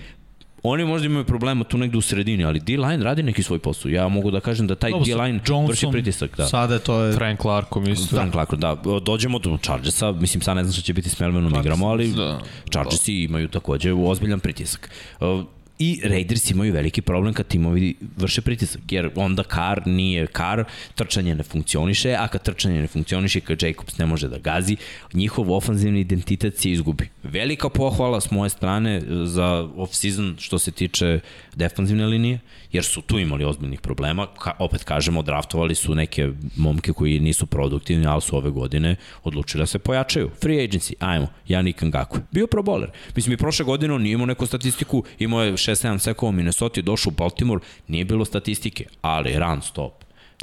Oni 0.63 0.85
možda 0.85 1.07
imaju 1.07 1.25
problema 1.25 1.65
tu 1.65 1.79
negde 1.79 1.99
u 1.99 2.01
sredini, 2.01 2.45
ali 2.45 2.61
D-line 2.61 3.05
radi 3.05 3.23
neki 3.23 3.43
svoj 3.43 3.59
posao. 3.59 3.91
Ja 3.91 4.09
mogu 4.09 4.31
da 4.31 4.41
kažem 4.41 4.67
da 4.67 4.75
taj 4.75 4.93
D-line 5.05 5.41
vrši 5.69 5.87
pritisak. 5.93 6.37
Da. 6.37 6.47
Sada 6.47 6.79
to 6.79 7.03
je... 7.03 7.13
Frank 7.13 7.41
Clarkom 7.41 7.89
isto. 7.89 8.17
Frank 8.17 8.33
Clark, 8.33 8.55
da. 8.55 8.77
Dođemo 9.03 9.39
do 9.39 9.59
Chargersa, 9.63 10.13
mislim 10.13 10.43
sad 10.43 10.57
ne 10.57 10.65
znam 10.65 10.73
šta 10.73 10.83
će 10.83 10.93
biti 10.93 11.09
s 11.09 11.21
Melvinom 11.21 11.55
igramo, 11.61 11.87
ali 11.89 12.13
da. 12.13 12.41
Chargersi 12.73 13.15
imaju 13.15 13.49
takođe 13.49 13.93
ozbiljan 13.93 14.41
pritisak. 14.41 14.91
Uh, 15.21 15.45
I 15.83 16.01
Raiders 16.05 16.51
imaju 16.51 16.73
veliki 16.73 17.03
problem 17.03 17.35
kad 17.35 17.47
timovi 17.47 17.95
vrše 18.17 18.41
pritisak, 18.41 18.81
jer 18.91 19.11
onda 19.15 19.43
Carr 19.43 19.87
nije 19.87 20.27
Carr, 20.27 20.65
trčanje 20.95 21.35
ne 21.35 21.43
funkcioniše, 21.43 22.15
a 22.19 22.29
kad 22.29 22.43
trčanje 22.43 22.81
ne 22.81 22.87
funkcioniše, 22.87 23.41
kad 23.41 23.63
Jacobs 23.63 23.99
ne 23.99 24.07
može 24.07 24.29
da 24.29 24.39
gazi, 24.39 24.77
njihov 25.13 25.53
ofanzivni 25.53 26.01
identitet 26.01 26.59
se 26.59 26.71
izgubi. 26.71 27.09
Velika 27.23 27.69
pohvala 27.69 28.21
s 28.21 28.31
moje 28.31 28.51
strane 28.51 29.01
za 29.25 29.69
off-season 29.77 30.35
što 30.39 30.59
se 30.59 30.71
tiče 30.71 31.21
defanzivne 31.55 32.07
linije, 32.07 32.41
jer 32.73 32.85
su 32.85 33.03
tu 33.03 33.19
imali 33.19 33.45
ozbiljnih 33.45 33.81
problema. 33.81 34.27
Ka, 34.39 34.53
opet 34.59 34.85
kažemo, 34.85 35.23
draftovali 35.23 35.75
su 35.75 35.95
neke 35.95 36.29
momke 36.57 36.93
koji 36.93 37.21
nisu 37.21 37.47
produktivni, 37.47 38.07
ali 38.07 38.21
su 38.21 38.37
ove 38.37 38.51
godine 38.51 38.97
odlučili 39.25 39.63
da 39.63 39.67
se 39.67 39.79
pojačaju. 39.79 40.31
Free 40.43 40.69
agency, 40.69 40.93
ajmo, 40.99 41.27
Janik 41.49 41.83
Ngakwe. 41.83 42.21
Bio 42.31 42.47
pro 42.47 42.63
bowler. 42.63 42.89
Mislim, 43.17 43.33
i 43.33 43.37
prošle 43.37 43.65
godine 43.65 43.95
on 43.95 44.03
nije 44.03 44.13
imao 44.13 44.27
neku 44.27 44.47
statistiku, 44.47 45.05
imao 45.19 45.45
je 45.45 45.57
6-7 45.71 45.99
sekova 45.99 46.31
u 46.31 46.33
Minnesota, 46.33 46.83
došao 46.83 47.11
u 47.11 47.15
Baltimore, 47.15 47.61
nije 47.89 48.05
bilo 48.05 48.25
statistike, 48.25 48.85
ali 49.03 49.39
run 49.39 49.63
stop. 49.63 49.93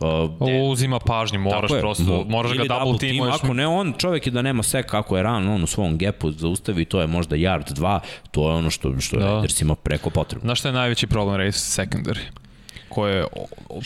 Uh, 0.02 0.08
Ovo 0.40 0.70
uzima 0.70 1.00
pažnju, 1.00 1.40
moraš 1.40 1.72
je. 1.72 1.80
prosto, 1.80 2.04
Mo- 2.04 2.30
moraš 2.30 2.52
ga 2.52 2.58
ili 2.58 2.68
double 2.68 2.98
teamuješ. 3.00 3.36
Ako 3.36 3.54
ne 3.54 3.68
on, 3.68 3.94
čovek 3.98 4.26
je 4.26 4.32
da 4.32 4.42
nema 4.42 4.64
sek 4.64 4.86
kako 4.86 5.18
je 5.18 5.24
ran, 5.24 5.48
on 5.48 5.64
u 5.64 5.68
svom 5.68 5.98
gepu 5.98 6.32
zaustavi, 6.32 6.86
to 6.86 7.02
je 7.02 7.08
možda 7.08 7.36
yard 7.36 7.72
2, 7.72 8.00
to 8.32 8.50
je 8.50 8.56
ono 8.56 8.70
što, 8.70 9.00
što 9.00 9.18
Da. 9.18 9.26
Raidersima 9.26 9.76
preko 9.76 10.10
potrebno. 10.10 10.46
Znaš 10.46 10.60
šta 10.60 10.68
je 10.70 10.74
najveći 10.74 11.08
problem 11.08 11.36
Race 11.36 11.82
secondary? 11.82 12.20
Ko 12.90 13.08
je 13.08 13.26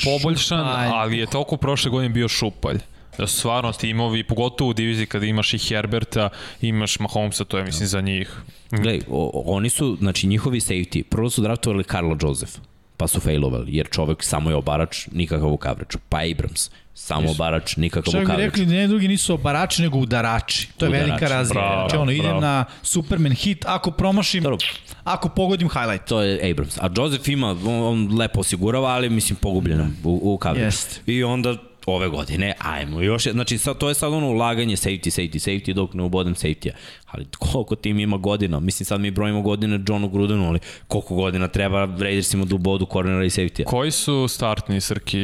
poboljšan, 0.05 0.59
Šupalj. 0.59 0.89
ali 0.93 1.17
je 1.17 1.25
toliko 1.25 1.57
prošle 1.57 1.91
godine 1.91 2.09
bio 2.09 2.27
šupalj. 2.27 2.79
Da 3.21 3.27
stvarno 3.27 3.71
timovi, 3.71 4.23
pogotovo 4.23 4.69
u 4.69 4.73
diviziji 4.73 5.05
kada 5.05 5.25
imaš 5.25 5.53
i 5.53 5.57
Herberta, 5.59 6.29
imaš 6.61 6.99
Mahomesa, 6.99 7.43
to 7.45 7.57
je 7.57 7.63
mislim 7.63 7.87
za 7.87 8.01
njih. 8.01 8.31
Gledaj, 8.71 9.01
oni 9.45 9.69
su, 9.69 9.97
znači 9.99 10.27
njihovi 10.27 10.59
safety, 10.59 11.03
prvo 11.03 11.29
su 11.29 11.41
draftovali 11.41 11.83
Carlo 11.83 12.17
Joseph, 12.21 12.51
pa 12.97 13.07
su 13.07 13.19
failovali, 13.19 13.75
jer 13.75 13.87
čovek 13.89 14.23
samo 14.23 14.49
je 14.49 14.55
obarač, 14.55 15.07
nikakav 15.11 15.49
u 15.49 15.57
kavraču. 15.57 15.97
Pa 16.09 16.17
Abrams, 16.31 16.69
samo 16.93 17.31
obarač, 17.31 17.75
nikakav 17.75 18.11
Šta 18.11 18.17
u 18.17 18.25
kavraču. 18.25 18.41
rekli 18.41 18.65
da 18.65 18.73
ne 18.73 18.87
drugi 18.87 19.07
nisu 19.07 19.33
obarači, 19.33 19.81
nego 19.81 19.97
udarači. 19.97 20.69
To 20.77 20.85
je 20.85 20.89
Udarači, 20.89 21.09
velika 21.09 21.27
razlika. 21.27 21.59
bravo, 21.59 21.89
Znači 21.89 21.97
ono, 21.97 22.11
idem 22.11 22.39
na 22.39 22.65
Superman 22.83 23.31
hit, 23.33 23.65
ako 23.67 23.91
promašim, 23.91 24.43
Dobro. 24.43 24.57
ako 25.03 25.29
pogodim 25.29 25.69
highlight. 25.69 26.05
To 26.05 26.21
je 26.21 26.51
Abrams. 26.51 26.77
A 26.77 26.89
Joseph 26.97 27.29
ima, 27.29 27.51
on, 27.51 27.83
on 27.83 28.17
lepo 28.17 28.39
osigurava, 28.39 28.89
ali 28.89 29.09
mislim 29.09 29.35
pogubljen 29.35 29.81
u, 30.03 30.19
u 30.23 30.37
kavraču. 30.37 30.65
Jest. 30.65 31.01
I 31.05 31.23
onda 31.23 31.55
ove 31.85 32.07
godine, 32.09 32.53
ajmo 32.59 33.01
još, 33.01 33.23
znači 33.23 33.57
sad, 33.57 33.77
to 33.77 33.89
je 33.89 33.95
sad 33.95 34.13
ono 34.13 34.27
ulaganje 34.27 34.75
safety, 34.75 35.21
safety, 35.21 35.49
safety 35.49 35.73
dok 35.73 35.93
ne 35.93 36.03
ubodem 36.03 36.35
safety-a. 36.35 36.73
Ali 37.05 37.25
koliko 37.39 37.75
tim 37.75 37.99
ima 37.99 38.17
godina? 38.17 38.59
Mislim 38.59 38.85
sad 38.85 39.01
mi 39.01 39.11
brojimo 39.11 39.41
godine 39.41 39.79
Johnu 39.87 40.09
Grudenu, 40.09 40.47
ali 40.47 40.59
koliko 40.87 41.15
godina 41.15 41.47
treba 41.47 41.85
Raidersima 41.85 42.45
da 42.45 42.55
ubodu 42.55 42.85
cornera 42.85 43.25
i 43.25 43.29
safety-a? 43.29 43.65
Koji 43.65 43.91
su 43.91 44.27
startni 44.27 44.81
srki 44.81 45.19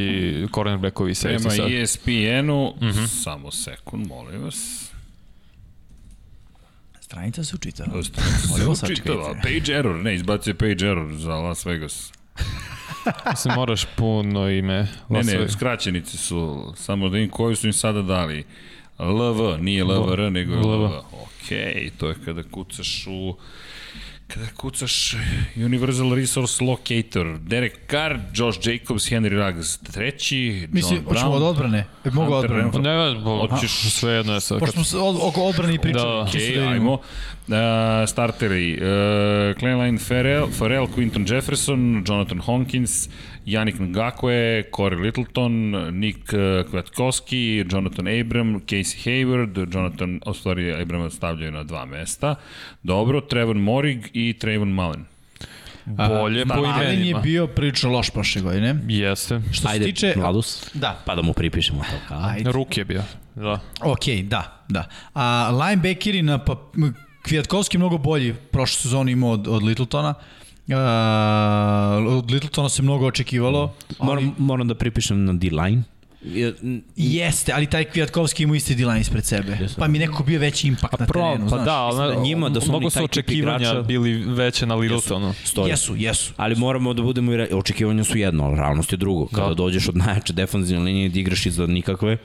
cornerbackovi 0.54 1.14
Prema 1.22 1.38
safety 1.38 1.56
sad? 1.56 1.72
ESPN-u, 1.72 2.74
mm 2.80 2.86
-hmm. 2.86 3.06
samo 3.06 3.50
sekund, 3.50 4.06
molim 4.06 4.42
vas. 4.42 4.88
Stranica 7.00 7.44
se 7.44 7.56
učitava. 7.56 7.96
Vas, 7.96 8.10
vas, 8.66 8.78
sačekajte. 8.78 9.40
Page 9.42 9.72
error, 9.72 9.94
ne, 9.94 10.14
izbacio 10.14 10.54
page 10.54 10.86
error 10.86 11.16
za 11.16 11.34
Las 11.34 11.66
Vegas. 11.66 12.12
Mislim, 13.30 13.54
moraš 13.54 13.84
puno 13.96 14.50
ime. 14.50 14.88
Ne, 15.08 15.22
ne, 15.22 15.48
skraćenice 15.48 16.16
su, 16.16 16.72
samo 16.76 17.08
da 17.08 17.14
vidim 17.14 17.30
koju 17.30 17.56
su 17.56 17.66
im 17.66 17.72
sada 17.72 18.02
dali. 18.02 18.44
LV, 18.98 19.62
nije 19.62 19.84
LVR, 19.84 20.32
nego 20.32 20.52
je 20.52 20.58
LV. 20.58 20.84
LV. 20.84 20.92
Okej, 21.22 21.90
to 21.98 22.08
je 22.08 22.14
kada 22.24 22.42
kucaš 22.42 23.06
u 23.06 23.36
kada 24.28 24.46
kucaš 24.56 25.14
Universal 25.56 26.14
Resource 26.14 26.64
Locator, 26.64 27.38
Derek 27.38 27.78
Carr, 27.90 28.18
Josh 28.34 28.58
Jacobs, 28.68 29.10
Henry 29.10 29.46
Ruggs, 29.46 29.78
treći, 29.78 30.68
Mislim, 30.72 30.96
John 30.96 31.08
hoćemo 31.08 31.30
od 31.30 31.42
Brown, 31.42 31.48
odbrane. 31.48 31.84
E, 32.04 32.10
Mogu 32.10 32.32
odbrane. 32.34 32.64
Ne, 32.64 33.20
Hoćeš- 33.50 33.90
sve 33.90 34.12
jedno 34.12 34.34
je 34.34 34.40
sad. 34.40 34.58
Pošto 34.58 34.72
smo 34.72 34.84
se 34.84 34.98
od, 34.98 35.16
oko 35.22 35.42
odbrane 35.42 35.74
i 35.74 35.78
pričali. 35.78 36.24
Da. 36.24 36.30
čisto 36.32 36.48
Ok, 36.48 36.54
vidimo. 36.54 36.70
ajmo. 36.70 36.92
Uh, 36.92 37.54
starteri, 38.08 38.74
uh, 38.74 38.80
Cleveline 39.58 39.98
Farrell, 39.98 40.46
Farrell, 40.50 40.86
Quinton 40.96 41.34
Jefferson, 41.34 42.04
Jonathan 42.08 42.38
Honkins, 42.40 43.08
Yannick 43.48 43.80
Ngakwe, 43.80 44.64
Corey 44.70 45.00
Littleton, 45.00 45.52
Nick 46.00 46.32
uh, 46.32 46.70
Kwiatkowski, 46.70 47.64
Jonathan 47.72 48.06
Abram, 48.20 48.60
Casey 48.60 48.98
Hayward, 49.04 49.74
Jonathan, 49.74 50.20
o 50.26 50.34
stvari 50.34 50.82
Abrama 50.82 51.10
stavljaju 51.10 51.52
na 51.52 51.64
dva 51.64 51.84
mesta. 51.86 52.34
Dobro, 52.82 53.20
Trevor 53.20 53.56
Morig 53.56 54.10
i 54.12 54.34
Trayvon 54.40 54.74
Mullen. 54.74 55.04
Bolje 55.84 56.46
po 56.46 56.54
Allen 56.54 56.80
je 56.80 56.94
imenima. 56.94 57.20
bio 57.20 57.46
prilično 57.46 57.90
loš 57.90 58.10
prošle 58.10 58.42
godine. 58.42 58.80
Jeste. 58.88 59.40
Što 59.52 59.62
se 59.62 59.68
Ajde, 59.68 59.84
tiče... 59.84 60.14
Mladus. 60.16 60.70
Da. 60.74 61.02
Pa 61.06 61.14
da 61.14 61.22
mu 61.22 61.32
pripišemo 61.32 61.82
to. 61.82 61.96
Kao. 62.08 62.20
Ajde. 62.22 62.52
Ruk 62.52 62.76
je 62.76 62.84
bio. 62.84 63.02
Da. 63.34 63.60
Ok, 63.80 64.04
da, 64.22 64.64
da. 64.68 64.88
A 65.14 65.50
linebackeri 65.50 66.22
na 66.22 66.38
pa, 66.38 66.56
Kvijatkovski 67.22 67.76
je 67.76 67.78
mnogo 67.78 67.98
bolji 67.98 68.34
prošle 68.50 68.82
sezone 68.82 69.12
imao 69.12 69.30
od, 69.30 69.48
od 69.48 69.62
Littletona. 69.62 70.10
Uh, 70.10 70.37
od 72.08 72.30
Littletona 72.30 72.68
se 72.68 72.82
mnogo 72.82 73.06
očekivalo. 73.06 73.74
Moram, 74.00 74.34
moram 74.38 74.68
da 74.68 74.74
pripišem 74.74 75.24
na 75.24 75.32
D-line. 75.32 75.82
Jeste, 76.96 77.52
ali 77.52 77.66
taj 77.66 77.84
Kvijatkovski 77.84 78.42
ima 78.42 78.56
isti 78.56 78.74
D-line 78.74 79.00
ispred 79.00 79.24
sebe. 79.24 79.58
Pa 79.78 79.88
mi 79.88 79.98
nekako 79.98 80.22
bio 80.22 80.40
veći 80.40 80.68
impakt 80.68 81.00
na 81.00 81.06
Pro, 81.06 81.20
terenu, 81.22 81.44
pa 81.44 81.48
znaš. 81.48 81.64
da, 81.64 81.74
ali 81.74 82.14
da 82.14 82.20
njima 82.20 82.48
da 82.48 82.60
su 82.60 82.68
mnogo 82.68 82.84
oni 82.84 82.90
su 82.90 83.04
očekivanja 83.04 83.56
igrača. 83.58 83.82
bili 83.82 84.24
veće 84.24 84.66
na 84.66 84.74
Littletonu. 84.74 85.34
Stoji. 85.44 85.70
Jesu, 85.70 85.96
jesu. 85.96 86.32
Ali 86.36 86.56
moramo 86.56 86.94
da 86.94 87.02
budemo 87.02 87.32
i 87.32 87.36
re... 87.36 87.48
očekivanja 87.52 88.04
su 88.04 88.18
jedno, 88.18 88.44
ali 88.44 88.56
realnost 88.56 88.92
je 88.92 88.98
drugo. 88.98 89.26
Kada 89.26 89.48
Da. 89.48 89.54
dođeš 89.54 89.88
od 89.88 89.96
najjače 89.96 90.32
defanzivne 90.32 90.84
linije 90.84 91.08
da 91.08 91.20
igraš 91.20 91.46
iza 91.46 91.66
nikakve, 91.66 92.16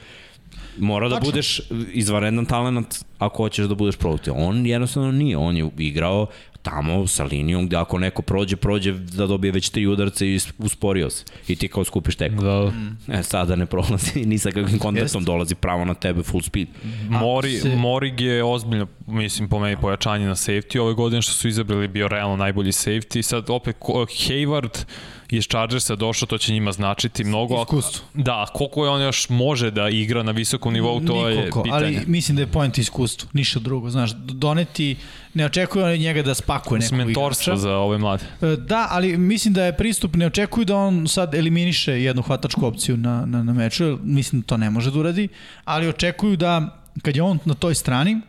mora 0.78 1.10
da 1.10 1.16
Tačno. 1.16 1.30
budeš 1.32 1.62
izvanredan 1.94 2.46
talent 2.46 2.96
ako 3.26 3.38
hoćeš 3.38 3.66
da 3.66 3.76
budeš 3.76 3.96
produktivan. 3.96 4.40
On 4.40 4.66
jednostavno 4.66 5.12
nije, 5.12 5.38
on 5.38 5.58
je 5.58 5.70
igrao 5.78 6.28
tamo 6.62 7.08
sa 7.08 7.24
linijom 7.24 7.66
gde 7.68 7.76
ako 7.78 8.00
neko 8.00 8.22
prođe, 8.22 8.56
prođe 8.56 8.92
da 8.92 9.28
dobije 9.28 9.52
već 9.52 9.70
tri 9.70 9.88
udarce 9.88 10.28
i 10.28 10.40
usporio 10.58 11.10
se. 11.10 11.24
I 11.48 11.56
ti 11.56 11.68
kao 11.68 11.84
skupiš 11.84 12.16
teko. 12.16 12.44
Da. 12.44 12.72
E, 13.10 13.24
sada 13.24 13.56
ne 13.56 13.66
prolazi 13.66 14.20
ni 14.26 14.38
sa 14.38 14.52
kakvim 14.52 14.80
kontaktom, 14.80 15.20
Jest. 15.20 15.26
dolazi 15.26 15.56
pravo 15.56 15.86
na 15.86 15.94
tebe 15.94 16.24
full 16.24 16.42
speed. 16.42 16.68
Mori, 17.10 17.52
se- 17.52 17.76
Morig 17.76 18.22
je 18.22 18.44
ozbiljno, 18.44 18.88
mislim, 19.08 19.50
po 19.50 19.60
meni 19.60 19.78
pojačanje 19.78 20.28
na 20.28 20.36
safety 20.36 20.80
ove 20.80 20.94
godine 20.94 21.22
što 21.22 21.32
su 21.34 21.48
izabrali 21.48 21.88
bio 21.88 22.08
realno 22.08 22.36
najbolji 22.36 22.72
safety. 22.72 23.22
Sad 23.22 23.50
opet 23.50 23.76
Hayward 23.80 24.84
iz 25.30 25.44
Chargersa 25.44 25.96
došao, 25.96 26.28
to 26.28 26.38
će 26.38 26.54
njima 26.54 26.72
značiti 26.72 27.24
mnogo. 27.24 27.62
Iskustvo. 27.62 28.06
Da, 28.14 28.46
koliko 28.54 28.86
je 28.86 28.92
on 28.92 29.02
još 29.02 29.30
može 29.30 29.72
da 29.72 29.90
igra 29.90 30.24
na 30.24 30.32
visokom 30.32 30.74
nivou, 30.74 31.00
to 31.00 31.30
je 31.30 31.36
Nikoliko, 31.36 31.64
pitanje. 31.64 31.86
ali 31.86 32.00
mislim 32.08 32.36
da 32.36 32.42
je 32.42 32.48
point 32.48 32.78
iskustvo, 33.14 33.30
ništa 33.34 33.60
drugo, 33.60 33.90
znaš, 33.90 34.12
doneti, 34.16 34.96
ne 35.34 35.46
očekuju 35.46 35.86
oni 35.86 35.98
njega 35.98 36.22
da 36.22 36.34
spakuje 36.34 36.80
nekog 36.80 36.98
Mentorstvo 36.98 37.54
igrača. 37.54 37.62
za 37.62 37.78
ove 37.78 37.98
mlade. 37.98 38.26
E, 38.42 38.56
Da, 38.56 38.88
ali 38.90 39.18
mislim 39.18 39.54
da 39.54 39.66
je 39.66 39.78
pristup, 39.78 40.16
ne 40.16 40.26
očekuju 40.26 40.66
da 40.66 40.76
on 40.76 41.08
sad 41.08 41.36
eliminiše 41.36 42.04
jednu 42.04 42.22
hvatačku 42.22 42.66
opciju 42.66 42.98
na, 42.98 43.26
na, 43.26 43.44
na 43.44 43.54
meču, 43.54 44.00
mislim 44.04 44.42
da 44.42 44.48
to 44.48 44.58
ne 44.58 44.70
može 44.70 44.92
da 44.92 45.00
uradi, 45.00 45.28
ali 45.66 45.88
očekuju 45.88 46.38
da 46.38 46.80
kad 47.02 47.16
je 47.16 47.24
on 47.24 47.40
na 47.46 47.54
toj 47.54 47.76
strani, 47.76 48.22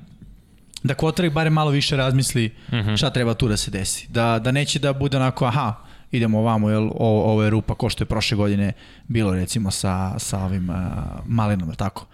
da 0.82 0.95
quarterback 0.95 1.32
bare 1.32 1.51
malo 1.51 1.70
više 1.70 1.97
razmisli 1.97 2.51
šta 2.97 3.11
treba 3.11 3.35
tu 3.35 3.49
da 3.49 3.57
se 3.57 3.70
desi. 3.70 4.07
Da, 4.11 4.39
da 4.39 4.53
neće 4.53 4.78
da 4.78 4.93
bude 4.93 5.16
onako, 5.16 5.45
aha, 5.47 5.74
idemo 6.11 6.39
ovamo, 6.39 6.70
jel, 6.70 6.89
o, 6.95 7.32
ovo 7.32 7.43
je 7.43 7.51
rupa 7.51 7.74
ko 7.74 7.89
što 7.89 8.03
je 8.05 8.09
prošle 8.09 8.37
godine 8.37 8.72
bilo 9.09 9.35
recimo 9.35 9.70
sa, 9.70 10.18
sa 10.18 10.45
ovim 10.45 10.70
uh, 10.70 10.76
Malinom, 11.26 11.74
tako? 11.74 12.07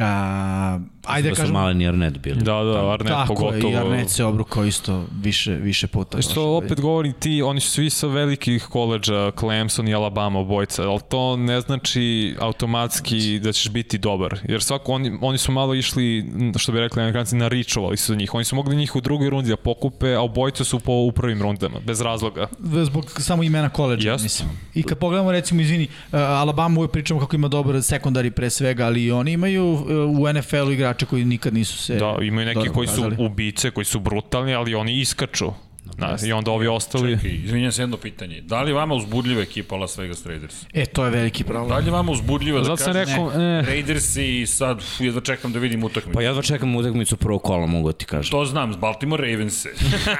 A, 0.00 0.78
ajde 1.06 1.28
da 1.28 1.34
su 1.34 1.40
kažemo, 1.40 1.58
mali 1.58 1.74
ni 1.74 1.88
Arnett 1.88 2.18
bili. 2.18 2.36
Da, 2.36 2.62
da, 2.62 2.92
Arnet 2.92 3.08
tako 3.08 3.34
pogotovo. 3.34 3.68
je, 3.68 3.72
i 3.72 3.76
Arnett 3.76 4.10
se 4.10 4.24
obrukao 4.24 4.64
isto 4.64 5.04
više, 5.22 5.52
više 5.52 5.86
puta. 5.86 6.22
Što 6.22 6.56
opet 6.56 6.80
govori 6.80 7.12
ti, 7.12 7.42
oni 7.42 7.60
su 7.60 7.70
svi 7.70 7.90
sa 7.90 8.06
velikih 8.06 8.64
koleđa, 8.64 9.30
Clemson 9.38 9.88
i 9.88 9.94
Alabama 9.94 10.38
obojca, 10.38 10.82
ali 10.90 11.00
to 11.08 11.36
ne 11.36 11.60
znači 11.60 12.36
automatski 12.40 13.40
da 13.40 13.52
ćeš 13.52 13.68
biti 13.70 13.98
dobar. 13.98 14.38
Jer 14.48 14.62
svako, 14.62 14.92
oni, 14.92 15.18
oni 15.20 15.38
su 15.38 15.52
malo 15.52 15.74
išli, 15.74 16.24
što 16.58 16.72
bi 16.72 16.80
rekli 16.80 17.02
amerikanci, 17.02 17.36
naričovali 17.36 17.96
su 17.96 18.14
njih. 18.14 18.34
Oni 18.34 18.44
su 18.44 18.56
mogli 18.56 18.76
njih 18.76 18.96
u 18.96 19.00
drugoj 19.00 19.30
rundi 19.30 19.50
da 19.50 19.56
pokupe, 19.56 20.14
a 20.14 20.20
obojica 20.20 20.64
su 20.64 20.80
po, 20.80 20.92
u 20.92 21.12
prvim 21.12 21.42
rundama, 21.42 21.80
bez 21.86 22.00
razloga. 22.00 22.46
zbog 22.84 23.20
samo 23.20 23.42
imena 23.42 23.68
koleđa, 23.68 24.10
Jeste. 24.10 24.22
mislim. 24.24 24.48
I 24.74 24.82
kad 24.82 24.98
pogledamo, 24.98 25.32
recimo, 25.32 25.60
izvini, 25.60 25.84
uh, 25.84 26.18
Alabama 26.18 26.78
uvijek 26.78 26.92
pričamo 26.92 27.20
kako 27.20 27.36
ima 27.36 27.48
dobar 27.48 27.82
sekundari 27.82 28.30
pre 28.30 28.50
svega, 28.50 28.86
ali 28.86 29.10
oni 29.10 29.32
imaju 29.32 29.72
uh, 29.72 29.80
u 30.20 30.32
NFL-u 30.32 30.70
igrače 30.92 31.06
koji 31.06 31.24
nikad 31.24 31.54
nisu 31.54 31.78
se 31.78 31.94
Da, 31.96 32.16
imaju 32.22 32.46
neki 32.46 32.68
koji 32.74 32.88
su 32.88 33.10
ubice, 33.18 33.70
koji 33.70 33.84
su 33.84 34.00
brutalni, 34.00 34.54
ali 34.54 34.74
oni 34.74 35.00
iskaču. 35.00 35.52
Da, 35.98 36.16
I 36.26 36.32
onda 36.32 36.50
ovi 36.50 36.66
ostali... 36.68 37.16
Čekaj, 37.16 37.30
izvinjam 37.44 37.72
se 37.72 37.82
jedno 37.82 37.96
pitanje. 37.96 38.40
Da 38.40 38.62
li 38.62 38.72
vama 38.72 38.94
uzbudljiva 38.94 39.42
ekipa 39.42 39.76
Las 39.76 39.98
Vegas 39.98 40.26
Raiders? 40.26 40.54
E, 40.74 40.86
to 40.86 41.04
je 41.04 41.10
veliki 41.10 41.44
problem. 41.44 41.68
Da 41.68 41.76
li 41.76 41.90
vama 41.90 42.12
uzbudljiva 42.12 42.58
da 42.58 42.64
Zato 42.64 42.76
sam 42.76 42.92
kažeš 42.92 43.08
rekao, 43.08 43.32
e, 43.32 43.62
Raiders 43.62 44.16
i 44.16 44.46
sad 44.46 44.78
uf, 44.78 45.00
jedva 45.00 45.20
čekam 45.20 45.52
da 45.52 45.58
vidim 45.58 45.84
utakmicu? 45.84 46.14
Pa 46.14 46.22
jedva 46.22 46.42
čekam 46.42 46.76
utakmicu 46.76 47.16
prvog 47.16 47.42
kola, 47.42 47.66
mogu 47.66 47.88
da 47.88 47.98
ti 47.98 48.04
kažem. 48.04 48.30
To 48.30 48.44
znam, 48.44 48.72
s 48.72 48.76
Baltimore 48.76 49.30
Ravens. 49.30 49.64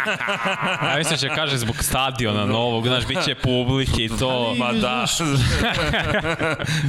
ja 0.90 0.94
mislim 0.98 1.18
će 1.18 1.28
kaže 1.28 1.58
zbog 1.58 1.76
stadiona 1.84 2.46
novog, 2.46 2.86
znaš, 2.86 3.06
bit 3.06 3.24
će 3.24 3.34
publike 3.34 4.04
i 4.04 4.08
to. 4.18 4.54
Ma 4.58 4.72
da, 4.72 5.06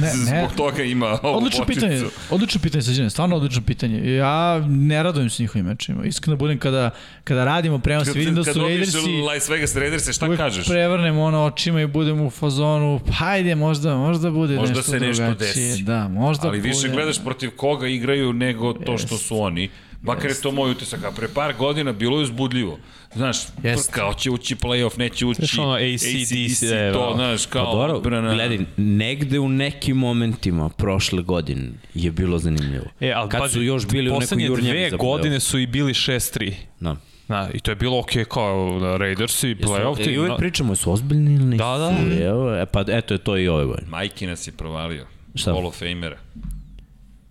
ne. 0.00 0.10
zbog 0.10 0.52
toga 0.56 0.82
ima 0.82 1.18
ovu 1.22 1.36
Odlično 1.36 1.64
bočicu. 1.64 1.80
pitanje, 1.80 2.02
odlično 2.30 2.60
pitanje 2.60 2.82
sađene, 2.82 3.10
stvarno 3.10 3.36
odlično 3.36 3.62
pitanje. 3.62 4.14
Ja 4.14 4.58
ne 4.68 5.02
radujem 5.02 5.30
se 5.30 5.42
njihovim 5.42 5.66
mečima. 5.66 6.04
Iskreno 6.04 6.36
budem 6.36 6.58
kada, 6.58 6.90
kada 7.24 7.44
radimo 7.44 7.78
prenos, 7.78 8.14
vidim 8.14 8.34
da 8.34 8.42
kad 8.44 8.54
su 8.54 8.60
Raidersi... 8.76 9.22
Las 9.22 9.48
Vegas 9.48 9.76
Raiders, 9.76 10.10
šta 10.10 10.26
uvek 10.26 10.38
kažeš? 10.38 10.66
prevrnemo 10.66 11.22
ono 11.22 11.44
očima 11.44 11.80
i 11.80 11.86
budemo 11.86 12.26
u 12.26 12.30
fazonu, 12.30 13.00
pa 13.06 13.12
hajde, 13.12 13.54
možda, 13.54 13.96
možda 13.96 14.30
bude 14.30 14.54
Možda 14.54 14.74
nešto 14.74 14.90
se 14.90 15.00
nešto 15.00 15.22
drugačije. 15.24 15.68
desi. 15.68 15.82
Da, 15.82 16.08
možda 16.08 16.48
Ali 16.48 16.60
više 16.60 16.78
bude. 16.78 16.88
gledaš 16.90 17.24
protiv 17.24 17.50
koga 17.50 17.86
igraju 17.88 18.32
nego 18.32 18.72
to 18.72 18.98
što 18.98 19.16
su 19.18 19.40
oni. 19.40 19.70
Makar 20.02 20.30
je 20.30 20.40
to 20.40 20.52
moj 20.52 20.70
utisak, 20.70 21.04
a 21.04 21.10
pre 21.10 21.28
par 21.28 21.54
godina 21.54 21.92
bilo 21.92 22.18
je 22.18 22.22
uzbudljivo. 22.22 22.78
Znaš, 23.14 23.36
Jest. 23.62 23.90
kao 23.90 24.14
će 24.14 24.30
ući 24.30 24.56
playoff, 24.56 24.98
neće 24.98 25.26
ući. 25.26 25.36
Znaš, 25.38 25.58
ono, 25.58 25.72
ACDC, 25.72 26.60
to, 26.60 26.76
evo. 26.78 27.12
znaš, 27.14 27.46
kao 27.46 27.64
Pa 27.64 27.70
dobro, 27.72 27.94
odbrana. 27.94 28.34
gledaj, 28.34 28.58
negde 28.76 29.38
u 29.38 29.48
nekim 29.48 29.96
momentima 29.96 30.68
prošle 30.68 31.22
godine 31.22 31.68
je 31.94 32.10
bilo 32.10 32.38
zanimljivo. 32.38 32.84
E, 33.00 33.12
ali 33.12 33.30
Kad 33.30 33.40
pazi, 33.40 33.52
su 33.54 33.62
još 33.62 33.86
bili 33.86 34.02
u 34.02 34.12
nekoj 34.12 34.20
poslednje 34.20 34.44
jurnjavi 34.46 34.78
dve 34.78 34.90
za 34.90 34.96
godine 34.96 35.40
su 35.40 35.58
i 35.58 35.66
bili 35.66 35.92
6-3. 35.92 36.52
Da. 36.80 36.96
Da, 37.28 37.50
I 37.54 37.60
to 37.60 37.70
je 37.70 37.74
bilo 37.74 37.98
okej 37.98 38.24
kao 38.24 38.78
da, 38.80 38.96
Raiders 38.96 39.42
i 39.42 39.54
playoff 39.54 40.00
E, 40.00 40.04
tim. 40.04 40.14
I 40.14 40.18
uvek 40.18 40.30
da. 40.30 40.36
pričamo, 40.36 40.76
su 40.76 40.92
ozbiljni 40.92 41.34
ili 41.34 41.44
nisu? 41.44 41.58
Da, 41.64 41.78
da. 41.78 42.24
Evo, 42.24 42.54
e, 42.56 42.66
pa 42.66 42.84
eto 42.88 43.14
je 43.14 43.18
to 43.18 43.36
i 43.36 43.48
ove 43.48 43.64
godine. 43.64 43.88
Majki 43.90 44.26
nas 44.26 44.46
je 44.46 44.52
provalio. 44.52 45.06
Šta? 45.34 45.52
Hall 45.52 45.66
of 45.66 45.78
Famera. 45.78 46.16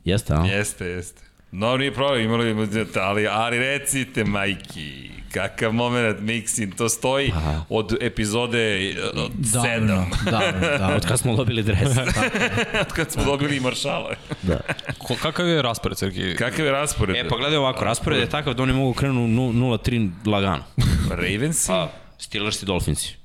Jeste, 0.06 0.34
a? 0.34 0.46
Jeste, 0.46 0.86
jeste. 0.86 1.22
No, 1.54 1.78
nije 1.78 1.94
problem, 1.94 2.22
imali, 2.22 2.56
ali, 2.98 3.28
ali 3.28 3.60
recite, 3.60 4.24
majki, 4.24 5.10
kakav 5.32 5.72
moment 5.72 6.20
mixing, 6.20 6.76
to 6.76 6.90
stoji 6.90 7.32
Aha. 7.36 7.62
od 7.70 7.98
epizode 8.02 8.80
od 9.16 9.32
Davno, 9.32 9.64
sedam, 9.64 9.88
davno, 10.26 10.68
davno. 10.70 10.96
Od 10.98 11.06
kad 11.06 11.20
smo 11.20 11.36
dobili 11.36 11.64
dres. 11.64 11.98
od 12.82 12.88
kad 12.88 13.12
smo 13.12 13.24
dobili 13.24 13.58
i 13.58 13.60
maršale. 13.60 14.16
da. 14.42 14.60
Ko, 14.98 15.16
kakav 15.16 15.48
je 15.48 15.62
raspored, 15.62 15.98
Sergij? 15.98 16.36
Kakav 16.36 16.66
je 16.66 16.72
raspored? 16.72 17.16
E, 17.16 17.28
pa 17.30 17.38
gledaj 17.38 17.58
ovako, 17.58 17.86
raspored 17.86 18.20
je 18.20 18.30
takav 18.30 18.54
da 18.54 18.64
oni 18.64 18.74
mogu 18.74 18.94
krenu 18.94 19.28
nu- 19.28 19.54
0-3 19.54 20.12
lagano. 20.26 20.64
Ravensi? 21.10 21.68
Pa, 21.68 21.90
Steelers 22.18 22.64
i 22.64 22.66
Dolphinsi. 22.66 23.16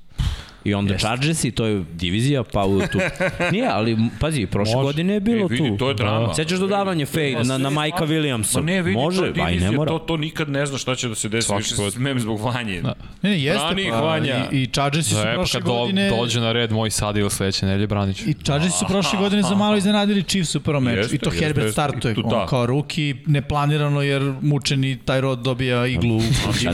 I 0.63 0.73
onda 0.73 0.97
Chargers 0.97 1.43
i 1.43 1.51
to 1.51 1.65
je 1.65 1.83
divizija, 1.93 2.43
pa 2.43 2.65
u 2.65 2.79
tu. 2.81 2.99
Nije, 3.51 3.67
ali 3.67 3.97
pazi, 4.19 4.45
prošle 4.45 4.75
Može. 4.75 4.83
godine 4.83 5.13
je 5.13 5.19
bilo 5.19 5.41
E, 5.41 5.47
vidi, 5.49 5.69
tu. 5.69 5.77
to 5.77 5.87
je 5.87 5.93
drama. 5.93 6.33
Sećaš 6.33 6.59
dodavanje 6.59 7.05
fade 7.05 7.37
na, 7.43 7.57
na 7.57 7.69
Majka 7.69 8.05
Williamsa? 8.05 8.55
Ma 8.55 8.61
ne, 8.61 8.81
vidi, 8.81 8.97
Može, 8.97 9.17
to 9.19 9.25
je 9.25 9.29
i 9.29 9.33
divizija, 9.33 9.71
ne 9.71 9.77
mora. 9.77 9.89
to, 9.89 9.99
to 9.99 10.17
nikad 10.17 10.49
ne 10.49 10.65
zna 10.65 10.77
šta 10.77 10.95
će 10.95 11.07
da 11.07 11.15
se 11.15 11.29
desi, 11.29 11.47
Svaki 11.47 11.63
više 11.63 11.75
put. 11.75 11.85
se 11.85 11.91
smem 11.91 12.19
zbog 12.19 12.41
vanje. 12.41 12.81
Da. 12.81 12.93
Ne, 13.21 13.29
ne, 13.29 13.41
jeste, 13.41 13.59
Brani 13.65 13.89
pa, 13.89 14.01
Vanja. 14.01 14.47
i, 14.51 14.57
i 14.57 14.67
Chargersi 14.67 15.09
su 15.09 15.15
Da, 15.15 15.23
pa 15.23 15.33
prošle 15.33 15.61
do, 15.61 15.65
godine... 15.67 16.09
dođe 16.09 16.39
na 16.39 16.51
red 16.51 16.71
moj 16.71 16.89
sad 16.89 17.17
ili 17.17 17.29
sledeće 17.29 17.65
nedelje, 17.65 17.87
Branić. 17.87 18.21
I 18.21 18.33
Chargersi 18.43 18.77
su 18.77 18.85
prošle 18.87 19.19
godine 19.19 19.41
za 19.41 19.55
malo 19.55 19.77
iznenadili 19.77 20.23
Chiefs 20.23 20.55
u 20.55 20.59
prvom 20.59 20.83
meču. 20.83 20.97
Jeste, 20.97 21.15
I 21.15 21.19
to 21.19 21.29
jeste, 21.29 21.45
Herbert 21.45 21.65
jeste. 21.65 21.71
startuje 21.73 22.13
tu 22.13 22.21
on 22.23 22.29
da. 22.29 22.45
kao 22.45 22.65
ruki, 22.65 23.15
neplanirano 23.25 24.01
jer 24.01 24.33
mučeni 24.41 24.97
taj 24.97 25.21
rod 25.21 25.39
dobija 25.39 25.85
iglu. 25.87 26.19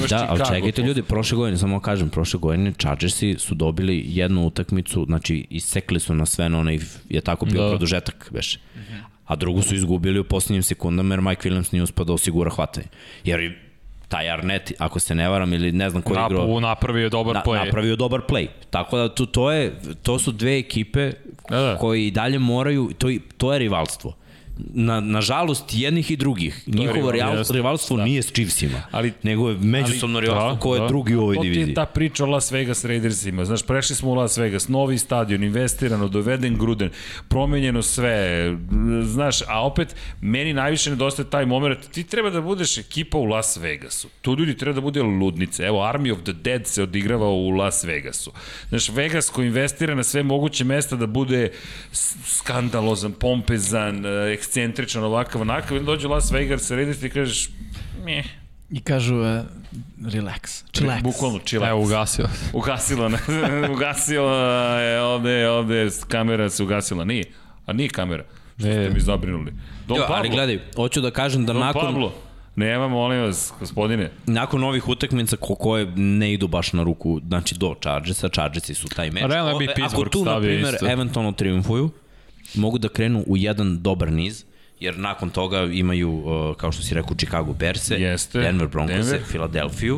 Da, 0.09 0.25
ali 0.29 0.39
čekajte 0.47 0.81
ljudi, 0.81 1.01
prošle 1.01 1.35
godine, 1.35 1.57
samo 1.57 1.79
kažem, 1.79 2.09
prošle 2.09 2.39
godine 2.39 2.73
Chargersi 2.79 3.35
su 3.39 3.55
dobili 3.55 3.74
dobili 3.75 4.03
jednu 4.07 4.47
utakmicu, 4.47 5.05
znači 5.07 5.47
isekli 5.49 5.99
su 5.99 6.15
na 6.15 6.25
sve 6.25 6.49
na 6.49 6.59
onaj, 6.59 6.79
je 7.09 7.21
tako 7.21 7.45
bio 7.45 7.63
da. 7.63 7.69
Produžetak, 7.69 8.29
veš. 8.31 8.59
A 9.25 9.35
drugu 9.35 9.61
su 9.61 9.75
izgubili 9.75 10.19
u 10.19 10.23
poslednjim 10.23 10.63
sekundama 10.63 11.13
jer 11.13 11.21
Mike 11.21 11.49
Williams 11.49 11.73
nije 11.73 11.83
uspao 11.83 12.05
da 12.05 12.13
osigura 12.13 12.51
hvatanje. 12.51 12.87
Jer 13.23 13.39
i 13.39 13.51
taj 14.07 14.29
Arnett, 14.29 14.71
ako 14.79 14.99
se 14.99 15.15
ne 15.15 15.29
varam, 15.29 15.53
ili 15.53 15.71
ne 15.71 15.89
znam 15.89 16.01
ko 16.01 16.13
je 16.13 16.19
Nap, 16.19 16.31
igrao... 16.31 16.59
napravio 16.59 17.09
dobar 17.09 17.35
na, 17.35 17.43
play. 17.43 17.65
napravio 17.65 17.95
dobar 17.95 18.21
play. 18.29 18.47
Tako 18.69 18.97
da 18.97 19.09
to, 19.09 19.25
to, 19.25 19.51
je, 19.51 19.73
to 20.03 20.19
su 20.19 20.31
dve 20.31 20.57
ekipe 20.57 21.11
Da, 21.49 21.61
da. 21.61 21.77
koji 21.77 22.07
i 22.07 22.11
dalje 22.11 22.39
moraju, 22.39 22.91
to, 22.97 23.07
to 23.37 23.53
je 23.53 23.59
rivalstvo. 23.59 24.13
Na, 24.57 24.99
nažalost, 24.99 25.65
jednih 25.69 26.11
i 26.11 26.15
drugih. 26.15 26.63
Njihovo 26.67 26.93
rival- 27.01 27.11
rival, 27.11 27.37
jeste. 27.37 27.53
rivalstvo 27.53 27.97
nije 27.97 28.21
s 28.21 28.27
Chiefsima, 28.27 28.81
Ali- 28.91 29.13
nego 29.23 29.49
je 29.49 29.57
međusobno 29.57 30.17
ali- 30.17 30.25
rivalstvo 30.25 30.53
da, 30.53 30.59
ko 30.59 30.75
je 30.75 30.81
da. 30.81 30.87
drugi 30.87 31.15
u 31.15 31.21
ovoj 31.21 31.35
To 31.35 31.41
ti 31.41 31.47
diviziji. 31.47 31.69
je 31.69 31.75
ta 31.75 31.85
priča 31.85 32.23
o 32.23 32.27
Las 32.27 32.51
Vegas 32.51 32.85
Raidersima. 32.85 33.45
Znaš, 33.45 33.63
prešli 33.63 33.95
smo 33.95 34.09
u 34.09 34.15
Las 34.15 34.37
Vegas, 34.37 34.67
novi 34.67 34.97
stadion, 34.97 35.43
investirano, 35.43 36.07
doveden 36.07 36.57
Gruden, 36.57 36.89
promenjeno 37.27 37.81
sve, 37.81 38.51
znaš, 39.03 39.41
a 39.41 39.65
opet 39.65 39.95
meni 40.21 40.53
najviše 40.53 40.89
nedostaje 40.89 41.29
taj 41.29 41.45
moment, 41.45 41.79
ti 41.87 42.03
treba 42.03 42.29
da 42.29 42.41
budeš 42.41 42.77
ekipa 42.77 43.17
u 43.17 43.25
Las 43.25 43.57
Vegasu. 43.57 44.07
Tu 44.21 44.35
ljudi 44.35 44.57
treba 44.57 44.73
da 44.73 44.81
bude 44.81 45.03
ludnice. 45.03 45.63
Evo, 45.63 45.79
Army 45.79 46.11
of 46.11 46.19
the 46.21 46.33
Dead 46.33 46.67
se 46.67 46.83
odigrava 46.83 47.27
u 47.27 47.49
Las 47.49 47.83
Vegasu. 47.83 48.31
Znaš, 48.69 48.89
Vegas 48.89 49.29
koji 49.29 49.47
investira 49.47 49.95
na 49.95 50.03
sve 50.03 50.23
moguće 50.23 50.63
mesta 50.63 50.95
da 50.95 51.07
bude 51.07 51.51
skandalozan, 52.25 53.11
pompezan, 53.13 54.05
eh, 54.05 54.33
ekscentričan, 54.45 55.03
ovakav, 55.03 55.41
onakav, 55.41 55.71
i 55.71 55.79
onda 55.79 55.85
dođe 55.87 56.07
Las 56.07 56.31
Vegas, 56.31 56.71
Raiders 56.71 57.03
i 57.03 57.09
kažeš, 57.09 57.49
meh, 58.03 58.25
I 58.71 58.81
kažu, 58.81 59.15
uh, 59.15 59.27
relax, 60.01 60.63
chillax. 60.73 61.01
bukvalno 61.03 61.39
chillax. 61.39 61.69
Evo, 61.69 61.81
ugasio. 61.81 62.25
Ugasilo, 62.53 63.09
na, 63.09 63.17
ugasilo 63.73 64.31
je 64.77 65.01
ovde, 65.01 65.49
ovde 65.49 65.87
kamera 66.07 66.49
se 66.49 66.63
ugasila, 66.63 67.03
nije. 67.05 67.23
A 67.65 67.73
nije 67.73 67.89
kamera. 67.89 68.23
Što 68.57 68.67
Ne. 68.67 68.73
ste 68.75 68.89
mi 68.89 68.99
zabrinuli. 68.99 69.53
Don 69.87 69.97
Jo, 69.97 70.03
Pablo. 70.03 70.15
ali 70.15 70.29
gledaj, 70.29 70.59
hoću 70.75 71.01
da 71.01 71.11
kažem 71.11 71.45
da 71.45 71.53
Don 71.53 71.61
nakon, 71.61 71.81
Pablo. 71.83 72.13
Nema, 72.55 72.87
molim 72.87 73.21
vas, 73.21 73.53
gospodine. 73.59 74.11
nakon 74.27 74.63
ovih 74.63 74.87
utakmica 74.87 75.35
ko, 75.37 75.55
koje 75.55 75.85
ne 75.95 76.33
idu 76.33 76.47
baš 76.47 76.73
na 76.73 76.83
ruku, 76.83 77.21
znači 77.27 77.55
do 77.55 77.75
Chargersa, 77.81 78.29
Chargersi 78.29 78.73
su 78.73 78.87
taj 78.87 79.11
meč. 79.11 79.23
Realno 79.23 79.57
bi 79.57 79.67
Pittsburgh 79.67 80.07
Ako 80.07 80.09
tu, 80.09 80.19
na 80.19 80.31
stavio 80.31 80.49
primer, 80.49 80.73
isto. 80.73 80.87
eventualno 80.87 81.31
triumfuju, 81.31 81.89
mogu 82.57 82.77
da 82.77 82.89
krenu 82.89 83.23
u 83.27 83.37
jedan 83.37 83.81
dobar 83.81 84.11
niz, 84.11 84.43
jer 84.79 84.99
nakon 84.99 85.29
toga 85.29 85.63
imaju, 85.63 86.11
uh, 86.11 86.55
kao 86.55 86.71
što 86.71 86.83
si 86.83 86.95
rekao, 86.95 87.15
Chicago 87.15 87.55
Jeste. 87.95 88.39
Denver 88.39 88.67
Broncose, 88.67 89.01
Denver. 89.01 89.21
Philadelphia 89.29 89.93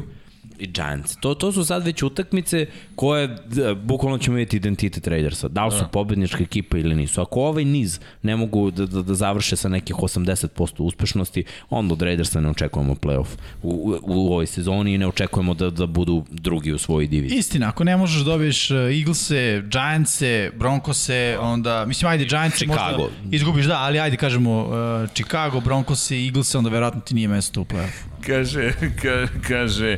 i 0.59 0.67
Giants. 0.67 1.15
To, 1.19 1.33
to 1.33 1.51
su 1.51 1.65
sad 1.65 1.85
već 1.85 2.03
utakmice 2.03 2.65
koje, 2.95 3.27
d- 3.27 3.75
bukvalno 3.75 4.17
ćemo 4.17 4.35
vidjeti 4.37 4.57
identitet 4.57 5.07
Raidersa. 5.07 5.47
Da 5.47 5.65
li 5.65 5.71
su 5.71 5.85
pobednička 5.91 6.43
ekipa 6.43 6.77
ili 6.77 6.95
nisu. 6.95 7.21
Ako 7.21 7.41
ovaj 7.41 7.65
niz 7.65 7.99
ne 8.21 8.35
mogu 8.35 8.71
da, 8.71 8.85
da, 8.85 9.01
da 9.01 9.13
završe 9.15 9.55
sa 9.55 9.69
nekih 9.69 9.95
80% 9.95 10.81
uspešnosti, 10.81 11.43
onda 11.69 11.93
od 11.93 12.01
Raidersa 12.01 12.41
ne 12.41 12.49
očekujemo 12.49 12.95
playoff 12.95 13.27
u, 13.63 13.69
u, 13.69 13.99
u 14.03 14.33
ovoj 14.33 14.45
sezoni 14.45 14.93
i 14.93 14.97
ne 14.97 15.07
očekujemo 15.07 15.53
da, 15.53 15.69
da 15.69 15.85
budu 15.85 16.25
drugi 16.31 16.71
u 16.71 16.77
svojoj 16.77 17.07
diviziji. 17.07 17.37
Istina, 17.37 17.67
ako 17.69 17.83
ne 17.83 17.97
možeš 17.97 18.17
da 18.17 18.31
dobiješ 18.31 18.71
uh, 18.71 18.77
Eaglese, 18.77 19.63
Giantse, 19.71 20.51
Broncose, 20.55 21.37
onda, 21.41 21.85
mislim, 21.85 22.11
ajde, 22.11 22.25
Giantse 22.25 22.57
Chicago. 22.57 22.97
možda 22.97 23.15
izgubiš, 23.31 23.65
da, 23.65 23.77
ali 23.79 23.99
ajde, 23.99 24.17
kažemo, 24.17 24.65
uh, 24.65 25.09
Chicago, 25.13 25.59
Broncose 25.59 26.15
Eaglese, 26.25 26.57
onda 26.57 26.69
verovatno 26.69 27.01
ti 27.01 27.15
nije 27.15 27.27
mesto 27.27 27.61
u 27.61 27.65
play-offu. 27.65 28.05
Kaže, 28.25 28.71
ka, 29.01 29.27
kaže, 29.47 29.97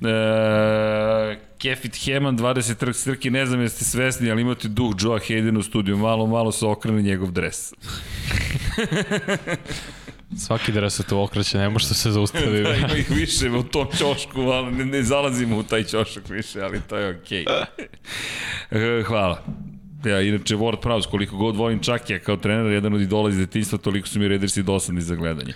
Uh, 0.00 1.36
Kefit 1.58 1.96
Heman, 2.04 2.38
20 2.38 2.74
trk 2.74 2.96
strki, 2.96 3.30
ne 3.30 3.46
znam 3.46 3.60
jeste 3.60 3.84
svesni, 3.84 4.30
ali 4.30 4.42
imate 4.42 4.68
duh 4.68 4.94
Joa 5.00 5.18
Hayden 5.18 5.58
u 5.58 5.62
studiju, 5.62 5.96
malo, 5.96 6.26
malo 6.26 6.52
se 6.52 6.66
okrene 6.66 7.02
njegov 7.02 7.30
dres. 7.30 7.72
Svaki 10.36 10.72
dres 10.72 10.94
se 10.94 11.02
tu 11.02 11.20
okreće, 11.20 11.58
ne 11.58 11.68
može 11.68 11.86
se 11.86 12.10
zaustavi. 12.10 12.62
Da, 12.64 12.74
ima 12.74 12.96
ih 12.96 13.10
više 13.10 13.50
u 13.50 13.62
tom 13.62 13.86
ćošku, 13.98 14.40
ali 14.40 14.72
ne, 14.72 14.84
ne 14.84 15.02
zalazimo 15.02 15.58
u 15.58 15.62
taj 15.62 15.84
ćošak 15.84 16.28
više, 16.28 16.60
ali 16.60 16.80
to 16.88 16.96
je 16.96 17.16
okej. 17.16 17.44
Okay. 18.70 19.04
Hvala. 19.08 19.44
Ja, 20.04 20.20
inače, 20.20 20.56
Ward 20.56 20.80
Prowse, 20.82 21.10
koliko 21.10 21.36
god 21.36 21.56
volim 21.56 21.82
Čakija 21.82 22.18
kao 22.18 22.36
trener, 22.36 22.72
jedan 22.72 22.94
od 22.94 23.00
idola 23.00 23.30
iz 23.30 23.36
detinjstva, 23.36 23.78
toliko 23.78 24.08
su 24.08 24.18
mi 24.18 24.28
Raidersi 24.28 24.62
dosadni 24.62 25.00
za 25.00 25.14
gledanje. 25.14 25.52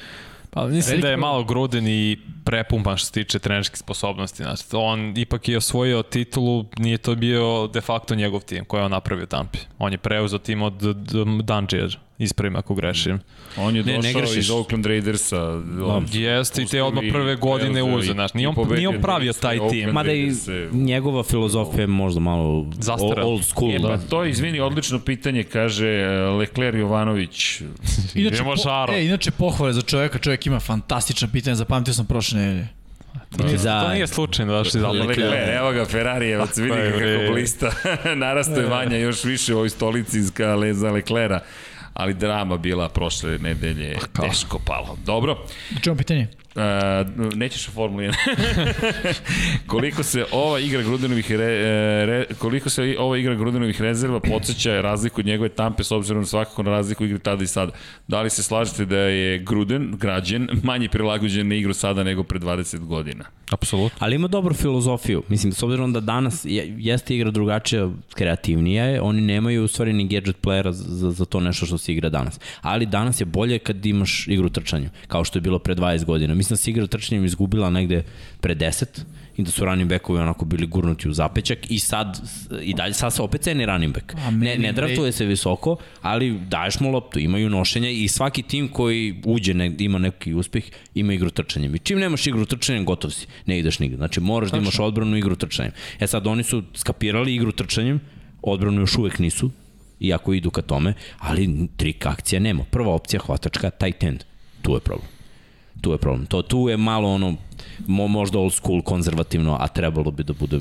Pa 0.50 0.66
mislim 0.66 0.92
Veliko- 0.92 1.02
da 1.02 1.10
je 1.10 1.16
malo 1.16 1.44
gruden 1.44 1.86
i 1.88 2.16
prepumpan 2.44 2.96
što 2.96 3.06
se 3.06 3.12
tiče 3.12 3.38
trenerskih 3.38 3.78
sposobnosti. 3.78 4.42
Znači, 4.42 4.62
on 4.72 5.14
ipak 5.16 5.48
je 5.48 5.56
osvojio 5.56 6.02
titulu, 6.02 6.64
nije 6.78 6.98
to 6.98 7.14
bio 7.14 7.66
de 7.66 7.80
facto 7.80 8.14
njegov 8.14 8.40
tim 8.40 8.64
koji 8.64 8.80
je 8.80 8.84
on 8.84 8.90
napravio 8.90 9.26
Tampi. 9.26 9.58
On 9.78 9.92
je 9.92 9.98
preuzeo 9.98 10.38
tim 10.38 10.62
od 10.62 10.74
Dungeon, 11.42 11.90
ispravim 12.18 12.56
ako 12.56 12.74
grešim. 12.74 13.18
On 13.56 13.76
je 13.76 13.82
Ne, 13.84 13.92
ne 13.92 13.98
došao 13.98 14.20
grešiš. 14.20 14.36
iz 14.36 14.50
Oakland 14.50 14.86
Raidersa. 14.86 15.42
On 15.84 16.06
Jeste 16.12 16.62
i 16.62 16.66
te 16.66 16.82
odmah 16.82 17.04
prve 17.12 17.36
godine 17.36 17.82
uze, 17.84 18.12
znaš, 18.12 18.34
nije 18.34 18.48
on, 18.48 18.54
nije 18.70 18.88
on 18.88 19.00
pravio 19.02 19.32
taj 19.32 19.56
tim. 19.56 19.64
Oakland 19.64 19.92
Mada 19.92 20.12
i 20.12 20.32
njegova 20.72 21.22
filozofija 21.22 21.80
je 21.80 21.86
možda 21.86 22.20
malo 22.20 22.66
Zastarela. 22.72 23.26
old 23.26 23.44
school. 23.44 23.70
E, 23.70 23.78
pa 23.80 23.98
to 23.98 24.24
je, 24.24 24.30
izvini, 24.30 24.60
odlično 24.60 24.98
pitanje, 24.98 25.42
kaže 25.42 25.88
eh, 25.88 26.08
Lecler 26.30 26.74
Jovanović. 26.74 27.60
Idemo 28.14 28.56
žaro. 28.56 28.92
e, 28.92 29.04
inače 29.04 29.30
pohvale 29.30 29.72
za 29.72 29.82
čoveka, 29.82 30.18
čovjek 30.18 30.46
ima 30.46 30.60
fantastična 30.60 31.28
pitanja, 31.28 31.54
zapamtio 31.56 31.94
sam 31.94 32.06
prošle 32.06 32.38
nedelje. 32.38 32.68
Za- 33.56 33.80
To 33.80 33.88
nije 33.88 34.06
slučajno 34.06 34.52
da 34.52 34.64
što 34.64 34.78
je 34.78 34.86
Lecler, 34.86 35.48
evo 35.50 35.72
ga, 35.72 35.84
Ferrarijevac, 35.84 36.56
vidi 36.58 36.76
je, 36.76 36.92
kako 37.18 37.32
blista. 37.32 37.72
Narasto 38.16 38.60
je 38.60 38.66
Vanja 38.66 38.96
još 38.96 39.24
više 39.24 39.54
u 39.54 39.56
ovoj 39.56 39.70
stolici 39.70 40.20
za 40.72 40.90
Leclera. 40.90 41.40
Ali 41.98 42.14
drama 42.14 42.56
bila 42.56 42.88
prošle 42.88 43.38
nedelje, 43.38 43.98
teško 44.20 44.58
palo. 44.66 44.96
Dobro, 45.06 45.38
Da 45.70 45.80
čujemo 45.80 45.98
pitanje? 45.98 46.28
Uh, 46.54 47.34
nećeš 47.36 47.68
u 47.68 47.70
Formuli 47.70 48.08
1. 48.08 49.14
koliko 49.66 50.02
se 50.02 50.24
ova 50.32 50.60
igra 50.60 50.82
Grudenovih 50.82 51.30
re, 51.30 51.44
e, 51.44 52.06
re, 52.06 52.24
koliko 52.38 52.70
se 52.70 52.96
ova 52.98 53.18
igra 53.18 53.34
Grudenovih 53.34 53.80
rezerva 53.80 54.20
podsjeća 54.20 54.80
razliku 54.80 55.20
od 55.20 55.26
njegove 55.26 55.48
tampe 55.48 55.84
s 55.84 55.90
obzirom 55.90 56.26
svakako 56.26 56.62
na 56.62 56.70
razliku 56.70 57.04
igre 57.04 57.18
tada 57.18 57.44
i 57.44 57.46
sada. 57.46 57.72
Da 58.08 58.22
li 58.22 58.30
se 58.30 58.42
slažete 58.42 58.84
da 58.84 58.98
je 58.98 59.38
Gruden, 59.38 59.94
građen, 59.96 60.48
manje 60.62 60.88
prilagođen 60.88 61.48
na 61.48 61.54
igru 61.54 61.74
sada 61.74 62.04
nego 62.04 62.22
pre 62.22 62.38
20 62.38 62.78
godina? 62.78 63.24
Apsolutno. 63.50 63.98
Ali 63.98 64.16
ima 64.16 64.28
dobru 64.28 64.54
filozofiju. 64.54 65.22
Mislim, 65.28 65.52
s 65.52 65.62
obzirom 65.62 65.92
da 65.92 66.00
danas 66.00 66.44
je, 66.44 66.74
jeste 66.78 67.16
igra 67.16 67.30
drugačija, 67.30 67.90
kreativnija 68.14 68.84
je, 68.84 69.00
oni 69.00 69.20
nemaju 69.20 69.64
u 69.64 69.68
stvari 69.68 69.92
ni 69.92 70.08
gadget 70.08 70.36
playera 70.42 70.70
za, 70.70 71.10
za 71.10 71.24
to 71.24 71.40
nešto 71.40 71.66
što 71.66 71.78
se 71.78 71.92
igra 71.92 72.08
danas. 72.08 72.40
Ali 72.60 72.86
danas 72.86 73.20
je 73.20 73.24
bolje 73.24 73.58
kad 73.58 73.86
imaš 73.86 74.28
igru 74.28 74.48
trčanju, 74.48 74.88
kao 75.06 75.24
što 75.24 75.38
je 75.38 75.42
bilo 75.42 75.58
pre 75.58 75.74
20 75.74 76.04
godina. 76.04 76.34
Mislim 76.38 76.54
da 76.54 76.56
se 76.56 76.70
igra 76.70 76.86
trčanjem 76.86 77.24
izgubila 77.24 77.70
negde 77.70 78.02
pre 78.40 78.54
10 78.54 78.84
i 79.36 79.42
da 79.42 79.50
su 79.50 79.64
running 79.64 79.90
backovi 79.90 80.20
onako 80.20 80.44
bili 80.44 80.66
gurnuti 80.66 81.08
u 81.08 81.12
zapećak 81.12 81.70
i 81.70 81.78
sad 81.78 82.20
i 82.62 82.74
dalje 82.74 82.94
sad 82.94 83.14
se 83.14 83.22
opet 83.22 83.40
ceni 83.40 83.66
running 83.66 83.94
back. 83.94 84.14
Ne, 84.32 84.58
ne 84.58 84.72
draftuje 84.72 85.12
se 85.12 85.26
visoko, 85.26 85.76
ali 86.02 86.38
daješ 86.48 86.80
mu 86.80 86.90
loptu, 86.90 87.18
imaju 87.18 87.50
nošenja 87.50 87.90
i 87.90 88.08
svaki 88.08 88.42
tim 88.42 88.68
koji 88.68 89.22
uđe, 89.24 89.54
ne, 89.54 89.74
ima 89.78 89.98
neki 89.98 90.34
uspeh, 90.34 90.64
ima 90.94 91.12
igru 91.12 91.30
trčanjem. 91.30 91.74
I 91.74 91.78
čim 91.78 91.98
nemaš 91.98 92.26
igru 92.26 92.46
trčanjem, 92.46 92.84
gotov 92.84 93.10
si, 93.10 93.26
ne 93.46 93.58
ideš 93.58 93.78
nigde. 93.78 93.96
Znači 93.96 94.20
moraš 94.20 94.50
da 94.50 94.58
imaš 94.58 94.78
odbranu 94.78 95.16
igru 95.16 95.36
trčanjem. 95.36 95.72
E 96.00 96.06
sad 96.06 96.26
oni 96.26 96.42
su 96.42 96.62
skapirali 96.74 97.34
igru 97.34 97.52
trčanjem, 97.52 98.00
odbranu 98.42 98.80
još 98.80 98.98
uvek 98.98 99.18
nisu, 99.18 99.50
iako 100.00 100.32
idu 100.32 100.50
ka 100.50 100.62
tome, 100.62 100.94
ali 101.18 101.68
trik 101.76 102.06
akcija 102.06 102.40
nema. 102.40 102.64
Prva 102.70 102.94
opcija 102.94 103.20
hvatačka, 103.20 103.70
tight 103.70 104.04
end. 104.04 104.24
Tu 104.62 104.74
je 104.74 104.80
problem. 104.80 105.17
Tu 105.80 105.92
je 105.92 105.98
problem. 105.98 106.26
To, 106.26 106.42
tu 106.42 106.68
je 106.68 106.76
malo 106.76 107.08
ono, 107.08 107.34
mo, 107.86 108.08
možda 108.08 108.38
old 108.38 108.54
school, 108.54 108.82
konzervativno, 108.82 109.56
a 109.60 109.68
trebalo 109.68 110.10
bi 110.10 110.24
da 110.24 110.32
bude 110.32 110.60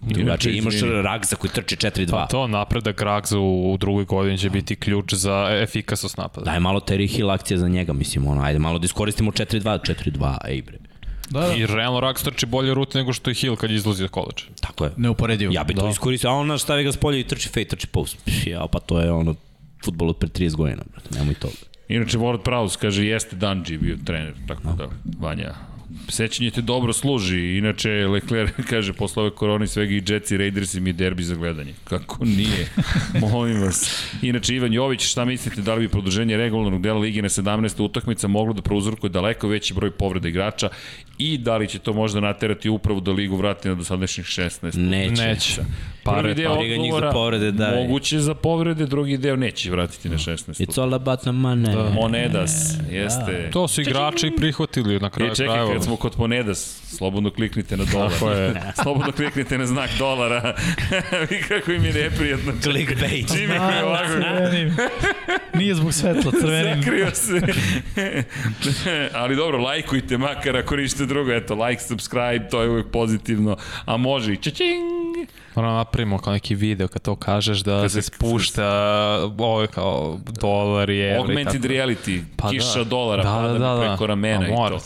drugačije. 0.00 0.58
Imaš. 0.58 0.74
Ragza 1.02 1.36
koji 1.36 1.50
trči 1.50 1.76
4-2. 1.76 2.10
Pa 2.10 2.26
to 2.26 2.46
napredak 2.46 3.02
Ragza 3.02 3.38
u, 3.38 3.72
u 3.72 3.76
drugoj 3.76 4.04
godini 4.04 4.38
će 4.38 4.50
biti 4.50 4.76
ključ 4.76 5.14
za 5.14 5.48
efikasnost 5.62 6.16
napada. 6.16 6.44
Daj 6.44 6.60
malo 6.60 6.80
Terry 6.80 7.16
Hill 7.16 7.30
akcija 7.30 7.58
za 7.58 7.68
njega, 7.68 7.92
mislim, 7.92 8.26
ono, 8.26 8.42
ajde 8.42 8.58
malo 8.58 8.78
da 8.78 8.84
iskoristimo 8.84 9.30
4-2, 9.30 9.94
4-2, 9.94 10.36
ej 10.48 10.62
bre. 10.62 10.78
Da, 11.30 11.40
da. 11.40 11.54
I 11.54 11.66
realno 11.66 12.00
Rags 12.00 12.22
trči 12.22 12.46
bolje 12.46 12.74
rute 12.74 12.98
nego 12.98 13.12
što 13.12 13.30
je 13.30 13.34
Hill 13.34 13.56
kad 13.56 13.70
izlazi 13.70 14.04
od 14.04 14.10
koleđa. 14.10 14.44
Tako 14.60 14.84
je. 14.84 14.90
Neuporedivo. 14.96 15.52
Ja 15.52 15.64
bi 15.64 15.74
to 15.74 15.88
iskoristio, 15.88 16.30
a 16.30 16.32
on 16.32 16.46
naš 16.46 16.62
stavi 16.62 16.84
ga 16.84 16.92
s 16.92 16.96
polja 16.96 17.18
i 17.18 17.24
trči 17.24 17.48
fake, 17.48 17.64
trči 17.64 17.86
post. 17.86 18.16
Ja, 18.46 18.66
pa 18.72 18.78
to 18.78 19.00
je 19.00 19.12
ono, 19.12 19.34
futbol 19.84 20.10
od 20.10 20.16
pre 20.16 20.28
30 20.28 20.56
godina, 20.56 20.82
brate, 20.92 21.18
nemoj 21.18 21.34
to. 21.34 21.48
Inače, 21.88 22.18
Ward 22.18 22.42
Prowse 22.42 22.78
kaže, 22.80 23.06
jeste 23.06 23.36
Dungy 23.36 23.78
bio 23.78 23.96
trener, 24.04 24.34
tako 24.46 24.72
da, 24.78 24.88
Vanja, 25.18 25.54
sećanje 26.08 26.50
te 26.50 26.60
dobro 26.60 26.92
služi, 26.92 27.56
inače 27.58 27.90
Leclerc 27.90 28.50
kaže 28.70 28.92
posle 28.92 29.22
ove 29.22 29.30
korone 29.30 29.66
svega 29.66 29.94
i 29.94 30.02
Jets 30.06 30.30
i 30.30 30.36
Raiders 30.36 30.74
i 30.74 30.80
mi 30.80 30.92
derbi 30.92 31.22
za 31.22 31.34
gledanje. 31.34 31.74
Kako 31.84 32.24
nije? 32.24 32.68
Molim 33.30 33.62
vas. 33.62 34.06
Inače, 34.22 34.54
Ivan 34.54 34.72
Jović, 34.72 35.02
šta 35.02 35.24
mislite, 35.24 35.62
da 35.62 35.74
li 35.74 35.80
bi 35.80 35.88
produženje 35.88 36.36
regularnog 36.36 36.82
dela 36.82 36.98
Lige 36.98 37.22
na 37.22 37.28
17. 37.28 37.82
utakmica 37.82 38.28
moglo 38.28 38.52
da 38.52 38.62
prouzrokuje 38.62 39.10
daleko 39.10 39.48
veći 39.48 39.74
broj 39.74 39.90
povreda 39.90 40.28
igrača 40.28 40.68
i 41.18 41.38
da 41.38 41.56
li 41.56 41.68
će 41.68 41.78
to 41.78 41.92
možda 41.92 42.20
naterati 42.20 42.68
upravo 42.68 43.00
da 43.00 43.12
Ligu 43.12 43.36
vrati 43.36 43.68
na 43.68 43.74
dosadašnjih 43.74 44.26
16? 44.26 44.76
Neće. 44.78 45.22
Neće. 45.22 45.62
Pare, 46.06 46.22
Prvi 46.22 46.34
deo 46.34 46.50
pare. 46.50 46.60
Briga 46.60 46.76
njih 46.76 46.92
za 46.92 46.96
odgovora 46.96 47.12
povrede, 47.12 47.52
da. 47.52 47.70
moguće 47.70 48.18
za 48.18 48.34
povrede, 48.34 48.86
drugi 48.86 49.16
deo 49.16 49.36
neće 49.36 49.70
vratiti 49.70 50.08
na 50.08 50.16
16. 50.16 50.66
It's 50.66 50.80
all 50.82 50.94
about 50.94 51.20
the 51.20 51.30
money. 51.30 51.74
Da. 51.74 51.90
Monedas, 51.90 52.74
jeste. 52.90 53.50
To 53.52 53.68
su 53.68 53.80
igrači 53.80 54.32
prihvatili 54.36 55.00
na 55.00 55.10
kraju 55.10 55.32
E, 55.32 55.34
čekaj, 55.34 55.54
krajeva. 55.54 55.72
kad 55.72 55.84
smo 55.84 55.96
kod 55.96 56.14
Monedas, 56.18 56.82
slobodno 56.96 57.30
kliknite 57.30 57.76
na 57.76 57.84
dolar. 57.92 58.12
Tako 58.12 58.30
je. 58.30 58.62
slobodno 58.82 59.12
kliknite 59.12 59.58
na 59.58 59.66
znak 59.66 59.90
dolara. 59.98 60.54
Vi 61.30 61.42
kako 61.48 61.72
im 61.72 61.84
je 61.84 61.92
neprijatno. 61.92 62.52
Clickbait. 62.62 63.28
Čime 63.36 63.58
koji 63.58 63.82
ovako... 63.82 64.12
Nije 65.54 65.74
zbog 65.74 65.92
svetla, 65.94 66.32
crvenim. 66.40 66.82
Zakrio 66.82 67.10
se. 67.10 67.40
Ali 69.20 69.36
dobro, 69.36 69.58
lajkujte 69.58 70.18
makar 70.18 70.56
ako 70.56 70.76
ništa 70.76 71.04
drugo. 71.04 71.32
Eto, 71.32 71.54
like, 71.54 71.82
subscribe, 71.82 72.48
to 72.50 72.62
je 72.62 72.70
uvijek 72.70 72.86
pozitivno. 72.92 73.56
A 73.84 73.96
može 73.96 74.32
i 74.32 74.36
čačing. 74.36 75.28
Moramo 75.54 75.74
napravimo 75.96 76.18
kao 76.18 76.32
neki 76.32 76.54
video 76.54 76.88
kad 76.88 77.02
to 77.02 77.16
kažeš 77.16 77.58
da 77.58 77.88
se 77.88 78.02
spušta 78.02 78.66
ovo 79.38 79.60
je 79.60 79.66
kao 79.66 80.18
dolar 80.40 80.90
i 80.90 81.14
Augmented 81.16 81.64
reality, 81.64 82.22
Pa 82.36 82.50
kiša 82.50 82.78
da. 82.78 82.84
dolara 82.84 83.22
Da, 83.22 83.28
pada 83.30 83.52
da, 83.52 83.58
da, 83.58 83.74
da. 83.74 83.80
preko 83.80 84.06
ramena 84.06 84.44
A 84.44 84.48
i 84.48 84.70
to. 84.70 84.80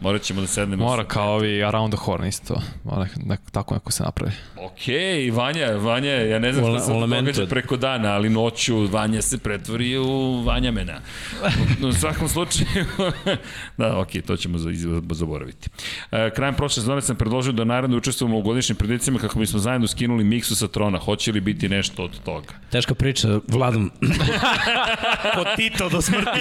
Morat 0.00 0.22
ćemo 0.22 0.40
da 0.40 0.46
sednemo. 0.46 0.84
Mora 0.84 1.02
sa- 1.02 1.08
kao 1.08 1.34
ovi 1.34 1.64
Around 1.64 1.94
the 1.94 2.00
Horn 2.00 2.24
isto. 2.24 2.62
Mora 2.84 3.06
nek, 3.18 3.40
tako 3.52 3.74
neko 3.74 3.92
se 3.92 4.02
napravi. 4.02 4.32
Okej, 4.58 5.30
Vanja, 5.30 5.66
Vanja, 5.68 6.10
ja 6.12 6.38
ne 6.38 6.52
znam 6.52 6.64
šta 6.66 6.80
se 6.80 6.92
događa 6.92 7.46
preko 7.46 7.76
dana, 7.76 8.08
ali 8.08 8.30
noću 8.30 8.86
Vanja 8.86 9.22
se 9.22 9.38
pretvori 9.38 9.98
u 9.98 10.42
Vanjamena. 10.42 11.00
U, 11.82 11.86
u 11.86 11.92
svakom 11.92 12.28
slučaju, 12.28 12.84
da, 13.78 13.98
okej, 13.98 14.22
to 14.22 14.36
ćemo 14.36 14.58
za, 14.58 14.70
za- 14.72 15.02
zaboraviti. 15.10 15.68
E, 16.12 16.30
krajem 16.30 16.54
prošle 16.54 16.74
sezone 16.74 17.02
sam 17.02 17.16
predložio 17.16 17.52
da 17.52 17.64
naravno 17.64 17.96
učestvujemo 17.96 18.38
u 18.38 18.42
godišnjim 18.42 18.76
predicima 18.76 19.18
kako 19.18 19.38
bismo 19.38 19.58
zajedno 19.58 19.86
skinuli 19.86 20.24
miksu 20.24 20.56
sa 20.56 20.68
trona. 20.68 20.98
Hoće 20.98 21.32
li 21.32 21.40
biti 21.40 21.68
nešto 21.68 22.04
od 22.04 22.20
toga? 22.20 22.54
Teška 22.70 22.94
priča, 22.94 23.40
Vladom. 23.48 23.90
Kod 25.34 25.46
Tito 25.56 25.88
do 25.88 26.00
smrti. 26.00 26.40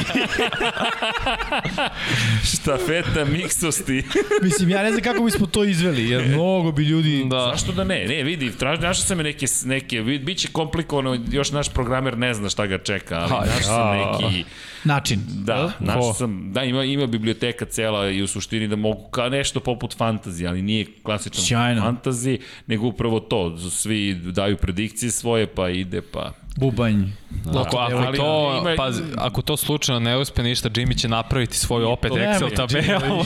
Štafeta 2.45 3.25
miksosti. 3.49 4.03
Mislim, 4.43 4.69
ja 4.69 4.83
ne 4.83 4.91
znam 4.91 5.03
kako 5.03 5.23
bismo 5.23 5.47
to 5.47 5.63
izveli, 5.63 6.09
jer 6.09 6.27
mnogo 6.27 6.71
bi 6.71 6.83
ljudi... 6.83 7.25
Da. 7.29 7.51
Zašto 7.53 7.71
da 7.71 7.83
ne? 7.83 8.05
Ne, 8.05 8.23
vidi, 8.23 8.51
traži, 8.51 8.81
našao 8.81 9.05
sam 9.05 9.17
neke, 9.17 9.45
neke, 9.65 10.01
bit 10.01 10.37
će 10.37 10.47
komplikovano, 10.51 11.17
još 11.31 11.51
naš 11.51 11.69
programer 11.69 12.17
ne 12.17 12.33
zna 12.33 12.49
šta 12.49 12.65
ga 12.65 12.77
čeka, 12.77 13.15
ali 13.15 13.29
Ha, 13.29 13.39
našao 13.39 13.61
sam 13.61 13.97
neki, 13.97 14.45
Način. 14.83 15.19
Da, 15.27 15.71
našao 15.79 16.13
sam, 16.13 16.53
da, 16.53 16.63
ima, 16.63 16.83
ima 16.83 17.07
biblioteka 17.07 17.65
cela 17.65 18.09
i 18.09 18.21
u 18.21 18.27
suštini 18.27 18.67
da 18.67 18.75
mogu 18.75 19.09
kao 19.09 19.29
nešto 19.29 19.59
poput 19.59 19.97
fantazije, 19.97 20.49
ali 20.49 20.61
nije 20.61 20.85
klasičan 21.03 21.43
Sjajno. 21.43 21.81
fantazi, 21.81 22.39
nego 22.67 22.87
upravo 22.87 23.19
to, 23.19 23.57
svi 23.57 24.13
daju 24.13 24.57
predikcije 24.57 25.11
svoje, 25.11 25.47
pa 25.47 25.69
ide, 25.69 26.01
pa... 26.01 26.31
Bubanj. 26.57 27.03
Ako, 27.47 27.77
ako, 27.77 27.97
ali 27.97 28.17
to, 28.17 28.61
ima- 28.61 28.75
pazi, 28.75 29.03
ako 29.17 29.41
to 29.41 29.57
slučajno 29.57 29.99
ne 29.99 30.17
uspe 30.17 30.43
ništa, 30.43 30.69
Jimmy 30.69 30.97
će 30.97 31.07
napraviti 31.07 31.57
svoju 31.57 31.89
opet 31.89 32.09
to 32.11 32.17
Excel 32.17 32.55
tabelu 32.57 33.23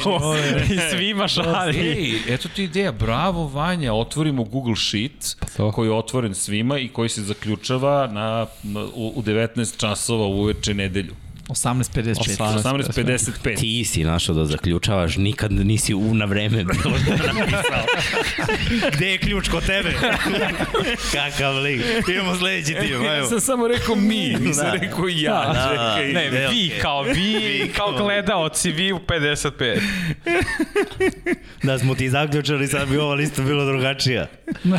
i 0.73 0.77
svima 0.91 1.27
šalje. 1.27 1.79
Ej, 1.79 2.33
eto 2.33 2.49
ti 2.49 2.63
ideja, 2.63 2.91
bravo 2.91 3.47
Vanja, 3.47 3.93
otvorimo 3.93 4.43
Google 4.43 4.75
Sheet 4.75 5.35
to. 5.57 5.71
koji 5.71 5.87
je 5.87 5.93
otvoren 5.93 6.35
svima 6.35 6.77
i 6.79 6.87
koji 6.87 7.09
se 7.09 7.21
zaključava 7.21 8.07
na, 8.07 8.45
na, 8.63 8.83
u, 8.83 9.13
u 9.15 9.21
19 9.21 9.79
časova 9.79 10.25
uveče 10.25 10.73
nedelju. 10.73 11.13
18.55. 11.53 12.15
18.55. 12.15 13.59
Ti 13.59 13.85
si 13.85 14.03
našao 14.03 14.35
da 14.35 14.45
zaključavaš, 14.45 15.17
nikad 15.17 15.51
nisi 15.51 15.93
u 15.93 16.13
na 16.13 16.25
vreme 16.25 16.63
bilo 16.63 16.73
što 16.97 17.11
napisao. 17.33 17.85
Gde 18.95 19.07
je 19.07 19.17
ključ 19.17 19.47
kod 19.49 19.65
tebe? 19.65 19.93
Kakav 21.11 21.55
lik. 21.55 21.81
Idemo 22.09 22.35
sledeći 22.35 22.73
tim, 22.73 23.03
Ja 23.03 23.11
ajmo. 23.11 23.27
sam 23.27 23.39
samo 23.39 23.67
rekao 23.67 23.95
mi, 23.95 24.35
nisam 24.39 24.65
Da. 24.65 24.71
rekao 24.73 25.05
ja. 25.07 25.33
Da, 25.43 25.53
da, 25.53 25.95
čekaj. 25.97 26.13
Ne, 26.13 26.31
Ne, 26.31 26.47
vi 26.47 26.71
kao 26.81 27.01
vi, 27.03 27.71
kao 27.75 27.91
gledaoci, 27.93 28.71
vi 28.71 28.93
u 28.93 28.99
55. 28.99 29.79
Da 31.63 31.79
smo 31.79 31.95
ti 31.95 32.09
zaključali, 32.09 32.67
sad 32.67 32.89
bi 32.89 32.97
ova 32.97 33.13
lista 33.13 33.41
bila 33.41 33.65
drugačija. 33.65 34.27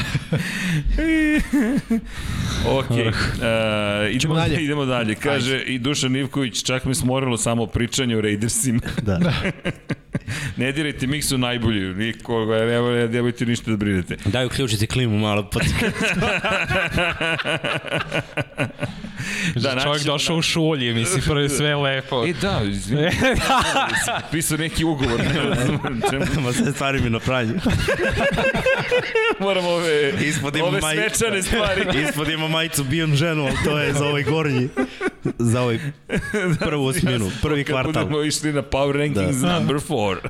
Ok, 2.69 2.91
uh, 2.91 2.97
idemo, 4.11 4.35
dalje. 4.35 4.49
dalje. 4.49 4.65
idemo 4.65 4.85
dalje. 4.87 5.15
Kaže 5.15 5.59
i 5.59 5.79
Dušan 5.79 6.17
Ivković, 6.17 6.63
čak 6.65 6.85
me 6.85 6.95
smorilo 6.95 7.37
samo 7.37 7.67
pričanje 7.67 8.17
o 8.17 8.21
Raidersima. 8.21 8.81
Da. 9.03 9.21
ne 10.57 10.73
dirajte 10.73 11.07
miksu 11.07 11.39
najbolju, 11.39 11.95
nikoga, 11.95 12.57
ne, 12.57 12.83
ne, 12.83 13.09
nemojte 13.09 13.47
ništa 13.47 13.71
da 13.71 13.77
brinete. 13.77 14.17
Daju 14.25 14.49
ključici 14.49 14.87
klimu 14.87 15.19
malo 15.19 15.43
pod... 15.45 15.63
Da, 19.55 19.71
Čovjek 19.73 19.87
naći- 19.87 20.05
došao 20.07 20.37
u 20.37 20.43
šulji, 20.43 20.95
misli, 20.95 21.21
prvi 21.23 21.49
sve 21.49 21.77
lepo. 21.77 22.27
E 22.27 22.33
da, 22.33 22.61
izvini, 22.65 23.11
pisao 24.33 24.59
neki 24.59 24.85
ugovor. 24.85 25.21
Ne. 25.21 26.41
Ma 26.41 26.53
sve 26.53 26.73
stvari 26.73 27.01
mi 27.01 27.11
na 27.11 27.19
pranju. 27.19 27.55
Moram 29.41 29.67
ove, 29.67 30.13
Ispod 30.21 30.57
ove 30.59 30.81
maj- 30.81 30.95
svečane 31.11 31.43
stvari. 31.43 31.83
Ispod 32.01 32.29
ima 32.29 32.49
majicu 32.49 32.85
bijem 32.85 33.17
ženu, 33.17 33.43
ali 33.43 33.57
to 33.65 33.79
je 33.79 33.93
za 33.93 34.05
ovaj 34.05 34.23
gornji. 34.23 34.69
Za 35.39 35.61
ovaj 35.61 35.79
prvu 36.61 36.87
osminu, 36.87 37.31
prvi 37.43 37.65
Kad 37.65 37.73
kvartal. 37.73 38.05
budemo 38.05 38.23
išli 38.23 38.53
na 38.53 38.63
Power 38.63 38.93
Rankings 38.93 39.37
da. 39.37 39.55
number 39.55 39.77
4. 39.77 40.04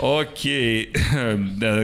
Ok, 0.00 0.38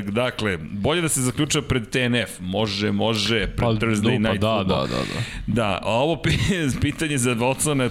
dakle, 0.05 0.59
bolje 0.63 1.03
da 1.03 1.09
se 1.09 1.21
zaključa 1.21 1.63
pred 1.63 1.83
TNF. 1.91 2.41
Može, 2.41 2.93
može, 2.93 3.47
pred 3.47 3.57
Pa, 3.57 3.67
Thursday 3.67 4.19
Night 4.19 4.41
da, 4.41 4.57
Football. 4.59 4.87
da, 4.87 4.87
da, 4.87 5.03
da. 5.03 5.23
Da, 5.47 5.79
a 5.83 5.91
ovo 5.91 6.15
pi- 6.15 6.81
pitanje 6.81 7.19
za 7.19 7.37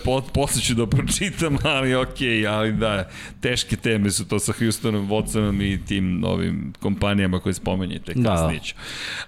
po, 0.06 0.22
posle 0.22 0.62
ću 0.62 0.74
da 0.74 0.88
pročitam, 0.88 1.58
ali 1.76 1.96
okej, 1.96 2.48
ali 2.48 2.72
da, 2.74 3.10
teške 3.42 3.76
teme 3.76 4.12
su 4.12 4.28
to 4.28 4.40
sa 4.40 4.54
Houstonom, 4.60 5.10
Watsonom 5.10 5.74
i 5.74 5.86
tim 5.86 6.20
novim 6.20 6.74
kompanijama 6.80 7.40
koje 7.40 7.54
spomenjete, 7.54 8.14
Da. 8.16 8.30
kasnije 8.30 8.60
ću. 8.60 8.76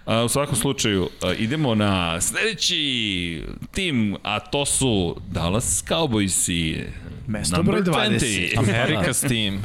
A, 0.05 0.23
u 0.23 0.30
svakom 0.30 0.55
slučaju, 0.55 1.10
idemo 1.38 1.76
na 1.76 2.22
sledeći 2.22 3.43
tim, 3.72 4.15
a 4.23 4.39
to 4.39 4.65
su 4.65 5.18
Dallas 5.31 5.84
Cowboysi. 5.88 6.84
Mesto 7.27 7.57
number 7.57 7.75
broj 7.75 7.83
20. 7.83 8.19
20. 8.19 8.57
America's 8.57 9.27
team. 9.27 9.61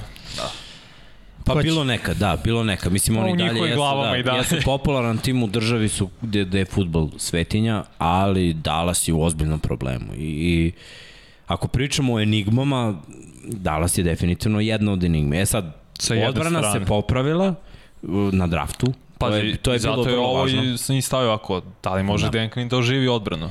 Pa 1.44 1.52
Ko 1.52 1.62
će? 1.62 1.64
bilo 1.64 1.84
neka, 1.84 2.14
da, 2.14 2.36
bilo 2.36 2.64
neka. 2.64 2.90
Mislim, 2.90 3.16
U 3.16 3.20
oni 3.20 3.36
dalje 3.38 3.60
jesu, 3.60 3.80
da, 4.02 4.16
i 4.16 4.22
dalje. 4.22 4.38
jesu 4.38 4.56
popularan 4.64 5.18
tim 5.18 5.42
u 5.42 5.46
državi 5.46 5.88
su 5.88 6.08
gde, 6.22 6.44
gde 6.44 6.58
je 6.58 6.64
futbol 6.64 7.10
svetinja, 7.16 7.84
ali 7.98 8.52
Dallas 8.54 9.08
je 9.08 9.14
u 9.14 9.22
ozbiljnom 9.22 9.60
problemu. 9.60 10.14
I, 10.14 10.18
i 10.18 10.72
ako 11.46 11.68
pričamo 11.68 12.14
o 12.14 12.20
enigmama, 12.20 12.94
Dallas 13.44 13.98
je 13.98 14.04
definitivno 14.04 14.60
jedna 14.60 14.92
od 14.92 15.04
enigme. 15.04 15.40
E 15.40 15.46
sad, 15.46 15.76
Sa 15.98 16.14
odbrana 16.28 16.58
strane. 16.60 16.80
se 16.80 16.86
popravila 16.86 17.54
uh, 18.02 18.10
na 18.32 18.46
draftu. 18.46 18.92
Pa 19.18 19.28
to 19.28 19.36
je, 19.36 19.56
to 19.56 19.72
je 19.72 19.78
bilo 19.78 19.96
zato 19.96 20.08
je 20.08 20.12
vrlo 20.12 20.26
ovo 20.26 20.40
važno. 20.40 20.62
i 20.64 20.78
sam 20.78 20.96
i 20.96 21.02
stavio 21.02 21.30
ako, 21.30 21.62
da 21.82 21.94
li 21.94 22.02
može 22.02 22.24
Da. 22.24 22.30
da. 22.30 22.38
Denklin 22.38 22.68
da 22.68 22.76
oživi 22.76 23.08
odbranu? 23.08 23.50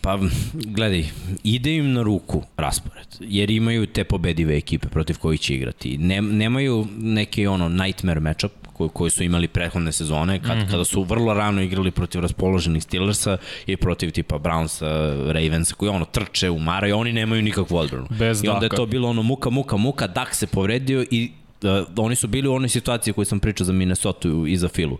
Pa, 0.00 0.18
gledaj, 0.54 1.04
ide 1.42 1.76
im 1.76 1.92
na 1.92 2.02
ruku 2.02 2.42
raspored, 2.56 3.06
jer 3.20 3.50
imaju 3.50 3.86
te 3.86 4.04
pobedive 4.04 4.56
ekipe 4.56 4.88
protiv 4.88 5.18
kojih 5.18 5.40
će 5.40 5.54
igrati. 5.54 5.98
Ne, 5.98 6.22
nemaju 6.22 6.86
neki 6.98 7.46
ono 7.46 7.68
nightmare 7.68 8.20
matchup 8.20 8.52
koji, 8.72 8.90
koji 8.90 9.10
su 9.10 9.22
imali 9.22 9.48
prethodne 9.48 9.92
sezone, 9.92 10.42
kad, 10.42 10.56
mm 10.56 10.60
-hmm. 10.60 10.70
kada 10.70 10.84
su 10.84 11.02
vrlo 11.02 11.34
rano 11.34 11.62
igrali 11.62 11.90
protiv 11.90 12.20
raspoloženih 12.20 12.82
Steelersa 12.82 13.36
i 13.66 13.76
protiv 13.76 14.10
tipa 14.10 14.38
Brownsa, 14.38 14.86
Ravensa, 15.32 15.74
koji 15.74 15.88
ono 15.88 16.04
trče, 16.04 16.50
umaraju, 16.50 16.96
oni 16.96 17.12
nemaju 17.12 17.42
nikakvu 17.42 17.76
odbranu. 17.76 18.06
Bez 18.10 18.44
I 18.44 18.48
onda 18.48 18.64
je 18.64 18.68
Daka. 18.68 18.76
to 18.76 18.86
bilo 18.86 19.08
ono 19.08 19.22
muka, 19.22 19.50
muka, 19.50 19.76
muka, 19.76 20.06
Dak 20.06 20.34
se 20.34 20.46
povredio 20.46 21.04
i 21.10 21.30
uh, 21.62 21.70
oni 21.96 22.16
su 22.16 22.28
bili 22.28 22.48
u 22.48 22.54
onoj 22.54 22.68
situaciji 22.68 23.14
koju 23.14 23.24
sam 23.24 23.40
pričao 23.40 23.64
za 23.64 23.72
Minnesota 23.72 24.28
i 24.48 24.56
za 24.56 24.68
Filu. 24.68 24.98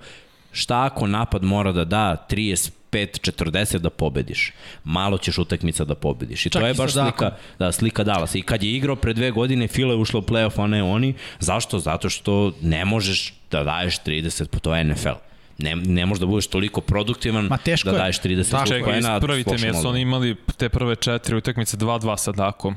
Šta 0.53 0.85
ako 0.85 1.07
napad 1.07 1.43
mora 1.43 1.73
da 1.73 1.85
da 1.85 2.27
35 2.31 2.71
40 2.99 3.79
da 3.79 3.91
pobediš. 3.91 4.53
Malo 4.85 5.19
ćeš 5.19 5.39
utakmica 5.39 5.85
da 5.85 5.95
pobediš. 5.95 6.47
I 6.47 6.51
Čak 6.51 6.63
to 6.63 6.67
je 6.67 6.75
baš 6.75 6.93
slika, 6.93 7.31
da, 7.59 7.73
slika 7.73 8.05
Dallas. 8.05 8.35
I 8.35 8.43
kad 8.43 8.63
je 8.63 8.73
igrao 8.73 8.97
pre 8.97 9.13
dve 9.13 9.31
godine, 9.31 9.69
Fila 9.69 9.93
je 9.93 9.99
ušla 9.99 10.19
u 10.19 10.23
playoff, 10.23 10.65
a 10.65 10.67
ne 10.67 10.83
oni. 10.83 11.15
Zašto? 11.41 11.79
Zato 11.79 12.11
što 12.11 12.53
ne 12.63 12.85
možeš 12.85 13.35
da 13.51 13.65
daješ 13.65 13.99
30, 14.01 14.47
po 14.47 14.59
to 14.59 14.75
je 14.75 14.85
NFL. 14.85 15.19
Ne, 15.59 15.77
ne 15.77 16.07
možeš 16.07 16.21
da 16.21 16.27
budeš 16.27 16.47
toliko 16.47 16.81
produktivan 16.81 17.45
Ma, 17.45 17.57
teško 17.59 17.91
da 17.91 17.97
je. 17.97 18.01
daješ 18.01 18.21
30 18.21 18.67
Čekaj, 18.67 18.83
poena. 18.85 19.17
ispravite 19.17 19.57
me, 19.59 19.67
jesu 19.67 19.89
oni 19.89 20.01
imali 20.01 20.37
te 20.57 20.69
prve 20.69 20.97
četiri 20.97 21.37
utakmice 21.37 21.77
2-2 21.77 22.17
sa 22.17 22.33
Dakom. 22.33 22.77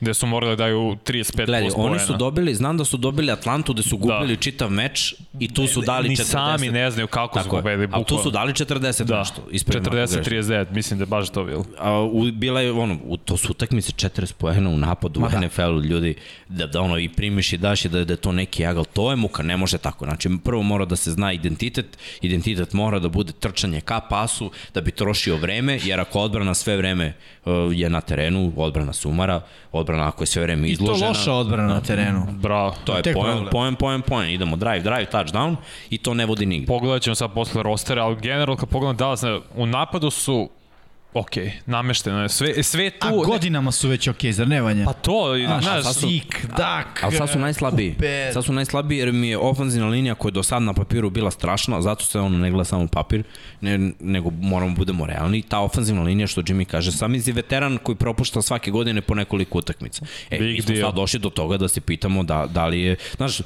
Gde 0.00 0.14
su 0.14 0.26
morali 0.26 0.52
da 0.52 0.56
daju 0.56 0.96
35 1.04 1.46
Gledaj, 1.46 1.62
plus 1.62 1.74
oni 1.76 1.98
su 1.98 2.16
dobili, 2.16 2.54
znam 2.54 2.76
da 2.76 2.84
su 2.84 2.96
dobili 2.96 3.32
Atlantu 3.32 3.72
gde 3.72 3.82
su 3.82 3.96
gubili 3.96 4.28
Da. 4.28 4.36
čitav 4.36 4.70
meč 4.70 5.14
i 5.38 5.54
tu 5.54 5.66
su 5.66 5.80
dali 5.82 6.08
Ni 6.08 6.16
40. 6.16 6.22
sami 6.22 6.70
ne 6.70 6.90
znaju 6.90 7.06
kako 7.06 7.38
su 7.38 7.44
Tako 7.44 7.56
je. 7.56 7.62
pobedili. 7.62 7.88
Ali 7.92 8.04
tu 8.04 8.18
su 8.18 8.30
dali 8.30 8.52
40 8.52 9.04
Da, 9.04 9.18
nešto. 9.18 9.42
ispravim 9.50 9.82
ako 9.82 9.90
grešim. 9.90 10.18
40-39, 10.18 10.66
mislim 10.70 10.98
da 10.98 11.02
je 11.02 11.06
baš 11.06 11.30
to 11.30 11.44
bilo. 11.44 11.64
A, 11.78 12.00
u, 12.00 12.22
bila 12.24 12.60
je 12.60 12.72
ono, 12.72 12.98
u, 13.04 13.16
to 13.16 13.36
su 13.36 13.50
utakmice 13.50 13.92
40 13.92 14.32
poena 14.32 14.70
u 14.70 14.76
napadu 14.78 15.20
u 15.20 15.28
da. 15.30 15.40
NFL-u, 15.40 15.80
ljudi, 15.80 16.14
da, 16.48 16.66
da 16.66 16.80
ono 16.80 16.98
i 16.98 17.08
primiš 17.08 17.52
i 17.52 17.56
daš 17.56 17.84
i 17.84 17.88
da, 17.88 18.04
da 18.04 18.12
je 18.12 18.16
to 18.16 18.32
neki 18.32 18.66
agal, 18.66 18.84
to 18.84 19.10
je 19.10 19.16
muka, 19.16 19.42
ne 19.42 19.56
može 19.56 19.78
tako. 19.78 20.04
Znači, 20.04 20.28
prvo 20.38 20.62
mora 20.62 20.84
da 20.84 20.96
se 20.96 21.10
zna 21.10 21.32
identitet, 21.32 21.98
identitet 22.20 22.72
mora 22.72 22.98
da 22.98 23.08
bude 23.08 23.32
trčanje 23.32 23.80
ka 23.80 24.00
pasu, 24.00 24.50
da 24.74 24.80
bi 24.80 24.90
trošio 24.90 25.36
vreme, 25.36 25.78
jer 25.84 26.00
ako 26.00 26.20
odbrana 26.20 26.54
sve 26.54 26.76
vreme 26.76 27.12
je 27.72 27.90
na 27.90 28.00
terenu, 28.00 28.52
odbrana 28.56 28.92
sumara, 28.92 29.40
odbrana 29.72 30.08
ako 30.08 30.22
je 30.22 30.26
sve 30.26 30.42
vreme 30.42 30.68
I 30.68 30.76
to 30.76 30.82
izložena. 30.82 31.08
loša 31.08 31.32
odbrana 31.32 31.74
na 31.74 31.80
terenu. 31.80 32.26
Bravo. 32.30 32.74
To 32.84 32.96
je 32.96 33.14
poen, 33.14 33.46
poen, 33.50 33.74
poen, 33.74 34.02
poen. 34.02 34.30
Idemo 34.30 34.56
drive, 34.56 34.80
drive, 34.80 35.06
touchdown 35.12 35.56
i 35.90 35.98
to 35.98 36.14
ne 36.14 36.26
vodi 36.26 36.46
nigde. 36.46 36.66
Pogledat 36.66 37.02
ćemo 37.02 37.14
sad 37.14 37.32
posle 37.34 37.62
rostera, 37.62 38.04
ali 38.04 38.16
generalno 38.20 38.56
kad 38.56 38.68
pogledam 38.68 38.96
Dallas, 38.96 39.22
u 39.56 39.66
napadu 39.66 40.10
su 40.10 40.50
ok, 41.18 41.32
namešteno 41.66 42.22
je. 42.22 42.28
Sve, 42.28 42.62
sve 42.62 42.90
tu... 42.90 43.06
A 43.06 43.10
godinama 43.26 43.72
su 43.72 43.88
već 43.88 44.08
okej, 44.08 44.32
zar 44.32 44.48
ne 44.48 44.62
Vanja? 44.62 44.84
Pa 44.84 44.92
to, 44.92 45.34
Znaš, 45.46 45.64
znaš, 45.64 45.84
sad 45.84 45.94
su- 45.94 46.08
Sik, 46.08 46.46
Dak, 46.56 47.00
Ali 47.04 47.16
sad 47.16 47.30
su 47.30 47.38
najslabiji. 47.38 47.90
Cooper. 47.92 48.32
Sad 48.32 48.44
su 48.44 48.52
najslabiji 48.52 48.98
jer 48.98 49.12
mi 49.12 49.28
je 49.28 49.38
ofenzivna 49.38 49.88
linija 49.88 50.14
koja 50.14 50.28
je 50.30 50.32
do 50.32 50.42
sad 50.42 50.62
na 50.62 50.72
papiru 50.72 51.10
bila 51.10 51.30
strašna, 51.30 51.82
zato 51.82 52.04
se 52.04 52.20
ono 52.20 52.38
ne 52.38 52.50
gleda 52.50 52.64
samo 52.64 52.86
papir, 52.86 53.22
ne, 53.60 53.92
nego 54.00 54.30
moramo 54.30 54.74
budemo 54.74 55.06
realni. 55.06 55.42
Ta 55.42 55.58
ofenzivna 55.60 56.02
linija, 56.02 56.26
što 56.26 56.42
Jimmy 56.42 56.64
kaže, 56.64 56.92
sam 56.92 57.14
je 57.14 57.32
veteran 57.32 57.78
koji 57.82 57.96
propušta 57.96 58.42
svake 58.42 58.70
godine 58.70 59.00
po 59.00 59.14
nekoliko 59.14 59.58
utakmica. 59.58 60.04
E, 60.30 60.38
Big 60.38 60.56
mi 60.56 60.62
smo 60.62 60.74
deal. 60.74 60.88
sad 60.88 60.94
došli 60.96 61.20
do 61.20 61.30
toga 61.30 61.56
da 61.56 61.68
se 61.68 61.80
pitamo 61.80 62.22
da, 62.22 62.46
da 62.50 62.66
li 62.66 62.80
je, 62.80 62.96
znaš, 63.16 63.40
uh, 63.40 63.44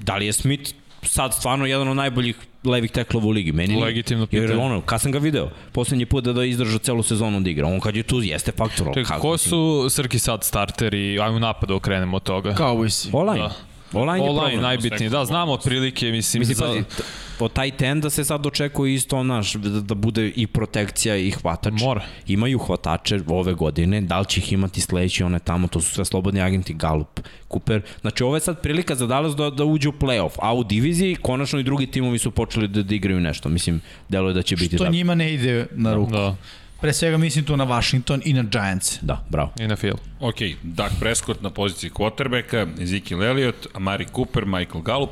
da 0.00 0.16
li 0.16 0.26
je 0.26 0.32
Smith 0.32 0.74
sad 1.02 1.34
stvarno 1.34 1.66
jedan 1.66 1.88
od 1.88 1.96
najboljih 1.96 2.36
levih 2.64 2.90
teklova 2.90 3.26
u 3.26 3.30
ligi. 3.30 3.52
Meni. 3.52 3.80
Legitimno 3.82 4.26
Jer 4.30 4.42
pitanje. 4.46 4.64
ono, 4.64 4.80
kad 4.80 5.00
sam 5.00 5.12
ga 5.12 5.18
video, 5.18 5.50
poslednji 5.72 6.06
put 6.06 6.24
da, 6.24 6.32
da 6.32 6.44
izdrža 6.44 6.78
celu 6.78 7.02
sezonu 7.02 7.40
da 7.40 7.50
igra, 7.50 7.66
on 7.66 7.80
kad 7.80 7.96
je 7.96 8.02
tu 8.02 8.22
jeste 8.22 8.52
faktor. 8.52 8.94
Čekaj, 8.94 9.18
ko 9.18 9.38
su 9.38 9.86
Srki 9.90 10.18
sad 10.18 10.44
starteri, 10.44 11.20
ajmo 11.20 11.36
u 11.36 11.40
napadu 11.40 11.74
okrenemo 11.74 12.16
od 12.16 12.22
toga. 12.22 12.54
Cowboysi. 12.54 13.08
Online. 13.12 13.40
Da. 13.40 13.71
Online 13.92 14.24
je 14.24 14.30
Online 14.30 14.40
problem. 14.40 14.62
najbitniji, 14.62 15.10
da, 15.10 15.24
znamo 15.24 15.52
otprilike, 15.52 16.10
mislim, 16.10 16.40
Mislim, 16.40 16.56
za... 16.56 16.64
pazi, 16.66 16.82
t- 16.96 17.02
od 17.38 17.52
taj 17.52 17.70
ten 17.70 18.00
da 18.00 18.10
se 18.10 18.24
sad 18.24 18.46
očekuje 18.46 18.94
isto, 18.94 19.22
naš, 19.22 19.52
da, 19.54 19.80
da 19.80 19.94
bude 19.94 20.32
i 20.36 20.46
protekcija 20.46 21.16
i 21.16 21.30
hvatač. 21.30 21.72
Mora. 21.80 22.02
Imaju 22.26 22.58
hvatače 22.58 23.20
ove 23.26 23.54
godine, 23.54 24.00
da 24.00 24.18
li 24.20 24.26
će 24.26 24.40
ih 24.40 24.52
imati 24.52 24.80
sledeći, 24.80 25.24
one 25.24 25.38
tamo, 25.38 25.68
to 25.68 25.80
su 25.80 25.90
sve 25.94 26.04
slobodni 26.04 26.40
agenti, 26.40 26.74
Galup, 26.74 27.20
Cooper. 27.52 27.82
Znači, 28.00 28.24
ovo 28.24 28.36
je 28.36 28.40
sad 28.40 28.62
prilika 28.62 28.94
za 28.94 29.06
Dallas 29.06 29.36
da, 29.36 29.50
da 29.50 29.64
uđe 29.64 29.88
u 29.88 29.92
playoff, 29.92 30.32
a 30.38 30.54
u 30.54 30.64
diviziji 30.64 31.14
konačno 31.14 31.58
i 31.58 31.62
drugi 31.62 31.86
timovi 31.86 32.18
su 32.18 32.30
počeli 32.30 32.68
da, 32.68 32.82
da 32.82 32.94
igraju 32.94 33.20
nešto. 33.20 33.48
Mislim, 33.48 33.80
deluje 34.08 34.34
da 34.34 34.42
će 34.42 34.56
biti 34.56 34.76
To 34.76 34.84
tako. 34.84 34.92
njima 34.92 35.14
ne 35.14 35.34
ide 35.34 35.66
na 35.72 35.94
ruku. 35.94 36.12
Da, 36.12 36.36
Pre 36.82 36.92
svega 36.92 37.18
mislim 37.18 37.44
tu 37.44 37.56
na 37.56 37.64
Washington 37.64 38.22
i 38.24 38.32
na 38.32 38.42
Giants. 38.42 38.98
Da, 39.02 39.24
bravo. 39.28 39.52
i 39.60 39.66
na 39.66 39.76
fil. 39.76 39.94
Ok, 40.20 40.36
Dak 40.62 40.92
Prescott 41.00 41.42
na 41.42 41.50
poziciji 41.50 41.90
quarterbacka, 41.90 42.66
Ezekiel 42.80 43.22
Elliott, 43.22 43.66
Amari 43.74 44.06
Cooper, 44.14 44.46
Michael 44.46 44.82
Gallup, 44.82 45.10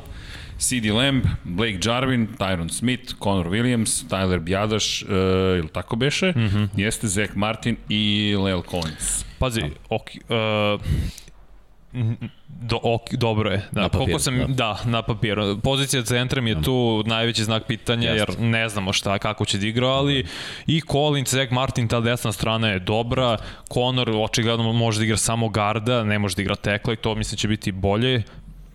CD 0.57 0.91
Lamb, 0.91 1.23
Blake 1.43 1.77
Jarvin, 1.85 2.27
Tyron 2.37 2.69
Smith, 2.69 3.13
Connor 3.19 3.47
Williams, 3.47 4.05
Tyler 4.09 4.39
Bjadaš, 4.39 5.03
uh, 5.03 5.09
ili 5.59 5.67
tako 5.67 5.95
beše, 5.95 6.33
mm 6.35 6.47
-hmm. 6.47 6.67
jeste 6.75 7.07
Zach 7.07 7.35
Martin 7.35 7.77
i 7.89 8.35
Lel 8.43 8.61
Collins. 8.61 9.25
Pazi, 9.39 9.63
ok, 9.89 10.09
uh, 10.29 10.81
do, 12.47 12.79
ok, 12.83 13.13
dobro 13.13 13.51
je. 13.51 13.67
Da, 13.71 13.81
Na 13.81 13.89
papiru, 13.89 14.03
koliko 14.03 14.19
sam, 14.19 14.37
da. 14.37 14.45
da. 14.45 14.53
da, 14.53 14.79
na 14.85 15.01
papiru. 15.01 15.57
Pozicija 15.57 16.03
centra 16.03 16.41
mi 16.41 16.49
je 16.49 16.61
tu 16.61 17.03
najveći 17.05 17.43
znak 17.43 17.63
pitanja, 17.67 18.09
Jeste. 18.09 18.31
jer 18.31 18.41
ne 18.41 18.69
znamo 18.69 18.93
šta, 18.93 19.19
kako 19.19 19.45
će 19.45 19.57
da 19.57 19.67
igra, 19.67 19.87
ali 19.87 20.25
i 20.67 20.81
Collins, 20.91 21.33
Zach 21.33 21.51
Martin, 21.51 21.87
ta 21.87 21.99
desna 21.99 22.31
strana 22.31 22.67
je 22.67 22.79
dobra. 22.79 23.37
Conor 23.73 24.09
očigledno 24.09 24.73
može 24.73 24.99
da 24.99 25.05
igra 25.05 25.17
samo 25.17 25.49
garda, 25.49 26.03
ne 26.03 26.19
može 26.19 26.35
da 26.35 26.41
igra 26.41 26.55
tekla 26.55 26.93
i 26.93 26.97
to 26.97 27.15
mislim 27.15 27.37
će 27.37 27.47
biti 27.47 27.71
bolje. 27.71 28.23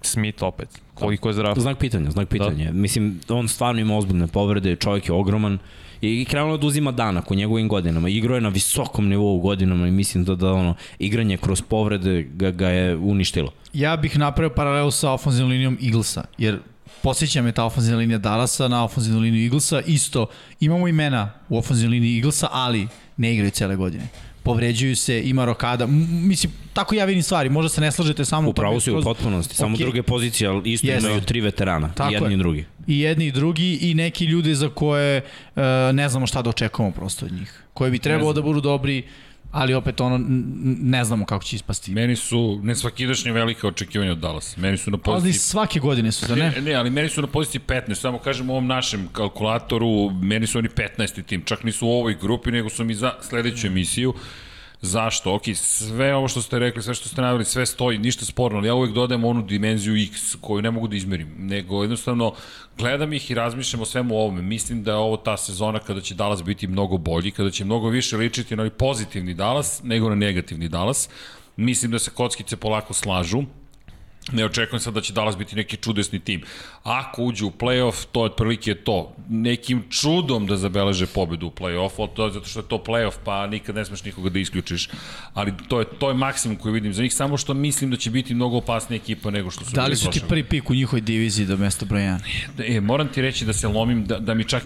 Smith 0.02 0.42
opet, 0.42 0.68
koliko 0.94 1.28
je 1.28 1.32
zdrav. 1.32 1.54
Znak 1.58 1.78
pitanja, 1.78 2.10
znak 2.10 2.28
pitanja. 2.28 2.64
Da. 2.64 2.72
Mislim, 2.72 3.20
on 3.28 3.48
stvarno 3.48 3.80
ima 3.80 3.96
ozbiljne 3.96 4.26
povrede, 4.26 4.76
čovjek 4.76 5.08
je 5.08 5.14
ogroman 5.14 5.58
i 6.06 6.24
krenuo 6.24 6.56
da 6.56 6.66
uzima 6.66 6.92
danak 6.92 7.30
u 7.30 7.34
njegovim 7.34 7.68
godinama. 7.68 8.08
Igrao 8.08 8.34
je 8.34 8.40
na 8.40 8.48
visokom 8.48 9.08
nivou 9.08 9.38
godinama 9.40 9.88
i 9.88 9.90
mislim 9.90 10.24
da, 10.24 10.34
da 10.34 10.52
ono, 10.52 10.74
igranje 10.98 11.36
kroz 11.36 11.62
povrede 11.62 12.22
ga, 12.22 12.50
ga 12.50 12.68
je 12.68 12.96
uništilo. 12.96 13.52
Ja 13.72 13.96
bih 13.96 14.18
napravio 14.18 14.54
paralelu 14.54 14.90
sa 14.90 15.10
ofenzivnom 15.12 15.50
linijom 15.50 15.78
Eaglesa, 15.84 16.24
jer 16.38 16.58
posjeća 17.02 17.42
me 17.42 17.52
ta 17.52 17.64
ofenzivna 17.64 17.98
linija 17.98 18.18
Dallasa 18.18 18.68
na 18.68 18.84
ofenzivnu 18.84 19.20
liniju 19.20 19.44
Eaglesa. 19.44 19.80
Isto, 19.86 20.26
imamo 20.60 20.88
imena 20.88 21.32
u 21.48 21.58
ofenzivnoj 21.58 21.94
liniji 21.98 22.16
Eaglesa, 22.16 22.48
ali 22.50 22.88
ne 23.16 23.34
igraju 23.34 23.50
cele 23.50 23.76
godine. 23.76 24.08
Povređuju 24.42 24.96
se, 24.96 25.22
ima 25.24 25.44
rokada. 25.44 25.84
M 25.84 26.28
mislim, 26.28 26.52
tako 26.72 26.94
ja 26.94 27.04
vidim 27.04 27.22
stvari. 27.22 27.48
Možda 27.48 27.68
se 27.68 27.80
ne 27.80 27.92
slažete 27.92 28.24
sa 28.24 28.40
mnom. 28.40 28.50
Upravo 28.50 28.80
si 28.80 28.90
u 28.90 29.02
potpunosti, 29.02 29.54
samo 29.54 29.74
Okej. 29.74 29.84
druge 29.84 30.02
pozicije, 30.02 30.48
ali 30.48 30.72
isto 30.72 30.86
Jeste. 30.86 31.06
imaju 31.08 31.20
tri 31.20 31.40
veterana, 31.40 31.92
Tako 31.94 32.12
jedni 32.12 32.30
je. 32.30 32.34
i 32.34 32.38
drugi. 32.38 32.64
I 32.86 33.00
jedni 33.00 33.26
i 33.26 33.32
drugi 33.32 33.78
i 33.82 33.94
neki 33.94 34.24
ljudi 34.24 34.54
za 34.54 34.68
koje 34.68 35.22
uh, 35.22 35.62
ne 35.92 36.08
znamo 36.08 36.26
šta 36.26 36.42
da 36.42 36.50
očekujemo 36.50 36.92
prosto 36.92 37.26
od 37.26 37.32
njih. 37.32 37.62
Koje 37.74 37.90
bi 37.90 37.98
trebalo 37.98 38.32
da 38.32 38.42
budu 38.42 38.60
dobri, 38.60 39.02
ali 39.52 39.74
opet 39.74 40.00
ono, 40.00 40.24
ne 40.82 41.04
znamo 41.04 41.24
kako 41.26 41.44
će 41.44 41.56
ispasti. 41.56 41.92
Meni 41.92 42.16
su 42.16 42.60
nesvakidašnje 42.62 43.32
velike 43.32 43.66
očekivanja 43.66 44.12
od 44.12 44.18
Dallas. 44.18 44.56
Meni 44.56 44.76
su 44.76 44.90
na 44.90 44.94
Ali 44.94 45.02
poziciji 45.02 45.40
svake 45.40 45.80
godine 45.80 46.12
su, 46.12 46.26
da 46.26 46.34
ne? 46.34 46.50
Ne, 46.50 46.60
ne, 46.60 46.74
ali 46.74 46.90
meni 46.90 47.08
su 47.08 47.20
na 47.20 47.26
poziciji 47.26 47.60
15, 47.68 47.94
samo 47.94 48.18
kažem 48.18 48.50
u 48.50 48.52
ovom 48.52 48.66
našem 48.66 49.08
kalkulatoru, 49.12 50.10
meni 50.10 50.46
su 50.46 50.58
oni 50.58 50.68
15. 50.68 51.22
tim, 51.22 51.42
čak 51.44 51.64
nisu 51.64 51.86
u 51.86 51.90
ovoj 51.90 52.14
grupi, 52.20 52.50
nego 52.50 52.68
su 52.68 52.84
mi 52.84 52.94
za 52.94 53.12
sledeću 53.22 53.66
emisiju. 53.66 54.14
Zašto? 54.86 55.34
Ok, 55.34 55.42
sve 55.54 56.14
ovo 56.14 56.28
što 56.28 56.42
ste 56.42 56.58
rekli, 56.58 56.82
sve 56.82 56.94
što 56.94 57.08
ste 57.08 57.22
navili, 57.22 57.44
sve 57.44 57.66
stoji, 57.66 57.98
ništa 57.98 58.24
sporno, 58.24 58.58
ali 58.58 58.68
ja 58.68 58.74
uvek 58.74 58.92
dodajem 58.92 59.24
onu 59.24 59.42
dimenziju 59.42 59.96
X 59.96 60.36
koju 60.40 60.62
ne 60.62 60.70
mogu 60.70 60.88
da 60.88 60.96
izmerim, 60.96 61.34
nego 61.38 61.82
jednostavno 61.82 62.32
gledam 62.78 63.12
ih 63.12 63.30
i 63.30 63.34
razmišljam 63.34 63.82
o 63.82 63.84
svemu 63.84 64.14
ovome. 64.14 64.42
Mislim 64.42 64.82
da 64.82 64.90
je 64.90 64.96
ovo 64.96 65.16
ta 65.16 65.36
sezona 65.36 65.78
kada 65.78 66.00
će 66.00 66.14
Dallas 66.14 66.42
biti 66.42 66.66
mnogo 66.66 66.98
bolji, 66.98 67.30
kada 67.30 67.50
će 67.50 67.64
mnogo 67.64 67.88
više 67.88 68.16
ličiti 68.16 68.56
na 68.56 68.62
onaj 68.62 68.70
pozitivni 68.70 69.34
Dallas 69.34 69.82
nego 69.82 70.08
na 70.08 70.14
negativni 70.14 70.68
Dallas. 70.68 71.08
Mislim 71.56 71.90
da 71.90 71.98
se 71.98 72.10
kockice 72.10 72.56
polako 72.56 72.94
slažu, 72.94 73.42
Ne 74.32 74.44
očekujem 74.44 74.80
sad 74.80 74.94
da 74.94 75.00
će 75.00 75.12
Dallas 75.12 75.36
biti 75.36 75.56
neki 75.56 75.76
čudesni 75.76 76.20
tim. 76.20 76.42
Ako 76.82 77.22
uđe 77.22 77.44
u 77.44 77.50
playoff, 77.50 78.06
to 78.12 78.24
je 78.24 78.30
otprilike 78.30 78.74
to. 78.74 79.14
Nekim 79.28 79.84
čudom 79.90 80.46
da 80.46 80.56
zabeleže 80.56 81.06
pobedu 81.06 81.46
u 81.46 81.50
playoffu, 81.50 82.08
to 82.14 82.24
je 82.24 82.32
zato 82.32 82.46
što 82.46 82.60
je 82.60 82.68
to 82.68 82.76
playoff, 82.86 83.12
pa 83.24 83.46
nikad 83.46 83.74
ne 83.74 83.84
smeš 83.84 84.04
nikoga 84.04 84.30
da 84.30 84.38
isključiš. 84.38 84.88
Ali 85.34 85.52
to 85.68 85.78
je, 85.78 85.86
to 85.98 86.08
je 86.08 86.14
maksimum 86.14 86.56
koji 86.56 86.72
vidim 86.72 86.92
za 86.92 87.02
njih, 87.02 87.14
samo 87.14 87.36
što 87.36 87.54
mislim 87.54 87.90
da 87.90 87.96
će 87.96 88.10
biti 88.10 88.34
mnogo 88.34 88.56
opasnija 88.56 88.96
ekipa 88.96 89.30
nego 89.30 89.50
što 89.50 89.64
su 89.64 89.72
Da 89.72 89.86
li 89.86 89.96
su 89.96 90.10
ti 90.10 90.20
prvi 90.28 90.44
pik 90.44 90.70
u 90.70 90.74
njihovoj 90.74 91.00
diviziji 91.00 91.46
do 91.46 91.56
mesta 91.56 91.86
broja 91.86 92.18
1? 92.58 92.76
E, 92.76 92.80
moram 92.80 93.08
ti 93.08 93.22
reći 93.22 93.44
da 93.44 93.52
se 93.52 93.68
lomim, 93.68 94.06
da, 94.06 94.18
da 94.18 94.34
mi 94.34 94.44
čak, 94.44 94.62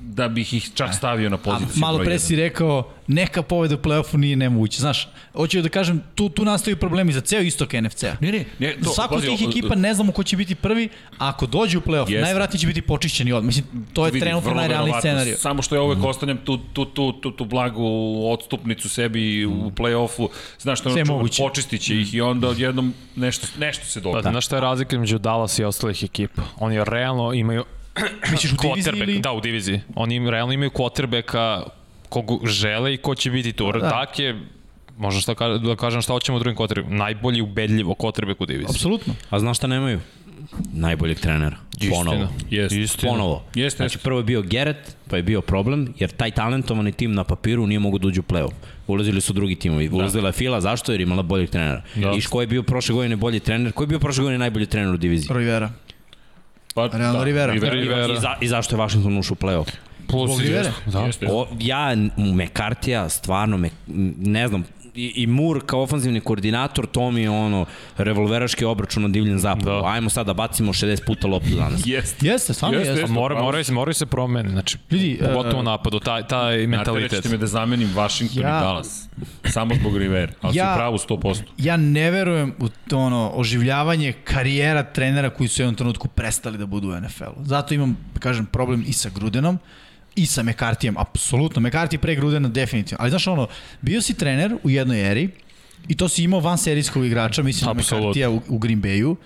da 0.00 0.28
bih 0.28 0.54
ih 0.54 0.70
čak 0.74 0.94
stavio 0.94 1.30
na 1.30 1.36
A 1.36 1.38
poziciju 1.38 1.80
malo 1.80 1.98
broj 1.98 2.06
pre 2.06 2.18
si 2.18 2.36
rekao, 2.36 2.92
neka 3.06 3.42
pobeda 3.42 3.74
u 3.74 3.78
play-offu 3.78 4.16
nije 4.16 4.36
nemoguće. 4.36 4.80
Znaš, 4.80 5.08
hoću 5.32 5.62
da 5.62 5.68
kažem, 5.68 6.02
tu, 6.14 6.28
tu 6.28 6.44
nastaju 6.44 6.76
problemi 6.76 7.12
za 7.12 7.20
ceo 7.20 7.40
istok 7.40 7.72
NFC-a. 7.72 8.16
Ne, 8.20 8.32
ne, 8.32 8.44
ne, 8.58 8.76
To, 8.84 8.90
Svako 9.08 9.14
od 9.14 9.24
tih 9.38 9.48
ekipa 9.48 9.74
ne 9.74 9.94
znamo 9.94 10.12
ko 10.12 10.22
će 10.22 10.36
biti 10.36 10.54
prvi, 10.54 10.88
a 11.18 11.28
ako 11.28 11.46
dođe 11.46 11.78
u 11.78 11.80
play-off, 11.80 12.10
Jeste. 12.10 12.20
najvratnije 12.20 12.60
će 12.60 12.66
biti 12.66 12.82
počišćeni 12.82 13.32
od. 13.32 13.44
Mislim, 13.44 13.64
to 13.92 14.06
je 14.06 14.12
Vidi, 14.12 14.24
trenutno 14.24 14.54
najrealniji 14.54 14.94
scenariju. 14.98 15.36
Samo 15.38 15.62
što 15.62 15.74
ja 15.74 15.82
uvek 15.82 16.04
ostavljam 16.04 16.38
tu, 16.44 16.58
tu, 16.58 16.84
tu, 16.84 17.12
tu, 17.12 17.30
tu 17.30 17.44
blagu 17.44 17.84
odstupnicu 18.32 18.88
sebi 18.88 19.46
u 19.46 19.70
play-offu. 19.70 20.28
Znaš 20.58 20.80
što 20.80 20.88
je 20.88 21.02
ono 21.02 21.12
moguće. 21.12 21.42
počistit 21.42 21.80
će 21.82 22.00
ih 22.00 22.14
i 22.14 22.20
onda 22.20 22.48
odjednom 22.48 22.94
nešto, 23.16 23.46
nešto 23.58 23.84
se 23.86 24.00
Pa, 24.00 24.04
događa. 24.04 24.30
znaš 24.30 24.46
šta 24.46 24.56
je 24.56 24.60
razlika 24.60 24.98
među 24.98 25.18
Dallas 25.18 25.58
i 25.58 25.64
ostalih 25.64 26.04
ekipa? 26.04 26.42
Oni 26.58 26.84
realno 26.84 27.32
imaju 27.32 27.64
Misliš 28.30 28.52
u 28.52 28.56
diviziji 28.56 28.92
quarterback, 28.92 29.02
ili? 29.02 29.20
da, 29.20 29.32
u 29.32 29.40
diviziji. 29.40 29.80
Oni 29.94 30.14
im 30.14 30.28
realno 30.28 30.52
imaju 30.52 30.70
quarterbacka 30.70 31.62
kog 32.08 32.46
žele 32.46 32.94
i 32.94 32.96
ko 32.96 33.14
će 33.14 33.30
biti 33.30 33.52
tu. 33.52 33.72
Da. 33.72 33.78
Da. 33.78 33.88
Dak 33.88 34.18
je, 34.18 34.40
možda 34.96 35.20
šta, 35.20 35.34
ka- 35.34 35.58
da 35.60 35.76
kažem 35.76 36.02
šta 36.02 36.12
hoćemo 36.12 36.36
u 36.36 36.40
drugim 36.40 36.58
quarterbacku, 36.58 36.90
najbolji 36.90 37.40
ubedljivo 37.40 37.94
quarterback 37.94 38.36
u 38.38 38.46
diviziji. 38.46 38.70
Apsolutno. 38.70 39.14
A 39.30 39.38
znaš 39.38 39.56
šta 39.56 39.66
nemaju? 39.66 40.00
Najboljeg 40.72 41.20
trenera. 41.20 41.56
Ponovo. 41.90 42.28
Jeste. 42.50 42.80
Istina. 42.80 43.12
Ponovo. 43.12 43.42
Jeste, 43.54 43.76
Znači, 43.76 43.98
prvo 43.98 44.18
je 44.18 44.24
bio 44.24 44.42
Gerrit, 44.42 44.76
pa 45.10 45.16
je 45.16 45.22
bio 45.22 45.40
problem, 45.40 45.94
jer 45.98 46.10
taj 46.10 46.30
talentovani 46.30 46.92
tim 46.92 47.14
na 47.14 47.24
papiru 47.24 47.66
nije 47.66 47.78
mogu 47.78 47.98
da 47.98 48.08
uđe 48.08 48.20
u 48.20 48.24
play-off. 48.24 48.52
Ulazili 48.86 49.20
su 49.20 49.32
drugi 49.32 49.54
timovi. 49.54 49.88
Ulazila 49.88 50.28
je 50.28 50.32
Fila, 50.32 50.60
zašto? 50.60 50.92
Jer 50.92 51.00
imala 51.00 51.22
boljeg 51.22 51.50
trenera. 51.50 51.82
Da. 51.94 52.12
I 52.12 52.22
ko 52.22 52.40
je 52.40 52.46
bio 52.46 52.62
prošle 52.62 52.94
godine 52.94 53.16
bolji 53.16 53.40
trener? 53.40 53.72
Ko 53.72 53.82
je 53.82 53.86
bio 53.86 53.98
prošle 53.98 54.22
godine 54.22 54.38
najbolji 54.38 54.66
trener 54.66 54.94
u 54.94 54.96
diviziji? 54.96 55.36
Rivera. 55.36 55.70
Pa, 56.74 56.86
Realno 56.88 57.24
Rivera. 57.24 57.52
Rivera. 57.52 57.74
Rivera. 57.74 58.12
I, 58.12 58.20
za, 58.20 58.34
I 58.40 58.48
zašto 58.48 58.76
je 58.76 58.80
Washington 58.80 59.18
ušao 59.18 59.36
u 59.40 59.44
play-off? 59.44 59.70
Plus 60.08 60.40
Rivere. 60.40 60.72
Da. 60.86 61.10
O, 61.28 61.48
ja, 61.60 61.96
McCartija, 62.16 63.08
stvarno, 63.08 63.56
me, 63.56 63.70
ne 64.18 64.48
znam, 64.48 64.64
i, 64.94 65.12
i 65.16 65.26
Moore 65.26 65.60
kao 65.60 65.82
ofanzivni 65.82 66.20
koordinator, 66.20 66.86
to 66.86 67.10
mi 67.10 67.22
je 67.22 67.30
ono 67.30 67.66
revolveraški 67.98 68.64
obračun 68.64 69.02
na 69.02 69.08
divljen 69.08 69.38
zapadu. 69.38 69.64
Da. 69.66 69.82
Ajmo 69.84 70.10
sad 70.10 70.26
da 70.26 70.34
bacimo 70.34 70.72
60 70.72 71.04
puta 71.06 71.26
loptu 71.28 71.50
danas. 71.50 71.82
Jeste. 71.86 72.26
Jeste, 72.26 72.54
stvarno 72.54 72.78
Jeste, 72.78 72.90
jeste. 72.90 73.00
jeste. 73.02 73.12
Mora, 73.12 73.34
pravo 73.34 73.44
mora, 73.46 73.62
mora 73.70 73.92
se 73.92 74.06
promeni, 74.06 74.50
znači, 74.50 74.78
Vidi, 74.90 75.18
pogotovo 75.22 75.56
e, 75.56 75.60
u 75.60 75.62
napadu, 75.62 76.00
taj, 76.00 76.22
taj 76.22 76.52
Znate, 76.54 76.66
mentalitet. 76.66 77.12
rećete 77.12 77.28
me 77.28 77.36
da 77.36 77.46
zamenim 77.46 77.88
Washington 77.88 78.42
Ja- 78.42 78.48
i 78.48 78.62
Dallas. 78.62 79.08
Samo 79.44 79.74
zbog 79.74 79.96
Rivera. 79.96 80.32
Ali 80.40 80.56
Ja- 80.56 80.72
si 80.72 80.78
pravu 80.78 80.98
100%. 80.98 81.42
ja 81.58 81.76
ne 81.76 82.10
verujem 82.10 82.54
u 82.58 82.68
to 82.88 82.98
ono 82.98 83.30
oživljavanje 83.34 84.12
karijera 84.14 84.82
trenera 84.82 85.30
koji 85.30 85.48
su 85.48 85.60
u 85.60 85.62
jednom 85.62 85.74
trenutku 85.74 86.08
prestali 86.08 86.58
da 86.58 86.66
budu 86.66 86.88
u 86.88 87.00
NFL-u. 87.00 87.44
Zato 87.44 87.74
imam, 87.74 87.96
kažem, 88.18 88.46
problem 88.46 88.84
i 88.86 88.92
sa 88.92 89.10
Grudenom 89.14 89.58
i 90.16 90.26
sa 90.26 90.42
McCarthyjem, 90.42 90.94
apsolutno. 90.98 91.62
McCarthy 91.62 91.98
pre 91.98 92.14
Grudena 92.14 92.48
definitivno. 92.48 92.98
Ali 93.00 93.10
znaš 93.10 93.26
ono, 93.26 93.48
bio 93.80 94.02
si 94.02 94.14
trener 94.14 94.56
u 94.62 94.70
jednoj 94.70 95.10
eri 95.10 95.28
i 95.88 95.96
to 95.96 96.08
si 96.08 96.22
imao 96.22 96.40
van 96.40 96.58
serijskog 96.58 97.04
igrača, 97.06 97.42
mislim 97.42 97.66
na. 97.66 97.74
McCarthyja 97.74 98.28
u, 98.28 98.40
u 98.48 98.58
Green 98.58 98.82
Bayu. 98.82 99.16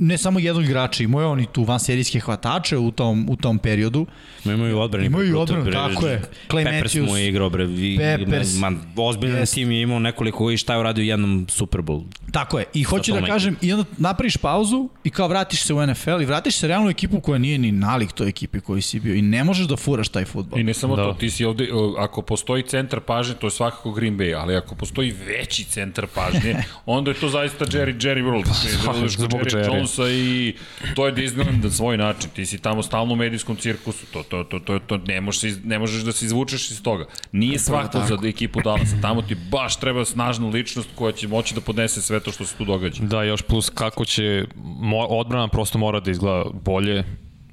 Ne 0.00 0.18
samo 0.18 0.38
jednog 0.38 0.64
igrača, 0.64 1.02
imao 1.02 1.20
je 1.20 1.26
on 1.26 1.40
i 1.40 1.46
tu 1.46 1.64
van 1.64 1.80
serijske 1.80 2.20
hvatače 2.20 2.76
u 2.78 2.90
tom, 2.90 3.26
u 3.30 3.36
tom 3.36 3.58
periodu. 3.58 4.06
Ma 4.44 4.52
imaju 4.52 4.70
i 4.70 4.74
odbrani. 4.74 5.06
Imaju 5.06 5.38
odbranu, 5.40 5.70
tako 5.72 6.06
je. 6.06 6.22
Clay 6.48 6.64
Peppers 6.64 6.94
Matthews. 6.94 7.08
mu 7.08 7.16
je 7.16 7.28
igrao, 7.28 7.50
bre. 7.50 7.64
Vi, 7.64 7.96
Peppers. 7.98 8.54
Man, 8.58 8.78
ozbiljan 8.96 9.38
Jest. 9.38 9.54
tim 9.54 9.70
je 9.70 9.82
imao 9.82 9.98
nekoliko 9.98 10.50
i 10.50 10.56
šta 10.56 10.72
je 10.74 10.80
uradio 10.80 11.02
u 11.02 11.06
jednom 11.06 11.46
Super 11.50 11.80
Bowl. 11.80 12.04
Tako 12.32 12.58
je. 12.58 12.64
I 12.74 12.82
hoću 12.82 13.12
da 13.12 13.26
kažem, 13.26 13.56
i 13.60 13.72
onda 13.72 13.84
napraviš 13.98 14.36
pauzu 14.36 14.88
i 15.04 15.10
kao 15.10 15.28
vratiš 15.28 15.62
se 15.62 15.74
u 15.74 15.86
NFL 15.86 16.22
i 16.22 16.24
vratiš 16.24 16.56
se 16.56 16.68
realno 16.68 16.86
u 16.86 16.90
ekipu 16.90 17.20
koja 17.20 17.38
nije 17.38 17.58
ni 17.58 17.72
nalik 17.72 18.12
toj 18.12 18.28
ekipi 18.28 18.60
koji 18.60 18.82
si 18.82 19.00
bio 19.00 19.14
i 19.14 19.22
ne 19.22 19.44
možeš 19.44 19.66
da 19.66 19.76
furaš 19.76 20.08
taj 20.08 20.24
futbol. 20.24 20.58
I 20.58 20.64
ne 20.64 20.74
samo 20.74 20.96
Da. 20.96 21.04
to, 21.04 21.12
ti 21.12 21.30
si 21.30 21.44
ovde, 21.44 21.68
ako 21.98 22.22
postoji 22.22 22.62
centar 22.62 23.00
pažnje, 23.00 23.34
to 23.34 23.46
je 23.46 23.50
svakako 23.50 23.92
Green 23.92 24.18
Bay, 24.18 24.36
ali 24.36 24.56
ako 24.56 24.74
postoji 24.74 25.14
veći 25.26 25.64
centar 25.64 26.06
pažnje, 26.06 26.56
onda 26.86 27.10
je 27.10 27.14
to 27.14 27.28
zaista 27.28 27.64
Jerry, 27.66 28.00
Jerry 28.00 28.24
World. 28.24 28.44
Ti 28.44 28.68
zbog 29.08 29.40
Jerry 29.40 29.64
Jerry. 29.64 29.87
Jonesa 29.88 30.10
i 30.10 30.54
to 30.94 31.06
je 31.06 31.14
Disneyland 31.14 31.64
na 31.64 31.70
svoj 31.70 31.96
način. 31.96 32.30
Ti 32.30 32.46
si 32.46 32.58
tamo 32.58 32.82
stalno 32.82 33.12
u 33.12 33.16
medijskom 33.16 33.56
cirkusu, 33.56 34.06
to, 34.12 34.22
to, 34.22 34.44
to, 34.44 34.58
to, 34.58 34.78
to 34.78 34.96
ne, 34.96 35.20
možeš, 35.20 35.54
ne 35.64 35.78
možeš 35.78 36.02
da 36.02 36.12
se 36.12 36.26
izvučeš 36.26 36.70
iz 36.70 36.82
toga. 36.82 37.06
Nije 37.32 37.58
svako 37.58 38.00
za 38.08 38.18
ekipu 38.28 38.60
Dallasa, 38.60 38.96
tamo 39.02 39.22
ti 39.22 39.36
baš 39.50 39.76
treba 39.76 40.04
snažna 40.04 40.48
ličnost 40.48 40.88
koja 40.94 41.12
će 41.12 41.28
moći 41.28 41.54
da 41.54 41.60
podnese 41.60 42.02
sve 42.02 42.20
to 42.20 42.32
što 42.32 42.44
se 42.44 42.56
tu 42.56 42.64
događa. 42.64 43.02
Da, 43.02 43.22
još 43.22 43.42
plus 43.42 43.70
kako 43.70 44.04
će, 44.04 44.44
odbrana 45.08 45.48
prosto 45.48 45.78
mora 45.78 46.00
da 46.00 46.10
izgleda 46.10 46.44
bolje, 46.64 47.04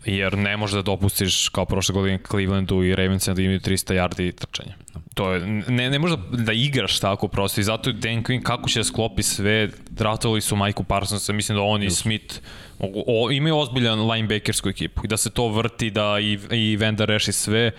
jer 0.05 0.37
ne 0.37 0.57
može 0.57 0.75
da 0.75 0.81
dopustiš 0.81 1.49
kao 1.49 1.65
prošle 1.65 1.93
godine 1.93 2.19
Clevelandu 2.27 2.83
i 2.83 2.95
Ravensima 2.95 3.33
da 3.33 3.41
imaju 3.41 3.59
300 3.59 3.93
yardi 3.93 4.35
trčanja. 4.35 4.75
To 5.15 5.31
je, 5.31 5.39
ne, 5.67 5.89
ne 5.89 5.99
može 5.99 6.15
da, 6.31 6.53
igraš 6.53 6.99
tako 6.99 7.27
prosto 7.27 7.61
i 7.61 7.63
zato 7.63 7.89
je 7.89 7.93
Dan 7.93 8.23
Quinn 8.23 8.43
kako 8.43 8.69
će 8.69 8.79
da 8.79 8.83
sklopi 8.83 9.23
sve, 9.23 9.69
draftovali 9.89 10.41
su 10.41 10.55
Majku 10.55 10.83
Parsonsa, 10.83 11.33
mislim 11.33 11.55
da 11.55 11.61
on 11.61 11.83
i 11.83 11.91
Smith 11.91 12.35
o, 12.79 13.03
o, 13.07 13.31
imaju 13.31 13.57
ozbiljan 13.57 14.11
linebackersku 14.11 14.69
ekipu 14.69 15.01
i 15.03 15.07
da 15.07 15.17
se 15.17 15.29
to 15.29 15.47
vrti, 15.47 15.89
da 15.89 16.19
i, 16.19 16.39
i 16.51 16.75
Venda 16.75 17.05
reši 17.05 17.31
sve, 17.31 17.71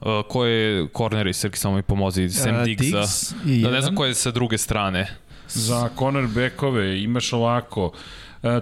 Uh, 0.00 0.06
ko 0.28 0.44
je 0.44 0.88
corner 0.96 1.26
i 1.26 1.32
Srki 1.32 1.58
samo 1.58 1.76
mi 1.76 1.82
pomozi, 1.82 2.28
Sam 2.28 2.56
Uh, 2.56 2.64
Diggsa. 2.64 3.00
Diggs 3.00 3.34
Da, 3.62 3.70
ne 3.70 3.80
znam 3.80 3.94
ko 3.96 4.04
je 4.04 4.14
sa 4.14 4.30
druge 4.30 4.58
strane. 4.58 5.06
Za 5.48 5.88
cornerbackove 5.98 7.02
imaš 7.02 7.32
ovako, 7.32 7.84
Uh, 7.86 7.92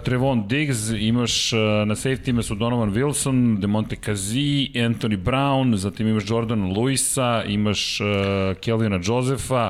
Trevon 0.03 0.47
Diggs, 0.47 0.89
imaš 0.89 1.53
uh, 1.53 1.59
na 1.59 1.95
safety 1.95 2.29
ima 2.29 2.43
su 2.43 2.55
Donovan 2.55 2.93
Wilson, 2.93 3.59
Demonte 3.59 3.95
Kazi, 3.95 4.71
Anthony 4.75 5.17
Brown, 5.17 5.75
zatim 5.75 6.07
imaš 6.07 6.23
Jordana 6.29 6.65
Luisa, 6.65 7.43
imaš 7.47 7.99
uh, 8.01 8.07
Kelvina 8.61 8.99
Josefa, 9.03 9.69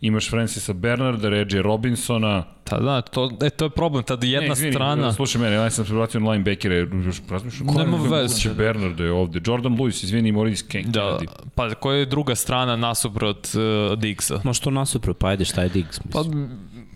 imaš 0.00 0.30
Francisa 0.30 0.72
Bernarda, 0.72 1.28
Reggie 1.28 1.62
Robinsona. 1.62 2.44
Ta, 2.64 2.78
da, 2.78 3.00
to, 3.00 3.30
e, 3.42 3.50
to 3.50 3.64
je 3.64 3.70
problem, 3.70 4.04
tada 4.04 4.26
jedna 4.26 4.46
ne, 4.48 4.52
izvini, 4.52 4.72
strana... 4.72 5.12
Slušaj 5.12 5.42
mene, 5.42 5.56
ja 5.56 5.70
sam 5.70 5.86
se 5.86 5.94
vratio 5.94 6.20
na 6.20 6.30
linebackere, 6.30 6.76
još 7.04 7.20
razmišljam. 7.30 7.66
Nema 7.66 7.98
ko 7.98 8.04
je 8.04 8.10
veze. 8.10 8.32
moguće 8.32 8.50
Bernardo 8.54 9.04
je 9.04 9.12
ovde. 9.12 9.40
Jordan 9.46 9.76
Lewis, 9.76 10.04
izvini, 10.04 10.32
Maurice 10.32 10.64
Ken- 10.68 10.90
Da, 10.90 11.18
pa 11.54 11.74
koja 11.74 11.98
je 11.98 12.06
druga 12.06 12.34
strana 12.34 12.76
nasuprot 12.76 13.48
uh, 13.54 13.98
Diggsa? 13.98 14.40
Ma 14.44 14.52
što 14.52 14.70
nasupro, 14.70 15.14
pa 15.14 15.28
ajde, 15.28 15.44
šta 15.44 15.62
je 15.62 15.68
Diggs? 15.68 16.00
Pa, 16.12 16.24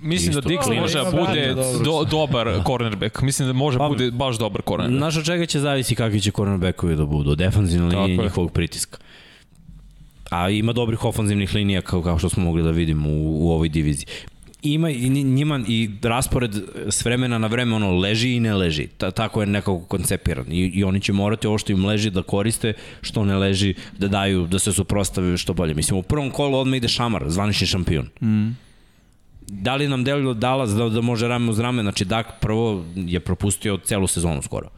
Mislim. 0.05 0.33
da 0.33 0.39
Isto. 0.39 0.49
Diggs 0.49 0.65
Klinac. 0.65 0.83
može 0.83 0.99
da 0.99 1.11
bude 1.11 1.55
do, 1.85 2.05
dobar 2.05 2.63
cornerback. 2.67 3.21
Mislim 3.23 3.49
da 3.49 3.53
može 3.53 3.79
da 3.79 3.85
Pa, 3.85 3.89
bude 3.89 4.11
baš 4.11 4.39
dobar 4.39 4.63
cornerback. 4.69 4.99
Znaš 4.99 5.17
od 5.17 5.25
čega 5.25 5.47
će 5.47 5.61
zavisi 5.61 5.95
kakvi 5.95 6.21
će 6.21 6.31
cornerbackovi 6.31 6.97
da 6.97 7.05
budu, 7.05 7.37
i 7.99 8.11
je. 8.11 8.17
njihovog 8.17 8.53
pritiska. 8.53 8.99
A 10.31 10.51
ima 10.51 10.73
dobrih 10.73 11.05
ofanzivnih 11.05 11.55
linija 11.55 11.81
kao, 11.81 12.03
kao 12.03 12.19
što 12.19 12.29
smo 12.29 12.45
mogli 12.45 12.63
da 12.63 12.71
vidimo 12.71 13.09
u, 13.09 13.47
u 13.47 13.51
ovoj 13.51 13.69
diviziji. 13.69 14.07
Ima 14.63 14.91
i 14.91 15.11
nji- 15.11 15.25
njima 15.25 15.61
i 15.69 15.91
raspored 16.03 16.55
s 16.89 17.05
vremena 17.05 17.39
na 17.39 17.47
vreme 17.47 17.77
ono 17.77 17.99
leži 17.99 18.31
i 18.31 18.41
ne 18.41 18.55
leži. 18.55 18.87
Ta, 18.87 19.11
tako 19.11 19.41
je 19.41 19.47
nekako 19.47 19.81
koncepiran. 19.81 20.47
I, 20.53 20.71
I 20.75 20.85
oni 20.85 21.01
će 21.01 21.13
morati 21.13 21.47
ovo 21.47 21.59
što 21.59 21.73
im 21.73 21.85
leži 21.87 22.11
da 22.11 22.23
koriste, 22.23 22.73
što 23.01 23.25
ne 23.25 23.37
leži 23.37 23.75
da 23.99 24.09
daju, 24.09 24.47
da 24.47 24.59
se 24.59 24.73
suprostave 24.73 25.37
što 25.37 25.55
bolje. 25.55 25.75
Mislim, 25.75 25.99
u 25.99 26.03
prvom 26.03 26.31
kolu 26.31 26.59
odmah 26.59 26.77
ide 26.77 26.89
Šamar, 26.89 27.25
zvanični 27.27 27.67
šampion. 27.67 28.09
Mm. 28.23 28.57
Da 29.49 29.75
li 29.75 29.89
nam 29.89 30.05
delilo 30.05 30.35
Dallas 30.35 30.71
da, 30.71 30.89
da 30.89 31.01
može 31.01 31.29
rame 31.29 31.51
uz 31.51 31.59
rame? 31.59 31.83
Znači, 31.83 32.05
Dak 32.05 32.27
prvo 32.41 32.85
je 32.95 33.21
propustio 33.21 33.77
celu 33.77 34.07
sezonu 34.07 34.43
skoro. 34.43 34.69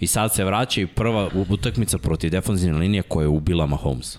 I 0.00 0.06
sad 0.06 0.34
se 0.34 0.44
vraća 0.44 0.80
i 0.80 0.86
prva 0.86 1.30
utakmica 1.50 1.98
protiv 1.98 2.30
defanzivne 2.30 2.78
linije 2.78 3.02
koja 3.02 3.24
je 3.24 3.28
ubila 3.28 3.66
Mahomes. 3.66 4.18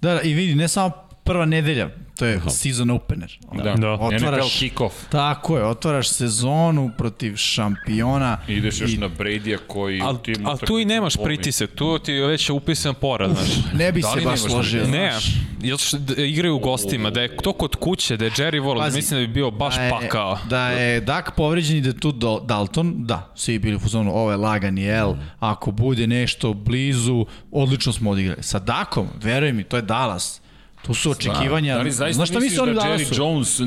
Da, 0.00 0.14
da, 0.14 0.22
i 0.22 0.34
vidi, 0.34 0.54
ne 0.54 0.68
samo 0.68 1.09
prva 1.30 1.46
nedelja, 1.46 1.88
to 2.18 2.26
je 2.26 2.40
season 2.48 2.90
opener. 2.90 3.38
Da, 3.52 3.62
Da. 3.74 3.96
NFL 3.96 4.48
kick-off. 4.58 4.90
Tako 5.08 5.56
je, 5.56 5.64
otvaraš 5.64 6.08
sezonu 6.08 6.90
protiv 6.98 7.36
šampiona. 7.36 8.38
Ideš 8.48 8.80
još 8.80 8.92
i 8.92 8.98
na 8.98 9.08
Brady-a 9.08 9.58
koji... 9.66 10.00
Ali 10.00 10.14
u 10.14 10.18
tim 10.18 10.46
al 10.46 10.58
tu 10.58 10.78
i 10.78 10.84
nemaš 10.84 11.14
utakmicama 11.14 11.24
pritisak, 11.24 11.70
tu 11.70 11.98
ti 11.98 12.12
je 12.12 12.26
već 12.26 12.50
upisan 12.50 12.94
porad, 12.94 13.30
znaš. 13.30 13.48
Ne 13.74 13.92
bi 13.92 14.00
Da 14.00 14.08
se 14.08 14.20
baš 14.20 14.40
složio. 14.40 14.86
Ne, 14.86 15.12
jer 15.62 15.78
što 15.78 15.98
da 15.98 16.22
igraju 16.22 16.56
u 16.56 16.58
gostima, 16.58 17.10
da 17.10 17.22
je 17.22 17.36
to 17.36 17.52
kod 17.52 17.76
kuće, 17.76 18.16
da 18.16 18.24
je 18.24 18.30
Jerry 18.30 18.62
World, 18.62 18.78
Pazi, 18.78 18.96
mislim 18.96 19.20
da 19.20 19.26
bi 19.26 19.32
bio 19.32 19.50
baš 19.50 19.76
da 19.76 19.82
je, 19.82 19.90
pakao. 19.90 20.38
Da 20.48 20.68
je 20.68 21.00
Dak 21.00 21.36
povređen 21.36 21.76
i 21.76 21.80
da 21.80 21.88
je 21.88 22.00
tu 22.00 22.12
Do- 22.12 22.40
Dalton, 22.40 22.94
da, 22.98 23.32
svi 23.34 23.58
bili 23.58 23.76
u 23.76 23.80
fuzonu, 23.80 24.10
ovo 24.14 24.30
je 24.30 24.36
lagani 24.36 24.86
L, 24.88 25.14
ako 25.40 25.70
bude 25.70 26.06
nešto 26.06 26.52
blizu, 26.54 27.26
odlično 27.50 27.92
smo 27.92 28.10
odigrali. 28.10 28.42
Sa 28.42 28.58
Dakom, 28.58 29.08
veruj 29.22 29.52
mi, 29.52 29.64
to 29.64 29.76
je 29.76 29.82
Dallas. 29.82 30.39
Tu 30.86 30.94
su 30.94 31.10
očekivanja. 31.10 31.74
Da 31.74 31.82
li 31.82 31.90
zaista 31.90 32.16
Znaš 32.16 32.28
šta 32.28 32.40
misliš 32.40 32.60
da 32.60 32.64
Jerry? 32.64 33.18
Jones 33.18 33.60
e, 33.60 33.64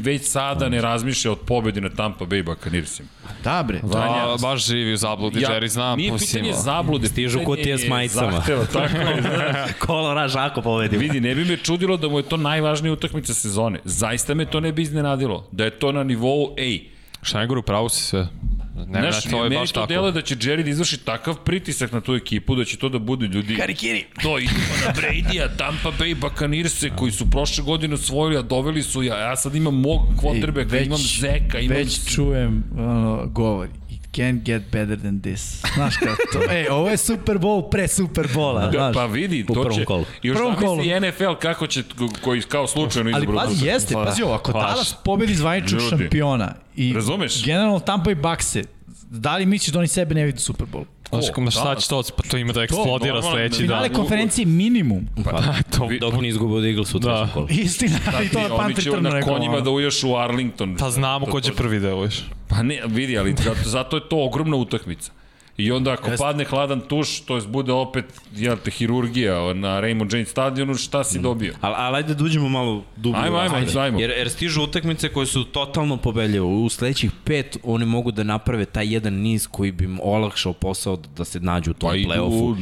već 0.00 0.22
sada 0.26 0.68
ne 0.68 0.80
razmišlja 0.80 1.32
od 1.32 1.38
pobedi 1.38 1.80
na 1.80 1.88
Tampa 1.88 2.24
Bay 2.24 2.44
Buccaneersima? 2.44 3.08
Da, 3.44 3.62
bre. 3.62 3.80
Da, 3.82 4.36
baš 4.40 4.66
živi 4.66 4.92
u 4.92 4.96
zabludi, 4.96 5.40
Jerry 5.40 5.66
znam. 5.66 5.98
Nije 5.98 6.12
mislim, 6.12 6.44
pitanje 6.44 6.62
zablude. 6.62 7.08
Stižu 7.08 7.44
kutije 7.44 7.78
s 7.78 7.88
majicama. 7.88 8.32
Zahteva, 8.32 8.64
tako 8.64 8.96
je. 8.96 9.22
znaš. 9.22 9.70
Kolora 9.78 10.28
žako 10.28 10.62
pobedi. 10.62 10.96
Vidi, 10.96 11.20
ne 11.20 11.34
bi 11.34 11.44
me 11.44 11.56
čudilo 11.56 11.96
da 11.96 12.08
mu 12.08 12.18
je 12.18 12.22
to 12.22 12.36
najvažnija 12.36 12.92
utakmica 12.92 13.34
sezone. 13.34 13.78
Zaista 13.84 14.34
me 14.34 14.46
to 14.46 14.60
ne 14.60 14.72
bi 14.72 14.82
iznenadilo. 14.82 15.48
Da 15.52 15.64
je 15.64 15.70
to 15.70 15.92
na 15.92 16.02
nivou, 16.02 16.54
ej, 16.58 16.96
Šta 17.22 17.40
ne 17.40 17.46
govoru, 17.46 17.62
pravo 17.62 17.88
si 17.88 18.02
sve. 18.02 18.28
Ne, 18.76 19.00
Znaš, 19.00 19.24
ne, 19.24 19.30
to 19.30 19.44
je 19.44 19.50
meni 19.50 19.60
baš 19.60 19.72
to 19.72 19.80
tako. 19.80 19.86
delo 19.86 20.10
da 20.10 20.22
će 20.22 20.36
Jerry 20.36 20.62
da 20.62 20.70
izvrši 20.70 20.96
takav 21.04 21.36
pritisak 21.44 21.92
na 21.92 22.00
tu 22.00 22.14
ekipu 22.14 22.54
da 22.54 22.64
će 22.64 22.76
to 22.76 22.88
da 22.88 22.98
bude 22.98 23.26
ljudi... 23.26 23.56
Karikiri. 23.56 24.04
To, 24.22 24.38
idemo 24.38 24.74
na 24.86 24.92
Brady-a, 24.92 25.48
Tampa 25.56 25.90
Bay 25.98 26.14
Buccaneerse 26.14 26.90
koji 26.96 27.12
su 27.12 27.30
prošle 27.30 27.64
godine 27.64 27.94
osvojili, 27.94 28.36
a 28.36 28.42
doveli 28.42 28.82
su 28.82 29.02
ja. 29.02 29.18
Ja 29.18 29.36
sad 29.36 29.54
imam 29.54 29.74
mog 29.74 30.00
quarterbacka, 30.22 30.86
imam 30.86 30.98
Zeka, 30.98 31.58
imam... 31.58 31.76
Već 31.76 32.14
čujem 32.14 32.64
ono, 32.78 33.26
govor. 33.26 33.68
Can't 34.16 34.42
get 34.42 34.62
better 34.62 34.98
than 34.98 35.20
this. 35.20 35.62
Znaš 35.74 35.96
kako 36.06 36.22
to? 36.32 36.52
Ej, 36.52 36.68
ovo 36.68 36.90
je 36.90 36.96
Super 36.96 37.38
Bowl 37.38 37.70
pre 37.70 37.88
Super 37.88 38.28
Bowla. 38.28 38.70
Da, 38.70 38.90
pa 38.94 39.06
vidi, 39.06 39.46
U 39.48 39.54
to 39.54 39.62
prvom 39.62 39.78
će... 39.78 39.84
kolu. 39.84 40.04
I 40.22 40.28
još 40.28 40.36
Prvom 40.36 40.54
da 40.54 40.60
misli 40.60 40.90
kolu. 40.90 41.00
NFL 41.02 41.40
kako 41.42 41.66
će, 41.66 41.82
koji 42.20 42.42
kao 42.42 42.66
slučajno 42.66 43.10
Ali 43.10 43.24
izabru. 43.24 43.38
pazi, 43.38 43.66
jeste, 43.66 43.94
Pa 43.94 44.04
pazi 44.04 44.22
ovo, 44.22 44.34
ako. 44.34 44.52
Dallas 44.52 44.94
pobedi 45.04 45.34
zvaničnog 45.34 45.82
šampiona 45.90 46.54
i 46.76 46.92
Razumeš? 46.92 47.44
generalno 47.44 47.78
Tampa 47.80 48.10
i 48.10 48.14
Bucks-e, 48.14 48.64
da 49.10 49.36
li 49.36 49.46
misliš 49.46 49.72
da 49.72 49.78
oni 49.78 49.88
sebe 49.88 50.14
ne 50.14 50.24
vidi 50.24 50.36
u 50.36 50.40
Super 50.40 50.66
Bowl? 50.66 50.84
Znaš, 51.10 51.24
Ko? 51.30 51.50
šta 51.50 51.74
će 51.74 51.88
to, 51.88 52.02
pa 52.16 52.22
to 52.22 52.36
ima 52.36 52.52
da 52.52 52.62
eksplodira 52.62 53.14
normalno, 53.14 53.30
sledeći 53.32 53.56
Finale 53.56 53.88
dan. 53.88 53.96
konferencije 53.96 54.46
minimum. 54.46 55.06
Pa, 55.24 55.42
to, 55.70 55.86
Vi- 55.86 55.98
Dok 55.98 56.14
ne 56.14 56.28
izgubu 56.28 56.54
od 56.54 56.64
Eagles 56.64 56.94
u 56.94 57.00
trećem 57.00 57.12
Da. 57.18 57.32
kolu. 57.34 57.46
Istina, 57.50 57.96
i 58.24 58.28
to 58.28 58.38
je 58.38 58.46
Oni 58.46 58.56
Panther 58.56 58.84
će 58.84 58.90
trno 58.90 59.10
na 59.10 59.22
konjima 59.22 59.60
da 59.60 59.70
ujaš 59.70 60.04
u 60.04 60.16
Arlington. 60.16 60.76
pa 60.76 60.90
znamo 60.90 61.26
To- 61.26 61.32
ko 61.32 61.40
će 61.40 61.50
to- 61.50 61.56
prvi 61.56 61.80
da 61.80 61.94
uješ. 61.94 62.24
Pa 62.48 62.62
ne, 62.62 62.80
vidi, 62.86 63.18
ali 63.18 63.34
zato, 63.38 63.58
zato 63.64 63.96
je 63.96 64.08
to 64.08 64.16
ogromna 64.18 64.56
utakmica. 64.56 65.12
I 65.56 65.72
onda 65.72 65.92
ako 65.92 66.10
Jeste. 66.10 66.24
padne 66.24 66.44
hladan 66.44 66.80
tuš, 66.80 67.20
to 67.20 67.34
jest 67.34 67.48
bude 67.48 67.72
opet, 67.72 68.04
jel 68.34 68.56
te, 68.56 68.70
hirurgija 68.70 69.54
na 69.54 69.80
Raymond 69.80 70.12
James 70.12 70.28
stadionu, 70.28 70.74
šta 70.74 71.04
si 71.04 71.18
dobio? 71.18 71.54
Ali 71.60 71.74
al, 71.78 71.94
ajde 71.94 72.14
da 72.14 72.24
uđemo 72.24 72.48
malo 72.48 72.82
dublje. 72.96 73.22
Ajmo, 73.22 73.36
ajmo, 73.36 73.54
razlike. 73.54 73.78
ajmo. 73.78 74.00
Jer, 74.00 74.10
jer 74.10 74.30
stižu 74.30 74.62
utakmice 74.62 75.08
koje 75.08 75.26
su 75.26 75.44
totalno 75.44 75.96
pobedljive. 75.96 76.44
U 76.44 76.68
sledećih 76.68 77.10
pet 77.24 77.56
oni 77.62 77.84
mogu 77.84 78.10
da 78.10 78.22
naprave 78.22 78.64
taj 78.64 78.94
jedan 78.94 79.14
niz 79.14 79.46
koji 79.46 79.72
bi 79.72 79.84
im 79.84 80.00
olakšao 80.02 80.52
posao 80.52 80.96
da, 81.16 81.24
se 81.24 81.40
nađu 81.40 81.70
u 81.70 81.74
tom 81.74 81.90
Pa 81.90 81.96
play-offu. 81.96 82.56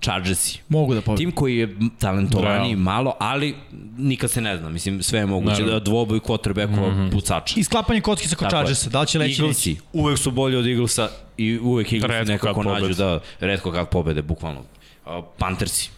Chargersi. 0.00 0.58
Mogu 0.68 0.94
da 0.94 1.00
pobedi. 1.00 1.24
Tim 1.24 1.32
koji 1.32 1.56
je 1.56 1.76
talentovaniji 1.98 2.74
Realno. 2.74 2.84
malo, 2.84 3.16
ali 3.20 3.54
nikad 3.98 4.30
se 4.30 4.40
ne 4.40 4.56
zna. 4.56 4.68
Mislim, 4.68 5.02
sve 5.02 5.18
je 5.18 5.26
moguće 5.26 5.52
Naravno. 5.52 5.72
da 5.72 5.80
dvoboj 5.80 6.18
quarterbackova 6.20 6.90
mm 6.90 6.96
-hmm. 6.96 7.12
pucača. 7.12 7.54
I 7.60 7.64
sklapanje 7.64 8.00
kod 8.00 8.28
Tako 8.30 8.44
je. 8.44 8.50
Chargersa, 8.50 8.90
da 8.90 9.00
li 9.00 9.06
će 9.06 9.18
leći 9.18 9.42
Eaglesi 9.42 9.76
uvek 9.92 10.18
su 10.18 10.30
bolji 10.30 10.56
od 10.56 10.66
Eaglesa 10.66 11.08
i 11.36 11.58
uvek 11.58 11.92
Eaglesi 11.92 12.32
nekako 12.32 12.62
nađu 12.62 12.80
pobede. 12.80 12.94
da 12.94 13.20
redko 13.40 13.72
kad 13.72 13.88
pobede, 13.88 14.22
bukvalno. 14.22 14.60
Uh, 14.60 15.24
Panthersi. 15.38 15.90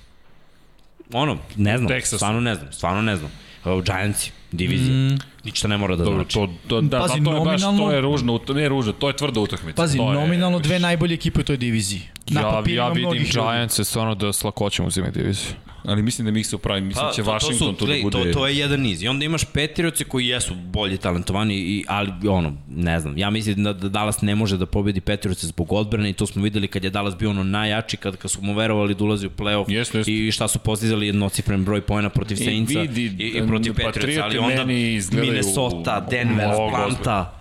Ono, 1.12 1.38
ne 1.56 1.78
znam, 1.78 1.90
Texas. 1.90 2.16
stvarno 2.16 2.40
ne 2.40 2.54
znam, 2.54 2.72
stvarno 2.72 3.02
ne 3.02 3.16
znam. 3.16 3.30
Uh, 3.64 3.84
Giantsi, 3.84 4.32
divizija. 4.52 4.94
Mm. 4.94 5.18
Ništa 5.44 5.68
ne 5.68 5.76
mora 5.76 5.96
da 5.96 6.04
Dobro, 6.04 6.18
znači. 6.18 6.34
to, 6.34 6.48
to, 6.68 6.80
da, 6.80 6.98
Pazi, 6.98 7.10
Pazi, 7.10 7.24
to 7.24 7.34
je 7.34 7.40
baš, 7.40 7.62
nominalno- 7.62 7.78
to 7.80 7.92
je 7.92 8.00
ružno, 8.00 8.32
ut- 8.32 8.54
ne 8.54 8.68
ružno, 8.68 8.92
to 8.92 9.08
je 9.08 9.16
tvrda 9.16 9.40
utakmica. 9.40 9.76
Pazi, 9.76 9.98
to 9.98 10.12
je, 10.12 10.14
nominalno 10.14 10.58
dve 10.58 10.78
najbolje 10.78 11.14
ekipe 11.14 11.40
u 11.40 11.44
toj 11.44 11.56
diviziji. 11.56 12.00
Na 12.30 12.40
Ja, 12.40 12.50
papirima 12.50 12.82
ja 12.82 12.88
vidim. 12.88 13.24
Giants 13.24 13.74
se 13.74 13.84
stvarno 13.84 14.14
da 14.14 14.32
s 14.32 14.44
lakoćem 14.44 14.86
uzimaju 14.86 15.12
diviziju. 15.12 15.52
Ali 15.84 16.02
mislim 16.02 16.24
da 16.24 16.30
mi 16.30 16.44
se 16.44 16.56
upravi, 16.56 16.80
mislim 16.80 17.06
da 17.06 17.12
će 17.12 17.22
Washington 17.22 17.74
to, 17.74 17.80
da 17.80 17.86
gledaj, 17.86 18.02
bude... 18.02 18.18
Pa, 18.18 18.24
To, 18.24 18.32
to 18.32 18.46
je 18.46 18.58
jedan 18.58 18.80
niz. 18.80 19.02
I 19.02 19.08
onda 19.08 19.24
imaš 19.24 19.44
Patriotse 19.44 20.04
koji 20.04 20.26
jesu 20.26 20.54
bolji 20.54 20.96
talentovani, 20.96 21.54
i, 21.56 21.84
ali 21.88 22.12
ono, 22.28 22.56
ne 22.68 23.00
znam. 23.00 23.18
Ja 23.18 23.30
mislim 23.30 23.64
da, 23.64 23.72
da 23.72 23.88
Dallas 23.88 24.22
ne 24.22 24.34
može 24.34 24.56
da 24.56 24.66
pobedi 24.66 25.00
Patriotse 25.00 25.46
zbog 25.46 25.72
odbrane 25.72 26.10
i 26.10 26.12
to 26.12 26.26
smo 26.26 26.42
videli 26.42 26.68
kad 26.68 26.84
je 26.84 26.90
Dallas 26.90 27.16
bio 27.16 27.30
ono 27.30 27.44
najjači, 27.44 27.96
kad, 27.96 28.16
kad 28.16 28.30
su 28.30 28.42
mu 28.42 28.54
verovali 28.54 28.94
da 28.94 29.04
ulazi 29.04 29.26
u 29.26 29.30
playoff 29.30 29.70
Jeste, 29.70 29.98
jeste. 29.98 30.12
i 30.12 30.32
šta 30.32 30.48
su 30.48 30.58
postizali 30.58 31.06
jednocifren 31.06 31.64
broj 31.64 31.80
pojena 31.80 32.08
protiv 32.08 32.34
I 32.34 32.44
Saintsa 32.44 32.82
i, 32.82 32.86
vidi, 32.88 33.24
i, 33.28 33.46
protiv 33.46 33.72
Patriote 33.72 33.84
Patriotsa, 33.84 34.24
ali 34.24 34.38
onda 34.38 34.64
meni 34.64 35.00
Minnesota, 35.32 36.00
Denver, 36.02 36.46
Atlanta. 36.46 37.38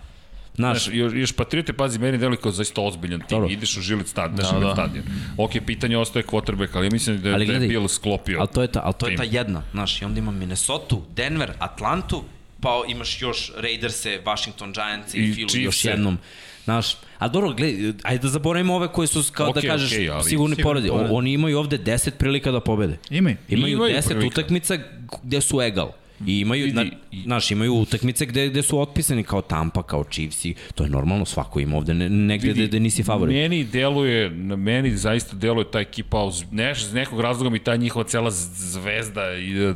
Znaš, 0.55 0.83
Znaš, 0.83 0.95
još, 0.95 1.13
još 1.15 1.31
Patriote, 1.31 1.73
pazi, 1.73 1.99
meni 1.99 2.17
deluje 2.17 2.37
kao 2.37 2.51
zaista 2.51 2.81
ozbiljan 2.81 3.19
tim. 3.19 3.27
Dobro. 3.29 3.49
Ideš 3.49 3.77
u 3.77 3.81
žilet 3.81 4.07
stadion, 4.07 4.35
da, 4.37 4.51
Da, 4.51 4.59
da. 4.59 4.73
stadion. 4.73 5.05
Ok, 5.37 5.51
pitanje 5.65 5.97
ostaje 5.97 6.25
quarterback, 6.25 6.69
ali 6.73 6.89
mislim 6.89 7.21
da, 7.21 7.29
je- 7.29 7.35
Ali 7.35 7.45
da 7.45 7.53
je 7.53 7.59
gledaj, 7.59 7.67
Bill 7.69 7.87
sklopio. 7.87 8.39
Ali 8.39 8.47
to 8.47 8.61
je 8.61 8.67
ta, 8.67 8.81
ali 8.83 8.93
to 8.93 9.07
je 9.07 9.15
ta 9.15 9.23
jedna, 9.23 9.61
znaš, 9.71 10.01
i 10.01 10.05
onda 10.05 10.19
ima 10.19 10.31
Minnesota, 10.31 10.95
Denver, 11.09 11.51
Atlantu, 11.59 12.23
pa 12.59 12.83
imaš 12.87 13.21
još 13.21 13.51
Raiderse, 13.57 14.19
Washington 14.25 14.73
Giants 14.73 15.13
i, 15.13 15.17
I 15.17 15.33
Philly 15.35 15.57
još 15.57 15.85
jednom. 15.85 16.17
Znaš, 16.63 16.85
a 17.17 17.27
dobro, 17.27 17.49
gledaj, 17.49 17.93
ajde 18.03 18.21
da 18.21 18.29
zaboravimo 18.29 18.75
ove 18.75 18.87
koji 18.87 19.07
su, 19.07 19.23
kao 19.31 19.49
Okej, 19.49 19.61
da 19.61 19.67
kažeš, 19.67 19.91
okej, 19.91 20.09
ali- 20.09 20.23
sigurni 20.23 20.55
poradi. 20.57 20.89
O, 20.89 21.07
oni 21.11 21.33
imaju 21.33 21.59
ovde 21.59 21.77
10 21.77 22.11
prilika 22.11 22.51
da 22.51 22.59
pobede. 22.59 22.97
Imaju. 23.09 23.37
Imaju, 23.49 23.73
Imaju 23.73 23.95
10 23.95 24.05
prilika. 24.07 24.27
utakmica 24.29 24.77
gde 25.23 25.41
su 25.41 25.61
egal. 25.61 25.91
I 26.27 26.39
imaju, 26.39 26.65
Vidi, 26.65 26.75
na, 26.75 26.85
znaš, 27.23 27.51
imaju 27.51 27.73
utakmice 27.73 28.25
gde, 28.25 28.49
gde 28.49 28.61
su 28.61 28.79
otpisani 28.79 29.23
kao 29.23 29.41
Tampa, 29.41 29.83
kao 29.83 30.03
Chiefsi. 30.03 30.53
To 30.75 30.83
je 30.83 30.89
normalno, 30.89 31.25
svako 31.25 31.59
ima 31.59 31.77
ovde 31.77 31.93
ne, 31.93 32.09
negde 32.09 32.53
gde, 32.53 32.67
gde 32.67 32.79
nisi 32.79 33.03
favorit. 33.03 33.33
Meni 33.33 33.63
deluje, 33.63 34.29
na 34.29 34.55
meni 34.55 34.97
zaista 34.97 35.35
deluje 35.35 35.71
ta 35.71 35.79
ekipa, 35.79 36.29
neš, 36.51 36.81
iz 36.81 36.93
nekog 36.93 37.21
razloga 37.21 37.49
mi 37.49 37.59
ta 37.59 37.75
njihova 37.75 38.05
cela 38.05 38.31
zvezda 38.31 39.33
i 39.33 39.73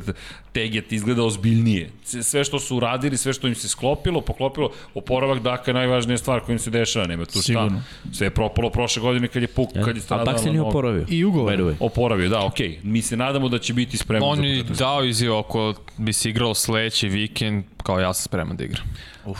teget 0.56 0.92
izgleda 0.92 1.22
ozbiljnije. 1.22 1.90
Sve 2.04 2.44
što 2.44 2.58
su 2.58 2.76
uradili, 2.76 3.16
sve 3.16 3.32
što 3.32 3.48
im 3.48 3.54
se 3.54 3.68
sklopilo, 3.68 4.20
poklopilo, 4.20 4.70
oporavak 4.94 5.42
Daka 5.42 5.70
je 5.70 5.74
najvažnija 5.74 6.18
stvar 6.18 6.40
koja 6.40 6.52
im 6.52 6.58
se 6.58 6.70
dešava, 6.70 7.06
nema 7.06 7.24
tu 7.24 7.30
šta. 7.30 7.42
Sigurno. 7.42 7.82
Sve 8.12 8.26
je 8.26 8.30
propalo 8.30 8.70
prošle 8.70 9.02
godine 9.02 9.28
kad 9.28 9.42
je 9.42 9.48
puk, 9.48 9.72
kad 9.72 9.96
je 9.96 10.00
A 10.00 10.02
stradala. 10.02 10.32
tak 10.32 10.42
se 10.42 10.50
nije 10.50 10.62
oporavio. 10.62 11.04
I 11.08 11.24
ugovor. 11.24 11.74
Oporavio, 11.80 12.28
da, 12.28 12.46
okej. 12.46 12.68
Okay. 12.68 12.78
Mi 12.82 13.02
se 13.02 13.16
nadamo 13.16 13.48
da 13.48 13.58
će 13.58 13.74
biti 13.74 13.96
spreman 13.96 14.28
On 14.28 14.44
je 14.44 14.62
dao 14.62 15.04
izjavu 15.04 15.38
ako 15.38 15.74
bi 15.96 16.12
se 16.12 16.30
igrao 16.30 16.54
sledeći 16.54 17.08
vikend, 17.08 17.64
kao 17.82 18.00
ja 18.00 18.14
sam 18.14 18.24
spreman 18.24 18.56
da 18.56 18.64
igram. 18.64 18.84
Uf. 19.24 19.38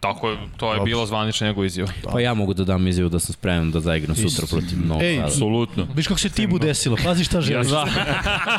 Tako 0.00 0.30
je, 0.30 0.38
to 0.56 0.74
je 0.74 0.80
bilo 0.80 1.06
zvanična 1.06 1.46
njegova 1.46 1.66
izjava. 1.66 1.90
Pa 2.12 2.20
ja 2.20 2.34
mogu 2.34 2.54
da 2.54 2.64
dam 2.64 2.86
izjavu 2.88 3.10
da 3.10 3.18
sam 3.20 3.32
spreman 3.32 3.70
da 3.70 3.80
zaigram 3.80 4.16
sutra 4.16 4.46
protiv 4.46 4.86
Novog 4.86 5.02
Ej. 5.02 5.22
Apsolutno. 5.22 5.86
Viš 5.94 6.06
kako 6.06 6.20
se 6.20 6.28
Tibu 6.28 6.58
desilo, 6.58 6.96
pazi 7.04 7.24
šta 7.24 7.36
Ja 7.36 7.42
želiš. 7.42 7.68
sam, 7.68 7.88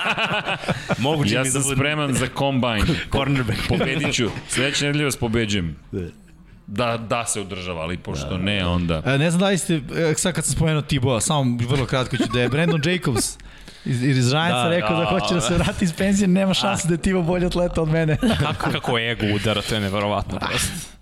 Moguće 0.97 1.35
ja 1.35 1.43
mi 1.43 1.47
da 1.47 1.51
sam 1.51 1.61
budem 1.61 1.77
spreman 1.77 2.13
za 2.13 2.27
combine. 2.37 2.85
cornerback. 3.15 3.59
Pobedit 3.69 4.15
ću. 4.15 4.29
Sledeće 4.49 4.85
nedelje 4.85 5.05
vas 5.05 5.17
pobeđujem. 5.17 5.75
Da, 6.67 6.97
da 6.97 7.25
se 7.25 7.41
održava, 7.41 7.81
ali 7.81 7.97
pošto 7.97 8.37
ne, 8.37 8.65
onda... 8.65 9.01
E, 9.05 9.17
ne 9.17 9.31
znam 9.31 9.39
da 9.39 9.47
li 9.47 9.57
ste, 9.57 9.75
e, 9.75 10.13
sad 10.17 10.33
kad 10.33 10.45
sam 10.45 10.55
spomenuo 10.55 10.81
Tiboa, 10.81 11.21
samo 11.21 11.57
vrlo 11.69 11.85
kratko 11.85 12.17
ću 12.17 12.23
da 12.33 12.41
je 12.41 12.49
Brandon 12.49 12.81
Jacobs 12.85 13.37
iz, 13.87 14.03
iz 14.03 14.29
Giantsa 14.29 14.63
Da, 14.63 14.69
rekao 14.69 14.97
da, 14.97 15.03
da, 15.03 15.05
hoće 15.09 15.33
da 15.33 15.41
se 15.41 15.57
da. 15.57 15.63
vrati 15.63 15.85
iz 15.85 15.93
penzije, 15.93 16.27
nema 16.27 16.53
šanse 16.53 16.87
da 16.87 16.93
je 16.93 16.97
Tibo 16.97 17.21
bolji 17.21 17.45
atleta 17.45 17.81
od 17.81 17.89
mene. 17.89 18.17
Kako, 18.39 18.71
kako 18.71 18.99
ego 18.99 19.25
udara, 19.35 19.61
to 19.61 19.75
je 19.75 19.81
neverovatno 19.81 20.39
prosto. 20.39 20.97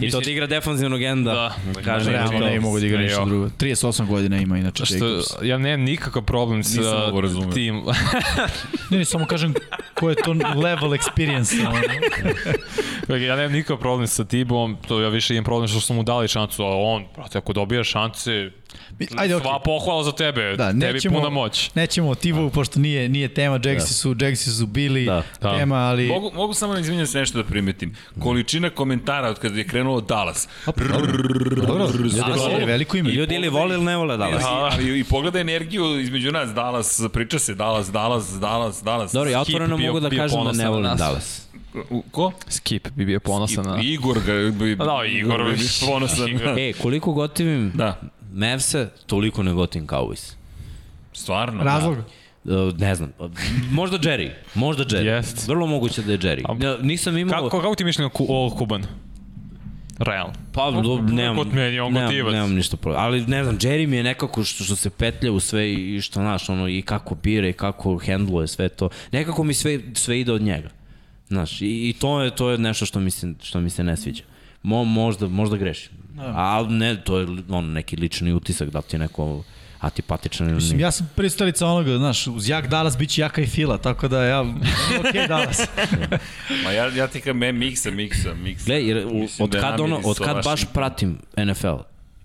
I 0.00 0.10
to 0.10 0.20
ti 0.20 0.32
igra 0.32 0.46
defensivnog 0.46 1.02
enda. 1.02 1.34
Da. 1.34 1.54
Da, 1.74 1.82
kaže 1.82 2.10
Realno 2.10 2.38
ne 2.38 2.60
mogu 2.60 2.80
da 2.80 2.86
igra 2.86 3.00
ništa 3.00 3.24
drugo. 3.24 3.46
38 3.46 4.06
godina 4.06 4.36
ima 4.36 4.58
inače 4.58 4.84
Što, 4.84 4.94
Jacobs. 4.94 5.26
ja 5.42 5.58
nemam 5.58 5.80
nikakav 5.80 6.22
problem 6.22 6.64
sa 6.64 6.80
Nisam 6.80 7.52
tim. 7.52 7.82
Ne, 8.90 8.98
ne, 8.98 9.04
samo 9.04 9.26
kažem 9.26 9.54
ko 9.94 10.08
je 10.10 10.14
to 10.14 10.32
level 10.32 10.90
experience. 10.90 11.54
Ja 13.26 13.36
nemam 13.36 13.52
nikakav 13.52 13.76
problem 13.76 14.06
sa 14.06 14.24
Tibom, 14.24 14.76
to 14.88 15.00
ja 15.00 15.08
više 15.08 15.34
imam 15.34 15.44
problem 15.44 15.68
što 15.68 15.80
smo 15.80 15.96
mu 15.96 16.02
dali 16.02 16.28
šansu, 16.28 16.62
a 16.64 16.76
on, 16.76 17.04
brate, 17.16 17.38
ako 17.38 17.52
dobija 17.52 17.84
šanse, 17.84 18.50
Ajde, 19.16 19.34
okej. 19.34 19.44
sva 19.44 19.58
pohvala 19.58 20.04
za 20.04 20.12
tebe, 20.12 20.56
Da, 20.56 20.68
tebi 20.70 20.78
nećemo, 20.84 21.16
puna 21.16 21.30
moć. 21.30 21.70
Nećemo 21.74 22.08
o 22.08 22.14
Tibu, 22.14 22.50
pošto 22.50 22.80
nije, 22.80 23.08
nije 23.08 23.28
tema, 23.28 23.60
Jagsi 23.64 23.94
su, 23.94 24.16
Jagsi 24.20 24.50
su 24.50 24.66
bili 24.66 25.04
Da, 25.04 25.22
da. 25.40 25.58
tema, 25.58 25.76
ali... 25.76 26.06
Mogu, 26.08 26.30
mogu 26.34 26.54
samo 26.54 26.74
da 26.74 26.80
izvinjam 26.80 27.06
se 27.06 27.18
nešto 27.18 27.38
da 27.38 27.44
primetim. 27.44 27.94
Količina 28.18 28.70
komentara 28.70 29.28
od 29.28 29.38
kada 29.38 29.58
je 29.58 29.64
krenulo 29.64 30.00
Dallas. 30.00 30.48
Dobro, 31.58 31.86
Dallas 32.16 32.40
je 32.50 32.66
veliko 32.66 32.96
ime. 32.96 33.10
I 33.10 33.14
ljudi 33.14 33.34
ili 33.34 33.48
vole 33.48 33.74
ili 33.74 33.84
ne 33.84 33.96
vole 33.96 34.16
Dallas. 34.16 34.42
Ali, 34.46 34.70
ali 34.72 35.00
i 35.00 35.04
pogledaj 35.04 35.40
energiju 35.40 36.00
između 36.00 36.32
nas, 36.32 36.50
Dallas, 36.50 37.00
priča 37.12 37.38
se 37.38 37.54
Dallas, 37.54 37.88
Dallas, 37.88 38.30
Dallas, 38.32 38.82
Dallas. 38.82 39.12
Dobro, 39.12 39.30
ja 39.30 39.40
otvoreno 39.40 39.76
bio- 39.76 39.86
mogu 39.86 40.00
da 40.00 40.08
bio 40.08 40.18
kažem 40.18 40.44
da 40.44 40.52
ne 40.52 40.68
volim. 40.68 40.96
Dallas. 40.96 41.48
U- 41.90 42.02
Ko? 42.10 42.32
Skip 42.48 42.88
bi 42.88 43.04
bio 43.04 43.20
ponosan 43.20 43.64
na... 43.64 43.80
Igor 43.82 44.18
ga 44.20 44.32
bi... 44.34 44.76
Da, 44.76 45.00
Igor 45.08 45.44
bi 45.44 45.50
bi- 45.52 45.86
ponosan. 45.86 46.28
E, 46.58 46.72
koliko 46.72 47.12
gotivim 47.12 47.72
Da, 47.74 48.00
Mavse, 48.38 48.88
toliko 49.06 49.42
ne 49.42 49.52
gotivim 49.52 49.86
Cowboys. 49.88 50.32
stvarno. 51.12 51.64
Razlog? 51.64 51.96
Uh, 52.44 52.78
ne 52.78 52.94
znam, 52.94 53.12
možda 53.70 53.98
Jerry, 53.98 54.30
možda 54.54 54.84
Jerry. 54.84 55.04
Jest. 55.06 55.48
Vrlo 55.48 55.66
moguće 55.66 56.02
da 56.02 56.12
je 56.12 56.18
Jerry. 56.18 56.62
Ja, 56.64 56.76
nisam 56.82 57.18
imao... 57.18 57.42
Kako, 57.42 57.60
kako 57.60 57.74
ti 57.74 57.84
mišljenje 57.84 58.06
o 58.06 58.10
Ku- 58.10 58.26
o 58.28 58.50
Kuban? 58.58 58.84
Realno. 59.98 60.32
Pa, 60.52 60.70
do, 60.70 61.02
nemam, 61.02 61.36
Kod 61.36 61.54
meni 61.54 61.74
je 61.74 61.82
on 61.82 61.92
nemam, 61.92 62.08
gotivac. 62.08 62.32
nemam 62.32 62.54
ništa 62.54 62.76
problem. 62.76 63.02
Ali 63.02 63.26
ne 63.26 63.44
znam, 63.44 63.58
Jerry 63.58 63.86
mi 63.86 63.96
je 63.96 64.02
nekako 64.02 64.44
što, 64.44 64.64
što 64.64 64.76
se 64.76 64.90
petlja 64.90 65.32
u 65.32 65.40
sve 65.40 65.72
i 65.72 66.00
što, 66.00 66.20
znaš, 66.20 66.48
ono, 66.48 66.68
i 66.68 66.82
kako 66.82 67.14
bira 67.14 67.48
i 67.48 67.52
kako 67.52 67.96
hendluje 67.98 68.46
sve 68.46 68.68
to. 68.68 68.88
Nekako 69.12 69.44
mi 69.44 69.54
sve, 69.54 69.80
sve 69.94 70.20
ide 70.20 70.32
od 70.32 70.42
njega. 70.42 70.68
Znaš, 71.28 71.62
i, 71.62 71.66
i 71.88 71.94
to, 71.98 72.22
je, 72.22 72.30
to 72.36 72.50
je 72.50 72.58
nešto 72.58 72.86
što 72.86 73.00
mi 73.00 73.10
se, 73.10 73.34
što 73.42 73.60
mi 73.60 73.70
se 73.70 73.84
ne 73.84 73.96
sviđa. 73.96 74.22
Mo, 74.62 74.84
možda, 74.84 75.28
možda 75.28 75.56
grešim. 75.56 75.92
Ali 76.34 76.68
ne, 76.68 77.00
to 77.04 77.18
je 77.18 77.26
on, 77.48 77.72
neki 77.72 77.96
lični 77.96 78.32
utisak, 78.32 78.70
da 78.70 78.82
ti 78.82 78.98
neko 78.98 79.42
antipatičan 79.80 80.46
ili 80.46 80.54
Mislim, 80.54 80.76
nije. 80.76 80.84
ja 80.84 80.90
sam 80.90 81.10
pristalica 81.16 81.66
onoga, 81.66 81.98
znaš, 81.98 82.26
uz 82.26 82.48
jak 82.48 82.66
Dallas 82.66 82.98
bit 82.98 83.10
će 83.10 83.20
jaka 83.20 83.40
i 83.40 83.46
fila, 83.46 83.78
tako 83.78 84.08
da 84.08 84.24
ja, 84.24 84.40
ok 84.98 85.14
Dallas. 85.28 85.60
Ma 86.64 86.70
ja, 86.70 86.86
ja 86.86 87.06
ti 87.06 87.20
kažem, 87.20 87.38
me 87.38 87.52
miksa, 87.52 87.90
miksa, 87.90 88.34
miksa. 88.34 88.64
Gle, 88.66 88.86
jer 88.86 89.06
u, 89.06 89.28
od 89.38 89.50
da 89.50 89.60
kad, 89.60 89.80
ono, 89.80 90.00
od 90.04 90.18
kad 90.18 90.44
baš 90.44 90.64
pratim 90.72 91.18
NFL, 91.36 91.76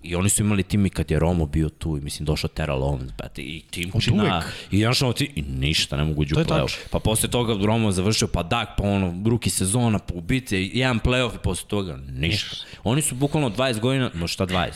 I 0.04 0.14
oni 0.14 0.28
su 0.28 0.42
imali 0.42 0.62
tim 0.62 0.86
i 0.86 0.90
kad 0.90 1.10
je 1.10 1.18
Romo 1.18 1.46
bio 1.46 1.68
tu 1.68 1.96
i 1.96 2.00
mislim 2.00 2.26
došao 2.26 2.48
Terrell 2.48 2.82
Owens, 2.82 3.10
brate, 3.18 3.42
i 3.42 3.62
tim 3.70 3.92
čina. 4.00 4.22
uvek. 4.22 4.44
I 4.70 4.80
znaš 4.80 5.02
ono 5.02 5.12
ti, 5.12 5.32
i 5.34 5.42
ništa, 5.42 5.96
ne 5.96 6.04
mogu 6.04 6.22
uđu 6.22 6.34
u 6.34 6.38
play-off. 6.38 6.76
Pa 6.90 6.98
posle 6.98 7.30
toga 7.30 7.66
Romo 7.66 7.92
završio, 7.92 8.28
pa 8.28 8.42
Dak, 8.42 8.68
pa 8.78 8.84
ono, 8.84 9.22
ruki 9.30 9.50
sezona, 9.50 9.98
pa 9.98 10.14
ubice, 10.14 10.64
jedan 10.64 11.00
play-off 11.00 11.34
i 11.34 11.38
posle 11.42 11.68
toga 11.68 11.98
ništa. 12.08 12.56
Oni 12.84 13.02
su 13.02 13.14
bukvalno 13.14 13.50
20 13.50 13.80
godina, 13.80 14.10
no 14.14 14.26
šta 14.26 14.46
20? 14.46 14.70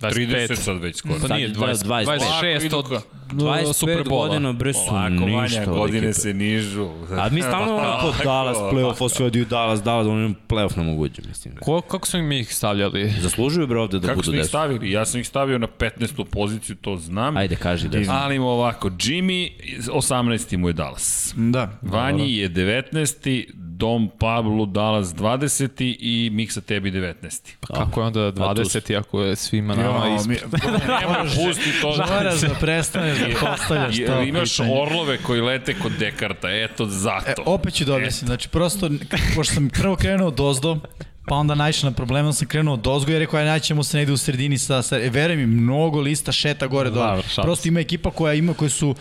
30 0.00 0.54
sad 0.54 0.78
već 0.78 0.96
skoro. 0.96 1.14
Pa 1.28 1.34
nije, 1.36 1.48
Sad 1.48 1.56
20, 1.58 1.84
25. 1.84 2.18
26 2.40 2.74
od 2.74 3.02
25 3.32 3.72
Superbola. 3.72 4.28
godina, 4.28 4.52
bre, 4.52 4.72
su 4.72 4.80
Polako, 4.88 5.10
ništa 5.10 5.58
Vanja, 5.58 5.72
od 5.72 5.78
godine 5.78 6.12
se 6.12 6.34
nižu. 6.34 6.88
A 7.10 7.28
mi 7.28 7.42
stalno 7.42 7.76
ono 7.76 7.98
po. 8.02 8.12
Dallas, 8.24 8.56
play-off, 8.58 8.96
osvodi 9.00 9.44
Dallas, 9.44 9.82
Dallas, 9.82 10.06
oni 10.06 10.34
play-off 10.48 10.76
ne 10.76 10.82
mogu 10.82 11.02
uđe, 11.02 11.22
mislim. 11.28 11.54
Ko, 11.56 11.80
kako 11.80 12.06
su 12.06 12.18
mi 12.18 12.38
ih 12.40 12.54
stavljali? 12.54 13.10
Zaslužuju 13.10 13.66
bre 13.66 13.78
ovde 13.78 13.98
da 13.98 14.06
Kako 14.06 14.16
budu 14.16 14.24
smo 14.24 14.34
ih 14.34 14.38
desu. 14.38 14.48
stavili? 14.48 14.90
Ja 14.90 15.04
sam 15.04 15.20
ih 15.20 15.28
stavio 15.28 15.58
na 15.58 15.66
15. 15.68 16.24
poziciju, 16.24 16.76
to 16.76 16.96
znam. 16.96 17.36
Ajde, 17.36 17.56
kaži 17.56 17.88
da 17.88 17.98
Ali 18.10 18.36
ima 18.36 18.46
ovako, 18.46 18.88
Jimmy, 18.90 19.50
18. 19.88 20.56
mu 20.56 20.68
je 20.68 20.72
Dallas. 20.72 21.34
Da. 21.36 21.78
Vanji 21.82 22.36
je 22.36 22.50
19. 22.50 23.44
Dom 23.84 24.10
Pablo 24.10 24.66
Dallas 24.66 25.08
20. 25.08 25.68
i 26.00 26.30
Miksa 26.30 26.60
tebi 26.60 26.90
19. 26.90 27.54
Pa 27.60 27.74
kako 27.74 28.00
je 28.00 28.06
onda 28.06 28.20
20 28.22 28.98
ako 28.98 29.22
je 29.22 29.36
svima 29.36 29.74
nama 29.74 30.06
Jo, 30.06 30.16
ispred? 30.16 30.52
mi, 30.52 30.58
Nema, 31.00 31.24
pusti 31.24 31.70
to. 31.80 31.88
moraš 31.88 32.40
da 32.40 32.54
prestaneš 32.54 33.18
da 33.20 33.26
postavljaš 33.40 33.96
to 33.96 34.02
Jer 34.02 34.28
imaš 34.28 34.50
pitanje. 34.50 34.72
orlove 34.74 35.18
koji 35.18 35.40
lete 35.40 35.74
kod 35.74 35.92
Dekarta, 35.92 36.48
eto 36.52 36.86
zato. 36.86 37.30
E, 37.30 37.34
opet 37.46 37.74
ću 37.74 37.84
da 37.84 37.94
objasnim, 37.94 38.26
znači 38.26 38.48
prosto, 38.48 38.90
pošto 39.36 39.54
sam 39.54 39.68
prvo 39.70 39.96
krenuo 39.96 40.30
dozdo, 40.30 40.78
Pa 41.26 41.34
onda 41.34 41.54
naišao 41.54 41.90
na 41.90 41.96
problem, 41.96 42.24
onda 42.24 42.32
sam 42.32 42.48
krenuo 42.48 42.74
od 42.74 42.86
ozgo 42.86 43.12
i 43.12 43.18
rekao, 43.18 43.40
aj 43.40 43.44
naćemo 43.44 43.82
se 43.82 43.96
negde 43.96 44.12
u 44.12 44.16
sredini 44.16 44.58
sa, 44.58 44.82
sa 44.82 44.98
e, 44.98 45.10
veruj 45.10 45.36
mi, 45.36 45.46
mnogo 45.46 46.00
lista 46.00 46.32
šeta 46.32 46.66
gore 46.66 46.90
šalim 46.90 47.22
Prosto 47.42 47.68
ima 47.68 47.80
ekipa 47.80 48.10
koja 48.10 48.34
ima, 48.34 48.54
koje 48.54 48.70
su 48.70 48.88
uh, 48.88 48.96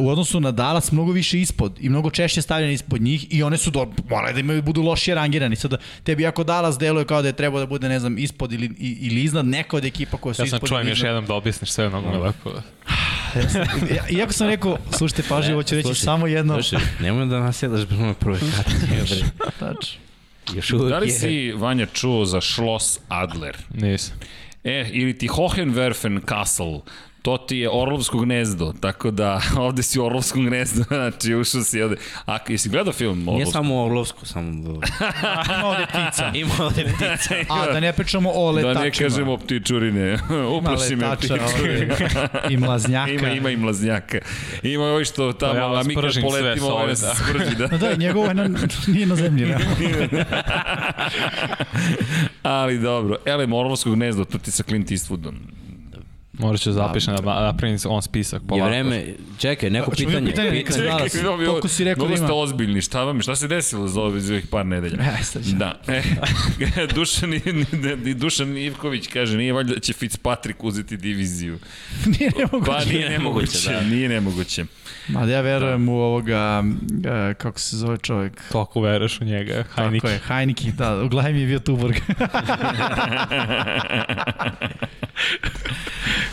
u 0.00 0.08
odnosu 0.08 0.40
na 0.40 0.50
Dallas 0.50 0.92
mnogo 0.92 1.12
više 1.12 1.40
ispod 1.40 1.76
i 1.80 1.88
mnogo 1.88 2.10
češće 2.10 2.42
stavljene 2.42 2.72
ispod 2.72 3.02
njih 3.02 3.26
i 3.34 3.42
one 3.42 3.56
su, 3.56 3.70
do, 3.70 3.86
moraju 4.10 4.34
da 4.34 4.40
imaju, 4.40 4.62
budu 4.62 4.82
lošije 4.82 5.14
rangirani. 5.14 5.56
Sada, 5.56 5.76
tebi 6.02 6.26
ako 6.26 6.44
Dallas 6.44 6.78
deluje 6.78 7.04
kao 7.04 7.22
da 7.22 7.28
je 7.28 7.32
trebao 7.32 7.60
da 7.60 7.66
bude, 7.66 7.88
ne 7.88 8.00
znam, 8.00 8.18
ispod 8.18 8.52
ili, 8.52 8.70
ili 8.78 9.22
iznad 9.22 9.46
neka 9.46 9.76
od 9.76 9.84
ekipa 9.84 10.16
koja 10.16 10.34
su 10.34 10.42
Ja 10.42 10.46
sam 10.46 10.56
ispod 10.56 10.68
čujem 10.68 10.82
ili 10.82 10.90
još 10.90 10.98
iznad. 10.98 11.08
jednom 11.08 11.26
da 11.26 11.34
objasniš 11.34 11.70
sve 11.70 11.88
mnogo 11.88 12.10
mi 12.10 12.16
lepo. 12.16 12.50
Ja, 13.96 14.08
iako 14.18 14.32
sam 14.32 14.48
rekao, 14.48 14.78
slušajte 14.90 15.22
pažljivo, 15.28 15.58
hoću 15.58 15.74
reći 15.74 15.86
Slušaj, 15.86 16.04
samo 16.04 16.26
jedno. 16.26 16.54
Slušaj, 16.54 16.80
nemoj 17.00 17.26
da 17.26 17.40
nasjedaš 17.40 17.86
bre 17.88 17.96
na 17.96 18.14
prvoj 18.14 18.38
karti. 18.56 19.24
Tačno. 19.58 20.07
Još 20.54 20.72
uvek 20.72 20.88
Da 20.88 20.98
li 20.98 21.08
je. 21.08 21.12
si, 21.12 21.52
Vanja, 21.52 21.86
čuo 21.86 22.24
za 22.24 22.40
Schloss 22.40 22.98
Adler? 23.08 23.56
Nisam. 23.74 24.14
E, 24.64 24.90
ili 24.92 25.18
ti 25.18 25.28
Hohenwerfen 25.28 26.28
Castle, 26.28 26.80
to 27.22 27.38
ti 27.38 27.56
je 27.56 27.70
Orlovsko 27.72 28.18
gnezdo, 28.18 28.72
tako 28.80 29.10
da 29.10 29.40
ovde 29.66 29.82
si 29.82 30.00
u 30.00 30.04
Orlovskom 30.04 30.46
gnezdu, 30.46 30.84
znači 30.98 31.34
ušao 31.34 31.62
si 31.62 31.82
ovde. 31.82 31.96
A 32.26 32.38
jesi 32.48 32.68
gledao 32.68 32.92
film 32.92 33.18
Nije 33.18 33.30
Orlovsko? 33.30 33.52
samo 33.52 33.84
Orlovsko, 33.84 34.26
samo... 34.26 34.50
Ima 35.54 35.66
ovde 35.66 35.86
ptica. 35.86 36.30
Ima 36.34 36.54
ovde 36.60 36.84
ptica. 36.84 37.34
A, 37.48 37.72
da 37.72 37.80
ne 37.80 37.92
pričamo 37.92 38.30
o 38.34 38.50
letačima. 38.50 38.74
Da 38.74 38.80
ne 38.84 38.90
kažemo 38.90 39.36
ptičurine, 39.36 40.18
uplaši 40.58 40.96
me 40.96 41.16
ptičurine. 41.16 41.96
ovaj, 41.98 42.26
i 42.50 42.56
mlaznjaka. 42.56 43.12
Ima, 43.12 43.30
ima 43.30 43.50
i 43.50 43.56
mlaznjaka. 43.56 44.18
Ima 44.62 44.84
ovi 44.84 45.04
što 45.04 45.32
tamo, 45.32 45.54
ja 45.54 45.80
a 45.80 45.82
mi 45.82 45.94
kad 45.94 46.04
poletimo, 46.22 46.66
sa 46.66 46.72
ovaj 46.72 46.86
da. 46.86 46.94
sprži, 46.94 47.56
da. 47.56 47.68
No 47.72 47.78
da, 47.78 47.94
njegovo 47.94 48.26
je 48.26 48.34
na, 48.34 48.48
nije 48.86 49.06
na 49.06 49.16
zemlji. 49.16 49.46
Ne? 49.46 49.58
Ali 52.42 52.78
dobro, 52.78 53.16
Elem 53.24 53.52
Orlovskog 53.52 53.94
gnezdo, 53.94 54.24
to 54.24 54.38
ti 54.38 54.50
sa 54.50 54.62
Clint 54.62 54.90
Eastwoodom. 54.90 55.34
Morat 56.38 56.60
ću 56.60 56.72
zapišem 56.72 57.16
da 57.16 57.40
napravim 57.42 57.78
on 57.86 58.02
spisak. 58.02 58.42
Je 58.42 58.48
polako. 58.48 58.66
vreme, 58.66 59.04
čekaj, 59.38 59.70
neko 59.70 59.90
mi 59.90 59.96
pitanje. 59.96 60.26
pitanje? 60.26 60.50
pitanje. 60.50 60.64
Čekaj, 60.78 60.86
danas, 60.88 61.12
Čekaj, 61.12 61.46
koliko 61.46 61.68
si 61.68 61.84
rekao 61.84 62.06
da 62.06 62.14
ima? 62.14 62.24
ste 62.24 62.32
ozbiljni, 62.32 62.80
šta 62.82 63.04
vam, 63.04 63.20
šta 63.20 63.36
se 63.36 63.48
desilo 63.48 63.88
za 63.88 64.00
za 64.12 64.32
ovih 64.32 64.46
par 64.46 64.66
nedelja? 64.66 64.96
E. 65.36 65.38
Da. 65.52 65.80
E, 65.88 66.02
Dušan, 66.94 67.34
i- 67.34 67.42
i 68.04 68.14
Dušan 68.14 68.56
Ivković 68.58 69.06
kaže, 69.06 69.36
nije 69.36 69.52
valjda 69.52 69.74
da 69.74 69.80
će 69.80 69.92
Fitzpatrick 69.92 70.64
uzeti 70.64 70.96
diviziju. 70.96 71.58
nije 72.18 72.30
nemoguće. 72.38 72.72
Pa 72.72 72.84
nije 72.84 73.10
nemoguće, 73.10 73.70
da. 73.70 73.80
nije 73.80 74.08
nemoguće. 74.08 74.64
Ma 75.08 75.26
da 75.26 75.32
ja 75.32 75.40
verujem 75.40 75.88
u 75.88 75.94
ovoga, 75.94 76.64
e, 77.30 77.34
kako 77.34 77.60
se 77.60 77.76
zove 77.76 77.98
čovjek. 77.98 78.42
Toliko 78.52 78.80
veruješ 78.80 79.20
u 79.20 79.24
njega, 79.24 79.64
Hajnik. 79.64 80.02
Tako 80.02 80.12
je, 80.12 80.20
Heineken, 80.20 80.72
da, 80.76 81.02
uglavnom 81.02 81.32
mi 81.32 81.40
je 81.40 81.46
bio 81.46 81.58
Tuborg. 81.58 81.94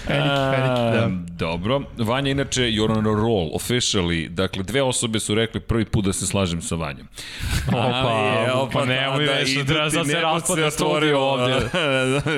Heineken, 0.08 0.52
Heineken, 0.52 1.26
da. 1.26 1.34
Dobro. 1.46 1.82
Vanja, 1.98 2.32
inače, 2.32 2.62
you're 2.62 2.98
on 2.98 3.08
a 3.08 3.22
roll, 3.22 3.50
officially. 3.54 4.30
Dakle, 4.30 4.64
dve 4.64 4.82
osobe 4.82 5.20
su 5.20 5.36
rekli 5.36 5.60
prvi 5.60 5.86
put 5.86 6.06
da 6.06 6.14
se 6.14 6.28
slažem 6.28 6.62
sa 6.62 6.76
Vanjom. 6.76 7.08
Opa, 7.68 8.70
pa 8.74 8.86
nemoj 8.86 9.26
nešto, 9.26 9.60
idu 9.60 9.74
treba 9.74 9.90
ti, 9.90 9.96
sad 9.96 10.06
se 10.06 10.14
neko 10.14 10.22
raspadne 10.22 10.66
otvorio 10.66 10.72
studio 10.72 11.20
ovdje. 11.20 11.60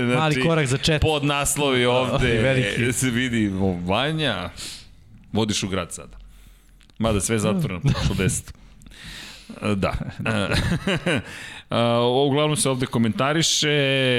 znači, 0.05 0.17
Mali 0.17 0.43
korak 0.43 0.65
za 0.65 0.77
čet. 0.77 1.01
Pod 1.01 1.23
naslovi 1.23 1.85
ovde. 1.85 2.41
Veliki. 2.41 2.93
Se 2.93 3.09
vidi, 3.09 3.51
Vanja, 3.85 4.49
vodiš 5.31 5.63
u 5.63 5.67
grad 5.67 5.93
sada. 5.93 6.17
Mada 6.99 7.21
sve 7.21 7.35
je 7.35 7.39
zatvoreno, 7.39 7.81
prošlo 7.93 8.15
deset. 8.15 8.53
Da. 9.75 9.93
Uh, 11.69 11.77
uglavnom 12.27 12.57
se 12.57 12.69
ovde 12.69 12.85
komentariše, 12.85 13.67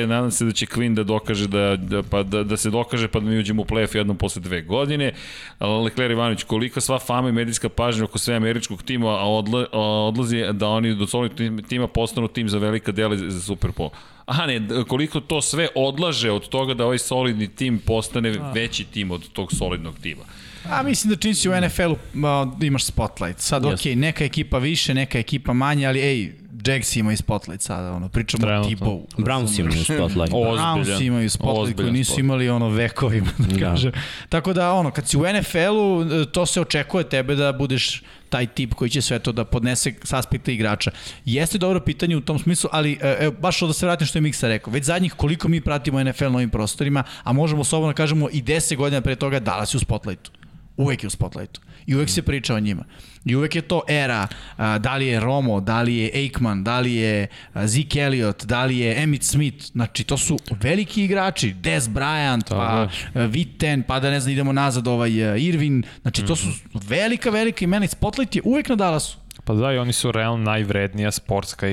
nadam 0.08 0.30
se 0.30 0.44
da 0.44 0.52
će 0.52 0.66
Queen 0.66 0.94
da 0.94 1.04
dokaže 1.04 1.48
da, 1.48 1.76
da, 1.76 2.02
pa 2.02 2.22
da, 2.22 2.42
da 2.44 2.56
se 2.56 2.70
dokaže 2.70 3.08
pa 3.08 3.20
da 3.20 3.26
mi 3.26 3.38
uđemo 3.38 3.62
u 3.62 3.64
playoff 3.64 3.96
jednom 3.96 4.16
posle 4.16 4.42
dve 4.42 4.62
godine. 4.62 5.12
Lecler 5.60 6.10
Ivanović, 6.10 6.42
koliko 6.42 6.80
sva 6.80 6.98
fama 6.98 7.28
i 7.28 7.32
medijska 7.32 7.68
pažnja 7.68 8.04
oko 8.04 8.18
sve 8.18 8.34
američkog 8.34 8.82
tima 8.82 9.08
a 9.08 9.24
odla, 9.24 9.66
a 9.72 9.78
odlazi 9.80 10.44
da 10.52 10.68
oni 10.68 10.94
do 10.94 11.06
solidnog 11.06 11.66
tima 11.68 11.88
postanu 11.88 12.28
tim 12.28 12.48
za 12.48 12.58
velika 12.58 12.92
dela 12.92 13.16
za 13.16 13.40
Super 13.40 13.70
Bowl. 13.70 13.90
Aha, 14.26 14.46
ne, 14.46 14.60
koliko 14.88 15.20
to 15.20 15.42
sve 15.42 15.68
odlaže 15.74 16.30
od 16.30 16.48
toga 16.48 16.74
da 16.74 16.84
ovaj 16.84 16.98
solidni 16.98 17.48
tim 17.48 17.78
postane 17.78 18.34
veći 18.54 18.84
tim 18.84 19.10
od 19.10 19.28
tog 19.32 19.52
solidnog 19.52 19.94
tima. 20.02 20.22
A 20.70 20.82
mislim 20.82 21.10
da 21.10 21.16
čim 21.20 21.34
si 21.34 21.48
u 21.48 21.60
NFL-u 21.60 21.96
ma, 22.14 22.56
imaš 22.62 22.84
spotlight. 22.84 23.40
Sad, 23.40 23.62
Yes. 23.62 23.74
okej, 23.74 23.96
neka 23.96 24.24
ekipa 24.24 24.58
više, 24.58 24.94
neka 24.94 25.18
ekipa 25.18 25.52
manje, 25.52 25.86
ali 25.86 26.00
ej, 26.00 26.32
Jags 26.66 26.96
imaju 26.96 27.16
spotlight 27.16 27.62
sada, 27.62 27.92
ono, 27.92 28.08
pričamo 28.08 28.40
Trenutno. 28.40 28.68
o 28.68 28.70
T-Bow. 28.70 29.02
Browns 29.18 29.60
imaju 29.60 29.84
spotlight. 29.84 30.32
O, 30.34 30.56
Browns 30.56 31.02
imaju 31.02 31.30
spotlight 31.30 31.76
koji 31.76 31.92
nisu 31.92 32.04
spotlight. 32.04 32.24
imali 32.24 32.48
ono 32.50 32.68
vekovima, 32.68 33.30
da 33.38 33.46
Da. 33.46 33.60
kažem. 33.60 33.92
Tako 34.28 34.52
da, 34.52 34.72
ono, 34.72 34.90
kad 34.90 35.08
si 35.08 35.16
u 35.16 35.20
NFL-u, 35.22 36.02
e, 36.22 36.32
to 36.32 36.46
se 36.46 36.60
očekuje 36.60 37.04
tebe 37.04 37.34
da 37.34 37.52
budeš 37.52 38.02
taj 38.28 38.46
tip 38.46 38.74
koji 38.74 38.90
će 38.90 39.02
sve 39.02 39.18
to 39.18 39.32
da 39.32 39.44
podnese 39.44 39.94
s 40.02 40.12
aspekta 40.12 40.52
igrača. 40.52 40.90
Jeste 41.24 41.58
dobro 41.58 41.80
pitanje 41.80 42.16
u 42.16 42.20
tom 42.20 42.38
smislu, 42.38 42.70
ali 42.72 42.98
e, 43.02 43.16
evo, 43.20 43.34
baš 43.40 43.60
da 43.60 43.72
se 43.72 43.86
vratim 43.86 44.06
što 44.06 44.18
je 44.18 44.22
Miksa 44.22 44.48
rekao. 44.48 44.72
Već 44.72 44.84
zadnjih 44.84 45.12
koliko 45.12 45.48
mi 45.48 45.60
pratimo 45.60 46.04
NFL 46.04 46.24
na 46.24 46.34
ovim 46.34 46.50
prostorima, 46.50 47.04
a 47.22 47.32
možemo 47.32 47.64
slobodno 47.64 47.92
da 47.92 47.96
kažemo 47.96 48.28
i 48.32 48.42
10 48.42 48.76
godina 48.76 49.00
pre 49.00 49.16
toga 49.16 49.40
Dallas 49.40 49.74
je 49.74 49.78
u 49.78 49.80
spotlightu. 49.80 50.30
Uvek 50.78 51.02
je 51.02 51.06
u 51.06 51.10
spotlightu. 51.10 51.60
I 51.86 51.94
uvek 51.94 52.10
se 52.10 52.22
priča 52.22 52.54
o 52.54 52.60
njima. 52.60 52.84
I 53.24 53.36
uvek 53.36 53.54
je 53.54 53.62
to 53.62 53.82
era, 53.88 54.28
a, 54.56 54.78
da 54.78 54.96
li 54.96 55.06
je 55.06 55.20
Romo, 55.20 55.60
da 55.60 55.82
li 55.82 55.96
je 55.96 56.10
Aikman, 56.14 56.64
da 56.64 56.80
li 56.80 56.94
je 56.94 57.26
a, 57.52 57.66
Zeke 57.66 58.00
Elliott, 58.00 58.44
da 58.44 58.64
li 58.64 58.78
je 58.78 59.02
Emmitt 59.02 59.22
Smith. 59.22 59.64
Znači, 59.72 60.04
to 60.04 60.16
su 60.16 60.38
veliki 60.60 61.04
igrači. 61.04 61.52
Des 61.52 61.88
Bryant, 61.88 62.48
pa 62.48 62.88
Witten, 63.14 63.82
pa 63.82 64.00
da 64.00 64.10
ne 64.10 64.20
znam, 64.20 64.32
idemo 64.32 64.52
nazad, 64.52 64.88
ovaj 64.88 65.10
Irvin. 65.38 65.82
Znači, 66.02 66.26
to 66.26 66.36
su 66.36 66.48
velika, 66.72 67.30
velika 67.30 67.64
imena 67.64 67.84
i 67.84 67.88
spotlight 67.88 68.36
je 68.36 68.42
uvek 68.44 68.68
na 68.68 68.76
Dallasu. 68.76 69.18
Pa 69.44 69.54
da, 69.54 69.72
i 69.72 69.78
oni 69.78 69.92
su 69.92 70.12
realno 70.12 70.44
najvrednija 70.44 71.10
sportska 71.10 71.66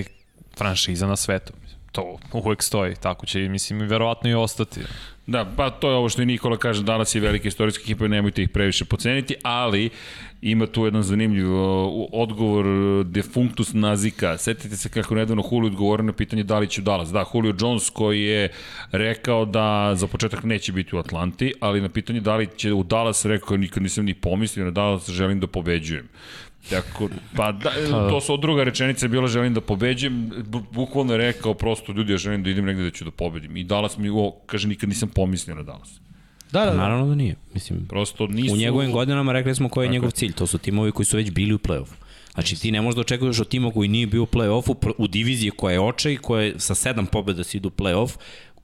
franšiza 0.58 1.08
na 1.08 1.16
svetu. 1.16 1.54
To 1.92 2.18
uvek 2.34 2.64
stoji, 2.64 2.96
tako 2.96 3.26
će, 3.26 3.40
mislim, 3.40 3.80
verovatno 3.80 4.30
i 4.30 4.34
ostati. 4.34 4.82
Da, 5.28 5.46
pa 5.58 5.70
to 5.70 5.90
je 5.90 5.96
ovo 5.96 6.10
što 6.10 6.22
i 6.22 6.26
Nikola 6.26 6.58
kaže, 6.58 6.84
danas 6.84 7.16
je 7.16 7.22
velika 7.22 7.48
istorijska 7.48 7.82
ekipa, 7.84 8.08
nemojte 8.08 8.44
ih 8.44 8.50
previše 8.50 8.86
poceniti, 8.86 9.36
ali 9.44 9.90
ima 10.42 10.68
tu 10.68 10.86
jedan 10.86 11.04
zanimljiv 11.04 11.48
odgovor 12.12 12.68
uh, 12.68 13.06
defunctus 13.06 13.74
nazika. 13.74 14.38
Setite 14.38 14.78
se 14.78 14.90
kako 14.90 15.16
nedavno 15.16 15.44
Julio 15.52 15.68
odgovorio 15.68 16.04
na 16.04 16.14
pitanje 16.14 16.44
da 16.44 16.60
li 16.60 16.68
će 16.68 16.82
u 16.82 16.84
Dallas. 16.84 17.10
Da, 17.10 17.26
Julio 17.34 17.56
Jones 17.60 17.90
koji 17.90 18.22
je 18.22 18.50
rekao 18.92 19.46
da 19.46 19.92
za 19.96 20.08
početak 20.08 20.44
neće 20.44 20.72
biti 20.72 20.96
u 20.96 21.00
Atlanti, 21.00 21.54
ali 21.60 21.82
na 21.82 21.90
pitanje 21.90 22.20
da 22.20 22.36
li 22.36 22.48
će 22.58 22.74
u 22.74 22.84
Dallas 22.84 23.26
rekao 23.26 23.58
nikad 23.58 23.84
nisam 23.84 24.06
ni 24.06 24.14
pomislio 24.14 24.66
na 24.66 24.72
Dallas, 24.72 25.10
želim 25.10 25.40
da 25.40 25.48
pobeđujem. 25.48 26.08
Tako, 26.70 27.10
pa 27.36 27.52
da, 27.52 27.72
to 28.10 28.22
su 28.22 28.38
druga 28.38 28.64
rečenica 28.64 29.06
je 29.06 29.10
bila 29.10 29.28
želim 29.28 29.54
da 29.54 29.62
pobeđujem, 29.62 30.32
bu- 30.44 30.64
bukvalno 30.72 31.14
je 31.14 31.18
rekao 31.20 31.54
prosto 31.54 31.92
ljudi 31.92 32.12
ja 32.12 32.18
želim 32.18 32.44
da 32.44 32.50
idem 32.50 32.66
negde 32.66 32.84
da 32.84 32.90
ću 32.90 33.06
da 33.06 33.12
pobedim. 33.12 33.58
I 33.58 33.64
Dallas 33.64 33.98
mi, 33.98 34.10
o, 34.10 34.32
kaže, 34.46 34.68
nikad 34.68 34.90
nisam 34.90 35.10
pomislio 35.10 35.56
na 35.56 35.64
Dallas. 35.64 36.00
Da, 36.52 36.60
da, 36.60 36.72
da. 36.72 36.78
Naravno 36.78 37.08
da 37.08 37.16
nije. 37.16 37.36
Mislim, 37.54 37.86
Prosto 37.86 38.28
nisu... 38.28 38.54
u 38.54 38.58
njegovim 38.58 38.92
godinama 38.92 39.32
rekli 39.32 39.56
smo 39.56 39.70
koji 39.70 39.86
je 39.86 39.88
Tako 39.88 39.94
njegov 39.94 40.08
je. 40.08 40.12
cilj. 40.12 40.32
To 40.32 40.48
su 40.48 40.58
timovi 40.58 40.92
koji 40.92 41.06
su 41.06 41.18
već 41.18 41.32
bili 41.32 41.54
u 41.54 41.58
play-offu. 41.60 41.94
Znači 42.34 42.62
ti 42.62 42.72
ne 42.72 42.82
možeš 42.82 42.96
da 42.96 43.02
očekuješ 43.02 43.40
od 43.40 43.48
tima 43.48 43.72
koji 43.72 43.90
nije 43.90 44.08
bio 44.08 44.24
u 44.24 44.28
play-offu, 44.28 44.94
u 44.98 45.08
diviziji 45.08 45.52
koja 45.52 45.74
je 45.74 45.80
očaj, 45.80 46.18
koja 46.18 46.44
je 46.44 46.60
sa 46.60 46.76
sedam 46.76 47.06
pobjeda 47.06 47.44
si 47.44 47.58
idu 47.58 47.68
u 47.68 47.72
play-off, 47.74 48.18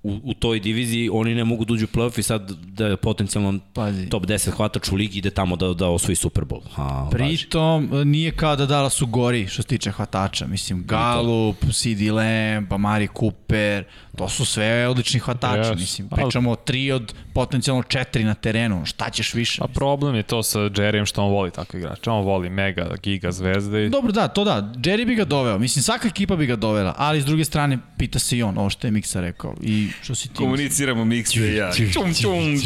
u, 0.03 0.19
u 0.23 0.34
toj 0.34 0.60
diviziji 0.60 1.10
oni 1.14 1.36
ne 1.36 1.44
mogu 1.44 1.65
da 1.65 1.73
uđu 1.73 1.86
u 1.86 1.98
play-off 1.98 2.19
i 2.19 2.23
sad 2.23 2.52
da 2.52 2.88
je 2.88 2.98
potencijalno 2.98 3.60
Pazi. 3.73 4.10
top 4.10 4.26
10 4.26 4.49
hvatač 4.52 4.91
u 4.91 4.95
ligi 4.95 5.19
ide 5.19 5.30
tamo 5.30 5.56
da, 5.56 5.73
da 5.73 5.88
osvoji 5.88 6.15
Super 6.15 6.44
Bowl. 6.44 6.61
Važi. 6.78 7.11
Pritom, 7.11 7.90
nije 8.06 8.32
kao 8.32 8.56
da 8.56 8.65
Dallas 8.65 8.94
su 8.94 9.07
gori 9.07 9.48
što 9.48 9.61
se 9.61 9.68
tiče 9.68 9.91
hvatača. 9.91 10.48
Mislim, 10.48 10.84
Gallup, 10.86 11.57
CD 11.72 12.02
Lamb, 12.11 12.68
pa 12.69 12.78
Mari 12.78 13.07
Cooper, 13.19 13.84
to 14.17 14.29
su 14.29 14.45
sve 14.45 14.88
odlični 14.88 15.19
hvatači. 15.19 15.69
Yes. 15.69 15.79
Mislim, 15.79 16.07
Ali- 16.11 16.21
pričamo 16.21 16.51
o 16.51 16.55
tri 16.55 16.91
od 16.91 17.13
potencijalno 17.33 17.83
četiri 17.83 18.23
na 18.23 18.33
terenu. 18.33 18.85
Šta 18.85 19.09
ćeš 19.09 19.33
više? 19.33 19.61
A 19.63 19.67
problem 19.67 20.15
je 20.15 20.23
to 20.23 20.43
sa 20.43 20.59
Jerryjem 20.59 21.05
što 21.05 21.23
on 21.23 21.31
voli 21.31 21.51
takve 21.51 21.79
igrače. 21.79 22.09
On 22.09 22.25
voli 22.25 22.49
mega, 22.49 22.95
giga 23.03 23.31
zvezde 23.31 23.85
i 23.85 23.89
Dobro, 23.89 24.11
da, 24.11 24.27
to 24.27 24.43
da. 24.43 24.73
Jerry 24.75 25.05
bi 25.05 25.15
ga 25.15 25.25
doveo. 25.25 25.57
Mislim, 25.57 25.83
svaka 25.83 26.07
ekipa 26.07 26.35
bi 26.35 26.45
ga 26.45 26.55
dovela, 26.55 26.93
ali 26.97 27.21
s 27.21 27.25
druge 27.25 27.45
strane, 27.45 27.77
pita 27.97 28.19
se 28.19 28.38
i 28.38 28.43
on, 28.43 28.57
ovo 28.57 28.69
što 28.69 28.88
je 28.88 28.91
Miksa 28.91 29.21
rekao. 29.21 29.55
I 29.61 29.89
što 30.01 30.15
si 30.15 30.27
ti. 30.27 30.35
Komuniciramo 30.35 31.05
Mikse 31.05 31.39
i 31.39 31.55
ja. 31.55 31.71
Čum, 31.73 32.13
čum, 32.13 32.13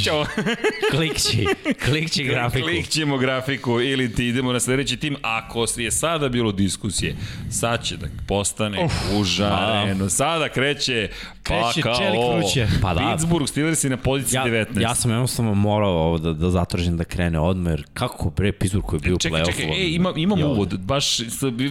čum. 0.03 0.25
Klikći, 0.91 1.45
klikći 1.85 2.23
grafiku. 2.23 2.67
Klikćemo 2.67 3.17
grafiku 3.17 3.81
ili 3.81 4.13
ti 4.13 4.27
idemo 4.27 4.53
na 4.53 4.59
sledeći 4.59 4.97
tim. 4.97 5.15
Ako 5.21 5.65
je 5.77 5.91
sada 5.91 6.29
bilo 6.29 6.51
diskusije, 6.51 7.15
sad 7.51 7.83
će 7.83 7.97
da 7.97 8.07
postane 8.27 8.87
užareno. 9.19 10.09
Sada 10.09 10.49
kreće, 10.49 11.09
pa 11.47 11.53
Kreće 11.63 11.81
kao 11.81 11.97
čelik 11.97 12.19
vruće. 12.33 12.67
Pa 12.81 12.93
da. 12.93 13.09
Pittsburgh 13.09 13.47
Steelers 13.47 13.83
je 13.83 13.89
na 13.89 13.97
poziciji 13.97 14.37
Ja, 14.37 14.45
19. 14.45 14.81
ja 14.81 14.95
sam 14.95 15.11
jednostavno 15.11 15.53
morao 15.53 15.91
ovo 15.91 16.17
da, 16.17 16.33
da 16.33 16.49
zatražim 16.49 16.97
da 16.97 17.03
krene 17.03 17.39
odmah, 17.39 17.71
jer 17.71 17.83
kako 17.93 18.29
bre 18.29 18.51
Pittsburgh 18.51 18.87
koji 18.87 18.97
je 18.97 19.01
bio 19.01 19.15
u 19.15 19.17
Čekaj, 19.17 19.41
play-offu. 19.41 19.51
čekaj, 19.51 19.75
ej, 19.75 19.89
ima, 19.89 20.13
imam 20.15 20.39
Jo. 20.39 20.47
uvod, 20.47 20.79
baš 20.79 21.19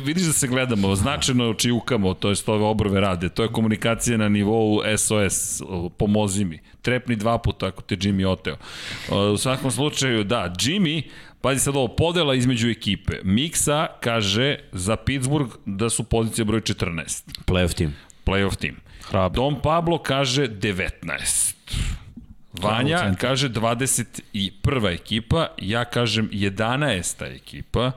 vidiš 0.04 0.22
da 0.22 0.32
se 0.32 0.48
gledamo, 0.48 0.94
značajno 0.94 1.54
čiukamo, 1.54 2.14
to 2.14 2.30
je 2.30 2.36
ove 2.46 2.64
obrove 2.64 3.00
rade, 3.00 3.28
to 3.28 3.42
je 3.42 3.48
komunikacija 3.48 4.16
na 4.16 4.28
nivou 4.28 4.54
SOS, 4.98 5.62
pomozi 5.96 6.44
mi, 6.44 6.58
trepni 6.82 7.16
dva 7.16 7.38
puta 7.38 7.66
ako 7.66 7.82
te 7.82 7.96
Jimmy 7.96 8.26
oteo. 8.26 8.56
U 9.34 9.36
svakom 9.36 9.70
slučaju, 9.70 10.24
da, 10.24 10.54
Jimmy, 10.58 11.02
pazi 11.40 11.60
sad 11.60 11.76
ovo, 11.76 11.88
podela 11.88 12.34
između 12.34 12.68
ekipe. 12.68 13.12
Miksa 13.24 13.86
kaže 14.00 14.58
za 14.72 14.96
Pittsburgh 14.96 15.50
da 15.66 15.90
su 15.90 16.04
pozicija 16.04 16.44
broj 16.44 16.60
14, 16.60 17.22
Playoff 17.46 17.74
tim. 17.74 17.94
playoff 18.26 18.56
tim. 18.56 18.76
Hrabro. 19.08 19.42
Dom 19.42 19.60
Pablo 19.60 19.98
kaže 19.98 20.48
19. 20.48 21.54
Vanja 22.52 23.14
kaže 23.18 23.48
21. 23.48 24.94
ekipa, 24.94 25.46
ja 25.58 25.84
kažem 25.84 26.30
11. 26.32 27.36
ekipa 27.36 27.92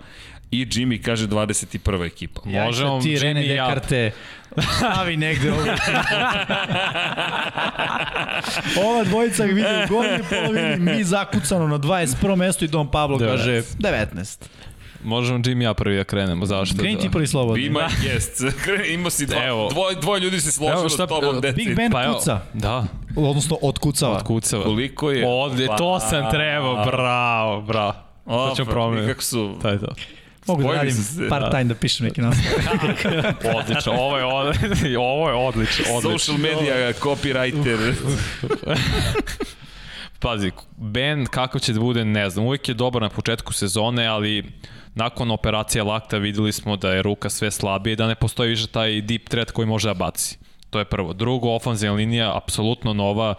i 0.51 0.65
Jimmy 0.65 1.01
kaže 1.01 1.27
21. 1.27 2.05
ekipa. 2.05 2.41
Ja 2.45 2.63
Možemo 2.63 2.99
ti 3.01 3.19
Rene 3.19 3.41
Jimmy 3.41 3.45
i 3.45 3.55
ja. 3.55 3.67
Dekarte 3.67 4.11
stavi 4.77 5.17
negde 5.17 5.51
ovo. 5.51 5.61
Ova 8.89 9.03
dvojica 9.03 9.45
ga 9.45 9.53
vidi 9.53 9.67
u 9.67 9.88
gornjoj 9.89 10.23
polovini, 10.29 10.77
mi 10.77 11.03
zakucano 11.03 11.67
na 11.67 11.79
21. 11.79 12.35
mesto 12.35 12.65
i 12.65 12.67
Dom 12.67 12.91
Pablo 12.91 13.17
Devet. 13.17 13.38
kaže 13.38 13.61
19. 13.79 14.45
Možemo 15.03 15.40
Jimmy 15.40 15.61
i 15.61 15.64
ja 15.64 15.74
prvi 15.74 15.98
da 15.98 16.03
krenemo, 16.03 16.45
zašto? 16.45 16.78
Kreni 16.78 16.98
ti 16.98 17.07
da? 17.07 17.11
prvi 17.11 17.28
slobodno. 17.28 17.65
Ima, 17.65 17.90
jest. 18.03 18.41
Imao 18.94 19.10
si 19.10 19.26
dva, 19.26 19.45
Evo. 19.45 19.69
dvoje, 19.72 19.95
dvoje 19.95 20.19
ljudi 20.22 20.41
se 20.41 20.52
složilo 20.52 20.80
Evo 20.80 20.90
s 20.90 20.94
šta- 20.94 21.07
tobom, 21.07 21.41
Big 21.41 21.56
deci. 21.56 21.76
Ben 21.76 21.91
Pa 21.91 22.03
evo, 22.03 22.14
kuca, 22.14 22.40
Da, 22.53 22.86
odnosno 23.15 23.57
otkucava. 23.61 24.24
kucava. 24.24 24.64
Koliko 24.64 25.11
je? 25.11 25.28
Ovdje, 25.28 25.68
to 25.78 25.99
sam 25.99 26.32
trebao, 26.32 26.86
bravo, 26.86 27.61
bravo. 27.61 27.94
Opa, 28.26 28.49
To 28.49 28.56
ćemo 28.56 28.72
promeniti. 28.72 29.07
Kako 29.07 29.24
su... 29.24 29.56
To 29.61 29.69
je 29.69 29.80
to. 29.80 29.88
Mogu 30.48 30.61
da 30.64 30.72
radim 30.72 30.91
se, 30.94 31.30
part 31.30 31.52
time 31.52 31.64
da 31.64 31.76
pišem 31.76 32.06
neki 32.06 32.22
nastav. 32.22 32.45
Odlično, 33.60 33.91
ovo 33.94 34.18
je, 34.18 34.26
od... 34.26 34.56
ovo 34.99 35.30
je 35.30 35.36
odlično, 35.36 35.86
odlično. 35.88 36.18
Social 36.19 36.38
media 36.38 36.94
copywriter. 36.94 37.94
Pazi, 40.19 40.52
Ben 40.78 41.26
kako 41.26 41.60
će 41.60 41.74
da 41.74 41.80
bude, 41.80 42.06
ne 42.06 42.30
znam, 42.30 42.45
uvijek 42.45 42.68
je 42.69 42.74
dobar 42.74 43.02
na 43.02 43.10
početku 43.10 43.53
sezone, 43.53 44.06
ali 44.07 44.45
nakon 44.98 45.32
operacije 45.32 45.84
lakta 45.84 46.18
videli 46.18 46.52
smo 46.52 46.76
da 46.76 46.91
je 46.91 47.02
ruka 47.02 47.30
sve 47.30 47.52
slabije 47.52 47.94
i 47.94 47.95
da 47.95 48.07
ne 48.07 48.15
postoji 48.15 48.49
više 48.49 48.68
taj 48.68 49.02
deep 49.02 49.30
threat 49.30 49.52
koji 49.52 49.68
može 49.68 49.88
da 49.88 49.94
baci. 49.94 50.38
To 50.69 50.80
je 50.80 50.86
prvo. 50.86 51.14
Drugo, 51.14 51.56
ofenzivna 51.56 51.95
linija, 51.95 52.38
apsolutno 52.38 52.94
nova, 52.94 53.36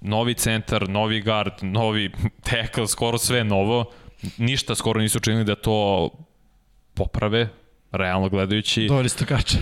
novi 0.00 0.34
centar, 0.34 0.88
novi 0.88 1.20
guard, 1.20 1.52
novi 1.62 2.10
tackle, 2.50 2.86
skoro 2.86 3.18
sve 3.18 3.44
novo. 3.44 3.84
Ništa 4.38 4.74
skoro 4.74 5.00
nisu 5.00 5.18
učinili 5.18 5.44
da 5.44 5.54
to 5.54 6.10
poprave, 6.94 7.48
realno 7.92 8.28
gledajući. 8.28 8.86
Dobri 8.86 9.08
strkače. 9.08 9.58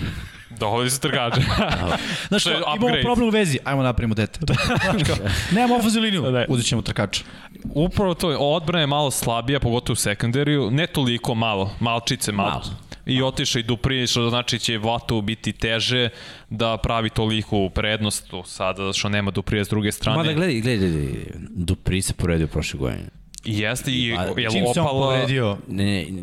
Doveli 0.58 0.90
su 0.90 1.00
trgače. 1.00 1.40
Znaš, 2.28 2.42
Što 2.42 2.50
je 2.50 2.56
kao, 2.56 2.62
imamo 2.66 2.86
upgrade. 2.86 3.02
problem 3.02 3.28
u 3.28 3.32
vezi, 3.32 3.58
ajmo 3.64 3.82
napravimo 3.82 4.14
dete. 4.14 4.38
Kao, 5.06 5.16
nemamo 5.52 5.76
ofenzivnu 5.76 6.04
liniju, 6.04 6.30
Ne. 6.30 6.46
uzet 6.48 6.66
ćemo 6.66 6.82
trkača. 6.82 7.24
Upravo 7.64 8.14
to, 8.14 8.28
odbrana 8.28 8.80
je 8.80 8.86
malo 8.86 9.10
slabija, 9.10 9.60
pogotovo 9.60 9.92
u 9.92 9.96
sekundariju, 9.96 10.70
ne 10.70 10.86
toliko 10.86 11.34
malo, 11.34 11.70
malčice 11.80 12.32
malo. 12.32 12.50
Malo. 12.50 12.64
I 13.06 13.22
otišao 13.22 13.60
i 13.60 13.62
Dupri, 13.62 14.06
što 14.06 14.30
znači 14.30 14.58
će 14.58 14.78
Vatu 14.78 15.20
biti 15.20 15.52
teže 15.52 16.08
da 16.50 16.76
pravi 16.76 17.10
toliku 17.10 17.70
prednost 17.70 18.30
to 18.30 18.44
sada 18.44 18.92
što 18.92 19.08
nema 19.08 19.30
Duprije 19.30 19.64
s 19.64 19.68
druge 19.68 19.92
strane. 19.92 20.16
Mada 20.18 20.32
gledaj, 20.32 20.60
gledaj, 20.60 20.88
gledaj, 20.88 21.24
Dupri 21.50 22.02
se 22.02 22.12
poredio 22.14 22.46
prošle 22.46 22.78
godine. 22.78 23.08
Jeste 23.44 23.90
i 23.90 24.16
A, 24.18 24.22
je 24.36 24.50
Čim 24.50 24.64
se 24.74 24.80
on 24.80 24.86
opala... 24.86 25.06
povredio, 25.06 25.58
Ne, 25.68 26.06
ne, 26.10 26.22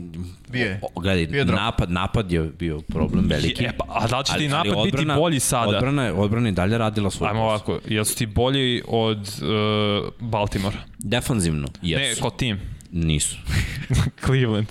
Bio 0.50 0.66
je. 0.66 0.82
Gledaj, 0.96 1.26
Bio 1.26 1.46
napad, 1.46 1.92
napad 1.92 2.32
je 2.32 2.42
bio 2.60 2.80
problem 2.82 3.26
veliki. 3.28 3.64
Je, 3.64 3.74
pa, 3.78 3.86
a 3.88 4.08
da 4.08 4.20
li 4.20 4.26
će 4.26 4.38
ti 4.38 4.48
napad 4.48 4.74
biti 4.86 5.06
bolji 5.06 5.40
sada? 5.40 5.78
Odbrana, 5.78 6.04
je- 6.04 6.14
odbrana 6.14 6.48
je 6.48 6.52
dalje 6.52 6.78
radila 6.78 7.12
svoj 7.12 7.30
Ajmo 7.30 7.42
ovako, 7.42 7.80
jel 7.88 8.04
su 8.04 8.16
ti 8.16 8.26
bolji 8.26 8.82
od 8.88 9.18
uh, 9.20 10.10
Baltimore? 10.20 10.78
Defanzivno, 11.00 11.68
jesu. 11.82 12.16
Ne, 12.16 12.22
kao 12.22 12.30
tim. 12.30 12.60
Nisu. 12.92 13.38
Cleveland. 14.26 14.68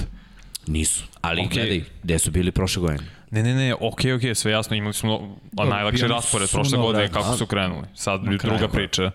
Nisu. 0.66 1.04
Ali 1.20 1.42
okay. 1.42 1.52
gledaj, 1.54 1.82
gde 2.02 2.18
su 2.18 2.30
bili 2.30 2.52
prošle 2.52 2.80
godine? 2.80 3.10
Ne, 3.30 3.42
ne, 3.42 3.54
ne, 3.54 3.74
okej, 3.80 4.12
okej, 4.12 4.34
sve 4.34 4.52
jasno, 4.52 4.76
imali 4.76 4.94
smo 4.94 5.14
a 5.58 5.64
Da, 5.64 5.64
najlakši 5.64 6.06
raspored 6.06 6.50
prošle 6.50 6.78
na 6.78 6.84
godine 6.84 7.08
kako 7.08 7.36
su 7.36 7.46
krenuli. 7.46 7.86
Sad 7.94 8.20
druga 8.42 8.68
priča. 8.68 9.10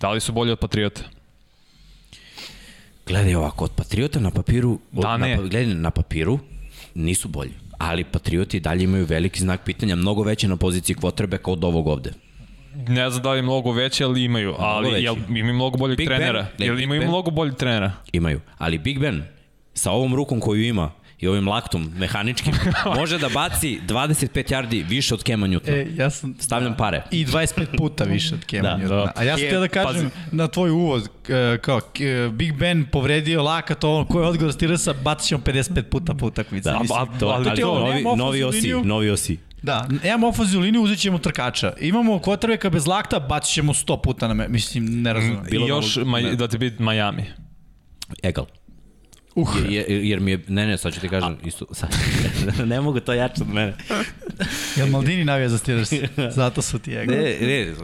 Da 0.00 0.10
li 0.10 0.20
su 0.20 0.32
bolji 0.32 0.52
od 0.52 0.58
Patriota? 0.58 1.02
Gledaj 3.10 3.34
ovako, 3.34 3.64
od 3.64 3.70
Patriota 3.72 4.20
na 4.20 4.30
papiru, 4.30 4.78
od, 4.92 5.02
Da, 5.02 5.16
ne. 5.16 5.28
Na, 5.28 5.36
pa- 5.36 5.42
gledaj, 5.42 5.74
na 5.74 5.90
papiru 5.90 6.38
nisu 6.94 7.28
bolji. 7.28 7.52
Ali 7.78 8.04
Patrioti 8.04 8.60
dalje 8.60 8.84
imaju 8.84 9.06
veliki 9.06 9.40
znak 9.40 9.60
pitanja, 9.64 9.96
mnogo 9.96 10.22
veće 10.22 10.48
na 10.48 10.56
poziciji 10.56 10.96
kvotrbeka 10.96 11.50
od 11.50 11.64
ovog 11.64 11.86
ovde. 11.86 12.12
Ne 12.88 13.10
znam 13.10 13.22
da 13.22 13.32
li 13.32 13.38
je 13.38 13.42
mnogo 13.42 13.72
veće, 13.72 14.04
ali 14.04 14.24
imaju. 14.24 14.54
Ali 14.58 15.02
jel 15.02 15.16
imaju 15.28 15.54
mnogo 15.54 15.78
boljeg 15.78 15.98
Big 15.98 16.08
Ben, 16.08 16.16
trenera? 16.16 16.46
ne, 16.58 16.66
Jel 16.66 16.74
Big 16.76 16.84
imaju 16.84 17.00
Ben. 17.00 17.08
mnogo 17.08 17.30
boljeg 17.30 17.54
trenera? 17.56 17.92
Imaju. 18.12 18.40
Ali 18.58 18.78
Big 18.78 18.98
Ben, 18.98 19.22
sa 19.74 19.90
ovom 19.90 20.14
rukom 20.14 20.40
koju 20.40 20.62
ima 20.64 20.90
i 21.20 21.28
ovim 21.28 21.48
laktom 21.48 21.92
mehaničkim, 21.96 22.52
može 22.96 23.18
da 23.18 23.28
baci 23.28 23.80
25 23.82 24.28
yardi 24.46 24.88
više 24.88 25.14
od 25.14 25.22
Kema 25.22 25.46
Newtona. 25.46 25.70
E, 25.72 25.86
ja 25.94 26.10
sam... 26.10 26.34
Stavljam 26.38 26.76
pare. 26.76 27.02
I 27.10 27.26
25 27.26 27.76
puta 27.76 28.04
više 28.04 28.34
od 28.34 28.44
Kema 28.44 28.62
Da, 28.62 28.76
Newtona. 28.76 28.88
da. 29.04 29.12
A 29.16 29.24
ja 29.24 29.34
sam 29.34 29.42
Je, 29.42 29.48
htio 29.48 29.60
da 29.60 29.68
kažem 29.68 30.10
na 30.32 30.48
tvoj 30.48 30.70
uvod, 30.70 31.08
e, 31.28 31.58
kao 31.58 31.80
e, 32.00 32.28
Big 32.28 32.52
Ben 32.54 32.86
povredio 32.86 33.42
laka, 33.42 33.74
to 33.74 33.94
ono, 33.94 34.06
ko 34.06 34.20
je 34.20 34.26
odgovor 34.26 34.52
Steelersa, 34.52 34.92
bacit 34.94 35.28
ćemo 35.28 35.40
55 35.42 35.82
puta 35.82 36.14
po 36.14 36.26
utakmici. 36.26 36.64
Da, 36.64 36.78
Mislim, 36.78 36.98
a- 36.98 37.18
to, 37.18 37.26
ali 37.26 37.48
ali, 37.48 37.60
to- 37.60 37.78
novi, 37.78 38.02
novi 38.16 38.42
osi, 38.44 38.56
liniju. 38.56 38.82
novi 38.84 39.10
osi. 39.10 39.38
Da, 39.62 39.88
nemamo 40.02 40.28
ofenzivnu 40.28 40.64
liniju, 40.64 40.82
uzet 40.82 40.98
ćemo 40.98 41.18
trkača. 41.18 41.72
Imamo 41.80 42.18
kvotrbeka 42.18 42.70
bez 42.70 42.86
lakta, 42.86 43.18
bacit 43.20 43.54
ćemo 43.54 43.74
100 43.74 44.02
puta 44.02 44.28
na 44.28 44.34
me. 44.34 44.48
Mislim, 44.48 45.02
ne 45.02 45.12
razumem. 45.12 45.38
I 45.38 45.50
Bilo 45.50 45.66
još 45.68 45.96
maj, 45.96 46.22
da 46.22 46.48
ti 46.48 46.58
biti 46.58 46.82
Miami. 46.82 47.24
Egal. 48.22 48.46
Uh, 49.34 49.48
Jer, 49.68 49.84
jer, 49.88 50.04
jer 50.04 50.20
mi 50.20 50.30
je, 50.30 50.40
ne 50.48 50.66
ne, 50.66 50.78
sad 50.78 50.94
ću 50.94 51.00
ti 51.00 51.08
kažem, 51.08 51.36
isto, 51.44 51.66
sad, 51.72 51.90
ne 52.66 52.80
mogu 52.80 53.00
to 53.00 53.12
jače 53.12 53.42
od 53.42 53.48
mene. 53.48 53.74
jel 54.76 54.86
Maldini 54.88 55.24
navija 55.24 55.48
za 55.48 55.58
Steelers? 55.58 55.92
Zato 56.40 56.62
su 56.62 56.78
ti 56.78 56.94
ego. 56.94 57.12
Ne, 57.12 57.36
ne, 57.40 57.74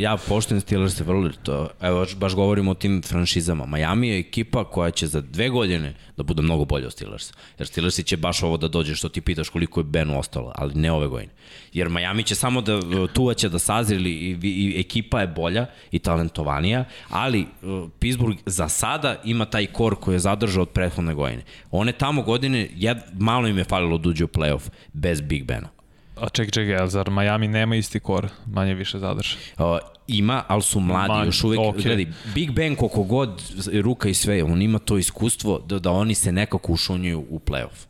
ja 0.00 0.16
poštujem 0.28 0.60
Steelers 0.60 1.00
vrlo, 1.00 1.30
to, 1.42 1.68
evo, 1.80 2.00
baš- 2.00 2.16
baš 2.16 2.34
govorimo 2.34 2.70
o 2.70 2.74
tim 2.74 3.02
franšizama. 3.02 3.66
Miami 3.66 4.08
je 4.08 4.18
ekipa 4.18 4.64
koja 4.64 4.90
će 4.90 5.06
za 5.06 5.20
dve 5.20 5.48
godine 5.48 5.94
da 6.16 6.22
bude 6.22 6.42
mnogo 6.42 6.64
bolja 6.64 6.86
od 6.86 6.92
Steelersa. 6.92 7.34
Jer 7.58 7.68
Steelersi 7.68 8.02
će 8.02 8.16
baš 8.16 8.42
ovo 8.42 8.56
da 8.56 8.68
dođe 8.68 8.94
što 8.94 9.08
ti 9.08 9.20
pitaš 9.20 9.48
koliko 9.48 9.80
je 9.80 9.84
Benu 9.84 10.18
ostalo, 10.18 10.52
ali 10.54 10.74
ne 10.74 10.92
ove 10.92 11.06
godine. 11.06 11.32
Jer 11.72 11.88
Miami 11.88 12.22
će 12.22 12.34
samo 12.34 12.60
da, 12.60 12.80
Tua 13.12 13.34
će 13.34 13.48
da 13.48 13.58
sazrili 13.58 14.10
i, 14.10 14.38
i 14.42 14.80
ekipa 14.80 15.20
je 15.20 15.26
bolja 15.26 15.66
i 15.90 15.98
talentovanija, 15.98 16.84
ali 17.08 17.46
uh, 17.62 17.88
Pittsburgh 17.98 18.38
za 18.46 18.68
sada 18.68 19.16
ima 19.24 19.44
taj 19.44 19.66
kor 19.66 19.96
koji 20.00 20.14
je 20.14 20.18
zadržao 20.18 20.62
od 20.62 20.68
prethodne 20.90 21.14
godine. 21.14 21.42
One 21.70 21.92
tamo 21.92 22.22
godine, 22.22 22.68
jed, 22.76 22.98
malo 23.18 23.48
im 23.48 23.58
je 23.58 23.64
falilo 23.64 23.98
da 23.98 24.08
uđe 24.08 24.24
u 24.24 24.28
playoff 24.28 24.70
bez 24.92 25.20
Big 25.20 25.44
Bena. 25.44 25.68
A 26.16 26.28
čekaj, 26.28 26.50
čekaj, 26.50 26.76
a 26.76 26.86
zar 26.86 27.10
Miami 27.10 27.48
nema 27.48 27.76
isti 27.76 28.00
kor? 28.00 28.28
Manje 28.46 28.74
više 28.74 28.98
zadrži. 28.98 29.36
Uh, 29.58 29.64
ima, 30.08 30.42
ali 30.48 30.62
su 30.62 30.80
mladi, 30.80 31.08
Manj, 31.08 31.26
još 31.26 31.44
uvek, 31.44 31.60
okay. 31.60 31.82
gledaj, 31.82 32.06
Big 32.34 32.52
Ben 32.52 32.76
koliko 32.76 33.02
god 33.02 33.42
ruka 33.72 34.08
i 34.08 34.14
sve, 34.14 34.42
on 34.44 34.62
ima 34.62 34.78
to 34.78 34.98
iskustvo 34.98 35.58
da, 35.58 35.78
da 35.78 35.90
oni 35.90 36.14
se 36.14 36.32
nekako 36.32 36.72
ušunjuju 36.72 37.24
u 37.30 37.38
playoff. 37.38 37.86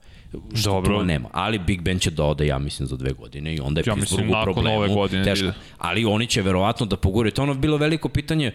Što 0.54 0.70
Dobro. 0.70 0.94
Tua 0.94 1.04
nema. 1.04 1.28
Ali 1.32 1.58
Big 1.58 1.82
Ben 1.82 1.98
će 1.98 2.10
da 2.10 2.24
ode, 2.24 2.46
ja 2.46 2.58
mislim, 2.58 2.86
za 2.88 2.96
dve 2.96 3.12
godine 3.12 3.54
i 3.54 3.60
onda 3.60 3.80
je 3.80 3.84
Ja 3.86 3.92
ja 3.92 3.96
mislim, 3.96 4.20
Pittsburgh 4.20 4.30
u 4.30 4.32
nakon 4.32 4.54
problemu. 4.54 4.78
ove 4.78 4.88
godine 4.88 5.24
Teško. 5.24 5.44
ide. 5.44 5.54
Ali 5.78 6.04
oni 6.04 6.26
će 6.26 6.42
verovatno 6.42 6.86
da 6.86 6.96
pogure. 6.96 7.30
To 7.30 7.42
ono 7.42 7.54
bilo 7.54 7.76
veliko 7.76 8.08
pitanje 8.08 8.52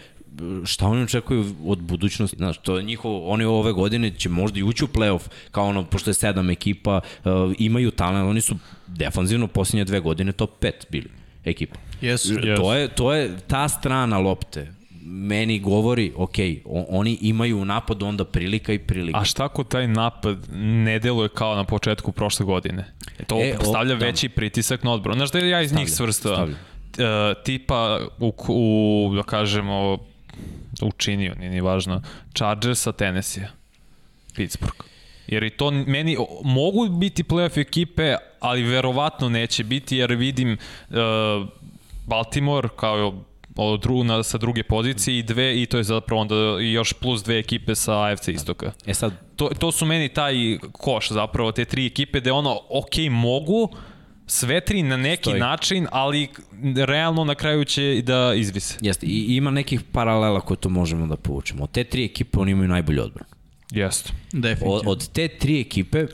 šta 0.66 0.88
oni 0.88 1.03
očekuju 1.03 1.56
od 1.66 1.80
budućnosti. 1.80 2.38
Znaš, 2.38 2.57
to 2.57 2.78
je 2.78 2.84
njihovo, 2.84 3.30
oni 3.30 3.44
ove 3.45 3.72
godine 3.72 4.12
će 4.12 4.30
možda 4.30 4.60
i 4.60 4.64
ući 4.64 4.84
u 4.84 4.88
playoff, 4.88 5.22
kao 5.52 5.66
ono, 5.68 5.86
pošto 5.86 6.10
je 6.10 6.14
sedam 6.14 6.49
ekipa, 6.49 6.99
uh, 7.24 7.32
imaju 7.60 7.91
talent, 7.91 8.30
oni 8.30 8.41
su 8.41 8.56
defanzivno 8.88 9.48
posljednje 9.48 9.84
dve 9.86 9.99
godine 9.99 10.32
top 10.32 10.49
5 10.62 10.72
bili 10.90 11.10
ekipa. 11.45 11.76
Jesu. 12.02 12.34
Yes. 12.34 12.56
To 12.56 12.74
je, 12.76 12.88
to 12.88 13.14
je 13.14 13.38
ta 13.48 13.70
strana 13.70 14.18
lopte 14.18 14.72
meni 15.06 15.60
govori, 15.60 16.14
ok, 16.16 16.36
o, 16.66 16.86
oni 16.90 17.18
imaju 17.22 17.57
u 17.57 17.66
napadu 17.66 18.06
onda 18.06 18.26
prilika 18.26 18.74
i 18.74 18.80
prilika. 18.80 19.20
A 19.20 19.26
šta 19.26 19.45
ako 19.45 19.64
taj 19.64 19.88
napad 19.88 20.38
ne 20.56 20.99
deluje 20.99 21.30
kao 21.30 21.56
na 21.56 21.64
početku 21.64 22.12
prošle 22.12 22.45
godine? 22.45 22.86
E, 23.20 23.24
to 23.24 23.36
E, 23.41 23.49
e, 23.49 23.57
o, 23.62 23.66
stavlja 23.66 23.95
da. 23.95 24.06
veći 24.06 24.30
pritisak 24.30 24.84
na 24.84 24.94
odbranu. 24.94 25.18
Znaš 25.18 25.32
da 25.32 25.40
ja 25.40 25.62
iz 25.62 25.74
njih 25.74 25.90
Stavlja, 25.90 26.12
svrstava? 26.14 26.36
stavlja. 26.36 26.56
uh, 27.30 27.44
tipa 27.44 27.99
u, 28.20 28.34
u, 28.48 29.16
da 29.16 29.24
kažemo, 29.24 29.98
učinio, 30.81 31.35
nije 31.35 31.49
ni 31.49 31.61
važno, 31.61 32.02
Chargersa 32.34 32.91
Tennessee, 32.91 33.47
Pittsburgh. 34.35 34.85
Jer 35.27 35.43
i 35.43 35.49
to 35.49 35.72
meni 35.72 36.18
mogu 36.43 36.89
biti 36.89 37.23
playoff 37.23 37.61
ekipe, 37.61 38.15
ali 38.39 38.64
verovatno 38.64 39.30
neće 39.30 39.64
biti 39.64 39.97
jer 39.97 40.14
vidim 40.14 40.57
uh, 40.89 40.97
Baltimore 42.06 42.69
kao 42.76 43.23
od 43.56 43.81
dru, 43.81 44.03
na, 44.03 44.23
sa 44.23 44.38
druge 44.38 44.64
pozicije 44.64 45.19
i 45.19 45.23
dve 45.23 45.61
i 45.61 45.65
to 45.65 45.77
je 45.77 45.84
zapravo 45.84 46.22
onda 46.22 46.35
još 46.60 46.93
plus 46.93 47.23
dve 47.23 47.39
ekipe 47.39 47.76
sa 47.76 48.03
AFC 48.03 48.27
istoka. 48.27 48.72
E 48.85 48.93
sad, 48.93 49.14
To, 49.35 49.49
to 49.60 49.72
su 49.72 49.85
meni 49.85 50.10
taj 50.10 50.35
koš 50.72 51.11
zapravo, 51.11 51.52
te 51.52 51.65
tri 51.65 51.85
ekipe 51.85 52.19
gde 52.19 52.31
ono, 52.31 52.60
ok, 52.69 52.95
mogu, 53.11 53.69
sve 54.27 54.61
tri 54.61 54.84
na 54.84 54.97
neki 54.97 55.22
Stoji. 55.23 55.39
način, 55.39 55.88
ali 55.91 56.27
realno 56.76 57.23
na 57.23 57.35
kraju 57.35 57.65
će 57.65 58.02
da 58.03 58.34
izvise. 58.35 58.77
jeste, 58.81 59.06
i 59.06 59.35
ima 59.35 59.52
nekih 59.52 59.81
paralela 59.91 60.41
koje 60.41 60.57
to 60.57 60.69
možemo 60.69 61.07
da 61.07 61.15
povučemo. 61.15 61.64
Od 61.64 61.72
te 61.72 61.84
tri 61.84 62.06
ekipe 62.06 62.39
oni 62.39 62.52
imaju 62.52 62.68
najbolju 62.69 63.03
odbranu. 63.03 63.30
Jeste. 63.72 64.11
Definitivno. 64.31 64.73
Od, 64.73 64.81
od 64.85 65.10
te 65.10 65.27
tri 65.27 65.61
ekipe, 65.61 66.06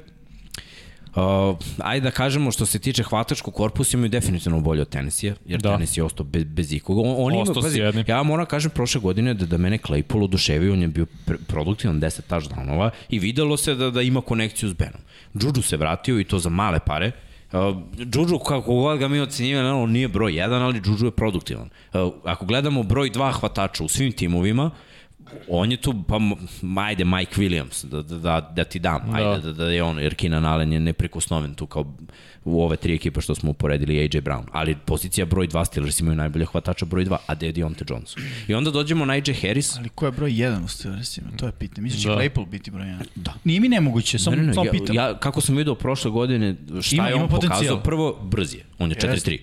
Uh, 1.15 1.57
ajde 1.77 2.03
da 2.03 2.11
kažemo 2.11 2.51
što 2.51 2.65
se 2.65 2.79
tiče 2.79 3.03
hvatačkog 3.03 3.53
korpusa 3.53 3.97
imaju 3.97 4.09
definitivno 4.09 4.59
bolje 4.61 4.81
od 4.81 4.89
Tennessee, 4.89 5.33
jer 5.45 5.61
Da. 5.61 5.69
Tennessee 5.71 6.01
je 6.01 6.05
ostao 6.05 6.25
bez, 6.25 6.43
bez 6.43 6.73
ikoga. 6.73 7.01
On, 7.01 7.15
oni 7.17 7.41
Ostao 7.41 7.61
imaju, 7.61 7.83
jednim. 7.83 8.05
ja 8.07 8.23
moram 8.23 8.45
kažem 8.45 8.71
prošle 8.71 9.01
godine 9.01 9.33
da, 9.33 9.45
da 9.45 9.57
mene 9.57 9.77
Claypool 9.77 10.23
oduševio, 10.23 10.73
on 10.73 10.81
je 10.81 10.88
bio 10.88 11.05
pr 11.25 11.33
produktivan 11.47 12.01
10 12.01 12.21
touchdownova 12.29 12.89
i 13.09 13.19
videlo 13.19 13.57
se 13.57 13.75
da, 13.75 13.89
da 13.89 14.01
ima 14.01 14.21
konekciju 14.21 14.69
s 14.69 14.73
Benom. 14.73 15.01
Juju 15.33 15.63
se 15.63 15.77
vratio 15.77 16.19
i 16.19 16.23
to 16.23 16.39
za 16.39 16.49
male 16.49 16.79
pare. 16.85 17.07
Uh, 17.07 17.31
Juju, 18.14 18.40
kako 18.40 18.73
god 18.73 18.99
ga 18.99 19.07
mi 19.07 19.19
ocenjivali, 19.19 19.69
on 19.69 19.91
nije 19.91 20.07
broj 20.07 20.32
1, 20.32 20.53
ali 20.53 20.82
Juju 20.86 21.06
je 21.06 21.11
produktivan. 21.11 21.69
Uh, 21.94 22.14
ako 22.23 22.45
gledamo 22.45 22.84
broj 22.84 23.10
2 23.10 23.32
hvatača 23.32 23.84
u 23.84 23.88
svim 23.88 24.11
timovima, 24.11 24.72
on 25.48 25.72
je 25.72 25.78
tu, 25.78 26.03
pa 26.07 26.15
m- 26.15 26.36
ajde 26.78 27.06
Mike 27.06 27.36
Williams, 27.38 27.86
da, 27.86 28.02
da, 28.02 28.18
da, 28.18 28.52
da 28.56 28.64
ti 28.64 28.80
dam, 28.80 29.02
ajde 29.14 29.41
da, 29.41 29.53
da 29.53 29.65
je 29.65 29.84
on, 29.84 29.99
jer 29.99 30.15
Keenan 30.15 30.45
Allen 30.45 30.73
je 30.73 30.80
neprikosnoven 30.80 31.53
tu 31.53 31.65
kao 31.65 31.86
u 32.45 32.63
ove 32.63 32.77
tri 32.77 32.95
ekipe 32.95 33.22
što 33.22 33.35
smo 33.35 33.51
uporedili 33.51 33.99
AJ 33.99 34.22
Brown, 34.22 34.43
ali 34.51 34.76
pozicija 34.76 35.26
broj 35.26 35.47
2 35.47 35.65
Steelers 35.65 35.99
imaju 35.99 36.15
najbolje 36.15 36.45
hvatača 36.45 36.85
broj 36.85 37.05
2, 37.05 37.18
a 37.27 37.35
je 37.41 37.53
Deontay 37.53 37.91
Johnson. 37.91 38.23
I 38.47 38.53
onda 38.53 38.72
dođemo 38.72 39.05
na 39.05 39.13
AJ 39.13 39.34
Harris, 39.41 39.77
Ali 39.77 39.89
ko 39.89 40.05
je 40.05 40.11
broj 40.11 40.31
1 40.31 40.65
u 40.65 40.68
Steelersima? 40.68 41.27
To 41.38 41.45
je 41.45 41.51
pitanje. 41.51 41.84
Mislim 41.84 42.03
da 42.03 42.15
Da. 42.15 42.22
će 42.22 42.30
Claypool 42.30 42.47
biti 42.47 42.72
broj 42.72 42.85
1. 42.85 43.03
Da. 43.15 43.34
Nije 43.43 43.59
mi 43.59 43.69
nemoguće, 43.69 44.19
samo, 44.19 44.35
ne, 44.35 44.41
ne, 44.41 44.47
ne, 44.47 44.53
samo 44.53 44.65
ja, 44.65 44.72
pitam. 44.72 44.95
ja, 44.95 45.19
kako 45.19 45.41
sam 45.41 45.57
vidio 45.57 45.76
prošle 45.76 46.11
godine, 46.11 46.55
šta 46.81 46.95
Ima- 46.95 47.07
je 47.07 47.15
on 47.15 47.30
potencijal. 47.30 47.59
pokazao, 47.59 47.80
prvo 47.80 48.19
brz 48.23 48.53
je, 48.53 48.63
on 48.80 48.89
je 48.89 48.95
4-3. 48.95 49.38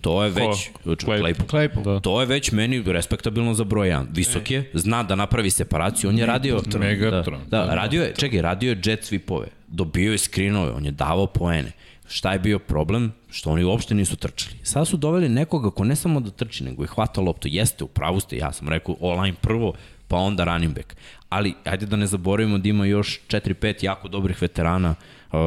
To 0.00 0.24
je 0.24 0.30
već, 0.30 0.70
Claypool. 0.84 1.46
Claypool. 1.46 1.82
Da. 1.84 2.00
To 2.00 2.20
je 2.20 2.26
već 2.26 2.52
meni 2.52 2.82
respektabilno 2.86 3.54
za 3.54 3.64
broj 3.64 3.88
1. 3.88 4.06
Visok 4.10 4.50
je, 4.50 4.70
zna 4.74 5.02
da 5.02 5.14
napravi 5.14 5.50
separaciju, 5.50 6.10
on 6.10 6.18
je 6.18 6.26
radio... 6.26 6.60
Megatron. 6.78 7.40
Da, 7.50 7.58
da, 7.58 7.74
radio 7.74 8.02
je, 8.02 8.12
čekaj, 8.16 8.42
radio 8.42 8.70
je 8.70 8.80
jet 8.84 9.00
sweepove, 9.02 9.46
dobio 9.68 10.12
je 10.12 10.18
screenove, 10.18 10.72
on 10.72 10.84
je 10.84 10.90
davao 10.90 11.26
poene. 11.26 11.72
Šta 12.08 12.32
je 12.32 12.38
bio 12.38 12.58
problem? 12.58 13.12
Što 13.30 13.50
oni 13.50 13.64
uopšte 13.64 13.94
nisu 13.94 14.16
trčali. 14.16 14.56
Sada 14.62 14.84
su 14.84 14.96
doveli 14.96 15.28
nekoga 15.28 15.70
ko 15.70 15.84
ne 15.84 15.96
samo 15.96 16.20
da 16.20 16.30
trči, 16.30 16.64
nego 16.64 16.84
i 16.84 16.86
hvata 16.86 17.20
loptu. 17.20 17.48
Jeste, 17.48 17.84
u 17.84 17.86
pravu 17.86 18.20
ste, 18.20 18.36
ja 18.36 18.52
sam 18.52 18.68
rekao 18.68 18.96
online 19.00 19.36
prvo, 19.40 19.72
pa 20.08 20.16
onda 20.16 20.44
running 20.44 20.74
back. 20.74 20.96
Ali, 21.28 21.54
ajde 21.64 21.86
da 21.86 21.96
ne 21.96 22.06
zaboravimo 22.06 22.58
da 22.58 22.68
ima 22.68 22.86
još 22.86 23.20
4-5 23.28 23.84
jako 23.84 24.08
dobrih 24.08 24.42
veterana 24.42 24.94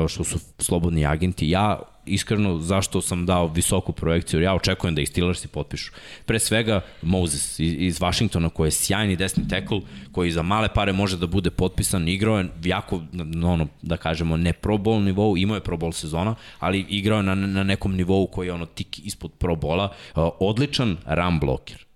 što 0.08 0.24
su 0.24 0.40
slobodni 0.60 1.06
agenti. 1.06 1.50
Ja 1.50 1.80
iskreno 2.08 2.60
zašto 2.60 3.02
sam 3.02 3.26
dao 3.26 3.48
visoku 3.48 3.92
projekciju, 3.92 4.42
ja 4.42 4.56
očekujem 4.56 4.96
da 4.96 5.02
ih 5.02 5.10
Steelersi 5.10 5.48
potpišu. 5.48 5.92
Pre 6.26 6.40
svega 6.40 6.82
Moses 7.02 7.60
iz, 7.60 8.00
Washingtona 8.00 8.50
koji 8.50 8.68
je 8.68 8.72
sjajni 8.72 9.16
desni 9.16 9.48
tackle, 9.48 9.82
koji 10.12 10.32
za 10.32 10.42
male 10.42 10.70
pare 10.74 10.94
može 10.94 11.18
da 11.18 11.28
bude 11.28 11.50
potpisan, 11.50 12.08
igrao 12.08 12.38
je 12.38 12.50
jako, 12.64 13.02
ono, 13.44 13.68
da 13.82 13.98
kažemo, 13.98 14.38
ne 14.38 14.54
pro 14.54 14.78
bowl 14.78 15.04
nivou, 15.04 15.38
imao 15.38 15.56
je 15.56 15.64
pro 15.64 15.78
bowl 15.78 15.92
sezona, 15.92 16.36
ali 16.60 16.86
igrao 16.90 17.18
je 17.18 17.24
na, 17.24 17.36
na 17.36 17.64
nekom 17.64 17.96
nivou 17.96 18.28
koji 18.28 18.48
je 18.48 18.54
ono 18.54 18.66
tik 18.66 19.00
ispod 19.00 19.32
pro 19.32 19.56
bola, 19.56 19.92
uh, 20.16 20.30
odličan 20.40 20.98
run 21.06 21.40
blocker. 21.40 21.88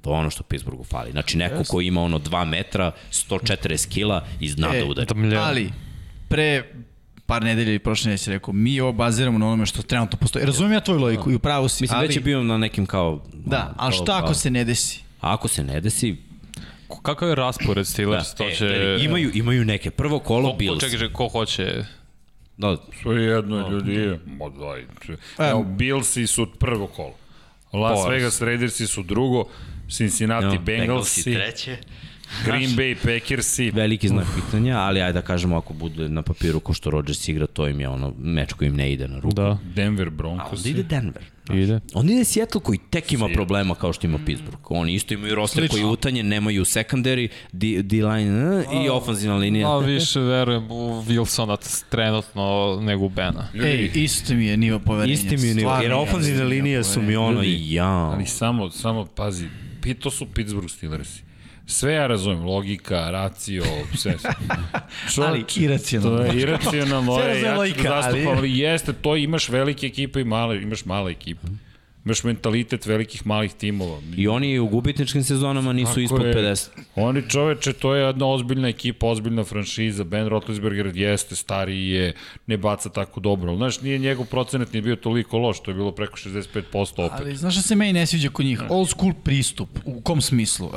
To 0.00 0.10
je 0.10 0.18
ono 0.18 0.30
što 0.30 0.42
Pittsburghu 0.42 0.84
fali. 0.84 1.10
Znači 1.10 1.38
neko 1.38 1.62
ko 1.68 1.80
ima 1.80 2.02
ono 2.02 2.18
2 2.18 2.44
metra, 2.44 2.92
140 3.12 3.88
kila 3.88 4.26
i 4.40 4.48
zna 4.48 4.74
E, 4.74 4.78
da 4.78 4.86
udari. 4.86 5.36
Ali, 5.36 5.72
pre 6.28 6.64
par 7.26 7.42
nedelja 7.42 7.70
ili 7.70 7.78
prošle 7.78 8.08
nedelje 8.08 8.18
si 8.18 8.30
rekao, 8.30 8.54
mi 8.54 8.80
ovo 8.80 8.92
baziramo 8.92 9.38
na 9.38 9.46
onome 9.46 9.66
što 9.66 9.82
trenutno 9.82 10.18
postoji. 10.18 10.46
Razumem 10.46 10.72
ja 10.72 10.80
tvoju 10.80 11.00
logiku 11.00 11.30
i 11.30 11.34
upravo 11.34 11.68
si, 11.68 11.82
Mislim, 11.82 11.98
ali, 11.98 12.06
već 12.06 12.16
je 12.16 12.22
bio 12.22 12.42
na 12.42 12.58
nekim 12.58 12.86
kao... 12.86 13.22
Da, 13.32 13.74
ali 13.76 13.92
šta 13.92 14.20
ako 14.24 14.34
se 14.34 14.50
ne 14.50 14.64
desi? 14.64 15.00
Ako 15.20 15.48
se 15.48 15.64
ne 15.64 15.80
desi, 15.80 16.16
Kakav 17.02 17.28
je 17.28 17.34
raspored 17.34 17.86
Steelers? 17.86 18.28
da, 18.28 18.34
to 18.34 18.44
e, 18.48 18.54
će... 18.54 18.66
gledaj, 18.66 19.04
imaju, 19.04 19.30
imaju 19.34 19.64
neke. 19.64 19.90
Prvo 19.90 20.18
kolo 20.18 20.50
Ko, 20.50 20.56
Bills. 20.56 20.80
čekaj, 20.80 21.08
ko 21.12 21.28
hoće... 21.28 21.84
Da, 22.56 22.76
Sve 23.02 23.22
jedno 23.22 23.68
ljudi. 23.68 24.18
Ma 24.26 24.44
daj. 24.48 24.84
Evo, 25.50 25.62
Billsi 25.62 26.26
su 26.26 26.46
prvo 26.58 26.86
kolo. 26.86 27.14
Las. 27.72 27.98
Vegas 28.10 28.40
Raidersi 28.40 28.86
su 28.86 29.02
drugo, 29.02 29.44
Cincinnati 29.88 30.56
no, 30.56 30.62
Bengalsi, 30.62 31.22
treće. 31.34 31.76
Green 32.44 32.70
Bay 32.70 32.94
Packersi. 32.94 33.70
Veliki 33.70 34.08
znak 34.08 34.26
pitanja, 34.34 34.78
ali 34.78 35.00
ajde 35.00 35.12
da 35.12 35.22
kažemo 35.22 35.56
ako 35.56 35.72
bude 35.74 36.08
na 36.08 36.22
papiru 36.22 36.60
ko 36.60 36.72
što 36.72 36.90
Rodgers 36.90 37.28
igra, 37.28 37.46
to 37.46 37.68
im 37.68 37.80
je 37.80 37.88
ono 37.88 38.14
meč 38.18 38.52
koji 38.52 38.68
im 38.68 38.76
ne 38.76 38.92
ide 38.92 39.08
na 39.08 39.18
ruku. 39.18 39.34
Da, 39.34 39.58
Denver 39.74 40.10
A 40.40 40.48
onda 40.50 40.68
ide 40.68 40.82
Denver. 40.82 41.22
ide. 41.52 41.80
Onda 41.94 42.12
ide 42.12 42.24
Seattle 42.24 42.60
koji 42.60 42.78
tek 42.90 43.12
ima 43.12 43.28
problema 43.34 43.74
kao 43.74 43.92
što 43.92 44.06
ima 44.06 44.18
Pittsburgh. 44.26 44.70
Oni 44.70 44.94
isto 44.94 45.14
imaju 45.14 45.34
roster 45.34 45.60
Slično. 45.60 45.72
koji 45.74 45.82
je 45.82 45.86
utanjen, 45.86 46.28
nemaju 46.28 46.64
secondary, 46.64 47.28
D-line 47.82 48.64
i 48.84 48.88
ofenzivna 48.88 49.36
linija. 49.36 49.70
A 49.70 49.78
više 49.78 50.20
verujem 50.20 50.70
u 50.70 51.02
Wilsona 51.02 51.84
trenutno 51.90 52.78
nego 52.82 53.04
u 53.04 53.08
Bena. 53.08 53.48
Ej, 53.54 53.90
isto 53.94 54.34
mi 54.34 54.46
je 54.46 54.56
nivo 54.56 54.78
poverenja. 54.78 55.14
Isti 55.14 55.36
mi 55.36 55.48
je 55.48 55.54
nivo, 55.54 55.76
jer 55.82 55.92
nivo 55.92 56.44
linije 56.44 56.84
su 56.84 57.02
mi 57.02 57.16
ono, 57.16 57.42
Ljudi, 57.42 57.74
ja. 57.74 57.88
Ali 57.88 58.26
samo, 58.26 58.70
samo, 58.70 59.04
pazi, 59.04 59.48
to 60.00 60.10
su 60.10 60.26
Pittsburgh 60.34 60.70
Steelersi. 60.70 61.22
Sve 61.66 61.92
ja 61.92 62.06
razumem, 62.06 62.44
logika, 62.44 63.10
racio, 63.10 63.64
sve. 63.94 64.14
Ali 65.18 65.44
iracionalno. 65.56 66.18
To 66.18 66.24
je 66.24 66.40
iracionalno, 66.40 67.14
Sve 67.14 67.26
razumem 67.26 67.44
ja 67.44 67.52
ću 67.52 67.58
logika, 67.58 67.82
da 67.84 68.02
zastupam, 68.02 68.28
ali- 68.28 68.38
ali 68.38 68.58
jeste, 68.58 68.92
to 68.92 69.16
imaš 69.16 69.48
velike 69.48 69.86
ekipe 69.86 70.20
i 70.20 70.24
male, 70.24 70.62
imaš 70.62 70.84
male 70.84 71.10
ekipe. 71.10 71.46
Imaš 72.04 72.24
mentalitet 72.24 72.86
velikih 72.86 73.26
malih 73.26 73.52
timova. 73.54 73.98
I 74.16 74.28
oni 74.28 74.58
u 74.58 74.66
gubitničkim 74.68 75.24
sezonama 75.24 75.72
nisu 75.72 75.90
Tako 75.90 76.00
ispod 76.00 76.26
je. 76.26 76.34
50. 76.34 76.68
Oni 76.94 77.22
čoveče, 77.28 77.72
to 77.72 77.94
je 77.94 78.06
jedna 78.06 78.26
ozbiljna 78.26 78.68
ekipa, 78.68 79.06
ozbiljna 79.06 79.44
franšiza. 79.44 80.04
Ben 80.04 80.28
Roethlisberger 80.28 80.96
jeste, 80.96 81.36
stariji 81.36 81.88
je, 81.88 82.12
ne 82.46 82.56
baca 82.56 82.88
tako 82.88 83.20
dobro. 83.20 83.50
Ali, 83.50 83.56
Znaš, 83.56 83.80
nije 83.80 83.98
njegov 83.98 84.26
procenat 84.26 84.72
nije 84.72 84.82
bio 84.82 84.96
toliko 84.96 85.38
loš, 85.38 85.62
to 85.62 85.70
je 85.70 85.74
bilo 85.74 85.92
preko 85.92 86.16
65% 86.16 87.04
opet. 87.04 87.18
Ali 87.20 87.36
znaš 87.36 87.54
šta 87.54 87.62
se 87.62 87.76
meni 87.76 87.92
ne 87.92 88.06
sviđa 88.06 88.28
kod 88.28 88.46
njih? 88.46 88.62
Old 88.68 88.88
school 88.88 89.12
pristup. 89.22 89.68
U 89.84 90.00
kom 90.00 90.20
smislu? 90.20 90.66
Uh, 90.66 90.72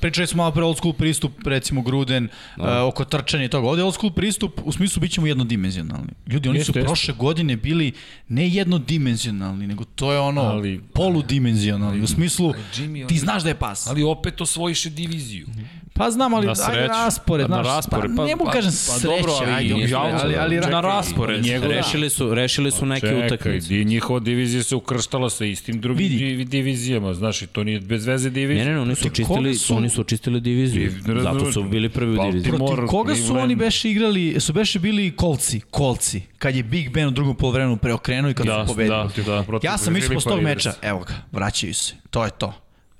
pričali 0.00 0.26
smo 0.26 0.42
malo 0.42 0.52
pre 0.52 0.64
old 0.64 0.76
school 0.76 0.94
pristup, 0.94 1.32
recimo 1.46 1.82
Gruden, 1.82 2.28
uh, 2.56 2.64
oko 2.88 3.04
trčanja 3.04 3.44
i 3.44 3.48
toga. 3.48 3.68
Ovde 3.68 3.82
old 3.82 3.94
school 3.94 4.12
pristup 4.12 4.60
u 4.64 4.72
smislu 4.72 5.00
bit 5.00 5.12
ćemo 5.12 5.26
jednodimenzionalni. 5.26 6.12
Ljudi, 6.26 6.48
oni 6.48 6.58
Jeste, 6.58 6.72
su 6.72 6.78
jeste. 6.78 6.86
prošle 6.86 7.14
godine 7.14 7.56
bili 7.56 7.92
ne 8.28 8.48
jednodimenzionalni, 8.48 9.66
nego 9.66 9.84
to 9.84 10.12
je 10.12 10.18
ono 10.18 10.51
Ali- 10.52 10.80
poludimenzionalni. 10.94 12.02
U 12.02 12.06
smislu, 12.06 12.52
Jimmy, 12.76 13.08
ti 13.08 13.18
znaš 13.18 13.42
da 13.42 13.48
je 13.48 13.54
pas. 13.58 13.86
Ali 13.86 14.02
opet 14.02 14.40
osvojiše 14.40 14.90
diviziju. 14.90 15.46
Pa 15.94 16.10
znam, 16.10 16.34
ali 16.34 16.46
Na 16.46 16.52
ajde 16.68 16.86
raspored. 16.86 17.50
Na 17.50 17.56
znaš, 17.56 17.66
raspored, 17.66 18.10
pa, 18.10 18.16
pa- 18.16 18.26
ne 18.26 18.36
mogu 18.36 18.44
pa- 18.44 18.52
kažem 18.52 18.70
pa 18.70 18.76
sreća, 18.92 19.06
dobro, 19.08 19.32
ali 19.34 19.50
ajde, 19.52 19.74
nije 19.74 19.94
ali, 19.94 20.12
ali, 20.14 20.36
ali, 20.36 20.56
na 20.58 20.80
raspored. 20.80 21.42
njegov- 21.42 21.68
Da. 21.68 21.74
Rešili 21.74 22.10
su, 22.10 22.34
rešili 22.34 22.70
su 22.70 22.86
neke 22.86 23.06
Čekaj, 23.06 23.26
utakmice. 23.26 23.68
di, 23.68 23.84
njihova 23.84 24.20
divizija 24.20 24.62
se 24.62 24.76
ukrštala 24.76 25.30
sa 25.30 25.44
istim 25.44 25.80
drugim 25.80 26.08
Vidi. 26.08 26.44
Divizijama, 26.44 27.14
znaš, 27.14 27.42
i 27.42 27.46
to 27.46 27.64
nije 27.64 27.80
bez 27.80 28.06
veze 28.06 28.30
divizija. 28.30 28.64
Ne, 28.64 28.70
ne, 28.70 28.76
ne, 28.76 28.82
oni 28.82 28.94
su 28.94 29.00
Protiv 29.00 29.12
očistili, 29.24 29.38
koga 29.44 29.54
su- 29.56 29.76
oni 29.76 29.88
su 29.88 30.00
očistili 30.00 30.40
diviziju. 30.40 30.82
I- 30.82 31.08
ne 31.08 31.22
Zato 31.22 31.52
su 31.52 31.62
bili 31.64 31.88
prvi 31.88 32.12
u 32.12 32.22
diviziji. 32.22 32.52
Protiv 32.52 32.86
koga 32.86 33.14
su 33.16 33.36
oni 33.36 33.56
beše 33.56 33.90
igrali, 33.90 34.40
su 34.40 34.52
beše 34.52 34.78
bili 34.78 35.10
kolci, 35.12 35.60
kolci, 35.62 36.22
kad 36.38 36.56
je 36.56 36.62
Big 36.62 36.90
Ben 36.90 37.08
u 37.08 37.12
drugom 37.12 37.36
polovremenu 37.36 37.76
preokrenuo 37.76 38.30
i 38.30 38.34
kad 38.34 38.46
Da, 38.46 38.62
su 38.62 38.68
pobedili. 38.68 38.96
da, 39.16 39.22
da. 39.26 39.42
Protiv 39.42 39.66
Ja 39.66 39.78
sam 39.78 39.92
mislio 39.92 40.14
posle 40.14 40.30
tog 40.30 40.42
meča, 40.42 40.72
evo 40.82 41.00
ga, 41.00 41.14
vraćaju 41.32 41.74
se, 41.74 41.94
to 42.10 42.24
je 42.24 42.30
to. 42.30 42.52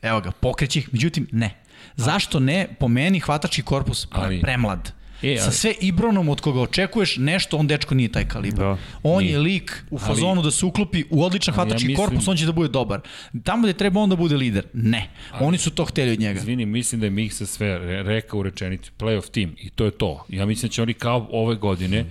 Evo 0.03 0.21
ga, 0.21 0.31
pokreće 0.33 0.79
ih, 0.79 0.89
međutim 0.93 1.27
ne. 1.33 1.62
Zašto 1.97 2.41
ne? 2.41 2.69
Po 2.79 2.89
meni 2.89 3.21
hvatački 3.21 3.63
korpus 3.63 4.07
pre, 4.07 4.21
Ali- 4.21 4.41
premlad. 4.41 4.93
E, 5.23 5.37
Sa 5.39 5.45
ali- 5.45 5.55
sve 5.55 5.75
Ibronom 5.81 6.29
od 6.29 6.41
koga 6.41 6.61
očekuješ 6.61 7.17
nešto, 7.17 7.57
on 7.57 7.67
dečko 7.67 7.95
nije 7.95 8.09
taj 8.09 8.25
kalibar. 8.25 8.59
Da, 8.59 8.77
on 9.03 9.25
je 9.25 9.39
lik 9.39 9.85
u 9.91 9.99
fazonu 9.99 10.43
da 10.43 10.51
se 10.51 10.67
uklopi 10.67 11.05
u 11.11 11.25
odličan 11.25 11.55
Ali 11.55 11.61
ja 11.61 11.65
hvatački 11.65 11.87
mislim- 11.89 11.97
korpus, 11.99 12.29
on 12.29 12.37
će 12.37 12.47
da 12.47 12.53
bude 12.53 12.69
dobar. 12.69 13.01
Tamo 13.45 13.63
gde 13.63 13.73
treba 13.73 14.01
on 14.01 14.11
da 14.11 14.17
bude 14.17 14.37
lider. 14.37 14.65
Ne. 14.73 15.09
Oni 15.41 15.59
su 15.59 15.71
to 15.71 15.85
hteli 15.85 16.13
od 16.13 16.21
njega. 16.21 16.41
Izvini, 16.41 16.67
mislim 16.67 17.01
da 17.01 17.07
je 17.07 17.11
Miksa 17.11 17.47
sve 17.47 17.79
re- 17.79 18.03
rekao 18.03 18.41
u 18.41 18.43
rečenici, 18.43 18.91
playoff 18.99 19.31
tim, 19.31 19.55
i 19.59 19.71
to 19.71 19.85
je 19.85 19.91
to. 19.91 20.25
Ja 20.29 20.47
mislim 20.47 20.69
da 20.69 20.73
će 20.73 20.83
oni 20.83 20.95
kao 20.95 21.29
ove 21.31 21.55
godine 21.57 22.05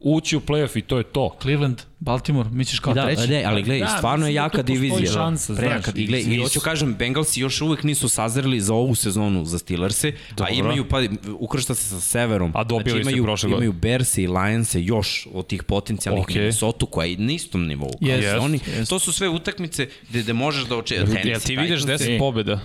ući 0.00 0.36
u 0.36 0.40
playoff 0.40 0.78
i 0.78 0.82
to 0.82 0.98
je 0.98 1.04
to. 1.04 1.36
Cleveland, 1.42 1.82
Baltimore, 1.98 2.48
misliš 2.50 2.80
kao 2.80 2.94
Da, 2.94 3.06
treći? 3.06 3.28
ne, 3.28 3.44
ali 3.46 3.62
gledaj, 3.62 3.88
Da, 3.88 3.96
stvarno 3.96 4.26
je 4.26 4.32
da 4.32 4.40
jaka 4.40 4.58
tu 4.58 4.62
postoji 4.62 4.80
divizija. 4.80 5.12
šansa, 5.12 5.54
znaš. 5.54 5.66
Prejaka 5.66 5.92
I, 5.94 6.06
gledaj, 6.06 6.34
I 6.34 6.38
hoću 6.38 6.60
kažem, 6.60 6.94
Bengalsi 6.94 7.40
još 7.40 7.60
uvek 7.60 7.82
nisu 7.82 8.08
sazreli 8.08 8.60
za 8.60 8.74
ovu 8.74 8.94
sezonu 8.94 9.44
za 9.44 9.58
Steelers-e, 9.58 10.12
a 10.38 10.50
imaju, 10.50 10.88
pa, 10.88 10.98
ukršta 11.38 11.74
se 11.74 11.84
sa 11.84 12.00
Severom. 12.00 12.52
A 12.54 12.64
dobili 12.64 13.02
znači, 13.02 13.18
imaju, 13.18 13.24
prošle 13.24 13.50
godine. 13.50 13.66
Imaju 13.66 13.80
Bears 13.80 14.18
i 14.18 14.26
Lions-e 14.26 14.82
još 14.82 15.28
od 15.32 15.46
tih 15.46 15.62
potencijalnih 15.62 16.24
okay. 16.26 16.36
Minnesota 16.36 16.86
koja 16.86 17.06
je 17.06 17.16
na 17.16 17.32
istom 17.32 17.66
nivou. 17.66 17.90
i 18.00 18.26
oni, 18.40 18.60
jest. 18.76 18.90
To 18.90 18.98
su 18.98 19.12
sve 19.12 19.28
utakmice 19.28 19.88
gde, 20.08 20.22
gde 20.22 20.32
možeš 20.32 20.64
da 20.64 20.76
očekuješ. 20.76 21.24
Jel 21.24 21.40
ti 21.40 21.56
vidiš 21.56 21.80
10 21.80 22.18
pobjeda? 22.18 22.60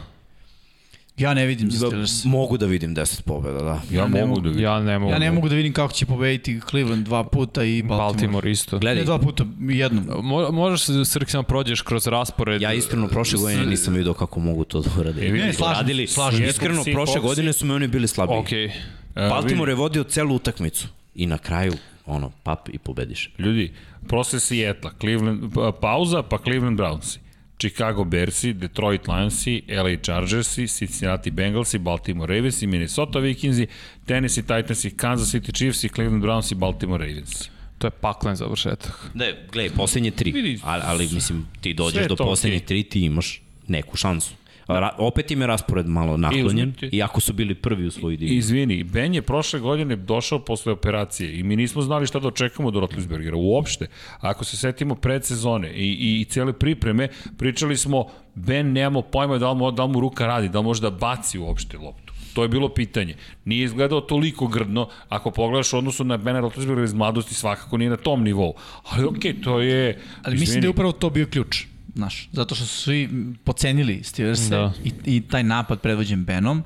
Ja 1.18 1.34
ne 1.34 1.46
vidim 1.46 1.72
za 1.72 1.88
Steelers. 1.88 2.26
Mogu 2.26 2.58
da 2.58 2.66
vidim 2.66 2.96
10 2.96 3.22
pobjeda, 3.22 3.60
da. 3.60 3.82
Ja, 3.92 4.08
ne 4.08 4.22
mogu 4.22 4.28
mogu. 4.28 4.42
da 4.42 4.50
vidim. 4.50 4.64
Ja 4.64 4.80
ne 4.80 5.00
mogu. 5.00 5.12
Ja 5.12 5.20
ne 5.20 5.32
mogu 5.32 5.50
da 5.50 5.56
vidim 5.56 5.74
kako 5.74 5.94
će 5.94 6.06
pobediti 6.06 6.60
Cleveland 6.70 7.06
dva 7.06 7.24
puta 7.24 7.64
i 7.64 7.82
Baltimore. 7.82 7.98
Baltimore 8.06 8.52
isto. 8.52 8.76
Ne 8.76 8.80
Gledaj, 8.80 9.04
dva 9.04 9.20
puta, 9.20 9.46
jednom. 9.62 10.06
Mo, 10.22 10.52
možeš 10.52 10.82
Srki 11.06 11.32
samo 11.32 11.44
prođeš 11.44 11.82
kroz 11.82 12.08
raspored. 12.08 12.62
Ja 12.62 12.74
iskreno 12.74 13.08
prošle 13.08 13.40
godine 13.40 13.66
nisam 13.66 13.94
vidio 13.94 14.14
kako 14.14 14.40
mogu 14.40 14.64
to 14.64 14.82
da 14.82 14.90
urade. 15.00 15.28
E, 15.28 15.32
Ne, 15.32 15.54
slažem 15.54 15.76
se, 15.76 15.82
radili, 15.82 16.08
slažem 16.08 16.40
se. 16.40 16.46
Iskreno, 16.46 16.76
Seahawksi- 16.76 16.94
prošle 16.94 17.22
godine 17.22 17.54
su 17.54 17.66
me 17.66 17.74
oni 17.74 17.88
bili 17.88 18.08
slabiji. 18.08 18.38
Okej. 18.38 18.66
E, 18.66 18.72
Baltimore 19.16 19.72
je 19.72 19.76
vodio 19.76 20.04
celu 20.04 20.36
utakmicu 20.36 20.88
i 21.16 21.26
na 21.26 21.38
kraju, 21.38 21.74
ono, 22.06 22.32
pap 22.44 22.70
i 22.70 22.78
pobediš. 22.78 23.30
Ljudi, 23.38 23.72
posle 24.08 24.40
Seattle, 24.40 24.92
Cleveland, 25.00 25.54
pa- 25.54 25.72
pauza, 25.72 26.24
pa 26.24 26.38
Cleveland 26.38 26.80
Brownsi. 26.80 27.18
Chicago 27.64 28.04
Bearsi, 28.04 28.54
Detroit 28.54 29.08
Lionsi, 29.08 29.64
LA 29.68 29.98
Chargersi, 30.02 30.68
Cincinnati 30.68 31.32
Bengalsi, 31.32 31.80
Baltimore 31.80 32.36
Ravensi, 32.36 32.68
Minnesota 32.68 33.20
Vikingsi, 33.20 33.68
Tennessee 34.06 34.44
Titansi, 34.44 34.96
Kansas 34.96 35.30
City 35.30 35.52
Chiefsi, 35.52 35.90
Cleveland 35.90 36.22
Brownsi, 36.22 36.56
Baltimore 36.56 37.06
Ravensi. 37.06 37.50
To 37.78 37.88
je 37.88 37.92
paklen 37.92 38.36
završetak. 38.36 39.12
Ne, 39.14 39.48
gledaj, 39.52 39.76
poslednje 39.78 40.12
tri. 40.12 40.60
Ali, 40.64 40.82
ali 40.86 41.10
mislim, 41.14 41.48
ti 41.62 41.74
dođeš 41.74 42.08
do 42.08 42.16
poslednje 42.16 42.58
okej. 42.58 42.68
tri, 42.68 42.84
ti 42.84 43.02
imaš 43.02 43.42
neku 43.68 43.98
šansu. 43.98 44.34
Ra, 44.68 44.96
opet 44.98 45.32
im 45.32 45.42
je 45.42 45.48
raspored 45.48 45.88
malo 45.88 46.18
naklonjen, 46.18 46.48
uzmite. 46.48 46.90
iako 46.92 47.22
su 47.22 47.34
bili 47.34 47.56
prvi 47.56 47.86
u 47.86 47.92
svojoj 47.92 48.18
diviziji. 48.18 48.38
Izvini, 48.38 48.84
Ben 48.84 49.14
je 49.14 49.22
prošle 49.22 49.60
godine 49.60 49.96
došao 49.96 50.40
posle 50.40 50.74
operacije 50.74 51.40
i 51.40 51.44
mi 51.44 51.56
nismo 51.56 51.82
znali 51.82 52.08
šta 52.08 52.20
da 52.20 52.28
očekamo 52.28 52.68
od 52.68 52.76
Rotlisbergera, 52.76 53.38
uopšte. 53.38 53.88
Ako 54.20 54.44
se 54.46 54.58
setimo 54.58 54.96
predsezone 54.96 55.74
i, 55.74 55.88
i, 55.88 56.22
i 56.22 56.26
cele 56.26 56.54
pripreme, 56.54 57.08
pričali 57.38 57.78
smo, 57.78 58.06
Ben 58.36 58.72
nemamo 58.72 59.02
pojma 59.02 59.38
da 59.38 59.52
li, 59.52 59.58
mu, 59.58 59.72
da 59.72 59.86
li 59.86 59.92
mu 59.92 60.00
ruka 60.00 60.28
radi, 60.28 60.50
da 60.50 60.60
li 60.60 60.66
može 60.66 60.82
da 60.82 60.90
baci 60.90 61.40
uopšte 61.40 61.78
loptu. 61.78 62.14
To 62.34 62.44
je 62.44 62.50
bilo 62.50 62.70
pitanje. 62.70 63.16
Nije 63.46 63.66
izgledao 63.66 64.02
toliko 64.02 64.48
grdno, 64.48 64.90
ako 65.10 65.32
pogledaš 65.32 65.74
u 65.74 65.78
odnosu 65.78 66.04
na 66.04 66.18
Bena 66.18 66.40
Roethlisbergera 66.40 66.86
iz 66.86 66.94
mladosti, 66.94 67.34
svakako 67.34 67.78
nije 67.78 67.90
na 67.90 67.98
tom 67.98 68.24
nivou. 68.24 68.54
Ali 68.84 69.06
okej, 69.06 69.42
to 69.42 69.60
je... 69.60 70.00
Ali 70.24 70.38
mislim 70.38 70.62
da 70.62 70.68
je 70.68 70.70
upravo 70.70 70.92
to 70.92 71.10
bio 71.10 71.26
ključ. 71.26 71.66
Znaš, 71.96 72.30
zato 72.32 72.56
što 72.56 72.66
su 72.66 72.82
svi 72.82 73.10
pocenili 73.44 74.04
Steelers 74.04 74.42
Da. 74.50 74.72
i, 74.84 74.92
i 75.06 75.22
taj 75.22 75.44
napad 75.44 75.82
predvođen 75.82 76.26
Benom, 76.26 76.64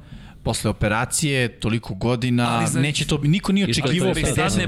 posle 0.48 0.70
operacije, 0.70 1.50
toliko 1.50 1.94
godina, 1.96 2.50
Ali 2.50 2.68
za- 2.68 2.80
neće 2.80 3.08
to, 3.08 3.18
niko 3.18 3.52
nije 3.52 3.64
očekivao 3.66 4.08
je 4.08 4.16
sad 4.16 4.24
50 4.26 4.50
sad 4.50 4.60
ne 4.60 4.68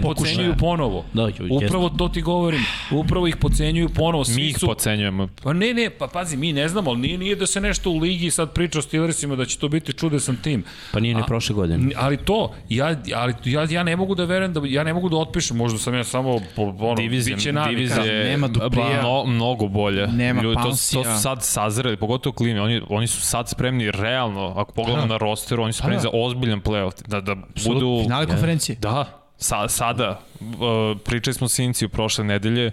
ponovo. 0.56 1.06
Da. 1.14 1.30
Upravo 1.52 1.90
to 1.90 2.10
ti 2.10 2.22
govorim. 2.22 2.62
Upravo 2.94 3.28
ih 3.28 3.38
pocenjuju 3.38 3.90
ponovo. 3.90 4.26
Svi 4.26 4.36
Mi 4.36 4.48
ih 4.48 4.58
su, 4.58 4.68
pocenjujemo. 4.68 5.28
Pa 5.44 5.54
ne, 5.54 5.74
ne, 5.74 5.90
pa 5.90 6.08
pazi, 6.08 6.38
mi 6.38 6.54
ne 6.54 6.68
znamo, 6.68 6.90
ali 6.90 7.00
nije, 7.00 7.18
nije 7.18 7.36
da 7.36 7.48
se 7.48 7.62
nešto 7.62 7.90
u 7.90 7.98
ligi 7.98 8.32
sad 8.32 8.54
priča 8.54 8.80
o 8.80 8.82
Steelersima 8.82 9.36
da 9.36 9.46
će 9.46 9.58
to 9.58 9.68
biti 9.70 9.94
čudesan 9.94 10.36
tim. 10.38 10.64
Pa 10.92 11.00
nije 11.00 11.16
ni 11.16 11.22
A- 11.22 11.26
prošle 11.26 11.56
godine. 11.56 11.92
Ali 11.98 12.18
to, 12.18 12.54
ja, 12.70 12.86
ali 13.16 13.34
ja, 13.46 13.66
ja 13.66 13.84
ne 13.84 13.96
mogu 13.96 14.16
da 14.16 14.26
verujem, 14.26 14.54
da, 14.54 14.62
ja 14.66 14.84
ne 14.84 14.94
mogu 14.94 15.10
da 15.10 15.18
otpišem, 15.18 15.58
možda 15.58 15.80
sam 15.80 15.94
ja 15.94 16.04
samo, 16.04 16.40
po- 16.56 16.76
ono, 16.80 16.96
Divizija, 16.96 17.36
biće 17.36 17.54
navika. 17.54 17.70
divizija 17.72 18.04
Nema 18.24 18.48
Duprija. 18.50 19.00
mno, 19.00 19.26
mnogo 19.26 19.68
bolje. 19.68 20.08
Nema 20.08 20.42
Ljudi, 20.42 20.56
to, 20.56 20.64
to 20.64 20.76
su 20.76 21.04
sad 21.22 21.44
sazreli, 21.44 21.98
pogotovo 21.98 22.34
klimi. 22.34 22.60
Oni, 22.60 22.82
oni 22.90 23.08
su 23.08 23.22
sad 23.22 23.50
spremni 23.50 23.92
realno, 23.92 24.54
ako 24.56 24.72
pogledamo 24.74 25.08
na 25.08 25.18
rosteru, 25.18 25.64
oni 25.70 25.74
su 25.74 25.78
spremni 25.78 25.98
da. 25.98 26.02
za 26.02 26.10
ozbiljan 26.14 26.62
playoff. 26.62 27.08
Da, 27.08 27.22
da 27.22 27.36
budu... 27.66 28.00
Finale 28.04 28.26
konferencije. 28.26 28.76
Da, 28.76 29.06
sa, 29.38 29.68
sada. 29.68 30.20
Uh, 30.40 30.48
pričali 31.06 31.34
smo 31.34 31.48
Sinci 31.48 31.86
u 31.86 31.90
prošle 31.90 32.24
nedelje. 32.24 32.72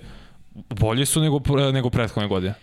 Bolji 0.55 1.07
su 1.07 1.21
nego, 1.21 1.41
nego 1.73 1.91
prethodne 1.91 2.29
godine. 2.29 2.55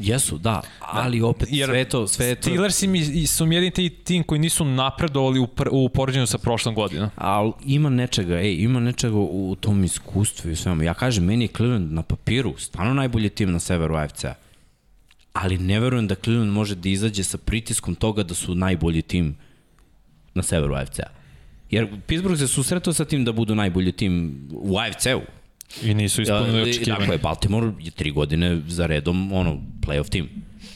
Jesu, 0.00 0.38
da, 0.38 0.62
ali 0.80 1.22
opet 1.22 1.48
Jer 1.50 1.68
sve 1.68 1.84
to, 1.84 2.06
sve 2.06 2.34
to... 2.34 2.42
Steelersi 2.42 2.86
mi 2.86 2.98
i 2.98 3.26
su 3.26 3.46
mi 3.46 3.54
jedini 3.54 3.70
ti 3.70 3.90
tim 3.90 4.22
koji 4.22 4.38
nisu 4.38 4.64
napredovali 4.64 5.38
u, 5.38 5.46
pr, 5.46 5.68
u 5.70 5.88
poređenju 5.88 6.26
sa 6.26 6.38
prošlom 6.38 6.74
godinom. 6.74 7.10
Ali 7.16 7.52
ima 7.64 7.88
nečega, 7.88 8.38
ej, 8.38 8.54
ima 8.54 8.80
nečega 8.80 9.16
u 9.16 9.56
tom 9.60 9.84
iskustvu 9.84 10.50
i 10.50 10.56
svemu. 10.56 10.82
Ja 10.82 10.94
kažem, 10.94 11.24
meni 11.24 11.44
je 11.44 11.48
Cleveland 11.48 11.92
na 11.92 12.02
papiru 12.02 12.54
stvarno 12.58 12.94
najbolji 12.94 13.28
tim 13.28 13.52
na 13.52 13.58
severu 13.58 13.96
AFC-a. 13.96 14.34
Ali 15.32 15.58
ne 15.58 15.80
verujem 15.80 16.06
da 16.06 16.14
Cleveland 16.14 16.52
može 16.52 16.74
da 16.74 16.88
izađe 16.88 17.24
sa 17.24 17.38
pritiskom 17.38 17.94
toga 17.94 18.22
da 18.22 18.34
su 18.34 18.54
najbolji 18.54 19.02
tim 19.02 19.36
na 20.34 20.42
severu 20.42 20.74
AFC-a. 20.74 21.06
Jer 21.70 21.88
Pittsburgh 22.06 22.38
se 22.38 22.48
susretao 22.48 22.92
sa 22.92 23.04
tim 23.04 23.24
da 23.24 23.32
budu 23.32 23.54
najbolji 23.54 23.92
tim 23.92 24.34
u 24.52 24.78
AFC-u. 24.78 25.20
I 25.82 25.94
nisu 25.94 26.22
ispunili 26.22 26.62
očekivanje. 26.62 27.00
Dakle, 27.00 27.18
Baltimore 27.18 27.72
je 27.80 27.90
tri 27.90 28.10
godine 28.10 28.60
za 28.68 28.86
redom 28.86 29.32
ono, 29.32 29.60
playoff 29.80 30.08
tim. 30.08 30.28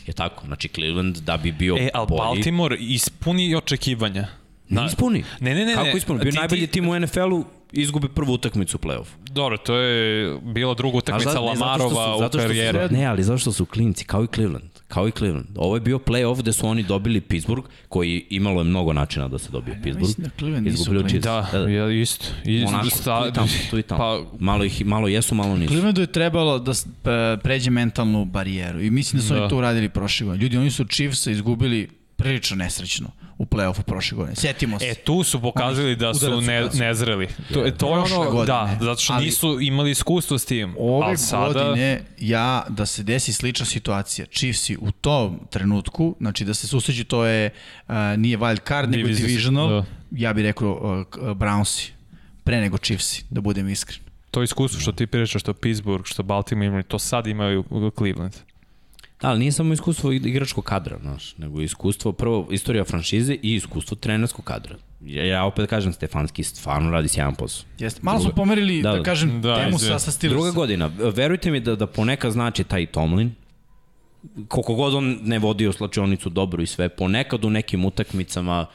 Je 0.06 0.12
tako? 0.14 0.46
Znači 0.46 0.68
Cleveland 0.68 1.16
da 1.16 1.36
bi 1.36 1.52
bio 1.52 1.76
E, 1.80 1.88
ali 1.94 2.06
bolji... 2.08 2.18
Baltimore 2.18 2.76
ispuni 2.80 3.54
očekivanja. 3.54 4.26
Ne 4.68 4.86
ispuni. 4.86 5.24
Ne, 5.40 5.54
ne, 5.54 5.64
ne. 5.64 5.74
Kako 5.74 5.96
ispuni? 5.96 6.20
Bio 6.20 6.30
Ti- 6.32 6.38
najbolji 6.38 6.66
ti- 6.66 6.72
tim 6.72 6.88
u 6.88 7.00
NFL-u, 7.00 7.44
izgubi 7.74 8.08
prvu 8.08 8.32
utakmicu 8.32 8.76
u 8.76 8.86
play-offu. 8.86 9.14
Dobro, 9.24 9.56
to 9.56 9.76
je 9.76 9.94
bila 10.42 10.74
druga 10.74 10.98
utakmica 10.98 11.30
za- 11.30 11.40
ne, 11.40 11.46
zato 11.46 11.54
što 11.54 11.64
Lamarova 11.64 11.90
su- 12.08 12.18
zato 12.18 12.38
u 12.38 12.40
što 12.40 12.40
su- 12.40 12.46
karijeri. 12.46 12.78
Ne, 12.90 13.04
ali 13.04 13.22
zašto 13.22 13.52
su 13.52 13.66
klinci, 13.66 14.04
kao 14.04 14.24
i 14.24 14.28
Cleveland. 14.28 14.64
Kao 14.88 15.08
i 15.08 15.12
Cleveland. 15.12 15.46
Ovo 15.56 15.76
je 15.76 15.80
bio 15.80 15.98
play-off 15.98 16.38
gde 16.38 16.52
su 16.52 16.66
oni 16.66 16.82
dobili 16.82 17.20
Pittsburgh, 17.20 17.64
koji 17.88 18.26
imalo 18.30 18.60
je 18.60 18.64
mnogo 18.64 18.92
načina 18.92 19.28
da 19.28 19.38
se 19.38 19.50
dobije 19.50 19.74
Pittsburgh. 19.74 20.08
mislim 20.08 20.24
da 20.24 20.30
Cleveland 20.38 20.66
nisu. 20.66 20.84
Chiefs. 21.00 21.24
Da, 21.24 21.58
ja 21.60 21.90
isto. 21.92 22.24
I, 22.44 22.64
Onako, 22.64 22.90
sta- 22.90 23.22
tu 23.22 23.28
i 23.28 23.32
tamo, 23.32 23.46
tu 23.70 23.78
i 23.78 23.82
tamo. 23.82 23.98
Pa, 23.98 24.36
malo, 24.40 24.64
ih, 24.64 24.86
malo 24.86 25.08
jesu, 25.08 25.34
malo 25.34 25.56
nisu. 25.56 25.68
Clevelandu 25.68 26.00
je 26.00 26.06
trebalo 26.08 26.58
da 26.58 26.72
pe- 26.72 27.38
pređe 27.38 27.70
mentalnu 27.70 28.24
barijeru 28.24 28.80
i 28.80 28.90
mislim 28.90 29.20
da 29.20 29.28
su 29.28 29.34
Da. 29.34 29.40
oni 29.40 29.50
to 29.50 29.56
uradili 29.56 29.88
prošle 29.88 30.26
godine. 30.26 30.42
Ljudi, 30.42 30.56
oni 30.56 30.70
su 30.70 30.84
Chiefsa 30.86 31.30
izgubili 31.30 31.88
prilično 32.16 32.56
nesrećno 32.56 33.10
u 33.38 33.44
play-offu 33.44 33.82
prošle 33.82 34.16
godine. 34.16 34.36
Sjetimo 34.36 34.78
se. 34.78 34.86
E, 34.86 34.94
tu 34.94 35.22
su 35.24 35.40
pokazali 35.40 35.96
da 35.96 36.14
su 36.14 36.40
ne, 36.40 36.68
nezreli. 36.74 37.28
To, 37.48 37.54
to 37.54 37.64
je 37.64 37.72
Prošle 37.76 38.16
ono, 38.18 38.30
godine. 38.30 38.46
da, 38.46 38.78
zato 38.80 39.00
što 39.00 39.12
Ali- 39.12 39.24
nisu 39.24 39.60
imali 39.60 39.90
iskustvo 39.90 40.38
s 40.38 40.44
tim. 40.44 40.74
Ove 40.78 41.06
ali 41.06 41.16
sada, 41.18 41.52
godine 41.64 42.02
ja 42.18 42.66
da 42.68 42.86
se 42.86 43.02
desi 43.02 43.32
slična 43.32 43.66
situacija. 43.66 44.26
Chiefsi 44.26 44.76
u 44.80 44.92
tom 44.92 45.40
trenutku, 45.50 46.16
znači 46.20 46.44
da 46.44 46.54
se 46.54 46.68
susreću, 46.68 47.04
to 47.04 47.24
je 47.24 47.50
uh, 47.88 47.94
nije 48.16 48.38
wild 48.38 48.68
card, 48.68 48.90
nego 48.90 49.02
Divizijski, 49.02 49.26
divisional. 49.26 49.68
da. 49.68 49.84
Ja 50.10 50.32
bih 50.32 50.44
rekao 50.44 50.72
uh, 50.72 51.28
Brownsi 51.28 51.90
pre 52.44 52.60
nego 52.60 52.78
Chiefsi, 52.78 53.24
da 53.30 53.40
budem 53.40 53.68
iskren. 53.68 53.98
To 54.30 54.42
iskustvo 54.42 54.80
što 54.80 54.92
ti 54.92 55.06
pričaš, 55.06 55.40
što 55.42 55.54
Pittsburgh, 55.54 56.06
što 56.06 56.22
Baltimore 56.22 56.66
imali, 56.66 56.82
to 56.82 56.98
sad 56.98 57.26
imaju 57.26 57.64
Cleveland. 57.98 58.34
Da, 59.20 59.28
ali 59.28 59.38
nije 59.38 59.52
samo 59.52 59.72
iskustvo 59.72 60.12
igračkog 60.12 60.64
kadra, 60.64 60.98
znaš, 61.02 61.34
nego 61.38 61.60
iskustvo, 61.60 62.12
prvo, 62.12 62.48
istorija 62.50 62.84
franšize 62.84 63.34
i 63.42 63.54
iskustvo 63.54 63.96
trenerskog 63.96 64.44
kadra. 64.44 64.76
Ja, 65.00 65.24
ja 65.24 65.44
opet 65.44 65.70
kažem, 65.70 65.92
Stefanski 65.92 66.42
stvarno 66.42 66.90
radi 66.90 67.08
sjajan 67.08 67.34
posao. 67.34 67.66
Jeste. 67.78 68.00
Malo 68.02 68.20
smo 68.20 68.30
pomerili, 68.30 68.82
da, 68.82 68.90
Da, 68.90 68.96
da 68.96 69.02
kažem, 69.02 69.42
Da, 69.42 69.64
temu 69.64 69.78
sa, 69.78 69.98
sa 69.98 70.10
Steelers. 70.10 70.36
Druga 70.36 70.50
godina, 70.50 70.90
verujte 71.14 71.50
mi 71.50 71.60
da, 71.60 71.76
da 71.76 71.86
ponekad 71.86 72.32
znači 72.32 72.64
taj 72.64 72.86
Tomlin, 72.86 73.32
koliko 74.48 74.74
god 74.74 74.94
on 74.94 75.18
ne 75.22 75.38
vodio 75.38 75.72
slačionicu 75.72 76.30
dobro 76.30 76.62
i 76.62 76.66
sve, 76.66 76.88
ponekad 76.88 77.44
u 77.44 77.50
nekim 77.50 77.84
utakmicama 77.84 78.66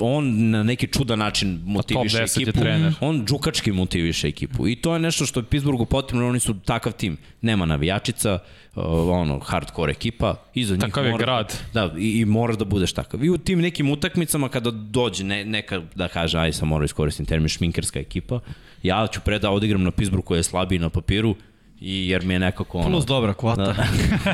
on 0.00 0.50
na 0.50 0.62
neki 0.62 0.86
čudan 0.86 1.18
način 1.18 1.60
motiviše 1.64 2.18
10 2.18 2.40
je 2.40 2.42
ekipu. 2.42 2.60
trener. 2.60 2.94
On 3.00 3.26
džukački 3.26 3.72
motiviše 3.72 4.28
ekipu. 4.28 4.68
I 4.68 4.76
to 4.76 4.92
je 4.92 4.98
nešto 4.98 5.26
što 5.26 5.40
je 5.40 5.44
Pittsburghu 5.44 5.86
potrebno, 5.86 6.28
oni 6.28 6.40
su 6.40 6.54
takav 6.60 6.92
tim. 6.92 7.16
Nema 7.40 7.66
navijačica, 7.66 8.38
ono, 8.74 9.38
hardcore 9.38 9.90
ekipa, 9.90 10.34
iza 10.54 10.74
njih 10.74 10.80
Takav 10.80 11.04
je 11.04 11.10
mora, 11.10 11.24
grad. 11.24 11.58
Da, 11.74 11.94
i, 11.98 12.20
i 12.20 12.24
moraš 12.24 12.56
da 12.56 12.64
budeš 12.64 12.92
takav. 12.92 13.24
I 13.24 13.30
u 13.30 13.38
tim 13.38 13.60
nekim 13.60 13.90
utakmicama 13.90 14.48
kada 14.48 14.70
dođe 14.70 15.24
ne, 15.24 15.44
neka, 15.44 15.82
da 15.94 16.08
kaže, 16.08 16.38
aj 16.38 16.52
sam 16.52 16.68
morao 16.68 16.84
iskoristim 16.84 17.26
termin, 17.26 17.48
šminkerska 17.48 18.00
ekipa, 18.00 18.40
ja 18.82 19.06
ću 19.06 19.20
pre 19.20 19.38
da 19.38 19.50
odigram 19.50 19.82
na 19.82 19.90
Pittsburgh 19.90 20.26
koji 20.26 20.38
je 20.38 20.42
slabiji 20.42 20.78
na 20.78 20.88
papiru, 20.88 21.34
i 21.82 22.08
jer 22.08 22.24
mi 22.24 22.34
je 22.34 22.38
nekako 22.40 22.78
ono... 22.78 22.88
Plus 22.88 23.06
dobra 23.06 23.34
kvota. 23.34 23.62
Da. 23.62 23.86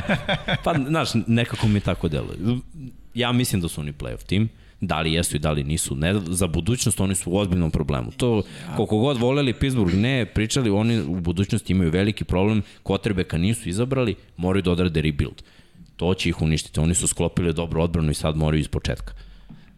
pa, 0.64 0.74
znaš, 0.88 1.08
nekako 1.26 1.68
mi 1.68 1.80
tako 1.80 2.08
deluje. 2.08 2.38
Ja 3.14 3.32
mislim 3.32 3.60
da 3.60 3.68
su 3.68 3.80
oni 3.80 3.92
playoff 3.92 4.26
tim, 4.26 4.48
da 4.80 5.00
li 5.00 5.12
jesu 5.12 5.36
i 5.36 5.38
da 5.38 5.50
li 5.50 5.64
nisu. 5.64 5.96
Ne, 5.96 6.14
za 6.26 6.46
budućnost 6.46 7.00
oni 7.00 7.14
su 7.14 7.30
u 7.30 7.36
ozbiljnom 7.36 7.70
problemu. 7.70 8.10
To, 8.16 8.42
koliko 8.76 8.98
god 8.98 9.18
voleli 9.18 9.52
Pittsburgh, 9.52 9.94
ne, 9.94 10.26
pričali, 10.26 10.70
oni 10.70 11.00
u 11.00 11.20
budućnosti 11.20 11.72
imaju 11.72 11.90
veliki 11.90 12.24
problem, 12.24 12.62
Kotrbeka 12.82 13.38
nisu 13.38 13.68
izabrali, 13.68 14.14
moraju 14.36 14.62
da 14.62 14.70
odrade 14.70 15.00
rebuild. 15.00 15.42
To 15.96 16.14
će 16.14 16.28
ih 16.28 16.42
uništiti. 16.42 16.80
Oni 16.80 16.94
su 16.94 17.06
sklopili 17.06 17.52
dobru 17.52 17.82
odbranu 17.82 18.10
i 18.10 18.14
sad 18.14 18.36
moraju 18.36 18.60
iz 18.60 18.68
početka. 18.68 19.12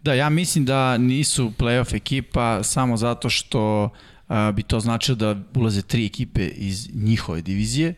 Da, 0.03 0.15
ja 0.15 0.29
mislim 0.29 0.65
da 0.65 0.99
nisu 0.99 1.53
playoff 1.59 1.97
ekipa 1.97 2.63
samo 2.63 2.97
zato 2.97 3.31
što 3.31 3.91
a, 4.31 4.53
bi 4.53 4.63
to 4.63 4.81
značilo 4.81 5.17
da 5.17 5.37
ulaze 5.55 5.83
tri 5.83 6.07
ekipe 6.07 6.47
iz 6.47 6.89
njihove 6.95 7.43
divizije. 7.43 7.95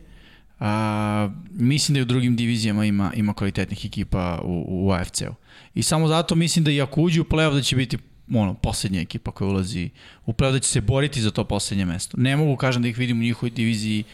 A, 0.61 1.31
mislim 1.51 1.95
da 1.95 1.99
i 1.99 2.03
u 2.03 2.07
drugim 2.07 2.37
divizijama 2.37 2.85
ima, 2.85 3.13
ima 3.17 3.35
kvalitetnih 3.35 3.85
ekipa 3.87 4.41
u, 4.45 4.65
u 4.69 4.93
AFC-u. 4.93 5.35
I 5.75 5.83
samo 5.83 6.09
zato 6.09 6.35
mislim 6.35 6.65
da 6.65 6.71
i 6.71 6.81
ako 6.83 7.01
uđe 7.03 7.21
u 7.21 7.25
play-off 7.25 7.55
da 7.55 7.63
će 7.63 7.77
biti 7.77 7.99
ono, 8.35 8.55
poslednja 8.55 9.01
ekipa 9.01 9.31
koja 9.31 9.49
ulazi 9.49 9.91
u 10.27 10.33
play-off, 10.33 10.53
da 10.53 10.59
će 10.59 10.69
se 10.69 10.81
boriti 10.81 11.21
za 11.21 11.31
to 11.31 11.45
poslednje 11.45 11.85
mesto. 11.85 12.17
Ne 12.21 12.37
mogu 12.37 12.57
kažem 12.57 12.83
da 12.83 12.89
ih 12.89 12.99
vidim 12.99 13.19
u 13.19 13.23
njihovoj 13.23 13.51
diviziji 13.51 14.05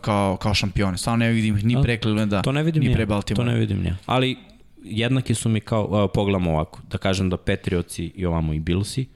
kao, 0.00 0.36
kao 0.36 0.54
šampione. 0.54 0.98
Stvarno 0.98 1.24
ne 1.24 1.32
vidim 1.32 1.60
ni 1.62 1.76
pre 1.82 1.98
Clevelanda, 2.02 2.42
To 2.42 2.52
ne 2.52 2.62
vidim 2.62 2.82
ni 2.84 2.94
pre. 2.94 3.06
Baltimore. 3.06 3.46
To 3.46 3.52
ne 3.52 3.58
vidim 3.58 3.86
ja. 3.86 3.96
Ali 4.06 4.36
jednaki 4.84 5.34
su 5.34 5.48
mi 5.48 5.60
kao, 5.60 6.04
uh, 6.04 6.10
pogledamo 6.14 6.50
ovako, 6.50 6.80
da 6.90 6.98
kažem 6.98 7.30
da 7.30 7.36
Patriotsi 7.36 8.12
i 8.14 8.26
ovamo 8.26 8.52
i 8.52 8.60
Billsi. 8.60 9.06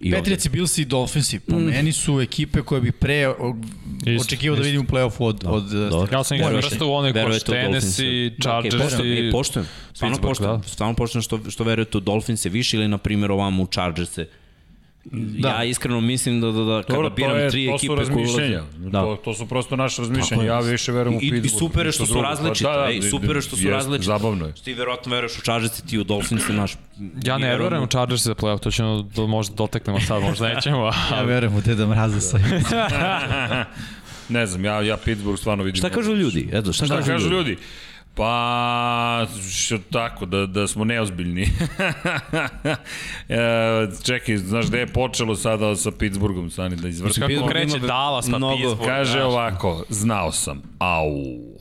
I. 0.00 0.10
Patriots, 0.10 0.48
Bills 0.48 0.78
i 0.78 0.84
Dolphinsi, 0.84 1.40
po 1.40 1.58
Mm. 1.58 1.64
meni 1.64 1.92
su 1.92 2.20
ekipe 2.20 2.62
koje 2.62 2.80
bi 2.80 2.92
pre 2.92 3.34
Isto, 4.06 4.24
očekivao 4.24 4.56
da 4.56 4.62
vidim 4.62 4.80
u 4.80 4.84
play-offu 4.84 5.22
od, 5.24 5.44
od 5.46 5.64
dobro. 5.90 6.18
Ja 6.18 6.24
sam 6.24 6.36
ih 6.36 6.46
vrstao 6.46 6.88
u 6.88 7.00
verujete 7.00 7.50
u 7.50 7.54
Tennessee. 7.54 8.30
Da, 8.30 8.36
Chargers 8.42 8.82
poštujem, 8.82 9.28
i... 9.28 9.32
poštujem. 9.32 9.66
Stvarno 9.94 10.18
poštujem. 10.18 10.60
da. 10.60 10.68
Stvarno 10.68 10.94
poštujem 10.94 11.22
što, 11.22 11.40
što 11.50 11.64
verujete 11.64 11.98
u 11.98 12.00
Dolphinse 12.00 12.48
više 12.48 12.76
ili, 12.76 12.88
na 12.88 12.98
primjer, 12.98 13.30
ovamo 13.32 13.62
u 13.62 13.66
Chargerse. 13.66 14.28
Da. 15.12 15.48
Ja 15.48 15.64
iskreno 15.64 16.00
mislim 16.00 16.40
da, 16.40 16.52
da, 16.52 16.64
da 16.64 16.82
kada 16.82 16.94
Dobro, 16.94 17.08
to, 17.08 17.14
biram 17.14 17.38
je, 17.38 17.50
tri 17.50 17.66
to 17.66 17.74
ekipe 17.74 18.04
su 18.04 18.12
koje 18.12 18.24
ulaze... 18.24 18.40
razmišljenja. 18.40 18.62
Da. 18.78 19.00
To, 19.00 19.16
to 19.24 19.34
su 19.34 19.46
prosto 19.46 19.76
naše 19.76 20.02
razmišljenja. 20.02 20.42
Je. 20.42 20.46
Ja 20.46 20.60
više 20.60 20.92
verujem 20.92 21.16
u 21.16 21.20
I, 21.22 21.30
Pittsburgh. 21.30 21.46
I 21.46 21.58
super 21.58 21.86
je 21.86 21.92
što 21.92 22.06
su 22.06 22.12
drugo. 22.12 22.26
različite. 22.28 22.64
Pa 22.64 22.90
ej, 22.90 23.02
super 23.02 23.36
je 23.36 23.42
što 23.42 23.56
su 23.56 23.62
jest, 23.62 23.72
različite. 23.72 24.06
Zabavno 24.06 24.46
je. 24.46 24.52
Što 24.56 24.64
ti 24.64 24.74
verovatno 24.74 25.12
veruješ 25.12 25.38
u 25.38 25.40
Chargerse, 25.40 25.82
ti 25.86 25.98
u 25.98 26.04
Dolphinse, 26.04 26.52
naš... 26.52 26.76
Ja 27.24 27.38
ne 27.38 27.48
verujem 27.48 27.82
u 27.82 27.86
Chargers 27.86 28.22
za 28.22 28.34
playoff, 28.34 28.60
to 28.60 28.70
ćemo 28.70 29.02
do, 29.02 29.26
možda 29.26 29.54
doteknemo 29.54 30.00
sad, 30.00 30.22
možda 30.22 30.48
nećemo. 30.54 30.90
Ja 31.12 31.22
verujem 31.22 31.56
u 31.56 31.60
Deda 31.60 31.86
Mraza 31.86 32.20
sa 32.20 32.38
ne 34.28 34.46
znam, 34.46 34.64
ja, 34.64 34.82
ja 34.82 34.96
Pittsburgh 34.96 35.40
stvarno 35.40 35.64
vidim. 35.64 35.78
Šta 35.78 35.90
kažu 35.90 36.14
ljudi? 36.14 36.48
Eto, 36.52 36.72
šta, 36.72 36.86
Šta 36.86 37.02
kažu 37.02 37.28
ljudi? 37.28 37.56
Pa, 38.16 39.26
što 39.50 39.78
tako, 39.78 40.26
da, 40.26 40.46
da 40.46 40.66
smo 40.66 40.84
neozbiljni. 40.84 41.42
e, 43.28 43.38
čekaj, 44.04 44.36
znaš 44.36 44.66
gde 44.66 44.78
je 44.78 44.86
počelo 44.86 45.36
sada 45.36 45.76
sa 45.76 45.90
Pittsburghom, 45.90 46.50
Sani, 46.50 46.76
da 46.76 46.88
izvrši? 46.88 47.20
Kako 47.20 47.46
kreće 47.48 47.76
ima 47.76 47.86
Dallas 47.86 48.30
pa 48.30 48.38
mnogo- 48.38 48.56
Pittsburgh? 48.56 48.84
Kaže 48.86 49.12
znaš. 49.12 49.24
ovako, 49.24 49.84
znao 49.88 50.32
sam. 50.32 50.62
Au, 50.78 51.10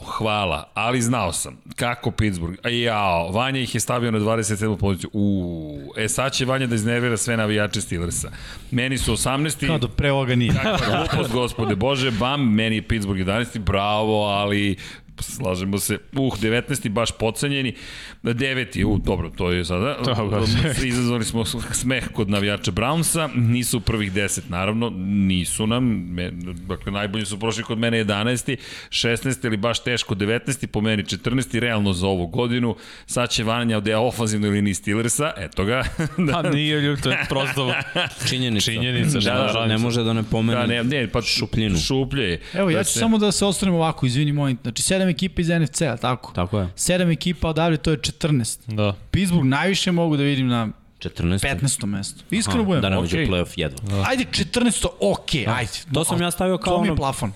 hvala, 0.05 0.71
ali 0.73 1.01
znao 1.01 1.31
sam. 1.33 1.57
Kako 1.75 2.11
Pittsburgh? 2.11 2.59
Jao, 2.63 3.31
Vanja 3.31 3.59
ih 3.59 3.75
je 3.75 3.81
stavio 3.81 4.11
na 4.11 4.19
27. 4.19 4.77
poziciju. 4.77 5.09
U, 5.13 5.93
e 5.97 6.07
sad 6.07 6.33
će 6.33 6.45
Vanja 6.45 6.67
da 6.67 6.75
iznervira 6.75 7.17
sve 7.17 7.37
navijače 7.37 7.81
Steelersa. 7.81 8.31
Meni 8.71 8.97
su 8.97 9.11
18. 9.13 9.67
Kao 9.67 9.77
do 9.77 9.87
pre 9.87 10.11
ovoga 10.11 10.35
nije. 10.35 10.53
Kakva 10.53 11.07
glupost, 11.07 11.31
gospode 11.33 11.75
Bože, 11.75 12.11
bam, 12.11 12.53
meni 12.53 12.75
je 12.75 12.87
Pittsburgh 12.87 13.19
11. 13.21 13.59
Bravo, 13.59 14.23
ali 14.23 14.75
slažemo 15.19 15.77
se, 15.77 15.97
uh, 16.13 16.39
19. 16.39 16.89
baš 16.89 17.11
pocenjeni, 17.11 17.75
9. 18.23 18.83
uh, 18.85 18.99
dobro, 18.99 19.29
to 19.29 19.51
je 19.51 19.65
sada, 19.65 19.97
Dobro. 20.05 20.43
izazvali 20.85 21.25
smo 21.25 21.45
smeh 21.45 22.07
kod 22.07 22.29
navijača 22.29 22.71
Brownsa, 22.71 23.29
nisu 23.35 23.77
u 23.77 23.81
prvih 23.81 24.13
10, 24.13 24.39
naravno, 24.49 24.89
nisu 24.97 25.67
nam, 25.67 25.83
me, 25.85 26.31
dakle, 26.67 26.91
najbolji 26.91 27.25
su 27.25 27.39
prošli 27.39 27.63
kod 27.63 27.77
mene 27.77 28.05
11. 28.05 28.55
16. 28.89 29.45
ili 29.45 29.57
baš 29.57 29.83
teško 29.83 30.15
19. 30.15 30.67
po 30.67 30.81
meni 30.81 31.03
14. 31.03 31.59
realno 31.59 31.93
za 31.93 32.07
ovu 32.07 32.27
godinu, 32.27 32.75
sad 33.05 33.29
će 33.29 33.43
Vanja 33.43 33.77
od 33.77 33.87
ofanzivnoj 33.89 34.49
liniji 34.49 34.73
Steelersa, 34.73 35.31
eto 35.37 35.65
ga, 35.65 35.83
Pa 36.33 36.41
nije 36.43 36.81
ljudi, 36.81 37.01
to 37.01 37.09
je 37.11 37.25
prosto 37.29 37.73
Činjenica. 38.29 38.65
činjenica. 38.65 39.19
Da 39.19 39.33
može, 39.33 39.53
radim 39.53 39.69
ne 39.69 39.77
može 39.77 40.03
da 40.03 40.13
ne 40.13 40.23
pomene 40.23 40.59
Da, 40.59 40.67
ne, 40.67 40.83
ne, 40.83 41.07
pa 41.07 41.21
šupljinu. 41.21 41.77
Šuplje 41.77 42.23
je. 42.23 42.41
Evo, 42.53 42.69
ja 42.69 42.77
Da 42.77 42.83
ću 42.83 42.93
se- 42.93 42.99
samo 42.99 43.17
da 43.17 43.31
se 43.31 43.45
ostanem 43.45 43.75
ovako, 43.75 44.05
izvini 44.05 44.31
moj, 44.33 44.55
znači 44.61 44.81
sedam 45.05 45.09
ekipa 45.09 45.41
iz 45.41 45.49
NFC-a, 45.49 45.97
tako? 45.97 46.31
Tako 46.33 46.59
je. 46.59 46.69
Sedam 46.75 47.11
ekipa 47.11 47.47
odavde, 47.49 47.77
to 47.77 47.91
je 47.91 47.97
14. 47.97 48.59
Da. 48.67 48.95
Pittsburgh 49.11 49.45
najviše 49.45 49.91
mogu 49.91 50.17
da 50.17 50.23
vidim 50.23 50.47
na 50.47 50.67
14. 50.99 51.39
15. 51.39 51.85
mesto. 51.85 52.23
Iskreno 52.31 52.63
budem. 52.63 52.81
Da 52.81 52.89
ne 52.89 52.99
uđe 52.99 53.15
Okej. 53.15 53.25
u 53.25 53.29
play-off 53.29 53.53
jedva. 53.55 54.05
Ajde 54.07 54.25
14. 54.25 54.85
okej, 55.01 55.45
ajde. 55.47 55.71
To 55.93 56.03
sam 56.03 56.21
ja 56.21 56.31
stavio 56.31 56.57
kao 56.57 56.73
To 56.73 56.81
mi 56.81 56.87
je 56.87 56.91
ono- 56.91 56.97
plafon. 56.97 57.31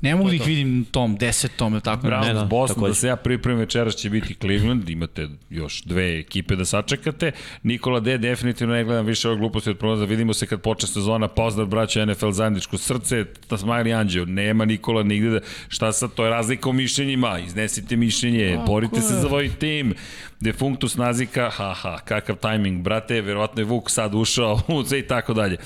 Ne 0.00 0.14
mogu 0.14 0.28
da 0.28 0.34
ih 0.34 0.46
vidim 0.46 0.82
u 0.82 0.84
tom 0.92 1.16
desetom 1.16 1.72
ili 1.72 1.82
tako. 1.82 2.06
Browns, 2.06 2.26
Ne, 2.26 2.34
da, 2.34 2.44
Boston, 2.44 2.74
takođe. 2.74 2.90
da 2.90 2.94
se 2.94 3.06
ja 3.06 3.16
pripremim 3.16 3.60
večeras 3.60 3.94
će 3.94 4.10
biti 4.10 4.34
Cleveland, 4.34 4.88
imate 4.88 5.28
još 5.50 5.82
dve 5.82 6.18
ekipe 6.18 6.56
da 6.56 6.64
sačekate. 6.64 7.32
Nikola 7.62 8.00
D, 8.00 8.18
definitivno 8.18 8.74
ne 8.74 8.84
gledam 8.84 9.06
više 9.06 9.28
ove 9.28 9.38
gluposti 9.38 9.70
od 9.70 9.78
prognoza, 9.78 10.04
vidimo 10.04 10.34
se 10.34 10.46
kad 10.46 10.60
počne 10.60 10.88
sezona, 10.88 11.28
pozdrav 11.28 11.66
braća 11.66 12.04
NFL 12.04 12.30
zajedničko 12.30 12.78
srce, 12.78 13.24
ta 13.48 13.56
Smiley 13.56 13.98
Anđeo, 14.00 14.24
nema 14.24 14.64
Nikola 14.64 15.02
nigde 15.02 15.30
da, 15.30 15.40
šta 15.68 15.92
sad, 15.92 16.14
to 16.14 16.24
je 16.24 16.30
razlika 16.30 16.68
u 16.70 16.72
mišljenjima, 16.72 17.38
iznesite 17.38 17.96
mišljenje, 17.96 18.58
borite 18.66 19.00
se 19.00 19.14
za 19.14 19.28
svoj 19.28 19.48
tim, 19.48 19.94
defunctus 20.40 20.96
nazika, 20.96 21.50
haha, 21.50 21.98
kakav 22.04 22.36
tajming, 22.36 22.82
brate, 22.82 23.20
verovatno 23.20 23.60
je 23.60 23.64
Vuk 23.64 23.90
sad 23.90 24.14
ušao 24.14 24.60
u 24.68 24.94
i 24.96 25.02
tako 25.02 25.34
dalje. 25.34 25.56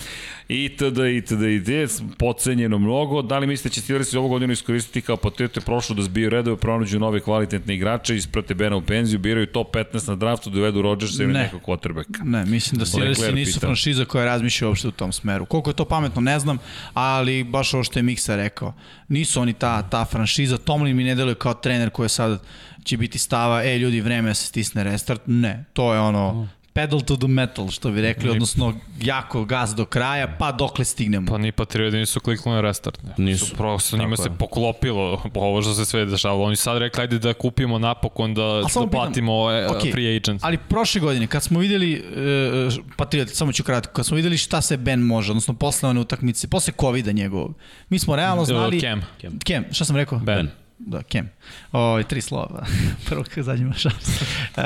Itd, 0.49 0.99
itd, 1.17 1.43
itd, 1.43 1.71
pocenjeno 2.19 2.79
mnogo, 2.79 3.23
da 3.23 3.39
li 3.39 3.47
mislite 3.47 3.69
da 3.69 3.73
će 3.73 3.81
Steelers 3.81 4.15
ovu 4.15 4.29
godinu 4.29 4.53
iskoristiti 4.53 5.01
kao 5.01 5.17
patriote 5.17 5.61
prošlo 5.61 5.95
da 5.95 6.03
zbiju 6.03 6.31
redove, 6.31 6.57
pronađu 6.57 6.99
nove 6.99 7.21
kvalitetne 7.21 7.75
igrače, 7.75 8.17
isprate 8.17 8.55
Bena 8.55 8.77
u 8.77 8.83
penziju, 8.83 9.19
biraju 9.19 9.47
top 9.47 9.75
15 9.75 10.09
na 10.09 10.17
draftu, 10.17 10.51
dovedu 10.51 10.83
Rodgersa 10.83 11.23
ili 11.23 11.33
Ne. 11.33 11.43
nekog 11.43 11.61
quarterbacka. 11.63 12.25
Ne, 12.25 12.47
mislim 12.47 12.79
da 12.79 12.87
Steelersi 12.87 13.33
nisu 13.33 13.55
pitao. 13.55 13.69
franšiza 13.69 14.05
koja 14.05 14.25
razmišlja 14.25 14.69
uopšte 14.69 14.89
u 14.89 14.91
tom 14.91 15.13
smeru. 15.13 15.47
Koliko 15.47 15.71
je 15.71 15.75
to 15.75 15.85
pametno, 15.85 16.21
ne 16.21 16.39
znam, 16.39 16.59
ali 16.95 17.45
baš 17.45 17.75
ovo 17.75 17.85
što 17.85 17.99
je 17.99 18.03
Miksa 18.03 18.37
rekao. 18.37 18.75
Nisu 19.09 19.41
oni 19.41 19.53
ta, 19.53 19.83
ta 19.83 20.05
franšiza. 20.05 20.59
Tomlin 20.59 20.97
mi 20.97 21.05
ne 21.05 21.15
deluje 21.15 21.35
kao 21.35 21.55
trener 21.55 21.91
koji 21.91 22.09
sad 22.09 22.41
će 22.91 22.97
biti 22.97 23.19
stava, 23.19 23.63
e 23.65 23.79
ljudi, 23.79 24.01
vreme 24.01 24.29
da 24.29 24.35
se 24.35 24.47
stisne 24.47 24.85
restart. 24.85 25.23
Ne, 25.27 25.65
to 25.73 25.95
je 25.95 26.01
ono 26.01 26.49
pedal 26.73 27.01
to 27.01 27.17
the 27.17 27.29
metal, 27.29 27.69
što 27.69 27.91
bi 27.91 28.01
rekli, 28.01 28.31
odnosno 28.31 28.75
jako 29.03 29.45
gas 29.45 29.75
do 29.75 29.85
kraja, 29.85 30.37
pa 30.39 30.53
dokle 30.53 30.85
stignemo. 30.85 31.27
Pa 31.27 31.39
ni 31.39 31.53
Patrioti 31.53 31.97
nisu 31.97 32.21
kliknuli 32.21 32.55
na 32.55 32.61
restart. 32.61 33.03
Ne. 33.03 33.25
Nisu. 33.25 33.47
Su 33.47 33.57
prosto 33.57 33.97
njima 33.97 34.17
se 34.17 34.29
je. 34.29 34.39
poklopilo 34.39 35.23
ovo 35.35 35.63
što 35.63 35.75
se 35.75 35.85
sve 35.85 36.05
dešavalo. 36.05 36.45
Oni 36.45 36.57
sad 36.57 36.79
rekli, 36.79 37.01
ajde 37.01 37.19
da 37.19 37.35
kupimo 37.35 37.79
napokon, 37.79 38.35
da, 38.35 38.43
da 38.43 38.67
pitam, 38.67 38.91
platimo 38.91 39.51
e, 39.53 39.67
okej, 39.67 39.93
free 39.93 40.17
agent. 40.17 40.45
Ali 40.45 40.59
prošle 40.59 41.01
godine, 41.01 41.27
kad 41.27 41.43
smo 41.43 41.59
videli, 41.59 42.03
uh, 42.67 42.75
Patrioti, 42.97 43.35
samo 43.35 43.53
ću 43.53 43.65
kratko, 43.65 43.93
kad 43.93 44.07
smo 44.07 44.17
videli 44.17 44.39
šta 44.39 44.61
se 44.61 44.77
Ben 44.77 45.01
može, 45.01 45.33
odnosno 45.33 45.55
posle 45.55 45.89
one 45.89 46.01
utakmice, 46.01 46.49
posle 46.49 46.73
COVID-a 46.81 47.13
njegovog, 47.13 47.55
mi 47.89 47.99
smo 47.99 48.17
realno 48.17 48.45
znali... 48.45 48.81
Cam. 48.81 49.03
Kem, 49.45 49.65
šta 49.73 49.85
sam 49.85 49.97
rekao? 49.97 50.19
Ben. 50.19 50.51
Da, 50.87 51.03
Kem. 51.03 51.29
O, 51.73 52.03
tri 52.03 52.21
slova. 52.21 52.67
Prvo 53.09 53.25
kad 53.35 53.45
zadnjima 53.45 53.75
šans. 53.75 54.09
E, 54.57 54.63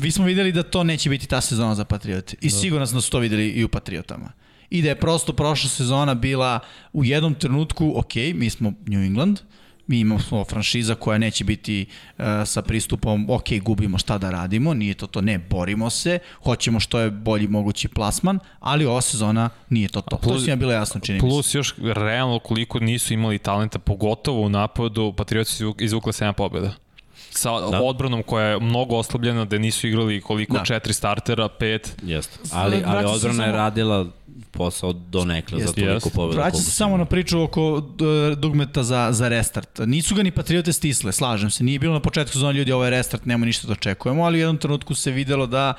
vi 0.00 0.10
smo 0.10 0.24
videli 0.24 0.52
da 0.52 0.62
to 0.62 0.84
neće 0.84 1.10
biti 1.10 1.26
ta 1.26 1.40
sezona 1.40 1.74
za 1.74 1.84
Patriote. 1.84 2.36
I 2.40 2.50
sigurno 2.50 2.86
smo 2.86 3.00
da 3.00 3.06
to 3.06 3.18
videli 3.18 3.48
i 3.48 3.64
u 3.64 3.68
Patriotama. 3.68 4.32
I 4.70 4.82
da 4.82 4.88
je 4.88 5.00
prosto 5.00 5.32
prošla 5.32 5.70
sezona 5.70 6.14
bila 6.14 6.60
u 6.92 7.04
jednom 7.04 7.34
trenutku, 7.34 7.92
ok, 7.96 8.14
mi 8.34 8.50
smo 8.50 8.72
New 8.86 9.02
England, 9.02 9.40
mi 9.88 10.00
imamo 10.00 10.44
franšiza 10.44 10.94
koja 10.94 11.18
neće 11.18 11.44
biti 11.44 11.86
uh, 12.18 12.24
sa 12.46 12.62
pristupom, 12.62 13.30
ok, 13.30 13.44
gubimo 13.62 13.98
šta 13.98 14.18
da 14.18 14.30
radimo, 14.30 14.74
nije 14.74 14.94
to 14.94 15.06
to, 15.06 15.20
ne, 15.20 15.38
borimo 15.38 15.90
se, 15.90 16.18
hoćemo 16.44 16.80
što 16.80 17.00
je 17.00 17.10
bolji 17.10 17.48
mogući 17.48 17.88
plasman, 17.88 18.38
ali 18.60 18.86
ova 18.86 19.00
sezona 19.00 19.50
nije 19.68 19.88
to 19.88 20.00
to. 20.00 20.16
to 20.16 20.28
plus- 20.28 20.44
svima 20.44 20.56
bilo 20.56 20.72
jasno, 20.72 21.00
čini 21.00 21.16
mi 21.16 21.20
se. 21.20 21.26
Plus 21.26 21.54
još 21.54 21.74
realno 21.78 22.38
koliko 22.38 22.80
nisu 22.80 23.14
imali 23.14 23.38
talenta, 23.38 23.78
pogotovo 23.78 24.40
u 24.40 24.48
napadu, 24.48 25.12
Patrioti 25.16 25.50
su 25.50 25.74
izvukle 25.78 26.12
7 26.12 26.32
pobjeda. 26.32 26.87
Sa 27.38 27.50
da. 27.60 27.80
odbranom 27.80 28.22
koja 28.22 28.46
je 28.46 28.60
mnogo 28.60 28.96
oslabljena, 28.96 29.44
da 29.44 29.58
nisu 29.58 29.86
igrali 29.86 30.20
koliko, 30.20 30.54
Da. 30.54 30.64
četiri 30.64 30.92
startera, 30.92 31.48
pet. 31.50 31.96
Jeste. 32.02 32.38
Ali, 32.52 32.82
ali 32.86 33.04
odbrana 33.06 33.44
je 33.44 33.48
samo- 33.48 33.56
radila 33.58 34.06
posao 34.50 34.92
do 34.92 35.24
nekle 35.24 35.58
za 35.58 35.62
Jeste. 35.62 35.74
toliko 35.76 35.94
Jeste. 35.94 36.10
pobjeda. 36.10 36.36
Vraća 36.36 36.50
koliko 36.50 36.64
se 36.64 36.70
samo 36.72 36.96
na 36.96 37.04
priču 37.04 37.42
oko 37.42 37.82
e, 38.32 38.34
dugmeta 38.34 38.82
za, 38.82 39.08
za 39.10 39.28
restart. 39.28 39.78
Nisu 39.78 40.14
ga 40.14 40.22
ni 40.22 40.30
Patriote 40.30 40.72
stisle, 40.72 41.12
slažem 41.12 41.50
se. 41.50 41.64
Nije 41.64 41.78
bilo 41.78 41.94
na 41.94 42.00
početku 42.00 42.32
sezona 42.32 42.52
ljudi, 42.52 42.72
ovo 42.72 42.84
je 42.84 42.90
restart, 42.90 43.26
nema 43.26 43.46
ništa 43.46 43.66
da 43.66 43.72
očekujemo, 43.72 44.24
ali 44.24 44.36
u 44.36 44.40
jednom 44.40 44.58
trenutku 44.58 44.94
se 44.94 45.10
videlo 45.10 45.46
da 45.46 45.74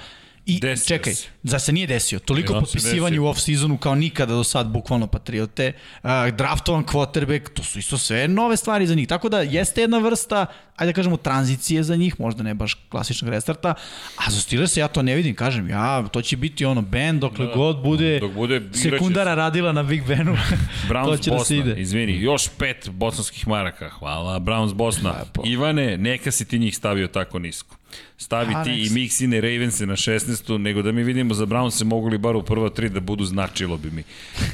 I 0.49 0.59
Desio 0.59 0.97
čekaj, 0.97 1.13
se. 1.13 1.27
da 1.43 1.59
se 1.59 1.71
nije 1.71 1.87
desio. 1.87 2.19
Toliko 2.19 2.53
se 2.53 2.59
potpisivanje 2.59 3.11
desio. 3.17 3.23
u 3.23 3.25
off-seasonu 3.25 3.77
kao 3.77 3.95
nikada 3.95 4.33
do 4.33 4.43
sad, 4.43 4.67
bukvalno 4.67 5.07
Patriote. 5.07 5.73
Uh, 6.03 6.09
draftovan 6.37 6.85
quarterback, 6.85 7.49
to 7.53 7.63
su 7.63 7.79
isto 7.79 7.97
sve 7.97 8.27
nove 8.27 8.57
stvari 8.57 8.87
za 8.87 8.95
njih. 8.95 9.07
Tako 9.07 9.29
da 9.29 9.41
jeste 9.41 9.81
jedna 9.81 9.97
vrsta, 9.97 10.45
ajde 10.75 10.91
da 10.91 10.95
kažemo, 10.95 11.17
tranzicije 11.17 11.83
za 11.83 11.95
njih, 11.95 12.19
možda 12.19 12.43
ne 12.43 12.53
baš 12.53 12.73
klasičnog 12.89 13.29
restarta, 13.29 13.73
a 14.15 14.31
za 14.31 14.41
Steelers 14.41 14.77
ja 14.77 14.87
to 14.87 15.01
ne 15.01 15.15
vidim, 15.15 15.35
kažem, 15.35 15.69
ja, 15.69 16.07
to 16.07 16.21
će 16.21 16.37
biti 16.37 16.65
ono 16.65 16.81
band 16.81 17.21
dokle 17.21 17.45
Da, 17.45 17.53
god 17.53 17.83
bude, 17.83 18.19
dok 18.19 18.31
bude, 18.31 18.61
sekundara 18.73 19.35
radila 19.35 19.71
na 19.71 19.83
Big 19.83 20.07
Benu, 20.07 20.35
to 20.87 20.93
Browns 20.93 21.23
će 21.23 21.31
Bosna, 21.31 21.37
da 21.37 21.45
se 21.45 21.57
ide. 21.57 21.81
izvini, 21.81 22.21
još 22.21 22.47
pet 22.57 22.89
bosanskih 22.89 23.47
maraka, 23.47 23.89
hvala, 23.89 24.39
Browns 24.39 24.73
Bosna. 24.73 25.09
Lepo. 25.19 25.41
Ivane, 25.45 25.97
neka 25.97 26.31
si 26.31 26.45
ti 26.45 26.59
njih 26.59 26.75
stavio 26.75 27.07
tako 27.07 27.39
nisko. 27.39 27.78
Stavi 28.17 28.53
A, 28.55 28.63
ti 28.63 28.69
nek 28.69 28.79
i 28.79 28.85
se- 28.85 28.93
Mixine 28.93 29.41
Ravense 29.41 29.85
na 29.85 29.95
16. 29.95 30.19
nego 30.57 30.81
da 30.81 30.91
mi 30.91 31.03
vidimo 31.03 31.33
za 31.33 31.45
Brownse 31.45 31.83
mogu 31.83 32.07
li 32.07 32.17
bar 32.17 32.35
u 32.35 32.43
prva 32.43 32.69
tri 32.69 32.89
da 32.89 32.99
budu 32.99 33.25
značilo 33.25 33.77
bi 33.77 33.91
mi. 33.91 34.03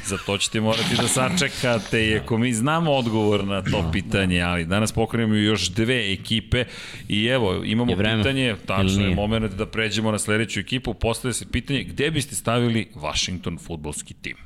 Za 0.04 0.18
to 0.18 0.38
ćete 0.38 0.60
morati 0.60 0.96
da 0.96 1.08
sačekate, 1.08 2.06
iako 2.06 2.38
mi 2.38 2.52
znamo 2.54 2.92
odgovor 2.92 3.44
na 3.44 3.62
to 3.62 3.90
pitanje, 3.92 4.40
ali 4.40 4.64
danas 4.66 4.92
pokrenemo 4.92 5.34
još 5.34 5.68
dve 5.68 6.12
ekipe 6.12 6.64
i 7.08 7.24
evo, 7.26 7.64
imamo 7.64 7.92
Je 7.92 7.96
vreme? 7.96 8.22
pitanje, 8.22 8.54
tačno 8.66 9.04
je 9.04 9.14
moment 9.14 9.54
da 9.54 9.66
pređemo 9.66 10.10
na 10.10 10.18
sledeću 10.18 10.60
ekipu, 10.60 10.94
postaje 10.94 11.34
se 11.34 11.46
pitanje 11.46 11.82
gde 11.84 12.10
biste 12.10 12.34
stavili 12.34 12.88
Washington 12.94 13.58
futbolski 13.58 14.14
tim? 14.14 14.36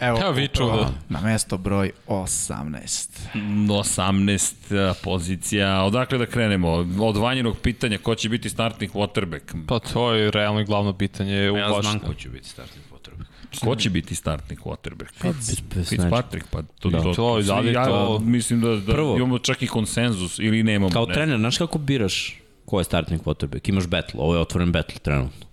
Evo, 0.00 0.18
Evo, 0.20 0.32
viču 0.32 0.64
da- 0.66 0.92
Na 1.08 1.20
mesto 1.22 1.58
broj 1.58 1.90
18. 2.06 3.10
18 3.34 4.54
pozicija. 4.94 5.82
Odakle 5.82 6.18
da 6.18 6.26
krenemo? 6.26 6.68
Od 7.00 7.16
vanjenog 7.16 7.56
pitanja 7.58 7.98
ko 7.98 8.14
će 8.14 8.28
biti 8.28 8.48
startni 8.48 8.88
quarterback? 8.88 9.66
Pa 9.66 9.78
to 9.78 10.12
je 10.12 10.30
realno 10.30 10.60
i 10.60 10.64
glavno 10.64 10.92
pitanje. 10.92 11.34
Ja 11.36 11.82
znam 11.82 11.98
ko 11.98 12.14
će 12.14 12.28
biti 12.28 12.48
startni 12.48 12.80
potrebe. 12.90 13.24
Ko 13.60 13.76
će 13.76 13.90
biti 13.90 14.14
startni 14.14 14.56
quarterback? 14.56 15.10
Fitz, 15.12 15.60
Fitzpatrick, 15.88 16.46
pa 16.50 16.62
to, 16.62 16.90
Da. 16.90 17.02
to, 17.02 17.14
To 17.14 17.40
dalje 17.42 17.72
ja 17.72 17.84
to- 17.84 18.18
mislim 18.18 18.60
da, 18.60 18.68
da 18.68 18.92
Prvo. 18.92 19.16
imamo 19.16 19.38
čak 19.38 19.62
i 19.62 19.66
konsenzus 19.66 20.38
ili 20.38 20.62
nemamo. 20.62 20.90
Kao 20.90 21.06
ne 21.06 21.14
trener, 21.14 21.38
znaš 21.38 21.58
kako 21.58 21.78
biraš 21.78 22.40
ko 22.66 22.78
je 22.78 22.84
startni 22.84 23.18
quarterback? 23.18 23.68
Imaš 23.68 23.86
battle, 23.86 24.20
ovo 24.20 24.34
je 24.34 24.40
otvoren 24.40 24.72
battle 24.72 24.98
trenutno. 24.98 25.46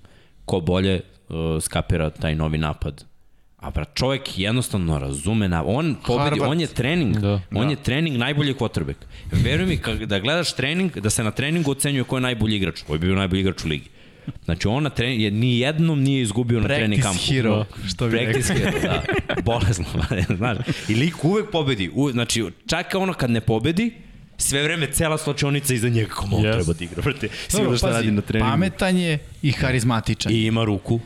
Ko 0.45 0.59
bolje 0.59 1.01
uh, 1.29 1.35
skapira 1.61 2.09
taj 2.09 2.35
novi 2.35 2.57
napad. 2.57 3.03
A 3.57 3.69
brat, 3.71 3.89
čovjek 3.93 4.39
jednostavno 4.39 4.99
razume 4.99 5.47
na 5.47 5.63
on 5.65 5.95
pobedi, 5.97 6.29
Harvard. 6.29 6.51
on 6.51 6.61
je 6.61 6.67
trening, 6.67 7.17
Da. 7.17 7.41
on 7.51 7.69
je 7.69 7.75
trening 7.75 8.17
najbolji 8.17 8.53
quarterback. 8.53 8.95
Veruj 9.33 9.65
mi 9.65 9.77
kad 9.77 9.97
da 9.99 10.19
gledaš 10.19 10.53
trening, 10.53 10.97
da 10.97 11.09
se 11.09 11.23
na 11.23 11.31
treningu 11.31 11.71
ocenjuje 11.71 12.03
ko 12.03 12.17
je 12.17 12.21
najbolji 12.21 12.55
igrač. 12.55 12.83
Ovo 12.83 12.95
je 12.95 12.99
bio 12.99 13.15
najbolji 13.15 13.41
igrač 13.41 13.65
u 13.65 13.67
ligi. 13.67 13.89
Znači 14.45 14.67
on 14.67 14.83
na 14.83 14.89
trening, 14.89 15.21
je, 15.21 15.31
ni 15.31 15.59
jednom 15.59 16.01
nije 16.01 16.21
izgubio 16.21 16.59
na 16.59 16.67
trening 16.67 17.01
kampu. 17.01 17.17
Practice 17.17 17.33
hero, 17.33 17.65
što 17.87 18.07
bi 18.07 18.17
Practice 18.17 18.53
hero, 18.53 18.79
da. 18.79 19.03
Bolesno, 19.45 19.85
znaš. 20.37 20.57
I 20.89 20.95
lik 20.95 21.25
uvek 21.25 21.51
pobedi. 21.51 21.89
U, 21.93 22.11
znači, 22.11 22.45
čak 22.67 22.87
ono 22.93 23.13
kad 23.13 23.29
ne 23.29 23.41
pobedi, 23.41 23.91
sve 24.37 24.63
vreme 24.63 24.87
cela 24.87 25.17
slačionica 25.17 25.73
iza 25.73 25.89
njega 25.89 26.13
malo 26.27 26.43
Yes. 26.43 26.53
treba 26.53 26.73
da 26.73 26.83
igra, 26.83 27.01
brate. 27.01 27.27
Da 27.27 27.77
šta 27.77 27.87
pazi, 27.87 27.97
radi 27.97 28.11
na 28.11 28.21
treningu. 28.21 28.51
pametan 28.51 28.97
je 28.97 29.19
i 29.41 29.51
harizmatičan. 29.51 30.31
I 30.31 30.45
ima 30.45 30.63
ruku. 30.63 30.99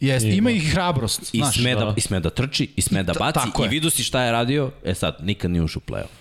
Jest, 0.00 0.26
ima 0.26 0.50
i 0.50 0.58
hrabrost, 0.58 1.34
I 1.34 1.38
znaš. 1.38 1.56
sme, 1.56 1.74
da, 1.74 1.80
da. 1.80 1.94
I 1.96 2.00
sme 2.00 2.20
da 2.20 2.30
trči, 2.30 2.68
i 2.76 2.82
sme 2.82 3.02
da 3.02 3.12
baci. 3.12 3.38
I 3.64 3.68
vidu 3.68 3.90
si 3.90 4.02
šta 4.02 4.22
je 4.22 4.32
radio. 4.32 4.70
E 4.84 4.94
sad, 4.94 5.16
nikad 5.22 5.50
nije 5.50 5.62
ušao 5.62 5.82
u 5.86 5.90
play-off. 5.90 6.14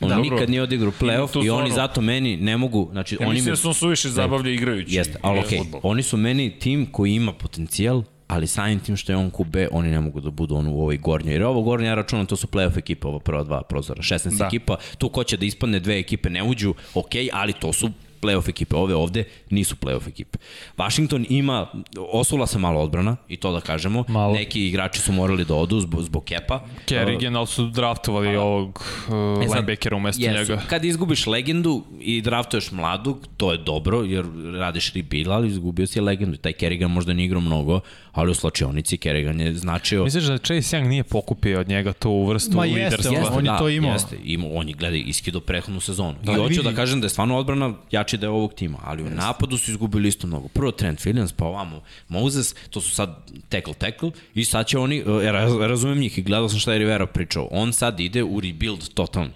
On 0.00 0.08
Dobro. 0.08 0.22
nikad 0.24 0.50
nije 0.50 0.62
odigrao 0.62 0.92
play-off 0.92 1.44
i 1.44 1.50
oni 1.50 1.70
zato 1.70 2.00
meni 2.00 2.36
ne 2.36 2.56
mogu, 2.56 2.88
znači 2.92 3.14
Ja 3.14 3.18
oni 3.20 3.30
mislim 3.30 3.44
mi, 3.44 3.50
da 3.52 3.56
su 3.56 3.72
suviše 3.74 4.08
zabavlja 4.08 4.50
igrajući. 4.50 4.94
jeste, 4.94 5.18
ali 5.22 5.38
okej, 5.40 5.58
fudbal. 5.58 5.80
oni 5.82 6.02
su 6.02 6.16
meni 6.16 6.58
tim 6.58 6.86
koji 6.86 7.12
ima 7.12 7.32
potencijal, 7.32 8.02
ali 8.28 8.46
samim 8.46 8.80
tim 8.80 8.96
što 8.96 9.12
je 9.12 9.16
on 9.16 9.30
QB, 9.30 9.68
oni 9.70 9.90
ne 9.90 10.00
mogu 10.00 10.20
da 10.20 10.30
budu 10.30 10.54
on 10.54 10.66
u 10.66 10.80
ovoj 10.80 10.96
gornjoj. 10.96 11.34
Jer 11.34 11.42
ovo 11.42 11.62
gornje, 11.62 11.86
ja 11.86 11.94
računam, 11.94 12.26
to 12.26 12.36
su 12.36 12.46
playoff 12.46 12.78
ekipa, 12.78 13.08
ovo 13.08 13.18
prva 13.18 13.42
dva 13.44 13.62
prozora, 13.62 14.02
16 14.02 14.24
Da. 14.24 14.36
da. 14.36 14.46
ekipa, 14.46 14.76
tu 14.98 15.08
ko 15.08 15.24
će 15.24 15.36
da 15.36 15.46
ispadne 15.46 15.80
dve 15.80 15.98
ekipe 15.98 16.30
ne 16.30 16.42
uđu, 16.42 16.74
okej, 16.94 17.28
ali 17.32 17.52
to 17.52 17.72
su 17.72 17.90
playoff 18.22 18.48
ekipe, 18.48 18.76
ove 18.76 18.94
ovde 18.94 19.24
nisu 19.50 19.76
playoff 19.76 20.08
ekipe. 20.08 20.38
Washington 20.78 21.26
ima, 21.28 21.66
osula 22.12 22.46
se 22.46 22.58
malo 22.58 22.80
odbrana, 22.80 23.16
i 23.28 23.36
to 23.36 23.52
da 23.52 23.60
kažemo, 23.60 24.04
Malo. 24.08 24.32
neki 24.34 24.66
igrači 24.68 25.00
su 25.00 25.12
morali 25.12 25.44
da 25.44 25.54
odu 25.54 25.80
zbog, 25.80 26.02
zbog 26.02 26.24
kepa. 26.24 26.60
Kerrigan, 26.86 27.36
ali 27.36 27.46
su 27.46 27.66
draftovali 27.66 28.36
ovog 28.36 28.82
uh, 29.08 29.14
E 29.14 29.48
linebackera 29.48 29.96
umesto 29.96 30.24
jesu. 30.24 30.52
njega. 30.52 30.62
Kad 30.68 30.84
izgubiš 30.84 31.26
legendu 31.26 31.84
i 32.00 32.20
draftuješ 32.20 32.70
mladog, 32.72 33.26
to 33.36 33.52
je 33.52 33.58
dobro, 33.58 34.02
jer 34.02 34.24
radiš 34.54 34.92
rebuild, 34.92 35.28
ali 35.28 35.48
izgubio 35.48 35.86
si 35.86 36.00
legendu. 36.00 36.36
Taj 36.36 36.52
Kerrigan 36.52 36.90
možda 36.90 37.12
nije 37.12 37.26
igrao 37.26 37.40
mnogo, 37.40 37.80
ali 38.12 38.30
u 38.30 38.34
slačionici 38.34 38.96
Kerrigan 38.96 39.40
je 39.40 39.54
značio... 39.54 40.04
Misliš 40.04 40.24
da 40.24 40.38
Chase 40.38 40.76
Young 40.76 40.88
nije 40.88 41.04
pokupio 41.04 41.60
od 41.60 41.68
njega 41.68 41.92
tu 41.92 42.24
vrstu 42.24 42.56
Ma 42.56 42.64
jeste, 42.64 42.84
liderstva? 42.96 43.36
on 43.36 43.46
je 43.46 43.52
to 43.58 43.68
imao. 43.68 43.92
Jeste, 43.92 44.16
imao, 44.24 44.50
on 44.52 44.68
je, 44.68 44.74
gledaj, 44.74 45.02
iskido 45.06 45.40
prethodnu 45.40 45.80
sezonu. 45.80 46.14
Da, 46.22 46.32
I 46.32 46.34
hoću 46.34 46.48
vidi- 46.48 46.62
da 46.62 46.72
kažem 46.72 47.00
da 47.00 47.06
je 47.06 47.10
stvarno 47.10 47.36
odbrana 47.36 47.74
jači 48.06 48.16
da 48.16 48.26
je 48.26 48.30
ovog 48.30 48.54
tima, 48.54 48.78
ali 48.84 49.02
u 49.02 49.10
napadu 49.10 49.58
su 49.58 49.70
izgubili 49.70 50.08
isto 50.08 50.26
mnogo. 50.26 50.48
Prvo 50.48 50.72
Trent 50.72 51.00
Williams, 51.00 51.32
pa 51.36 51.44
ovamo 51.44 51.82
Moses, 52.08 52.54
to 52.70 52.80
su 52.80 52.90
sad 52.90 53.30
tackle-tackle 53.50 54.12
i 54.34 54.44
sad 54.44 54.66
će 54.66 54.78
oni, 54.78 54.98
e, 54.98 55.32
raz, 55.32 55.56
razumem 55.56 55.98
njih 55.98 56.18
i 56.18 56.22
gledao 56.22 56.48
sam 56.48 56.58
šta 56.58 56.72
je 56.72 56.78
Rivera 56.78 57.06
pričao, 57.06 57.48
on 57.50 57.72
sad 57.72 58.00
ide 58.00 58.22
u 58.22 58.40
rebuild 58.40 58.88
totalni. 58.94 59.30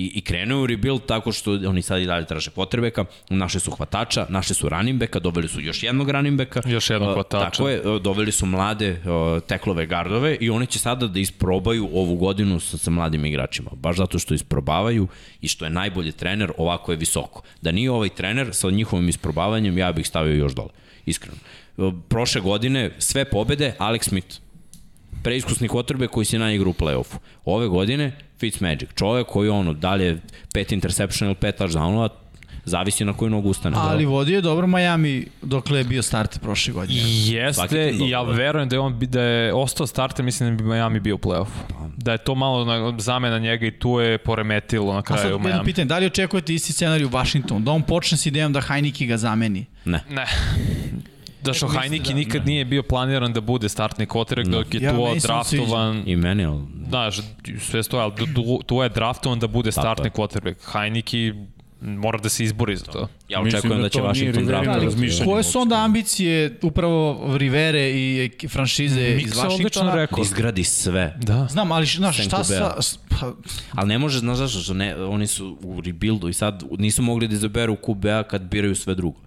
I, 0.00 0.12
i 0.14 0.20
krenuo 0.20 0.58
je 0.58 0.62
u 0.62 0.66
rebuild 0.66 1.06
tako 1.06 1.32
što 1.32 1.52
oni 1.52 1.82
sad 1.82 2.00
i 2.00 2.06
dalje 2.06 2.26
traže 2.26 2.50
potrebeka, 2.50 3.04
našli 3.30 3.60
su 3.60 3.70
hvatača, 3.70 4.26
našli 4.28 4.54
su 4.54 4.68
running 4.68 5.00
backa, 5.00 5.18
doveli 5.18 5.48
su 5.48 5.60
još 5.60 5.82
jednog 5.82 6.10
running 6.10 6.38
backa. 6.38 6.62
Još 6.66 6.90
jednog 6.90 7.14
hvatača. 7.14 7.50
Tako 7.50 7.68
je, 7.68 7.82
doveli 8.00 8.32
su 8.32 8.46
mlade 8.46 9.02
teklove 9.46 9.86
gardove 9.86 10.36
i 10.40 10.50
oni 10.50 10.66
će 10.66 10.78
sada 10.78 11.06
da 11.06 11.20
isprobaju 11.20 11.88
ovu 11.92 12.16
godinu 12.16 12.60
sa, 12.60 12.78
sa 12.78 12.90
mladim 12.90 13.24
igračima. 13.24 13.70
Baš 13.74 13.96
zato 13.96 14.18
što 14.18 14.34
isprobavaju 14.34 15.08
i 15.40 15.48
što 15.48 15.64
je 15.64 15.70
najbolji 15.70 16.12
trener, 16.12 16.52
ovako 16.56 16.92
je 16.92 16.98
visoko. 16.98 17.42
Da 17.62 17.72
nije 17.72 17.90
ovaj 17.90 18.08
trener 18.08 18.54
sa 18.54 18.70
njihovim 18.70 19.08
isprobavanjem, 19.08 19.78
ja 19.78 19.92
bih 19.92 20.06
stavio 20.06 20.34
još 20.34 20.52
dole. 20.52 20.70
Iskreno. 21.06 21.36
Prošle 22.08 22.40
godine 22.40 22.90
sve 22.98 23.24
pobede, 23.24 23.74
Alex 23.78 24.08
Smith 24.08 24.36
preiskusni 25.22 25.68
kotrbe 25.68 26.06
koji 26.06 26.24
se 26.24 26.38
naigra 26.38 26.68
u 26.68 26.72
play-offu. 26.72 27.14
Ove 27.44 27.68
godine 27.68 28.12
Fitzmagic, 28.38 28.88
čovek 28.90 29.26
koji 29.26 29.48
ono, 29.50 29.72
dalje 29.72 30.18
pet 30.54 30.72
interception 30.72 31.28
ili 31.28 31.34
pet 31.34 31.60
touchdownova, 31.60 32.08
zavisi 32.64 33.04
na 33.04 33.12
koju 33.12 33.30
nogu 33.30 33.48
ustane. 33.48 33.76
Ali 33.78 34.04
vodio 34.04 34.36
je 34.36 34.40
dobro 34.40 34.66
Miami 34.66 35.26
dokle 35.42 35.78
je 35.78 35.84
bio 35.84 36.02
start 36.02 36.40
prošle 36.40 36.72
godine. 36.72 37.00
Jeste, 37.04 37.90
i 37.92 38.10
ja 38.10 38.22
verujem 38.22 38.68
da 38.68 38.76
je 38.76 38.80
on 38.80 38.98
bi- 38.98 39.06
da 39.06 39.22
je 39.22 39.54
ostao 39.54 39.86
starter, 39.86 40.24
mislim 40.24 40.56
da 40.56 40.62
bi 40.62 40.68
Miami 40.68 41.00
bio 41.00 41.14
u 41.14 41.18
play-offu. 41.18 41.88
Da 41.96 42.12
je 42.12 42.18
to 42.18 42.34
malo 42.34 42.64
na, 42.64 42.94
zamena 42.98 43.38
njega 43.38 43.66
i 43.66 43.70
tu 43.70 44.00
je 44.00 44.18
poremetilo 44.18 44.92
na 44.92 44.98
A 44.98 45.02
sad 45.02 45.16
kraju 45.16 45.40
jedno 45.44 45.64
pitanje, 45.64 45.84
da 45.86 45.98
li 45.98 46.06
očekujete 46.06 46.54
isti 46.54 46.72
scenarij 46.72 47.04
u 47.04 47.10
Washingtonu? 47.10 47.60
Da 47.60 47.70
on 47.70 47.82
počne 47.82 48.18
s 48.18 48.26
idejom 48.26 48.52
da 48.52 48.60
Heineke 48.60 49.06
ga 49.06 49.16
zameni? 49.16 49.66
Ne. 49.84 50.00
Ne. 50.10 50.26
Da 51.42 51.52
što 51.52 51.66
mislite 51.66 51.88
Heineke 51.88 52.08
da- 52.08 52.14
nikad 52.14 52.46
nije 52.46 52.64
bio 52.64 52.82
planiran 52.82 53.32
da 53.32 53.40
bude 53.40 53.68
startni 53.68 54.06
kotrek, 54.06 54.46
dok 54.46 54.74
je 54.74 54.80
Ja, 54.82 54.90
tu 54.92 54.96
meni 54.98 55.20
se 55.20 55.32
on 55.32 55.36
draftovan, 55.36 56.02
I 56.06 56.16
meni, 56.16 56.44
ali 56.44 56.60
znaš, 56.88 57.20
sve 57.60 57.82
stoje, 57.82 58.02
ali 58.02 58.12
tu, 58.66 58.82
je 58.82 58.88
draftovan 58.88 59.38
da 59.38 59.46
bude 59.46 59.72
startni 59.72 60.06
je. 60.06 60.10
quarterback. 60.10 60.72
Heineke 60.72 61.34
mora 61.80 62.18
da 62.18 62.28
se 62.28 62.44
izbori 62.44 62.76
za 62.76 62.84
to. 62.84 63.08
ja 63.28 63.40
očekujem 63.40 63.76
da 63.76 63.82
da, 63.82 63.88
će 63.88 64.00
Washington 64.00 64.46
draftovati. 64.46 64.84
razmišljanje. 64.84 65.30
Koje 65.32 65.42
su 65.42 65.60
onda 65.60 65.84
ambicije 65.84 66.58
upravo 66.62 67.30
Rivere 67.36 67.90
i 67.90 68.30
franšize 68.48 69.08
iz 69.10 69.16
Miksa 69.16 69.40
odlično 69.48 69.62
Washingtona? 69.64 69.94
rekao. 69.94 70.16
Da 70.16 70.22
izgradi 70.22 70.64
sve. 70.64 71.16
Da. 71.22 71.46
Znam, 71.50 71.72
ali 71.72 71.86
znaš, 71.86 72.24
šta 72.24 72.44
sa... 72.44 72.74
Pa, 73.08 73.32
Ali 73.72 73.88
ne 73.88 73.98
može, 73.98 74.18
znaš 74.18 74.38
zašto, 74.38 74.58
što 74.58 74.74
ne, 74.74 74.96
oni 75.04 75.26
su 75.26 75.58
u 75.62 75.80
rebuildu 75.80 76.28
i 76.28 76.32
sad 76.32 76.62
nisu 76.78 77.02
mogli 77.02 77.28
da 77.28 77.34
izaberu 77.34 77.76
QB-a 77.76 78.22
kad 78.22 78.42
biraju 78.42 78.74
sve 78.74 78.94
drugo. 78.94 79.20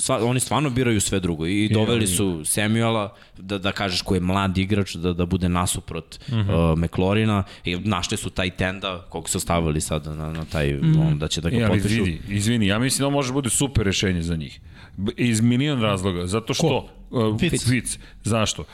Sva, 0.00 0.24
oni 0.24 0.40
stvarno 0.40 0.70
biraju 0.70 1.00
sve 1.00 1.20
drugo 1.20 1.46
i 1.46 1.68
doveli 1.68 2.06
su 2.06 2.44
Samuela 2.44 3.14
da, 3.38 3.58
da 3.58 3.72
kažeš 3.72 4.02
ko 4.02 4.14
je 4.14 4.20
mlad 4.20 4.58
igrač 4.58 4.94
da, 4.94 5.12
da 5.12 5.26
bude 5.26 5.48
nasuprot 5.48 6.18
uh 6.28 6.34
-huh. 6.34 6.72
uh, 6.72 6.78
McLaurina 6.78 7.44
i 7.64 7.76
našli 7.76 8.16
su 8.16 8.30
taj 8.30 8.50
tenda 8.50 9.06
kog 9.08 9.28
su 9.28 9.40
stavili 9.40 9.80
sad 9.80 10.06
na, 10.06 10.32
na 10.32 10.44
taj 10.44 10.74
on, 10.78 11.18
da 11.18 11.28
će 11.28 11.40
da 11.40 11.50
ga 11.50 11.56
E, 11.56 11.62
ali 11.62 11.80
potpišu. 11.80 12.04
vidi, 12.04 12.20
izvini, 12.28 12.66
ja 12.66 12.78
mislim 12.78 12.98
da 12.98 13.06
ovo 13.06 13.16
može 13.16 13.28
da 13.28 13.32
bude 13.32 13.50
super 13.50 13.84
rešenje 13.84 14.22
za 14.22 14.36
njih. 14.36 14.60
Iz 15.16 15.40
milion 15.40 15.80
razloga. 15.80 16.26
Zato 16.26 16.54
što... 16.54 16.88
Uh, 17.10 17.40
Fitz. 17.40 17.68
Fitz. 17.68 17.98
Zašto? 18.24 18.64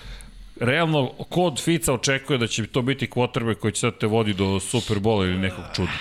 Realno, 0.61 1.09
ko 1.09 1.43
od 1.43 1.61
Fica 1.61 1.93
očekuje 1.93 2.39
da 2.39 2.47
će 2.47 2.67
to 2.67 2.83
biti 2.83 3.07
quarterback 3.07 3.55
koji 3.55 3.73
će 3.73 3.81
sad 3.81 3.99
te 3.99 4.07
vodi 4.07 4.35
do 4.35 4.61
Superbola 4.61 5.27
ili 5.27 5.39
nekog 5.39 5.65
čuda? 5.77 5.93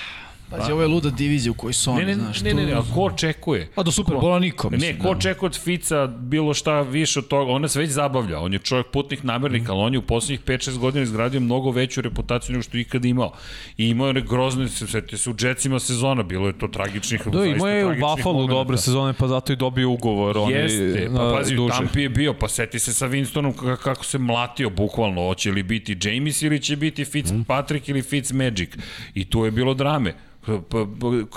Pazi, 0.57 0.71
ovo 0.71 0.81
je 0.81 0.87
luda 0.87 1.09
divizija 1.09 1.51
u 1.51 1.55
kojoj 1.55 1.73
su 1.73 1.91
oni, 1.91 1.99
Ne, 1.99 2.05
ne, 2.05 2.15
znaš. 2.15 2.41
ne, 2.41 2.53
ne, 2.53 2.65
ne, 2.65 2.73
a 2.73 2.81
ko 2.93 3.01
očekuje? 3.01 3.69
A 3.75 3.83
do 3.83 3.91
Superbola 3.91 4.39
niko, 4.39 4.69
mislim. 4.69 4.95
Ne, 4.95 4.99
ko 5.03 5.09
očekuje 5.09 5.47
od 5.47 5.59
Fica 5.59 6.07
bilo 6.07 6.53
šta 6.53 6.81
više 6.81 7.19
od 7.19 7.27
toga? 7.27 7.51
On 7.51 7.61
nas 7.61 7.75
već 7.75 7.89
zabavlja. 7.89 8.39
On 8.39 8.53
je 8.53 8.59
čovjek 8.59 8.87
putnih 8.87 9.25
namernika, 9.25 9.71
ali 9.71 9.81
on 9.81 9.93
je 9.93 9.99
u 9.99 10.01
poslednjih 10.01 10.45
5-6 10.45 10.77
godina 10.77 11.03
izgradio 11.03 11.39
mnogo 11.39 11.71
veću 11.71 12.01
reputaciju 12.01 12.53
nego 12.53 12.63
što 12.63 12.77
je 12.77 12.81
ikad 12.81 13.05
imao. 13.05 13.31
I 13.77 13.89
imao 13.89 14.07
je 14.07 14.21
grozne, 14.21 14.67
setite 14.69 15.17
se 15.17 15.29
u 15.29 15.35
Jetsima 15.39 15.79
sezona, 15.79 16.23
bilo 16.23 16.47
je 16.47 16.57
to 16.57 16.67
tragičnih, 16.67 17.21
Da, 17.25 17.39
zaista 17.39 17.55
imao 17.55 17.67
je 17.67 17.85
u 17.85 17.95
Buffalo 17.99 18.47
dobre 18.47 18.77
sezone, 18.77 19.13
pa 19.13 19.27
zato 19.27 19.53
i 19.53 19.55
dobio 19.55 19.89
ugovor. 19.89 20.37
On 20.37 20.51
Jeste, 20.51 21.09
pa 21.15 21.33
pazi, 21.37 21.55
duže. 21.55 21.73
Tampi 21.73 22.01
je 22.01 22.09
bio, 22.09 22.33
pa 22.33 22.47
seti 22.47 22.79
se 22.79 22.93
sa 22.93 23.07
Winstonom 23.07 23.77
kako 23.77 24.05
se 24.05 24.17
mlatio 24.17 24.69
bukvalno, 24.69 25.21
hoće 25.21 25.51
li 25.51 25.63
biti 25.63 25.97
James 26.01 26.41
ili 26.41 26.59
će 26.59 26.75
biti 26.75 27.05
Fitzpatrick 27.05 27.89
ili 27.89 28.01
Fitzmagic. 28.01 28.69
I 29.13 29.25
tu 29.25 29.45
je 29.45 29.51
bilo 29.51 29.73
drame. 29.73 30.13
Pa, 30.45 30.85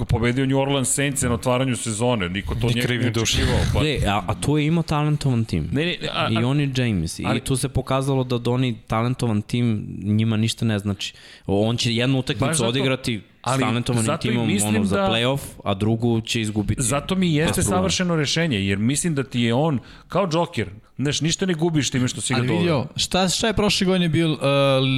pobedio 0.05 0.47
New 0.47 0.59
Orleans 0.59 0.89
Saints 0.89 1.23
na 1.23 1.33
otvaranju 1.33 1.77
sezone, 1.77 2.29
niko 2.29 2.55
to 2.55 2.67
Ni 2.67 2.75
njega 2.75 2.87
kriv 2.87 3.01
ne 3.01 3.07
ni 3.07 3.13
dužan. 3.13 3.23
očekivao. 3.41 3.61
Pa, 3.75 3.83
Ne, 3.83 3.99
a, 4.07 4.23
a 4.27 4.35
tu 4.37 4.59
je 4.59 4.67
imao 4.67 4.83
talentovan 4.83 5.45
tim. 5.45 5.69
ne, 5.73 5.85
ne, 5.85 5.97
a, 6.09 6.29
I 6.31 6.37
a, 6.37 6.47
oni 6.47 6.73
James. 6.77 7.21
ali- 7.21 7.39
I 7.39 7.41
tu 7.41 7.57
se 7.57 7.69
pokazalo 7.69 8.25
da, 8.25 8.39
da 8.39 8.51
oni 8.51 8.77
talentovan 8.87 9.43
tim 9.43 9.67
njima 9.99 10.37
ništa 10.37 10.65
ne 10.65 10.79
znači. 10.79 11.15
On 11.47 11.77
će 11.77 11.95
jednu 11.95 12.19
utakmicu 12.19 12.67
odigrati 12.67 13.21
Ali 13.43 13.59
s 13.59 13.61
talentovanim 13.61 14.07
zato 14.07 14.29
timom 14.29 14.47
mislim 14.47 14.77
ono, 14.77 14.85
za 14.85 14.97
da- 14.97 15.09
playoff, 15.09 15.41
a 15.65 15.75
drugu 15.75 16.21
će 16.21 16.41
izgubiti. 16.41 16.83
Zato 16.83 17.15
mi 17.15 17.35
jeste 17.35 17.63
savršeno 17.63 18.17
rešenje, 18.17 18.67
jer 18.67 18.79
mislim 18.79 19.15
da 19.15 19.23
ti 19.23 19.41
je 19.41 19.55
on 19.55 19.79
kao 20.09 20.29
Joker. 20.33 20.69
Znaš, 20.99 21.21
ništa 21.21 21.47
ne 21.47 21.55
gubiš 21.55 21.91
time 21.91 22.09
što 22.09 22.21
si 22.21 22.35
ga 22.35 22.41
doveo. 22.41 22.59
vidio, 22.59 22.87
šta, 22.97 23.29
šta 23.29 23.47
je 23.47 23.53
prošle 23.53 23.85
godine 23.87 24.09
bio 24.09 24.33
uh, 24.33 24.39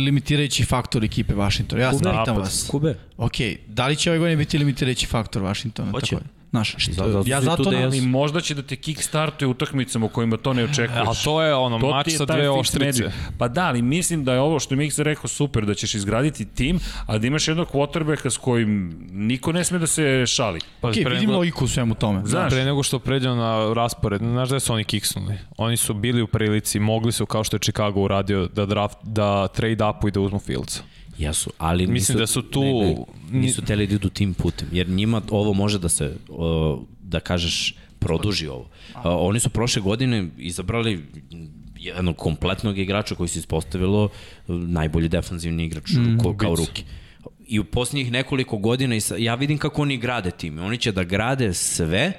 limitirajući 0.04 0.64
faktor 0.64 1.04
ekipe 1.04 1.34
Washingtona? 1.34 1.82
Ja 1.82 1.92
sam 1.92 1.98
pitam 1.98 2.36
vas. 2.36 2.66
Kube. 2.70 2.94
Ok, 3.16 3.34
da 3.66 3.86
li 3.86 3.96
će 3.96 4.10
ove 4.10 4.18
godine 4.18 4.36
biti 4.36 4.58
limitirajući 4.58 5.06
faktor 5.06 5.42
Washingtona? 5.42 5.90
Hoće. 5.90 6.16
Tako, 6.16 6.39
Znaš, 6.50 6.76
Zato- 6.86 7.12
zato 7.12 7.24
ja 7.26 7.40
zato 7.40 7.62
da 7.62 7.70
ne, 7.70 7.84
Ali 7.84 8.00
možda 8.00 8.40
će 8.40 8.54
da 8.54 8.62
te 8.62 8.76
kickstartuje 8.76 9.48
utakmicama 9.48 10.06
u 10.06 10.08
kojima 10.08 10.36
to 10.36 10.52
ne 10.52 10.64
očekuješ. 10.64 11.08
A 11.08 11.24
to 11.24 11.42
je 11.42 11.54
ono, 11.54 11.78
To 11.78 11.90
mač 11.90 12.10
sa 12.10 12.24
dve 12.26 12.50
oštrice. 12.50 13.10
Pa 13.38 13.48
da, 13.48 13.62
ali 13.62 13.82
mislim 13.82 14.24
da 14.24 14.32
je 14.32 14.40
ovo 14.40 14.60
što 14.60 14.74
je 14.74 14.78
Miksa 14.78 15.02
rekao 15.02 15.28
super, 15.28 15.66
da 15.66 15.74
ćeš 15.74 15.94
izgraditi 15.94 16.44
tim, 16.46 16.78
a 17.06 17.18
da 17.18 17.26
imaš 17.26 17.48
jednog 17.48 17.68
quarterbacka 17.68 18.30
s 18.30 18.36
kojim 18.36 18.70
niko 19.10 19.52
ne 19.52 19.64
sme 19.64 19.78
da 19.78 19.86
se 19.86 20.26
šali. 20.26 20.60
Pa, 20.80 20.88
ok, 20.88 20.94
pre 20.94 21.04
vidim 21.04 21.18
nego- 21.20 21.32
logiku 21.32 21.64
u 21.64 21.68
svemu 21.68 21.94
tome. 21.94 22.22
Znaš, 22.24 22.50
Pre 22.50 22.64
nego 22.64 22.82
što 22.82 22.98
pređemo 22.98 23.34
na 23.34 23.74
raspored, 23.74 24.20
znaš 24.20 24.48
da 24.48 24.60
su 24.60 24.72
oni 24.72 24.84
kiksnuli? 24.84 25.34
Oni 25.56 25.76
su 25.76 25.94
bili 25.94 26.22
u 26.22 26.26
prilici, 26.26 26.78
mogli 26.80 27.12
su, 27.12 27.26
kao 27.26 27.44
što 27.44 27.56
je 27.56 27.60
Chicago 27.60 28.00
uradio, 28.00 28.46
da, 28.46 28.66
draft, 28.66 28.98
da 29.02 29.48
trade 29.48 29.84
upu 29.86 30.08
i 30.08 30.12
da 30.12 30.20
uzmu 30.20 30.38
Fieldsa. 30.38 30.82
Jesu, 31.20 31.50
ali 31.58 31.86
Mislim 31.86 31.94
nisu, 31.94 32.18
da 32.18 32.26
su 32.26 32.42
tu- 32.42 32.62
Ne, 32.62 32.94
ne, 33.30 33.40
nisu 33.40 33.62
teli 33.62 33.86
da 33.86 33.94
idu 33.94 34.08
tim 34.08 34.34
putem, 34.34 34.68
jer 34.72 34.88
njima 34.88 35.22
ovo 35.30 35.52
može 35.52 35.78
da 35.78 35.88
se, 35.88 36.16
da 37.02 37.20
kažeš, 37.20 37.74
produži 37.98 38.46
ovo. 38.48 38.68
Oni 39.04 39.40
su 39.40 39.50
prošle 39.50 39.82
godine 39.82 40.28
izabrali 40.38 41.04
jednog 41.76 42.16
kompletnog 42.16 42.78
igrača 42.78 43.14
koji 43.14 43.28
se 43.28 43.38
ispostavilo 43.38 44.08
e, 44.08 44.52
najbolji 44.52 45.08
defanzivni 45.08 45.64
igrač 45.64 45.90
mm, 45.90 46.18
ko, 46.18 46.36
kao 46.36 46.54
ruki. 46.56 46.84
I 47.46 47.58
u 47.58 47.64
posljednjih 47.64 48.12
nekoliko 48.12 48.56
godina, 48.56 48.96
i 48.96 49.00
ja 49.18 49.34
vidim 49.34 49.58
kako 49.58 49.82
oni 49.82 49.96
grade 49.98 50.30
time. 50.30 50.62
Oni 50.62 50.78
će 50.78 50.92
da 50.92 51.04
grade 51.04 51.54
sve 51.54 52.12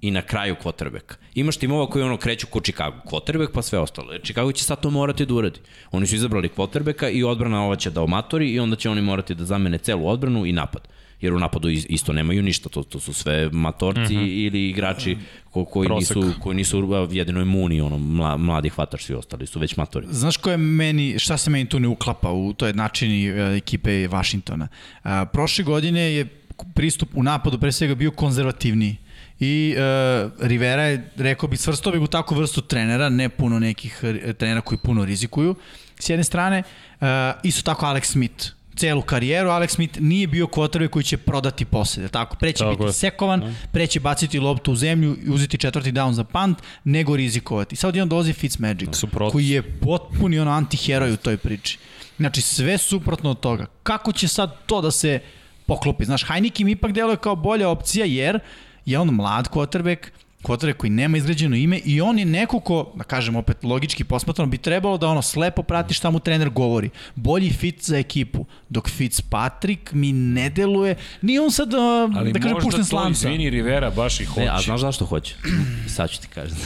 i 0.00 0.10
na 0.10 0.22
kraju 0.22 0.56
quarterback. 0.64 1.14
Imaš 1.34 1.56
timova 1.56 1.86
koji 1.86 2.04
ono 2.04 2.16
kreću 2.16 2.46
ko 2.46 2.60
Chicago, 2.60 2.96
quarterback 3.04 3.52
pa 3.54 3.62
sve 3.62 3.78
ostalo. 3.78 4.12
Jer 4.12 4.22
Chicago 4.22 4.52
će 4.52 4.64
sad 4.64 4.80
to 4.80 4.90
morati 4.90 5.26
da 5.26 5.34
uradi. 5.34 5.60
Oni 5.90 6.06
su 6.06 6.14
izabrali 6.14 6.48
quarterbacka 6.56 7.10
i 7.10 7.24
odbrana 7.24 7.64
ova 7.64 7.76
će 7.76 7.90
da 7.90 8.02
omatori 8.02 8.50
i 8.50 8.60
onda 8.60 8.76
će 8.76 8.90
oni 8.90 9.02
morati 9.02 9.34
da 9.34 9.44
zamene 9.44 9.78
celu 9.78 10.08
odbranu 10.08 10.46
i 10.46 10.52
napad. 10.52 10.88
Jer 11.20 11.34
u 11.34 11.38
napadu 11.38 11.68
is- 11.68 11.86
isto 11.88 12.12
nemaju 12.12 12.42
ništa, 12.42 12.68
to, 12.68 12.82
to 12.82 13.00
su 13.00 13.12
sve 13.12 13.50
matorci 13.52 14.16
mm 14.16 14.20
-hmm. 14.20 14.46
ili 14.46 14.68
igrači 14.68 15.16
ko, 15.50 15.64
koji, 15.64 15.86
Prosek. 15.86 16.16
nisu, 16.16 16.32
koji 16.40 16.56
nisu 16.56 17.08
jedino 17.10 17.40
imuni, 17.40 17.80
ono, 17.80 17.98
mla, 17.98 18.36
mladi 18.36 18.68
hvatač, 18.68 19.02
svi 19.02 19.14
ostali 19.14 19.46
su 19.46 19.58
već 19.58 19.76
matori. 19.76 20.06
Znaš 20.10 20.36
ko 20.36 20.50
je 20.50 20.56
meni, 20.56 21.18
šta 21.18 21.36
se 21.36 21.50
meni 21.50 21.68
tu 21.68 21.80
ne 21.80 21.88
uklapa 21.88 22.32
u 22.32 22.52
toj 22.52 22.72
načini 22.72 23.26
e, 23.26 23.56
ekipe 23.56 24.08
Washingtona? 24.08 24.68
A, 25.02 25.24
prošle 25.24 25.64
godine 25.64 26.00
je 26.00 26.26
pristup 26.74 27.08
u 27.14 27.22
napadu 27.22 27.58
pre 27.58 27.72
svega 27.72 27.94
bio 27.94 28.10
konzervativniji. 28.10 28.96
I 29.40 29.74
uh, 29.76 30.32
Rivera 30.40 30.82
je, 30.82 31.10
rekao 31.16 31.48
bi, 31.48 31.56
svrstao 31.56 31.92
bi 31.92 31.98
u 31.98 32.06
takvu 32.06 32.34
vrstu 32.34 32.60
trenera, 32.60 33.08
ne 33.08 33.28
puno 33.28 33.58
nekih 33.58 34.00
e, 34.02 34.32
trenera 34.32 34.60
koji 34.60 34.78
puno 34.78 35.04
rizikuju, 35.04 35.54
s 35.98 36.10
jedne 36.10 36.24
strane. 36.24 36.62
Uh, 37.00 37.06
isto 37.42 37.62
tako 37.62 37.86
Alex 37.86 38.04
Smith, 38.04 38.46
celu 38.76 39.02
karijeru, 39.02 39.48
Alex 39.50 39.68
Smith 39.68 40.00
nije 40.00 40.26
bio 40.26 40.46
kvotarve 40.46 40.88
koji 40.88 41.02
će 41.02 41.16
prodati 41.16 41.64
posede, 41.64 42.08
tako? 42.08 42.36
Pre 42.36 42.52
će 42.52 42.58
Tako 42.58 42.70
biti 42.70 42.84
je. 42.84 42.92
sekovan, 42.92 43.54
pre 43.72 43.86
će 43.86 44.00
baciti 44.00 44.38
loptu 44.38 44.72
u 44.72 44.76
zemlju 44.76 45.16
i 45.26 45.30
uzeti 45.30 45.58
četvrti 45.58 45.92
down 45.92 46.12
za 46.12 46.24
punt, 46.24 46.58
nego 46.84 47.16
rizikovati. 47.16 47.76
Sad 47.76 47.88
odjednom 47.88 48.08
dolazi 48.08 48.32
Fitzmagic, 48.32 48.96
Suprotno. 48.96 49.30
koji 49.30 49.48
je 49.48 49.62
potpuni 49.62 50.38
ono 50.38 50.50
antiheroj 50.50 51.12
u 51.12 51.16
toj 51.16 51.36
priči. 51.36 51.78
Znači, 52.16 52.40
sve 52.40 52.78
suprotno 52.78 53.30
od 53.30 53.40
toga. 53.40 53.66
Kako 53.82 54.12
će 54.12 54.28
sad 54.28 54.56
to 54.66 54.80
da 54.80 54.90
se 54.90 55.20
poklopi? 55.66 56.04
Znaš, 56.04 56.24
Heineken 56.24 56.68
ipak 56.68 56.92
deluje 56.92 57.16
kao 57.16 57.36
bolja 57.36 57.68
opcija, 57.68 58.06
jer 58.06 58.40
je 58.88 58.98
on 58.98 59.14
mlad 59.14 59.48
quarterback, 59.48 59.98
quarterback 60.42 60.76
koji 60.76 60.90
nema 60.90 61.16
izgrađeno 61.16 61.56
ime 61.56 61.78
i 61.84 62.00
on 62.00 62.18
je 62.18 62.24
neko 62.24 62.60
ko, 62.60 62.92
da 62.94 63.04
kažem 63.04 63.36
opet 63.36 63.64
logički 63.64 64.04
posmatrano, 64.04 64.50
bi 64.50 64.58
trebalo 64.58 64.98
da 64.98 65.08
ono 65.08 65.22
slepo 65.22 65.62
prati 65.62 65.94
šta 65.94 66.10
mu 66.10 66.20
trener 66.20 66.50
govori. 66.50 66.90
Bolji 67.14 67.50
fit 67.50 67.84
za 67.84 67.98
ekipu. 67.98 68.46
Dok 68.68 68.88
Fitzpatrick 68.88 69.92
mi 69.92 70.12
ne 70.12 70.50
deluje, 70.50 70.96
nije 71.22 71.40
on 71.40 71.50
sad, 71.50 71.74
uh, 71.74 71.80
ali 72.16 72.32
da 72.32 72.40
kažem, 72.40 72.54
možda 72.54 72.66
pušten 72.66 72.84
to, 72.84 72.88
slanca. 72.88 73.28
izvini, 73.28 73.50
Rivera 73.50 73.90
baš 73.90 74.20
i 74.20 74.24
hoće. 74.24 74.40
Ne, 74.40 74.48
a 74.48 74.60
znaš 74.60 74.80
zašto 74.80 75.06
hoće? 75.06 75.34
Sad 75.96 76.10
ću 76.10 76.20
ti 76.20 76.28
kažem. 76.28 76.56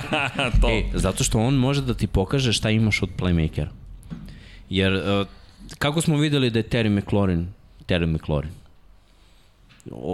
to. 0.60 0.68
E, 0.68 0.82
zato 0.94 1.24
što 1.24 1.40
on 1.40 1.54
može 1.54 1.82
da 1.82 1.94
ti 1.94 2.06
pokaže 2.06 2.52
šta 2.52 2.70
imaš 2.70 3.02
od 3.02 3.08
playmakera. 3.18 3.68
Jer, 4.70 4.92
uh, 4.92 5.26
kako 5.78 6.00
smo 6.00 6.16
videli 6.16 6.50
da 6.50 6.58
je 6.58 6.68
Terry 6.68 6.98
McLaurin, 6.98 7.48
Terry 7.88 8.06
McLaurin, 8.06 8.50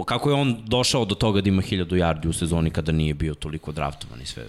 kako 0.05 0.29
je 0.29 0.35
on 0.35 0.57
došao 0.65 1.05
do 1.05 1.15
toga 1.15 1.41
da 1.41 1.49
ima 1.49 1.61
1000 1.61 1.85
yardi 1.85 2.27
u 2.27 2.33
sezoni 2.33 2.69
kada 2.69 2.91
nije 2.91 3.13
bio 3.13 3.33
toliko 3.33 3.71
draftovan 3.71 4.21
i 4.21 4.25
sve. 4.25 4.43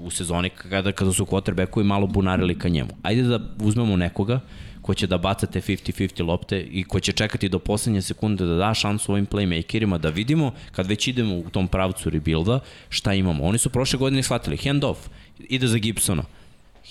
U, 0.00 0.10
sezoni 0.10 0.50
kada, 0.50 0.92
kada 0.92 1.12
su 1.12 1.24
quarterbackovi 1.24 1.84
malo 1.84 2.06
bunarili 2.06 2.58
ka 2.58 2.68
njemu. 2.68 2.90
Ajde 3.02 3.22
da 3.22 3.40
uzmemo 3.60 3.96
nekoga 3.96 4.40
ko 4.82 4.94
će 4.94 5.06
da 5.06 5.18
baca 5.18 5.46
te 5.46 5.60
50-50 5.60 6.26
lopte 6.26 6.60
i 6.60 6.84
ko 6.84 7.00
će 7.00 7.12
čekati 7.12 7.48
do 7.48 7.58
poslednje 7.58 8.02
sekunde 8.02 8.46
da 8.46 8.54
da 8.54 8.74
šansu 8.74 9.12
ovim 9.12 9.26
playmakerima 9.26 9.98
da 9.98 10.08
vidimo 10.08 10.52
kad 10.72 10.86
već 10.86 11.08
idemo 11.08 11.36
u 11.36 11.50
tom 11.50 11.68
pravcu 11.68 12.10
rebuilda 12.10 12.60
šta 12.88 13.14
imamo. 13.14 13.44
Oni 13.44 13.58
su 13.58 13.70
prošle 13.70 13.98
godine 13.98 14.22
shvatili 14.22 14.56
hand 14.56 14.84
off, 14.84 15.08
ide 15.38 15.66
za 15.66 15.78
Gibsona. 15.78 16.22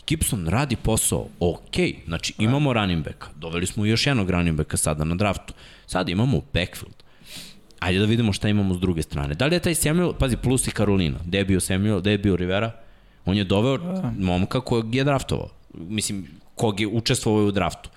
Gibson 0.07 0.47
radi 0.47 0.75
posao, 0.75 1.27
ok, 1.39 1.75
znači 2.05 2.33
imamo 2.37 2.73
running 2.73 3.03
backa, 3.05 3.27
doveli 3.35 3.65
smo 3.65 3.85
još 3.85 4.07
jednog 4.07 4.29
running 4.29 4.57
backa 4.57 4.77
sada 4.77 5.03
na 5.03 5.15
draftu, 5.15 5.53
sad 5.87 6.09
imamo 6.09 6.41
backfield. 6.53 7.00
Ajde 7.81 7.99
da 7.99 8.05
vidimo 8.05 8.33
šta 8.33 8.49
imamo 8.49 8.73
s 8.73 8.79
druge 8.79 9.01
strane. 9.01 9.33
Da 9.33 9.45
li 9.45 9.55
je 9.55 9.59
taj 9.59 9.75
Samuel, 9.75 10.13
pazi, 10.13 10.37
plus 10.37 10.67
i 10.67 10.71
Karolina, 10.71 11.19
gde 11.25 11.37
je 11.37 11.45
bio 11.45 11.59
Samuel, 11.59 11.99
gde 11.99 12.11
je 12.11 12.17
bio 12.17 12.35
Rivera, 12.35 12.71
on 13.25 13.37
je 13.37 13.43
doveo 13.43 13.77
momka 14.17 14.61
kojeg 14.61 14.95
je 14.95 15.03
draftovao. 15.03 15.49
Mislim, 15.73 16.27
kog 16.55 16.79
je 16.79 16.87
učestvovao 16.87 17.45
u 17.45 17.51
draftu. 17.51 17.89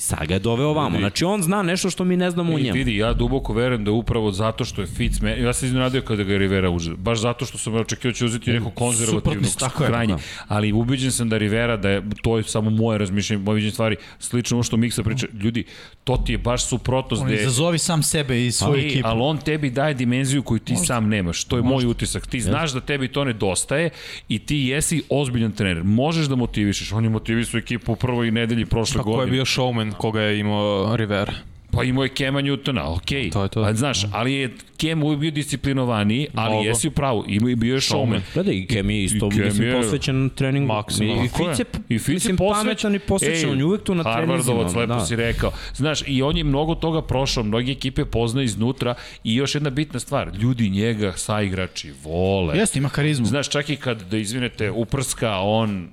I 0.00 0.02
sad 0.02 0.26
ga 0.26 0.34
je 0.34 0.40
doveo 0.40 0.68
ovamo. 0.68 0.98
Znači 0.98 1.24
on 1.24 1.42
zna 1.42 1.62
nešto 1.62 1.90
što 1.90 2.04
mi 2.04 2.16
ne 2.16 2.30
znamo 2.30 2.58
I 2.58 2.62
njemu. 2.62 2.74
vidi, 2.74 2.96
ja 2.96 3.12
duboko 3.12 3.52
verujem 3.52 3.84
da 3.84 3.90
upravo 3.90 4.32
zato 4.32 4.64
što 4.64 4.80
je 4.80 4.86
Fitz, 4.86 5.20
me, 5.20 5.40
ja 5.40 5.52
sam 5.52 5.66
iznenadio 5.66 6.02
kada 6.02 6.22
ga 6.22 6.32
je 6.32 6.38
Rivera 6.38 6.70
uzeo, 6.70 6.96
baš 6.96 7.18
zato 7.20 7.44
što 7.44 7.58
sam 7.58 7.74
očekio 7.74 8.10
da 8.10 8.14
će 8.14 8.24
uzeti 8.24 8.60
Suprotno, 9.06 9.48
tako 9.58 9.84
je, 9.84 9.88
krajnje, 9.88 10.14
tako 10.14 10.44
ali 10.48 10.72
ubeđen 10.72 11.12
sam 11.12 11.28
da 11.28 11.38
Rivera, 11.38 11.76
da 11.76 11.90
je, 11.90 12.02
to 12.22 12.36
je 12.36 12.42
samo 12.42 12.70
moje 12.70 12.98
razmišljanje, 12.98 13.42
moje 13.42 13.54
viđenje 13.54 13.72
stvari, 13.72 13.96
slično 14.18 14.56
ovo 14.56 14.62
što 14.62 14.76
Miksa 14.76 15.02
priča, 15.02 15.26
ljudi, 15.42 15.64
to 16.04 16.16
ti 16.16 16.32
je 16.32 16.38
baš 16.38 16.64
suprotnost 16.64 17.22
On 17.22 17.28
gde 17.28 17.40
izazovi 17.40 17.78
sam 17.78 18.02
sebe 18.02 18.46
i 18.46 18.52
svoju 18.52 18.72
ali, 18.72 18.86
ekipu. 18.86 19.08
ali 19.08 19.20
on 19.22 19.38
tebi 19.38 19.70
daje 19.70 19.94
dimenziju 19.94 20.42
koju 20.42 20.58
ti 20.58 20.76
sam 20.76 21.08
nemaš. 21.08 21.44
To 21.44 21.56
je 21.56 21.62
moj 21.62 21.86
utisak. 21.86 22.26
Ti 22.26 22.40
znaš 22.40 22.72
da 22.72 22.80
tebi 22.80 23.08
to 23.08 23.24
nedostaje 23.24 23.90
i 24.28 24.38
ti 24.38 24.56
jesi 24.56 25.02
ozbiljan 25.08 25.52
trener. 25.52 25.84
Možeš 25.84 26.26
da 26.26 26.34
motivišeš. 26.34 26.92
On 26.92 27.04
je 27.04 27.10
motivisao 27.10 27.58
ekipu 27.58 27.92
u 27.92 27.96
prvoj 27.96 28.30
nedelji 28.30 28.66
prošle 28.66 28.98
Pa 28.98 29.02
ko 29.02 29.10
godine. 29.10 29.26
je 29.26 29.30
bio 29.30 29.44
showman 29.44 29.89
koga 29.92 30.20
je 30.20 30.38
imao 30.38 30.96
Rivera? 30.96 31.32
Pa 31.72 31.84
imao 31.84 32.04
je 32.04 32.08
Kema 32.08 32.40
Newtona, 32.40 32.96
okej. 32.96 33.30
To 33.30 33.42
je 33.42 33.48
to. 33.48 33.62
Pa, 33.62 33.74
znaš, 33.74 34.04
ali 34.12 34.32
je 34.32 34.50
Kem 34.76 35.02
uvijek 35.02 35.20
bio 35.20 35.30
disciplinovaniji, 35.30 36.26
ali 36.34 36.50
Mnogo. 36.50 36.68
jesi 36.68 36.88
u 36.88 36.90
pravu. 36.90 37.24
Imao 37.28 37.48
je 37.48 37.56
bio 37.56 37.74
je 37.74 37.80
showman. 37.80 38.20
Gledaj, 38.34 38.54
i 38.54 38.66
Kem 38.66 38.90
je 38.90 39.04
isto, 39.04 39.26
I 39.26 39.30
Cam 39.30 39.44
mislim, 39.44 39.68
je- 39.68 39.74
posvećen 39.74 40.30
treningu. 40.30 40.66
Maksimalno. 40.66 41.24
I 41.24 41.28
Fic 41.28 41.58
je, 41.58 41.64
I 41.88 41.98
Fitz 41.98 42.08
je 42.08 42.14
mislim, 42.14 42.36
posvećen. 42.36 42.64
pametan 42.64 42.94
i 42.94 42.98
posvećen, 42.98 43.50
on 43.50 43.58
je 43.58 43.64
uvek 43.64 43.82
tu 43.82 43.94
na 43.94 44.02
treninzima. 44.04 44.32
Harvardovac, 44.34 44.74
lepo 44.74 44.94
da. 44.94 45.00
si 45.00 45.16
rekao. 45.16 45.52
Znaš, 45.74 46.02
i 46.06 46.22
on 46.22 46.36
je 46.36 46.44
mnogo 46.44 46.74
toga 46.74 47.02
prošao, 47.02 47.42
mnogi 47.42 47.72
ekipe 47.72 48.04
poznaje 48.04 48.44
iznutra 48.44 48.94
i 49.24 49.34
još 49.34 49.54
jedna 49.54 49.70
bitna 49.70 50.00
stvar, 50.00 50.30
ljudi 50.34 50.70
njega 50.70 51.12
saigrači 51.12 51.92
vole. 52.04 52.56
Jeste, 52.58 52.78
ima 52.78 52.88
harizmu. 52.88 53.26
Znaš, 53.26 53.48
čak 53.48 53.70
i 53.70 53.76
kad, 53.76 54.02
da 54.02 54.16
izvinete, 54.16 54.70
uprska, 54.70 55.36
on. 55.36 55.88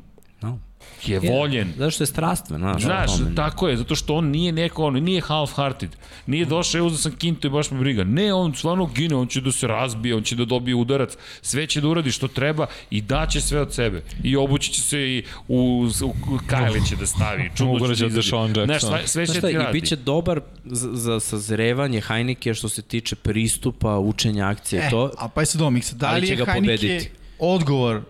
Je 1.04 1.20
voljen. 1.22 1.74
Zato 1.78 1.92
što 1.92 2.04
je 2.04 2.08
strastven, 2.08 2.60
znaš. 2.60 2.82
Znaš, 2.82 3.12
tako 3.36 3.68
je, 3.68 3.78
zato 3.78 3.96
što 3.96 4.16
on 4.16 4.26
nije 4.26 4.52
neko, 4.52 4.84
on 4.84 4.94
nije 4.96 5.22
half-hearted. 5.22 5.88
Nije 6.28 6.46
došao, 6.46 6.86
uzeo 6.86 6.98
sam 6.98 7.12
kintu 7.12 7.48
i 7.48 7.52
baš 7.52 7.72
me 7.72 7.80
briga. 7.80 8.04
Ne, 8.04 8.34
on 8.34 8.54
stvarno 8.56 8.86
gine, 8.86 9.16
on 9.16 9.28
će 9.28 9.42
da 9.42 9.52
se 9.52 9.68
razbije, 9.68 10.16
on 10.16 10.24
će 10.24 10.36
da 10.36 10.46
dobije 10.46 10.76
udarac, 10.76 11.12
sve 11.42 11.68
će 11.68 11.82
da 11.82 11.88
uradi 11.88 12.12
što 12.12 12.28
treba 12.28 12.66
i 12.90 13.02
daće 13.02 13.42
sve 13.42 13.62
od 13.62 13.74
sebe. 13.74 14.04
I 14.24 14.36
obući 14.36 14.72
će 14.72 14.82
se 14.82 15.00
i 15.02 15.24
u, 15.48 15.58
u, 16.04 16.08
u 16.08 16.40
Kajle 16.48 16.80
će 16.90 16.96
da 16.96 17.06
stavi, 17.06 17.52
čudno 17.56 17.78
će 17.78 17.84
Ugrađa 17.84 18.08
da. 18.08 18.16
Deshaun 18.16 18.50
Jackson. 18.50 18.66
Znaš, 18.66 18.82
sve, 18.82 19.08
sve 19.08 19.26
Znaš 19.26 19.36
će 19.36 19.42
ti 19.42 19.48
i 19.48 19.58
radi. 19.58 19.72
bit 19.74 19.90
će 19.90 19.96
dobar 19.96 20.42
za, 20.66 20.90
za 20.94 21.20
sazrevanje 21.20 22.02
Heineke 22.02 22.54
što 22.54 22.70
se 22.70 22.82
tiče 22.82 23.16
pristupa, 23.16 23.98
učenja 23.98 24.48
akcije, 24.48 24.82
E, 24.82 24.90
to. 24.90 25.12
a 25.18 25.28
pa 25.28 25.42
je 25.42 25.46
sad 25.46 25.62
ovo 25.62 25.70
miksa. 25.70 25.96
Da 25.96 26.12
li 26.12 26.28
će 26.28 26.34
je 26.34 26.38
ga 26.38 26.46
Heineke 26.46 26.62
pobediti. 26.78 27.10
odgovor 27.40 28.02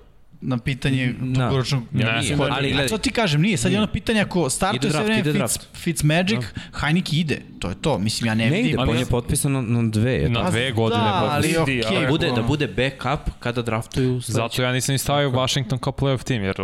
na 0.42 0.58
pitanje 0.58 1.14
Da. 1.20 1.44
dugoročnog 1.44 1.84
Ne, 1.92 2.20
Nije, 2.22 2.36
hvata? 2.36 2.54
ali 2.54 2.68
gledaj, 2.70 2.88
to 2.88 2.98
ti 2.98 3.12
kažem, 3.12 3.42
nije. 3.42 3.58
Sad 3.58 3.72
je 3.72 3.78
ono 3.78 3.88
pitanje 3.88 4.22
ako 4.22 4.50
startuje 4.50 4.92
sve 4.92 5.04
vreme 5.04 5.20
ide 5.20 5.32
Fitz, 5.32 5.38
draft. 5.38 5.68
Fitzmagic, 5.74 6.40
Heineke 6.74 7.16
ide. 7.16 7.42
To 7.60 7.70
je 7.70 7.76
to. 7.76 7.98
Mislim, 8.00 8.28
ja 8.28 8.36
ne, 8.36 8.50
ne 8.50 8.60
ide, 8.60 8.64
vidim. 8.64 8.78
pa 8.78 8.92
on 8.92 8.98
je 8.98 9.06
potpisan 9.06 9.52
na, 9.52 9.62
na 9.62 9.90
dve. 9.90 10.30
Na 10.30 10.44
Da, 10.44 10.50
dve 10.50 10.72
godine. 10.72 11.02
Da, 11.04 11.30
ali 11.32 11.58
okej. 11.58 11.82
ali 11.88 12.02
da 12.02 12.08
bude, 12.08 12.32
da 12.32 12.42
bude 12.42 12.68
backup 12.68 13.30
kada 13.40 13.62
draftuju 13.62 14.22
sledeće. 14.22 14.32
Zato 14.32 14.62
ja 14.62 14.72
nisam 14.72 14.94
ni 14.94 15.00
stavio 15.00 15.30
Washington 15.30 15.80
kao 15.80 15.94
playoff 15.94 16.24
tim, 16.24 16.44
jer 16.44 16.56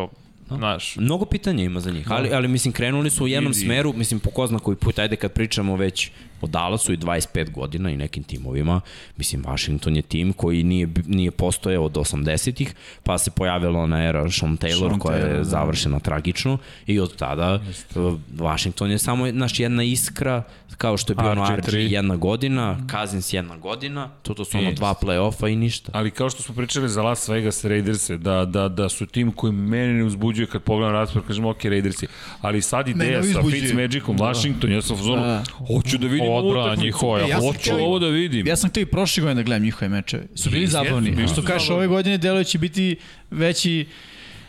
Znaš, 0.48 0.96
Mnogo 0.96 1.26
pitanja 1.26 1.64
ima 1.64 1.80
za 1.80 1.92
njih, 1.92 2.12
ali, 2.12 2.30
ali 2.34 2.48
mislim 2.48 2.72
krenuli 2.72 3.10
su 3.10 3.24
u 3.24 3.28
jednom 3.28 3.54
smeru, 3.54 3.94
mislim 3.94 4.20
po 4.20 4.30
ko 4.30 4.48
zna 4.48 4.60
koji 4.60 4.78
put, 4.78 5.00
ajde 5.00 5.16
kad 5.16 5.32
pričamo 5.32 5.76
već 5.76 6.12
o 6.44 6.48
Dallasu 6.48 6.94
i 6.94 6.98
25 6.98 7.52
godina 7.52 7.90
i 7.90 7.98
nekim 7.98 8.24
timovima, 8.24 8.82
mislim 9.18 9.44
Washington 9.44 9.96
je 9.96 10.02
tim 10.02 10.34
koji 10.34 10.64
nije, 10.64 10.88
nije 11.06 11.32
postojao 11.32 11.86
od 11.86 11.94
80-ih, 11.94 12.74
pa 13.04 13.18
se 13.18 13.32
pojavila 13.32 13.80
ona 13.80 14.04
era 14.04 14.32
Sean 14.32 14.58
Taylor 14.58 14.90
Sean 14.90 15.00
koja 15.00 15.18
Taylor, 15.18 15.32
je 15.32 15.38
da. 15.38 15.44
završena 15.44 16.00
tragično 16.00 16.58
i 16.88 17.00
od 17.00 17.16
tada 17.16 17.60
uh, 17.96 18.14
Washington 18.38 18.92
je 18.92 19.00
samo 19.00 19.32
naš 19.32 19.60
jedna 19.60 19.84
iskra, 19.84 20.44
kao 20.78 20.98
što 20.98 21.14
je 21.14 21.16
bio 21.16 21.26
RG3. 21.26 21.86
RG 21.86 21.92
jedna 21.92 22.16
godina, 22.16 22.78
Cousins 22.92 23.34
jedna 23.34 23.58
godina, 23.58 24.10
to, 24.22 24.34
to 24.34 24.46
su 24.46 24.58
ono 24.58 24.72
dva 24.72 24.94
play-offa 25.02 25.54
i 25.54 25.56
ništa. 25.56 25.92
Ali 25.94 26.12
kao 26.12 26.30
što 26.30 26.44
smo 26.44 26.56
pričali 26.56 26.90
za 26.90 27.02
Las 27.02 27.28
Vegas 27.30 27.66
Raiderse, 27.66 28.18
da, 28.18 28.46
da, 28.46 28.68
da 28.70 28.90
su 28.90 29.06
tim 29.06 29.32
koji 29.32 29.54
mene 29.54 29.94
ne 29.94 30.04
uzbuđuje 30.04 30.48
kad 30.48 30.62
pogledam 30.62 30.94
raspor, 30.94 31.22
kažem 31.28 31.46
ok 31.46 31.64
Raidersi, 31.66 32.08
ali 32.42 32.62
sad 32.62 32.88
ideja 32.88 33.24
sa. 33.24 33.42
Fitzmagicom, 33.52 34.18
Washington, 34.18 34.72
ja 34.72 34.82
sam 34.82 35.00
u 35.00 35.04
zonu, 35.04 35.22
Da. 35.22 35.44
hoću 35.68 35.98
da 35.98 36.08
vidim 36.08 36.33
Odbrana 36.36 36.76
njihova 36.76 37.20
je 37.20 37.26
E, 37.26 37.30
ja 37.30 37.38
Hoću 37.38 37.60
htio- 37.60 37.78
ovo 37.78 38.00
da 38.00 38.08
vidim. 38.08 38.48
Ja 38.48 38.56
sam 38.56 38.70
htio 38.70 38.82
i 38.82 38.86
prošle 38.86 39.22
godine 39.22 39.36
da 39.36 39.46
gledam 39.46 39.64
njihove 39.64 39.90
mečeve. 39.90 40.24
Su 40.36 40.50
bili 40.50 40.68
zabavni. 40.68 41.28
Što 41.28 41.42
kažeš, 41.44 41.70
ove 41.70 41.88
godine 41.88 42.18
deluje 42.18 42.44
će 42.44 42.58
biti 42.58 42.96
veći 43.32 43.86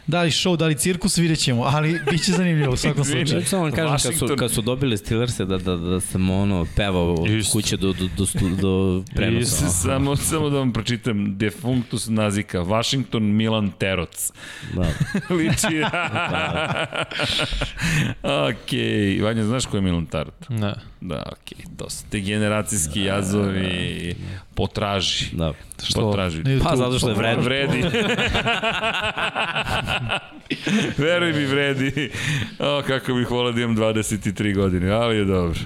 da 0.06 0.22
li 0.22 0.30
show, 0.30 0.56
da 0.56 0.66
li 0.66 0.74
cirkus, 0.74 1.18
vidjet 1.18 1.38
ćemo, 1.38 1.62
ali 1.62 2.00
bit 2.10 2.24
će 2.24 2.32
zanimljivo 2.32 2.72
u 2.72 2.76
svakom 2.76 3.04
slučaju. 3.10 3.40
Ja 3.40 3.46
samo 3.46 3.62
vam 3.62 3.72
kažem, 3.72 4.10
kad 4.10 4.18
su, 4.18 4.36
kad 4.38 4.50
su 4.50 4.62
dobili 4.62 4.96
Steelers-e 4.96 5.44
da, 5.44 5.58
da, 5.58 5.76
da 5.76 6.00
sam 6.00 6.30
ono 6.30 6.66
pevao 6.76 7.14
od 7.14 7.30
Isto. 7.30 7.52
kuće 7.52 7.76
do, 7.76 7.92
do, 7.92 8.08
do, 8.16 8.26
do 8.60 9.02
prenosa. 9.14 9.66
Isto. 9.66 9.68
Samo, 9.68 10.16
samo 10.16 10.50
da 10.50 10.58
vam 10.58 10.72
pročitam 10.72 11.38
Defunctus 11.38 12.08
nazika, 12.08 12.60
Washington 12.60 13.22
Milan 13.22 13.70
Teroc. 13.78 14.32
Da. 14.74 14.82
Liči. 15.36 15.82
ok, 18.50 18.70
Vanja, 19.24 19.44
znaš 19.44 19.66
ko 19.66 19.76
je 19.76 19.80
Milan 19.80 20.06
Tarot? 20.06 20.46
Da, 20.48 20.74
okej, 21.32 21.58
okay. 21.58 21.76
to 21.76 21.90
su 21.90 22.04
te 22.10 22.20
generacijski 22.20 23.00
jazovi 23.00 24.14
potraži. 24.54 25.26
da. 25.32 25.52
Što? 25.82 26.00
Potraži. 26.00 26.42
Pa 26.64 26.76
zato 26.76 26.98
što 26.98 27.08
je 27.08 27.14
vredno. 27.14 27.42
Vredi. 27.42 27.82
Veruj 30.98 31.32
mi, 31.32 31.44
vredi. 31.44 32.10
O, 32.58 32.82
kako 32.82 33.14
bih 33.14 33.30
volao 33.30 33.52
da 33.52 33.60
imam 33.60 33.76
23 33.76 34.54
godine, 34.54 34.90
ali 34.90 35.16
je 35.16 35.24
dobro. 35.24 35.58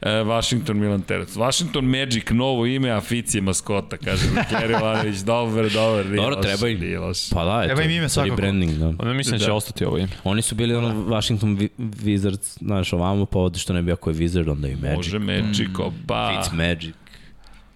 E, 0.00 0.10
Washington 0.12 0.78
Milan 0.78 1.02
Terac. 1.02 1.28
Washington 1.30 1.84
Magic, 1.86 2.30
novo 2.30 2.66
ime, 2.66 2.90
a 2.90 3.00
Fic 3.00 3.34
je 3.34 3.40
maskota, 3.40 3.96
kaže 3.96 4.22
Kler 4.48 4.70
Ivanović. 4.70 5.16
Dobar, 5.18 5.70
dobar. 5.70 6.06
nije 6.06 6.16
Dobro, 6.16 6.36
loš, 6.36 6.46
treba 6.46 6.68
im. 6.68 6.80
nije 6.80 6.98
loš. 6.98 7.30
Pa 7.30 7.44
da, 7.44 7.62
Treba 7.64 7.80
eto, 7.80 7.90
im 7.90 7.96
ime 7.96 8.08
svakako. 8.08 8.36
rebranding, 8.36 8.72
da. 8.72 8.86
Onda 8.88 9.12
mislim 9.12 9.32
da 9.32 9.38
će 9.38 9.46
Da. 9.46 9.54
ostati 9.54 9.84
ovo 9.84 9.98
ime. 9.98 10.08
Oni 10.24 10.42
su 10.42 10.54
bili 10.54 10.74
ono 10.74 10.88
Washington 10.88 11.56
Wizards, 11.78 12.58
znaš, 12.58 12.92
ovamo, 12.92 13.26
pa 13.26 13.38
ovde 13.38 13.58
što 13.58 13.72
ne 13.72 13.82
bi 13.82 13.92
ako 13.92 14.10
je 14.10 14.16
Wizard, 14.16 14.50
onda 14.50 14.68
i 14.68 14.76
Magic. 14.76 14.96
Može 14.96 15.18
Magic, 15.18 15.68
oba. 15.78 16.32
It's 16.32 16.52
Magic. 16.54 16.94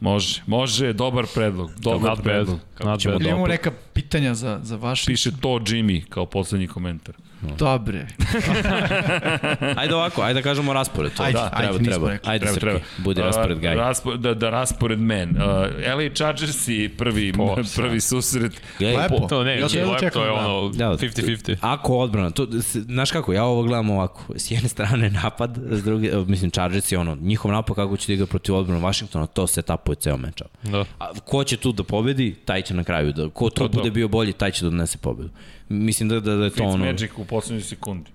Može, 0.02 0.42
može, 0.46 0.92
dobar 0.92 1.26
predlog. 1.34 1.70
Dobar 1.78 2.10
Not 2.10 2.22
predlog. 2.22 2.58
Not 2.84 3.00
ćemo 3.00 3.12
bad. 3.12 3.20
Ili 3.20 3.28
imamo 3.28 3.42
Dobro. 3.42 3.52
neka 3.52 3.70
pitanja 3.92 4.34
za, 4.34 4.60
za 4.62 4.76
vaš? 4.76 5.06
Piše 5.06 5.30
to 5.40 5.48
Jimmy 5.48 6.04
kao 6.08 6.26
poslednji 6.26 6.66
komentar. 6.66 7.14
Dobre. 7.58 8.06
Ajde 9.76 9.94
ovako, 9.94 10.22
ajde 10.22 10.34
da 10.34 10.42
kažemo 10.42 10.72
raspored. 10.72 11.12
To. 11.12 11.22
Ajde, 11.22 11.32
da, 11.32 11.50
ajde, 11.52 11.68
treba, 11.70 11.84
treba. 11.84 12.10
rekli. 12.10 12.30
Ajde, 12.30 12.42
Treba, 12.42 12.54
Srki, 12.54 12.60
treba. 12.60 12.80
budi 12.98 13.20
raspored 13.20 13.56
Uh, 13.56 13.62
gaj. 13.62 13.74
Raspo, 13.74 14.16
da, 14.16 14.34
da 14.34 14.50
raspored 14.50 15.00
men. 15.00 15.30
Uh, 15.30 15.42
LA 15.88 16.14
Chargers 16.14 16.68
i 16.68 16.90
prvi, 16.98 17.32
Po, 17.32 17.56
prvi 17.76 18.00
susret. 18.00 18.52
Gledaj, 18.78 19.02
Lepo. 19.02 19.26
To 19.26 19.44
ne, 19.44 19.54
Ja 19.54 19.62
to, 19.62 19.68
to 19.68 19.78
jedva 19.78 19.94
to 19.94 20.00
čekam, 20.00 20.22
je 20.22 20.28
da. 20.28 20.34
ono 20.34 20.68
Da, 20.68 20.84
50-50. 20.88 21.56
Ako 21.60 21.96
odbrana, 21.96 22.30
to, 22.30 22.46
znaš 22.74 23.10
kako, 23.10 23.32
ja 23.32 23.44
ovo 23.44 23.62
gledam 23.62 23.90
ovako, 23.90 24.34
s 24.36 24.50
jedne 24.50 24.68
strane 24.68 25.10
napad, 25.12 25.58
s 25.70 25.84
druge, 25.84 26.10
mislim, 26.18 26.50
Chargers 26.50 26.92
je 26.92 26.98
ono, 26.98 27.14
njihov 27.16 27.52
napad 27.52 27.76
kako 27.76 27.96
će 27.96 28.06
da 28.06 28.12
igra 28.12 28.26
protiv 28.26 28.54
odbrana 28.54 28.80
Washingtona, 28.82 29.26
to 29.26 29.46
se 29.46 29.62
tapuje 29.62 29.96
ceo 29.96 30.16
meč. 30.16 30.42
Da. 30.62 30.84
A 30.98 31.10
ko 31.24 31.44
će 31.44 31.56
tu 31.56 31.72
da 31.72 31.82
pobedi, 31.84 32.34
taj 32.34 32.62
će 32.62 32.74
na 32.74 32.84
kraju, 32.84 33.12
da, 33.12 33.28
ko 33.28 33.50
to, 33.50 33.54
To, 33.54 33.68
to. 33.68 33.78
bude 33.78 33.90
bio 33.90 34.08
bolji, 34.08 34.32
taj 34.32 34.50
će 34.50 34.64
da 34.64 34.70
donese 34.70 34.98
pobedu. 34.98 35.28
Mislim 35.72 36.08
da, 36.08 36.20
da, 36.20 36.36
da 36.36 36.44
je 36.44 36.50
to 36.50 36.64
ono, 36.64 36.72
Fitzmagic 36.84 37.10
u 37.16 37.24
poslednjoj 37.24 37.62
sekundi. 37.62 38.10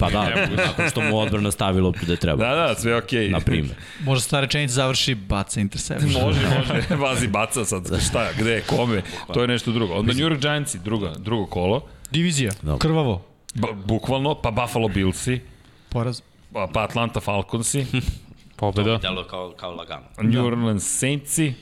pa 0.00 0.10
da, 0.10 0.46
nakon 0.66 0.90
što 0.90 1.00
mu 1.00 1.18
odbrana 1.18 1.50
stavi 1.50 1.80
loptu 1.80 2.06
da 2.06 2.12
je 2.12 2.16
treba, 2.16 2.44
Da, 2.44 2.54
da, 2.54 2.74
sve 2.74 2.96
okej. 2.96 3.28
Okay. 3.28 3.32
na 3.32 3.40
primjer. 3.40 3.74
Možda 4.04 4.22
sta 4.22 4.40
rečenica 4.40 4.74
završi 4.74 5.14
baca 5.14 5.60
interception. 5.60 6.12
Može, 6.12 6.40
može. 6.58 6.94
Vazi 7.04 7.28
baca 7.28 7.64
sad. 7.64 8.00
Šta, 8.08 8.28
gde, 8.38 8.62
kome? 8.66 9.02
To 9.34 9.40
je 9.42 9.48
nešto 9.48 9.72
drugo. 9.72 9.94
Onda 9.94 10.12
New 10.12 10.28
York 10.28 10.40
Giantsi, 10.40 10.78
druga, 10.78 11.14
drugo 11.18 11.46
kolo. 11.46 11.86
Divizija, 12.10 12.52
Dobro. 12.62 12.78
krvavo. 12.78 13.24
Ba, 13.54 13.68
bukvalno, 13.86 14.34
pa 14.34 14.50
Buffalo 14.50 14.88
Billsi, 14.88 15.40
Poraz. 15.88 16.20
pa, 16.52 16.68
pa 16.74 16.82
Atlanta 16.84 17.20
Falconsi, 17.20 17.86
Pobeda. 18.56 18.98
Delo 18.98 19.24
kao, 19.24 19.52
kao 19.56 19.74
lagano. 19.74 20.06
New 20.22 20.46
Orleans 20.46 20.98
Saintsi, 20.98 21.54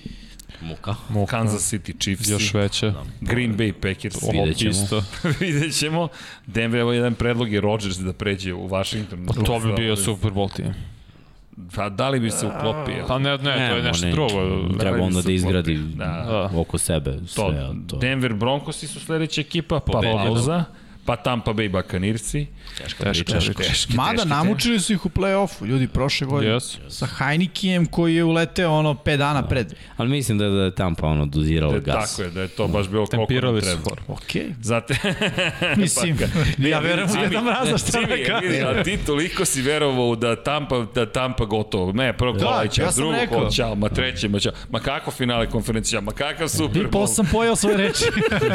Muka. 0.61 0.95
Muka. 1.09 1.31
Kansas 1.31 1.73
City 1.73 1.99
Chiefs, 1.99 2.29
Još 2.29 2.55
veće. 2.55 2.93
Green 3.21 3.57
Bay 3.57 3.73
Packers. 3.73 4.23
Vidjet 4.23 4.33
Vidjet 4.33 4.57
ćemo. 4.59 4.71
Isto. 4.71 5.03
Vidjet 5.41 5.79
ćemo. 5.79 6.09
Denver, 6.47 6.81
evo 6.81 6.93
jedan 6.93 7.15
predlog 7.15 7.53
je 7.53 7.61
Rodgers 7.61 7.97
da 7.99 8.13
pređe 8.13 8.55
u 8.55 8.69
Washington. 8.69 9.27
To 9.45 9.61
bi 9.61 9.73
bio 9.73 9.97
Super 9.97 10.31
Bowl 10.31 10.57
tim. 10.57 10.75
Pa 11.75 11.89
da 11.89 12.09
li 12.09 12.21
bi 12.21 12.31
se 12.31 12.47
uklopio? 12.47 13.05
Pa 13.09 13.19
ne, 13.19 13.31
ne, 13.31 13.39
to 13.39 13.51
je 13.51 13.83
Ne, 13.83 13.83
nešto 13.83 14.07
ne, 14.07 14.13
drugo. 14.13 14.69
Treba 14.79 15.03
onda 15.05 15.23
da 15.23 15.33
izgradi 15.33 15.79
Da. 15.95 16.05
Da. 16.05 16.61
oko 16.61 16.79
sebe 16.79 17.13
To, 17.13 17.27
sve. 17.27 17.69
To. 17.87 17.97
Denver 17.97 18.35
Broncosi 18.35 18.87
su 18.89 19.01
sledeća 19.01 19.41
ekipa, 19.41 19.81
pa 19.81 20.01
pauza, 20.03 20.65
pa 21.07 21.17
Tampa 21.17 21.53
Bay 21.53 21.69
Buccaneersi. 21.71 22.47
Teška 22.79 23.05
Teška 23.05 23.25
priča. 23.33 23.53
priča. 23.53 23.63
Teški, 23.65 23.95
Mada 23.95 24.13
teški, 24.13 24.29
namučili 24.29 24.81
su 24.81 24.93
ih 24.93 25.07
u 25.07 25.11
play-offu, 25.11 25.67
ljudi, 25.67 25.89
prošle 25.89 26.27
godine. 26.27 26.53
Yes. 26.53 26.77
Sa 26.91 27.07
Heineken 27.09 27.87
koji 27.87 28.15
je 28.15 28.25
uleteo 28.25 28.71
ono 28.71 28.95
5 28.95 29.17
dana 29.17 29.43
pred. 29.45 29.67
Ali 29.97 30.09
mislim 30.09 30.39
da 30.39 30.45
je, 30.45 30.51
da 30.51 30.63
je 30.63 30.75
Tampa 30.75 31.07
ono 31.07 31.27
dozirala 31.27 31.73
Da, 31.73 31.79
gas. 31.81 32.11
tako 32.11 32.23
je, 32.23 32.31
da 32.31 32.41
je 32.41 32.49
to 32.49 32.69
baš 32.69 32.87
bilo 32.87 33.07
koliko 33.07 33.17
nam 33.17 33.27
Tempirali 33.27 33.61
su 33.61 33.67
treba. 33.67 33.83
for. 33.83 34.01
Okej. 34.09 34.47
Zate... 34.63 34.95
Mislim, 35.77 36.17
ja 36.61 36.79
verujem 36.79 37.09
Mraza 37.45 37.79
što 37.79 37.99
Jimmy, 37.99 38.09
rekao. 38.09 38.41
vidi, 38.41 38.61
a 38.61 38.83
ti 38.83 38.99
toliko 38.99 39.45
si 39.45 39.63
verovao 39.63 40.17
da 40.17 40.37
Tampa, 40.37 40.87
da 40.95 41.07
Tampa 41.07 41.45
gotovo. 41.47 41.93
Ne, 41.93 42.13
prvo 42.13 42.33
Da, 42.33 42.39
kola 42.41 42.63
ja 42.63 42.91
drugo 42.97 43.13
rekao. 43.13 43.39
kola 43.39 43.51
ćao, 43.51 43.75
ma 43.75 43.89
treće, 43.89 44.29
ma 44.29 44.39
ćao. 44.39 44.53
Ma 44.71 44.79
kako 44.81 45.11
finale 45.11 45.47
konferencija, 45.47 46.01
ma 46.01 46.13
kakav 46.13 46.49
Super 46.49 46.83
I 46.83 46.85
posle 46.85 47.01
Bowl. 47.05 47.17
sam 47.17 47.27
pojao 47.27 47.57
svoje 47.57 47.77
reči. 47.79 48.05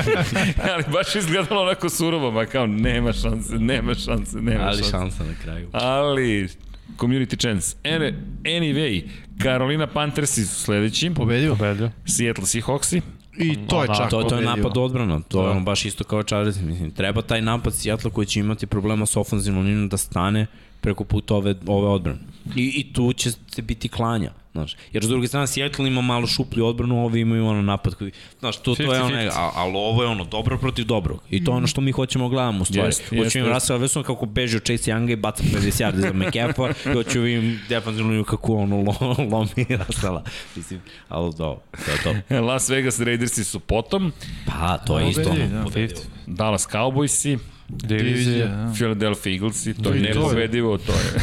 Ali 0.72 0.84
baš 0.88 1.16
izgledalo 1.16 1.62
onako 1.62 1.90
surovo, 1.90 2.32
ma 2.42 2.46
kao 2.52 2.68
nema 2.68 3.14
šanse, 3.14 3.60
nema 3.60 3.94
šanse, 3.94 4.42
nema 4.42 4.64
Ali 4.64 4.78
šanse. 4.78 4.92
šansa 4.92 5.24
na 5.24 5.34
kraju. 5.44 5.70
Ali, 5.72 6.50
community 6.98 7.42
chance. 7.42 7.76
Ene, 7.84 8.14
anyway, 8.44 9.04
Carolina 9.44 9.88
Panthersi 9.88 10.46
su 10.46 10.56
sledeći, 10.56 11.12
Pobedio. 11.16 11.56
Pobedio. 11.56 11.92
Seattle 12.06 12.46
Seahawksi, 12.46 13.02
I 13.38 13.68
to 13.68 13.82
je 13.82 13.88
Da, 13.88 13.94
čak 13.96 14.10
To, 14.10 14.24
to 14.24 14.36
je 14.36 14.46
napad 14.46 14.78
odbrana, 14.78 15.20
to 15.28 15.44
je 15.44 15.50
ono 15.50 15.60
baš 15.60 15.86
isto 15.86 16.04
kao 16.04 16.24
Chargers, 16.24 16.60
mislim, 16.62 16.92
treba 16.92 17.22
taj 17.22 17.42
napad 17.42 17.76
Seattle 17.76 18.12
koji 18.12 18.28
će 18.28 18.40
imati 18.40 18.68
problema 18.68 19.06
s 19.06 19.18
ofenzivnom 19.18 19.66
linijom 19.66 19.90
da 19.90 19.98
stane 19.98 20.48
preko 20.82 21.04
puta 21.04 21.36
ove, 21.36 21.56
ove 21.68 21.88
odbrane. 21.88 22.20
I, 22.56 22.74
I 22.76 22.94
tu 22.94 23.14
će 23.14 23.32
se 23.32 23.62
biti 23.62 23.90
klanja, 23.90 24.32
znaš. 24.52 24.76
Jer 24.94 25.06
s 25.06 25.08
druge 25.08 25.28
strane 25.28 25.48
Seattle 25.48 25.88
ima 25.88 26.02
malo 26.02 26.28
šuplju 26.28 26.66
odbranu, 26.66 27.06
ovi 27.06 27.20
imaju 27.20 27.46
ono 27.48 27.62
napad 27.62 27.96
koji, 27.96 28.12
znaš, 28.40 28.58
to, 28.58 28.76
to 28.76 28.94
je 28.94 29.02
ono, 29.02 29.16
50-50. 29.16 29.30
a, 29.36 29.52
ali 29.56 29.74
ovo 29.76 30.04
je 30.04 30.10
ono 30.10 30.24
dobro 30.26 30.58
protiv 30.58 30.86
dobrog. 30.86 31.20
I 31.30 31.44
to 31.44 31.52
je 31.52 31.56
ono 31.56 31.68
što 31.68 31.82
mi 31.82 31.92
hoćemo 31.92 32.30
gledamo 32.30 32.62
u 32.62 32.66
stvari. 32.66 32.92
Hoćemo 32.92 33.24
jeste, 33.24 33.40
im 33.40 33.46
jeste. 33.46 33.54
Russell 33.54 33.80
Wilson 33.80 34.04
kako 34.04 34.26
beže 34.26 34.58
od 34.58 34.64
Chase 34.64 34.92
Younga 34.92 35.12
i 35.12 35.16
baca 35.16 35.44
50 35.44 35.86
yardi 35.86 36.00
za 36.02 36.14
McCaffa 36.14 36.90
i 36.92 36.94
hoću 36.94 37.28
im 37.28 37.60
defensivnu 37.70 38.10
liniju 38.10 38.24
kako 38.24 38.54
ono 38.56 38.78
lo, 38.78 39.16
lomi 39.32 39.66
Russella. 39.88 40.24
Mislim, 40.56 40.82
ali 41.10 41.34
do, 41.38 41.58
to 41.86 41.92
je 41.92 41.98
to. 42.30 42.36
Las 42.48 42.70
Vegas 42.70 43.00
Raidersi 43.00 43.44
su 43.44 43.60
potom, 43.60 44.12
Pa, 44.46 44.78
to 44.78 45.00
je 45.00 45.10
isto 45.10 45.30
ono. 45.30 45.48
da. 45.48 45.64
pobedio. 45.64 45.98
Dallas 46.28 46.68
Cowboysi, 46.68 47.38
Divizija, 47.68 48.46
da. 48.48 48.72
Philadelphia 48.76 49.34
Eaglesi, 49.34 49.74
to 49.74 49.82
To 49.84 49.94
je 49.94 50.14
to. 50.14 50.20
nepobedivo, 50.20 50.78
to 50.78 50.92
je. 50.92 51.22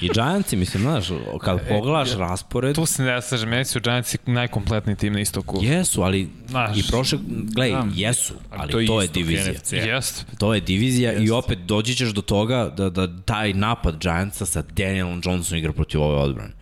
I 0.00 0.08
Giantsi, 0.14 0.56
mislim, 0.56 0.82
znaš, 0.82 1.06
kad 1.40 1.68
pogledaš 1.68 2.16
raspored, 2.16 2.74
Tu 2.74 2.86
se 2.86 3.02
ne 3.02 3.22
slažem, 3.22 3.48
meni 3.48 3.64
su 3.64 3.80
Giantsi 3.80 4.18
najkompletniji 4.26 4.96
tim 4.96 5.12
na 5.12 5.20
istoku. 5.20 5.58
jesu, 5.62 6.02
ali 6.02 6.28
Znaš. 6.48 6.78
i 6.78 6.82
prošle, 6.90 7.18
gledaj, 7.54 7.82
jesu, 7.94 8.34
ali 8.50 8.72
to 8.72 8.78
je, 8.80 8.84
istok 8.84 9.14
divizija. 9.14 9.52
NFC. 9.52 9.72
Jest. 9.72 10.26
To 10.38 10.54
je 10.54 10.60
divizija 10.60 11.12
i 11.12 11.30
opet 11.30 11.58
doći 11.58 11.94
ćeš 11.94 12.08
do 12.08 12.22
toga 12.22 12.68
da, 12.76 12.90
da 12.90 13.22
taj 13.22 13.52
napad 13.52 13.98
Giantsa 14.00 14.46
sa 14.46 14.62
Danielom 14.62 15.20
Johnsonom 15.24 15.58
igra 15.58 15.72
protiv 15.72 16.02
ove 16.02 16.16
odbrane. 16.16 16.52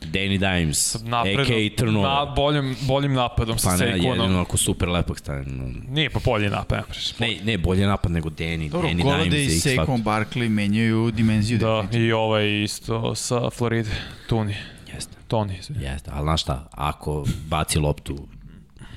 Danny 0.00 0.38
Dimes, 0.38 0.94
a.k.a. 0.94 1.76
turnover. 1.76 2.10
Na, 2.10 2.32
boljim, 2.36 2.76
boljim 2.86 3.12
napadom 3.12 3.58
sa 3.58 3.68
pa 3.68 3.76
ne, 3.76 3.78
Saquonom. 3.78 4.20
jedino 4.22 4.40
ako 4.40 4.56
super 4.56 4.88
lepak 4.88 5.18
stane. 5.18 5.44
no. 5.46 5.64
Nije 5.88 6.10
pa 6.10 6.20
bolji 6.24 6.48
napad, 6.50 6.84
ne. 7.20 7.28
Ne, 7.28 7.38
ne, 7.44 7.58
bolje 7.58 7.86
napad 7.86 8.12
nego 8.12 8.28
Danny. 8.30 8.70
Dobro, 8.70 8.88
Danny 8.88 9.02
Golade 9.02 9.24
Dimes 9.24 9.38
i 9.38 9.52
je 9.52 9.56
X 9.56 9.66
Saquon 9.66 9.76
faktor. 9.76 9.98
Barkley 10.14 10.48
menjaju 10.48 11.10
dimenziju. 11.10 11.58
Da, 11.58 11.66
definitivno. 11.66 12.06
i 12.06 12.12
ovaj 12.12 12.62
isto 12.62 13.14
sa 13.14 13.50
Floride. 13.50 13.90
Tuni. 14.28 14.54
Jeste. 14.94 15.16
Tony, 15.28 15.58
izvini. 15.58 15.84
Jeste, 15.84 16.10
ali 16.14 16.24
znaš 16.24 16.42
šta, 16.42 16.68
ako 16.70 17.24
baci 17.48 17.78
loptu 17.78 18.28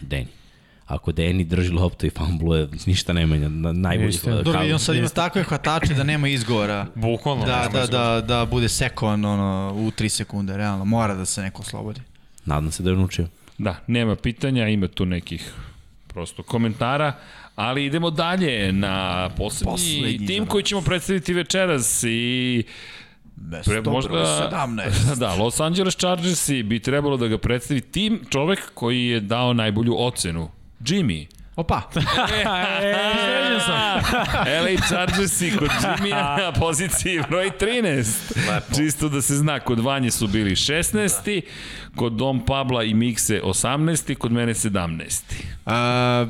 Danny, 0.02 0.26
Ako 0.92 1.12
Deni 1.12 1.44
drži 1.44 1.72
loptu 1.72 2.06
i 2.06 2.10
fumbluje, 2.10 2.68
ništa 2.86 3.14
ne 3.14 3.26
menja. 3.26 3.50
Na, 3.50 3.72
najbolji 3.72 4.18
uh, 4.24 4.34
Dobro, 4.34 4.54
kao- 4.54 4.68
i 4.68 4.74
on 4.74 4.80
sad 4.80 4.96
ima 4.96 5.10
takve 5.10 5.44
hvatače 5.44 5.94
da 5.94 6.04
nema 6.04 6.28
izgovora. 6.28 6.88
Bukvalno. 6.96 7.46
Da, 7.46 7.70
da, 7.74 7.84
izgovora. 7.84 8.22
da, 8.22 8.22
da 8.22 8.46
bude 8.46 8.70
sekon 8.70 9.26
ono, 9.26 9.74
u 9.76 9.92
3 9.92 10.10
sekunde, 10.10 10.58
realno. 10.58 10.86
Mora 10.86 11.16
da 11.16 11.26
se 11.26 11.42
neko 11.42 11.62
oslobodi. 11.62 12.02
Nadam 12.46 12.72
se 12.72 12.84
da 12.84 12.90
je 12.90 12.96
naučio. 12.96 13.28
Da, 13.58 13.76
nema 13.88 14.16
pitanja, 14.16 14.68
ima 14.68 14.88
tu 14.88 15.06
nekih 15.06 15.54
prosto 16.08 16.44
komentara, 16.44 17.14
ali 17.56 17.86
idemo 17.86 18.10
dalje 18.10 18.72
na 18.72 19.30
poslednji, 19.38 19.72
Poslednji 19.72 20.28
tim 20.28 20.46
koji 20.46 20.64
ćemo 20.64 20.82
predstaviti 20.82 21.34
večeras 21.34 22.04
i 22.04 22.64
Pre, 23.66 23.82
možda, 23.82 24.50
17. 24.52 25.16
da, 25.20 25.36
Los 25.36 25.60
Angeles 25.60 25.96
Chargersi 25.96 26.64
bi 26.64 26.80
trebalo 26.80 27.18
da 27.18 27.28
ga 27.28 27.38
predstavi 27.38 27.82
tim, 27.82 28.22
čovek 28.30 28.72
koji 28.74 29.06
je 29.06 29.20
dao 29.20 29.54
najbolju 29.54 29.96
ocenu. 29.98 30.50
Jimmy. 30.86 31.28
Opa, 31.56 31.82
Sređen 31.94 33.60
sam. 33.66 34.02
LA 34.64 34.88
Chargersi 34.88 35.52
kod 35.60 35.70
Jimmy 35.70 36.10
na 36.10 36.52
poziciji 36.62 37.22
broj 37.30 37.52
13. 37.60 38.38
Lepo. 38.54 38.76
Čisto 38.76 39.10
da 39.10 39.22
se 39.22 39.36
zna, 39.36 39.60
kod 39.60 39.80
Vanje 39.80 40.12
su 40.12 40.28
bili 40.28 40.52
16. 40.52 41.42
Kod 41.96 42.14
Dom 42.14 42.46
Pabla 42.46 42.84
i 42.84 42.94
Mikse 42.94 43.42
18. 43.44 44.16
Kod 44.16 44.32
mene 44.32 44.54
17. 44.54 45.22
Uh, 45.66 45.72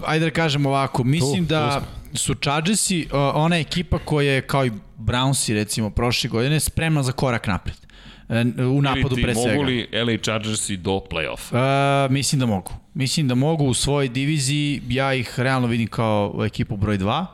ajde 0.09 0.25
da 0.25 0.31
kažem 0.31 0.65
ovako, 0.65 1.03
mislim 1.03 1.45
Tu, 1.45 1.49
da 1.49 1.81
su 2.13 2.33
Chargersi 2.33 3.07
uh, 3.11 3.19
ona 3.33 3.57
ekipa 3.59 3.99
koja 3.99 4.31
je 4.31 4.41
kao 4.41 4.65
i 4.65 4.71
Brownsi 4.97 5.53
recimo 5.53 5.89
prošle 5.89 6.29
godine 6.29 6.59
spremna 6.59 7.03
za 7.03 7.11
korak 7.11 7.47
napred. 7.47 7.75
Uh, 8.29 8.77
u 8.77 8.81
napadu 8.81 9.15
pre 9.15 9.35
svega. 9.35 9.49
Mogu 9.51 9.63
li 9.63 9.87
LA 9.93 10.17
Chargersi 10.17 10.77
do 10.77 10.91
play-offa? 10.91 12.05
Uh, 12.05 12.11
mislim 12.11 12.39
da 12.39 12.45
mogu. 12.45 12.80
Mislim 12.93 13.27
da 13.27 13.35
mogu 13.35 13.65
u 13.65 13.73
svojoj 13.73 14.09
diviziji, 14.09 14.81
ja 14.89 15.13
ih 15.13 15.39
realno 15.39 15.67
vidim 15.67 15.87
kao 15.87 16.45
ekipu 16.45 16.77
broj 16.77 16.97
2. 16.97 17.25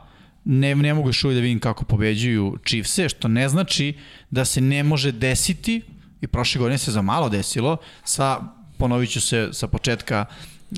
Ne, 0.44 0.74
ne 0.74 0.94
mogu 0.94 1.08
još 1.08 1.24
uvijek 1.24 1.36
da 1.36 1.42
vidim 1.42 1.60
kako 1.60 1.84
pobeđuju 1.84 2.56
Chiefse, 2.66 3.08
što 3.08 3.28
ne 3.28 3.48
znači 3.48 3.94
da 4.30 4.44
se 4.44 4.60
ne 4.60 4.82
može 4.82 5.12
desiti, 5.12 5.82
i 6.20 6.26
prošle 6.26 6.58
godine 6.58 6.78
se 6.78 6.90
za 6.90 7.02
malo 7.02 7.28
desilo, 7.28 7.76
sa, 8.04 8.40
ponovit 8.78 9.10
ću 9.10 9.20
se 9.20 9.48
sa 9.52 9.66
početka 9.66 10.24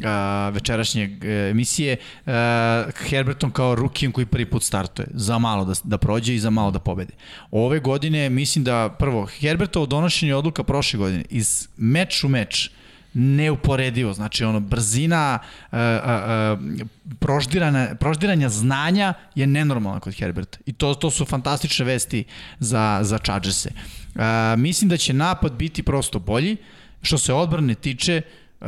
a, 0.04 0.50
večerašnje 0.54 1.18
e, 1.22 1.50
emisije, 1.50 1.96
a, 2.26 2.84
Herbertom 2.96 3.50
kao 3.50 3.74
rukijem 3.74 4.12
koji 4.12 4.26
prvi 4.26 4.46
put 4.46 4.62
startuje, 4.62 5.08
za 5.14 5.38
malo 5.38 5.64
da, 5.64 5.72
da 5.84 5.98
prođe 5.98 6.34
i 6.34 6.38
za 6.38 6.50
malo 6.50 6.70
da 6.70 6.78
pobede. 6.78 7.12
Ove 7.50 7.80
godine 7.80 8.30
mislim 8.30 8.64
da 8.64 8.96
prvo, 8.98 9.26
Herbertovo 9.26 9.86
donošenje 9.86 10.34
odluka 10.34 10.64
prošle 10.64 10.98
godine 10.98 11.24
iz 11.30 11.68
meč 11.76 12.24
u 12.24 12.28
meč, 12.28 12.70
neuporedivo, 13.14 14.12
znači 14.12 14.44
ono 14.44 14.60
brzina 14.60 15.38
uh, 15.72 15.78
uh, 15.78 16.86
proždirana, 17.18 17.94
proždiranja 17.94 18.48
znanja 18.48 19.14
je 19.34 19.46
nenormalna 19.46 20.00
kod 20.00 20.14
Herberta. 20.14 20.58
I 20.66 20.72
to, 20.72 20.94
to 20.94 21.10
su 21.10 21.24
fantastične 21.24 21.84
vesti 21.84 22.24
za, 22.58 22.98
za 23.02 23.18
Chargerse. 23.18 23.70
Uh, 24.14 24.22
mislim 24.56 24.88
da 24.88 24.96
će 24.96 25.12
napad 25.12 25.52
biti 25.52 25.82
prosto 25.82 26.18
bolji, 26.18 26.56
što 27.02 27.18
se 27.18 27.32
odbrane 27.32 27.74
tiče, 27.74 28.22
Uh, 28.60 28.66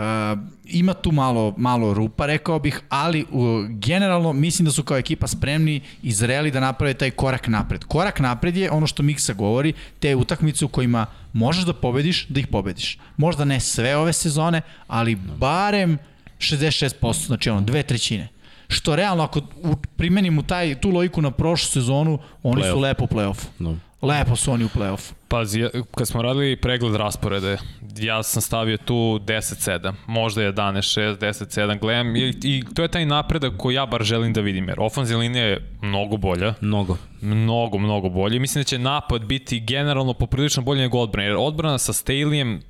ima 0.65 0.95
tu 0.95 1.13
malo, 1.13 1.55
malo 1.57 1.95
rupa, 1.95 2.27
rekao 2.27 2.59
bih, 2.59 2.81
ali 2.89 3.25
uh, 3.31 3.67
generalno 3.69 4.33
mislim 4.33 4.67
da 4.67 4.73
su 4.73 4.83
kao 4.83 4.97
ekipa 4.97 5.27
spremni 5.27 5.81
i 6.03 6.13
zreli 6.13 6.51
da 6.51 6.61
naprave 6.61 6.95
taj 6.95 7.11
korak 7.11 7.49
napred. 7.49 7.85
Korak 7.85 8.21
napred 8.21 8.57
je 8.57 8.71
ono 8.71 8.87
što 8.87 9.03
Miksa 9.03 9.33
govori, 9.33 9.73
te 9.99 10.17
utakmice 10.17 10.65
u 10.65 10.69
kojima 10.69 11.07
možeš 11.33 11.65
da 11.65 11.73
pobediš, 11.73 12.27
da 12.29 12.41
ih 12.41 12.47
pobediš. 12.47 12.99
Možda 13.17 13.45
ne 13.45 13.61
sve 13.61 13.97
ove 13.97 14.13
sezone, 14.13 14.63
ali 14.87 15.15
barem 15.15 15.99
66%, 16.39 17.27
znači 17.27 17.51
ono, 17.51 17.61
dve 17.61 17.83
trećine. 17.83 18.29
Što 18.69 18.97
realno, 18.97 19.25
ako 19.25 19.39
u, 19.39 19.77
primenimo 19.97 20.43
taj, 20.43 20.81
tu 20.81 20.91
logiku 20.91 21.23
na 21.23 21.31
prošlu 21.31 21.71
sezonu, 21.71 22.19
oni 22.43 22.63
su 22.63 22.81
lepo 22.81 23.05
u 23.05 23.07
play-offu. 23.07 23.47
No. 23.59 23.77
Lepo 24.03 24.37
su 24.37 24.53
oni 24.53 24.65
u 24.65 24.69
play-offu. 24.69 25.13
Pazi, 25.29 25.61
ja- 25.61 25.71
kad 25.95 26.09
smo 26.09 26.23
radili 26.23 26.57
pregled 26.57 26.95
rasporede, 26.95 27.59
ja 27.99 28.23
sam 28.23 28.43
stavio 28.43 28.77
tu 28.77 28.95
10-7, 29.19 29.93
možda 30.07 30.43
11-6, 30.43 31.17
10-7, 31.17 31.79
gledam 31.79 32.17
i, 32.17 32.35
i 32.43 32.65
to 32.75 32.83
je 32.83 32.89
taj 32.89 33.07
napredak 33.07 33.53
koji 33.59 33.75
ja 33.75 33.87
bar 33.87 34.03
želim 34.03 34.33
da 34.33 34.41
vidim, 34.41 34.69
jer 34.69 34.81
ofenzija 34.81 35.19
linija 35.19 35.45
je 35.45 35.71
mnogo 35.83 36.17
bolja, 36.17 36.55
Mnogo. 36.61 36.97
mnogo, 37.21 37.79
mnogo 37.79 38.09
bolje. 38.09 38.39
Mislim 38.39 38.61
da 38.61 38.65
će 38.65 38.79
napad 38.79 39.25
biti 39.25 39.61
generalno 39.61 40.15
poprilično 40.15 40.63
bolje 40.63 40.81
nego 40.81 40.99
odbrana, 40.99 41.27
jer 41.27 41.37
odbrana 41.39 41.79
sa 41.79 41.93
Staleyem 41.93 42.61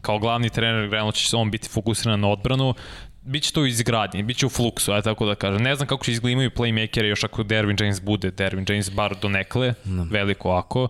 kao 0.00 0.18
glavni 0.18 0.50
trener, 0.50 0.90
realno 0.90 1.12
će 1.12 1.36
on 1.36 1.50
biti 1.50 1.68
fokusiran 1.68 2.20
na 2.20 2.28
odbranu, 2.28 2.74
Biće 3.22 3.52
to 3.52 3.60
u 3.60 3.66
izgradnji, 3.66 4.22
biće 4.22 4.46
u 4.46 4.48
fluksu, 4.48 4.92
aj 4.92 5.02
tako 5.02 5.26
da 5.26 5.34
kažem. 5.34 5.62
Ne 5.62 5.74
znam 5.74 5.88
kako 5.88 6.04
će 6.04 6.12
izgledati 6.12 6.56
playmakeri 6.56 7.04
još 7.04 7.24
ako 7.24 7.42
Dervin 7.42 7.76
James 7.80 8.02
bude, 8.02 8.30
Dervin 8.30 8.66
James 8.68 8.90
bar 8.90 9.14
do 9.22 9.28
nekle, 9.28 9.74
veliko 10.10 10.50
ako. 10.50 10.88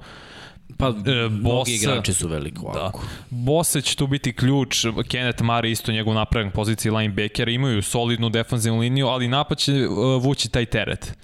Pa, 0.79 0.89
E, 0.89 1.29
mnogi 1.29 1.75
igrači 1.75 2.15
su 2.15 2.29
veliko 2.29 2.73
Da. 2.75 2.81
ovako. 2.81 3.03
Bose 3.31 3.81
će 3.81 3.97
tu 3.97 4.07
biti 4.07 4.33
ključ, 4.33 4.87
Kenneth 5.09 5.43
Murray 5.43 5.71
isto 5.71 5.93
njegov 5.93 6.15
napravak 6.15 6.55
poziciji 6.55 6.93
linebackera, 6.93 7.51
imaju 7.51 7.83
solidnu 7.83 8.31
defanzivnu 8.31 8.81
liniju, 8.81 9.07
ali 9.07 9.29
napad 9.29 9.59
će 9.59 9.73
uh, 9.89 10.23
vući 10.23 10.49
taj 10.49 10.67
teret. 10.67 11.15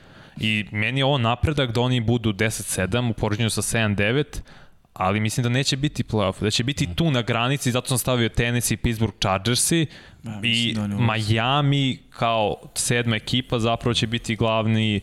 I 0.41 0.65
meni 0.73 1.01
je 1.01 1.05
ovo 1.05 1.19
napredak 1.19 1.73
da 1.73 1.81
oni 1.81 2.01
budu 2.01 2.33
10-7 2.33 3.11
u 3.11 3.15
poređenju 3.15 3.51
sa 3.51 3.63
7-9, 3.63 4.25
ali 4.95 5.21
mislim 5.21 5.45
da 5.45 5.49
neće 5.49 5.77
biti 5.77 6.03
playoff, 6.05 6.41
da 6.41 6.51
će 6.51 6.65
biti 6.65 6.95
tu 6.95 7.11
na 7.11 7.23
granici, 7.23 7.71
zato 7.71 7.89
sam 7.89 7.99
stavio 7.99 8.29
Tennessee, 8.29 8.77
Pittsburgh, 8.77 9.15
Chargersi 9.21 9.87
Ja, 10.25 10.41
i 10.43 10.75
da. 10.75 10.87
Miami 10.87 11.99
kao 12.11 12.57
sedma 12.75 13.17
ekipa 13.17 13.59
zapravo 13.59 13.95
će 13.95 14.07
biti 14.07 14.37
glavni 14.37 15.01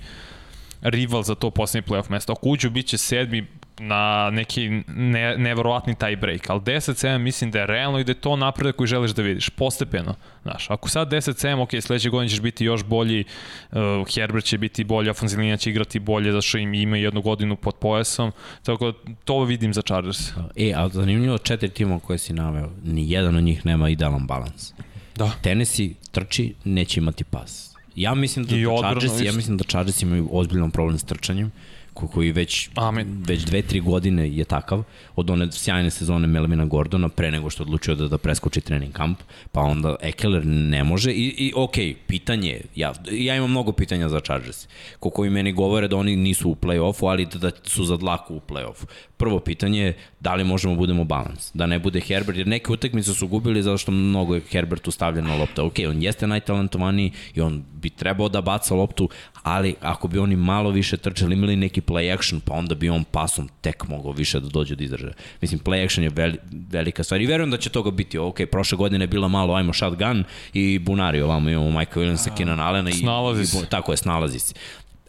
rival 0.82 1.24
za 1.24 1.36
to 1.36 1.50
poslednje 1.50 1.88
playoff 1.88 2.10
mesto. 2.12 2.34
Ako 2.34 2.50
uđu, 2.50 2.70
bit 2.70 2.88
će 2.88 2.98
sedmi 2.98 3.48
na 3.82 4.30
neki 4.30 4.70
ne, 4.88 5.38
neverovatni 5.38 5.96
tie 5.96 6.16
break, 6.16 6.50
ali 6.50 6.60
10-7 6.62 7.18
mislim 7.18 7.52
da 7.52 7.60
je 7.60 7.66
realno 7.68 8.00
i 8.00 8.04
da 8.04 8.12
je 8.12 8.16
to 8.22 8.36
napredak 8.36 8.76
koji 8.76 8.88
želiš 8.88 9.12
da 9.12 9.22
vidiš, 9.22 9.50
postepeno. 9.50 10.16
Znaš, 10.44 10.70
ako 10.70 10.90
sad 10.90 11.12
10-7, 11.12 11.62
ok, 11.62 11.70
sledeće 11.82 12.10
godine 12.10 12.30
ćeš 12.30 12.42
biti 12.42 12.66
još 12.66 12.84
bolji, 12.84 13.24
uh, 13.72 13.78
Herbert 14.16 14.46
će 14.46 14.58
biti 14.58 14.84
bolji, 14.84 15.10
ofenzivna 15.10 15.58
će 15.58 15.70
igrati 15.70 16.00
bolje, 16.00 16.32
zato 16.32 16.42
što 16.42 16.58
im 16.58 16.74
ima 16.74 16.98
jednu 16.98 17.22
godinu 17.22 17.56
pod 17.56 17.76
pojasom, 17.76 18.32
tako 18.64 18.92
da 18.92 18.98
to 19.26 19.44
vidim 19.44 19.74
za 19.74 19.82
Chargers. 19.82 20.32
E, 20.56 20.74
a 20.76 20.90
zanimljivo, 20.90 21.38
četiri 21.38 21.70
tima 21.70 22.00
koje 22.00 22.18
si 22.18 22.34
naveo, 22.34 22.70
ni 22.84 23.12
jedan 23.12 23.36
od 23.36 23.44
njih 23.44 23.66
nema 23.66 23.90
idealan 23.90 24.28
balans. 24.28 24.74
Da. 25.16 25.32
Tennessee 25.42 25.90
trči, 26.12 26.54
neće 26.64 27.00
imati 27.00 27.24
pas. 27.24 27.72
Ja 27.96 28.14
mislim 28.16 28.46
da, 28.46 28.56
I 28.56 28.64
da 28.64 28.78
Chargers, 28.80 29.22
ja 29.22 29.32
mislim 29.32 29.58
da 29.58 29.64
Chargers 29.64 30.02
imaju 30.02 30.30
ozbiljan 30.32 30.72
problem 30.72 30.98
s 30.98 31.04
trčanjem, 31.04 31.52
ko- 31.52 31.71
koji 31.94 32.32
već, 32.32 32.70
Amen. 32.76 33.24
već 33.28 33.44
dve, 33.44 33.62
tri 33.62 33.80
godine 33.80 34.30
je 34.30 34.44
takav, 34.44 34.84
od 35.16 35.30
one 35.30 35.52
sjajne 35.52 35.90
sezone 35.90 36.28
Melvina 36.28 36.66
Gordona, 36.66 37.10
pre 37.10 37.32
nego 37.32 37.50
što 37.50 37.64
odlučio 37.64 37.96
da, 37.96 38.08
da 38.08 38.18
preskoči 38.18 38.62
trening 38.62 38.94
kamp, 38.94 39.20
pa 39.52 39.62
onda 39.62 39.96
Ekeler 40.02 40.46
ne 40.46 40.84
može 40.84 41.12
i, 41.12 41.28
i 41.38 41.54
ok, 41.56 41.76
pitanje, 42.08 42.50
je, 42.50 42.62
ja, 42.76 42.94
ja 43.12 43.36
imam 43.36 43.50
mnogo 43.50 43.72
pitanja 43.72 44.10
za 44.10 44.20
Chargers, 44.20 44.68
ko 45.00 45.10
koji 45.10 45.30
meni 45.30 45.52
govore 45.52 45.88
da 45.88 45.96
oni 45.96 46.16
nisu 46.16 46.50
u 46.50 46.56
play-offu, 46.56 47.10
ali 47.10 47.26
da, 47.26 47.40
da 47.40 47.52
su 47.64 47.86
za 47.86 47.98
dlaku 47.98 48.36
u 48.36 48.42
play-offu. 48.48 48.86
Prvo 49.22 49.40
pitanje 49.40 49.82
je 49.82 49.98
da 50.20 50.36
li 50.36 50.44
možemo 50.44 50.76
budemo 50.76 51.04
balans, 51.04 51.52
da 51.54 51.66
ne 51.66 51.80
bude 51.80 52.00
Herbert, 52.00 52.38
jer 52.38 52.48
neke 52.48 52.72
utakmice 52.72 53.14
su 53.14 53.28
gubili 53.28 53.64
zato 53.64 53.78
što 53.78 53.92
mnogo 53.92 54.36
je 54.36 54.42
Herbertu 54.42 54.92
stavljena 54.92 55.36
lopta. 55.36 55.64
Ok, 55.64 55.74
on 55.90 56.02
jeste 56.02 56.28
najtalentovaniji 56.28 57.12
i 57.36 57.42
on 57.42 57.64
bi 57.74 57.90
trebao 57.90 58.30
da 58.30 58.42
baca 58.42 58.76
loptu, 58.76 59.10
ali 59.44 59.76
ako 59.82 60.08
bi 60.08 60.20
oni 60.20 60.36
malo 60.36 60.70
više 60.70 60.98
trčali, 60.98 61.36
imali 61.36 61.56
neki 61.56 61.82
play 61.82 62.14
action, 62.14 62.42
pa 62.42 62.54
onda 62.54 62.76
bi 62.76 62.90
on 62.90 63.04
pasom 63.04 63.50
tek 63.62 63.88
mogao 63.88 64.12
više 64.12 64.40
da 64.40 64.50
dođe 64.50 64.76
do 64.76 64.84
izražaja. 64.84 65.14
Mislim, 65.42 65.60
play 65.60 65.86
action 65.86 66.04
je 66.04 66.10
veli, 66.10 66.38
velika 66.52 67.04
stvar 67.04 67.22
i 67.22 67.26
verujem 67.26 67.52
da 67.52 67.58
će 67.58 67.70
toga 67.70 67.92
biti. 67.92 68.18
Ok, 68.18 68.38
prošle 68.52 68.78
godine 68.78 69.04
je 69.04 69.08
bila 69.08 69.28
malo 69.28 69.54
ajmo 69.54 69.74
shotgun 69.74 70.24
i 70.54 70.80
bunari 70.80 71.22
ovamo 71.22 71.50
imamo 71.50 71.80
Michael 71.80 72.06
Williamsa, 72.06 72.38
Keenan 72.38 72.60
Allena 72.60 72.90
i, 72.90 72.94
i, 72.94 73.66
tako 73.70 73.94
je, 73.94 73.98
snalazi 73.98 74.40
se 74.40 74.54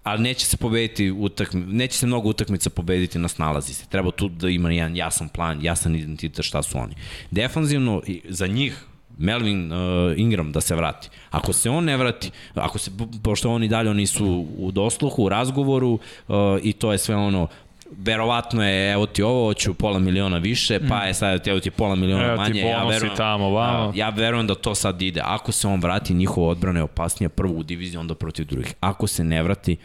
ali 0.03 0.23
neće 0.23 0.47
se 0.47 0.57
pobediti 0.57 1.11
utakmi, 1.11 1.61
neće 1.61 1.99
se 1.99 2.07
mnogo 2.07 2.29
utakmica 2.29 2.71
pobediti 2.71 3.19
na 3.19 3.29
snalazi 3.29 3.75
se. 3.75 3.87
Treba 3.87 4.11
tu 4.11 4.29
da 4.29 4.49
ima 4.49 4.71
jedan 4.71 4.97
jasan 4.97 5.29
plan, 5.29 5.59
jasan 5.63 5.97
identitet 5.97 6.45
šta 6.45 6.63
su 6.63 6.79
oni. 6.79 6.95
Defanzivno 7.31 8.03
za 8.29 8.47
njih 8.47 8.85
Melvin 9.19 9.73
uh, 9.73 9.79
Ingram 10.17 10.53
da 10.53 10.61
se 10.61 10.77
vrati. 10.77 11.09
Ako 11.31 11.53
se 11.53 11.71
on 11.71 11.85
ne 11.85 11.97
vrati, 11.97 12.31
ako 12.55 12.79
se, 12.79 12.91
pošto 13.23 13.51
oni 13.51 13.69
dalje 13.69 13.91
oni 13.91 14.07
su 14.07 14.47
u 14.59 14.71
dosluhu, 14.73 15.25
u 15.25 15.29
razgovoru 15.29 15.93
uh, 15.93 16.37
i 16.63 16.73
to 16.73 16.93
je 16.93 16.99
sve 16.99 17.17
ono 17.17 17.49
verovatno 17.99 18.65
je, 18.65 18.93
evo 18.93 19.07
ti 19.07 19.23
ovo, 19.23 19.47
hoću 19.49 19.75
pola 19.75 19.99
miliona 19.99 20.39
više, 20.39 20.81
pa 20.89 21.05
je 21.05 21.15
sad, 21.15 21.49
evo 21.49 21.61
ti 21.61 21.71
pola 21.71 21.95
miliona 21.95 22.25
Evo 22.25 22.33
ti 22.33 22.39
manje. 22.41 22.61
ja 22.61 22.79
bonusi 22.79 22.95
verujem, 22.95 23.17
tamo, 23.17 23.51
vamo. 23.51 23.93
Da, 23.93 23.99
ja 23.99 24.09
verujem 24.09 24.47
da 24.47 24.55
to 24.55 24.75
sad 24.75 25.03
ide. 25.03 25.21
Ako 25.25 25.53
se 25.53 25.69
on 25.69 25.81
vrati, 25.81 26.15
njihova 26.15 26.49
odbrana 26.49 26.79
je 26.79 26.85
opasnija 26.85 27.29
prvo 27.29 27.55
u 27.55 27.63
diviziji, 27.63 27.99
onda 27.99 28.15
protiv 28.15 28.47
drugih. 28.47 28.75
Ako 28.81 29.07
se 29.07 29.25
ne 29.25 29.43
vrati, 29.43 29.77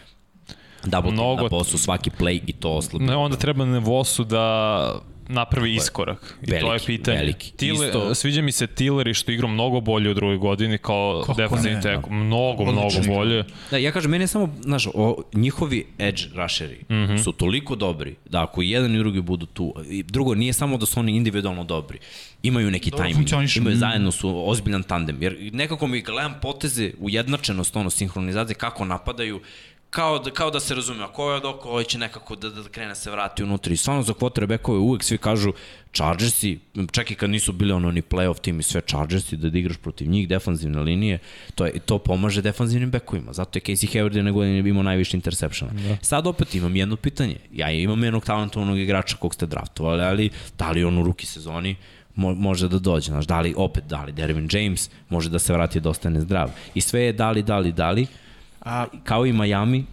double 0.85 1.11
Mnogo- 1.11 1.43
na 1.43 1.49
bosu, 1.49 1.77
svaki 1.77 2.09
play 2.09 2.41
i 2.47 2.53
to 2.53 2.69
oslabi. 2.71 3.05
Ne, 3.05 3.15
onda 3.15 3.37
treba 3.37 3.65
Nevosu 3.65 4.23
da 4.23 5.01
napravi 5.27 5.73
iskorak. 5.73 6.37
I 6.41 6.45
to 6.45 6.55
je 6.55 6.61
Veliki, 6.61 6.85
pitanje. 6.87 7.17
veliki. 7.17 7.51
Tiller, 7.51 7.87
Isto- 7.87 8.15
Sviđa 8.15 8.41
mi 8.41 8.51
se 8.51 8.67
Tiller 8.67 9.07
i 9.07 9.13
što 9.13 9.31
igra 9.31 9.47
mnogo 9.47 9.81
bolje 9.81 10.09
u 10.09 10.13
drugoj 10.13 10.37
godini 10.37 10.77
kao 10.77 11.25
defensivni 11.37 11.81
tek. 11.81 11.99
Mnogo, 12.09 12.63
Odlično 12.63 13.01
mnogo 13.01 13.15
bolje. 13.15 13.43
Da, 13.71 13.77
ja 13.77 13.91
kažem, 13.91 14.11
meni 14.11 14.23
je 14.23 14.27
samo, 14.27 14.55
znaš, 14.61 14.87
o, 14.87 15.23
njihovi 15.33 15.87
edge 15.99 16.21
rusheri 16.35 16.77
mm 16.81 16.95
Mhm. 16.97 17.03
-hmm. 17.05 17.23
su 17.23 17.31
toliko 17.31 17.75
dobri 17.75 18.15
da 18.25 18.43
ako 18.43 18.61
jedan 18.61 18.95
i 18.95 18.99
drugi 18.99 19.21
budu 19.21 19.45
tu, 19.45 19.73
i 19.85 20.03
drugo, 20.03 20.35
nije 20.35 20.53
samo 20.53 20.77
da 20.77 20.85
su 20.85 20.99
oni 20.99 21.11
individualno 21.13 21.63
dobri, 21.63 21.99
imaju 22.43 22.71
neki 22.71 22.89
Dobro 22.91 23.05
timing, 23.05 23.29
imaju 23.57 23.75
Mm. 23.75 23.79
zajedno 23.79 24.11
su 24.11 24.49
ozbiljan 24.49 24.83
tandem, 24.83 25.21
jer 25.21 25.49
nekako 25.53 25.87
mi 25.87 26.01
gledam 26.01 26.35
poteze, 26.41 26.91
ujednačenost, 26.99 27.75
ono, 27.75 27.89
sinhronizacije, 27.89 28.55
kako 28.55 28.85
napadaju, 28.85 29.41
kao 29.89 30.19
da, 30.19 30.31
kao 30.31 30.51
da 30.51 30.59
se 30.59 30.75
razume, 30.75 31.03
ako 31.03 31.31
je 31.31 31.37
od 31.37 31.45
oko, 31.45 31.69
ovaj 31.69 31.83
će 31.83 31.97
nekako 31.97 32.35
da, 32.35 32.49
da 32.49 32.63
krene 32.69 32.95
se 32.95 33.11
vrati 33.11 33.43
unutra. 33.43 33.73
I 33.73 33.77
stvarno 33.77 34.03
za 34.03 34.13
quarterbackove 34.13 34.77
uvek 34.77 35.03
svi 35.03 35.17
kažu 35.17 35.53
Chargersi, 35.93 36.59
čak 36.91 37.11
i 37.11 37.15
kad 37.15 37.29
nisu 37.29 37.51
bili 37.51 37.71
ono 37.71 37.91
ni 37.91 38.01
playoff 38.01 38.41
tim 38.41 38.59
i 38.59 38.63
sve 38.63 38.81
Chargersi, 38.81 39.37
da, 39.37 39.49
da 39.49 39.57
igraš 39.57 39.77
protiv 39.77 40.09
njih, 40.09 40.27
defanzivne 40.27 40.81
linije, 40.81 41.19
to, 41.55 41.65
je, 41.65 41.79
to 41.79 41.97
pomaže 41.99 42.41
defanzivnim 42.41 42.91
bekovima. 42.91 43.33
Zato 43.33 43.57
je 43.57 43.63
Casey 43.63 43.93
Hayward 43.93 44.15
jedne 44.15 44.31
godine 44.31 44.69
imao 44.69 44.83
najviše 44.83 45.17
interseptiona. 45.17 45.73
Da. 45.73 45.97
Sad 46.01 46.27
opet 46.27 46.55
imam 46.55 46.75
jedno 46.75 46.95
pitanje. 46.95 47.35
Ja 47.53 47.71
imam 47.71 48.03
jednog 48.03 48.25
talentovanog 48.25 48.79
igrača 48.79 49.17
kog 49.17 49.33
ste 49.33 49.45
draftovali, 49.45 50.03
ali 50.03 50.29
da 50.57 50.71
li 50.71 50.83
on 50.83 50.97
u 50.97 51.03
ruki 51.03 51.25
sezoni 51.25 51.75
mo, 52.15 52.33
može 52.33 52.67
da 52.67 52.79
dođe, 52.79 53.11
znaš, 53.11 53.25
da 53.25 53.39
li 53.39 53.53
opet, 53.57 53.83
da 53.83 54.03
li 54.03 54.11
Dervin 54.11 54.49
James 54.51 54.89
može 55.09 55.29
da 55.29 55.39
se 55.39 55.53
vrati 55.53 55.79
da 55.79 55.89
ostane 55.89 56.21
zdrav. 56.21 56.51
I 56.75 56.81
sve 56.81 57.01
je 57.01 57.13
da 57.13 57.31
li, 57.31 57.43
da 57.43 57.57
li, 57.57 57.71
da 57.71 57.91
li, 57.91 58.07
A, 58.67 58.85
kao 59.03 59.25
i 59.25 59.33
Miami, 59.33 59.85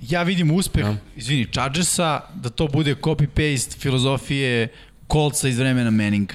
ja 0.00 0.22
vidim 0.22 0.50
uspeh, 0.50 0.84
Ja. 0.84 0.96
izvini, 1.16 1.46
Chargersa, 1.46 2.20
da 2.34 2.48
to 2.50 2.68
bude 2.68 2.94
copy-paste 2.94 3.78
filozofije 3.78 4.68
Coltsa 5.12 5.48
iz 5.48 5.58
vremena 5.58 5.90
Manninga. 5.90 6.34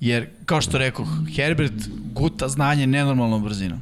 Jer, 0.00 0.26
kao 0.44 0.60
što 0.60 0.78
rekao, 0.78 1.06
Herbert 1.36 1.72
guta 2.12 2.48
znanje 2.48 2.86
nenormalnom 2.86 3.44
brzinom. 3.44 3.80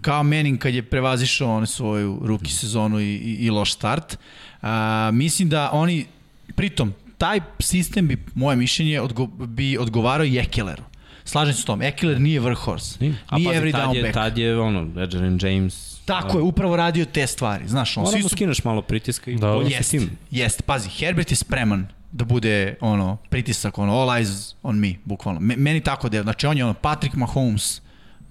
Kao 0.00 0.22
Manning 0.22 0.58
kad 0.58 0.74
je 0.74 0.82
prevazišao 0.82 1.56
on 1.56 1.66
svoju 1.66 2.20
ruki 2.24 2.52
sezonu 2.52 3.00
i, 3.00 3.04
i, 3.04 3.34
i 3.34 3.50
loš 3.50 3.72
start. 3.72 4.18
A, 4.62 5.10
mislim 5.12 5.48
da 5.48 5.70
oni, 5.72 6.06
pritom, 6.54 6.92
taj 7.18 7.40
sistem 7.60 8.08
bi, 8.08 8.16
moje 8.34 8.56
mišljenje, 8.56 9.00
odgo, 9.00 9.26
bi 9.26 9.78
odgovarao 9.78 10.24
i 10.24 10.38
Ekeleru. 10.38 10.82
Slažem 11.24 11.54
se 11.54 11.62
s 11.62 11.64
tom, 11.64 11.82
Ekeler 11.82 12.20
nije 12.20 12.40
workhorse. 12.40 13.00
Nije, 13.00 13.14
A 13.26 13.30
pazi, 13.30 13.44
every 13.44 13.72
tad 13.72 13.80
down 13.88 13.94
je, 13.96 14.02
back. 14.02 14.14
tad 14.14 14.38
je 14.38 14.60
ono, 14.60 15.02
Edgerin 15.02 15.38
James... 15.42 15.97
Tako 16.08 16.38
je, 16.38 16.42
upravo 16.42 16.76
radio 16.76 17.04
te 17.04 17.26
stvari. 17.26 17.68
Znaš, 17.68 17.96
on, 17.96 18.02
Moram 18.02 18.12
svi 18.12 18.22
da 18.22 18.28
su 18.28 18.36
skineš 18.36 18.64
malo 18.64 18.82
pritiska 18.82 19.30
i 19.30 19.36
Da. 19.36 19.52
bolje 19.52 19.68
si 19.68 19.74
Jest, 19.74 19.90
tim. 19.90 20.10
jest. 20.30 20.62
Pazi, 20.62 20.88
Herbert 20.88 21.30
je 21.30 21.36
spreman 21.36 21.86
da 22.12 22.24
bude 22.24 22.76
ono 22.80 23.16
pritisak, 23.28 23.78
ono 23.78 23.92
all 24.00 24.08
eyes 24.08 24.54
on 24.62 24.78
me, 24.78 24.94
bukvalno. 25.04 25.40
Me, 25.40 25.56
meni 25.56 25.80
tako 25.80 26.08
da 26.08 26.22
znači 26.22 26.46
on 26.46 26.56
je 26.56 26.64
ono 26.64 26.74
Patrick 26.74 27.14
Mahomes 27.16 27.80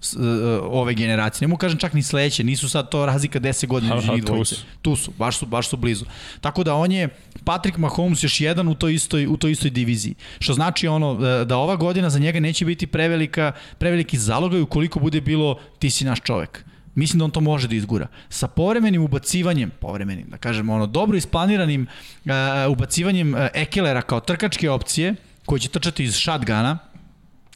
s, 0.01 0.14
uh, 0.15 0.22
ove 0.64 0.93
generacije. 0.93 1.47
Ne 1.47 1.51
mu 1.51 1.57
kažem 1.57 1.80
čak 1.80 1.93
ni 1.93 2.03
sledeće, 2.03 2.43
nisu 2.43 2.69
sad 2.69 2.89
to 2.89 3.06
razlika 3.06 3.39
10 3.39 3.67
godina 3.67 4.01
tu 4.25 4.45
su. 4.45 4.56
Tu 4.81 4.95
su, 4.95 5.11
baš 5.17 5.38
su, 5.38 5.45
baš 5.45 5.69
su 5.69 5.77
blizu. 5.77 6.06
Tako 6.41 6.64
da 6.64 6.75
on 6.75 6.91
je 6.91 7.09
Patrick 7.43 7.77
Mahomes 7.77 8.23
još 8.23 8.41
jedan 8.41 8.67
u 8.67 8.75
toj 8.75 8.93
istoj 8.93 9.27
u 9.27 9.38
toj 9.38 9.51
istoj 9.51 9.69
diviziji. 9.69 10.15
Što 10.39 10.53
znači 10.53 10.88
ono 10.88 11.25
e, 11.25 11.45
da 11.45 11.57
ova 11.57 11.75
godina 11.75 12.09
za 12.09 12.19
njega 12.19 12.39
neće 12.39 12.65
biti 12.65 12.88
prevelika 12.88 13.51
preveliki 13.77 14.17
zalogaj 14.17 14.61
ukoliko 14.61 14.99
bude 14.99 15.22
bilo 15.22 15.59
ti 15.80 15.89
si 15.89 16.06
naš 16.06 16.22
čovek. 16.22 16.65
Mislim 16.98 17.19
da 17.19 17.26
on 17.26 17.32
to 17.32 17.42
može 17.42 17.67
da 17.67 17.76
izgura. 17.76 18.08
Sa 18.30 18.48
povremenim 18.48 19.03
ubacivanjem, 19.03 19.72
povremenim, 19.80 20.30
da 20.30 20.38
kažemo, 20.38 20.74
ono, 20.74 20.88
dobro 20.88 21.17
isplaniranim 21.17 21.88
uh, 22.26 22.32
ubacivanjem 22.72 23.34
uh, 23.34 23.40
Ekelera 23.53 24.01
kao 24.01 24.19
trkačke 24.19 24.69
opcije, 24.69 25.16
koji 25.45 25.59
će 25.59 25.69
trčati 25.69 26.03
iz 26.03 26.16
shotguna, 26.16 26.77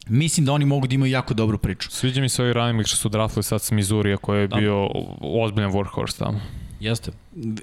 mislim 0.06 0.46
da 0.46 0.52
oni 0.52 0.64
mogu 0.64 0.86
da 0.86 0.94
imaju 0.94 1.12
jako 1.12 1.34
dobru 1.34 1.58
priču. 1.58 1.90
Sviđa 1.90 2.20
mi 2.20 2.28
se 2.28 2.42
ovaj 2.42 2.52
running 2.52 2.78
back 2.78 2.88
što 2.88 2.96
su 2.96 3.08
draftili 3.08 3.42
sad 3.42 3.62
sa 3.62 3.74
Missouri, 3.74 4.16
koji 4.16 4.40
je 4.40 4.48
bio 4.48 4.88
ozbiljan 5.20 5.72
workhorse 5.72 6.18
tamo. 6.18 6.40
Jeste. 6.80 7.10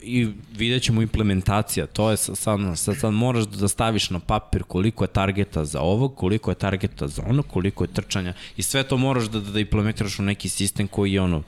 I 0.02 0.28
vidjet 0.58 0.84
ćemo 0.84 1.02
implementacija. 1.02 1.86
To 1.86 2.12
je 2.12 2.18
sad, 2.18 2.38
sad, 2.38 2.60
sad, 2.76 2.98
sad 2.98 3.14
moraš 3.14 3.46
da 3.46 3.68
staviš 3.68 4.10
na 4.10 4.20
papir 4.20 4.64
koliko 4.64 5.04
je 5.04 5.08
targeta 5.08 5.66
za 5.66 5.82
ovog, 5.82 6.16
koliko 6.16 6.52
je 6.52 6.56
targeta 6.56 7.08
za 7.08 7.24
ono, 7.28 7.44
koliko 7.44 7.84
je 7.84 7.88
trčanja 7.88 8.34
i 8.58 8.62
sve 8.62 8.84
to 8.84 8.98
moraš 8.98 9.26
da, 9.26 9.40
da 9.40 9.60
implementiraš 9.60 10.20
u 10.20 10.24
neki 10.24 10.50
sistem 10.50 10.88
koji 10.88 11.14
je 11.14 11.22
ono 11.22 11.44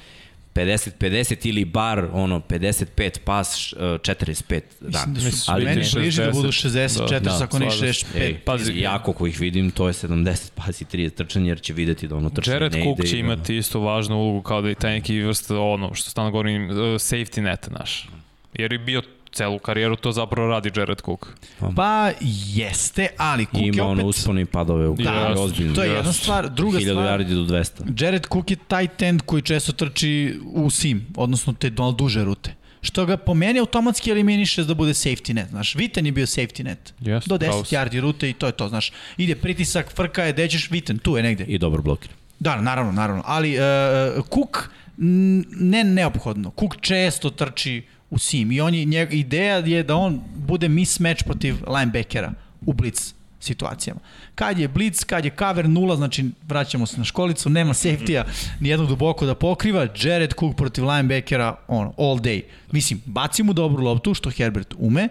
50-50 0.55 0.95
ili 1.43 1.65
bar 1.65 2.07
ono 2.13 2.39
55 2.39 2.85
pas, 3.19 3.55
š- 3.55 3.75
45 3.75 4.61
Mislim 4.81 4.91
dan. 4.91 5.13
da 5.13 5.19
su 5.19 5.25
Mislim, 5.25 5.57
meni 5.59 5.81
bliže 5.93 6.25
da 6.25 6.31
budu 6.31 6.47
60, 6.47 6.71
64, 6.99 7.19
da, 7.19 7.39
ako 7.43 7.59
ne 7.59 7.65
slažem 7.67 7.93
se. 7.93 8.05
65. 8.07 8.21
Ej, 8.21 8.37
Pazi, 8.37 8.73
jako 8.73 9.13
ko 9.13 9.27
ih 9.27 9.39
vidim, 9.39 9.71
to 9.71 9.87
je 9.87 9.93
70 9.93 10.51
pas 10.55 10.81
i 10.81 10.85
30 10.87 11.09
trčanja, 11.11 11.47
jer 11.47 11.61
će 11.61 11.73
videti 11.73 12.07
da 12.07 12.15
ono 12.15 12.29
trčanje 12.29 12.55
Jared 12.55 12.73
ne 12.73 12.83
Cook 12.83 12.99
ide. 12.99 13.07
će 13.07 13.17
i 13.17 13.21
ono- 13.21 13.27
imati 13.27 13.57
isto 13.57 13.79
važnu 13.79 14.15
ulogu 14.17 14.41
kao 14.41 14.61
da 14.61 14.69
i 14.69 14.75
taj 14.75 14.93
neki 14.93 15.21
vrsta 15.21 15.59
ono 15.59 15.93
što 15.93 16.09
stalno 16.09 16.31
govorim 16.31 16.65
uh, 16.65 16.75
safety 16.77 17.41
net 17.41 17.69
naš. 17.69 18.09
Jer 18.53 18.71
je 18.71 18.79
bio 18.79 19.01
celu 19.31 19.59
karijeru 19.59 19.95
to 19.95 20.11
zapravo 20.11 20.47
radi 20.47 20.71
Jared 20.75 21.01
Cook. 21.05 21.27
Pa 21.75 22.11
jeste, 22.55 23.07
ali 23.17 23.45
Cook 23.45 23.61
I 23.61 23.65
je 23.65 23.67
ima 23.67 23.83
ono 23.83 23.93
opet... 23.93 24.05
uspone 24.05 24.41
i 24.41 24.45
padove 24.45 24.87
u 24.89 24.95
Da, 24.95 25.33
ozbiljno. 25.37 25.75
To 25.75 25.83
je 25.83 25.91
jedna 25.91 26.13
stvar. 26.13 26.49
Druga 26.49 26.77
1000 26.77 26.81
stvar, 26.91 27.19
yardi 27.19 27.33
do 27.33 27.53
200. 27.55 28.03
Jared 28.03 28.27
Cook 28.33 28.51
je 28.51 28.57
taj 28.67 28.87
tend 28.87 29.21
koji 29.25 29.41
često 29.41 29.71
trči 29.71 30.39
u 30.45 30.69
sim, 30.69 31.05
odnosno 31.15 31.53
te 31.53 31.69
duže 31.97 32.23
rute. 32.23 32.55
Što 32.81 33.05
ga 33.05 33.17
po 33.17 33.33
meni 33.33 33.59
automatski 33.59 34.11
eliminiše 34.11 34.63
da 34.63 34.73
bude 34.73 34.93
safety 34.93 35.33
net. 35.33 35.49
Znaš, 35.49 35.75
Viten 35.75 36.05
je 36.05 36.11
bio 36.11 36.25
safety 36.25 36.63
net. 36.63 36.93
Jeste, 36.99 37.29
Do 37.29 37.37
pravo 37.37 37.61
10 37.61 37.65
si. 37.65 37.75
yardi 37.75 37.99
rute 38.01 38.29
i 38.29 38.33
to 38.33 38.45
je 38.45 38.51
to, 38.51 38.69
znaš. 38.69 38.91
Ide 39.17 39.35
pritisak, 39.35 39.95
frka 39.95 40.23
je, 40.23 40.33
dećeš 40.33 40.71
Viten, 40.71 40.97
tu 40.97 41.17
je 41.17 41.23
negde. 41.23 41.43
I 41.43 41.57
dobro 41.57 41.81
blokir. 41.81 42.11
Da, 42.39 42.61
naravno, 42.61 42.91
naravno. 42.91 43.23
Ali 43.25 43.57
uh, 43.57 44.25
Cook 44.33 44.69
ne 44.97 45.83
neophodno. 45.83 46.51
Cook 46.59 46.75
često 46.81 47.29
trči 47.29 47.83
u 48.11 48.17
sim 48.17 48.51
i 48.51 48.61
on 48.61 48.73
je, 48.73 48.85
njeg, 48.85 49.13
ideja 49.13 49.57
je 49.57 49.83
da 49.83 49.95
on 49.95 50.21
bude 50.35 50.69
mismatch 50.69 51.23
protiv 51.23 51.55
linebackera 51.67 52.33
u 52.65 52.73
blitz 52.73 53.13
situacijama. 53.39 53.99
Kad 54.35 54.59
je 54.59 54.67
blitz, 54.67 55.03
kad 55.03 55.25
je 55.25 55.31
cover 55.39 55.69
nula, 55.69 55.95
znači 55.95 56.29
vraćamo 56.47 56.85
se 56.85 56.97
na 56.97 57.03
školicu, 57.03 57.49
nema 57.49 57.73
safety-a, 57.73 58.23
nijednog 58.59 58.87
duboko 58.87 59.25
da 59.25 59.35
pokriva, 59.35 59.87
Jared 60.01 60.33
Cook 60.39 60.55
protiv 60.55 60.85
linebackera, 60.87 61.55
ono, 61.67 61.93
all 61.97 62.19
day. 62.19 62.41
Mislim, 62.71 63.01
baci 63.05 63.43
mu 63.43 63.53
dobru 63.53 63.83
loptu, 63.83 64.13
što 64.13 64.29
Herbert 64.29 64.73
ume, 64.77 65.07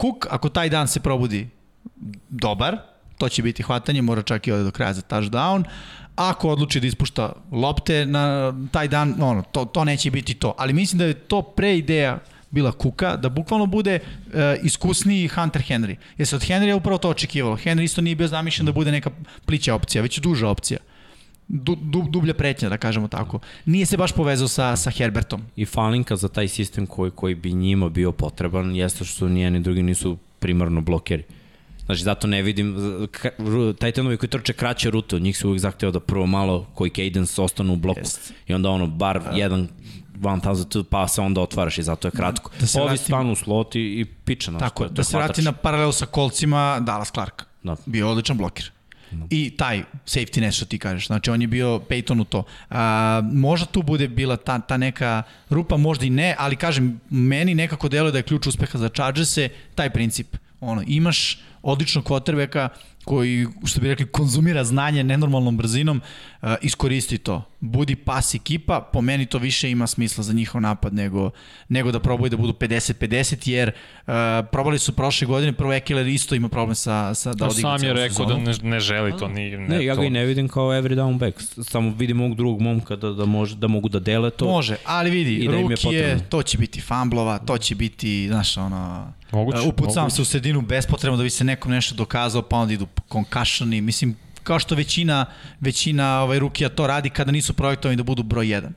Cook, 0.00 0.26
ako 0.30 0.48
taj 0.48 0.68
dan 0.68 0.88
se 0.88 1.00
probudi 1.00 1.48
dobar, 2.28 2.76
to 3.18 3.28
će 3.28 3.42
biti 3.42 3.62
hvatanje, 3.62 4.02
mora 4.02 4.22
čak 4.22 4.46
i 4.46 4.52
ode 4.52 4.64
do 4.64 4.70
kraja 4.70 4.92
za 4.92 5.02
touchdown. 5.02 5.64
Ako 6.16 6.48
odluči 6.48 6.80
da 6.80 6.86
ispušta 6.86 7.32
lopte 7.52 8.06
na 8.06 8.54
taj 8.70 8.88
dan, 8.88 9.14
ono, 9.22 9.42
to, 9.42 9.64
to 9.64 9.84
neće 9.84 10.10
biti 10.10 10.34
to. 10.34 10.54
Ali 10.58 10.72
mislim 10.72 10.98
da 10.98 11.04
je 11.04 11.14
to 11.14 11.42
pre 11.42 11.78
ideja 11.78 12.18
bila 12.50 12.72
Kuka, 12.72 13.16
da 13.16 13.28
bukvalno 13.28 13.66
bude 13.66 13.98
uh, 13.98 14.32
iskusniji 14.62 15.28
Hunter 15.28 15.62
Henry. 15.62 15.96
Jer 16.18 16.28
se 16.28 16.36
od 16.36 16.42
Henrya 16.42 16.76
upravo 16.76 16.98
to 16.98 17.08
očekivalo. 17.08 17.56
Henry 17.56 17.82
isto 17.82 18.00
nije 18.00 18.16
bio 18.16 18.28
zamišljen 18.28 18.66
da 18.66 18.72
bude 18.72 18.92
neka 18.92 19.10
plića 19.46 19.74
opcija, 19.74 20.02
već 20.02 20.18
duža 20.18 20.48
opcija. 20.48 20.78
Du, 21.48 21.74
du, 21.74 22.02
dublja 22.10 22.34
pretnja, 22.34 22.68
da 22.68 22.76
kažemo 22.76 23.08
tako. 23.08 23.40
Nije 23.66 23.86
se 23.86 23.96
baš 23.96 24.12
povezao 24.12 24.48
sa, 24.48 24.76
sa 24.76 24.90
Herbertom. 24.90 25.42
I 25.56 25.64
falinka 25.64 26.16
za 26.16 26.28
taj 26.28 26.48
sistem 26.48 26.86
koji, 26.86 27.10
koji 27.10 27.34
bi 27.34 27.52
njima 27.52 27.88
bio 27.88 28.12
potreban 28.12 28.76
jeste 28.76 29.04
što 29.04 29.28
nijeni 29.28 29.60
drugi 29.60 29.82
nisu 29.82 30.18
primarno 30.38 30.80
blokeri. 30.80 31.24
Znači, 31.92 32.04
zato 32.04 32.26
ne 32.26 32.42
vidim, 32.42 32.76
ru- 33.38 33.76
Titanovi 33.76 34.16
koji 34.16 34.30
trče 34.30 34.52
kraće 34.52 34.90
rute, 34.90 35.16
od 35.16 35.22
njih 35.22 35.38
se 35.38 35.46
uvijek 35.46 35.60
zahteva 35.60 35.92
da 35.92 36.00
prvo 36.00 36.26
malo 36.26 36.66
koji 36.74 36.90
cadence 36.90 37.42
ostanu 37.42 37.72
u 37.72 37.76
bloku. 37.76 38.00
Jest. 38.00 38.32
I 38.46 38.54
onda 38.54 38.70
ono, 38.70 38.86
bar 38.86 39.20
jedan 39.34 39.68
1002 40.14 40.82
pa 40.82 41.08
se 41.08 41.20
onda 41.20 41.40
otvaraš 41.40 41.78
i 41.78 41.82
zato 41.82 42.08
je 42.08 42.12
kratko. 42.12 42.50
Da 42.60 42.66
se 42.66 42.80
Ovi 42.80 42.96
stanu 42.96 43.32
u 43.32 43.36
slot 43.36 43.74
i, 43.74 43.80
i 43.80 44.04
piče 44.04 44.50
nas. 44.50 44.60
Tako, 44.60 44.84
je, 44.84 44.90
da 44.90 45.04
se 45.04 45.16
vrati 45.16 45.42
na 45.42 45.52
paralelu 45.52 45.92
sa 45.92 46.06
kolcima 46.06 46.80
Dallas 46.80 47.12
Clark. 47.12 47.42
Da. 47.62 47.76
Bio 47.86 48.10
odličan 48.10 48.36
blokir. 48.36 48.70
I 49.30 49.50
taj 49.50 49.82
safety 50.06 50.40
net 50.40 50.54
što 50.54 50.64
ti 50.64 50.78
kažeš, 50.78 51.06
znači 51.06 51.30
on 51.30 51.42
je 51.42 51.46
bio 51.46 51.80
Peyton 51.88 52.20
u 52.20 52.24
to. 52.24 52.44
A, 52.70 53.22
možda 53.24 53.66
tu 53.66 53.82
bude 53.82 54.08
bila 54.08 54.36
ta, 54.36 54.58
ta 54.58 54.76
neka 54.76 55.22
rupa, 55.50 55.76
možda 55.76 56.04
i 56.04 56.10
ne, 56.10 56.36
ali 56.38 56.56
kažem, 56.56 57.00
meni 57.10 57.54
nekako 57.54 57.88
deluje 57.88 58.12
da 58.12 58.18
je 58.18 58.22
ključ 58.22 58.46
uspeha 58.46 58.78
za 58.78 58.88
Chargers-e 58.88 59.48
taj 59.74 59.90
princip. 59.90 60.36
Ono, 60.62 60.82
imaš 60.86 61.38
odličnog 61.62 62.04
quarterbacka 62.04 62.68
koji, 63.04 63.46
što 63.64 63.80
bi 63.80 63.88
rekli, 63.88 64.06
konzumira 64.06 64.64
znanje 64.64 65.04
nenormalnom 65.04 65.56
brzinom, 65.56 66.00
uh, 66.42 66.48
iskoristi 66.62 67.18
to. 67.18 67.42
Budi 67.60 67.96
pas 67.96 68.34
ekipa, 68.34 68.80
po 68.92 69.00
meni 69.00 69.26
to 69.26 69.38
više 69.38 69.70
ima 69.70 69.86
smisla 69.86 70.24
za 70.24 70.32
njihov 70.32 70.60
napad 70.60 70.94
nego, 70.94 71.30
nego 71.68 71.92
da 71.92 72.00
probaju 72.00 72.30
da 72.30 72.36
budu 72.36 72.52
50-50, 72.52 73.48
jer 73.48 73.68
uh, 73.68 74.12
probali 74.52 74.78
su 74.78 74.92
prošle 74.92 75.26
godine, 75.26 75.52
prvo 75.52 75.72
Ekeler 75.72 76.06
isto 76.06 76.34
ima 76.34 76.48
problem 76.48 76.74
sa, 76.74 77.14
sa 77.14 77.30
da 77.30 77.36
Da 77.36 77.46
odigra 77.46 77.78
sam 77.78 77.86
je 77.88 77.92
rekao 77.94 78.26
da 78.26 78.34
sezonu. 78.34 78.44
ne, 78.62 78.70
ne 78.70 78.80
želi 78.80 79.12
to, 79.18 79.28
ni, 79.28 79.50
ne, 79.50 79.68
Ne, 79.68 79.84
ja 79.84 79.94
ga 79.94 80.04
i 80.04 80.10
ne 80.10 80.24
vidim 80.24 80.48
kao 80.48 80.64
every 80.64 80.94
down 80.94 81.18
back. 81.18 81.40
Samo 81.70 81.94
vidim 81.98 82.20
ovog 82.20 82.36
drugog 82.36 82.60
momka 82.60 82.96
da, 82.96 83.12
da, 83.12 83.24
može, 83.24 83.56
da 83.56 83.66
mogu 83.66 83.88
da 83.88 83.98
dele 84.00 84.30
to. 84.30 84.44
Može, 84.44 84.76
ali 84.84 85.10
vidi, 85.10 85.48
da 85.48 85.60
ruki 85.60 85.88
je, 85.88 86.18
to 86.28 86.42
će 86.42 86.58
biti 86.58 86.80
famblova, 86.80 87.38
to 87.38 87.58
će 87.58 87.74
biti, 87.74 88.28
znaš, 88.28 88.56
ono, 88.56 89.12
Moguće, 89.32 89.60
uh, 89.60 89.68
upucam 89.68 90.02
moguće. 90.02 90.16
se 90.16 90.22
u 90.22 90.24
sredinu 90.24 90.60
bespotrebno 90.60 91.16
da 91.16 91.22
bi 91.22 91.30
se 91.30 91.44
nekom 91.44 91.72
nešto 91.72 91.94
dokazao, 91.94 92.42
pa 92.42 92.56
onda 92.56 92.74
idu 92.74 92.86
concussioni, 93.12 93.80
mislim, 93.80 94.16
kao 94.42 94.58
što 94.58 94.74
većina, 94.74 95.26
većina 95.60 96.20
ovaj, 96.20 96.38
rukija 96.38 96.68
to 96.68 96.86
radi 96.86 97.10
kada 97.10 97.32
nisu 97.32 97.54
projektovani 97.54 97.96
da 97.96 98.02
budu 98.02 98.22
broj 98.22 98.46
1. 98.46 98.68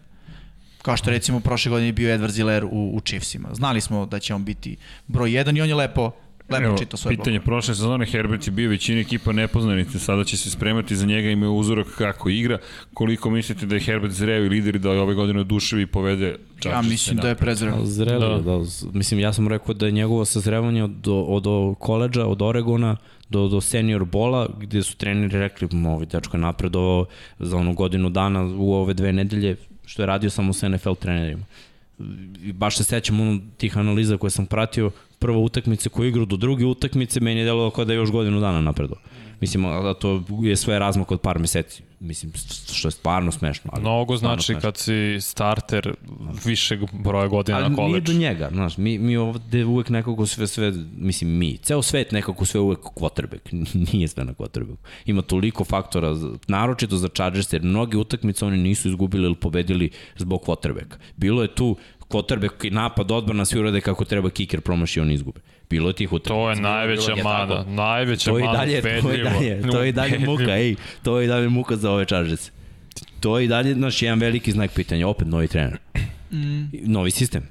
Kao 0.81 0.97
što 0.97 1.09
recimo 1.09 1.39
prošle 1.39 1.69
godine 1.69 1.87
je 1.87 1.93
bio 1.93 2.17
Edward 2.17 2.29
Ziller 2.31 2.65
u, 2.65 2.91
u 2.93 3.01
Chiefsima. 3.01 3.49
Znali 3.53 3.81
smo 3.81 4.05
da 4.05 4.19
će 4.19 4.33
on 4.33 4.45
biti 4.45 4.77
broj 5.07 5.29
1 5.29 5.57
i 5.57 5.61
on 5.61 5.67
je 5.67 5.75
lepo 5.75 6.11
lepo 6.49 6.65
Evo, 6.65 6.77
čitao 6.77 6.97
svoje 6.97 7.17
pitanje, 7.17 7.39
prošle 7.39 7.75
sezone 7.75 8.05
Herbert 8.05 8.47
je 8.47 8.51
bio 8.51 8.69
većina 8.69 8.99
ekipa 8.99 9.31
nepoznanice, 9.31 9.99
sada 9.99 10.23
će 10.23 10.37
se 10.37 10.49
spremati 10.49 10.95
za 10.95 11.05
njega, 11.05 11.29
ima 11.29 11.49
uzorak 11.49 11.87
kako 11.97 12.29
igra. 12.29 12.57
Koliko 12.93 13.29
mislite 13.29 13.65
da 13.65 13.75
je 13.75 13.81
Herbert 13.81 14.13
zreo 14.13 14.45
i 14.45 14.49
lider 14.49 14.75
i 14.75 14.79
da 14.79 14.91
je 14.91 14.99
ove 14.99 15.13
godine 15.13 15.39
oduševi 15.39 15.81
i 15.81 15.87
povede 15.87 16.35
Ja 16.65 16.81
mislim 16.81 17.17
da 17.17 17.27
je 17.27 17.35
prezreo. 17.35 17.85
Zrelo, 17.85 18.41
da. 18.41 18.57
da. 18.57 18.65
Mislim, 18.93 19.19
ja 19.19 19.33
sam 19.33 19.47
rekao 19.47 19.73
da 19.73 19.85
je 19.85 19.91
njegovo 19.91 20.25
sazrevanje 20.25 20.83
od, 20.83 21.07
od, 21.07 21.47
od 21.47 21.75
koleđa, 21.79 22.25
od 22.25 22.41
Oregona, 22.41 22.97
do, 23.29 23.47
do 23.47 23.61
senior 23.61 24.05
bola, 24.05 24.49
gde 24.59 24.83
su 24.83 24.97
treneri 24.97 25.39
rekli, 25.39 25.69
ovaj 25.85 26.05
dečko 26.05 26.37
je 26.37 26.41
napredovao 26.41 27.05
za 27.39 27.57
onu 27.57 27.73
godinu 27.73 28.09
dana 28.09 28.43
u 28.57 28.73
ove 28.73 28.93
dve 28.93 29.13
nedelje, 29.13 29.55
što 29.85 30.01
je 30.01 30.05
radio 30.05 30.29
samo 30.29 30.53
sa 30.53 30.69
NFL 30.69 30.93
trenerima. 30.93 31.45
I 32.43 32.53
baš 32.53 32.77
se 32.77 32.83
sećam 32.83 33.19
ono 33.19 33.39
tih 33.57 33.77
analiza 33.77 34.17
koje 34.17 34.31
sam 34.31 34.45
pratio, 34.45 34.91
prva 35.25 35.37
utakmica 35.37 35.89
koju 35.89 36.07
igrao 36.09 36.25
do 36.25 36.37
druge 36.37 36.65
utakmice, 36.65 37.19
meni 37.19 37.39
je 37.39 37.45
delovalo 37.45 37.71
kao 37.71 37.85
da 37.85 37.93
je 37.93 37.97
još 37.97 38.11
godinu 38.11 38.39
dana 38.39 38.61
napredovao. 38.61 39.03
Mislim, 39.41 39.65
a 39.65 39.93
to 39.93 40.23
je 40.43 40.55
sve 40.55 40.79
razmak 40.79 41.11
od 41.11 41.21
par 41.21 41.39
meseci. 41.39 41.83
Mislim, 41.99 42.31
što 42.73 42.87
je 42.87 42.91
stvarno 42.91 43.31
smešno. 43.31 43.69
Ali 43.73 43.81
Mnogo 43.81 44.17
znači 44.17 44.43
smešno. 44.45 44.61
kad 44.61 44.77
si 44.77 45.17
starter 45.21 45.93
višeg 46.45 46.79
broja 46.93 47.27
godina 47.27 47.57
Ali 47.57 47.63
na 47.63 47.69
nije 47.69 47.87
koleđu. 47.87 48.13
do 48.13 48.19
njega, 48.19 48.49
znaš, 48.51 48.77
mi, 48.77 48.97
mi 48.97 49.17
ovde 49.17 49.65
uvek 49.65 49.89
nekako 49.89 50.25
sve, 50.25 50.47
sve, 50.47 50.73
mislim 50.97 51.37
mi, 51.37 51.57
ceo 51.57 51.81
svet 51.81 52.11
nekako 52.11 52.45
sve 52.45 52.59
uvek 52.59 52.79
quarterback, 52.79 53.65
nije 53.93 54.07
sve 54.07 54.25
na 54.25 54.33
quarterbacku. 54.33 54.85
Ima 55.05 55.21
toliko 55.21 55.63
faktora, 55.63 56.15
naročito 56.47 56.97
za 56.97 57.07
Chargers, 57.07 57.53
jer 57.53 57.63
mnogi 57.63 57.97
utakmice 57.97 58.45
oni 58.45 58.57
nisu 58.57 58.87
izgubili 58.89 59.25
ili 59.25 59.35
pobedili 59.35 59.89
zbog 60.17 60.41
quarterbacka. 60.45 60.95
Bilo 61.17 61.41
je 61.41 61.55
tu 61.55 61.77
quarterback 62.09 62.67
i 62.67 62.69
napad, 62.69 63.11
odbrana, 63.11 63.45
svi 63.45 63.59
urade 63.59 63.81
kako 63.81 64.05
treba, 64.05 64.29
kicker 64.29 64.61
promaši, 64.61 64.99
oni 64.99 65.13
izgube. 65.13 65.39
Bilo 65.69 65.89
je 65.89 65.93
tih 65.93 66.13
utakmica. 66.13 66.33
To 66.35 66.49
je 66.49 66.55
najveća 66.55 67.11
Je 67.11 67.23
mana, 67.23 67.55
tako? 67.55 67.69
najveća 67.69 68.31
To 68.31 68.37
je 68.37 68.43
mana, 68.45 68.57
dalje, 68.57 68.81
to 68.81 68.87
je 69.11 69.23
dalje, 69.23 69.61
to 69.61 69.81
je 69.81 69.89
i 69.89 69.91
dalje 69.91 70.19
muka, 70.19 70.57
ej, 70.57 70.75
to 71.03 71.19
je 71.19 71.25
i 71.25 71.27
dalje 71.27 71.49
muka 71.49 71.75
za 71.75 71.91
ove 71.91 72.05
Chargers. 72.05 72.51
To 73.19 73.39
je 73.39 73.45
i 73.45 73.47
dalje, 73.47 73.73
znaš, 73.73 74.01
jedan 74.01 74.19
veliki 74.19 74.51
znak 74.51 74.71
pitanja, 74.71 75.07
opet 75.07 75.27
novi 75.27 75.47
trener. 75.47 75.77
Novi 76.83 77.11
sistem. 77.11 77.43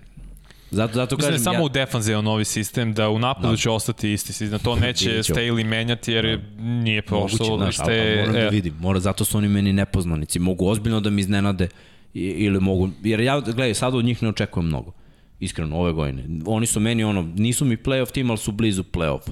Zato, 0.70 0.94
zato 0.94 1.16
Mislim 1.16 1.20
da 1.20 1.26
kažem, 1.26 1.40
je 1.40 1.44
samo 1.44 1.58
ja, 1.58 1.62
u 1.62 1.68
defanzivan 1.68 2.24
novi 2.24 2.44
sistem, 2.44 2.92
da 2.94 3.08
u 3.08 3.18
napadu 3.18 3.48
Da. 3.48 3.56
će 3.56 3.70
ostati 3.70 4.12
isti 4.12 4.32
sistem. 4.32 4.58
To 4.58 4.76
neće. 4.86 5.10
Staley 5.10 5.64
menjati 5.64 6.12
jer 6.12 6.24
je- 6.24 6.40
nije 6.58 7.02
moguće, 7.10 7.36
prošlo 7.36 7.56
znaš, 7.58 7.74
iz 7.74 7.80
ali, 7.80 7.92
ali 7.92 8.04
te... 8.04 8.16
moram 8.18 8.32
da 8.34 8.48
vidim, 8.48 8.74
mora, 8.80 9.00
zato 9.00 9.24
su 9.24 9.38
oni 9.38 9.48
meni 9.48 9.72
nepoznanici, 9.72 10.38
mogu 10.38 10.66
ozbiljno 10.66 11.00
da 11.00 11.10
mi 11.10 11.20
iznenade 11.20 11.68
ili 12.14 12.60
mogu, 12.60 12.90
jer 13.02 13.20
ja, 13.20 13.40
gledaj, 13.40 13.74
sad 13.74 13.94
od 13.94 14.04
njih 14.04 14.22
ne 14.22 14.28
očekujem 14.28 14.66
mnogo 14.66 14.92
iskreno 15.40 15.76
ove 15.76 15.92
godine. 15.92 16.24
Oni 16.46 16.66
su 16.66 16.80
meni 16.80 17.04
ono, 17.04 17.22
nisu 17.22 17.64
mi 17.64 17.76
playoff 17.76 18.12
tim, 18.12 18.30
ali 18.30 18.38
su 18.38 18.52
blizu 18.52 18.82
playoff. 18.82 19.30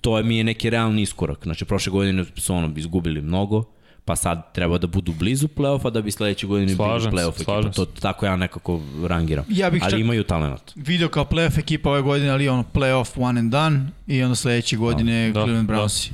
To 0.00 0.18
je 0.18 0.24
mi 0.24 0.36
je 0.38 0.44
neki 0.44 0.70
realni 0.70 1.02
iskorak. 1.02 1.42
Znači, 1.42 1.64
prošle 1.64 1.90
godine 1.90 2.24
su 2.36 2.54
ono 2.54 2.72
izgubili 2.76 3.20
mnogo, 3.20 3.64
pa 4.04 4.16
sad 4.16 4.52
treba 4.54 4.78
da 4.78 4.86
budu 4.86 5.12
blizu 5.12 5.48
play-offa 5.48 5.90
da 5.90 6.02
bi 6.02 6.10
sledeće 6.10 6.46
godine 6.46 6.74
Slažem 6.74 7.10
bili 7.10 7.22
play-off 7.22 7.34
ekipa. 7.34 7.70
To 7.72 7.84
tako 7.84 8.26
ja 8.26 8.36
nekako 8.36 8.80
rangiram. 9.06 9.44
Ja 9.48 9.70
bih 9.70 9.82
Ali 9.84 9.92
čak- 9.92 10.00
imaju 10.00 10.24
talent. 10.24 10.72
Video 10.74 11.08
kao 11.08 11.24
playoff 11.24 11.58
ekipa 11.58 11.90
ove 11.90 12.02
godine, 12.02 12.30
ali 12.30 12.48
ono 12.48 12.64
playoff 12.74 13.10
one 13.16 13.40
and 13.40 13.52
done 13.52 13.86
i 14.06 14.22
onda 14.22 14.34
sledeće 14.34 14.76
godine 14.76 15.30
Da, 15.32 15.42
Cleveland 15.42 15.68
da. 15.68 15.74
Brownsi. 15.74 16.10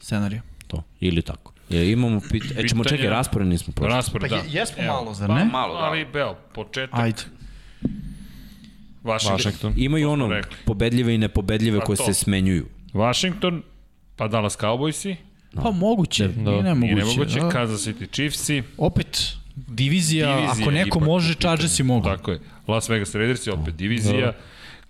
Scenariju. 0.00 0.40
To. 0.66 0.82
Ili 1.00 1.22
tako. 1.22 1.51
E, 1.74 1.90
imamo 1.90 2.20
pit... 2.22 2.44
E, 2.56 2.68
ćemo 2.68 2.84
čekaj, 2.84 3.06
raspored 3.06 3.48
nismo 3.48 3.72
prošli. 3.72 3.94
Raspored, 3.94 4.30
Pa 4.30 4.36
da. 4.36 4.42
je- 4.42 4.48
jesmo 4.50 4.76
Evo. 4.78 4.92
malo, 4.92 5.14
zar 5.14 5.28
Pa 5.28 5.34
ne? 5.34 5.44
malo, 5.44 5.74
da. 5.74 5.80
Ali, 5.80 6.06
evo, 6.14 6.36
početak. 6.54 7.00
Ajde. 7.00 7.22
Washington. 9.04 9.36
Washington. 9.36 9.72
Imaju 9.76 10.10
ono 10.10 10.28
rekli. 10.28 10.56
pobedljive 10.64 11.14
i 11.14 11.18
nepobedljive 11.18 11.78
Pa 11.78 11.84
koje 11.84 11.96
to. 11.96 12.04
se 12.04 12.14
smenjuju. 12.14 12.66
Washington, 12.94 13.62
pa 14.16 14.28
Dallas 14.28 14.58
Cowboysi, 14.58 15.16
Pa 15.54 15.70
moguće, 15.70 16.28
Da. 16.28 16.50
i 16.50 16.62
nemoguće. 16.62 16.94
nemoguće, 16.94 17.40
da. 17.40 17.48
Kansas 17.48 17.86
City 17.86 18.10
Chiefsi, 18.10 18.62
Opet, 18.78 19.32
divizija, 19.56 20.36
divizija 20.36 20.62
ako 20.62 20.70
neko 20.70 20.98
ipak 20.98 21.06
može. 21.06 21.34
Chargersi 21.34 21.82
mogu. 21.82 22.04
Tako 22.04 22.30
je. 22.30 22.40
Las 22.68 22.88
Vegas 22.88 23.14
Raidersi, 23.14 23.50
opet 23.50 23.74
divizija, 23.74 24.26
Da. 24.26 24.32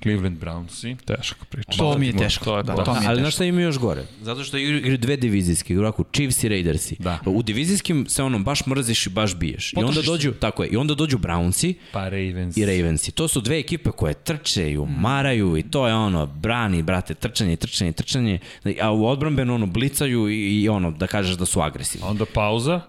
Cleveland 0.03 0.39
Brownsi. 0.41 0.97
Teška 1.05 1.45
priča. 1.49 1.79
To 1.79 1.99
mi 1.99 2.07
je 2.07 2.17
teško. 2.17 2.45
To 2.45 2.57
je 2.57 2.63
da, 2.63 2.75
to. 2.75 2.83
to 2.83 2.95
mi 2.95 3.01
je 3.01 3.09
Ali 3.09 3.21
znaš 3.21 3.35
šta 3.35 3.45
ima 3.45 3.61
još 3.61 3.79
gore? 3.79 4.03
Zato 4.23 4.45
što 4.45 4.57
igraju 4.57 4.99
dve 4.99 5.17
divizijske, 5.17 5.73
igraju 5.73 5.87
ovako 5.87 6.05
Chiefs 6.13 6.45
i 6.45 6.49
Raidersi. 6.49 6.97
Da. 6.99 7.19
U 7.27 7.43
divizijskim 7.43 8.07
se 8.09 8.23
ono 8.23 8.39
baš 8.39 8.67
mrziš 8.67 9.07
i 9.07 9.11
baš 9.11 9.37
biješ. 9.37 9.73
I 9.73 9.77
onda 9.77 10.03
se. 10.03 10.07
dođu, 10.07 10.33
tako 10.33 10.63
je, 10.63 10.69
i 10.69 10.77
onda 10.77 10.95
dođu 10.95 11.19
Brownsi 11.19 11.75
Pa 11.93 12.09
Ravens. 12.09 12.57
i 12.57 12.67
Ravensi. 12.67 13.11
To 13.13 13.29
su 13.29 13.41
dve 13.41 13.59
ekipe 13.59 13.91
koje 13.91 14.15
trče 14.15 14.71
i 14.71 14.79
umaraju 14.79 15.57
i 15.57 15.63
to 15.63 15.89
je 15.89 15.95
ono, 15.95 16.27
brani, 16.27 16.83
brate, 16.83 17.15
trčanje, 17.15 17.57
trčanje, 17.57 17.93
trčanje, 17.93 18.39
a 18.83 18.91
u 18.93 19.07
odbranbenu 19.07 19.55
ono, 19.55 19.67
blicaju 19.67 20.29
i, 20.29 20.63
i 20.63 20.69
ono, 20.69 20.91
da 20.91 21.07
kažeš 21.07 21.37
da 21.37 21.47
su 21.47 21.61
agresivni. 21.61 22.07
Onda 22.07 22.25
pauza. 22.35 22.81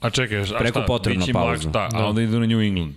A 0.00 0.10
čekaj, 0.10 0.40
a 0.40 0.44
Preko 0.58 0.78
šta? 0.78 0.86
potrebna 0.86 1.26
pauza. 1.32 1.70
Da, 1.70 1.88
a 1.92 2.06
onda 2.06 2.22
idu 2.22 2.40
na 2.40 2.46
New 2.46 2.60
England. 2.60 2.94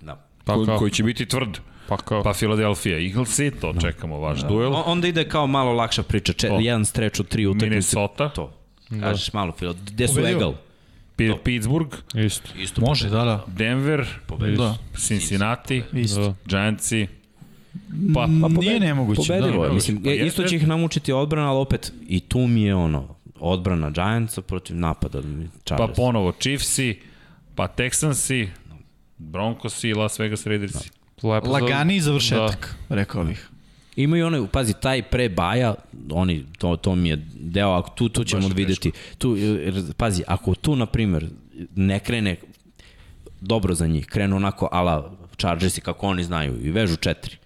Da. 0.00 0.24
Pa 0.44 0.54
ko, 0.54 0.64
kao? 0.64 0.78
koji 0.78 0.90
će 0.90 1.02
biti 1.02 1.26
tvrd. 1.26 1.58
Pa 1.88 1.96
kao? 1.96 2.22
Pa 2.22 2.32
Philadelphia 2.32 2.98
Eaglesi, 2.98 3.50
to 3.52 3.74
čekamo 3.80 4.18
vaš 4.18 4.40
duel. 4.40 4.72
O- 4.72 4.82
Onda 4.82 5.08
ide 5.08 5.24
kao 5.24 5.46
malo 5.46 5.72
lakša 5.72 6.02
priča, 6.02 6.32
če, 6.32 6.48
To. 6.48 6.58
jedan 6.60 6.84
streč 6.84 7.20
od 7.20 7.28
tri 7.28 7.46
utakmice. 7.46 7.66
Minnesota, 7.66 8.28
To. 8.28 8.52
Kažeš 9.00 9.32
malo, 9.32 9.52
Filo, 9.52 9.74
gde 9.86 10.08
su 10.08 10.14
Pobedio. 10.14 10.36
Egal? 10.36 10.54
Pi- 11.16 11.36
Pittsburgh, 11.38 11.94
Isto. 12.16 12.48
Isto. 12.58 12.80
Može, 12.80 13.08
da, 13.08 13.24
da. 13.24 13.44
Denver, 13.48 14.06
Da, 14.56 14.76
Cincinnati, 14.98 15.82
isto. 15.92 16.34
Giantsi. 16.46 17.06
Pa, 18.14 18.20
Pa, 18.40 18.48
pa 18.48 18.60
Nije 18.60 18.80
nemoguće, 18.80 19.20
Pobedivo 19.28 19.62
da. 19.62 19.68
je. 19.68 19.74
Mislim, 19.74 20.02
Pa 20.02 20.08
e, 20.08 20.12
jeste. 20.12 20.26
isto 20.26 20.42
će 20.44 20.56
ih 20.56 20.66
namučiti 20.66 21.12
odbrana, 21.12 21.50
ali 21.50 21.58
opet 21.58 21.92
i 22.08 22.20
tu 22.20 22.38
mi 22.38 22.62
je 22.62 22.74
ono, 22.74 23.14
odbrana 23.36 23.90
Giantsa 23.90 24.42
protiv 24.42 24.76
napada 24.76 25.18
pa 25.18 25.28
Chargers. 25.66 25.96
ponovo 25.96 26.32
Chiefsi, 26.32 26.98
pa 27.54 27.68
Texansi, 27.68 28.48
Broncosi 29.18 29.88
i 29.88 29.94
Las 29.94 30.18
Vegas 30.18 30.46
Raidersi. 30.46 30.90
Lepo 31.24 31.46
za- 31.46 31.52
Lagani 31.52 32.00
završetak, 32.00 32.74
rekao 32.88 33.24
bih. 33.24 33.48
Imaju 33.96 34.26
onaj, 34.26 34.46
pazi, 34.46 34.74
taj 34.74 35.02
pre 35.02 35.28
baja, 35.28 35.74
oni, 36.10 36.44
to, 36.58 36.76
to 36.76 36.94
mi 36.94 37.08
je 37.08 37.16
deo, 37.34 37.70
ako 37.70 37.90
tu, 37.90 38.08
tu 38.08 38.24
ćemo 38.24 38.48
videti. 38.48 38.88
Tu, 39.18 39.36
pazi, 39.96 40.22
ako 40.26 40.54
tu, 40.54 40.76
na 40.76 40.86
primjer, 40.86 41.26
ne 41.74 42.00
krene 42.00 42.36
dobro 43.40 43.74
za 43.74 43.86
njih, 43.86 44.06
krenu 44.06 44.36
onako 44.36 44.68
ala 44.72 45.12
Chargersi 45.36 45.80
kako 45.80 46.06
oni 46.06 46.24
znaju 46.24 46.58
i 46.62 46.70
vežu 46.70 46.96
četiri. 46.96 47.36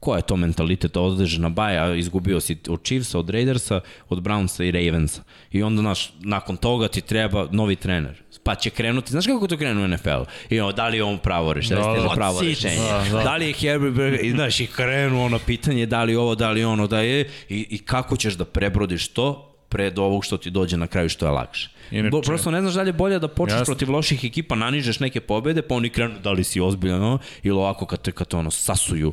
Ko 0.00 0.16
je 0.16 0.22
to 0.22 0.36
mentalitet? 0.36 0.96
Odleže 0.96 1.40
na 1.40 1.48
baja, 1.48 1.94
izgubio 1.94 2.40
si 2.40 2.56
od 2.68 2.84
Chiefsa, 2.84 3.18
od 3.18 3.30
Raidersa, 3.30 3.80
od 4.08 4.18
Brownsa 4.20 4.62
i 4.62 4.70
Ravensa. 4.70 5.22
I 5.52 5.62
onda, 5.62 5.80
znaš, 5.80 6.12
nakon 6.20 6.56
toga 6.56 6.88
ti 6.88 7.00
treba 7.00 7.48
novi 7.50 7.76
trener. 7.76 8.22
Pa 8.42 8.54
će 8.54 8.70
krenuti, 8.70 9.10
znaš 9.10 9.26
kako 9.26 9.46
to 9.46 9.56
krenu 9.56 9.84
u 9.84 9.88
NFL-u? 9.88 10.24
I 10.50 10.60
ono, 10.60 10.72
da 10.72 10.88
li 10.88 10.96
je 10.96 11.04
on 11.04 11.18
pravo 11.18 11.52
rešenje? 11.52 11.80
Da, 11.80 12.02
da, 12.02 12.08
pravo 12.14 12.40
rešenje. 12.40 12.76
Da, 12.76 13.04
da. 13.12 13.22
da 13.22 13.36
li 13.36 13.46
je 13.46 13.52
Herbert 13.52 13.94
Berger, 13.94 14.24
i 14.24 14.30
znaš, 14.30 14.60
i 14.60 14.66
krenu 14.66 15.24
ono 15.24 15.38
pitanje, 15.38 15.86
da 15.86 16.02
li 16.02 16.16
ovo, 16.16 16.34
da 16.34 16.50
li 16.50 16.64
ono, 16.64 16.86
da 16.86 17.00
je, 17.00 17.20
i, 17.48 17.66
i 17.70 17.78
kako 17.78 18.16
ćeš 18.16 18.34
da 18.34 18.44
prebrodiš 18.44 19.08
to 19.08 19.46
pred 19.68 19.98
ovog 19.98 20.24
što 20.24 20.36
ti 20.36 20.50
dođe 20.50 20.76
na 20.76 20.86
kraju 20.86 21.08
što 21.08 21.26
je 21.26 21.30
lakše. 21.30 21.70
Inače- 21.90 22.10
Bo, 22.10 22.20
prosto 22.20 22.50
ne 22.50 22.60
znaš 22.60 22.74
da 22.74 22.82
li 22.82 22.88
je 22.88 22.92
bolje 22.92 23.18
da 23.18 23.28
počneš 23.28 23.58
Jasno. 23.60 23.74
protiv 23.74 23.90
loših 23.90 24.24
ekipa, 24.24 24.54
nanižeš 24.54 25.00
neke 25.00 25.20
pobede, 25.20 25.62
pa 25.62 25.74
oni 25.74 25.90
krenu 25.90 26.14
da 26.22 26.32
li 26.32 26.44
si 26.44 26.60
ozbiljan, 26.60 27.00
no? 27.00 27.18
ili 27.42 27.56
ovako 27.56 27.86
kad 27.86 28.02
te, 28.02 28.12
kad 28.12 28.28
te 28.28 28.36
ono 28.36 28.50
sasuju. 28.50 29.12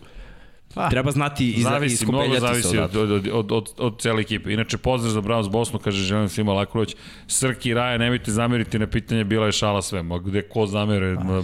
Pa, 0.73 0.89
Treba 0.89 1.11
znati 1.11 1.51
i 1.51 1.61
Zavisi, 1.61 2.05
mnogo 2.05 2.23
iskopeljati 2.23 2.61
se 2.61 2.61
zavisi 2.61 2.77
odatle. 2.77 3.01
od, 3.01 3.11
od, 3.11 3.27
od, 3.33 3.51
od, 3.51 3.73
od 3.77 4.01
cele 4.01 4.21
ekipe. 4.21 4.53
Inače, 4.53 4.77
pozdrav 4.77 5.11
za 5.13 5.21
Browns 5.21 5.49
Bosnu, 5.49 5.79
kaže 5.79 6.03
želim 6.03 6.29
svima 6.29 6.53
lako 6.53 6.77
roć. 6.77 6.95
Srki 7.27 7.69
i 7.69 7.73
Raja, 7.73 7.97
nemojte 7.97 8.31
zameriti 8.31 8.79
na 8.79 8.87
pitanje, 8.87 9.23
bila 9.23 9.45
je 9.45 9.51
šala 9.51 9.81
sve. 9.81 10.03
Ma 10.03 10.19
gde 10.19 10.41
ko 10.41 10.65
zamere, 10.65 11.13
ma, 11.13 11.43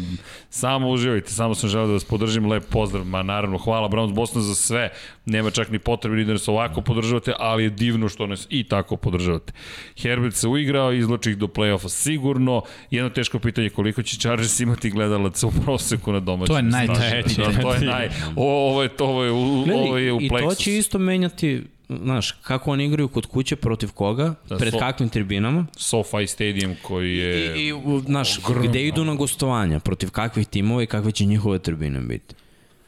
samo 0.50 0.90
uživajte, 0.90 1.32
samo 1.32 1.56
sam 1.56 1.70
želeo 1.70 1.88
da 1.88 1.94
vas 1.94 2.04
podržim, 2.04 2.46
lep 2.46 2.64
pozdrav, 2.70 3.06
ma 3.06 3.24
naravno, 3.24 3.58
hvala 3.58 3.90
Browns 3.90 4.14
Bosna 4.14 4.42
za 4.42 4.56
sve, 4.56 4.90
nema 5.26 5.52
čak 5.52 5.72
ni 5.72 5.80
potrebe 5.80 6.16
ni 6.16 6.26
da 6.26 6.34
nas 6.34 6.48
ovako 6.48 6.82
podržavate, 6.82 7.34
ali 7.40 7.64
je 7.64 7.70
divno 7.70 8.10
što 8.10 8.28
nas 8.28 8.48
i 8.50 8.64
tako 8.64 8.98
podržavate. 8.98 9.54
Herbert 10.02 10.36
se 10.36 10.48
uigrao, 10.48 10.94
izloči 10.94 11.30
ih 11.32 11.38
do 11.38 11.48
play-offa 11.48 11.90
sigurno, 11.90 12.62
jedno 12.92 13.10
teško 13.10 13.40
pitanje, 13.40 13.70
koliko 13.70 14.04
će 14.04 14.18
Chargers 14.18 14.60
imati 14.60 14.90
gledalaca 14.90 15.48
u 15.48 15.52
proseku 15.66 16.12
na 16.12 16.20
domaćem 16.20 16.54
To 16.54 16.58
je 16.58 17.24
pitanje. 17.24 17.56
Da, 17.56 17.62
to 17.62 17.74
je 17.74 17.80
naj... 17.80 18.10
O, 18.36 18.70
ovo 18.70 18.84
je, 18.84 18.90
to, 18.90 19.06
ovo 19.06 19.24
je, 19.24 19.32
u, 19.32 19.64
Gledaj, 19.66 19.84
ovo 19.84 19.98
je 19.98 20.14
u 20.14 20.22
I 20.22 20.30
to 20.30 20.56
će 20.56 20.78
isto 20.78 21.00
menjati, 21.00 21.64
znaš, 21.90 22.32
kako 22.32 22.72
oni 22.72 22.86
igraju 22.86 23.08
kod 23.08 23.26
kuće, 23.26 23.56
protiv 23.56 23.92
koga, 23.92 24.36
Da, 24.50 24.58
pred 24.58 24.74
so- 24.74 24.80
kakvim 24.80 25.10
tribinama. 25.10 25.66
SoFi 25.78 26.28
Stadium 26.28 26.76
koji 26.82 27.18
je... 27.18 27.56
I, 27.58 27.70
i 27.70 27.74
znaš, 28.06 28.40
gde 28.64 28.88
idu 28.88 29.06
na 29.06 29.16
gostovanja, 29.16 29.80
protiv 29.80 30.10
kakvih 30.10 30.48
timova 30.48 30.84
i 30.84 30.88
kakve 30.88 31.12
će 31.12 31.26
njihove 31.26 31.60
tribine 31.60 32.00
biti. 32.00 32.36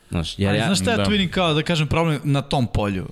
Znaš, 0.10 0.40
jer 0.40 0.50
Ali 0.50 0.58
ja, 0.58 0.66
znaš 0.66 0.80
šta 0.82 0.92
ja 0.92 0.98
da. 0.98 1.04
tu 1.04 1.12
vidim 1.12 1.32
kao, 1.32 1.54
da 1.54 1.64
kažem, 1.64 1.88
problem 1.88 2.20
na 2.24 2.42
tom 2.42 2.68
polju? 2.68 3.08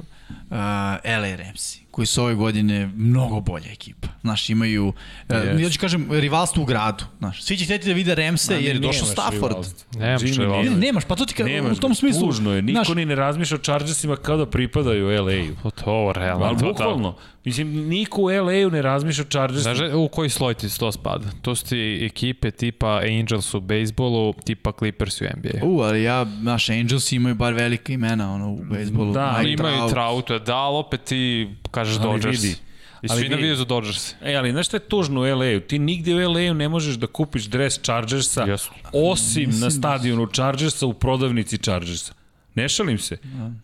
Uh, 0.49 0.57
LA 1.03 1.35
Ramsey. 1.37 1.79
koji 1.91 2.05
su 2.05 2.23
ove 2.23 2.35
godine 2.35 2.87
mnogo 2.95 3.39
bolja 3.41 3.71
ekipa. 3.71 4.07
Znaš, 4.21 4.49
imaju, 4.49 4.93
yes. 5.29 5.59
ja 5.63 5.69
ću 5.69 5.79
kažem, 5.79 6.07
rivalstvo 6.11 6.63
u 6.63 6.65
gradu. 6.65 7.03
Znaš, 7.19 7.43
svi 7.43 7.57
će 7.57 7.65
hteti 7.65 7.87
da 7.87 7.93
vide 7.93 8.15
Remse, 8.15 8.53
jer 8.53 8.75
je 8.75 8.79
došao 8.79 9.07
Stafford. 9.07 9.57
Nemaš 9.95 10.21
rivalstvo. 10.21 10.73
Ne, 10.75 10.85
nemaš, 10.85 11.03
pa 11.05 11.15
to 11.15 11.25
ti 11.25 11.33
ka, 11.33 11.43
Nemaš, 11.43 11.77
u 11.77 11.81
tom 11.81 11.95
smislu. 11.95 12.27
Tužno 12.27 12.53
je, 12.53 12.61
niko 12.61 12.83
znaš, 12.83 12.95
ni 12.95 13.05
ne 13.05 13.15
razmišlja 13.15 13.55
o 13.55 13.59
Chargersima 13.59 14.15
kao 14.15 14.37
da 14.37 14.45
pripadaju 14.45 15.23
LA-u. 15.25 15.55
Pa 15.63 15.69
to, 15.69 16.13
realno. 16.15 16.45
Ali 16.45 16.57
bukvalno, 16.57 17.15
mislim, 17.45 17.87
niko 17.89 18.21
u 18.21 18.25
LA-u 18.25 18.69
ne 18.71 18.81
razmišlja 18.81 19.23
o 19.23 19.27
Chargersima. 19.27 19.75
Znaš 19.75 19.89
u 19.93 20.07
koji 20.07 20.29
sloj 20.29 20.53
ti 20.53 20.79
to 20.79 20.91
spada? 20.91 21.25
To 21.41 21.55
su 21.55 21.65
ti 21.65 21.99
ekipe 22.05 22.51
tipa 22.51 23.01
Angels 23.19 23.53
u 23.53 23.59
bejsbolu, 23.59 24.33
tipa 24.45 24.71
Clippers 24.79 25.21
u 25.21 25.25
NBA. 25.37 25.65
U, 25.65 25.81
ali 25.81 26.03
ja, 26.03 26.25
naš 26.41 26.69
Angels 26.69 27.11
imaju 27.11 27.35
bar 27.35 27.53
velika 27.53 27.93
imena 27.93 28.33
ono, 28.33 28.51
u 28.51 28.63
bejsbolu. 28.71 29.13
Da, 29.13 29.37
Mike 29.39 29.51
imaju 29.51 29.89
Trout. 29.89 30.25
Trouta, 30.25 30.45
da, 30.45 30.55
ali 30.55 30.77
opet 30.77 31.01
ti 31.03 31.49
kažeš 31.71 31.97
Ali 31.99 32.03
Dodgers. 32.03 32.43
vidi. 32.43 32.55
I 33.01 33.07
svi 33.07 33.29
navijaju 33.29 33.55
za 33.55 33.65
Dodgers. 33.65 34.15
E, 34.21 34.35
ali 34.35 34.51
znaš 34.51 34.67
šta 34.67 34.77
je 34.77 34.81
tužno 34.81 35.21
u 35.21 35.23
LA-u? 35.23 35.59
Ti 35.59 35.79
nigde 35.79 36.15
u 36.15 36.31
LA-u 36.31 36.53
ne 36.53 36.69
možeš 36.69 36.95
da 36.95 37.07
kupiš 37.07 37.43
dres 37.43 37.79
Chargersa, 37.81 38.43
Jesu. 38.43 38.71
osim 38.93 39.45
Mislim 39.45 39.61
na 39.61 39.71
stadionu 39.71 40.27
Chargersa 40.27 40.85
u 40.85 40.93
prodavnici 40.93 41.57
Chargersa. 41.57 42.13
Ne 42.55 42.69
šalim 42.69 42.97
se. 42.97 43.17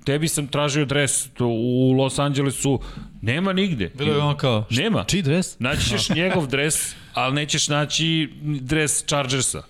Tebi 0.04 0.28
sam 0.28 0.48
tražio 0.48 0.86
dres 0.86 1.30
to 1.30 1.46
u 1.48 1.92
Los 1.92 2.20
Angelesu, 2.20 2.80
nema 3.22 3.54
nigde. 3.54 3.90
Bilo 3.90 4.12
je 4.12 4.18
ono 4.18 4.38
kao, 4.38 4.66
Nema. 4.72 5.04
čiji 5.04 5.22
dres? 5.22 5.60
Naći 5.60 5.86
ćeš 5.86 6.10
njegov 6.16 6.48
dres, 6.48 6.76
ali 7.14 7.36
nećeš 7.36 7.68
naći 7.68 8.30
dres 8.44 9.06
Chargersa. 9.06 9.62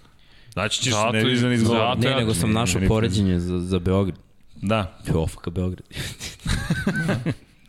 Naći 0.56 0.82
ćeš, 0.82 0.94
Zato 0.94 1.12
ne 1.12 1.24
da 1.24 1.30
izgovor. 1.54 1.80
zato- 1.80 2.10
Ne, 2.10 2.16
nego 2.16 2.34
sam 2.34 2.50
Ne, 2.50 2.54
našao 2.54 2.82
ne, 2.82 2.88
poređenje 2.88 3.40
za, 3.40 3.60
za 3.60 3.80
Beograd. 3.80 4.20
Da, 4.56 4.98
Ofaka 5.14 5.50
Beograd. 5.50 5.84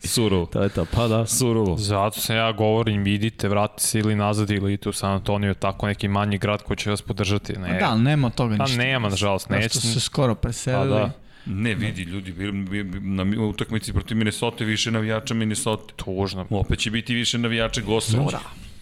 surovo. 0.05 0.45
to 0.45 0.63
je 0.63 0.69
to, 0.69 0.85
pa 0.85 1.07
da. 1.07 1.25
Surovo. 1.25 1.77
Zato 1.77 2.19
sam 2.19 2.35
ja 2.35 2.51
govorim, 2.51 3.07
idite, 3.07 3.49
vratite 3.49 3.83
se 3.83 3.99
ili 3.99 4.15
nazad 4.15 4.49
ili 4.49 4.73
idite 4.73 4.89
u 4.89 4.93
San 4.93 5.11
Antonio, 5.11 5.53
tako 5.53 5.87
neki 5.87 6.07
manji 6.07 6.37
grad 6.37 6.63
koji 6.63 6.77
će 6.77 6.89
vas 6.89 7.01
podržati. 7.01 7.53
Ne, 7.53 7.77
Da, 7.79 7.95
nema 7.95 8.29
toga 8.29 8.57
Pa 8.57 8.63
ništa. 8.63 8.77
nema, 8.77 9.09
nažalost, 9.09 9.49
neće. 9.49 9.69
što 9.69 9.79
su 9.79 9.87
se 9.87 9.99
skoro 9.99 10.35
preselili. 10.35 10.89
Pa 10.91 10.97
da. 10.97 11.11
Ne, 11.45 11.75
vidi, 11.75 12.01
ljudi, 12.03 12.31
bi, 12.31 12.51
bi, 12.51 12.83
bi, 12.83 12.99
na 12.99 13.25
utakmici 13.41 13.93
protiv 13.93 14.17
Minnesota 14.17 14.63
više 14.63 14.91
navijača 14.91 15.33
Minnesota. 15.33 15.93
Tužno. 15.95 16.47
Opet 16.49 16.79
će 16.79 16.91
biti 16.91 17.13
više 17.13 17.37
navijača 17.37 17.81
Gosovića. 17.81 18.39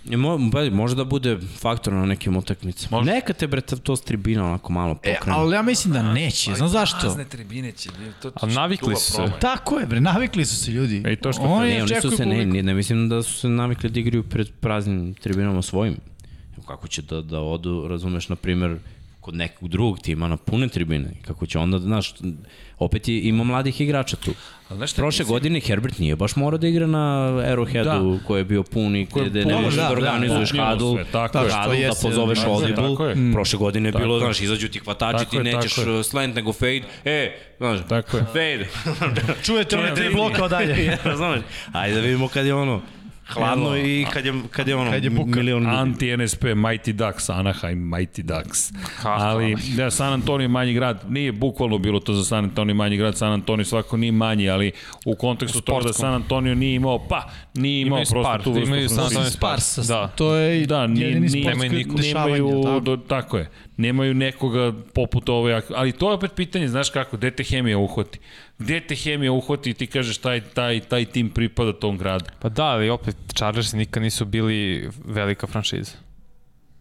I 0.10 0.18
mo, 0.18 0.38
može 0.72 0.96
da 0.96 1.04
bude 1.04 1.38
faktor 1.58 1.94
na 1.94 2.06
nekim 2.06 2.38
utakmicama. 2.38 2.98
Može. 2.98 3.12
Neka 3.12 3.34
te 3.34 3.48
bre 3.48 3.62
to 3.62 3.96
s 3.96 4.02
tribina 4.02 4.46
onako 4.46 4.74
malo 4.74 5.00
E, 5.04 5.16
pokrene. 5.16 5.38
ali 5.38 5.56
ja 5.56 5.62
mislim 5.62 5.94
da 5.94 6.14
neće, 6.14 6.54
znaš 6.56 6.70
zašto? 6.72 7.16
tribine 7.30 7.72
će, 7.72 7.90
to, 8.22 8.32
A 8.42 8.46
navikli 8.46 8.96
su 8.96 9.12
se. 9.12 9.32
Tako 9.42 9.80
je, 9.80 9.86
bre, 9.86 10.02
navikli 10.02 10.46
su 10.46 10.56
se 10.56 10.72
ljudi. 10.72 11.04
E, 11.06 11.16
to 11.16 11.34
što 11.34 11.42
Oni 11.42 11.70
ne, 11.70 11.84
oni 11.84 12.02
su 12.02 12.12
se, 12.12 12.26
ne, 12.26 12.46
ne, 12.46 12.64
ne 12.64 12.74
mislim 12.74 13.10
da 13.10 13.24
su 13.24 13.34
se 13.34 13.50
navikli 13.50 13.90
da 13.90 14.00
igraju 14.00 14.24
pred 14.24 14.50
praznim 14.60 15.14
tribinama 15.14 15.62
svojim. 15.62 15.98
Evo 16.58 16.64
Kako 16.68 16.88
će 16.88 17.02
da, 17.02 17.22
da 17.22 17.40
odu, 17.40 17.88
razumeš, 17.90 18.30
na 18.30 18.36
primer, 18.36 18.78
kod 19.22 19.36
nekog 19.36 19.70
drugog 19.70 20.00
tima 20.00 20.28
na 20.28 20.38
pune 20.38 20.68
tribine. 20.68 21.12
Kako 21.22 21.46
će 21.46 21.60
onda, 21.60 21.80
znaš, 21.80 22.14
opet 22.80 23.08
je, 23.08 23.22
ima 23.22 23.44
mladih 23.44 23.82
igrača 23.82 24.16
tu. 24.16 24.32
Ali 24.70 24.78
znaš 24.78 24.92
šta, 24.92 25.02
Prošle 25.02 25.24
mislim- 25.24 25.34
godine 25.34 25.60
Herbert 25.60 26.00
nije 26.00 26.16
baš 26.16 26.36
morao 26.36 26.58
da 26.58 26.68
igra 26.68 26.88
na 26.88 27.00
Arrowheadu 27.46 27.84
Da. 28.18 28.26
koji 28.26 28.40
je 28.40 28.46
bio 28.46 28.64
pun 28.64 28.96
i 28.96 29.06
Koji 29.06 29.24
je 29.24 29.30
gde 29.30 29.46
ne 29.46 29.56
možeš 29.56 29.74
da, 29.74 29.82
da, 29.82 29.88
da, 29.88 29.94
organizuješ 29.94 30.50
da, 30.52 30.64
hadl, 30.64 30.94
sve, 30.94 31.06
tako 31.12 31.34
da, 31.34 31.44
je. 31.44 31.52
hadl, 31.52 31.72
da 31.74 31.94
pozoveš 32.02 32.40
da, 32.40 32.48
audible. 32.48 33.10
je. 33.10 33.32
Prošle 33.34 33.58
godine 33.60 33.90
je 33.90 33.94
bilo, 33.94 34.16
je. 34.16 34.20
znaš, 34.20 34.42
izađu 34.42 34.68
ti 34.68 34.80
hvatači, 34.80 35.18
Tako 35.18 35.30
ti 35.32 35.38
je, 35.38 35.44
nećeš 35.46 35.76
tako 35.76 35.90
je. 35.90 36.00
uh, 36.00 36.06
slant 36.06 36.36
nego 36.36 36.54
fade, 36.54 36.82
e, 37.06 37.32
znaš, 37.58 37.80
Tako 37.90 38.18
je. 38.18 38.24
fade. 38.26 38.68
Čujete 39.44 39.78
one 39.78 39.96
tri 39.96 40.10
bloka 40.14 40.44
odalje. 40.44 40.98
Razumeš? 41.04 41.42
Ajde 41.72 41.96
da 41.96 42.02
vidimo 42.02 42.28
kad 42.28 42.46
je 42.46 42.54
ono 42.54 42.82
hladno 43.30 43.78
i 43.78 44.06
kad 44.14 44.26
je, 44.26 44.34
kad 44.52 44.68
je 44.68 44.76
ono 44.76 44.92
Kad 44.92 45.04
je 45.04 45.10
buka. 45.10 45.30
milion 45.32 45.64
ljudi. 45.64 45.76
Anti-NSP, 45.76 46.44
Mighty 46.46 46.92
Ducks, 46.94 47.30
Anaheim, 47.30 47.80
Mighty 47.82 48.22
Ducks. 48.24 48.72
Ali, 49.04 49.56
da, 49.76 49.92
San 49.92 50.14
Antonio 50.14 50.44
je 50.44 50.50
manji 50.50 50.74
grad, 50.74 51.04
nije 51.10 51.32
bukvalno 51.32 51.78
bilo 51.78 52.00
to 52.00 52.14
za 52.14 52.24
San 52.24 52.44
Antonio 52.44 52.76
manji 52.76 52.98
grad, 52.98 53.18
San 53.18 53.32
Antonio 53.32 53.66
svako 53.66 53.98
nije 53.98 54.12
manji, 54.12 54.50
ali 54.50 54.72
u 55.06 55.16
kontekstu 55.16 55.62
toga 55.62 55.84
da. 55.84 55.94
San 55.94 56.14
Antonio 56.14 56.56
nije 56.56 56.76
imao, 56.76 57.00
pa, 57.00 57.24
nije 57.54 57.82
imao 57.82 57.88
Imaju 57.90 58.06
prosto 58.06 58.24
Spart, 58.24 58.44
tu 58.44 58.52
vrstu 58.52 58.68
imaju 58.68 58.90
San. 58.90 59.00
Antonio 59.00 59.30
Spars, 59.30 59.78
Da. 59.80 60.08
to 60.08 60.36
je 60.36 60.66
Da, 60.66 60.88
nije, 60.88 61.08
jedini 61.08 61.28
nije, 61.28 61.46
nemaju 61.46 61.70
koji 61.70 61.78
niko. 61.78 61.96
dešavanja. 61.96 62.36
nemaju, 62.36 62.64
tako. 62.64 62.80
do, 62.80 62.98
tako 62.98 63.38
je, 63.38 63.50
nemaju 63.78 64.14
nekoga 64.14 64.74
poput 64.94 65.30
ove, 65.30 65.62
ali 65.70 65.92
to 65.92 66.10
je 66.10 66.14
opet 66.14 66.32
pitanje, 66.36 66.68
znaš 66.68 66.90
kako, 66.90 67.18
gde 67.18 67.32
te 67.32 67.44
hemija 67.44 67.78
uhvati? 67.78 68.20
Gde 68.60 68.80
te 68.82 68.96
hemija 68.96 69.32
uhvati 69.32 69.70
i 69.70 69.74
ti 69.74 69.88
kažeš 69.88 70.18
taj, 70.18 70.42
taj, 70.42 70.80
taj 70.80 71.06
tim 71.06 71.30
pripada 71.30 71.74
tom 71.74 71.98
gradu? 71.98 72.26
Pa 72.40 72.50
da, 72.50 72.66
ali 72.66 72.90
opet 72.90 73.16
Chargers 73.36 73.74
nikad 73.74 74.04
nisu 74.04 74.26
bili 74.26 74.90
velika 75.06 75.48
franšiza. 75.48 75.92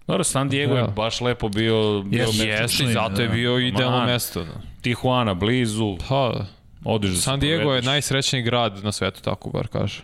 Dobro, 0.06 0.24
San 0.24 0.48
Diego 0.48 0.74
je 0.74 0.82
Da. 0.82 0.88
baš 0.88 1.20
lepo 1.20 1.48
bio, 1.48 2.02
bio 2.02 2.26
mesto. 2.26 2.44
Jeste, 2.44 2.84
da. 2.84 2.92
zato 2.92 3.22
je 3.22 3.28
bio 3.28 3.58
idealno 3.58 4.06
mesto. 4.06 4.44
Da. 4.44 4.60
Tijuana, 4.80 5.34
blizu, 5.34 5.96
Pa, 6.08 6.46
odeš 6.84 7.10
da 7.10 7.16
se 7.16 7.22
San 7.22 7.40
Diego 7.40 7.60
je 7.60 7.64
povedeš. 7.64 7.84
najsrećniji 7.86 8.42
grad 8.42 8.84
na 8.84 8.92
svetu, 8.92 9.22
tako 9.22 9.50
bar 9.50 9.66
kaže. 9.68 10.02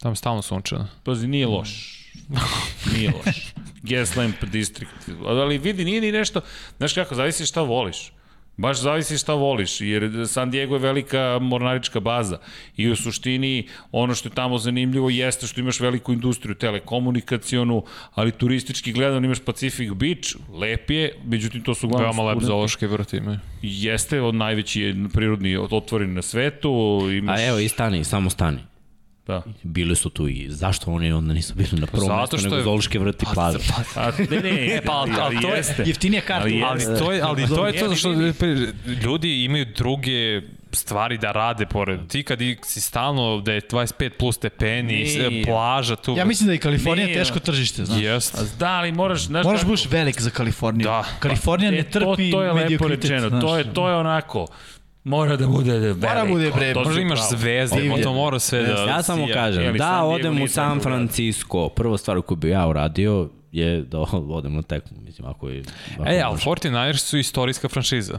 Tamo 0.00 0.12
je 0.12 0.16
stalno 0.16 0.42
sunčano. 0.42 0.88
Pazi, 1.04 1.26
nije 1.26 1.46
loš. 1.46 1.98
nije 2.94 3.10
loš. 3.10 3.54
Gaslamp 3.90 4.44
District. 4.44 4.92
Ali 5.26 5.58
vidi, 5.58 5.84
nije 5.84 6.00
ni 6.00 6.12
nešto, 6.12 6.40
znaš 6.78 6.92
kako, 6.92 7.14
zavisi 7.14 7.46
šta 7.46 7.60
voliš. 7.62 8.12
Baš 8.56 8.80
zavisi 8.80 9.18
šta 9.18 9.34
voliš, 9.34 9.80
jer 9.80 10.10
San 10.28 10.50
Diego 10.50 10.74
je 10.74 10.78
velika 10.78 11.38
mornarička 11.40 12.00
baza 12.00 12.38
i 12.76 12.88
u 12.90 12.96
suštini 12.96 13.68
ono 13.92 14.14
što 14.14 14.28
je 14.28 14.34
tamo 14.34 14.58
zanimljivo 14.58 15.10
jeste 15.10 15.46
što 15.46 15.60
imaš 15.60 15.80
veliku 15.80 16.12
industriju, 16.12 16.54
telekomunikacionu, 16.54 17.84
ali 18.14 18.32
turistički 18.32 18.92
gledano 18.92 19.26
imaš 19.26 19.40
Pacific 19.40 19.90
Beach, 19.92 20.36
lep 20.52 20.90
je, 20.90 21.14
međutim 21.24 21.62
to 21.62 21.74
su 21.74 21.86
uglavnom 21.86 22.10
Veoma 22.10 22.22
lep 22.22 22.32
studenti. 22.32 22.46
zoološki 22.46 22.86
vrt 22.86 23.12
imaju. 23.12 23.38
Jeste, 23.62 24.20
od 24.20 24.34
najveći 24.34 24.82
je 24.82 24.96
prirodni 25.12 25.56
otvoren 25.56 26.14
na 26.14 26.22
svetu. 26.22 27.00
Imaš, 27.18 27.40
A 27.40 27.44
evo 27.46 27.58
i 27.58 27.68
stani, 27.68 28.04
samo 28.04 28.30
stani. 28.30 28.58
Da. 29.26 29.42
Bili 29.62 29.96
su 29.96 30.10
tu 30.10 30.28
i 30.28 30.46
zašto 30.50 30.92
oni 30.92 31.12
onda 31.12 31.34
nisu 31.34 31.54
bili 31.54 31.68
na 31.72 31.86
prvom 31.86 32.06
Zato 32.06 32.20
mestu 32.20 32.38
što 32.38 32.44
nego 32.44 32.56
je- 32.56 32.62
Zološke 32.62 32.98
vrti 32.98 33.26
plaza? 33.34 33.58
A, 33.96 34.10
ne, 34.30 34.40
ne, 34.42 34.80
pa, 34.86 34.92
ali- 34.92 35.12
ali 35.20 35.40
to 35.40 35.48
je- 35.48 35.56
jeste. 35.56 35.82
Jeftinija 35.86 36.20
karta. 36.22 36.44
Ali 36.44 36.62
Ali 36.62 36.98
to 36.98 37.12
je, 37.12 37.22
ali 37.22 37.46
to 37.48 37.66
je 37.66 37.78
to 37.78 37.94
što 37.94 38.12
ljudi 38.96 39.44
imaju 39.44 39.66
druge 39.66 40.42
stvari 40.72 41.18
da 41.18 41.32
rade 41.32 41.66
pored. 41.66 42.00
Ti 42.06 42.22
kad 42.22 42.38
si 42.62 42.80
stalno 42.80 43.40
da 43.40 43.52
je 43.52 43.60
25 43.62 44.10
plus 44.10 44.36
stepeni, 44.36 44.92
Nije. 44.94 45.44
plaža 45.44 45.96
tu. 45.96 46.14
Ja 46.16 46.24
mislim 46.24 46.46
da 46.46 46.52
je 46.52 46.58
Kalifornija 46.58 47.06
Nije, 47.06 47.18
teško 47.18 47.38
tržište, 47.40 47.84
znaš. 47.84 48.00
Jest. 48.00 48.34
A 48.34 48.44
Da, 48.58 48.68
ali 48.68 48.92
moraš, 48.92 49.20
znaš 49.20 49.44
Moraš 49.44 49.64
buš 49.64 49.86
velik 49.86 50.20
za 50.20 50.30
Kaliforniju. 50.30 50.84
Da. 50.84 51.04
Kalifornija 51.18 51.70
ne 51.70 51.78
E, 51.78 51.82
trpi 51.84 52.30
to, 52.30 52.30
to 52.32 52.42
je 52.42 52.52
lepo 52.52 52.88
rečeno, 52.88 53.28
znaš. 53.28 53.40
to 53.40 53.58
je, 53.58 53.64
to 53.66 53.88
je 53.88 53.94
onako, 53.96 54.46
mora 55.04 55.36
da 55.36 55.46
bude 55.46 55.72
veliko. 55.72 56.00
Mora 56.00 56.24
bude, 56.24 56.50
bre, 56.50 56.74
Možda 56.76 57.00
imaš 57.00 57.28
zvezde, 57.30 57.80
Divlje. 57.80 58.02
to 58.02 58.12
mora 58.12 58.38
sve 58.38 58.62
da... 58.62 58.72
Ja 58.72 59.02
samo 59.02 59.26
kažem, 59.34 59.76
da 59.76 60.02
odem 60.02 60.42
u 60.42 60.48
San. 60.48 60.80
Francisco, 60.80 61.68
prva 61.68 61.98
stvar 61.98 62.22
koju 62.22 62.36
bi 62.36 62.48
ja 62.48 62.66
uradio 62.66 63.28
je 63.52 63.82
da 63.82 63.98
odem 64.38 64.54
na 64.54 64.62
tekmu, 64.62 64.98
mislim, 65.00 65.28
ako 65.28 65.48
je... 65.48 65.62
Ako 65.94 66.08
E, 66.08 66.20
ali 66.20 66.32
može. 66.32 66.44
49ers 66.44 66.96
su 66.98 67.18
istorijska 67.18 67.68
franšiza. 67.68 68.18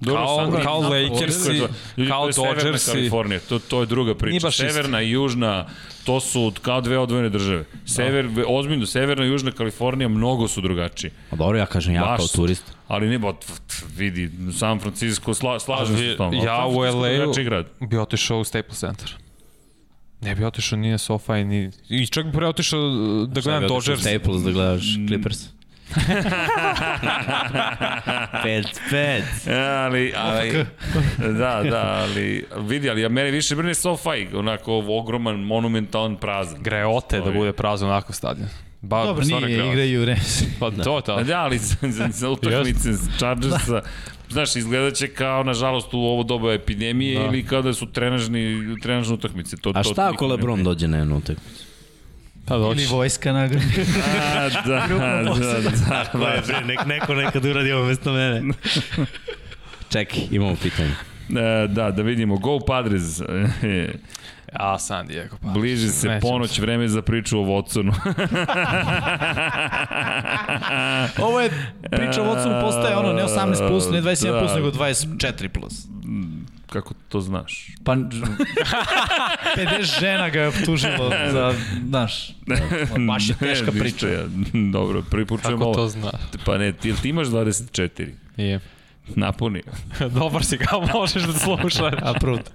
Dobro, 0.00 0.24
Kao- 0.24 0.38
San- 0.38 0.62
kao 0.62 0.80
Lakersi, 0.80 1.50
Ljudi, 1.96 2.10
kao 2.10 2.28
Dodgersi. 2.28 2.90
Kalifornija, 2.92 3.40
to, 3.40 3.58
to 3.58 3.80
je 3.80 3.86
druga 3.86 4.14
priča. 4.14 4.50
Severna 4.50 5.02
i 5.02 5.10
južna, 5.10 5.66
to 6.04 6.20
su 6.20 6.52
kao 6.62 6.80
dve 6.80 6.98
odvojene 6.98 7.28
države. 7.28 7.64
Sever, 7.86 8.28
ozbiljno, 8.46 8.86
severna 8.86 9.24
i 9.24 9.28
južna 9.28 9.50
Kalifornija 9.50 10.08
mnogo 10.08 10.48
su 10.48 10.60
drugačiji. 10.60 11.10
A 11.30 11.36
dobro, 11.36 11.58
ja 11.58 11.66
kažem, 11.66 11.94
ja 11.94 12.00
Baš 12.00 12.16
kao 12.16 12.26
su. 12.26 12.46
Ali 12.88 13.08
ne, 13.08 13.18
ba, 13.18 13.32
t- 13.32 13.46
t- 13.46 13.84
vidi, 13.96 14.30
San 14.58 14.80
Francisco, 14.80 15.34
sla, 15.34 15.60
slažem 15.60 15.96
se 15.96 16.14
s 16.14 16.16
tom. 16.16 16.34
Ja 16.34 16.66
u 16.66 16.80
LA-u 16.80 17.32
bi 17.88 17.98
otišao 17.98 18.40
u 18.40 18.44
Staples 18.44 18.78
Center. 18.78 19.16
Ne 20.20 20.34
bi 20.34 20.44
otišao 20.44 20.78
ni 20.78 20.90
na 20.90 20.98
SoFi, 20.98 21.44
ni... 21.44 21.70
I 21.88 22.06
čak 22.06 22.26
bi 22.26 22.32
pre 22.32 22.46
otišao 22.46 22.80
da 23.26 23.40
gledam 23.40 23.68
Dodgers. 23.68 24.00
Staples 24.00 24.42
da 24.42 24.50
gledaš 24.50 24.94
Clippers. 25.08 25.38
pet, 28.42 28.80
pet. 28.90 29.24
Ali, 29.84 30.12
ali, 30.16 30.64
da, 31.38 31.62
da, 31.70 31.82
ali, 32.02 32.46
vidi, 32.56 32.90
ali 32.90 33.02
ja 33.02 33.08
mene 33.08 33.30
više 33.30 33.56
brine 33.56 33.74
SoFi, 33.74 34.28
onako 34.34 34.84
ogroman, 34.88 35.40
monumentalan 35.40 36.16
prazan. 36.16 36.62
Greote 36.62 37.20
da 37.20 37.30
bude 37.30 37.52
prazan 37.52 37.88
onako 37.88 38.12
stadion. 38.12 38.48
Ba, 38.80 39.04
Dobro, 39.04 39.24
stvarno 39.24 39.46
nije, 39.46 39.68
igraju 39.68 40.04
Rams. 40.04 40.42
Pa 40.60 40.70
to, 40.70 41.00
to. 41.00 41.22
Da, 41.22 41.38
ali 41.40 41.58
za, 41.58 41.76
za, 41.82 42.08
za 42.12 42.30
utakmice 42.30 42.90
Chargersa, 43.18 43.82
znaš, 44.30 44.56
izgledat 44.56 44.94
će 44.94 45.08
kao, 45.08 45.42
nažalost, 45.42 45.94
u 45.94 45.98
ovo 45.98 46.22
doba 46.22 46.52
epidemije 46.52 47.18
Da. 47.18 47.24
ili 47.24 47.46
kao 47.46 47.62
da 47.62 47.72
su 47.74 47.86
trenažni, 47.86 48.76
trenažne 48.82 49.14
utakmice. 49.14 49.56
To, 49.56 49.70
A 49.74 49.82
to 49.82 49.92
šta 49.92 50.10
niko 50.10 50.24
ako 50.24 50.26
Lebron 50.26 50.64
dođe 50.64 50.88
na 50.88 50.98
jednu 50.98 51.16
utakmicu? 51.16 51.64
Pa 52.44 52.58
doći. 52.58 52.80
Ili 52.80 52.90
vojska 52.90 53.32
na 53.32 53.40
A, 53.40 53.48
da, 53.48 54.86
da, 54.88 55.22
da, 55.30 55.70
da. 56.12 56.40
bre, 56.46 56.64
nek, 56.64 56.86
neko 56.86 57.14
nekad 57.14 57.44
uradi 57.44 57.72
ovo 57.72 57.86
mesto 57.86 58.12
mene. 58.12 58.42
Čekaj, 59.92 60.20
imamo 60.30 60.56
pitanje. 60.62 60.90
E, 61.30 61.66
da, 61.68 61.90
da 61.90 62.02
vidimo. 62.02 62.38
Go 62.38 62.60
Padres. 62.60 63.20
A, 64.52 64.78
San 64.78 65.06
Diego. 65.06 65.36
Pa. 65.38 65.48
Bliži 65.48 65.88
se 65.88 66.08
Nećemo 66.08 66.20
ponoć, 66.22 66.58
vreme 66.58 66.88
za 66.88 67.02
priču 67.02 67.38
o 67.38 67.44
Watsonu. 67.44 67.92
Ovo 71.18 71.40
je 71.40 71.50
priča 71.82 72.22
o 72.22 72.26
Watsonu 72.26 72.60
postaje 72.60 72.96
ono 72.96 73.12
ne 73.12 73.22
18 73.24 73.68
plus, 73.68 73.90
ne 73.90 74.02
21 74.02 74.32
Da. 74.32 74.38
plus, 74.38 74.54
nego 74.54 74.70
24 74.70 75.48
plus. 75.50 75.74
Kako 76.66 76.94
to 77.08 77.20
znaš? 77.20 77.66
Pa 77.84 77.92
50 77.92 78.16
žena 80.00 80.28
ga 80.28 80.40
je 80.40 80.48
optužilo 80.48 81.12
za, 81.30 81.54
znaš, 81.88 82.30
baš 83.08 83.28
je 83.28 83.34
teška 83.36 83.70
Ne, 83.70 83.78
priča. 83.80 84.08
Ja. 84.08 84.24
Dobro, 84.72 85.02
prvi 85.02 85.26
put 85.26 85.42
čujem 85.42 85.58
Kako 85.58 85.64
ovo. 85.64 85.74
to 85.74 85.88
zna? 85.88 86.10
Pa 86.44 86.58
ne, 86.58 86.72
ti, 86.72 86.94
ti 86.94 87.08
imaš 87.08 87.26
24. 87.26 88.08
Je. 88.36 88.60
Napuni. 89.16 89.62
Dobar 90.18 90.44
si 90.44 90.56
ga, 90.56 90.66
možeš 90.94 91.22
da 91.22 91.32
slušaš. 91.32 91.94
Approved. 92.14 92.50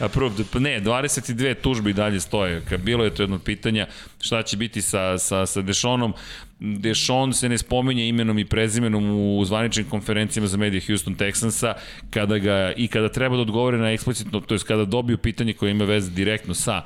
Approved. 0.00 0.46
Pa 0.52 0.58
ne, 0.58 0.80
22 0.80 1.54
tužbe 1.54 1.90
i 1.90 1.92
dalje 1.92 2.20
stoje. 2.20 2.62
Kad 2.68 2.80
bilo 2.80 3.04
je 3.04 3.14
to 3.14 3.22
jedno 3.22 3.36
od 3.36 3.42
pitanja 3.42 3.86
šta 4.20 4.42
će 4.42 4.56
biti 4.56 4.82
sa, 4.82 5.18
sa, 5.18 5.46
sa 5.46 5.62
Dešonom. 5.62 6.14
Dešon 6.60 7.32
se 7.32 7.48
ne 7.48 7.58
spominje 7.58 8.08
imenom 8.08 8.38
i 8.38 8.44
prezimenom 8.44 9.10
u 9.38 9.44
zvaničnim 9.44 9.86
konferencijama 9.90 10.46
za 10.46 10.56
medije 10.56 10.82
Houston 10.86 11.16
Texansa 11.16 11.74
kada 12.10 12.38
ga, 12.38 12.72
i 12.76 12.88
kada 12.88 13.08
treba 13.08 13.36
da 13.36 13.42
odgovore 13.42 13.78
na 13.78 13.90
eksplicitno, 13.92 14.40
to 14.40 14.54
je 14.54 14.60
kada 14.66 14.84
dobiju 14.84 15.18
pitanje 15.18 15.52
koje 15.52 15.70
ima 15.70 15.84
veze 15.84 16.10
direktno 16.10 16.54
sa 16.54 16.82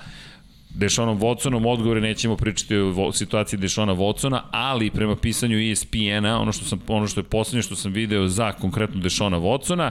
Dešonom 0.76 1.20
Watsonom, 1.20 1.66
odgovore 1.66 2.00
nećemo 2.00 2.36
pričati 2.36 2.76
o 2.76 3.12
situaciji 3.12 3.58
Dešona 3.58 3.94
Watsona, 3.94 4.40
ali 4.50 4.90
prema 4.90 5.16
pisanju 5.16 5.70
ESPN-a, 5.70 6.38
ono 6.40 6.52
što 6.52 6.64
sam 6.64 6.80
ono 6.88 7.06
što 7.06 7.20
je 7.20 7.24
poslednje 7.24 7.62
što 7.62 7.76
sam 7.76 7.92
video 7.92 8.28
za 8.28 8.52
konkretno 8.52 9.00
Dešona 9.00 9.38
Watsona, 9.38 9.90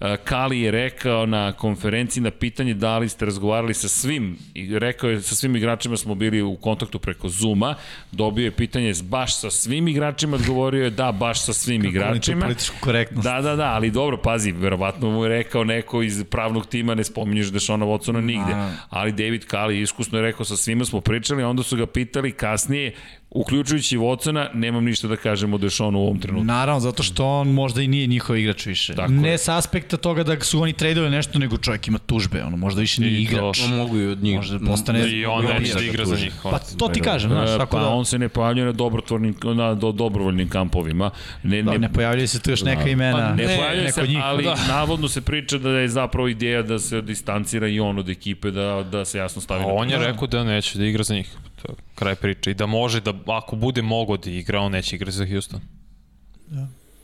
eh, 0.00 0.16
Kali 0.24 0.60
je 0.60 0.70
rekao 0.70 1.26
na 1.26 1.52
konferenciji 1.52 2.22
na 2.22 2.30
pitanje 2.30 2.74
da 2.74 2.98
li 2.98 3.08
ste 3.08 3.24
razgovarali 3.24 3.74
sa 3.74 3.88
svim, 3.88 4.38
i 4.54 4.78
rekao 4.78 5.10
je 5.10 5.22
sa 5.22 5.34
svim 5.34 5.56
igračima 5.56 5.96
smo 5.96 6.14
bili 6.14 6.42
u 6.42 6.56
kontaktu 6.56 6.98
preko 6.98 7.28
Zuma, 7.28 7.74
dobio 8.12 8.44
je 8.44 8.50
pitanje 8.50 8.92
baš 9.02 9.40
sa 9.40 9.50
svim 9.50 9.88
igračima, 9.88 10.36
odgovorio 10.36 10.84
je 10.84 10.90
da, 10.90 11.12
baš 11.12 11.44
sa 11.44 11.52
svim 11.52 11.82
tu 11.82 11.88
igračima. 11.88 12.40
političku 12.40 12.76
korektnost. 12.80 13.24
Da, 13.24 13.40
da, 13.40 13.56
da, 13.56 13.72
ali 13.72 13.90
dobro, 13.90 14.16
pazi, 14.16 14.52
verovatno 14.52 15.10
mu 15.10 15.24
je 15.24 15.28
rekao 15.28 15.64
neko 15.64 16.02
iz 16.02 16.24
pravnog 16.30 16.66
tima, 16.66 16.94
ne 16.94 17.04
spominješ 17.04 17.52
Dešona 17.52 17.86
Watsona 17.86 18.20
nigde. 18.20 18.52
Da. 18.52 18.70
Ali 18.90 19.12
David 19.12 19.46
Kali 19.46 19.80
iskusno 19.80 20.18
je 20.18 20.21
rekao, 20.22 20.44
sa 20.44 20.56
svima 20.56 20.84
smo 20.84 21.00
pričali, 21.00 21.42
onda 21.42 21.62
su 21.62 21.76
ga 21.76 21.86
pitali 21.86 22.32
kasnije, 22.32 22.94
uključujući 23.34 23.98
Watsona, 23.98 24.46
nemam 24.54 24.84
ništa 24.84 25.08
da 25.08 25.16
kažem 25.16 25.54
o 25.54 25.58
Dešonu 25.58 25.98
u 25.98 26.02
ovom 26.02 26.18
trenutku. 26.18 26.44
Naravno, 26.44 26.80
zato 26.80 27.02
što 27.02 27.26
on 27.26 27.48
možda 27.48 27.82
i 27.82 27.88
nije 27.88 28.06
njihov 28.06 28.36
igrač 28.36 28.66
više. 28.66 28.94
Tako 28.94 29.12
ne 29.12 29.30
je. 29.30 29.38
sa 29.38 29.56
aspekta 29.56 29.96
toga 29.96 30.22
da 30.22 30.40
su 30.40 30.62
oni 30.62 30.72
tradovali 30.72 31.10
nešto, 31.10 31.38
nego 31.38 31.56
čovjek 31.58 31.88
ima 31.88 31.98
tužbe, 31.98 32.44
ono, 32.44 32.56
možda 32.56 32.80
više 32.80 33.00
nije 33.00 33.12
I 33.12 33.22
igrač. 33.22 33.60
On 33.64 33.76
mogu 33.76 33.98
i 33.98 34.06
od 34.06 34.22
njih. 34.22 34.36
Možda 34.36 34.58
postane... 34.58 35.10
I 35.10 35.26
on 35.26 35.44
neće 35.44 35.74
da 35.74 35.80
igra 35.84 36.04
za 36.04 36.16
njih. 36.16 36.32
Pa 36.42 36.58
to 36.78 36.88
ti 36.88 37.00
kažem, 37.00 37.30
znaš, 37.30 37.50
E, 37.50 37.58
tako 37.58 37.76
pa 37.76 37.82
da... 37.82 37.88
on 37.88 38.04
se 38.04 38.18
ne 38.18 38.28
pojavljuje 38.28 38.66
na 38.66 38.72
dobrotvornim, 38.72 39.34
na 39.44 39.74
do, 39.74 39.92
dobrovoljnim 39.92 40.48
kampovima. 40.48 41.10
Ne, 41.42 41.62
Da, 41.62 41.72
ne, 41.72 41.78
ne 41.78 41.92
pojavljaju 41.92 42.28
se 42.28 42.40
tu 42.40 42.50
još 42.50 42.62
neka 42.62 42.88
imena. 42.88 43.28
Pa 43.28 43.34
ne, 43.34 43.46
Ne, 43.46 43.56
pojavljuje 43.56 43.92
se, 43.92 44.06
njih. 44.06 44.18
ali 44.22 44.44
Da. 44.44 44.56
navodno 44.68 45.08
se 45.08 45.20
priča 45.20 45.58
da 45.58 45.70
je 45.70 45.88
zapravo 45.88 46.28
ideja 46.28 46.62
da 46.62 46.78
se 46.78 47.00
distancira 47.02 47.68
i 47.68 47.80
on 47.80 47.98
od 47.98 48.08
ekipe, 48.08 48.50
da, 48.50 48.84
da 48.92 49.04
se 49.04 49.18
jasno 49.18 49.42
stavi 49.42 49.62
A 49.64 49.66
na 49.66 49.72
on 49.72 49.90
je 49.90 49.96
to. 49.96 50.02
rekao 50.04 50.26
da 50.26 50.44
neće 50.44 50.78
da 50.78 50.84
igra 50.84 51.02
za 51.02 51.14
njih. 51.14 51.36
To 51.62 51.72
je 51.72 51.76
kraj 51.94 52.14
priče. 52.14 52.50
I 52.50 52.54
da 52.54 52.66
može 52.66 53.00
da, 53.00 53.12
ako 53.26 53.56
bude 53.56 53.82
mogo 53.82 54.16
da 54.16 54.30
igra, 54.30 54.60
on 54.60 54.72
neće 54.72 54.96
igrati 54.96 55.16
za 55.16 55.26
Houston. 55.26 55.60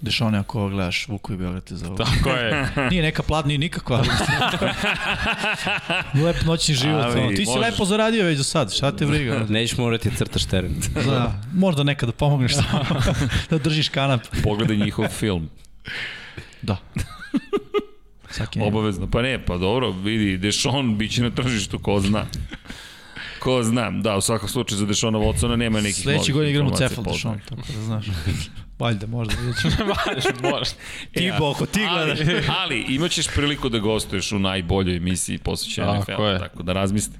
Dešone, 0.01 0.39
ako 0.39 0.61
ovo 0.61 0.69
gledaš, 0.69 1.09
Vuku 1.09 1.33
i 1.33 1.37
Beograd 1.37 1.65
te 1.65 1.77
za 1.77 1.87
ovo. 1.87 1.97
Tako 1.97 2.31
je. 2.31 2.69
Nije 2.91 3.03
neka 3.03 3.23
plat, 3.23 3.47
nije 3.47 3.59
nikakva. 3.59 4.03
Lep 6.25 6.37
noćni 6.45 6.75
život. 6.75 7.05
Ali, 7.05 7.20
ono. 7.20 7.31
Ti 7.31 7.37
si 7.37 7.51
možeš. 7.51 7.62
lepo 7.62 7.85
zaradio 7.85 8.25
već 8.25 8.39
do 8.39 8.45
sad, 8.45 8.75
šta 8.75 8.97
te 8.97 9.07
briga? 9.07 9.47
Nećeš 9.49 9.78
morati 9.78 10.11
crtaš 10.17 10.45
teren. 10.45 10.75
Da, 10.95 11.43
možda 11.55 11.83
nekada 11.83 12.12
pomogneš 12.12 12.55
samo 12.55 12.85
da 13.51 13.59
držiš 13.59 13.89
kanap. 13.89 14.20
Pogledaj 14.43 14.77
njihov 14.77 15.09
film. 15.09 15.51
Da. 16.62 16.77
Svaki 18.31 18.61
Obavezno. 18.61 19.11
Pa 19.11 19.23
ne, 19.23 19.45
pa 19.45 19.57
dobro, 19.57 19.91
vidi, 19.91 20.39
Dešon 20.39 20.99
biće 20.99 21.23
na 21.23 21.31
tržištu, 21.31 21.78
ko 21.78 22.01
zna. 22.01 22.27
Ko 23.41 23.62
zna, 23.62 23.91
da, 23.91 24.17
u 24.17 24.20
svakom 24.20 24.49
slučaju 24.49 24.78
za 24.78 24.86
Dešona 24.86 25.18
Watsona 25.18 25.57
nema 25.57 25.81
nekih 25.81 26.02
Sledeći 26.02 26.20
novih 26.20 26.34
godin 26.34 26.50
igramo 26.50 26.76
Cefal 26.76 27.05
poznanih. 27.05 27.42
Dešon, 27.42 27.58
tako 27.58 27.73
da 27.73 27.83
znaš. 27.83 28.07
Valjda, 28.78 29.07
možda. 29.07 29.34
Može. 30.50 30.70
Ti, 31.12 31.33
Boko, 31.39 31.67
ti 31.67 31.81
gledaš. 31.92 32.18
Ali, 32.28 32.42
ali 32.58 32.84
imaćeš 32.89 33.26
priliku 33.34 33.68
da 33.68 33.78
gostuješ 33.78 34.33
u 34.33 34.39
najboljoj 34.39 34.97
emisiji 34.97 35.39
posvećenoj 35.39 35.99
Tako 35.99 36.12
NFL, 36.12 36.23
je. 36.23 36.39
tako 36.39 36.62
da 36.62 36.73
razmisli. 36.73 37.15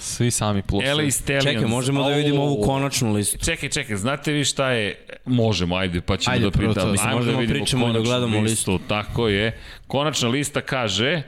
Svi 0.00 0.30
sami 0.30 0.62
plus. 0.62 0.84
LA 0.84 1.10
Stallions. 1.10 1.44
Čekaj, 1.44 1.66
možemo 1.66 2.08
da 2.08 2.14
vidimo 2.14 2.42
ovu 2.42 2.62
konačnu 2.62 3.12
listu. 3.12 3.38
Čekaj, 3.44 3.68
čekaj, 3.68 3.96
znate 3.96 4.32
vi 4.32 4.44
šta 4.44 4.70
je? 4.70 5.06
Možemo, 5.24 5.76
ajde, 5.76 6.00
pa 6.00 6.16
ćemo 6.16 6.34
Ajde, 6.34 6.44
da 6.44 6.50
prvo 6.50 6.68
to, 6.68 6.74
pitamo. 6.74 6.92
mislim, 6.92 7.08
Ajmo 7.08 7.20
da 7.20 7.24
možemo 7.24 7.40
vidimo 7.40 7.58
pričamo 7.58 7.88
i 7.88 7.92
da 7.92 7.98
gledamo 7.98 8.40
listu. 8.40 8.80
Tako 8.88 9.28
je. 9.28 9.58
Konačna 9.86 10.28
lista 10.28 10.60
kaže 10.60 11.22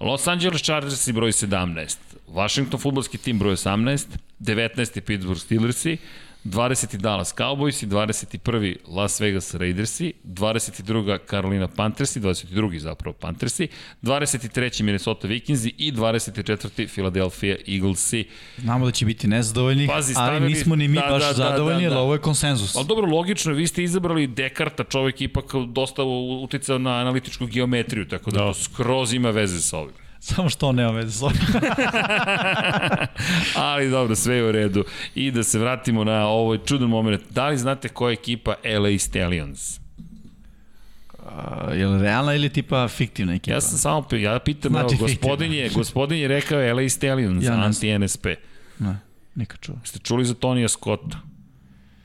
Los 0.00 0.26
Angeles 0.26 0.62
Chargersi 0.62 1.12
broj 1.12 1.32
17, 1.32 1.96
Washington 2.30 2.80
futbolski 2.80 3.18
tim 3.18 3.38
broj 3.38 3.52
18, 3.52 4.06
19. 4.40 5.00
Pittsburgh 5.00 5.40
Steelersi, 5.40 5.96
20. 6.44 6.96
Dallas 6.96 7.34
Cowboysi, 7.34 7.86
21. 7.86 8.76
Las 8.88 9.20
Vegas 9.20 9.54
Raidersi, 9.54 10.12
22. 10.24 11.18
Carolina 11.20 11.68
Panthersi, 11.68 12.20
22. 12.20 12.78
zapravo 12.78 13.14
Panthersi, 13.14 13.68
23. 14.02 14.50
Minnesota 14.82 15.28
Vikingsi 15.28 15.74
i 15.78 15.92
24. 15.92 16.86
Philadelphia 16.86 17.56
Eaglesi. 17.68 18.24
Znamo 18.58 18.84
da 18.84 18.92
će 18.92 19.06
biti 19.06 19.28
nezadovoljni, 19.28 19.86
Pazi, 19.86 20.12
ali 20.16 20.26
stavili- 20.28 20.48
nismo 20.48 20.76
ni 20.76 20.88
mi 20.88 20.94
da, 20.94 21.06
baš 21.10 21.22
da, 21.22 21.28
da, 21.28 21.34
zadovoljni, 21.34 21.76
da, 21.76 21.82
jer 21.82 21.92
da. 21.92 21.98
ovo 21.98 22.12
je 22.14 22.20
konsenzus. 22.20 22.76
Ali 22.76 22.86
dobro, 22.86 23.06
logično, 23.08 23.52
vi 23.52 23.66
ste 23.66 23.82
izabrali 23.82 24.26
Dekarta, 24.26 24.84
čovjek 24.84 25.20
ipak 25.20 25.44
dosta 25.68 26.02
uticao 26.42 26.78
na 26.78 26.90
analitičku 26.92 27.46
geometriju, 27.46 28.08
tako 28.08 28.30
da, 28.30 28.38
Da. 28.38 28.44
to 28.44 28.54
skroz 28.54 29.12
ima 29.12 29.30
veze 29.30 29.60
sa 29.60 29.78
ovim. 29.78 29.94
Samo 30.28 30.48
što 30.48 30.68
on 30.68 30.76
nema 30.76 30.90
veze 30.90 31.18
s 31.18 31.22
ovim. 31.22 31.38
Ali 33.56 33.90
dobro, 33.90 34.14
sve 34.14 34.36
je 34.36 34.48
u 34.48 34.52
redu. 34.52 34.84
I 35.14 35.30
da 35.30 35.42
se 35.42 35.58
vratimo 35.58 36.04
na 36.04 36.26
ovaj 36.26 36.58
čudan 36.66 36.88
moment. 36.88 37.22
Da 37.30 37.48
li 37.48 37.58
znate 37.58 37.88
koja 37.88 38.10
je 38.10 38.14
ekipa 38.14 38.54
LA 38.64 38.98
Stallions? 38.98 39.80
A, 41.26 41.70
je 41.74 41.86
li 41.86 42.02
realna 42.02 42.34
ili 42.34 42.48
tipa 42.48 42.88
fiktivna 42.88 43.34
ekipa? 43.34 43.54
Ja 43.54 43.60
sam 43.60 43.78
samo, 43.78 44.06
ja 44.12 44.38
pitam, 44.38 44.72
Znači 44.72 44.94
evo, 44.94 45.06
gospodin 45.06 45.52
je, 45.52 45.68
gospodin 45.68 46.18
je 46.18 46.28
rekao 46.28 46.74
LA 46.74 46.88
Stallions, 46.88 47.44
Ja 47.44 47.52
anti-NSP. 47.52 48.34
Ne, 48.78 48.96
nikad 49.34 49.60
čuo. 49.60 49.76
Ste 49.84 49.98
čuli 49.98 50.24
za 50.24 50.34
Tonija 50.34 50.68
Scotta? 50.68 51.29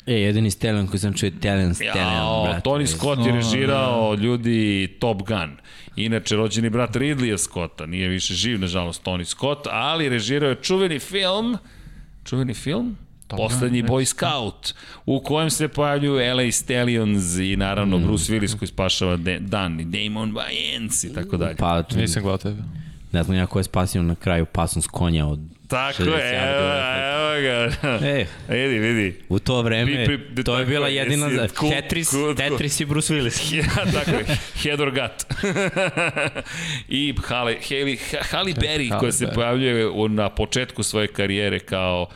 E, 0.07 0.13
jedini 0.13 0.51
Stallion 0.51 0.87
koji 0.87 0.99
sam 0.99 1.13
čuo 1.13 1.27
je 1.27 1.33
Stallion, 1.39 1.73
Stallion, 1.73 2.13
Jao, 2.13 2.43
brate. 2.43 2.69
Tony 2.69 2.85
Scott 2.85 3.25
je 3.25 3.31
režirao 3.31 4.15
ljudi 4.15 4.87
Top 4.99 5.17
Gun. 5.27 5.57
Inače, 5.95 6.35
rođeni 6.35 6.69
brat 6.69 6.95
Ridleya 6.95 7.37
Scotta, 7.37 7.85
nije 7.85 8.07
više 8.07 8.33
živ, 8.33 8.59
nažalost, 8.59 9.03
Tony 9.03 9.23
Scott, 9.23 9.67
ali 9.71 10.09
režirao 10.09 10.49
je 10.49 10.55
čuveni 10.55 10.99
film, 10.99 11.57
čuveni 12.23 12.53
film? 12.53 12.97
Poslednji 13.27 13.81
Gun, 13.81 13.89
Boy 13.89 14.05
Scout, 14.05 14.73
u 15.05 15.19
kojem 15.19 15.49
se 15.49 15.67
pojavljuju 15.67 16.35
LA 16.35 16.51
Stallions 16.51 17.37
i 17.37 17.55
naravno 17.55 17.97
Bruce 17.97 18.33
Willis 18.33 18.57
koji 18.57 18.67
spašava 18.67 19.17
De 19.17 19.39
Dan 19.39 19.79
i 19.79 19.85
Damon 19.85 20.33
Wayans 20.33 21.11
i 21.11 21.13
tako 21.13 21.37
dalje. 21.37 21.55
Pa, 21.55 21.83
tu, 21.83 21.97
Nisam 21.97 22.23
gledao 22.23 22.37
tebe. 22.37 22.63
ne 23.11 23.23
znam 23.23 23.37
ja 23.37 23.45
ko 23.45 23.59
je 23.59 23.63
spasio 23.63 24.03
na 24.03 24.15
kraju 24.15 24.45
pasom 24.45 24.81
s 24.81 24.87
konja 24.87 25.27
od 25.27 25.39
Tako 25.67 26.03
60 26.03 26.17
je, 26.17 26.35
evo, 26.49 26.67
evo 27.11 27.41
ga. 27.41 27.71
E, 28.07 28.25
Vidi, 28.49 28.79
vidi. 28.79 29.15
u 29.29 29.39
to 29.39 29.61
vreme, 29.61 29.91
Pri- 30.05 30.19
pri- 30.35 30.43
to 30.43 30.59
je 30.59 30.65
bila 30.65 30.87
je, 30.87 30.95
jedina 30.95 31.29
za 31.29 31.47
cool, 31.49 31.71
Tetris, 31.71 32.09
cool. 32.09 32.35
Tetris 32.35 32.79
i 32.79 32.85
Bruce 32.85 33.13
Willis. 33.13 33.53
Ja, 33.57 33.63
tako 33.93 34.11
je, 34.11 34.25
head 34.63 34.79
or 34.79 34.91
gut. 34.91 35.43
I 36.89 37.13
Halle, 37.25 37.57
Halle, 37.69 37.97
Halle 38.31 38.51
Berry 38.53 38.99
koja 38.99 39.11
se 39.11 39.27
pojavljuje 39.27 39.91
na 40.09 40.29
početku 40.29 40.83
svoje 40.83 41.07
karijere 41.07 41.59
kao 41.59 42.07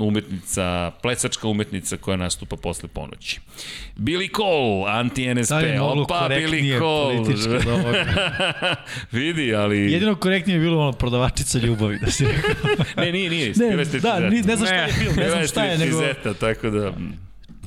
umetnica, 0.00 0.90
plesačka 1.02 1.48
umetnica 1.48 1.96
koja 1.96 2.16
nastupa 2.16 2.56
posle 2.56 2.88
ponoći. 2.88 3.40
Billy 3.96 4.36
Cole, 4.36 4.90
anti-NSP, 4.92 5.76
Da 5.76 5.84
opa, 5.84 6.28
Billy 6.30 6.78
Cole. 6.78 7.14
ovoga? 7.72 8.04
Vidi, 9.12 9.54
ali... 9.54 9.92
Jedino 9.92 10.14
korektnije 10.14 10.56
je 10.56 10.60
bilo 10.60 10.80
ono 10.82 10.92
prodavačica 10.92 11.58
ljubavi, 11.58 11.98
da 11.98 12.10
si 12.10 12.24
rekao. 12.32 12.54
Ne, 12.96 13.12
nije, 13.12 13.30
nije, 13.30 13.52
Ne, 13.56 13.84
da, 13.84 14.20
ne 14.20 14.56
znam 14.56 14.66
šta 14.66 14.74
je 14.74 14.86
Ne. 14.86 14.92
film, 14.92 15.16
ne 15.16 15.30
znam 15.30 15.46
šta 15.46 15.64
je, 15.64 15.78
nego... 15.78 15.96
striptizeta, 15.96 16.34
tako 16.34 16.70
da... 16.70 16.92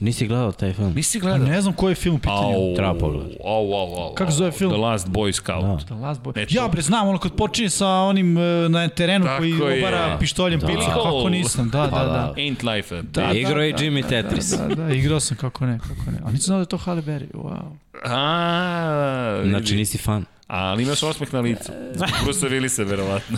Nisi 0.01 0.27
gledao 0.27 0.51
taj 0.51 0.73
film? 0.73 0.93
Nisi 0.95 1.19
Pa 1.19 1.21
gledao? 1.21 1.47
ne 1.47 1.61
znam 1.61 1.73
koji 1.73 1.91
je 1.91 1.95
film 1.95 2.15
u 2.15 2.19
pitanju. 2.19 2.55
Au, 2.55 2.75
Treba 2.75 2.93
pogledati. 2.95 3.37
au, 3.45 3.73
au, 3.73 3.95
au. 3.97 4.15
Kako 4.15 4.31
zove 4.31 4.51
film? 4.51 4.71
The 4.71 4.79
Last 4.79 5.07
Boy 5.07 5.31
Scout. 5.33 5.85
The 5.85 5.93
Last 5.93 6.21
Boy. 6.21 6.35
Ne, 6.35 6.45
ja 6.49 6.67
bre 6.67 6.81
znam 6.81 7.07
ono 7.07 7.17
kad 7.17 7.35
počinje 7.35 7.69
sa 7.69 7.87
onim 7.87 8.37
e, 8.37 8.41
na 8.69 8.87
terenu 8.87 9.25
Tako 9.25 9.37
koji 9.59 9.73
je. 9.73 9.79
obara 9.79 10.17
pištoljem 10.19 10.59
Da. 10.59 10.67
pilica, 10.67 10.85
kako 10.87 11.29
nisam, 11.29 11.69
da, 11.69 11.87
Pa 11.89 11.99
da, 11.99 12.05
da. 12.05 12.11
da. 12.11 12.33
Ain't 12.37 12.75
life 12.75 12.95
a 12.95 13.01
Da, 13.01 13.31
Igrao 13.31 13.61
je 13.61 13.71
da, 13.71 13.77
Jimmy 13.77 14.01
da, 14.01 14.07
Tetris. 14.09 14.49
Da, 14.49 14.67
da, 14.67 14.75
da, 14.75 14.93
igrao 14.93 15.19
sam 15.19 15.37
kako 15.37 15.65
ne, 15.65 15.79
kako 15.79 16.11
ne. 16.11 16.17
A 16.25 16.31
nisam 16.31 16.45
znao 16.45 16.57
da 16.57 16.61
je 16.61 16.67
to 16.67 16.77
Halle 16.77 17.01
Berry, 17.01 17.31
wow. 17.33 17.61
A. 18.05 19.43
Znači 19.45 19.75
nisi 19.75 19.97
fan. 19.97 20.25
Ali 20.47 20.83
imaš 20.83 21.03
osmeh 21.03 21.33
na 21.33 21.39
licu. 21.39 21.71
Zbog 21.93 22.09
Bruce 22.23 22.47
Willisa, 22.49 22.85
verovatno. 22.85 23.37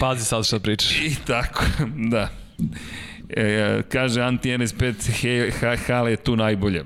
Pazi 0.00 0.24
sad 0.24 0.46
šta 0.46 0.58
pričaš. 0.58 1.00
I 1.00 1.16
tako, 1.26 1.64
da. 2.10 2.28
E, 3.36 3.82
kaže 3.88 4.20
Anti-NS5, 4.20 5.10
he, 5.20 5.50
ha, 5.60 5.76
Hale 5.86 6.10
je 6.10 6.16
tu 6.16 6.36
najbolja. 6.36 6.84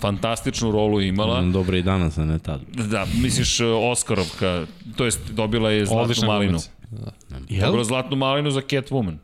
Fantastičnu 0.00 0.70
rolu 0.70 1.00
imala. 1.00 1.42
Mm, 1.42 1.52
Dobro 1.52 1.76
i 1.76 1.82
danas, 1.82 2.18
a 2.18 2.24
ne 2.24 2.38
tad. 2.38 2.60
Da, 2.90 3.06
misliš 3.22 3.60
e, 3.60 3.66
Oskarovka, 3.66 4.66
to 4.96 5.04
jest 5.04 5.30
dobila 5.30 5.70
je 5.70 5.86
zlatnu 5.86 6.02
Odlična 6.02 6.26
malinu. 6.26 6.58
Jel? 7.48 7.66
Dobila 7.66 7.84
zlatnu 7.84 8.16
malinu 8.16 8.50
za 8.50 8.60
Catwoman. 8.60 9.18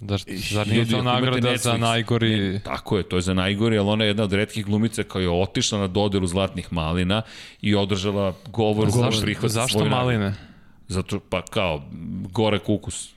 Zar, 0.00 0.20
zar 0.52 0.68
nije 0.68 0.88
to 0.88 1.02
nagrada 1.02 1.56
za 1.56 1.76
najgori... 1.76 2.60
Tako 2.64 2.96
je, 2.96 3.02
to 3.02 3.16
je 3.16 3.22
za 3.22 3.34
najgori, 3.34 3.78
ali 3.78 3.88
ona 3.88 4.04
je 4.04 4.08
jedna 4.08 4.22
od 4.22 4.32
redkih 4.32 4.64
glumica 4.64 5.02
koja 5.02 5.22
je 5.22 5.30
otišla 5.30 5.78
na 5.78 5.86
dodelu 5.86 6.26
zlatnih 6.26 6.72
malina 6.72 7.22
i 7.62 7.74
održala 7.74 8.34
govor 8.46 8.88
u 8.88 8.90
Zašto, 8.90 9.22
prihvat 9.22 9.50
zašto 9.50 9.84
maline? 9.84 10.34
Zato, 10.88 11.20
pa 11.20 11.42
kao, 11.42 11.82
gore 12.32 12.58
kukus. 12.58 13.15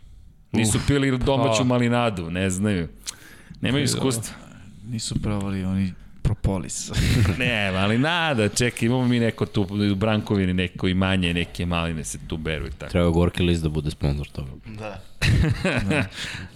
Nisu 0.52 0.80
pili 0.88 1.18
domaću 1.18 1.58
pa. 1.58 1.64
malinadu, 1.64 2.32
ne 2.32 2.50
znaju. 2.50 2.88
Nemaju 3.62 3.84
iskustva. 3.84 4.34
Nisu 4.88 5.22
pravali 5.22 5.64
oni 5.64 5.94
propolis. 6.22 6.92
Ne, 7.40 7.72
malinada, 7.72 8.50
čekaj, 8.50 8.86
imamo 8.86 9.08
mi 9.08 9.20
neko 9.20 9.46
tu 9.46 9.62
u 9.92 9.96
Brankovini, 9.96 10.54
neko 10.54 10.88
imanje, 10.88 11.34
neke 11.34 11.66
maline 11.66 12.04
se 12.04 12.18
tu 12.28 12.38
beru 12.38 12.68
i 12.68 12.72
tako. 12.72 12.92
Treba 12.92 13.10
Gorki 13.10 13.44
list 13.44 13.64
da 13.64 13.70
bude 13.70 13.92
sponsor 13.92 14.28
toga. 14.28 14.52
da. 14.66 15.02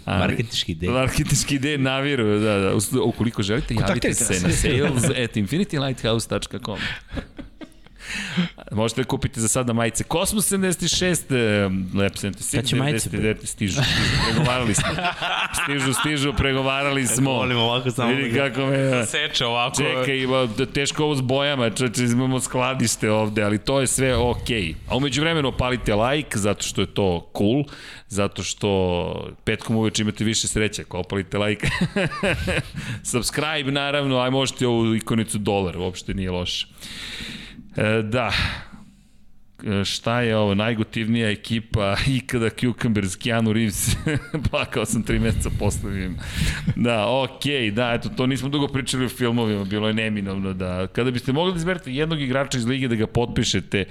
Ali- 0.05 0.19
Marketički 0.19 0.71
ideja. 0.71 0.91
Marketički 0.91 1.55
ideje 1.55 1.77
naviru, 1.77 2.39
da, 2.39 2.59
da. 2.59 2.71
Ukoliko 3.03 3.43
želite, 3.43 3.73
javite 3.75 4.13
se 4.13 4.47
na 4.47 4.53
sales 4.53 5.03
at 5.23 5.35
infinitylighthouse.com. 5.35 6.79
Možete 8.71 9.01
da 9.01 9.07
kupiti 9.07 9.41
za 9.41 9.47
sada 9.47 9.73
majice 9.73 10.03
Cosmos 10.11 10.51
76, 10.51 11.35
eh, 11.35 11.63
Lab 12.01 12.11
76, 12.11 12.55
Kad 12.55 12.65
će 12.65 12.75
majice, 12.75 13.09
99, 13.09 13.45
stižu, 13.45 13.73
stižu, 13.73 14.33
pregovarali 14.33 14.73
smo. 14.73 14.89
Stižu, 15.63 15.93
stižu, 15.93 16.33
pregovarali 16.33 17.07
smo. 17.07 17.31
ovako 17.31 17.89
Vidi 18.07 18.37
kako 18.37 18.65
me... 18.65 19.05
Seče 19.05 19.45
ovako. 19.45 19.77
Čekaj, 19.77 20.17
ima, 20.17 20.45
da 20.57 20.65
teško 20.65 21.03
ovo 21.03 21.15
s 21.15 21.21
bojama, 21.21 21.69
čeče, 21.69 22.03
imamo 22.03 22.39
skladište 22.39 23.11
ovde, 23.11 23.43
ali 23.43 23.57
to 23.57 23.81
je 23.81 23.87
sve 23.87 24.15
okej. 24.15 24.75
A 24.89 24.97
umeđu 24.97 25.21
vremenu 25.21 25.47
opalite 25.47 25.95
like, 25.95 26.37
zato 26.37 26.63
što 26.63 26.81
je 26.81 26.87
to 26.87 27.31
cool, 27.37 27.63
zato 28.07 28.43
što 28.43 29.33
petkom 29.43 29.75
uveč 29.75 29.99
imate 29.99 30.23
više 30.23 30.47
sreće 30.47 30.81
ako 30.81 30.99
opalite 30.99 31.37
like. 31.37 31.67
Subscribe, 33.11 33.71
naravno, 33.71 34.19
aj 34.19 34.31
možete 34.31 34.67
ovu 34.67 34.95
ikonicu 34.95 35.37
dolar, 35.37 35.77
uopšte 35.77 36.13
nije 36.13 36.31
loše. 36.31 36.67
E, 37.77 38.01
da, 38.01 38.31
E, 39.63 39.85
šta 39.85 40.21
je 40.21 40.37
ovo, 40.37 40.55
najgotivnija 40.55 41.29
ekipa 41.29 41.95
ikada 42.07 42.49
Cucumbers, 42.49 43.15
Keanu 43.15 43.53
Reeves, 43.53 43.95
plakao 44.49 44.85
sam 44.85 45.03
tri 45.03 45.19
meseca 45.19 45.49
posle 45.59 45.91
vidim. 45.91 46.17
Da, 46.75 47.07
okej, 47.07 47.51
okay, 47.51 47.71
da, 47.71 47.93
eto, 47.93 48.09
to 48.09 48.27
nismo 48.27 48.49
dugo 48.49 48.67
pričali 48.67 49.05
o 49.05 49.09
filmovima, 49.09 49.63
bilo 49.63 49.87
je 49.87 49.93
neminovno 49.93 50.53
da, 50.53 50.87
kada 50.87 51.11
biste 51.11 51.33
mogli 51.33 51.53
da 51.53 51.57
izberete 51.57 51.93
jednog 51.93 52.21
igrača 52.21 52.57
iz 52.57 52.65
lige 52.65 52.87
da 52.87 52.95
ga 52.95 53.07
potpišete 53.07 53.85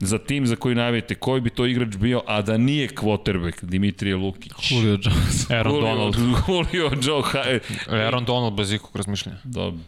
za 0.00 0.18
tim 0.18 0.46
za 0.46 0.56
koji 0.56 0.74
navijete, 0.74 1.14
koji 1.14 1.40
bi 1.40 1.50
to 1.50 1.66
igrač 1.66 1.96
bio, 1.96 2.22
a 2.26 2.42
da 2.42 2.56
nije 2.56 2.88
quarterback 2.88 3.64
Dimitrije 3.64 4.16
Lukić. 4.16 4.52
Julio 4.70 4.98
Jones. 5.02 5.50
Aaron 5.50 5.74
Julio, 5.74 5.94
Donald. 5.94 6.16
Julio 6.72 6.90
Joe. 7.02 7.60
Aaron 7.88 8.24
Donald 8.24 8.54
bez 8.54 8.72
ikog 8.72 8.96
razmišljanja. 8.96 9.38
Dobro. 9.44 9.80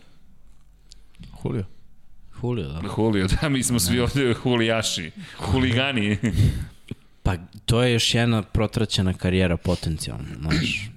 Julio. 1.45 1.80
Julio, 2.43 2.69
da. 2.69 2.81
Julio, 2.99 3.27
da, 3.41 3.49
mi 3.49 3.63
smo 3.63 3.79
svi 3.79 4.01
ovde 4.01 4.35
hulijaši, 4.35 5.11
huligani. 5.39 6.19
Pa 7.23 7.37
to 7.67 7.83
je 7.83 7.93
još 7.93 8.15
jedna 8.15 8.43
protraćena 8.43 9.13
karijera 9.13 9.57
potencijalno, 9.57 10.25
znaš. 10.41 10.91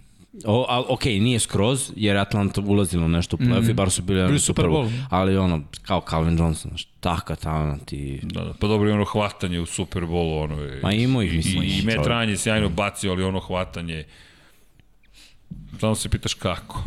O, 0.45 0.65
a, 0.69 0.83
ok, 0.89 1.05
nije 1.05 1.39
skroz, 1.39 1.91
jer 1.95 2.15
je 2.15 2.21
Atlanta 2.21 2.61
ulazila 2.61 3.07
nešto 3.07 3.35
u 3.35 3.39
playoff 3.39 3.67
mm. 3.67 3.69
i 3.69 3.73
bar 3.73 3.91
su 3.91 4.01
bili, 4.01 4.27
Bili 4.27 4.39
Super 4.39 4.65
Bowl. 4.65 4.91
Ali 5.09 5.37
ono, 5.37 5.61
kao 5.81 6.03
Calvin 6.09 6.37
Johnson, 6.37 6.69
znaš, 6.69 6.87
taka 6.99 7.35
talent 7.35 7.93
i... 7.93 8.19
Da, 8.23 8.43
da, 8.43 8.53
pa 8.53 8.67
dobro 8.67 8.89
i 8.89 8.91
ono 8.91 9.05
hvatanje 9.05 9.59
u 9.59 9.65
Super 9.65 10.03
Bowlu, 10.03 10.43
ono 10.43 10.61
je... 10.61 10.79
Ma 10.83 10.91
imao 10.91 11.21
ih, 11.21 11.33
mislim, 11.33 11.63
I, 11.63 11.67
i 11.67 11.81
Matt 11.81 11.95
čovjek. 11.95 12.11
Ryan 12.11 12.29
je 12.29 12.37
sjajno 12.37 12.69
bacio, 12.69 13.11
ali 13.11 13.23
ono 13.23 13.39
hvatanje... 13.39 14.03
Samo 15.79 15.95
se 15.95 16.09
pitaš 16.09 16.33
kako. 16.33 16.83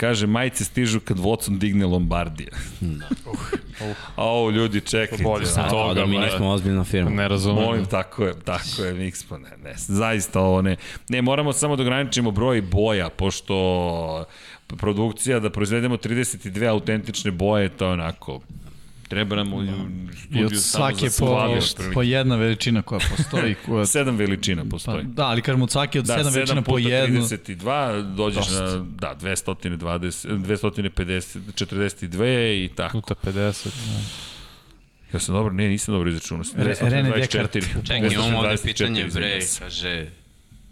Kaže, 0.00 0.26
majice 0.26 0.64
stižu 0.64 1.00
kad 1.00 1.18
Watson 1.18 1.58
digne 1.58 1.86
Lombardija. 1.86 2.50
Da. 2.80 3.08
Au, 4.16 4.50
ljudi, 4.50 4.80
čekajte. 4.80 5.24
Bolje 5.24 5.46
sam 5.46 5.70
toga, 5.70 5.94
da 5.94 6.06
mi 6.06 6.18
nismo 6.18 6.50
ozbiljna 6.50 6.84
firma. 6.84 7.10
Ne 7.10 7.28
razumem. 7.28 7.64
Molim, 7.64 7.86
tako 7.86 8.24
je, 8.24 8.34
tako 8.44 8.82
je, 8.82 8.94
Mix, 8.94 9.24
pa 9.28 9.38
ne, 9.38 9.50
ne, 9.64 9.74
zaista 9.76 10.40
ovo 10.40 10.62
ne. 10.62 10.76
Ne, 11.08 11.22
moramo 11.22 11.52
samo 11.52 11.76
da 11.76 11.82
ograničimo 11.82 12.30
broj 12.30 12.62
boja, 12.62 13.08
pošto 13.08 14.24
produkcija 14.66 15.40
da 15.40 15.50
proizvedemo 15.50 15.96
32 15.96 16.68
autentične 16.70 17.30
boje, 17.30 17.68
to 17.68 17.86
je 17.86 17.92
onako, 17.92 18.40
treba 19.08 19.36
nam 19.36 19.52
u 19.52 19.62
studiju 20.18 20.46
od 20.46 20.50
samo 20.52 20.60
svake 20.60 21.08
za 21.08 21.24
po, 21.26 21.58
po 21.94 22.02
jedna 22.02 22.36
veličina 22.36 22.82
koja 22.82 23.00
postoji. 23.16 23.54
Koja, 23.66 23.86
Sedam 23.86 24.16
veličina 24.16 24.62
pa, 24.64 24.68
postoji. 24.70 25.04
da, 25.04 25.26
ali 25.26 25.42
kažemo 25.42 25.64
od 25.64 25.70
svake 25.70 25.98
od 25.98 26.04
Da, 26.04 26.16
sedam 26.16 26.32
7 26.32 26.34
veličina 26.34 26.62
po 26.62 26.70
puta 26.72 26.88
jednu. 26.88 27.20
32, 27.20 28.14
dođeš 28.14 28.36
Dosta. 28.48 28.62
na, 28.64 28.84
da, 28.98 29.14
220, 29.20 30.28
250, 30.28 31.38
42 31.54 32.64
i 32.64 32.68
tako. 32.76 33.00
Puta 33.00 33.14
50. 33.24 33.68
Ja 35.12 35.20
sam 35.20 35.34
dobro, 35.34 35.52
ne, 35.54 35.68
nisam 35.68 35.94
dobro 35.94 36.10
izračunao. 36.10 36.44
Re- 36.56 36.74
Rene 36.80 37.10
Descartes. 37.10 37.64
Čekaj, 37.84 38.08
imamo 38.12 38.38
ovde 38.38 38.48
224, 38.48 38.62
pitanje, 38.62 39.04
bre, 39.14 39.40
kaže, 39.58 40.06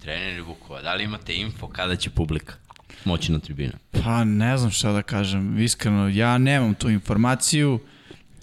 trener 0.03 0.43
Vukova, 0.43 0.83
da 0.83 0.95
li 0.95 1.05
imate 1.05 1.35
info 1.35 1.69
kada 1.69 1.97
će 1.97 2.11
publika 2.11 2.55
moći 3.05 3.33
na 3.33 3.39
tribine? 3.39 3.73
Pa 4.05 4.25
ne 4.25 4.59
znam 4.59 4.71
šta 4.71 4.93
da 4.93 5.03
kažem, 5.03 5.59
iskreno, 5.59 6.09
ja 6.09 6.39
nemam 6.39 6.75
tu 6.75 6.91
informaciju, 6.91 7.79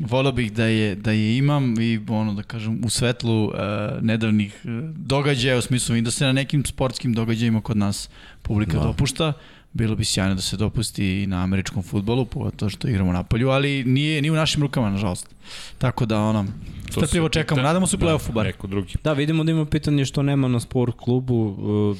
volio 0.09 0.31
bih 0.31 0.53
da 0.53 0.65
je, 0.65 0.95
da 0.95 1.11
je 1.11 1.37
imam 1.37 1.75
i 1.81 1.99
ono 2.09 2.33
da 2.33 2.43
kažem 2.43 2.81
u 2.85 2.89
svetlu 2.89 3.45
uh, 3.45 3.53
nedavnih 4.01 4.61
uh, 4.63 4.71
događaja, 4.95 5.57
u 5.57 5.61
smislu 5.61 5.95
i 5.95 6.01
da 6.01 6.11
se 6.11 6.25
na 6.25 6.31
nekim 6.31 6.65
sportskim 6.65 7.13
događajima 7.13 7.61
kod 7.61 7.77
nas 7.77 8.09
publika 8.41 8.77
Da. 8.77 8.83
dopušta, 8.83 9.33
bilo 9.73 9.95
bi 9.95 10.05
sjajno 10.05 10.35
da 10.35 10.41
se 10.41 10.57
dopusti 10.57 11.23
i 11.23 11.27
na 11.27 11.43
američkom 11.43 11.83
futbolu, 11.83 12.25
pogotovo 12.25 12.69
što 12.69 12.87
igramo 12.87 13.13
na 13.13 13.23
polju, 13.23 13.49
ali 13.49 13.83
nije, 13.83 14.21
nije 14.21 14.31
u 14.31 14.35
našim 14.35 14.61
rukama, 14.61 14.89
nažalost. 14.89 15.35
Tako 15.77 16.05
da, 16.05 16.19
ono, 16.19 16.45
strpljivo 16.91 17.29
čekamo, 17.29 17.57
pita- 17.57 17.63
nadamo 17.63 17.87
se 17.87 17.95
u 17.95 17.99
da, 17.99 18.05
play-offu 18.05 18.31
bar. 18.31 18.45
Neko 18.45 18.67
drugi. 18.67 18.93
Da, 19.03 19.13
vidimo 19.13 19.43
da 19.43 19.51
ima 19.51 19.65
pitanje 19.65 20.05
što 20.05 20.23
nema 20.23 20.47
na 20.47 20.59
sport 20.59 20.95
klubu. 20.97 21.35
Uh, 21.47 21.97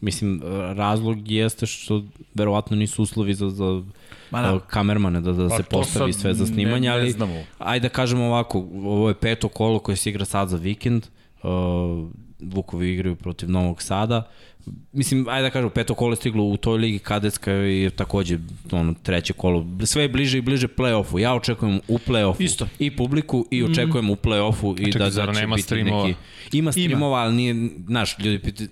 mislim, 0.00 0.42
razlog 0.74 1.30
jeste 1.30 1.66
što 1.66 2.04
verovatno 2.34 2.76
nisu 2.76 3.02
uslovi 3.02 3.34
za, 3.34 3.50
za 3.50 3.82
Ma 4.30 4.42
da. 4.42 4.54
uh, 4.54 4.62
kamermane 4.62 5.20
da, 5.20 5.32
da 5.32 5.48
Pa 5.48 5.56
se 5.56 5.62
postavi 5.62 6.12
sve 6.12 6.34
za 6.34 6.46
snimanje, 6.46 6.80
ne- 6.80 6.88
ne 6.88 6.88
ali 6.92 7.10
znamo. 7.10 7.44
ajde 7.58 7.82
da 7.82 7.92
kažemo 7.92 8.24
ovako, 8.24 8.58
ovo 8.74 9.08
je 9.08 9.14
peto 9.14 9.48
kolo 9.48 9.78
koje 9.78 9.96
se 9.96 10.10
igra 10.10 10.24
sad 10.24 10.48
za 10.48 10.56
vikend. 10.56 11.06
Uh, 11.42 11.50
Vukovi 12.42 12.92
igraju 12.92 13.16
protiv 13.16 13.50
Novog 13.50 13.82
Sada. 13.82 14.30
Mislim, 14.92 15.28
ajde 15.28 15.42
da 15.42 15.50
kažemo, 15.50 15.70
peto 15.70 15.94
kolo 15.94 16.12
je 16.12 16.16
stiglo 16.16 16.44
u 16.44 16.56
toj 16.56 16.78
ligi 16.78 16.98
kadetska 16.98 17.52
i 17.52 17.90
takođe 17.96 18.38
ono, 18.70 18.94
treće 19.02 19.32
kolo. 19.32 19.66
Sve 19.84 20.02
je 20.02 20.08
bliže 20.08 20.38
i 20.38 20.40
bliže 20.40 20.68
play-offu. 20.68 21.18
Ja 21.18 21.34
očekujem 21.34 21.80
u 21.88 21.98
play-offu 21.98 22.42
Isto. 22.42 22.68
i 22.78 22.96
publiku 22.96 23.46
i 23.50 23.64
očekujem 23.64 24.10
u 24.10 24.16
play-offu 24.16 24.88
i 24.88 24.92
čekaj, 24.92 25.10
da, 25.10 25.26
da 25.26 25.32
će 25.32 25.40
nema 25.40 25.56
biti 25.56 25.66
streamova? 25.66 26.06
neki... 26.06 26.18
Ima 26.52 26.72
streamova, 26.72 27.18
ali 27.18 27.34
nije, 27.34 27.70
znaš, 27.86 28.18
ljudi 28.18 28.38
pitaju, 28.38 28.68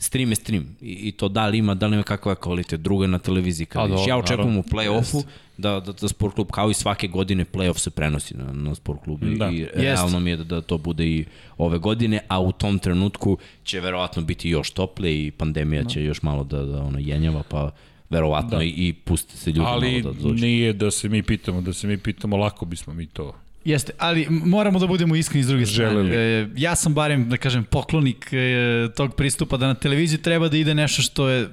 stream 0.00 0.30
je 0.30 0.36
stream 0.36 0.76
I, 0.80 0.92
i 0.92 1.12
to 1.12 1.28
da 1.28 1.46
li 1.46 1.58
ima, 1.58 1.74
da 1.74 1.86
li 1.86 1.94
ima 1.94 2.02
kakva 2.02 2.34
kvalitet, 2.34 2.80
drugo 2.80 3.04
je 3.04 3.08
na 3.08 3.18
televiziji. 3.18 3.66
Kad 3.66 3.82
A, 3.82 3.84
vidiš. 3.84 3.98
dobro, 3.98 4.10
ja 4.10 4.18
očekujem 4.18 4.56
u 4.58 4.62
play-offu 4.62 5.22
da, 5.56 5.80
da, 5.80 5.92
da 5.92 6.08
sport 6.08 6.34
klub 6.34 6.50
kao 6.50 6.70
i 6.70 6.74
svake 6.74 7.08
godine 7.08 7.44
play-off 7.52 7.78
se 7.78 7.90
prenosi 7.90 8.36
na, 8.36 8.52
na 8.52 8.74
sport 8.74 9.00
klub 9.04 9.20
Da. 9.20 9.50
i, 9.50 9.56
i 9.56 9.66
realno 9.74 10.20
mi 10.20 10.30
je 10.30 10.36
da, 10.36 10.44
da 10.44 10.60
to 10.60 10.78
bude 10.78 11.06
i 11.06 11.24
ove 11.58 11.78
godine, 11.78 12.20
a 12.28 12.40
u 12.40 12.52
tom 12.52 12.78
trenutku 12.78 13.38
će 13.64 13.80
verovatno 13.80 14.22
biti 14.22 14.48
još 14.50 14.70
tople 14.70 15.14
i 15.18 15.30
pandemija 15.30 15.84
će 15.84 16.04
još 16.04 16.22
malo 16.22 16.44
da, 16.44 16.62
da 16.62 16.82
ono 16.82 16.98
jenjava, 16.98 17.42
pa 17.48 17.70
verovatno 18.10 18.58
da. 18.58 18.64
i, 18.64 18.68
i 18.68 18.92
puste 18.92 19.36
se 19.36 19.50
ljudi 19.50 19.66
Ali 19.66 20.02
malo 20.02 20.14
da 20.14 20.22
dođu. 20.22 20.44
nije 20.44 20.72
da 20.72 20.90
se 20.90 21.08
mi 21.08 21.22
pitamo, 21.22 21.60
da 21.60 21.72
se 21.72 21.86
mi 21.86 21.98
pitamo, 21.98 22.36
lako 22.36 22.64
bismo 22.64 22.92
mi 22.94 23.06
to. 23.06 23.34
Jeste, 23.64 23.92
ali 23.98 24.26
moramo 24.30 24.78
da 24.78 24.86
budemo 24.86 25.16
iskreni 25.16 25.44
s 25.44 25.48
druge 25.48 25.66
strane. 25.66 25.90
Želeli. 25.90 26.16
E, 26.16 26.48
ja 26.56 26.76
sam 26.76 26.94
barem, 26.94 27.28
da 27.28 27.36
kažem, 27.36 27.64
poklonik 27.64 28.32
e, 28.32 28.88
tog 28.96 29.14
pristupa 29.14 29.56
da 29.56 29.66
na 29.66 29.74
televiziji 29.74 30.22
treba 30.22 30.48
da 30.48 30.56
ide 30.56 30.74
nešto 30.74 31.02
što 31.02 31.28
je 31.28 31.48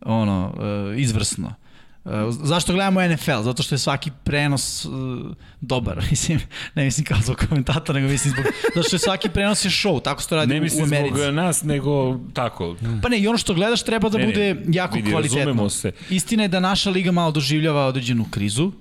ono, 0.00 0.54
e, 0.94 1.00
izvrsno. 1.00 1.54
E, 2.04 2.08
zašto 2.30 2.72
gledamo 2.72 3.08
NFL? 3.08 3.42
Zato 3.42 3.62
što 3.62 3.74
je 3.74 3.78
svaki 3.78 4.10
prenos 4.24 4.84
e, 4.84 4.88
dobar. 5.60 6.04
Mislim, 6.10 6.40
ne 6.74 6.84
mislim 6.84 7.04
kao 7.04 7.18
zbog 7.22 7.36
komentatora, 7.48 7.98
nego 8.00 8.12
mislim 8.12 8.34
zbog... 8.34 8.44
Zato 8.74 8.82
što 8.88 8.96
je 8.96 9.00
svaki 9.00 9.28
prenos 9.28 9.64
je 9.64 9.70
show, 9.70 10.02
tako 10.02 10.22
se 10.22 10.28
to 10.28 10.36
radi 10.36 10.54
Ne 10.54 10.60
u, 10.60 10.60
u 10.60 10.62
mislim 10.62 10.84
Americi. 10.84 11.20
zbog 11.22 11.34
nas, 11.34 11.62
nego 11.62 12.18
tako. 12.32 12.76
Pa 13.02 13.08
ne, 13.08 13.18
i 13.18 13.28
ono 13.28 13.38
što 13.38 13.54
gledaš 13.54 13.82
treba 13.82 14.08
da 14.08 14.18
Ne, 14.18 14.26
ne, 14.26 14.32
bude 14.32 14.56
jako 14.68 14.96
vidi, 14.96 15.10
kvalitetno. 15.10 15.70
se. 15.70 15.92
Istina 16.10 16.42
je 16.42 16.48
da 16.48 16.60
naša 16.60 16.90
liga 16.90 17.12
malo 17.12 17.30
doživljava 17.30 17.86
određenu 17.86 18.26
krizu, 18.30 18.72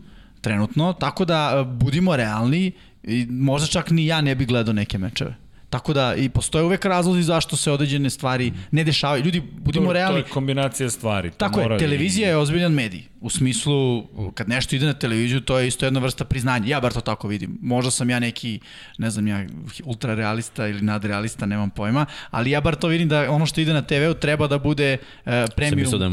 trenutno, 0.45 0.93
tako 0.95 1.25
da 1.25 1.39
e, 1.55 1.63
budimo 1.65 2.15
realni, 2.15 2.71
i 3.05 3.25
možda 3.29 3.67
čak 3.69 3.89
ni 3.89 4.05
ja 4.05 4.21
ne 4.21 4.35
bi 4.35 4.45
gledao 4.45 4.73
neke 4.73 4.97
mečeve. 4.97 5.35
Tako 5.69 5.93
da 5.93 6.15
i 6.15 6.29
postoje 6.29 6.63
uvek 6.63 6.85
razlozi 6.85 7.23
zašto 7.23 7.55
se 7.55 7.71
određene 7.71 8.09
stvari 8.09 8.51
ne 8.71 8.83
dešavaju. 8.83 9.23
Ljudi, 9.23 9.41
budimo 9.57 9.85
To, 9.85 9.89
to 9.89 9.93
realni, 9.93 10.19
je 10.19 10.23
kombinacija 10.23 10.89
stvari. 10.89 11.29
To 11.31 11.37
Tako 11.37 11.59
je, 11.59 11.65
i- 11.67 11.79
televizija 11.79 12.29
je 12.29 12.37
ozbiljan 12.37 12.71
medij. 12.73 13.03
U 13.25 13.29
smislu, 13.29 14.07
kad 14.33 14.49
nešto 14.49 14.75
ide 14.75 14.85
na 14.85 14.93
televiziju, 14.93 15.41
to 15.41 15.59
je 15.59 15.67
isto 15.67 15.85
jedna 15.85 15.99
vrsta 15.99 16.25
priznanja. 16.25 16.67
Ja 16.67 16.79
bar 16.79 16.93
to 16.93 17.01
tako 17.01 17.27
vidim. 17.27 17.57
Možda 17.61 17.91
sam 17.91 18.09
ja 18.09 18.19
neki, 18.19 18.59
ne 18.97 19.09
znam 19.09 19.27
ja, 19.27 19.45
ultrarealista 19.83 20.67
ili 20.67 20.81
nadrealista, 20.81 21.45
nemam 21.45 21.69
pojma, 21.69 22.05
ali 22.31 22.51
ja 22.51 22.61
bar 22.61 22.75
to 22.75 22.87
vidim 22.87 23.09
da 23.09 23.31
ono 23.31 23.45
što 23.45 23.61
ide 23.61 23.73
na 23.73 23.81
TV-u 23.81 24.13
treba 24.13 24.47
da 24.47 24.57
bude 24.57 24.97
uh, 24.97 25.25
Sam 25.25 25.47
premium. 25.55 25.79
mislio 25.79 25.97
da 25.97 26.05
je. 26.05 26.09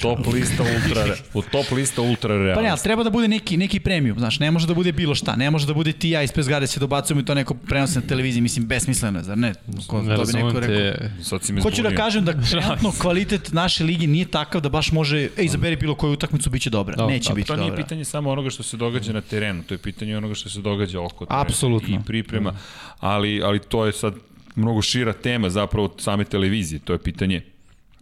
Top 0.00 0.32
lista 0.34 0.62
ultra, 0.62 1.04
u 1.34 1.42
top 1.42 1.70
lista 1.70 2.02
ultra 2.02 2.34
realista. 2.34 2.54
Pa 2.54 2.62
ne, 2.62 2.68
ali 2.68 2.80
treba 2.82 3.02
da 3.02 3.10
bude 3.10 3.28
neki, 3.28 3.56
neki 3.56 3.80
premium, 3.80 4.18
znaš, 4.18 4.40
ne 4.40 4.50
može 4.50 4.66
da 4.66 4.74
bude 4.74 4.92
bilo 4.92 5.14
šta, 5.14 5.36
ne 5.36 5.50
može 5.50 5.66
da 5.66 5.74
bude 5.74 5.92
ti 5.92 6.10
ja 6.10 6.22
ispred 6.22 6.44
zgrade 6.44 6.66
se 6.66 6.80
dobacujemo 6.80 7.20
i 7.20 7.24
to 7.24 7.34
neko 7.34 7.54
prenosi 7.54 7.98
na 7.98 8.06
televiziji, 8.06 8.42
mislim, 8.42 8.66
besmisleno 8.66 9.18
je, 9.18 9.22
zar 9.22 9.38
ne? 9.38 9.54
Ko, 9.86 10.02
Ne 10.02 10.16
to 10.16 10.24
bi 10.24 10.32
neko 10.32 10.60
rekao. 10.60 10.76
te... 10.76 11.10
Sad 11.22 11.44
si 11.44 11.52
me 11.52 11.62
Hoću 11.62 11.82
da 11.82 11.94
kažem 11.94 12.24
da 12.24 12.32
trenutno 12.50 12.92
kvalitet 12.98 13.52
naše 13.52 13.84
lige 13.84 14.06
nije 14.06 14.30
takav 14.30 14.60
da 14.60 14.68
baš 14.68 14.92
može, 14.92 15.18
ej, 15.18 15.28
izaberi 15.44 15.76
bilo 15.76 15.94
koju 15.94 16.12
utakmicu, 16.12 16.50
bit 16.56 16.62
će 16.62 16.70
dobra. 16.70 16.96
Da, 16.96 17.06
Neće 17.06 17.28
Pa 17.28 17.34
biti 17.34 17.48
to 17.48 17.56
nije 17.56 17.70
dobra. 17.70 17.84
pitanje 17.84 18.04
samo 18.06 18.30
onoga 18.30 18.50
što 18.50 18.62
se 18.62 18.76
događa 18.76 19.12
na 19.12 19.20
terenu, 19.22 19.62
to 19.62 19.74
je 19.74 19.78
pitanje 19.80 20.16
onoga 20.16 20.34
što 20.34 20.48
se 20.48 20.60
događa 20.60 21.00
oko 21.02 21.26
terena 21.26 21.40
Apsolutno. 21.42 21.94
i 21.94 22.04
priprema, 22.06 22.52
ali, 23.00 23.42
ali 23.42 23.58
to 23.60 23.86
je 23.86 23.92
sad 23.94 24.14
mnogo 24.56 24.82
šira 24.82 25.12
tema 25.14 25.50
zapravo 25.50 25.84
od 25.86 25.92
same 25.98 26.24
televizije, 26.26 26.78
to 26.80 26.92
je 26.92 26.98
pitanje 27.00 27.42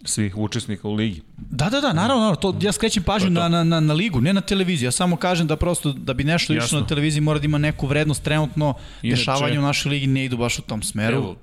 svih 0.05 0.36
učesnika 0.36 0.89
u 0.89 0.94
ligi. 0.94 1.23
Da, 1.39 1.65
da, 1.65 1.81
da, 1.81 1.92
naravno, 1.92 2.15
naravno 2.16 2.36
to, 2.36 2.55
ja 2.60 2.73
skrećem 2.73 3.02
pažnju 3.02 3.28
To 3.28 3.33
je 3.33 3.36
to. 3.36 3.49
na, 3.49 3.58
na, 3.58 3.65
na, 3.65 3.81
na 3.81 3.94
ligu, 3.94 4.20
ne 4.20 4.33
na 4.33 4.41
televiziju. 4.42 4.86
Ja 4.86 4.92
samo 4.92 5.16
kažem 5.16 5.47
da 5.47 5.57
prosto 5.57 5.92
da 5.92 6.15
bi 6.15 6.24
nešto 6.24 6.55
išlo 6.55 6.81
na 6.81 6.86
televiziji 6.86 7.20
mora 7.20 7.39
da 7.39 7.44
ima 7.44 7.58
neku 7.58 7.86
vrednost 7.86 8.23
trenutno. 8.23 8.74
Inače- 9.02 9.16
Dešavanja 9.16 9.58
u 9.58 9.62
našoj 9.62 9.91
ligi 9.91 10.07
ne 10.08 10.24
idu 10.24 10.36
baš 10.36 10.58
u 10.58 10.62
tom 10.62 10.83
smeru. 10.83 11.16
Evo, 11.16 11.36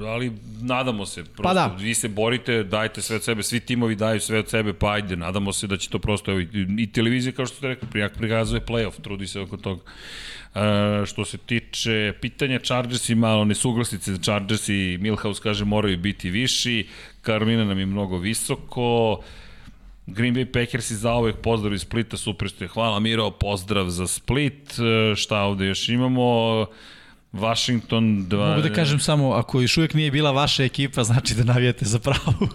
ali 0.00 0.32
nadamo 0.60 1.06
se, 1.06 1.24
prosto, 1.24 1.42
Pa 1.42 1.54
da. 1.54 1.76
vi 1.78 1.94
se 1.94 2.08
borite, 2.08 2.62
dajte 2.62 3.02
sve 3.02 3.16
od 3.16 3.24
sebe, 3.24 3.42
svi 3.42 3.60
timovi 3.60 3.94
daju 3.94 4.20
sve 4.20 4.38
od 4.38 4.48
sebe, 4.48 4.72
pa 4.72 4.92
ajde, 4.92 5.16
nadamo 5.16 5.52
se 5.52 5.66
da 5.66 5.76
će 5.76 5.90
to 5.90 5.98
prosto, 5.98 6.30
evo, 6.30 6.40
i, 6.40 6.66
i 6.78 6.92
televizija, 6.92 7.32
kao 7.32 7.46
što 7.46 7.56
ste 7.56 7.68
rekli, 7.68 7.88
prijak 7.88 8.16
prikazuje 8.16 8.60
playoff, 8.60 9.00
trudi 9.02 9.26
se 9.26 9.40
oko 9.40 9.56
toga. 9.56 9.82
E, 10.54 11.06
što 11.06 11.24
se 11.24 11.38
tiče 11.38 12.12
pitanja 12.20 12.58
Chargersi, 12.58 13.14
malo 13.14 13.44
nesuglasice, 13.44 14.18
Chargers 14.18 14.68
i 14.68 14.98
Milhouse 15.00 15.42
kaže 15.42 15.64
moraju 15.64 15.98
biti 15.98 16.30
viši, 16.30 16.86
Karolina 17.22 17.64
nam 17.64 17.78
je 17.78 17.86
mnogo 17.86 18.18
visoko, 18.18 19.22
Green 20.06 20.34
Bay 20.34 20.44
Packers 20.44 20.90
i 20.90 20.96
zaovek 20.96 21.36
pozdrav 21.36 21.74
iz 21.74 21.80
Splita, 21.80 22.16
super 22.16 22.50
ste. 22.50 22.66
Hvala 22.66 23.00
Miro, 23.00 23.30
pozdrav 23.30 23.88
za 23.88 24.06
Split. 24.06 24.78
E, 24.78 25.14
Šta 25.16 25.40
ovde 25.40 25.66
još 25.66 25.88
imamo? 25.88 26.66
Washington... 27.32 28.28
Dva... 28.28 28.48
Mogu 28.48 28.62
da 28.68 28.74
kažem 28.74 28.98
samo, 28.98 29.32
ako 29.32 29.60
još 29.60 29.76
uvijek 29.76 29.94
nije 29.94 30.10
bila 30.10 30.30
vaša 30.30 30.64
ekipa, 30.64 31.04
znači 31.04 31.34
da 31.34 31.44
navijate 31.44 31.84
za 31.84 31.98
pravu. 31.98 32.48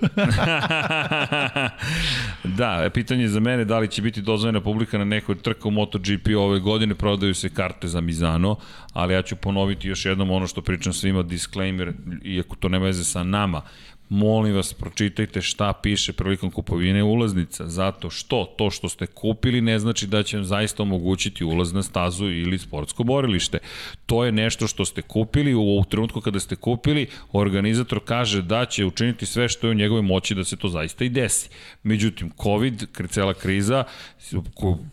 da, 2.59 2.83
e, 2.85 2.89
pitanje 2.89 3.27
za 3.27 3.39
mene 3.39 3.65
da 3.65 3.79
li 3.79 3.87
će 3.87 4.01
biti 4.01 4.21
dozvoljena 4.21 4.61
publika 4.61 4.97
na 4.97 5.05
nekoj 5.05 5.37
trka 5.37 5.67
u 5.67 5.71
MotoGP 5.71 6.27
ove 6.37 6.59
godine, 6.59 6.95
prodaju 6.95 7.35
se 7.35 7.49
karte 7.49 7.87
za 7.87 8.01
Mizano, 8.01 8.55
ali 8.93 9.13
ja 9.13 9.21
ću 9.21 9.35
ponoviti 9.35 9.87
još 9.87 10.05
jednom 10.05 10.31
ono 10.31 10.47
što 10.47 10.61
pričam 10.61 10.93
svima, 10.93 11.23
disclaimer, 11.23 11.93
iako 12.23 12.55
to 12.55 12.69
nema 12.69 12.85
veze 12.85 13.03
sa 13.03 13.23
nama, 13.23 13.61
molim 14.09 14.55
vas, 14.55 14.73
pročitajte 14.73 15.41
šta 15.41 15.73
piše 15.73 16.13
prilikom 16.13 16.51
kupovine 16.51 17.03
ulaznica, 17.03 17.67
zato 17.67 18.09
što 18.09 18.53
to 18.57 18.69
što 18.69 18.89
ste 18.89 19.07
kupili 19.07 19.61
ne 19.61 19.79
znači 19.79 20.07
da 20.07 20.23
će 20.23 20.37
vam 20.37 20.45
zaista 20.45 20.83
omogućiti 20.83 21.43
ulaz 21.43 21.73
na 21.73 21.83
stazu 21.83 22.25
ili 22.25 22.57
sportsko 22.57 23.03
borilište. 23.03 23.59
To 24.05 24.25
je 24.25 24.31
nešto 24.31 24.67
što 24.67 24.85
ste 24.85 25.01
kupili, 25.01 25.53
u, 25.53 25.79
u 25.79 25.83
trenutku 25.89 26.21
kada 26.21 26.39
ste 26.39 26.55
kupili, 26.55 27.07
organizator 27.31 27.99
kaže 28.05 28.41
da 28.41 28.65
će 28.65 28.85
učiniti 28.85 29.25
sve 29.25 29.49
što 29.49 29.67
je 29.67 29.71
u 29.71 29.73
njegovoj 29.73 30.01
moći 30.01 30.35
da 30.35 30.43
se 30.43 30.55
to 30.55 30.67
zaista 30.67 31.05
i 31.05 31.09
desi. 31.09 31.49
Međutim, 31.83 32.31
COVID, 32.43 32.83
cela 33.09 33.33
kriza, 33.33 33.83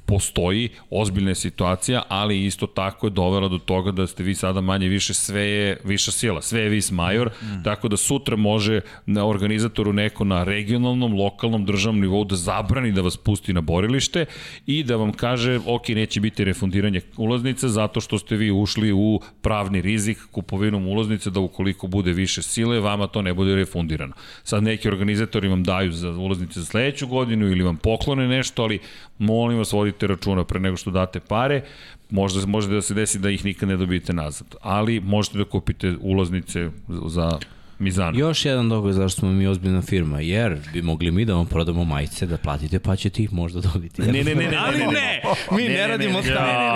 postoji, 0.07 0.69
ozbiljna 0.91 1.31
je 1.31 1.35
situacija, 1.35 2.03
ali 2.09 2.45
isto 2.45 2.67
tako 2.67 3.07
je 3.07 3.11
dovela 3.11 3.49
do 3.49 3.59
toga 3.59 3.91
da 3.91 4.07
ste 4.07 4.23
vi 4.23 4.35
sada 4.35 4.61
manje 4.61 4.89
više 4.89 5.15
sve 5.15 5.43
je 5.43 5.81
viša 5.85 6.11
sila, 6.11 6.43
sve 6.43 6.61
je 6.61 6.69
vis 6.69 6.91
major, 6.91 7.31
mm. 7.43 7.63
tako 7.65 7.89
da 7.89 7.97
sutra 7.97 8.37
može 8.37 8.81
na 9.07 9.27
organizatoru 9.27 9.93
neko 9.93 10.25
na 10.25 10.45
regionalnom, 10.45 11.15
lokalnom, 11.15 11.65
državnom 11.65 12.01
nivou 12.01 12.25
da 12.25 12.37
zabrani 12.37 12.93
da 12.93 13.03
vas 13.03 13.17
pusti 13.17 13.53
na 13.53 13.61
borilište 13.61 14.27
i 14.67 14.83
da 14.83 14.97
vam 14.97 15.13
kaže, 15.13 15.61
ok, 15.67 15.89
neće 15.89 16.21
biti 16.21 16.45
refundiranje 16.45 17.01
ulaznica 17.17 17.69
zato 17.69 18.01
što 18.01 18.19
ste 18.19 18.37
vi 18.37 18.51
ušli 18.51 18.93
u 18.93 19.21
pravni 19.43 19.81
rizik 19.81 20.19
kupovinom 20.31 20.87
ulaznice 20.89 21.31
da 21.31 21.41
ukoliko 21.41 21.87
bude 21.87 22.13
više 22.13 22.43
sile, 22.43 22.81
vama 22.81 23.07
to 23.07 23.23
ne 23.23 23.35
bude 23.35 23.55
refundirano. 23.55 24.15
Sad 24.43 24.63
neki 24.63 24.89
organizatori 24.89 25.49
vam 25.49 25.65
daju 25.65 25.93
za 25.93 26.11
ulaznice 26.11 26.61
za 26.61 26.67
sledeću 26.67 27.07
godinu 27.07 27.47
ili 27.47 27.65
vam 27.65 27.77
poklone 27.77 28.29
nešto, 28.29 28.63
ali 28.63 28.79
molim 29.19 29.59
vas 29.59 29.73
vodite 29.73 30.07
računa 30.07 30.45
pre 30.45 30.61
nego 30.61 30.77
što 30.77 30.91
date 30.91 31.21
pare, 31.21 31.63
možda 32.11 32.47
može 32.47 32.69
da 32.69 32.83
se 32.83 32.95
desi 32.95 33.19
da 33.19 33.31
ih 33.31 33.45
nikad 33.45 33.69
ne 33.69 33.77
dobijete 33.77 34.13
nazad, 34.13 34.55
ali 34.63 35.01
možete 35.01 35.39
da 35.39 35.45
kupite 35.45 35.97
ulaznice 36.01 36.71
za 37.07 37.39
Mizano. 37.79 38.19
Još 38.19 38.45
jedan 38.45 38.69
dogovor 38.69 38.93
zašto 38.93 39.21
smo 39.21 39.29
mi 39.31 39.47
ozbiljna 39.47 39.83
firma, 39.83 40.21
jer 40.21 40.59
bi 40.73 40.83
mogli 40.83 41.11
mi 41.11 41.25
da 41.25 41.35
vam 41.35 41.47
prodamo 41.47 41.85
majice, 41.85 42.27
da 42.27 42.37
platite 42.37 42.79
pa 42.79 42.97
ćete 42.97 43.23
ih 43.23 43.33
možda 43.33 43.61
dobiti. 43.63 44.03
Ne, 44.03 44.09
ne, 44.09 44.25
ne, 44.25 44.35
ne, 44.35 44.47
ne, 44.47 44.57
Ali 44.59 44.79
ne, 44.79 44.87
ne, 44.87 45.21
mi 45.53 45.63
Ne, 45.63 45.69
ne, 45.71 45.87
radimo 45.87 46.21
ne, 46.21 46.29
ne, 46.29 46.35
tako. 46.35 46.47
ne, 46.47 46.53
ne, 46.53 46.65
ne, 46.65 46.71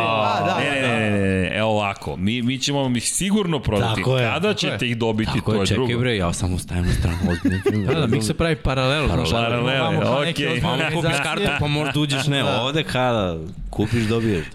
da, 0.47 0.59
ne, 0.60 0.81
ne, 0.83 0.99
ne, 0.99 1.10
ne, 1.10 1.10
ne, 1.10 1.41
ne, 1.41 1.51
evo 1.55 1.70
ovako, 1.70 2.17
mi, 2.17 2.43
mi 2.43 2.59
ćemo 2.59 2.83
vam 2.83 2.97
ih 2.97 3.05
sigurno 3.05 3.59
prodati. 3.60 3.94
Tako 3.97 4.18
je, 4.18 4.25
Kada 4.25 4.49
tako 4.49 4.55
ćete 4.55 4.85
je. 4.86 4.91
ih 4.91 4.97
dobiti, 4.97 5.31
Tako 5.35 5.51
to 5.52 5.55
je, 5.55 5.60
je 5.60 5.67
čekaj 5.67 5.86
drugo. 5.86 6.01
bre, 6.01 6.17
ja 6.17 6.33
samo 6.33 6.59
stavim 6.59 6.85
na 6.85 6.93
stranu 6.93 7.18
ozbiljne 7.31 7.60
firme. 7.62 7.85
Da, 7.85 8.01
da, 8.01 8.07
mi 8.07 8.23
se 8.23 8.35
pravi 8.35 8.57
paralel. 8.57 9.09
kao 9.09 10.20
okej. 10.23 10.60
Malo 10.60 10.83
kupiš 10.94 11.17
kartu 11.23 11.44
pa 11.60 11.67
možda 11.67 12.01
uđeš, 12.01 12.27
ne, 12.27 12.43
Da. 12.43 12.60
ovde 12.60 12.83
kada 12.83 13.36
kupiš 13.70 14.02
dobiješ. 14.02 14.47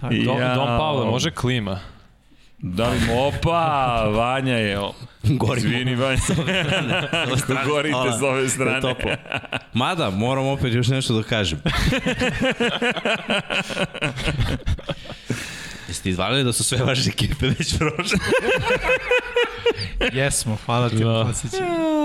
Dom 0.54 0.66
Pavle, 0.68 1.06
može 1.06 1.30
klima? 1.30 1.80
Da 2.66 2.88
li, 2.88 2.98
opa, 3.12 4.04
Vanja 4.14 4.56
je, 4.56 4.78
o, 4.78 4.94
Gorimo. 5.22 5.66
izvini 5.66 5.94
Vanja, 5.94 6.20
gorite 7.66 7.96
s 8.18 8.22
ove 8.22 8.48
strane. 8.48 8.80
Toplo. 8.88 9.10
Mada, 9.72 10.10
moram 10.10 10.46
opet 10.46 10.74
još 10.74 10.88
nešto 10.88 11.14
da 11.14 11.22
kažem. 11.22 11.62
Jeste 15.88 16.10
izvalili 16.10 16.44
da 16.44 16.52
su 16.52 16.64
sve 16.64 16.78
vaše 16.78 17.10
ekipe 17.10 17.46
već 17.46 17.78
prošle? 17.78 18.18
Jesmo, 20.18 20.56
hvala 20.66 20.88
ti 20.88 20.96
Da. 20.96 21.12
na 21.12 21.24
podsjećanju. 21.24 22.04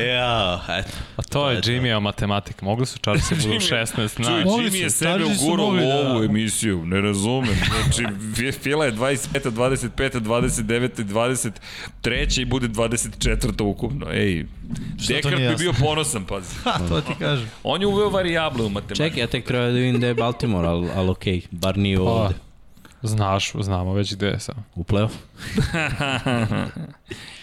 ja, 0.16 0.60
eto. 0.68 0.96
A 1.16 1.22
to 1.22 1.50
je 1.50 1.60
Jimmy 1.60 2.00
matematika. 2.00 2.64
Mogli 2.64 2.86
su 2.86 2.98
čarci 2.98 3.34
budu 3.34 3.54
16, 3.54 3.94
Čuj, 3.94 4.24
znaš. 4.24 4.44
Mogli 4.44 4.70
Jimmy 4.70 4.82
je 4.82 4.90
sebe 4.90 5.24
ugurao 5.24 5.68
u 5.68 5.76
da. 5.76 6.10
ovu 6.10 6.24
emisiju, 6.24 6.86
ne 6.86 7.00
razumem. 7.00 7.56
Znači, 7.66 8.06
Fila 8.52 8.84
je 8.84 8.92
25. 8.92 9.50
25. 9.50 10.20
29. 10.20 11.52
23. 12.02 12.40
i 12.40 12.44
bude 12.44 12.68
24. 12.68 13.62
ukupno. 13.62 14.06
Ej, 14.12 14.44
Dekart 15.08 15.36
nije 15.36 15.50
bi 15.50 15.56
bio 15.56 15.72
ponosan, 15.72 16.24
pazi. 16.24 16.54
Ha, 16.64 16.78
to 16.88 17.00
ti 17.00 17.12
kažem. 17.18 17.50
On 17.62 17.80
je 17.80 17.86
uveo 17.86 18.08
varijable 18.08 18.64
u 18.64 18.68
matematiku. 18.68 18.96
Čekaj, 18.96 19.20
ja 19.20 19.26
tek 19.26 19.44
treba 19.46 19.64
da 19.64 19.70
vidim 19.70 20.00
da 20.00 20.06
je 20.06 20.14
Baltimore, 20.14 20.68
ali 20.68 20.88
al 20.96 21.10
okej, 21.10 21.34
okay. 21.40 21.46
bar 21.50 21.78
nije 21.78 21.96
Pa, 21.96 22.02
ovde. 22.02 22.34
Znaš, 23.02 23.52
znamo 23.54 23.92
već 23.92 24.14
gde 24.14 24.26
je 24.26 24.40
sad. 24.40 24.54
U 24.74 24.84
play-off? 24.84 25.10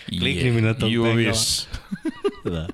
Klikni 0.20 0.52
mi 0.52 0.62
na 0.62 0.74
tom 0.74 0.90
You 0.90 1.16
wish. 1.16 1.66
Da. 2.46 2.68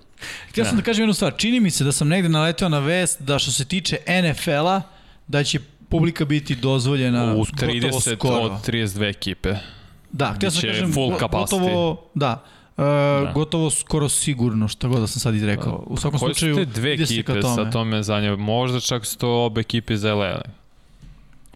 Htio 0.50 0.66
sam 0.66 0.78
da 0.78 0.84
kažem 0.84 1.04
jednu 1.04 1.14
stvar. 1.14 1.34
Čini 1.38 1.60
mi 1.60 1.72
se 1.72 1.84
da 1.84 1.92
sam 1.92 2.08
negde 2.08 2.30
naleteo 2.30 2.70
na 2.70 2.80
vest 2.80 3.22
da 3.22 3.40
što 3.40 3.52
se 3.52 3.66
tiče 3.66 3.98
NFL-a, 4.24 4.82
da 5.28 5.44
će 5.44 5.60
publika 5.90 6.26
biti 6.26 6.56
dozvoljena 6.56 7.34
U 7.34 7.38
gotovo 7.38 7.72
30 7.72 8.16
skoro. 8.16 8.36
od 8.36 8.52
32 8.68 9.10
ekipe. 9.10 9.56
Da, 10.12 10.34
htio 10.36 10.52
sam 10.52 10.62
da 10.62 10.68
kažem, 10.68 10.94
full 10.94 11.18
gotovo, 11.22 12.06
da, 12.14 12.44
Uh, 12.78 12.84
da. 12.84 13.32
gotovo 13.34 13.70
skoro 13.70 14.10
sigurno, 14.10 14.68
šta 14.68 14.88
god 14.88 15.00
da 15.00 15.08
sam 15.08 15.20
sad 15.20 15.36
izrekao. 15.36 15.84
U 15.88 15.98
svakom 15.98 16.20
Koje 16.20 16.34
su 16.34 16.40
slučaju, 16.40 16.56
te 16.56 16.66
dve 16.66 16.94
ide 16.94 17.06
se 17.06 17.14
ekipe 17.14 17.34
ka 17.34 17.42
tome. 17.42 17.56
sa 17.56 17.72
tome 17.72 18.04
za 18.04 18.20
nje? 18.20 18.36
Možda 18.36 18.80
čak 18.80 19.06
su 19.06 19.18
to 19.18 19.46
obe 19.46 19.62
ekipe 19.62 19.94
iz 19.94 20.04
LA. 20.04 20.42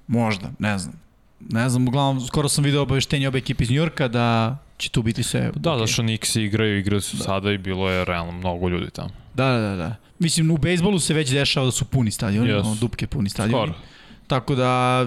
Možda, 0.08 0.52
ne 0.60 0.78
znam. 0.78 0.94
Ne 1.40 1.70
znam, 1.70 1.88
uglavnom, 1.88 2.26
skoro 2.28 2.50
sam 2.50 2.64
video 2.64 2.82
obaveštenje 2.82 3.28
obe 3.28 3.38
ekipe 3.38 3.64
iz 3.64 3.72
Njurka 3.72 4.08
da 4.08 4.58
će 4.78 4.90
tu 4.90 5.02
biti 5.02 5.24
sve. 5.24 5.52
Da, 5.56 5.72
okej. 5.74 5.80
zašto 5.88 6.02
Knicks 6.02 6.36
igraju, 6.36 6.78
igraju 6.80 7.02
su 7.02 7.18
da. 7.18 7.24
sada 7.24 7.52
i 7.52 7.58
bilo 7.58 7.90
je 7.90 8.06
realno 8.06 8.32
mnogo 8.32 8.70
ljudi 8.70 8.90
tamo. 8.92 9.10
Da, 9.34 9.46
da, 9.48 9.60
da, 9.60 9.76
da. 9.76 9.96
Mislim, 10.20 10.52
u 10.52 10.58
bejsbolu 10.58 11.00
se 11.00 11.14
već 11.14 11.30
dešava 11.32 11.66
da 11.66 11.72
su 11.72 11.86
puni 11.86 12.12
stadioni, 12.12 12.50
Yes. 12.50 12.64
yes. 12.64 12.80
dupke 12.80 13.08
puni 13.08 13.30
stadioni. 13.30 13.64
Skoro. 13.64 13.80
Tako 14.28 14.56
da, 14.56 15.06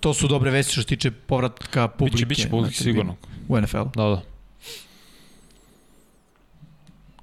to 0.00 0.14
su 0.14 0.28
dobre 0.28 0.50
vesti 0.50 0.72
što 0.72 0.82
se 0.82 0.88
tiče 0.88 1.10
povratka 1.10 1.88
publike. 1.88 2.14
Biće, 2.14 2.26
biće 2.26 2.48
publike 2.50 2.76
sigurno. 2.76 3.16
U 3.48 3.60
NFL. 3.60 3.82
Da, 3.94 4.04
da. 4.04 4.22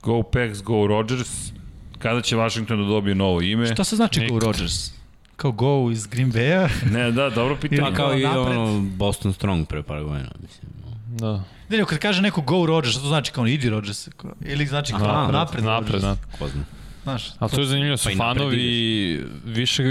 Go 0.02 0.24
Packs, 0.24 0.62
go 0.62 0.88
Rodgers. 0.88 1.52
Kada 2.00 2.22
će 2.22 2.36
Washington 2.36 2.78
da 2.78 2.86
dobije 2.86 3.16
novo 3.16 3.42
ime? 3.42 3.74
Šta 3.74 3.84
se 3.84 3.96
znači 3.96 4.20
Nikad. 4.20 4.34
Go 4.34 4.46
Rodgers? 4.46 4.92
Kao 5.40 5.51
go 5.51 5.90
iz 5.92 6.08
Green 6.08 6.32
Bay-a? 6.32 6.69
Ne, 6.93 7.11
da, 7.11 7.30
dobro 7.30 7.56
pitanje. 7.56 7.82
Pa 7.82 7.93
kao 7.93 8.18
i 8.18 8.26
ono 8.26 8.80
Boston 8.82 9.34
Strong 9.34 9.68
pre 9.68 9.84
par 9.84 10.03
godina, 10.03 10.32
mislim. 10.42 10.72
Da. 11.09 11.43
Ne, 11.69 11.77
ne, 11.77 11.85
kad 11.85 11.98
kaže 12.00 12.22
neko 12.22 12.42
go 12.42 12.66
Rodgers, 12.66 12.92
šta 12.92 13.01
to 13.01 13.08
znači 13.08 13.32
kao 13.32 13.48
idi 13.48 13.69
Rodgers? 13.69 14.09
Kao- 14.18 14.34
Ili 14.42 14.66
znači 14.66 14.93
kao 14.93 15.08
Aha, 15.08 15.32
napred, 15.32 15.64
Napred, 15.64 15.66
Rodgers? 15.66 16.03
napred. 16.03 16.40
Ko 16.40 16.48
zna. 16.48 16.64
Znaš, 17.03 17.30
A 17.40 17.48
to 17.48 17.61
je 17.61 17.68
zanimljivo, 17.68 17.98
su 17.98 18.09
Pa 18.09 18.16
fanovi 18.16 19.26
više 19.45 19.84
e, 19.84 19.88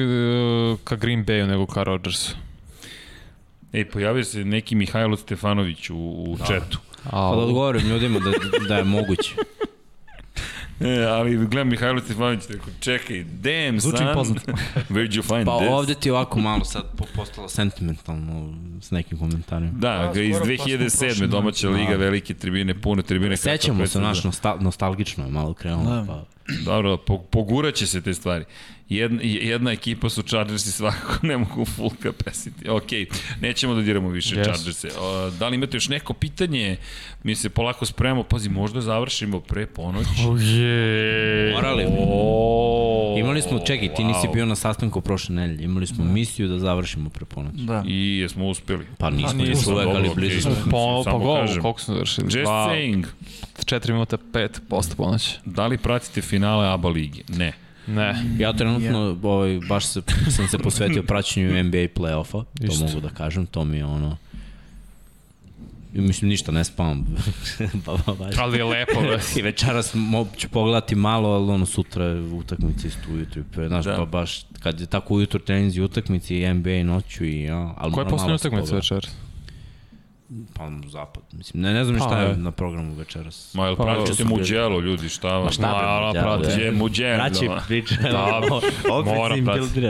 ka 0.85 0.97
Green 0.97 1.25
Bayu 1.25 1.47
nego 1.47 1.67
ka 1.67 1.83
Rodgersu. 1.83 2.37
Ej, 3.73 3.85
pojavio 3.85 4.25
se 4.25 4.45
neki 4.45 4.75
Mihajlo 4.75 5.17
Stefanović 5.17 5.91
u, 5.91 5.97
u 5.97 6.37
Da. 6.39 6.45
četu. 6.45 6.79
Pa 7.05 7.11
da 7.11 7.19
odgovorim 7.21 7.89
ljudima 7.89 8.19
da, 8.19 8.31
da 8.69 8.77
je 8.77 8.85
moguće. 8.85 9.35
E, 10.81 11.05
ali 11.05 11.37
gledam 11.39 11.69
Mihajlo 11.69 12.01
Stefanović 12.01 12.41
rekao, 12.49 12.69
čekaj, 12.81 13.25
damn 13.25 13.81
Zvuči 13.81 13.97
son, 13.97 14.37
where'd 14.91 15.13
you 15.13 15.23
find 15.25 15.45
Pa 15.47 15.59
this? 15.59 15.69
ovde 15.71 15.95
ti 15.95 16.09
je 16.09 16.13
ovako 16.13 16.39
malo 16.41 16.65
sad 16.65 16.83
po- 16.97 17.05
postalo 17.17 17.49
sentimentalno 17.49 18.53
s 18.81 18.91
nekim 18.91 19.19
komentarima. 19.19 19.73
Da, 19.73 20.11
Pa, 20.15 20.21
iz 20.21 20.37
skoro 20.37 20.51
pa 20.51 20.57
smo 20.57 20.67
2007. 20.67 20.99
prošli, 21.01 21.29
domaća 21.29 21.69
da. 21.69 21.75
liga, 21.75 21.97
velike 21.97 22.35
tribine, 22.35 22.75
pune 22.75 23.03
tribine. 23.03 23.37
Sećamo 23.37 23.87
se, 23.87 24.01
naš, 24.01 24.25
nostal, 24.25 24.57
nostalgično 24.61 25.25
je 25.25 25.31
malo 25.31 25.55
krenulo. 25.55 25.91
Da. 25.91 26.05
Pa, 26.07 26.25
Dobro, 26.65 26.97
po, 26.97 27.19
pogurat 27.19 27.75
će 27.75 27.87
se 27.87 28.01
te 28.01 28.15
stvari. 28.15 28.45
Jedna, 28.89 29.21
jedna 29.23 29.73
ekipa 29.73 30.09
su 30.09 30.23
Chargersi 30.23 30.73
svakako 30.73 31.27
ne 31.27 31.37
mogu 31.37 31.65
full 31.65 31.91
capacity. 32.03 32.71
Ok, 32.71 33.13
nećemo 33.41 33.75
da 33.75 33.83
diramo 33.83 34.09
više 34.09 34.37
yes. 34.37 34.45
Chargerse. 34.45 34.89
O, 35.01 35.31
da 35.31 35.49
li 35.49 35.55
imate 35.55 35.77
još 35.77 35.89
neko 35.89 36.13
pitanje? 36.13 36.77
Mi 37.23 37.35
se 37.35 37.49
polako 37.49 37.87
spremamo. 37.87 38.23
Pazi, 38.23 38.49
možda 38.49 38.81
završimo 38.81 39.41
pre 39.41 39.67
ponoći. 39.67 40.11
Oh, 40.29 40.39
je. 40.43 41.53
Morali. 41.55 41.87
O, 41.99 43.17
Imali 43.19 43.43
smo, 43.43 43.59
čekaj, 43.59 43.95
ti 43.95 44.05
nisi 44.05 44.27
wow. 44.27 44.35
bio 44.35 44.47
na 44.47 44.57
sastanku 44.57 45.01
prošle 45.01 45.35
nedelje, 45.35 45.65
imali 45.65 45.87
smo 45.87 46.05
misiju 46.05 46.49
da 46.49 46.59
završimo 46.59 47.11
pre 47.11 47.25
ponoći. 47.25 47.57
Da. 47.59 47.85
I 47.87 48.19
jesmo 48.19 48.49
uspeli. 48.49 48.87
Pa 48.99 49.11
nismo 49.11 49.33
nismo, 49.33 49.45
još 49.45 49.67
uvek, 49.67 49.97
ali 49.97 50.11
blizu 50.15 50.41
smo. 50.41 50.71
Po, 50.71 51.03
Samo 51.05 51.19
po 51.19 51.25
golu, 51.25 51.41
kažem. 51.41 51.63
koliko 51.63 51.81
smo 51.81 51.95
završili? 51.95 52.27
Just 52.27 52.37
Dva, 52.37 52.69
saying. 52.71 53.05
4 53.65 53.93
minuta 53.93 54.17
5 54.33 54.49
posto 54.69 54.97
ponoći. 54.97 55.39
Da 55.45 55.67
li 55.67 55.79
pratite 55.79 56.23
finale 56.39 56.69
ABA 56.69 56.89
lige? 56.89 57.23
Ne. 57.29 57.53
Ne. 57.87 58.25
Ja 58.39 58.53
trenutno 58.53 59.19
ovaj, 59.23 59.61
baš 59.69 59.87
se, 59.87 60.03
sam 60.31 60.49
se 60.49 60.59
posvetio 60.59 61.03
praćenju 61.03 61.65
NBA 61.65 61.79
play-offa, 61.79 62.45
to 62.61 62.67
Isto. 62.67 62.85
mogu 62.87 63.01
da 63.01 63.09
kažem, 63.09 63.47
to 63.47 63.65
mi 63.65 63.77
je 63.77 63.85
ono... 63.85 64.17
I 65.95 66.01
mislim, 66.01 66.29
ništa 66.29 66.53
ne 66.53 66.65
spavam. 66.65 67.07
ba, 67.87 67.93
ba, 68.07 68.15
baš. 68.15 68.35
Ali 68.39 68.59
je 68.59 68.65
lepo, 68.65 69.01
bre. 69.01 69.19
I 69.37 69.43
večeras 69.43 69.91
mo, 69.95 70.27
ću 70.37 70.49
pogledati 70.49 70.95
malo, 70.95 71.29
ali 71.29 71.51
ono 71.51 71.67
sutra 71.67 72.05
je 72.05 72.21
utakmica 72.23 72.89
isto 72.89 73.01
ujutru. 73.13 73.43
pe- 73.57 73.69
Znaš, 73.69 73.85
Da. 73.85 73.91
da. 73.91 73.97
pa 73.97 74.05
baš 74.05 74.45
kad 74.61 74.81
je 74.81 74.87
tako 74.87 75.15
ujutru 75.15 75.41
treninzi 75.41 75.81
utakmici 75.81 76.37
i 76.37 76.55
NBA 76.55 76.83
noću 76.85 77.25
i 77.25 77.43
ja, 77.43 77.75
ali 77.77 77.93
Koja 77.93 78.05
je 78.05 78.09
se 78.09 78.15
utakmica 78.15 78.51
pogleda. 78.51 79.01
Pa 80.55 80.71
zapad. 80.89 81.23
Mislim, 81.33 81.63
ne, 81.63 81.75
ne 81.75 81.85
znam 81.85 81.95
ni 81.95 82.01
šta 82.01 82.09
Pa, 82.09 82.19
je 82.19 82.29
je. 82.29 82.37
na 82.37 82.51
programu 82.51 82.95
večeras. 82.95 83.55
Ma, 83.55 83.67
jel 83.67 83.77
Pa, 83.77 83.85
pratite 83.85 84.15
su 84.15 84.25
Muđelo, 84.25 84.81
ljudi, 84.81 85.09
šta 85.09 85.29
vam? 85.29 85.45
Ma 85.45 85.51
šta 85.51 85.63
Ma, 85.63 86.71
Muđelo, 86.73 87.17
da. 87.17 87.17
Braći 87.17 87.49
priča. 87.67 87.95
Da, 88.03 88.41
mora 89.05 89.37
pratiti. 89.45 89.81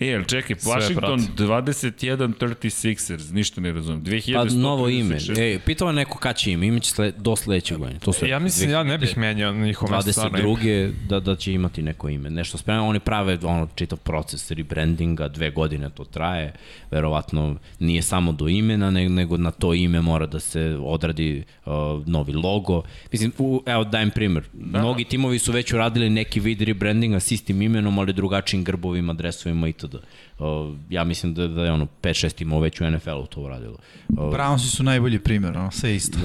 E, 0.00 0.06
jel 0.06 0.24
čekaj, 0.24 0.56
Washington 0.56 1.26
prati. 1.26 1.42
21-36ers, 1.42 3.32
ništa 3.32 3.60
ne 3.60 3.72
razumem. 3.72 4.04
2136. 4.04 4.34
Pa 4.34 4.44
novo 4.54 4.88
ime. 4.88 5.16
E, 5.38 5.58
pitao 5.66 5.88
je 5.88 5.94
neko 5.94 6.18
kad 6.18 6.36
će 6.36 6.52
ime, 6.52 6.66
ime 6.66 6.80
će 6.80 6.90
sled, 6.90 7.14
do 7.18 7.36
sledeće 7.36 7.76
godine. 7.76 7.98
To 8.00 8.12
su 8.12 8.26
Ja 8.26 8.38
mislim, 8.38 8.70
ja 8.70 8.82
ne 8.82 8.98
bih 8.98 9.18
menjao 9.18 9.52
na 9.52 9.66
njihovo 9.66 9.96
mesto. 9.96 10.12
stvarno 10.12 10.38
ime. 10.38 10.48
22. 10.48 10.92
Da, 11.08 11.20
da 11.20 11.36
će 11.36 11.52
imati 11.52 11.82
neko 11.82 12.08
ime. 12.08 12.30
Nešto 12.30 12.58
spremno, 12.58 12.88
oni 12.88 13.00
prave 13.00 13.38
ono, 13.42 13.68
čitav 13.74 13.98
proces 13.98 14.50
rebrandinga, 14.50 15.28
dve 15.28 15.50
godine 15.50 15.90
to 15.90 16.04
traje, 16.04 16.52
verovatno 16.90 17.56
nije 17.78 18.02
samo 18.02 18.32
do 18.32 18.48
imena, 18.48 18.90
nego, 18.90 19.14
nego 19.14 19.36
na 19.36 19.50
to 19.50 19.74
ime 19.74 20.00
mora 20.00 20.26
da 20.26 20.40
se 20.40 20.78
odradi 20.82 21.42
uh, 21.66 21.72
novi 22.06 22.32
logo. 22.32 22.82
Mislim, 23.12 23.32
u, 23.38 23.62
evo 23.66 23.84
dajem 23.84 24.10
primer, 24.10 24.42
da. 24.52 24.78
mnogi 24.78 25.04
timovi 25.04 25.38
su 25.38 25.52
već 25.52 25.72
uradili 25.72 26.10
neki 26.10 26.40
vid 26.40 26.62
rebrandinga 26.62 27.20
s 27.20 27.30
istim 27.30 27.62
imenom, 27.62 27.98
ali 27.98 28.12
drugačijim 28.12 28.64
grbovima, 28.64 29.12
dresovima 29.12 29.68
itd. 29.88 30.04
Uh, 30.38 30.76
ja 30.90 31.04
mislim 31.04 31.34
da, 31.34 31.48
da 31.48 31.64
je 31.64 31.72
ono 31.72 31.86
5-6 32.02 32.34
timova 32.34 32.62
već 32.62 32.80
u 32.80 32.90
NFL-u 32.90 33.26
to 33.26 33.40
uradilo. 33.40 33.76
Uh, 34.08 34.18
Brownsi 34.18 34.76
su 34.76 34.82
najbolji 34.82 35.18
primjer, 35.18 35.56
ono, 35.58 35.70
sve 35.70 35.96
isto. 35.96 36.18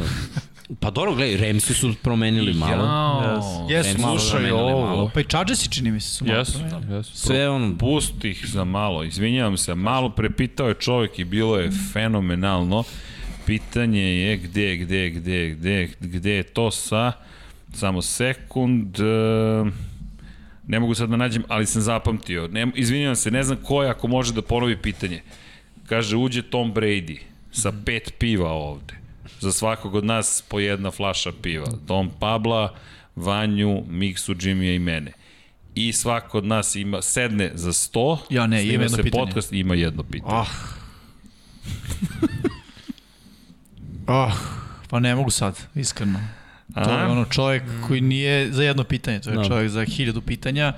pa 0.80 0.92
dobro, 0.92 1.16
gledaj, 1.16 1.48
Ramsi 1.48 1.74
su 1.74 1.94
promenili 2.02 2.54
malo. 2.54 2.84
Jao. 2.84 3.68
Jesu, 3.70 4.02
malo 4.02 4.20
slušaj 4.20 4.52
ovo. 4.52 4.86
malo. 4.86 5.12
Pa 5.14 5.20
i 5.20 5.24
Chargersi 5.24 5.70
čini 5.70 5.92
mi 5.92 6.00
se 6.00 6.10
su 6.10 6.26
malo. 6.26 6.40
Jesu, 6.40 6.60
promenili. 6.60 6.96
jesu. 6.96 7.18
Sve 7.18 7.50
ono, 7.50 7.78
Pusti 7.78 8.30
ih 8.30 8.46
za 8.48 8.64
malo, 8.64 9.04
izvinjavam 9.04 9.58
se, 9.58 9.76
malo 9.76 10.10
prepitao 10.10 10.68
je 10.68 10.74
čovjek 10.74 11.20
i 11.20 11.24
bilo 11.24 11.58
je 11.58 11.72
fenomenalno. 11.94 12.84
Pitanje 13.46 14.02
je 14.02 14.38
gde, 14.38 14.76
gde, 14.78 15.10
gde, 15.10 15.50
gde, 15.50 15.90
gde 16.00 16.32
je 16.32 16.44
to 16.44 16.72
sa, 16.72 17.12
samo 17.74 18.02
sekund, 18.02 19.00
e, 19.00 19.04
ne 20.68 20.80
mogu 20.80 20.96
sad 20.96 21.10
da 21.10 21.16
nađem, 21.18 21.44
ali 21.48 21.66
sam 21.66 21.82
zapamtio. 21.82 22.48
Ne, 22.48 22.68
izvinjavam 22.76 23.16
se, 23.16 23.32
ne 23.32 23.44
znam 23.44 23.58
ko 23.64 23.84
je, 23.84 23.90
ako 23.90 24.08
može 24.08 24.34
da 24.34 24.42
ponovi 24.42 24.78
pitanje. 24.78 25.22
Kaže, 25.88 26.18
uđe 26.18 26.42
Tom 26.42 26.74
Brady 26.74 27.18
sa 27.52 27.74
pet 27.86 28.14
piva 28.20 28.52
ovde. 28.52 28.94
Za 29.40 29.52
svakog 29.52 29.96
od 29.96 30.06
nas 30.06 30.44
po 30.50 30.60
jedna 30.60 30.92
flaša 30.92 31.32
piva. 31.42 31.68
Dom 31.88 32.12
Pabla, 32.20 32.76
Vanju, 33.16 33.84
Miksu, 33.88 34.36
Jimmya 34.42 34.74
i 34.74 34.80
mene. 34.80 35.12
I 35.76 35.94
svako 35.94 36.38
od 36.38 36.46
nas 36.46 36.76
ima, 36.76 37.02
sedne 37.02 37.52
za 37.54 37.74
sto, 37.74 38.20
Ja 38.30 38.48
ne, 38.48 38.58
snima 38.60 38.74
ima 38.74 38.84
jedno 38.84 38.98
se 38.98 39.04
pitanje. 39.04 39.24
podcast 39.26 39.54
i 39.54 39.60
ima 39.60 39.76
jedno 39.76 40.04
pitanje. 40.04 40.34
Ah. 40.36 40.48
Ah, 44.08 44.34
pa 44.90 45.00
ne 45.00 45.16
mogu 45.16 45.30
sad, 45.30 45.60
iskreno. 45.76 46.20
To 46.76 46.92
je 46.92 47.06
ono 47.06 47.26
čovjek 47.26 47.64
koji 47.88 48.02
nije 48.02 48.52
za 48.52 48.64
jedno 48.64 48.84
pitanje, 48.84 49.20
to 49.20 49.30
je 49.30 49.36
Da. 49.36 49.44
čovjek 49.44 49.70
za 49.70 49.86
hiljadu 49.86 50.22
pitanja. 50.22 50.74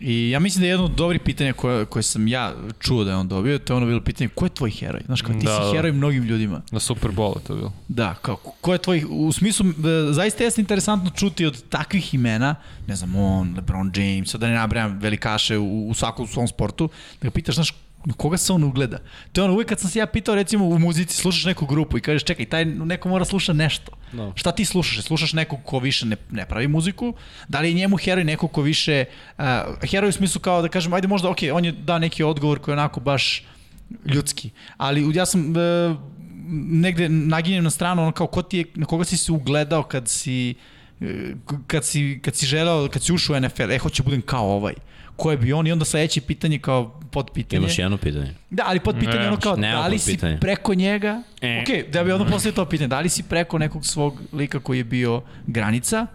I 0.00 0.30
ja 0.30 0.40
mislim 0.40 0.60
da 0.60 0.66
je 0.66 0.70
jedno 0.70 0.84
od 0.84 0.90
dobrih 0.90 1.20
pitanja 1.20 1.52
koje, 1.52 1.84
koje 1.84 2.02
sam 2.02 2.28
ja 2.28 2.52
čuo 2.80 3.04
da 3.04 3.10
je 3.10 3.16
on 3.16 3.28
dobio, 3.28 3.58
to 3.58 3.72
je 3.72 3.76
ono 3.76 3.86
bilo 3.86 4.00
pitanje 4.00 4.28
ko 4.28 4.44
je 4.44 4.50
tvoj 4.50 4.70
heroj? 4.70 5.02
Znaš, 5.06 5.22
kao 5.22 5.34
ti 5.34 5.46
Da, 5.46 5.56
si 5.56 5.66
da. 5.66 5.72
heroj 5.72 5.92
mnogim 5.92 6.24
ljudima. 6.24 6.60
Na 6.70 6.80
Super 6.80 7.10
Bowl 7.10 7.38
je 7.38 7.44
to 7.44 7.54
bilo. 7.54 7.72
Da, 7.88 8.14
kao, 8.14 8.36
ko 8.36 8.72
je 8.72 8.78
tvoj, 8.78 9.04
u 9.08 9.32
smislu, 9.32 9.66
e, 9.66 9.72
zaista 10.12 10.44
jeste 10.44 10.60
interesantno 10.60 11.10
čuti 11.10 11.46
od 11.46 11.62
takvih 11.68 12.14
imena, 12.14 12.54
ne 12.86 12.96
znam, 12.96 13.16
on, 13.16 13.52
LeBron 13.56 13.92
James, 13.96 14.30
sad 14.30 14.40
da 14.40 14.48
ne 14.48 14.54
nabrajam 14.54 14.98
velikaše 14.98 15.58
u, 15.58 15.88
u 15.88 15.94
svakom 15.94 16.26
svom 16.26 16.48
sportu, 16.48 16.88
da 17.20 17.28
ga 17.28 17.30
pitaš, 17.30 17.54
znaš, 17.54 17.74
na 18.04 18.14
koga 18.14 18.36
se 18.36 18.52
on 18.52 18.64
ugleda? 18.64 18.98
To 19.32 19.40
je 19.40 19.44
ono, 19.44 19.54
uvijek 19.54 19.68
kad 19.68 19.80
sam 19.80 19.90
se 19.90 19.98
ja 19.98 20.06
pitao, 20.06 20.34
recimo, 20.34 20.68
u 20.68 20.78
muzici, 20.78 21.16
slušaš 21.16 21.44
neku 21.44 21.66
grupu 21.66 21.98
i 21.98 22.00
kažeš, 22.00 22.24
čekaj, 22.24 22.46
taj 22.46 22.64
neko 22.64 23.08
mora 23.08 23.24
sluša 23.24 23.52
nešto. 23.52 23.92
Da. 24.12 24.32
Šta 24.34 24.52
ti 24.52 24.64
slušaš? 24.64 25.04
Slušaš 25.04 25.32
nekog 25.32 25.60
ko 25.64 25.78
više 25.78 26.06
ne, 26.06 26.16
ne 26.30 26.46
pravi 26.46 26.68
muziku? 26.68 27.14
Da 27.48 27.60
li 27.60 27.68
je 27.68 27.74
njemu 27.74 27.96
heroj 27.96 28.24
neko 28.24 28.48
ko 28.48 28.62
više... 28.62 29.04
Uh, 29.38 29.44
heroj 29.90 30.08
u 30.08 30.12
smislu 30.12 30.40
kao 30.40 30.62
da 30.62 30.68
kažem, 30.68 30.92
ajde 30.92 31.08
možda, 31.08 31.30
ok, 31.30 31.38
on 31.52 31.64
je 31.64 31.72
dao 31.72 31.98
neki 31.98 32.22
odgovor 32.22 32.58
koji 32.58 32.72
je 32.72 32.78
onako 32.78 33.00
baš 33.00 33.42
ljudski. 34.06 34.50
Ali 34.76 35.16
ja 35.16 35.26
sam 35.26 35.56
e, 35.56 35.94
negde 36.52 37.08
naginjem 37.08 37.64
na 37.64 37.70
stranu 37.70 38.02
ono 38.02 38.12
kao 38.12 38.26
ko 38.26 38.42
ti 38.42 38.58
je, 38.58 38.64
na 38.74 38.86
koga 38.86 39.04
si 39.04 39.16
se 39.16 39.32
ugledao 39.32 39.82
kad 39.82 40.08
si 40.08 40.54
e, 41.00 41.34
kad 41.66 41.84
si, 41.84 42.20
kad 42.24 42.34
si 42.36 42.46
želeo, 42.46 42.88
kad 42.88 43.02
si 43.02 43.12
ušao 43.12 43.36
u 43.36 43.40
NFL, 43.40 43.70
e, 43.72 43.78
hoće 43.78 44.02
budem 44.02 44.22
kao 44.22 44.50
ovaj. 44.50 44.74
Je 45.30 45.36
bio 45.36 45.58
on? 45.58 45.66
I 45.66 45.72
onda 45.72 45.84
sledeće 45.84 46.20
pitanje 46.20 46.58
kao 46.58 47.00
pod 47.10 47.30
pitanje. 47.30 47.58
imaš 47.58 47.78
jedno 47.78 47.96
pitanje. 47.96 48.34
Da, 48.50 48.62
ali 48.66 48.80
pod 48.80 48.96
pitanje 48.96 49.18
Ne, 49.18 49.28
ono 49.28 49.36
kao, 49.36 49.56
da 49.56 49.86
li 49.86 49.98
si 49.98 50.06
potpitanja. 50.06 50.38
preko 50.38 50.74
njega, 50.74 51.22
E. 51.40 51.62
ok, 51.62 51.92
da 51.92 52.04
bi 52.04 52.12
onda 52.12 52.24
postavio 52.24 52.54
to 52.54 52.64
pitanje, 52.64 52.88
da 52.88 53.00
li 53.00 53.08
si 53.08 53.22
preko 53.22 53.58
nekog 53.58 53.86
svog 53.86 54.20
lika 54.32 54.60
koji 54.60 54.78
je 54.78 54.84
bio 54.84 55.22
granica, 55.46 56.06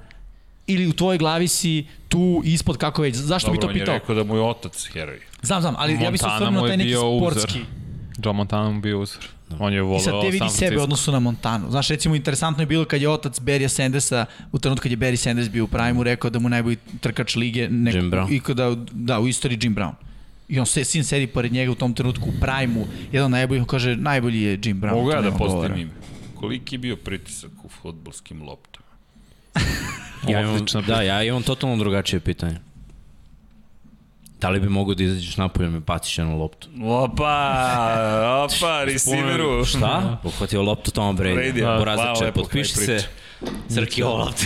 ili 0.67 0.87
u 0.87 0.93
tvojoj 0.93 1.17
glavi 1.17 1.47
si 1.47 1.85
tu 2.09 2.41
ispod 2.45 2.77
kako 2.77 3.01
već, 3.01 3.15
zašto 3.15 3.51
bi 3.51 3.57
Dobro, 3.57 3.61
to 3.61 3.67
on 3.67 3.75
je 3.75 3.79
pitao? 3.79 3.93
rekao 3.93 4.15
da 4.15 4.23
mu 4.23 4.35
je 4.35 4.41
otac 4.41 4.89
heroj. 4.93 5.19
Znam, 5.41 5.61
znam, 5.61 5.75
ali 5.77 5.93
ja 5.93 6.11
bih 6.11 6.19
se 6.19 6.25
Montana 6.25 6.45
osvrnuo 6.45 6.67
taj 6.67 6.77
neki 6.77 6.87
bio 6.87 7.09
uzor. 7.09 7.33
Joe 8.23 8.33
Montana 8.33 8.69
mu 8.69 8.81
bio 8.81 8.99
uzor. 8.99 9.23
On 9.59 9.73
je 9.73 9.81
voleo 9.81 9.97
I 9.97 10.03
sad 10.03 10.21
te 10.21 10.29
vidi 10.29 10.49
sebe 10.49 10.81
odnosu 10.81 11.11
na 11.11 11.19
Montanu. 11.19 11.71
Znaš, 11.71 11.87
recimo, 11.87 12.15
interesantno 12.15 12.63
je 12.63 12.67
bilo 12.67 12.85
kad 12.85 13.01
je 13.01 13.09
otac 13.09 13.39
Berija 13.39 13.69
Sandersa, 13.69 14.25
u 14.51 14.59
trenutku 14.59 14.83
kad 14.83 14.91
je 14.91 14.97
Barry 14.97 15.15
Sanders 15.15 15.49
bio 15.49 15.63
u 15.63 15.67
prime 15.67 16.03
rekao 16.03 16.29
da 16.29 16.39
mu 16.39 16.49
najbolji 16.49 16.77
trkač 17.01 17.35
lige 17.35 17.69
neko, 17.69 17.97
Jim 17.97 18.11
Brown. 18.11 18.33
I 18.33 18.39
kada, 18.39 18.75
da, 18.91 19.19
u 19.19 19.27
istoriji 19.27 19.59
Jim 19.61 19.75
Brown. 19.75 19.93
I 20.49 20.59
on 20.59 20.65
se, 20.65 20.83
sin 20.83 21.03
sedi 21.03 21.27
pored 21.27 21.51
njega 21.51 21.71
u 21.71 21.75
tom 21.75 21.93
trenutku 21.93 22.29
u 22.29 22.33
prime-u, 22.41 22.87
jedan 23.11 23.25
od 23.25 23.31
najboljih, 23.31 23.61
on 23.61 23.67
kaže, 23.67 23.95
najbolji 23.95 24.41
je 24.41 24.59
Jim 24.63 24.81
Brown. 24.81 24.93
Mogu 24.93 25.11
ja 25.11 25.21
da 25.21 25.31
postavim 25.31 25.77
ime? 25.77 25.91
Koliki 26.35 26.75
je 26.75 26.79
bio 26.79 26.95
pritisak 26.95 27.51
u 27.63 27.69
futbolskim 27.69 28.41
loptama? 28.41 28.85
Ja 30.27 30.41
imam, 30.41 30.65
da, 30.87 31.01
ja 31.01 31.23
imam 31.23 31.43
totalno 31.43 31.77
drugačije 31.77 32.19
pitanje. 32.19 32.57
Da 34.41 34.49
li 34.49 34.59
bi 34.59 34.69
mogo 34.69 34.93
da 34.93 35.03
izađeš 35.03 35.37
napolje 35.37 35.67
i 35.67 35.69
me 35.69 35.79
baciš 35.79 36.17
jednu 36.17 36.39
loptu? 36.39 36.67
Opa, 36.83 37.53
opa, 38.45 38.83
receiveru. 38.83 39.65
Šta? 39.65 40.17
Uhvatio 40.23 40.61
loptu 40.61 40.91
Toma 40.91 41.13
Brady. 41.13 41.53
Brady, 41.53 42.21
lepo, 42.21 42.41
potpiši 42.41 42.73
se. 42.73 42.85
priče. 42.85 43.07
Srki 43.69 44.03
Olaf. 44.03 44.41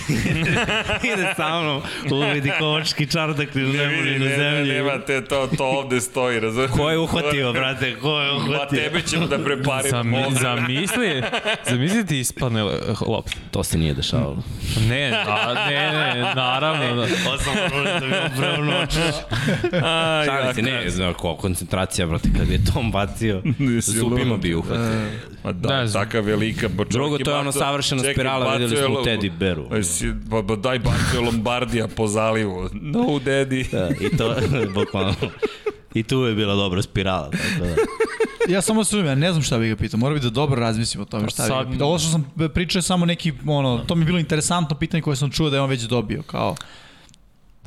Ide 1.14 1.34
sa 1.36 1.62
mnom, 1.62 1.82
uvidi 2.12 2.52
kovački 2.60 3.08
čardak 3.08 3.50
u 3.50 3.72
zemlji, 3.72 4.20
ni 4.20 4.26
u 4.26 4.30
zemlji. 4.30 4.74
nema 4.74 5.00
te, 5.00 5.26
to, 5.26 5.50
to 5.58 5.66
ovde 5.66 6.02
stoji, 6.02 6.40
razumiješ? 6.40 6.72
Ko 6.72 6.90
je 6.90 6.98
uhvatio, 6.98 7.54
brate, 7.54 7.96
ko 7.96 8.20
je 8.20 8.34
uhvatio? 8.34 8.80
tebe 8.80 9.02
ćemo 9.02 9.28
da 9.28 9.40
preparimo. 9.40 9.90
Zami, 9.90 10.26
zamisli, 10.42 11.24
zamisli 11.70 12.06
ti 12.06 12.20
ispadne 12.20 12.64
lopta. 13.08 13.38
To 13.52 13.64
se 13.64 13.78
nije 13.78 13.94
dešavalo. 13.94 14.38
Ne, 14.90 15.24
a, 15.28 15.54
ne, 15.70 15.92
ne, 15.92 16.22
naravno. 16.36 16.96
Da. 16.96 17.02
Ovo 17.02 17.38
sam 17.38 17.54
morao 17.72 18.00
da 18.00 18.08
mi. 18.08 18.14
Aj, 19.86 20.26
Šalim 20.26 20.54
se, 20.56 20.62
ne, 20.62 20.90
znam, 20.90 21.14
ko, 21.14 21.36
koncentracija, 21.36 22.08
brate, 22.08 22.30
kad 22.38 22.50
je 22.50 22.60
Tom 22.74 22.92
bacio, 22.92 23.42
lud. 24.04 24.42
bi 24.42 24.56
uhvatio. 24.56 25.02
Ma 25.44 25.52
da, 25.52 25.80
Ne 25.80 25.88
znam. 25.88 26.04
taka 26.06 26.20
velika. 26.20 26.70
Pa 26.70 26.76
čovjek 26.76 26.92
Drugo, 26.92 27.18
to 27.18 27.32
je 27.32 27.38
ono 27.38 27.52
čekaj, 28.00 28.14
spirala, 28.14 28.54
videli 28.54 28.81
bacao 28.82 28.90
je 28.90 28.90
smo 28.90 29.00
u 29.00 29.04
lo- 29.04 29.06
Teddy 29.08 29.38
Bearu. 29.38 29.70
Pa, 29.70 29.84
si- 29.84 30.14
pa, 30.30 30.44
pa 30.44 30.56
daj 30.56 30.80
bacio 30.80 31.22
Lombardija 31.22 31.88
po 31.88 32.08
zalivu. 32.08 32.70
No, 32.74 33.00
daddy. 33.00 33.72
Da, 33.72 33.90
i 34.02 34.18
to, 34.18 34.36
bukvalno. 34.76 35.16
I 35.94 36.04
tu 36.04 36.18
je 36.18 36.36
bila 36.36 36.56
dobra 36.56 36.82
spirala, 36.82 37.30
tako 37.30 37.66
da. 37.66 37.76
Ja 38.48 38.62
samo 38.62 38.84
se 38.84 38.98
ja 38.98 39.16
ne 39.16 39.32
znam 39.32 39.44
šta 39.44 39.58
bih 39.58 39.70
ga 39.70 39.76
pitao. 39.76 39.98
Mora 39.98 40.14
bi 40.14 40.20
da 40.20 40.30
dobro 40.30 40.60
razmislim 40.62 41.02
o 41.02 41.06
tome 41.06 41.30
šta 41.30 41.44
bih 41.44 41.66
ga 41.66 41.72
pitao. 41.72 41.88
Ovo 41.88 42.00
što 42.00 42.10
sam 42.10 42.26
pričao 42.54 42.78
je 42.78 42.84
samo 42.84 43.06
neki, 43.06 43.34
ono, 43.48 43.78
to 43.78 43.96
mi 43.96 44.02
je 44.02 44.06
bilo 44.06 44.20
interesantno 44.20 44.78
pitanje 44.78 45.02
koje 45.02 45.16
sam 45.16 45.32
čuo 45.32 45.50
da 45.50 45.56
je 45.56 45.62
on 45.62 45.70
već 45.70 45.82
dobio. 45.82 46.22
Kao, 46.22 46.56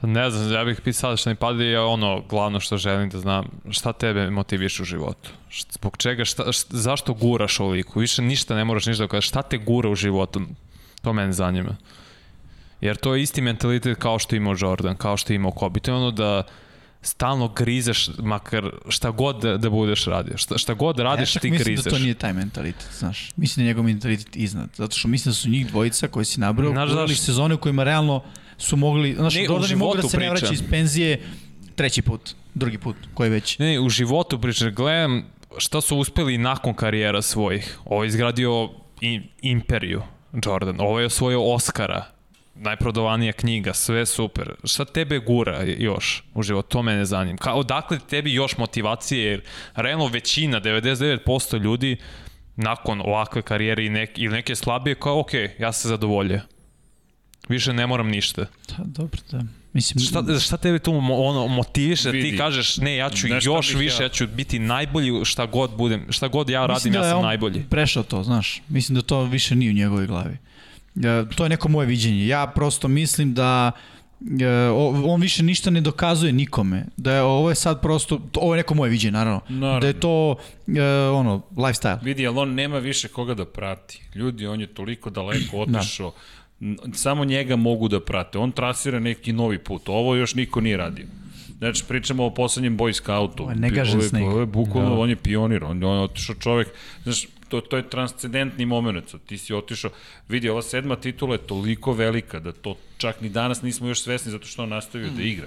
Pa 0.01 0.07
ne 0.07 0.31
znam, 0.31 0.53
ja 0.53 0.65
bih 0.65 0.77
pitao 0.77 0.93
sada 0.93 1.17
što 1.17 1.31
mi 1.31 1.37
pada 1.37 1.63
je 1.65 1.81
ono 1.81 2.23
glavno 2.31 2.61
što 2.61 2.77
želim 2.77 3.11
da 3.11 3.19
znam, 3.19 3.45
šta 3.71 3.93
tebe 3.93 4.31
motiviše 4.31 4.83
u 4.83 4.87
životu? 4.87 5.31
Zbog 5.71 5.97
čega, 5.97 6.25
šta, 6.25 6.53
šta, 6.53 6.77
zašto 6.77 7.15
guraš 7.15 7.61
ovoliko? 7.61 8.01
Više 8.01 8.23
ništa 8.23 8.55
ne 8.55 8.65
moraš 8.65 8.87
ništa 8.87 9.05
da 9.05 9.09
kažeš, 9.09 9.29
šta 9.29 9.43
te 9.43 9.59
gura 9.59 9.89
u 9.89 9.95
životu? 9.95 10.41
To 11.05 11.13
mene 11.13 11.33
zanima. 11.33 11.77
Jer 12.81 12.97
to 12.97 13.15
je 13.15 13.23
isti 13.23 13.41
mentalitet 13.41 13.99
kao 13.99 14.19
što 14.19 14.35
je 14.35 14.37
imao 14.37 14.55
Jordan, 14.59 14.97
kao 14.97 15.17
što 15.17 15.33
je 15.33 15.35
imao 15.35 15.51
Kobe. 15.51 15.81
To 15.81 15.91
je 15.91 15.95
ono 15.95 16.11
da 16.11 16.43
stalno 17.03 17.49
grizeš, 17.49 18.11
makar 18.19 18.71
šta 18.89 19.11
god 19.11 19.43
da, 19.43 19.57
da 19.57 19.71
budeš 19.71 20.05
radio. 20.05 20.37
Šta, 20.37 20.59
šta 20.59 20.75
god 20.75 20.99
radiš, 20.99 21.37
ja 21.37 21.41
ti 21.41 21.51
mislim 21.51 21.65
grizeš. 21.65 21.85
da 21.85 21.91
to 21.91 21.99
nije 21.99 22.15
taj 22.15 22.33
mentalitet, 22.33 22.87
znaš. 22.99 23.31
Mislim 23.37 23.65
da 23.65 23.69
je 23.69 23.71
njegov 23.71 23.85
mentalitet 23.85 24.37
iznad. 24.37 24.69
Zato 24.75 24.97
što 24.97 25.09
mislim 25.09 25.31
da 25.31 25.35
su 25.35 25.49
njih 25.49 25.67
dvojica 25.67 26.09
koji 26.09 26.25
si 26.25 26.41
nabrao, 26.41 26.71
Znaš 26.73 26.91
zašto? 26.91 27.17
sezone 27.17 27.55
u 27.55 27.59
kojima 27.59 27.85
realno 27.85 28.23
su 28.59 28.77
mogli, 28.77 29.15
znaš, 29.15 29.35
Ne, 29.35 29.45
Jordan 29.45 29.71
je 29.71 29.77
mogu 29.77 29.97
da 29.97 30.09
se 30.09 30.19
ne 30.19 30.31
vraća 30.31 30.53
iz 30.53 30.63
penzije 30.71 31.23
treći 31.75 32.03
put, 32.03 32.35
drugi 32.55 32.79
put, 32.79 32.97
koji 33.15 33.31
već. 33.31 33.59
Ne, 33.59 33.67
ne, 33.67 33.81
u 33.81 33.89
životu 33.89 34.41
pričam, 34.41 34.75
gledam 34.75 35.25
šta 35.59 35.81
su 35.81 35.97
uspeli 35.97 36.39
nakon 36.39 36.75
karijera 36.75 37.23
svojih. 37.23 37.79
Ovo 37.85 38.05
je 38.05 38.09
izgradio 38.09 38.71
imperiju, 39.43 40.03
Jordan. 40.45 40.77
Ovo 40.79 41.01
je 41.01 41.07
osvojio 41.07 41.43
Oscara, 41.43 42.05
najprodovanija 42.55 43.33
knjiga, 43.33 43.73
sve 43.75 44.07
super. 44.07 44.55
Šta 44.65 44.85
tebe 44.85 45.19
gura 45.19 45.63
još 45.63 46.25
u 46.35 46.43
životu? 46.43 46.69
To 46.69 46.83
mene 46.83 47.05
zanima. 47.05 47.39
Ka, 47.39 47.55
odakle 47.55 47.99
tebi 48.11 48.35
još 48.35 48.59
motivacije? 48.59 49.31
Jer 49.31 49.43
realno 49.75 50.07
većina, 50.07 50.61
99% 50.61 51.61
ljudi 51.61 51.97
nakon 52.57 53.01
ovakve 53.01 53.43
karijere 53.43 53.85
i 53.85 54.09
ili 54.17 54.35
neke 54.35 54.55
slabije, 54.55 54.95
kao 54.95 55.21
ok, 55.21 55.31
ja 55.59 55.73
se 55.73 55.89
zadovoljio. 55.89 56.41
Više 57.49 57.73
ne 57.73 57.87
moram 57.87 58.09
ništa. 58.09 58.41
Da, 58.69 58.77
dobro, 58.79 59.21
da. 59.31 59.43
Mislim, 59.73 60.01
Šta, 60.01 60.39
šta 60.41 60.57
tebe 60.57 60.79
tu 60.79 60.93
ono, 61.13 61.47
motiviše 61.47 62.05
da 62.05 62.13
ti 62.13 62.19
Vidi. 62.19 62.37
kažeš 62.37 62.77
ne, 62.77 62.97
ja 62.97 63.11
ću 63.11 63.27
Znaš 63.27 63.43
šta 63.43 63.51
još 63.51 63.75
više, 63.75 63.97
ja- 63.97 64.05
ja 64.05 64.09
ću 64.09 64.27
biti 64.27 64.59
najbolji 64.59 65.25
šta 65.25 65.47
god 65.47 65.71
budem, 65.73 66.07
šta 66.11 66.29
god 66.29 66.49
ja 66.49 66.67
radim, 66.67 66.95
ja 66.95 67.01
da 67.01 67.07
je 67.07 67.11
sam 67.11 67.19
on 67.19 67.25
najbolji. 67.25 67.63
Prešao 67.63 68.03
to, 68.03 68.23
znaš. 68.23 68.63
Mislim 68.69 68.97
da 68.97 69.03
to 69.03 69.23
više 69.23 69.57
nije 69.57 69.71
u 69.71 69.75
njegovoj 69.75 70.07
glavi. 70.07 70.37
E, 70.97 71.01
to 71.37 71.45
je 71.45 71.49
neko 71.49 71.69
moje 71.69 71.87
viđenje. 71.87 72.27
Ja 72.27 72.47
prosto 72.47 72.89
mislim 72.89 73.35
da 73.35 73.73
e, 74.41 74.69
on 75.05 75.21
više 75.21 75.43
ništa 75.43 75.71
ne 75.71 75.81
dokazuje 75.81 76.33
nikome. 76.33 76.87
Da 76.97 77.15
je 77.15 77.23
ovo 77.23 77.49
je 77.49 77.55
sad 77.57 77.81
prosto, 77.83 78.21
to- 78.33 78.41
ovo 78.41 78.55
je 78.55 78.59
neko 78.59 78.75
moje 78.75 78.91
viđenje 78.91 79.13
naravno. 79.13 79.41
Naravno. 79.49 79.81
Da 79.81 79.87
je 79.87 80.01
to 80.01 80.37
e, 80.69 80.83
ono, 81.09 81.43
lifestyle. 81.53 81.99
Vidi, 82.03 82.27
ali 82.27 82.39
on 82.39 82.55
nema 82.55 82.79
više 82.79 83.09
koga 83.09 83.35
da 83.35 83.45
prati. 83.45 84.03
Ljudi, 84.15 84.47
on 84.47 84.61
je 84.61 84.67
toliko 84.67 85.11
daleko 85.11 85.59
otišao. 85.59 86.07
N- 86.09 86.13
Samo 86.93 87.25
njega 87.25 87.57
mogu 87.57 87.89
da 87.89 88.01
prate. 88.01 88.39
On 88.39 88.53
trasira 88.53 89.01
neki 89.01 89.33
novi 89.33 89.59
put. 89.59 89.89
Ovo 89.89 90.15
još 90.15 90.35
niko 90.35 90.61
nije 90.61 90.77
radio. 90.77 91.07
Znači, 91.59 91.85
pričamo 91.89 92.27
o 92.27 92.35
poslednjem 92.35 92.79
Boy 92.79 92.93
Scoutu. 92.93 93.43
Ovo 93.43 93.53
je 93.53 93.57
negažen 93.57 94.03
sneg. 94.03 94.23
Ovo 94.23 94.41
je 94.41 94.47
bukvalno, 94.47 95.01
on 95.01 95.11
je 95.11 95.17
pionir. 95.17 95.65
On, 95.65 95.85
on 95.85 95.97
je 95.97 96.03
otišao 96.03 96.35
čovek, 96.35 96.69
znaš, 97.03 97.27
to, 97.49 97.61
to 97.61 97.77
je 97.77 97.89
transcendentni 97.91 98.67
moment. 98.67 99.15
Ti 99.27 99.39
si 99.39 99.55
otišao, 99.55 99.91
vidi, 100.29 100.49
ova 100.49 100.63
sedma 100.63 100.97
titula 100.97 101.35
je 101.35 101.47
toliko 101.47 101.93
velika 101.93 102.41
da 102.41 102.53
to 102.53 102.77
čak 102.99 103.21
ni 103.21 103.29
danas 103.29 103.63
nismo 103.63 103.89
još 103.89 104.03
svesni 104.03 104.33
zato 104.33 104.47
što 104.47 104.63
on 104.63 104.69
nastavio 104.69 105.11
da 105.17 105.23
igra. 105.23 105.47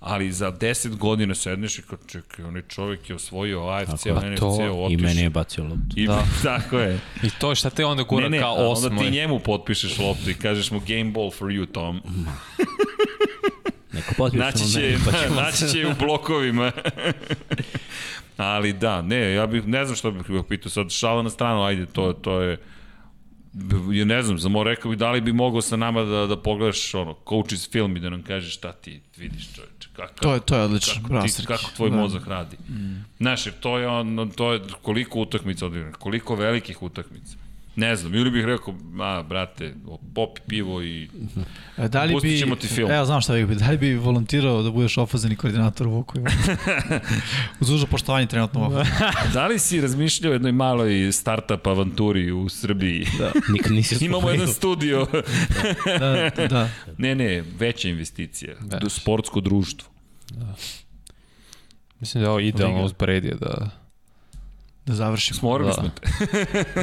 Ali 0.00 0.32
za 0.32 0.52
10 0.52 0.96
godina 0.96 1.34
sedneš 1.34 1.78
i 1.78 1.82
kao, 1.82 1.98
čekaj, 2.06 2.44
onaj 2.44 2.62
čovjek 2.68 3.10
je 3.10 3.16
osvojio 3.16 3.68
AFC, 3.68 4.02
Tako, 4.04 4.26
NFC, 4.26 4.38
to 4.38 4.48
otišao. 4.48 4.88
I 4.90 4.96
meni 4.96 5.20
je 5.20 5.30
bacio 5.30 5.64
loptu. 5.64 5.96
I, 5.96 6.06
da. 6.06 6.24
tako 6.42 6.78
je. 6.78 7.00
I 7.22 7.30
to 7.40 7.54
šta 7.54 7.70
te 7.70 7.84
onda 7.84 8.02
gura 8.02 8.28
Ne, 8.28 8.30
ne, 8.30 8.38
kao 8.38 8.54
osmo. 8.54 8.88
onda 8.88 9.02
ti 9.02 9.10
njemu 9.10 9.38
potpišeš 9.38 9.98
loptu 9.98 10.30
i 10.30 10.34
kažeš 10.34 10.70
mu 10.70 10.80
game 10.80 11.10
ball 11.10 11.30
for 11.30 11.48
you, 11.48 11.66
Tom. 11.72 12.00
Neko 13.92 14.14
potpiš 14.16 14.40
Naći 14.40 14.72
će, 14.72 14.96
pa 15.04 15.18
ćemo 15.18 15.40
naći 15.42 15.68
će 15.68 15.86
u 15.86 15.92
blokovima. 15.98 16.72
Ali 18.36 18.72
da, 18.72 19.02
ne, 19.02 19.32
ja 19.32 19.46
bih, 19.46 19.66
ne 19.66 19.84
znam 19.84 19.96
što 19.96 20.10
bih 20.10 20.22
ga 20.28 20.42
pitao, 20.42 20.70
sad 20.70 20.90
šala 20.90 21.22
na 21.22 21.30
stranu, 21.30 21.62
ajde, 21.62 21.86
to, 21.86 22.12
to 22.12 22.40
je, 22.40 22.58
ja 23.92 24.04
ne 24.04 24.22
znam, 24.22 24.38
samo 24.38 24.64
rekao 24.64 24.90
bih 24.90 24.98
da 24.98 25.10
li 25.10 25.20
bi 25.20 25.32
mogao 25.32 25.60
sa 25.60 25.76
nama 25.76 26.02
da, 26.02 26.26
da 26.26 26.42
pogledaš 26.42 26.94
ono, 26.94 27.16
coach's 27.24 27.72
film 27.72 27.96
i 27.96 28.00
da 28.00 28.10
nam 28.10 28.22
kažeš 28.22 28.54
šta 28.54 28.72
ti 28.72 29.00
vidiš 29.16 29.54
čoveče, 29.54 29.77
kako, 30.06 30.20
To 30.20 30.34
je, 30.34 30.40
to 30.40 30.56
je 30.56 30.62
odlično. 30.62 30.94
kako, 30.94 31.08
Bravo, 31.08 31.26
ti, 31.28 31.46
kako 31.46 31.70
tvoj 31.76 31.90
Da. 31.90 31.96
mozak 31.96 32.26
radi. 32.26 32.56
Mm. 32.68 33.04
Znaš, 33.18 33.46
jer 33.46 33.54
to 33.54 33.78
je, 33.78 33.88
on, 33.88 34.30
to 34.36 34.52
je 34.52 34.60
koliko 34.82 35.20
utakmica 35.20 35.66
odigrano, 35.66 35.96
koliko 35.98 36.34
velikih 36.34 36.82
utakmica. 36.82 37.36
Ne 37.78 37.96
znam, 37.96 38.14
ili 38.14 38.30
bih 38.30 38.44
rekao, 38.44 38.74
a, 39.00 39.22
brate, 39.22 39.74
popi 40.14 40.40
pivo 40.48 40.82
i 40.82 41.08
E, 41.76 41.88
Da 41.88 42.04
li 42.04 42.12
Pustit 42.12 42.30
bi, 42.30 42.38
ćemo 42.38 42.56
ti 42.56 42.66
film. 42.66 42.90
Evo, 42.90 43.04
znam 43.04 43.20
šta 43.20 43.32
bih. 43.32 43.46
Da 43.46 43.70
li 43.70 43.78
bi 43.78 43.94
volontirao 43.94 44.62
da 44.62 44.70
budeš 44.70 44.98
ofazeni 44.98 45.36
koordinator 45.36 45.86
u 45.86 45.90
Vuku? 45.90 46.14
Uz 47.60 47.70
užo 47.70 47.86
poštovanje 47.86 48.26
trenutno 48.26 48.60
u 48.60 48.64
Vuku. 48.64 48.84
Da 49.34 49.46
li 49.46 49.58
si 49.58 49.80
razmišljao 49.80 50.30
o 50.30 50.34
jednoj 50.34 50.52
maloj 50.52 51.12
startup 51.12 51.66
avanturi 51.66 52.32
u 52.32 52.48
Srbiji? 52.48 53.06
Da. 53.18 53.32
Nikad 53.48 53.72
nisi 53.72 53.96
Imamo 54.04 54.20
spomenuo. 54.20 54.42
jedan 54.42 54.54
studio. 54.54 55.06
Da, 55.98 56.46
da. 56.46 56.68
ne, 56.98 57.14
ne, 57.14 57.44
veća 57.58 57.88
investicija. 57.88 58.54
Do 58.80 58.88
sportsko 58.88 59.40
društvo. 59.40 59.88
Mislim 62.00 62.22
da 62.22 62.26
je 62.26 62.30
ovo 62.30 62.40
idealno 62.40 62.84
uz 62.84 62.92
Brady 62.92 63.38
da... 63.38 63.70
Da 64.88 64.94
završimo. 64.94 65.38
Smorili 65.38 65.68
Da. 65.68 65.74
smo 65.74 65.88
te. 65.90 66.08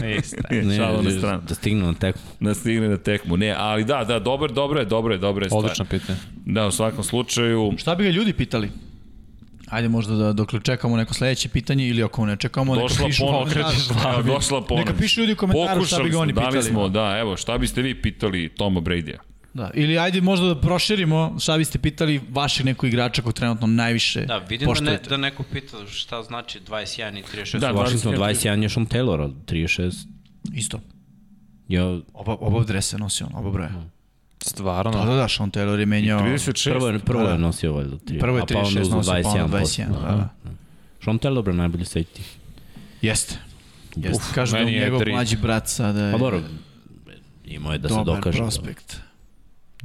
Ne, 0.62 0.76
Šalo 0.78 1.02
na 1.02 1.12
stranu. 1.12 1.42
da 1.48 1.56
stignu 1.56 1.86
na 1.86 1.94
tekmu. 1.94 2.22
Da 2.40 2.54
stigne 2.54 2.90
na 2.90 2.98
tekmu. 2.98 3.38
Ne, 3.38 3.56
ali 3.58 3.84
da, 3.84 4.04
da, 4.04 4.20
dobro, 4.20 4.48
dobro 4.48 4.80
je, 4.80 4.86
dobro 4.86 5.14
je, 5.14 5.18
dobro 5.18 5.46
je. 5.46 5.50
Odlično 5.52 5.86
pitanje. 5.86 6.20
Da, 6.46 6.68
u 6.68 6.72
svakom 6.72 7.04
slučaju, 7.04 7.74
Šta 7.78 7.96
bi 7.96 8.04
ga 8.04 8.10
ljudi 8.10 8.34
pitali? 8.34 8.70
Ajde 9.68 9.90
možda 9.90 10.16
da 10.16 10.34
dok 10.34 10.54
čekamo 10.64 10.98
neko 10.98 11.14
sledeće 11.14 11.50
pitanje 11.50 11.88
ili 11.88 12.04
ako 12.04 12.26
ne 12.26 12.36
čekamo, 12.36 12.76
neka 12.76 12.84
došla 12.84 13.08
pišu 13.08 13.24
ponoć. 13.26 13.56
Evo, 14.14 14.24
došla 14.24 14.62
ponoć. 14.62 14.86
Neka 14.86 14.98
pišu 15.00 15.22
ljudi 15.22 15.34
u 15.34 15.36
komentaru 15.36 15.86
šta 15.86 16.04
bi 16.04 16.10
ga 16.10 16.20
oni 16.20 16.34
pitali. 16.34 16.52
Dali 16.52 16.64
smo, 16.64 16.90
da, 16.90 17.18
evo, 17.20 17.38
šta 17.38 17.58
biste 17.58 17.82
vi 17.82 18.02
pitali 18.02 18.50
Toma 18.50 18.80
Brady-a? 18.82 19.20
Da. 19.56 19.72
Ili 19.74 20.00
ajde 20.00 20.22
možda 20.22 20.48
da 20.48 20.62
proširimo 20.62 21.36
šta 21.40 21.58
biste 21.58 21.80
pitali 21.80 22.22
vašeg 22.30 22.66
nekog 22.66 22.88
igrača 22.88 23.22
kog 23.22 23.34
trenutno 23.34 23.68
najviše 23.68 24.26
Da, 24.26 24.38
vidim 24.38 24.60
da, 24.60 24.66
ne, 24.66 24.68
poštujete. 24.68 25.10
da 25.10 25.18
neko 25.18 25.44
pita 25.44 25.78
šta 25.88 26.24
znači 26.24 26.60
21 26.60 27.20
i 27.20 27.24
36. 27.36 27.52
Da, 27.54 27.68
Da, 27.68 27.74
Washington 27.74 28.14
21, 28.14 28.18
21 28.20 28.62
je 28.64 28.70
Sean 28.70 28.88
Taylor, 28.88 29.22
ali 29.22 29.34
36 29.48 30.08
Isto. 30.54 30.80
Ja, 31.68 31.84
Oba, 32.14 32.34
oba 32.34 32.64
drese 32.64 32.98
nosi 32.98 33.24
on, 33.24 33.30
oba 33.34 33.52
broja. 33.52 33.72
Stvarno. 34.42 34.92
Da, 34.92 35.06
da, 35.06 35.16
da, 35.16 35.28
Sean 35.28 35.52
Taylor 35.52 35.80
je 35.80 35.86
menjao... 35.86 36.20
36. 36.22 36.70
prvo, 36.70 36.88
je, 36.88 37.00
prvo 37.00 37.24
Da, 37.24 37.30
je 37.30 37.32
da. 37.32 37.38
nosio 37.38 37.74
valjda 37.74 37.96
3. 37.96 38.20
Prvo 38.20 38.38
je 38.38 38.42
a 38.42 38.46
pa 38.46 38.60
onda 38.60 38.70
36 38.72 38.82
uzeo 38.82 38.96
nosio, 38.98 39.14
pa 39.24 39.30
onda 39.30 39.58
21%. 39.58 39.62
21, 39.62 39.88
da, 39.88 40.00
da. 40.08 40.30
Sean 41.04 41.20
Taylor, 41.20 41.44
bre, 41.44 41.54
najbolji 41.54 41.84
safety. 41.86 42.22
Jeste. 43.02 43.36
Jeste. 43.96 44.12
Uf, 44.18 44.34
Kažu 44.34 44.52
da 44.52 44.58
je 44.58 44.74
je 44.74 44.80
njegov 44.80 45.02
mlađi 45.08 45.38
brat 45.38 45.68
sada 45.68 46.02
je 46.02 46.12
Pa 46.12 46.18
dobro, 46.18 46.42
imao 47.46 47.72
je 47.72 47.78
da 47.78 47.90
se 47.90 47.96
dobar 47.96 48.16
dokaže. 48.16 48.38
prospekt. 48.38 48.98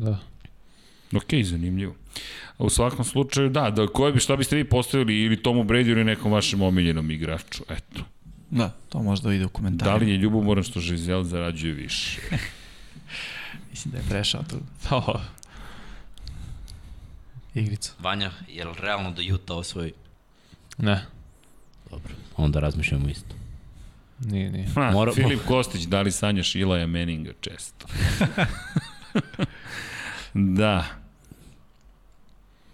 Da. 0.00 0.18
Ok, 1.12 1.44
zanimljivo. 1.44 1.94
A 2.50 2.64
U 2.64 2.70
svakom 2.70 3.04
slučaju, 3.04 3.48
da, 3.50 3.70
da 3.70 3.86
koje 3.86 4.12
bi, 4.12 4.20
šta 4.20 4.36
biste 4.36 4.56
vi 4.56 4.64
postavili 4.64 5.16
ili 5.16 5.42
Tomu 5.42 5.64
Brady 5.64 5.88
ili 5.88 6.04
nekom 6.04 6.32
vašem 6.32 6.62
omiljenom 6.62 7.10
igraču, 7.10 7.62
eto. 7.68 8.00
Da, 8.50 8.68
to 8.88 8.98
možda 9.00 9.32
ide 9.32 9.44
u 9.44 9.48
Da 9.48 9.52
komentarima. 9.52 9.96
li 9.96 10.10
je 10.10 10.16
ljubomoran 10.16 10.64
što 10.64 10.80
Žizel 10.80 11.22
zarađuje 11.24 11.72
više? 11.74 12.20
Mislim 13.70 13.92
da 13.92 13.98
je 13.98 14.04
prešao 14.08 14.42
tu 14.42 14.56
To. 14.88 15.20
igricu. 17.54 17.92
Vanja, 17.98 18.30
je 18.48 18.64
li 18.64 18.74
realno 18.78 19.10
da 19.10 19.34
Utah 19.34 19.56
osvoji? 19.56 19.92
Ne. 20.78 21.04
Dobro, 21.90 22.12
onda 22.36 22.60
razmišljamo 22.60 23.08
isto. 23.08 23.34
Nije, 24.20 24.50
nije. 24.50 24.66
Ha, 24.66 24.90
Mora- 24.92 25.14
Filip 25.14 25.40
Kostić, 25.42 25.82
da 25.82 26.02
li 26.02 26.12
sanjaš 26.12 26.54
Ilaja 26.54 26.86
Meninga 26.86 27.32
često? 27.40 27.86
da. 30.34 30.84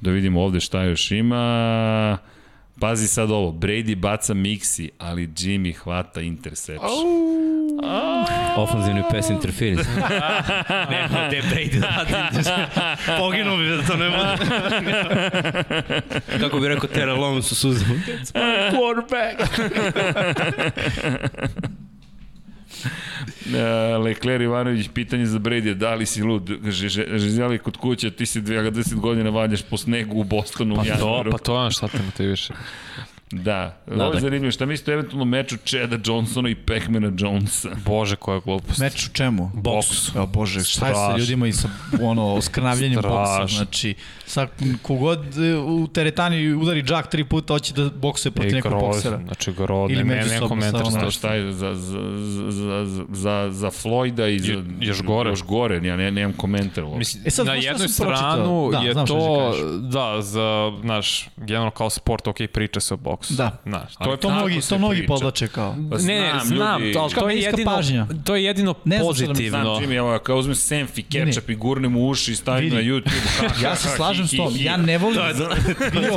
Da 0.01 0.11
vidimo 0.11 0.43
ovde 0.43 0.61
šta 0.61 0.83
još 0.83 1.11
ima. 1.11 2.19
Pazi 2.81 3.09
sad 3.09 3.31
ovo, 3.31 3.53
Brady 3.53 3.95
baca 3.95 4.35
miksi, 4.35 4.91
ali 4.99 5.29
Jimmy 5.29 5.75
hvata 5.75 6.21
interception. 6.21 7.07
Ofenzivni 8.57 9.03
pass 9.11 9.31
interference. 9.31 9.91
Nema 10.91 11.29
gde 11.29 11.43
Brady 11.43 11.81
da. 11.81 12.05
Poginuo 13.19 13.57
bi 13.57 13.69
da 13.69 13.83
to 13.83 13.97
ne 13.97 14.11
bude. 14.11 14.37
Kako 16.41 16.61
bi 16.61 16.69
rekao 16.69 16.89
Tera 16.89 17.15
Long 17.15 17.45
su 17.45 17.55
suzama. 17.55 17.95
Quarterback. 18.73 19.37
Uh, 22.85 24.03
Lecler 24.05 24.41
Ivanović, 24.41 24.89
pitanje 24.95 25.27
za 25.27 25.39
Brady, 25.39 25.75
da 25.75 25.95
li 25.95 26.07
si 26.07 26.23
lud? 26.23 26.51
Žizjali 27.17 27.59
kod 27.59 27.77
kuće, 27.77 28.11
ti 28.11 28.27
si 28.27 28.41
20 28.41 28.95
godina 28.95 29.31
valjaš 29.31 29.63
po 29.63 29.77
snegu 29.77 30.21
u 30.21 30.25
Bostonu 30.25 30.77
Pa 30.77 30.99
to, 30.99 31.25
pa 31.31 31.39
to 31.39 31.71
šta 31.71 31.89
te 31.89 31.99
motiviše. 32.03 32.55
Da, 33.31 33.77
Da, 33.87 33.95
ovo 33.95 34.05
je 34.05 34.13
da. 34.13 34.21
zanimljivo. 34.21 34.51
Šta 34.53 34.67
mislite 34.67 34.91
o 34.91 34.95
eventualnom 34.95 35.29
meču 35.29 35.57
Cheda 35.59 35.99
Johnsona 36.05 36.49
i 36.49 36.55
Pacmana 36.55 37.13
Jonesa? 37.19 37.69
Bože, 37.87 38.17
koja 38.17 38.41
glupost. 38.41 38.79
Meč 38.79 39.07
u 39.07 39.13
čemu? 39.13 39.51
Boks. 39.55 40.15
O 40.17 40.27
Bože, 40.27 40.65
šta 40.65 40.89
je 40.89 40.95
sa 40.95 41.17
ljudima 41.19 41.47
i 41.47 41.53
sa 41.53 41.69
ono, 42.03 42.27
oskrnavljanjem 42.27 43.01
boksa? 43.03 43.47
Znači, 43.49 43.95
sad 44.27 44.49
kogod 44.83 45.39
e, 45.39 45.57
u 45.57 45.87
teretani 45.87 46.53
udari 46.53 46.83
džak 46.83 47.11
tri 47.11 47.25
puta, 47.25 47.55
hoće 47.55 47.75
da 47.75 47.91
boksuje 47.91 48.33
protiv 48.33 48.51
I 48.51 48.55
nekog 48.55 48.73
boksera. 48.73 49.21
Znači, 49.25 49.53
grozno. 49.53 49.95
Ili 49.95 49.97
Ne, 49.97 50.05
ne, 50.05 50.11
ne 50.11 50.17
međusobno 50.17 50.49
komentar. 50.49 50.81
sa 50.83 50.99
ono- 50.99 51.11
šta 51.11 51.35
je 51.35 51.53
za, 51.53 51.75
za, 51.75 52.01
za, 52.51 52.85
za, 53.11 53.49
za, 53.51 53.71
Floyda 53.71 54.27
i 54.27 54.39
za... 54.39 54.53
Je- 54.53 54.65
još 54.81 55.03
gore. 55.03 55.31
Još 55.31 55.43
gore, 55.43 55.77
ja 55.79 55.97
ne, 55.97 56.11
nemam 56.11 56.33
komentar. 56.33 56.85
Mislim, 56.87 57.23
E 57.27 57.31
sad, 57.31 57.47
na 57.47 57.55
jednoj 57.55 57.89
stranu 57.89 58.69
Da, 58.73 58.79
je 58.79 58.95
to, 58.95 59.07
ćeš 59.53 59.61
da, 59.83 60.23
za, 60.23 60.73
znaš, 60.81 61.29
generalno 61.37 61.71
kao 61.71 61.91
sport, 61.91 62.27
ok, 62.27 62.37
priča 62.53 62.81
se 62.81 62.95
o 62.95 62.97
boksu. 62.97 63.16
Da. 63.29 63.59
Znaš, 63.65 63.95
to 63.95 64.11
je 64.11 64.17
To 64.17 64.31
mnogi, 64.31 64.61
to 64.61 64.79
mnogi 64.79 65.07
podlače 65.07 65.49
kao. 65.49 65.77
Pa 65.91 65.97
ne, 65.99 66.05
ne, 66.15 66.31
znam, 66.35 66.47
znam, 66.47 66.81
ljudi- 66.81 66.93
to, 66.93 67.01
ali 67.01 67.13
to 67.13 67.29
je 67.29 67.39
jedino, 67.39 67.73
pažnja. 67.73 68.07
to 68.25 68.37
je 68.37 68.45
jedino 68.45 68.75
Ne 68.85 68.97
da 68.97 69.03
mi- 69.03 69.09
pozitivno. 69.09 69.49
Znam, 69.51 69.67
Jimmy, 69.67 69.99
evo, 69.99 70.19
kao 70.19 70.37
uzmem 70.37 70.55
senf 70.57 70.99
i 70.99 71.03
ketchup 71.05 71.51
i 71.51 71.55
gurnem 71.57 71.97
u 71.97 72.09
uši 72.09 72.33
i 72.33 72.37
stavim 72.37 72.75
na 72.75 72.81
YouTube. 72.81 73.11
Ja 73.63 73.77
se 73.77 73.89
slažem 73.89 74.27
s 74.27 74.31
tom. 74.33 74.53
Ja 74.55 74.77
ne 74.77 74.99
volim... 74.99 75.19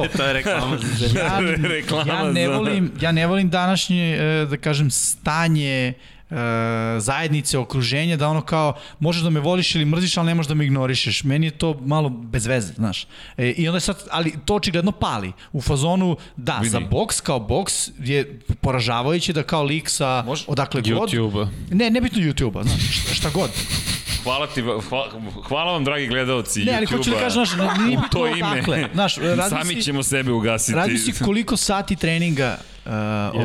To 0.09 0.23
je 0.23 0.33
reklama. 0.33 0.77
ja, 1.15 1.39
Reklama 1.69 2.13
ja 2.13 2.23
ne 2.25 2.47
za- 2.47 2.53
volim, 2.53 2.91
ja 3.01 3.11
ne 3.11 3.27
volim 3.27 3.49
današnje, 3.49 4.17
e, 4.41 4.45
da 4.45 4.57
kažem, 4.57 4.91
stanje 4.91 5.93
e, 6.32 6.35
zajednice, 6.99 7.58
okruženja, 7.58 8.17
da 8.17 8.27
ono 8.27 8.41
kao, 8.41 8.74
možeš 8.99 9.22
da 9.22 9.30
me 9.30 9.40
voliš 9.40 9.75
ili 9.75 9.85
mrziš, 9.85 10.17
ali 10.17 10.27
ne 10.27 10.35
možeš 10.35 10.48
da 10.48 10.53
me 10.53 10.66
ignorišeš. 10.66 11.24
Meni 11.24 11.48
je 11.48 11.51
to 11.51 11.80
malo 11.82 12.09
bez 12.09 12.45
veze, 12.45 12.74
znaš. 12.74 13.08
E, 13.38 13.48
I 13.48 13.67
onda 13.67 13.80
sad, 13.80 14.03
ali 14.11 14.33
to 14.45 14.56
očigledno 14.56 14.91
pali. 14.91 15.32
U 15.53 15.61
fazonu, 15.61 16.17
da, 16.38 16.58
Vidi. 16.58 16.69
za 16.69 16.80
boks 16.80 17.22
kao 17.22 17.40
boks 17.40 17.74
je 17.99 18.40
poražavajuće 18.61 19.33
da 19.33 19.43
kao 19.43 19.64
lik 19.64 19.90
sa 19.90 20.24
Može- 20.25 20.43
odakle 20.48 20.82
god. 20.82 21.09
YouTube. 21.09 21.48
Ne, 21.72 21.90
nebitno 21.90 22.19
YouTube-a, 22.19 22.64
znaš, 22.64 22.82
šta 23.14 23.30
god. 23.30 23.49
Hvala 24.23 24.48
ti, 24.48 24.61
hvala, 24.61 25.07
hvala 25.43 25.72
vam, 25.72 25.83
dragi 25.83 26.07
gledalci 26.07 26.64
Ne, 26.64 26.73
ali 26.77 26.85
hoću 26.85 27.09
da 27.09 27.19
kažem, 27.19 27.45
znaš, 27.45 27.49
nije 27.77 27.98
bitno 28.03 28.07
to 28.11 28.27
ime. 28.27 28.48
odakle. 28.51 28.85
Znaš, 28.93 29.17
radi 29.38 29.49
Sami 29.49 29.75
si- 29.75 29.81
ćemo 29.81 30.03
sebe 30.03 30.31
ugasiti. 30.31 30.75
Radi 30.75 30.98
se 30.98 31.23
koliko 31.25 31.57
sati 31.57 31.95
treninga 31.95 32.57
uh, 32.85 32.91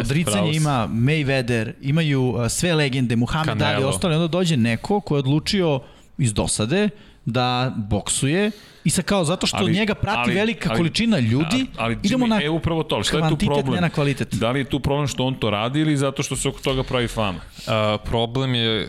si. 0.06 0.56
ima 0.56 0.88
Mayweather, 0.88 1.72
imaju 1.80 2.22
uh, 2.22 2.48
sve 2.48 2.74
legende, 2.74 3.16
Muhammed 3.16 3.62
Ali 3.62 3.84
ostali, 3.84 4.14
onda 4.14 4.28
dođe 4.28 4.56
neko 4.56 5.00
ko 5.00 5.14
je 5.14 5.18
odlučio 5.18 5.80
iz 6.18 6.34
dosade 6.34 6.88
da 7.24 7.72
boksuje 7.78 8.50
i 8.84 8.90
sa 8.90 9.02
kao 9.02 9.24
zato 9.24 9.46
što 9.46 9.56
Ali- 9.56 9.72
njega 9.72 9.94
prati 9.94 10.18
ali- 10.20 10.34
velika 10.34 10.70
ali- 10.70 10.76
količina 10.78 11.18
ljudi, 11.18 11.44
ali, 11.50 11.66
ali 11.76 11.98
idemo 12.02 12.26
na 12.26 12.42
e, 12.42 12.48
upravo 12.48 12.82
to, 12.82 13.02
šta 13.02 13.18
je 13.18 13.28
tu 13.28 13.36
problem? 13.36 13.74
ne 13.74 13.80
na 13.80 13.90
kvalitet. 13.90 14.34
Da 14.34 14.50
li 14.50 14.60
je 14.60 14.64
tu 14.64 14.80
problem 14.80 15.06
što 15.06 15.24
on 15.24 15.34
to 15.34 15.50
radi 15.50 15.80
ili 15.80 15.96
zato 15.96 16.22
što 16.22 16.36
se 16.36 16.48
oko 16.48 16.60
toga 16.60 16.82
pravi 16.82 17.08
fama? 17.08 17.38
Uh, 17.38 17.64
problem 18.04 18.54
je 18.54 18.88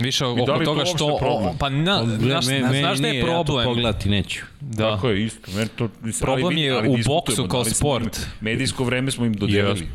više 0.00 0.24
da 0.24 0.30
oko 0.32 0.46
to 0.46 0.64
toga 0.64 0.84
što 0.86 1.16
problem? 1.18 1.56
pa 1.58 1.68
na, 1.68 2.04
znaš, 2.18 2.44
znaš 2.44 2.98
šta 2.98 3.06
je 3.06 3.16
Ja 3.16 3.20
to 3.22 3.26
problem 3.34 3.64
pogledati 3.66 4.08
neću. 4.08 4.40
da 4.60 4.90
Tako 4.90 5.08
je, 5.08 5.24
isto. 5.24 5.50
Meni 5.50 5.68
to, 5.68 5.88
mislim, 6.02 6.24
Problem 6.24 6.46
ali, 6.46 6.60
je 6.60 6.72
ali 6.72 6.88
u 6.88 6.96
boksu 7.06 7.48
kao 7.48 7.64
smo 7.64 7.68
im- 7.68 7.74
sport. 7.74 8.26
Medijsko 8.40 8.84
vreme 8.84 9.10
smo 9.10 9.24
im 9.24 9.32
dodelili. 9.34 9.88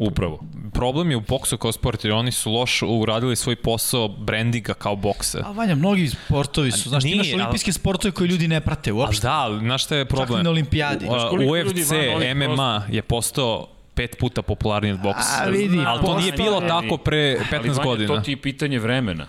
Upravo. 0.00 0.40
problem 0.72 1.10
je 1.10 1.16
u 1.16 1.22
boksu 1.22 1.56
kao 1.56 1.72
sport 1.72 2.04
jer 2.04 2.12
oni 2.14 2.32
su 2.32 2.52
loš 2.52 2.82
uradili 2.82 3.36
svoj 3.36 3.56
posao 3.56 4.08
brandinga 4.08 4.74
kao 4.74 4.96
bokse 4.96 5.38
A 5.44 5.50
Vanja, 5.52 5.74
mnogi 5.74 6.08
sportovi 6.08 6.70
su, 6.72 6.88
znaš, 6.88 7.02
ti 7.02 7.06
Nije, 7.06 7.14
imaš 7.14 7.26
ali- 7.26 7.34
olimpijske 7.34 7.72
sportove 7.72 8.12
koje 8.12 8.28
ljudi 8.28 8.48
ne 8.48 8.60
prate 8.60 8.92
uopšte. 8.92 9.22
da, 9.22 9.32
ali 9.32 9.58
znaš 9.60 9.84
šta 9.84 9.96
je 9.96 10.02
Čak 10.02 10.08
problem? 10.08 10.40
i 10.40 10.44
na 10.44 10.50
olimpijadi. 10.50 11.06
Uh, 11.06 11.12
koliko 11.30 11.56
ljudi 11.56 11.80
UFC, 11.80 11.90
MMA 12.36 12.82
je 12.90 13.02
postao 13.02 13.66
pet 13.94 14.16
puta 14.18 14.42
popularniji 14.42 14.92
od 14.92 15.00
boksa. 15.00 15.42
A, 15.42 15.46
vidi, 15.46 15.78
ali 15.86 16.00
to 16.00 16.18
nije 16.18 16.32
bilo 16.32 16.60
tako 16.60 16.96
pre 16.96 17.36
Ali, 17.38 17.62
15 17.62 17.68
Vanja, 17.68 17.84
godina. 17.84 18.14
To 18.14 18.20
ti 18.20 18.32
je 18.32 18.36
pitanje 18.36 18.78
vremena. 18.78 19.26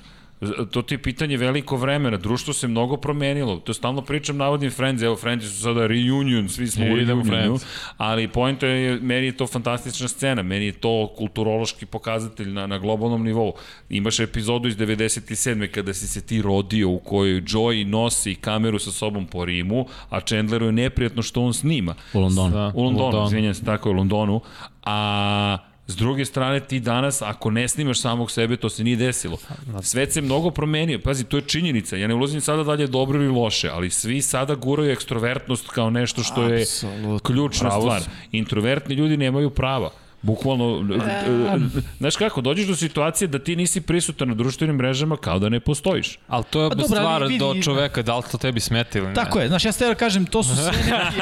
To 0.72 0.82
ti 0.82 0.94
je 0.94 0.98
pitanje 1.02 1.38
veliko 1.38 1.78
vremena. 1.78 2.18
Društvo 2.18 2.54
se 2.54 2.68
mnogo 2.68 2.98
promenilo. 2.98 3.58
To 3.58 3.74
stalno 3.74 4.02
pričam 4.02 4.38
navodim 4.38 4.72
Friends. 4.72 5.04
Evo, 5.04 5.16
Friends 5.16 5.46
su 5.46 5.62
sada 5.62 5.88
reunion, 5.88 6.50
svi 6.50 6.68
smo 6.68 6.86
u 6.86 6.98
Idemo 6.98 7.24
reunionu. 7.24 7.58
Friends. 7.58 7.66
Ali 7.98 8.28
pojenta 8.28 8.68
je, 8.68 9.00
meni 9.00 9.26
je 9.26 9.38
to 9.38 9.48
fantastična 9.48 10.08
scena. 10.08 10.42
Meni 10.44 10.66
je 10.66 10.72
to 10.72 11.14
kulturološki 11.18 11.86
pokazatelj 11.86 12.50
na, 12.50 12.68
na 12.68 12.78
globalnom 12.78 13.24
nivou. 13.24 13.54
Imaš 13.90 14.20
epizodu 14.20 14.68
iz 14.68 14.78
97. 14.78 15.68
kada 15.68 15.94
si 15.94 16.08
se 16.08 16.22
ti 16.22 16.42
rodio 16.42 16.90
u 16.90 17.00
kojoj 17.00 17.42
Joey 17.42 17.86
nosi 17.86 18.36
kameru 18.36 18.80
sa 18.80 18.92
sobom 18.92 19.26
po 19.28 19.46
Rimu, 19.46 19.86
a 20.10 20.20
Chandleru 20.22 20.66
je 20.66 20.72
neprijatno 20.72 21.22
što 21.22 21.44
on 21.44 21.54
snima. 21.54 21.96
U 22.14 22.20
Londonu. 22.20 22.54
Da, 22.56 22.72
U 22.76 22.84
Londonu, 22.84 23.04
London. 23.06 23.26
izvinjam 23.26 23.54
se, 23.54 23.66
tako 23.66 23.90
je 23.90 23.94
u 23.94 23.98
Londonu. 23.98 24.42
A 24.84 25.58
s 25.88 25.96
druge 25.96 26.26
strane 26.26 26.60
ti 26.60 26.80
danas, 26.80 27.22
ako 27.22 27.50
ne 27.52 27.68
snimaš 27.68 28.00
samog 28.00 28.32
sebe, 28.32 28.56
to 28.58 28.70
se 28.70 28.84
nije 28.84 28.96
desilo. 28.98 29.38
Svet 29.82 30.14
se 30.14 30.22
mnogo 30.22 30.52
promenio. 30.52 31.00
Pazi, 31.00 31.24
to 31.24 31.38
je 31.38 31.44
činjenica. 31.44 31.96
Ja 31.98 32.08
ne 32.08 32.14
ulazim 32.14 32.42
sada 32.42 32.64
dalje 32.64 32.88
dobro 32.88 33.20
ili 33.20 33.28
loše, 33.30 33.70
ali 33.70 33.90
svi 33.90 34.22
sada 34.22 34.56
guraju 34.56 34.92
ekstrovertnost 34.92 35.70
kao 35.70 35.90
nešto 35.90 36.24
što 36.24 36.44
je 36.44 36.62
Apsolutno. 36.62 37.20
ključna 37.20 37.70
Pravo 37.70 37.82
stvar. 37.82 38.02
si. 38.02 38.10
Introvertni 38.32 38.96
ljudi 38.96 39.18
nemaju 39.18 39.50
prava. 39.50 39.92
Bukvalno, 40.22 40.96
e, 40.96 41.58
znaš 42.00 42.16
kako, 42.16 42.42
dođeš 42.42 42.66
do 42.66 42.76
situacije 42.76 43.28
da 43.28 43.40
ti 43.40 43.56
nisi 43.56 43.82
prisutan 43.82 44.28
na 44.28 44.36
društvenim 44.36 44.76
mrežama 44.76 45.18
kao 45.18 45.40
da 45.40 45.50
ne 45.50 45.60
postojiš. 45.60 46.18
Ali 46.28 46.44
to 46.46 46.64
je 46.64 46.70
Pa 46.70 46.76
dobro, 46.76 46.88
stvar 46.90 47.24
vidi- 47.24 47.40
do 47.40 47.56
čoveka, 47.56 48.02
da 48.02 48.18
li 48.18 48.24
to 48.32 48.38
tebi 48.38 48.60
smeta 48.60 48.98
ili 48.98 49.08
ne. 49.08 49.14
Tako 49.14 49.40
je, 49.40 49.48
znaš, 49.48 49.66
ja 49.66 49.72
ste 49.72 49.96
kažem, 49.96 50.26
to 50.26 50.44
su 50.44 50.56
sve 50.56 50.72
neki... 50.72 51.20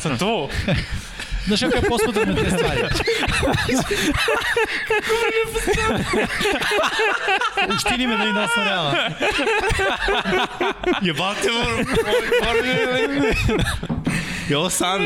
Sam 0.00 0.18
to. 0.18 0.48
Znaš 1.46 1.60
kako 1.60 1.76
ja 1.76 1.82
posmatram 1.88 2.28
na 2.28 2.34
te 2.34 2.50
stvari? 2.50 2.80
Uštini 7.76 8.06
me 8.06 8.16
da 8.16 8.24
im 8.24 8.34
da 8.34 8.48
sam 8.48 8.64
realan. 8.64 8.94
Jebate, 11.02 11.48
moram, 11.52 11.86
Je 14.48 14.56
ovo 14.56 14.70
san? 14.70 15.00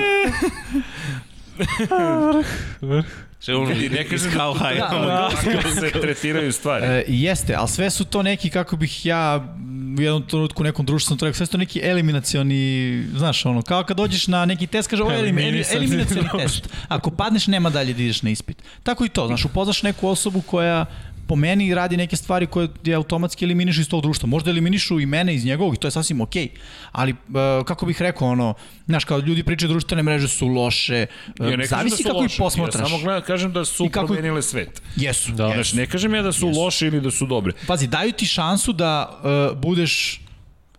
Če 3.40 3.54
ono, 3.54 3.74
ne 3.90 4.04
kažem 4.08 4.32
kao 4.32 4.54
da, 4.54 4.60
haj. 4.60 4.74
da, 4.74 5.30
kako 5.44 5.70
se 5.70 5.90
tretiraju 6.00 6.52
stvari. 6.52 6.86
E, 6.86 7.04
jeste, 7.08 7.54
ali 7.54 7.68
sve 7.68 7.90
su 7.90 8.04
to 8.04 8.22
neki, 8.22 8.50
kako 8.50 8.76
bih 8.76 9.06
ja 9.06 9.54
u 9.98 10.02
jednom 10.02 10.22
trenutku 10.22 10.62
u 10.62 10.64
nekom 10.64 10.86
to 10.86 10.94
rekao, 10.94 11.32
sve 11.32 11.46
su 11.46 11.52
to 11.52 11.58
neki 11.58 11.80
eliminacioni, 11.82 13.04
znaš, 13.16 13.46
ono, 13.46 13.62
kao 13.62 13.84
kad 13.84 13.96
dođeš 13.96 14.26
na 14.26 14.44
neki 14.44 14.66
test, 14.66 14.88
kaže 14.88 15.02
ovo 15.02 15.12
je 15.12 15.18
elim, 15.18 15.38
elim, 15.38 15.46
Eliminisani. 15.48 15.76
eliminacioni 15.76 16.28
test. 16.38 16.68
Ako 16.88 17.10
padneš, 17.10 17.46
nema 17.46 17.70
dalje 17.70 17.94
da 17.94 18.02
ideš 18.02 18.22
na 18.22 18.30
ispit. 18.30 18.62
Tako 18.82 19.04
i 19.04 19.08
to, 19.08 19.26
znaš, 19.26 19.44
upoznaš 19.44 19.82
neku 19.82 20.08
osobu 20.08 20.40
koja 20.40 20.86
po 21.28 21.36
meni 21.36 21.74
radi 21.74 21.96
neke 21.96 22.16
stvari 22.16 22.46
koje 22.46 22.68
je 22.84 22.94
automatski 22.94 23.44
eliminišu 23.44 23.80
iz 23.80 23.88
tog 23.88 24.02
društva. 24.02 24.28
Možda 24.28 24.50
eliminišu 24.50 25.00
i 25.00 25.06
mene 25.06 25.34
iz 25.34 25.44
njegovog 25.44 25.74
i 25.74 25.76
to 25.76 25.86
je 25.86 25.90
sasvim 25.90 26.20
okej. 26.20 26.48
Okay. 26.48 26.58
Ali, 26.92 27.10
e, 27.10 27.64
kako 27.64 27.86
bih 27.86 28.02
rekao, 28.02 28.28
ono, 28.28 28.54
znaš, 28.86 29.04
kao 29.04 29.18
ljudi 29.18 29.42
pričaju 29.42 29.68
društvene 29.68 30.02
mreže 30.02 30.28
su 30.28 30.46
loše, 30.48 30.94
e, 30.94 31.06
Ja 31.40 31.56
ne 31.56 31.66
kažem 31.66 31.66
zavisi 31.66 32.02
da 32.02 32.08
kako 32.08 32.22
loše. 32.22 32.34
ih 32.34 32.38
posmatraš. 32.38 32.80
Ja 32.82 32.88
samo 32.88 33.02
gledam, 33.02 33.22
kažem 33.22 33.52
da 33.52 33.64
su 33.64 33.88
kako 33.90 34.06
promenile 34.06 34.42
svet. 34.42 34.82
Jesu, 34.96 35.32
Da. 35.32 35.44
jesu. 35.46 35.54
Znaš, 35.54 35.72
ne 35.72 35.86
kažem 35.86 36.14
ja 36.14 36.22
da 36.22 36.32
su 36.32 36.48
loše 36.48 36.86
ili 36.86 37.00
da 37.00 37.10
su 37.10 37.26
dobre. 37.26 37.52
Pazi, 37.66 37.86
daju 37.86 38.12
ti 38.12 38.26
šansu 38.26 38.72
da 38.72 39.20
uh, 39.52 39.58
budeš 39.58 40.20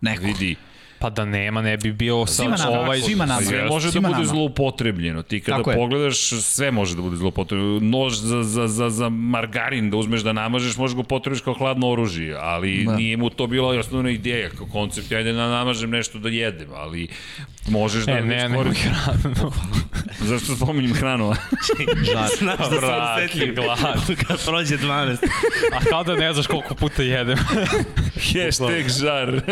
neko. 0.00 0.22
Vidi, 0.22 0.56
Pa 1.00 1.10
da 1.10 1.24
nema, 1.24 1.62
ne 1.62 1.76
bi 1.76 1.92
bio 1.92 2.26
sad 2.26 2.36
Svima 2.36 2.56
nama, 2.58 2.80
ovaj... 2.80 3.00
svima 3.00 3.26
nama. 3.26 3.40
sve 3.40 3.64
može 3.64 3.86
da 3.86 3.92
Svima 3.92 4.08
bude 4.08 4.16
nama. 4.16 4.28
zloupotrebljeno. 4.28 5.22
Ti 5.22 5.40
kada 5.40 5.56
Tako 5.56 5.70
je. 5.70 5.76
pogledaš, 5.76 6.18
sve 6.32 6.70
može 6.70 6.96
da 6.96 7.02
bude 7.02 7.16
zloupotrebljeno. 7.16 7.80
Nož 7.80 8.14
za, 8.14 8.42
za, 8.42 8.68
za, 8.68 8.90
za 8.90 9.08
margarin 9.08 9.90
da 9.90 9.96
uzmeš 9.96 10.20
da 10.20 10.32
namažeš, 10.32 10.76
možeš 10.76 10.94
ga 10.94 11.00
upotrebiš 11.00 11.40
kao 11.40 11.54
hladno 11.54 11.90
oružje, 11.90 12.36
ali 12.36 12.84
Da. 12.84 12.96
nije 12.96 13.16
mu 13.16 13.30
to 13.30 13.46
bila 13.46 13.68
osnovna 13.70 14.10
ideja, 14.10 14.48
kao 14.50 14.66
koncept, 14.66 15.12
ajde 15.12 15.32
da 15.32 15.48
namažem 15.48 15.90
nešto 15.90 16.18
da 16.18 16.28
jedem, 16.28 16.68
ali 16.74 17.08
Možeš 17.68 18.04
da 18.04 18.12
E, 18.12 18.22
ne, 18.22 18.48
ne, 18.48 18.48
ne, 18.48 18.74
hranu. 18.74 19.52
Zašto 20.28 20.56
spominjem 20.56 20.94
hranu? 20.94 21.34
Znaš 22.40 22.58
da 22.58 22.80
sam 22.80 23.16
osetljiv 23.16 23.54
glad. 23.54 23.78
kad 24.26 24.44
prođe 24.44 24.78
12. 24.78 25.16
A 25.72 25.80
kao 25.90 26.04
da 26.04 26.14
ne 26.16 26.32
znaš 26.32 26.46
koliko 26.46 26.74
puta 26.74 27.02
jedem. 27.02 27.38
Hashtag 28.14 28.88
žar. 29.00 29.42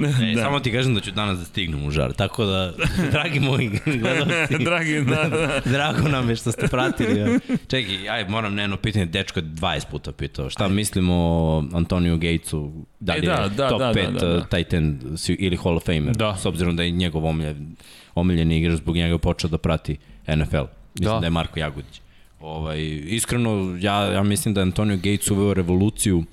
E, 0.22 0.34
da. 0.34 0.42
Samo 0.42 0.60
ti 0.60 0.72
kažem 0.72 0.94
da 0.94 1.00
ću 1.00 1.10
danas 1.10 1.38
da 1.38 1.44
stignem 1.44 1.84
u 1.84 1.90
žar, 1.90 2.12
tako 2.12 2.44
da, 2.44 2.72
dragi 3.12 3.40
moji 3.40 3.70
gledalci, 3.86 4.58
Dragi, 4.64 5.00
da, 5.00 5.28
da. 5.28 5.60
drago 5.66 6.08
nam 6.08 6.28
je 6.28 6.36
što 6.36 6.52
ste 6.52 6.68
pratili. 6.68 7.20
Ja. 7.20 7.38
Čekaj, 7.68 8.08
aj, 8.08 8.24
moram 8.26 8.54
na 8.54 8.62
jedno 8.62 8.76
pitanje, 8.76 9.06
dečko 9.06 9.38
je 9.38 9.44
20 9.44 9.86
puta 9.86 10.12
pitao, 10.12 10.50
šta 10.50 10.68
mislimo 10.68 11.14
o 11.14 11.64
Antoniju 11.72 12.16
Gatesu, 12.16 12.72
da 13.00 13.12
li 13.12 13.18
E, 13.18 13.22
da, 13.22 13.32
je 13.34 13.48
da, 13.48 13.68
top 13.68 13.78
da, 13.78 13.92
5 13.92 14.12
da, 14.12 14.20
da, 14.20 14.26
da. 14.28 14.44
tight 14.46 14.72
end 14.72 14.96
si- 15.16 15.32
ili 15.34 15.56
Hall 15.56 15.76
of 15.76 15.84
Famer, 15.84 16.16
Da. 16.16 16.36
s 16.36 16.46
obzirom 16.46 16.76
da 16.76 16.82
je 16.82 16.90
njegov 16.90 17.26
omiljen, 17.26 17.76
omiljeni 18.14 18.58
igrač, 18.58 18.76
zbog 18.76 18.96
njega 18.96 19.08
je 19.08 19.18
počeo 19.18 19.50
da 19.50 19.58
prati 19.58 19.96
NFL. 20.26 20.36
Mislim 20.36 20.66
da, 20.94 21.10
Da. 21.10 21.18
da 21.18 21.26
je 21.26 21.30
Marko 21.30 21.58
Jagodić. 21.60 22.00
Ovaj, 22.40 22.78
iskreno, 23.06 23.76
ja, 23.80 24.04
ja 24.04 24.22
mislim 24.22 24.54
da 24.54 24.60
je 24.60 24.64
Antonio 24.64 24.96
Gates 24.96 25.30
uveo 25.30 25.54
revoluciju 25.54 26.18
Uh, 26.18 26.24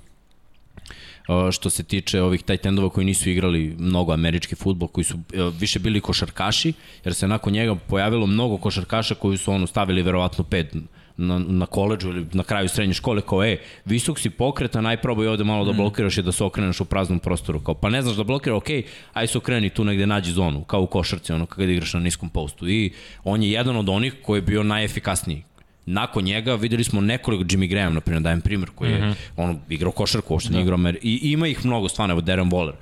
što 1.51 1.69
se 1.69 1.83
tiče 1.83 2.21
ovih 2.21 2.43
tight 2.43 2.65
endova 2.65 2.89
koji 2.89 3.05
nisu 3.05 3.29
igrali 3.29 3.75
mnogo 3.79 4.13
američki 4.13 4.55
futbol, 4.55 4.87
koji 4.87 5.03
su 5.05 5.15
uh, 5.15 5.53
više 5.59 5.79
bili 5.79 6.01
košarkaši, 6.01 6.73
jer 7.05 7.13
se 7.13 7.27
nakon 7.27 7.53
njega 7.53 7.75
pojavilo 7.75 8.27
mnogo 8.27 8.57
košarkaša 8.57 9.15
koji 9.15 9.37
su 9.37 9.51
ono 9.51 9.67
stavili 9.67 10.01
verovatno 10.01 10.43
pet 10.43 10.75
na, 11.17 11.39
na 11.39 11.65
koleđu 11.65 12.09
ili 12.09 12.25
na 12.33 12.43
kraju 12.43 12.69
srednje 12.69 12.93
škole 12.93 13.21
kao, 13.21 13.43
e, 13.43 13.57
visok 13.85 14.19
si 14.19 14.29
pokreta, 14.29 14.81
najprobaj 14.81 15.27
ovde 15.27 15.43
malo 15.43 15.65
da 15.65 15.73
blokiraš 15.73 16.17
i 16.17 16.21
da 16.21 16.31
se 16.31 16.43
okreneš 16.43 16.81
u 16.81 16.85
praznom 16.85 17.19
prostoru. 17.19 17.59
Kao, 17.59 17.75
pa 17.75 17.89
ne 17.89 18.01
znaš 18.01 18.15
da 18.15 18.23
blokira, 18.23 18.55
ok, 18.55 18.69
aj 19.13 19.27
se 19.27 19.37
okreni 19.37 19.69
tu 19.69 19.83
negde 19.83 20.05
nađi 20.05 20.31
zonu, 20.31 20.63
kao 20.63 20.81
u 20.81 20.87
košarci, 20.87 21.33
ono, 21.33 21.45
kada 21.45 21.71
igraš 21.71 21.93
na 21.93 21.99
niskom 21.99 22.29
postu. 22.29 22.69
I 22.69 22.91
on 23.23 23.43
je 23.43 23.51
jedan 23.51 23.75
od 23.75 23.89
onih 23.89 24.15
koji 24.21 24.37
je 24.37 24.41
bio 24.41 24.63
najefikasniji 24.63 25.43
nakon 25.87 26.23
njega 26.23 26.55
videli 26.55 26.83
smo 26.83 27.01
nekoliko 27.01 27.43
Jimmy 27.43 27.67
Graham, 27.69 27.93
na 27.93 28.01
primjer, 28.01 28.23
dajem 28.23 28.41
primjer, 28.41 28.69
koji 28.75 28.91
je 28.91 28.99
mm 28.99 29.03
-hmm. 29.03 29.15
ono, 29.35 29.59
igrao 29.69 29.91
košarku, 29.91 30.33
uopšte 30.33 30.51
nije 30.51 30.61
igrao 30.61 30.75
Amer... 30.75 30.97
I 31.01 31.19
ima 31.31 31.47
ih 31.47 31.65
mnogo, 31.65 31.89
stvarno, 31.89 32.13
evo 32.13 32.21
Darren 32.21 32.49
Waller, 32.49 32.73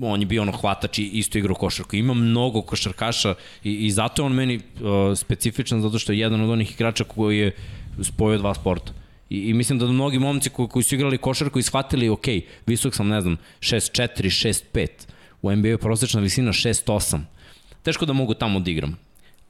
on 0.00 0.20
je 0.20 0.26
bio 0.26 0.42
ono 0.42 0.52
hvatač 0.52 0.98
i 0.98 1.04
isto 1.04 1.38
igrao 1.38 1.54
košarku. 1.54 1.96
Ima 1.96 2.14
mnogo 2.14 2.62
košarkaša 2.62 3.34
i, 3.64 3.72
i 3.86 3.90
zato 3.90 4.22
je 4.22 4.26
on 4.26 4.32
meni 4.32 4.56
uh, 4.56 5.18
specifičan, 5.18 5.80
zato 5.80 5.98
što 5.98 6.12
je 6.12 6.18
jedan 6.18 6.40
od 6.40 6.50
onih 6.50 6.72
igrača 6.72 7.04
koji 7.04 7.38
je 7.38 7.54
spojio 8.02 8.38
dva 8.38 8.54
sporta. 8.54 8.92
I, 9.30 9.38
I 9.38 9.54
mislim 9.54 9.78
da 9.78 9.86
mnogi 9.86 10.18
momci 10.18 10.50
koji, 10.50 10.68
koji 10.68 10.82
su 10.82 10.94
igrali 10.94 11.18
košarku 11.18 11.58
i 11.58 11.62
shvatili, 11.62 12.08
ok, 12.08 12.26
visok 12.66 12.94
sam, 12.94 13.08
ne 13.08 13.20
znam, 13.20 13.36
6'4, 13.60 14.08
6'5, 14.18 14.86
u 15.42 15.56
NBA 15.56 15.68
je 15.68 15.78
prosečna 15.78 16.20
visina 16.20 16.52
6'8. 16.52 17.20
Teško 17.82 18.06
da 18.06 18.12
mogu 18.12 18.34
tamo 18.34 18.60
da 18.60 18.70
igram. 18.70 18.96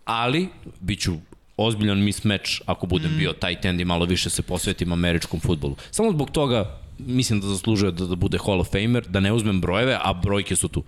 Ali, 0.04 0.48
bit 0.80 1.00
ću 1.00 1.14
ozbiljan 1.58 2.04
mismatch 2.04 2.60
ako 2.66 2.86
budem 2.86 3.18
bio 3.18 3.32
tight 3.32 3.64
end 3.64 3.80
i 3.80 3.84
malo 3.84 4.04
više 4.04 4.30
se 4.30 4.42
posvetim 4.42 4.92
američkom 4.92 5.40
futbolu. 5.40 5.76
Samo 5.90 6.10
zbog 6.10 6.30
toga 6.30 6.78
mislim 6.98 7.40
da 7.40 7.46
zaslužuje 7.46 7.92
da, 7.92 8.06
da 8.06 8.16
bude 8.16 8.38
Hall 8.38 8.60
of 8.60 8.70
Famer, 8.72 9.04
da 9.08 9.20
ne 9.20 9.32
uzmem 9.32 9.60
brojeve, 9.60 9.98
a 10.02 10.12
brojke 10.12 10.56
su 10.56 10.68
tu. 10.68 10.84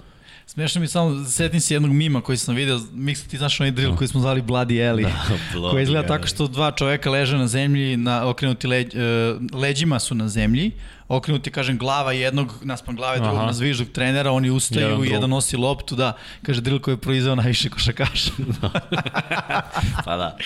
Smešno 0.51 0.81
mi 0.81 0.89
samo, 0.89 1.25
setim 1.25 1.61
se 1.61 1.75
jednog 1.75 1.93
mima 1.93 2.21
koji 2.21 2.39
sam 2.39 2.55
video, 2.55 2.81
Miksa 2.93 3.29
ti 3.29 3.39
znaš 3.39 3.61
onaj 3.61 3.71
drill 3.71 3.97
koji 3.97 4.09
smo 4.09 4.21
zvali 4.21 4.43
Bloody 4.43 4.89
Ellie, 4.89 5.07
Bloody 5.55 5.71
koji 5.71 5.83
izgleda 5.83 6.09
tako 6.09 6.27
što 6.27 6.47
dva 6.47 6.71
čoveka 6.71 7.11
leže 7.11 7.39
na 7.39 7.47
zemlji, 7.47 7.97
na, 7.97 8.29
okrenuti 8.29 8.67
leđ, 8.67 8.95
e, 8.95 8.99
leđima 9.53 9.99
su 9.99 10.15
na 10.15 10.29
zemlji, 10.29 10.73
okrenuti, 11.09 11.51
kažem, 11.51 11.79
glava 11.79 12.13
jednog 12.13 12.55
naspram 12.63 12.97
glave 12.97 13.19
drugog 13.19 13.37
Aha. 13.37 13.47
na 13.47 13.53
zviždog 13.53 13.89
trenera, 13.89 14.31
oni 14.31 14.51
ustaju, 14.51 14.89
Jedan 14.89 15.05
jedan, 15.05 15.31
nosi 15.31 15.57
loptu, 15.57 15.97
da, 15.97 16.17
kaže 16.43 16.61
drill 16.61 16.81
koji 16.81 16.93
je 16.93 16.99
proizveo 16.99 17.35
najviše 17.35 17.71
košakaša. 17.71 18.31
Pa 20.05 20.17
da. 20.17 20.37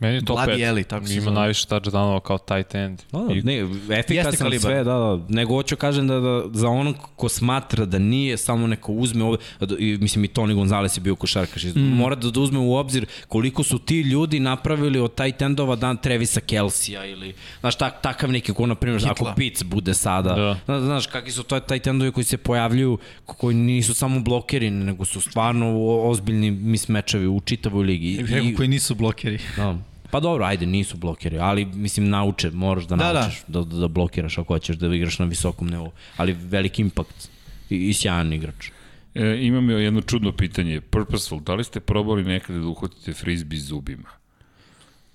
Meni 0.00 0.14
je 0.14 0.24
top 0.24 0.38
5. 0.38 0.62
Ellie, 0.62 0.84
tako 0.84 1.06
se 1.06 1.12
Ima 1.12 1.22
zove. 1.22 1.34
najviše 1.34 1.66
touchdownova 1.66 2.20
kao 2.20 2.38
tight 2.40 2.74
end. 2.74 3.02
Da, 3.12 3.18
da, 3.18 3.34
I 3.34 3.42
ne, 3.42 3.66
efikasan 3.90 4.32
kalibar. 4.34 4.60
sve, 4.62 4.76
da, 4.76 4.92
da. 4.92 5.18
Nego 5.28 5.54
hoću 5.54 5.76
kažem 5.76 6.08
da, 6.08 6.14
da 6.14 6.42
za 6.50 6.68
onog 6.68 6.96
ko 7.16 7.28
smatra 7.28 7.84
da 7.84 7.98
nije, 7.98 8.36
samo 8.36 8.66
neko 8.66 8.92
uzme 8.92 9.24
ovde, 9.24 9.38
da- 9.60 9.76
i, 9.78 9.98
mislim 9.98 10.24
i 10.24 10.28
Toni 10.28 10.54
Gonzalez 10.54 10.96
je 10.96 11.02
bio 11.02 11.16
košarkaš, 11.16 11.64
mm. 11.64 11.80
mora 11.80 12.14
da, 12.14 12.30
da 12.30 12.40
uzme 12.40 12.58
u 12.58 12.74
obzir 12.74 13.06
koliko 13.28 13.62
su 13.62 13.78
ti 13.78 14.00
ljudi 14.00 14.40
napravili 14.40 14.98
od 15.00 15.14
tight 15.14 15.42
endova 15.42 15.76
dan 15.76 15.96
Trevisa 15.96 16.40
Kelsija 16.40 17.04
ili, 17.06 17.34
znaš, 17.60 17.74
tak, 17.76 18.02
takav 18.02 18.32
neki 18.32 18.52
ko, 18.52 18.66
na 18.66 18.74
primjer, 18.74 19.02
ako 19.06 19.32
Pitts 19.36 19.62
bude 19.64 19.94
sada, 19.94 20.34
Da. 20.34 20.56
da. 20.68 20.80
znaš, 20.80 21.06
kakvi 21.06 21.30
su 21.32 21.42
to 21.42 21.60
tight 21.60 21.86
endovi 21.86 22.12
koji 22.12 22.24
se 22.24 22.36
pojavljuju, 22.38 22.98
ko- 23.24 23.34
koji 23.34 23.56
nisu 23.56 23.94
samo 23.94 24.20
blokeri, 24.20 24.70
nego 24.70 25.04
su 25.04 25.20
stvarno 25.20 25.74
ozbiljni 26.00 26.50
mismečevi 26.50 27.26
u 27.26 27.40
čitavoj 27.40 27.84
ligi. 27.84 28.18
Rekao 28.22 28.50
koji 28.56 28.68
nisu 28.68 28.94
blokeri. 28.94 29.38
Da. 29.56 29.76
Pa 30.10 30.20
dobro, 30.20 30.44
ajde, 30.44 30.66
nisu 30.66 30.96
blokeri, 30.96 31.38
ali 31.38 31.64
mislim 31.66 32.08
nauče, 32.08 32.50
moraš 32.50 32.84
da, 32.84 32.96
Da, 32.96 33.04
da. 33.04 33.20
naučiš 33.20 33.42
da, 33.46 33.60
da, 33.60 33.76
da 33.76 33.88
blokiraš 33.88 34.38
ako 34.38 34.54
hoćeš 34.54 34.76
da 34.76 34.86
igraš 34.88 35.18
na 35.18 35.26
visokom 35.26 35.68
nivou. 35.68 35.90
Ali 36.16 36.32
veliki 36.34 36.82
impakt 36.82 37.28
i, 37.70 37.76
i 37.78 37.94
sjajan 37.94 38.32
igrač. 38.32 38.70
E, 39.14 39.38
imam 39.40 39.70
jedno 39.70 40.00
čudno 40.02 40.32
pitanje. 40.32 40.80
Purposeful, 40.82 41.40
da 41.40 41.54
li 41.54 41.64
ste 41.64 41.80
probali 41.80 42.24
nekada 42.24 42.58
da 42.58 42.66
uhvatite 42.66 43.12
frisbee 43.14 43.58
zubima? 43.58 44.08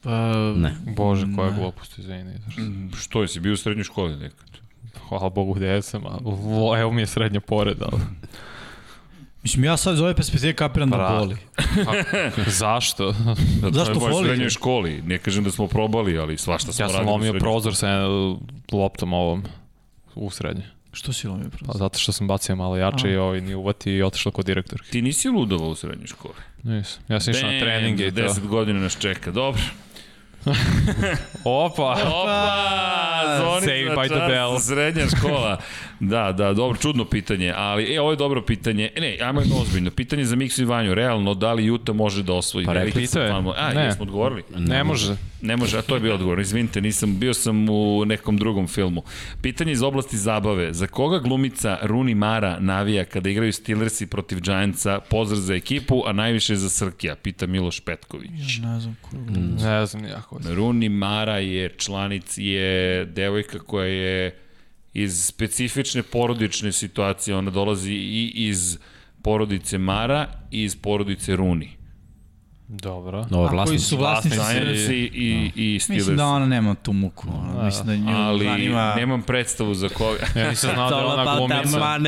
Pa, 0.01 0.33
Ne. 0.55 0.75
Bože, 0.88 1.25
koja 1.35 1.51
glupost, 1.51 1.97
izvini. 1.97 2.33
Što 2.97 3.22
je, 3.22 3.27
si 3.27 3.39
bio 3.39 3.53
u 3.53 3.57
srednjoj 3.57 3.83
školi 3.83 4.15
nekad? 4.15 4.49
Hvala 4.99 5.30
Bogu 5.30 5.53
gde 5.53 5.81
sam, 5.81 6.05
a 6.05 6.17
vo- 6.22 6.77
evo 6.77 6.91
mi 6.91 7.01
je 7.01 7.07
srednja 7.07 7.39
pored, 7.39 7.77
ali... 7.81 8.01
Mislim, 9.43 9.63
ja 9.63 9.77
sad 9.77 9.93
iz 9.93 10.01
ove 10.01 10.15
perspektive 10.15 10.53
kapiram 10.53 10.89
da 10.89 10.97
Pra- 10.97 11.19
boli. 11.19 11.38
A, 11.89 11.93
zašto? 12.47 13.11
Da, 13.61 13.67
to 13.67 13.72
Zašto 13.72 13.93
baš 13.93 14.03
u 14.03 14.11
foli? 14.11 14.25
srednjoj 14.25 14.49
školi. 14.49 15.01
Ne 15.01 15.17
kažem 15.17 15.43
da 15.43 15.51
smo 15.51 15.67
probali, 15.67 16.17
ali 16.17 16.38
svašta 16.38 16.72
smo 16.72 16.85
ja 16.85 16.89
sam 16.89 16.95
radili 16.95 17.09
u 17.09 17.11
lomio 17.11 17.25
srednjoj 17.25 17.39
prozor 17.41 17.75
sa 17.75 17.88
jednom 17.88 18.39
loptom 18.72 19.13
ovom 19.13 19.43
u 20.15 20.30
srednje. 20.30 20.63
Što 20.91 21.13
si 21.13 21.27
lomio 21.27 21.49
Pa 21.51 21.57
prozor? 21.57 21.75
zato 21.75 21.99
što 21.99 22.11
sam 22.11 22.27
bacio 22.27 22.55
malo 22.55 22.77
jače 22.77 23.09
i 23.09 23.15
ovaj 23.15 23.41
nije 23.41 23.55
uvatio 23.55 23.93
i 23.93 24.03
otišao 24.03 24.31
kod 24.31 24.45
direktorke. 24.45 24.89
Ti 24.89 25.01
nisi 25.01 25.30
ludovao 25.30 25.69
u 25.69 25.75
srednjoj 25.75 26.07
školi. 26.07 26.33
Nisam. 26.63 27.03
Ja 27.07 27.19
sam 27.19 27.31
išao 27.33 27.51
na 27.51 27.59
treninge 27.59 28.07
i 28.07 28.11
to. 28.11 28.22
10 28.22 28.47
godina 28.47 28.80
nas 28.80 28.97
čeka, 28.99 29.31
dobro. 29.31 29.61
Opa! 31.43 31.97
Opa! 32.05 33.38
Zvonica 33.39 33.65
Saved 33.65 33.93
by 33.93 34.07
the 34.07 34.27
bell. 34.27 34.59
Srednja 34.59 35.05
škola. 35.17 35.57
Da, 36.09 36.32
da, 36.32 36.53
dobro, 36.53 36.77
čudno 36.77 37.06
pitanje, 37.06 37.53
ali 37.56 37.93
e, 37.95 38.01
ovo 38.01 38.11
je 38.11 38.17
dobro 38.17 38.41
pitanje. 38.41 38.90
E, 38.95 39.01
ne, 39.01 39.17
ajmo 39.22 39.41
jedno 39.41 39.56
ozbiljno. 39.56 39.91
Pitanje 39.91 40.25
za 40.25 40.35
Miksu 40.35 40.61
i 40.61 40.65
Vanju, 40.65 40.93
realno, 40.93 41.33
da 41.33 41.53
li 41.53 41.72
Utah 41.72 41.95
može 41.95 42.23
da 42.23 42.33
osvoji? 42.33 42.65
Pa 42.65 42.73
rekli 42.73 43.07
ste. 43.07 43.19
A, 43.57 43.73
Ne. 43.73 43.82
jesmo 43.83 44.03
odgovorili? 44.03 44.43
Ne 44.57 44.83
može. 44.83 45.15
Ne 45.41 45.57
može, 45.57 45.77
a 45.77 45.82
to 45.82 45.95
je 45.95 45.99
bio 46.01 46.14
odgovor. 46.14 46.40
Izvinite, 46.40 46.82
nisam, 46.82 47.19
bio 47.19 47.33
sam 47.33 47.69
u 47.69 48.06
nekom 48.06 48.38
drugom 48.38 48.67
filmu. 48.67 49.03
Pitanje 49.41 49.72
iz 49.72 49.82
oblasti 49.82 50.17
zabave. 50.17 50.73
Za 50.73 50.88
koga 50.88 51.19
glumica 51.19 51.77
Rooney 51.83 52.15
Mara 52.15 52.59
navija 52.59 53.06
kada 53.06 53.30
igraju 53.30 53.53
Steelersi 53.53 54.07
protiv 54.07 54.40
Giantsa? 54.40 54.99
Pozdrav 55.09 55.40
za 55.40 55.56
ekipu, 55.56 56.03
a 56.06 56.14
najviše 56.14 56.56
za 56.56 56.69
Srkija, 56.69 57.15
pita 57.15 57.48
Miloš 57.48 57.80
Petković. 57.80 58.57
Ne 58.61 58.80
znam 58.80 58.98
ko. 59.01 59.09
Ne 59.64 59.85
znam 59.85 60.06
jako. 60.06 60.40
Rooney 60.40 60.90
Mara 60.90 61.38
je 61.38 61.69
članic, 61.77 62.33
je 62.38 63.06
devojka 63.06 63.59
koja 63.59 63.88
je 63.88 64.42
iz 64.93 65.25
specifične 65.25 66.03
porodične 66.03 66.72
situacije. 66.72 67.35
Ona 67.35 67.51
dolazi 67.51 67.93
i 67.93 68.31
iz 68.35 68.77
porodice 69.22 69.77
Mara 69.77 70.27
i 70.51 70.63
iz 70.63 70.75
porodice 70.75 71.38
Rooney. 71.38 71.82
Dobro. 72.67 73.25
Ovo 73.32 73.42
je 73.42 73.45
A 73.45 73.50
koji 73.50 73.56
vlasnici. 73.58 73.85
su 73.85 73.98
vlasnici? 73.98 74.38
Giantsi 74.38 74.95
i, 75.14 75.51
i 75.56 75.80
Steelers. 75.80 75.90
Mislim 76.06 76.17
da 76.17 76.25
ona 76.25 76.45
nema 76.45 76.75
tu 76.75 76.93
muku. 76.93 77.27
Ona, 77.33 77.64
mislim 77.66 77.88
da 77.88 77.95
nju 77.95 78.17
ali 78.17 78.45
zanima... 78.45 78.93
nemam 78.95 79.22
predstavu 79.22 79.74
za 79.74 79.90
koga. 79.90 80.19
Ja 80.40 80.50
nisam 80.50 80.69
znao 80.74 80.90
da 80.90 80.98
je 80.98 81.06
ona 81.06 81.35
glumica. 81.38 82.00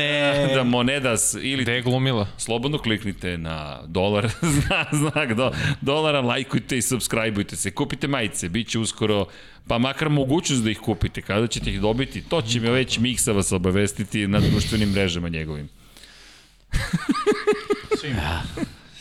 da 0.54 0.64
Monedas 0.64 1.36
ili 1.42 1.62
Gde 1.62 1.72
je 1.72 1.82
glumila? 1.82 2.26
slobodno 2.36 2.78
kliknite 2.78 3.38
na 3.38 3.80
dolar, 3.86 4.28
zna, 4.62 4.84
znak 4.92 5.34
do, 5.34 5.52
dolara, 5.80 6.20
lajkujte 6.20 6.78
i 6.78 6.82
subscribeujte 6.82 7.56
se. 7.56 7.70
Kupite 7.70 8.08
majice, 8.08 8.48
bit 8.48 8.68
će 8.68 8.78
uskoro, 8.78 9.26
pa 9.68 9.78
makar 9.78 10.08
mogućnost 10.08 10.64
da 10.64 10.70
ih 10.70 10.78
kupite. 10.78 11.22
Kada 11.22 11.46
ćete 11.46 11.70
ih 11.70 11.80
dobiti, 11.80 12.22
to 12.22 12.42
će 12.42 12.60
me 12.60 12.70
već 12.70 12.98
Miksa 12.98 13.32
vas 13.32 13.52
obavestiti 13.52 14.26
na 14.26 14.40
društvenim 14.40 14.90
mrežama 14.90 15.28
njegovim. 15.28 15.68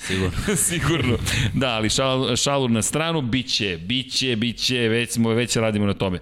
Sigurno. 0.08 0.38
Sigurno. 0.68 1.18
Da, 1.54 1.70
ali 1.70 1.90
šal, 1.90 2.36
šalu 2.36 2.68
na 2.70 2.82
stranu, 2.82 3.22
biće, 3.22 3.78
biće, 3.78 4.36
biće, 4.36 4.78
već, 4.78 5.10
smo, 5.12 5.30
već 5.30 5.56
radimo 5.56 5.86
na 5.86 5.94
tome. 5.94 6.20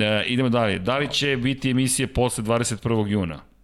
E, 0.00 0.24
idemo 0.26 0.48
dalje. 0.48 0.78
Da 0.78 0.98
li 0.98 1.08
će 1.12 1.36
biti 1.36 1.70
emisije 1.70 2.06
posle 2.06 2.44
21. 2.44 3.06
juna? 3.08 3.55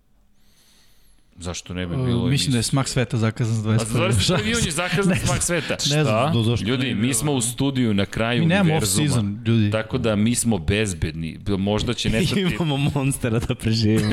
Zašto 1.37 1.75
ne 1.75 1.87
bi 1.87 1.97
bilo? 1.97 2.25
Uh, 2.25 2.31
Mislim 2.31 2.53
da 2.53 2.59
je 2.59 2.63
smak 2.63 2.89
sveta 2.89 3.17
zakazan 3.17 3.55
za 3.55 3.71
A 3.71 3.79
za 3.85 3.99
21. 3.99 4.13
21. 4.13 4.47
jun 4.47 4.65
je 4.65 4.71
zakazan 4.71 5.17
smak 5.25 5.43
sveta. 5.43 5.77
Ne 5.91 6.05
znam, 6.05 6.33
do, 6.33 6.43
došlo. 6.43 6.67
Ljudi, 6.69 6.95
mi 6.95 7.15
smo 7.15 7.33
u 7.33 7.41
studiju 7.41 7.95
na 7.95 8.07
kraju 8.07 8.41
Mi 8.43 8.47
nemamo 8.47 8.71
univerzuma. 8.71 9.09
off-season, 9.09 9.47
ljudi. 9.47 9.71
Tako 9.71 9.99
da 9.99 10.17
mi 10.17 10.35
smo 10.35 10.59
bezbedni. 10.59 11.39
Možda 11.59 11.95
će 11.95 12.11
nestati... 12.11 12.41
Imamo 12.41 12.91
monstera 12.95 13.39
da 13.39 13.55
preživimo. 13.55 14.13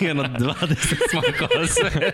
Jedno 0.00 0.22
20 0.22 0.96
smakova 1.10 1.66
sve. 1.66 2.10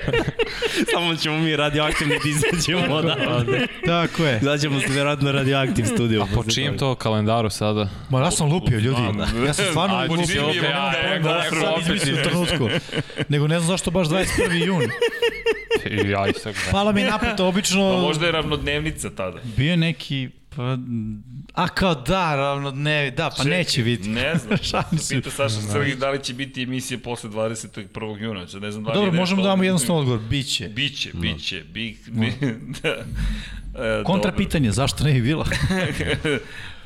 Samo 0.92 1.16
ćemo 1.16 1.38
mi 1.38 1.56
radioaktivni 1.56 2.14
da 2.24 2.28
izađemo 2.28 2.94
odavde. 2.94 3.66
Tako 3.86 4.24
je. 4.24 4.38
Izađemo 4.42 4.80
se 4.80 4.92
vjerojatno 4.92 5.32
radioaktiv 5.32 5.84
studiju. 5.84 6.22
A 6.22 6.26
po 6.34 6.44
čijem 6.44 6.78
to 6.78 6.94
kalendaru 6.94 7.50
sada? 7.50 7.88
Ma 8.10 8.20
ja 8.20 8.30
sam 8.30 8.52
lupio, 8.52 8.78
ljudi. 8.78 9.00
Ja 9.46 9.54
sam 9.54 9.64
stvarno 9.64 9.96
Ajde, 9.96 10.14
lupio. 10.14 10.42
Jimmy 10.42 10.54
je 10.54 10.62
Nemam 10.62 10.88
opet, 10.88 11.50
pojma, 11.50 11.76
ajde, 11.76 11.94
ja 11.94 11.98
sam 11.98 12.14
u 12.14 12.22
trenutku. 12.22 12.68
Nego 13.34 13.48
ne 13.48 13.58
znam 13.58 13.68
zašto 13.68 13.90
baš 13.90 14.08
21. 14.08 14.66
jun. 14.66 14.82
I 15.90 16.08
ja 16.14 16.26
isto 16.28 16.52
gledam. 16.52 16.72
Pala 16.72 16.92
mi 16.92 17.02
naplata, 17.02 17.44
obično... 17.44 17.92
Pa 17.92 18.00
možda 18.00 18.26
je 18.26 18.32
ravnodnevnica 18.32 19.10
tada. 19.10 19.40
Bio 19.56 19.70
je 19.70 19.76
neki... 19.76 20.28
Pa, 20.56 20.78
a 21.54 21.68
kao 21.68 21.94
da, 21.94 22.36
ravno 22.36 22.70
dnevi, 22.70 23.10
da, 23.10 23.30
pa 23.30 23.36
Čekaj, 23.36 23.58
neće 23.58 23.82
biti. 23.82 24.08
Ne 24.08 24.34
znam. 24.34 24.58
Se. 24.98 25.14
Pita 25.14 25.30
Saša 25.30 25.60
Srgić 25.72 25.94
da 25.94 26.10
li 26.10 26.22
će 26.22 26.34
biti 26.34 26.62
emisije 26.62 26.98
posle 26.98 27.30
21. 27.30 28.22
juna. 28.22 28.48
Sad 28.48 28.62
ne 28.62 28.70
znam 28.70 28.84
da 28.84 28.90
li 28.90 28.94
Dobro, 28.94 29.08
je 29.08 29.12
nešto 29.12 29.20
možemo 29.20 29.42
da 29.42 29.48
damo 29.48 29.64
jednostavno 29.64 30.00
odgovor. 30.00 30.20
Biće. 30.20 30.68
Biće, 30.68 31.10
biće. 31.14 31.62
Bi, 31.72 31.98
bi, 32.20 32.32
da. 32.82 32.88
E, 32.88 34.02
Kontra 34.04 34.30
dobro. 34.30 34.44
pitanje, 34.44 34.72
zašto 34.72 35.04
ne 35.04 35.12
bi 35.12 35.22
bilo? 35.22 35.44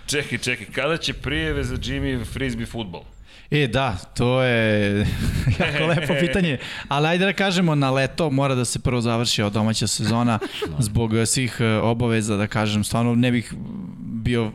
čekaj, 0.06 0.38
čekaj, 0.38 0.66
kada 0.72 0.96
će 0.96 1.12
prijeve 1.12 1.64
za 1.64 1.76
Jimmy 1.76 2.24
frisbee 2.24 2.66
futbol? 2.66 3.02
E, 3.50 3.66
da, 3.66 3.96
to 4.14 4.42
je 4.42 4.98
jako 5.60 5.86
lepo 5.86 6.14
pitanje, 6.20 6.58
ali 6.88 7.06
ajde 7.06 7.24
da 7.24 7.32
kažemo 7.32 7.74
na 7.74 7.90
leto 7.90 8.30
mora 8.30 8.54
da 8.54 8.64
se 8.64 8.78
prvo 8.78 9.00
završi 9.00 9.42
ova 9.42 9.50
domaća 9.50 9.86
sezona 9.86 10.38
zbog 10.78 11.16
eh, 11.16 11.26
svih 11.26 11.56
eh, 11.60 11.64
obaveza, 11.66 12.36
da 12.36 12.46
kažem, 12.46 12.84
stvarno 12.84 13.14
ne 13.14 13.30
bih 13.32 13.54
bio... 13.98 14.46
Uh, 14.46 14.52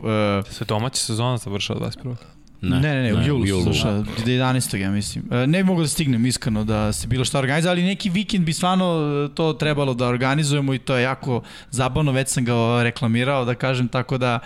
Se 0.50 0.64
domaća 0.64 0.96
sezona 0.96 1.36
završava 1.36 1.80
21. 1.80 2.14
ne, 2.60 2.80
ne, 2.80 3.02
ne, 3.02 3.14
u 3.14 3.22
julu, 3.26 3.46
julu. 3.46 3.62
Sluša, 3.62 3.92
do 3.92 4.04
11. 4.26 4.76
ja 4.76 4.90
mislim. 4.90 5.24
E, 5.32 5.46
Ne 5.46 5.62
bi 5.62 5.64
mogo 5.64 5.82
da 5.82 5.88
stignem 5.88 6.26
iskreno 6.26 6.64
da 6.64 6.92
se 6.92 7.06
bilo 7.06 7.24
šta 7.24 7.38
organizuje, 7.38 7.70
ali 7.70 7.82
neki 7.82 8.10
vikend 8.10 8.44
bi 8.44 8.52
stvarno 8.52 8.84
e, 8.84 9.34
to 9.34 9.52
trebalo 9.52 9.94
da 9.94 10.06
organizujemo 10.06 10.74
i 10.74 10.78
to 10.78 10.96
je 10.96 11.02
jako 11.02 11.42
zabavno, 11.70 12.12
već 12.12 12.28
sam 12.28 12.44
ga 12.44 12.82
reklamirao, 12.82 13.44
da 13.44 13.54
kažem, 13.54 13.88
tako 13.88 14.18
da 14.18 14.38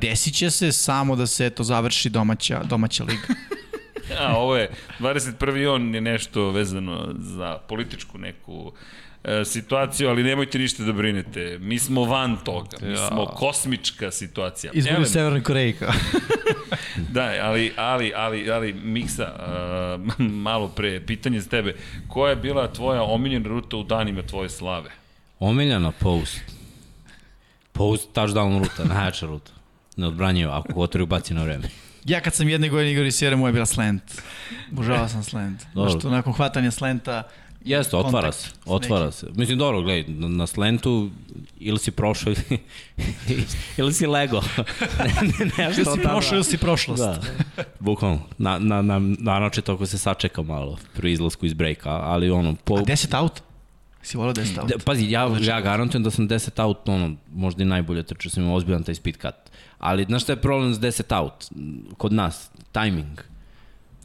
desit 0.00 0.34
će 0.34 0.50
se 0.50 0.72
samo 0.72 1.16
da 1.16 1.26
se 1.26 1.50
to 1.50 1.64
završi 1.64 2.10
domaća, 2.10 2.62
domaća 2.64 3.04
liga. 3.04 3.26
A, 4.18 4.36
ovo 4.36 4.56
je, 4.56 4.70
21. 5.00 5.56
jun 5.56 5.94
je 5.94 6.00
nešto 6.00 6.50
vezano 6.50 7.14
za 7.14 7.58
političku 7.58 8.18
neku 8.18 8.72
e, 9.24 9.44
situaciju, 9.44 10.08
ali 10.08 10.22
nemojte 10.22 10.58
ništa 10.58 10.82
da 10.82 10.92
brinete. 10.92 11.58
Mi 11.60 11.78
smo 11.78 12.04
van 12.04 12.36
toga. 12.36 12.76
Mi 12.82 12.90
Ja. 12.90 13.08
smo 13.08 13.26
kosmička 13.26 14.10
situacija. 14.10 14.72
U 15.00 15.04
Severnoj 15.04 15.42
Koreji. 15.42 15.72
kao. 15.72 15.92
Da, 17.10 17.34
ali, 17.42 17.72
ali, 17.76 18.12
ali, 18.16 18.50
ali 18.50 18.72
Miksa, 18.72 19.32
uh, 20.18 20.26
malo 20.46 20.68
pre, 20.68 21.00
pitanje 21.00 21.40
za 21.40 21.48
tebe. 21.50 21.74
Koja 22.08 22.30
je 22.30 22.36
bila 22.36 22.72
tvoja 22.72 23.02
omiljena 23.02 23.48
ruta 23.48 23.76
u 23.76 23.82
danima 23.82 24.22
tvoje 24.22 24.48
slave? 24.48 24.90
Omiljena 25.38 25.90
post. 25.92 26.40
Post 27.72 28.08
touchdown 28.14 28.58
ruta, 28.58 28.94
najjača 28.94 29.26
ruta. 29.26 29.52
Neodbranjiva, 29.96 30.58
ako 30.58 30.72
ga 30.72 30.80
otvori 30.80 31.06
baci 31.06 31.34
na 31.34 31.42
vreme. 31.42 31.68
Ja 32.08 32.20
kad 32.20 32.34
sam 32.34 32.48
jedne 32.48 32.68
godine 32.68 32.92
igao 32.92 33.04
risijera, 33.04 33.36
moja 33.36 33.48
je 33.48 33.52
bila 33.52 33.66
slant. 33.66 34.02
Obožavao 34.72 35.08
sam 35.08 35.22
slant. 35.22 35.62
Dobro. 35.74 35.90
Zašto 35.90 36.10
nakon 36.10 36.32
hvatanja 36.32 36.70
slenta 36.70 37.22
Jeste, 37.64 37.96
otvara 37.96 38.32
se, 38.32 38.48
otvara 38.66 39.10
se. 39.10 39.26
Mislim, 39.34 39.58
dobro, 39.58 39.82
gledaj, 39.82 40.04
na, 40.08 40.28
na 40.28 40.46
slentu 40.46 41.10
ili 41.60 41.78
si 41.78 41.90
prošao 41.90 42.32
ili, 42.32 42.58
ili 43.78 43.92
si 43.92 44.06
lego. 44.06 44.40
ne, 45.04 45.38
ne, 45.58 45.68
nešto 45.68 45.80
Ili 45.80 45.96
si 45.96 46.02
prošao 46.02 46.34
ili 46.34 46.44
si 46.44 46.58
prošlost. 46.58 47.02
Da, 47.02 47.20
bukvalno. 47.78 48.20
Na, 48.38 48.58
na, 48.58 48.82
na, 48.82 49.00
naročito 49.18 49.72
ako 49.72 49.86
se 49.86 49.98
sačeka 49.98 50.42
malo 50.42 50.78
pri 50.96 51.12
izlasku 51.12 51.46
iz 51.46 51.54
breaka, 51.54 51.90
ali 51.90 52.30
ono, 52.30 52.54
po, 52.64 52.76
A 52.76 52.80
10 52.80 53.20
out? 53.20 53.42
Si 54.08 54.16
volao 54.16 54.32
10 54.34 54.58
out? 54.58 54.68
De, 54.68 54.74
pazi, 54.78 55.04
ja, 55.06 55.28
ja 55.42 55.60
garantujem 55.60 56.02
da 56.02 56.10
sam 56.10 56.28
10 56.28 56.62
out, 56.62 56.88
ono, 56.88 57.14
možda 57.34 57.62
i 57.62 57.66
najbolje 57.66 58.02
trčao, 58.02 58.30
sam 58.30 58.42
imao 58.42 58.56
ozbiljan 58.56 58.82
taj 58.82 58.94
speed 58.94 59.16
cut. 59.16 59.34
Ali, 59.78 60.04
znaš 60.04 60.22
šta 60.22 60.32
je 60.32 60.36
problem 60.38 60.74
s 60.74 60.78
10 60.78 61.14
out? 61.14 61.44
Kod 61.96 62.12
nas, 62.12 62.50
timing. 62.72 63.20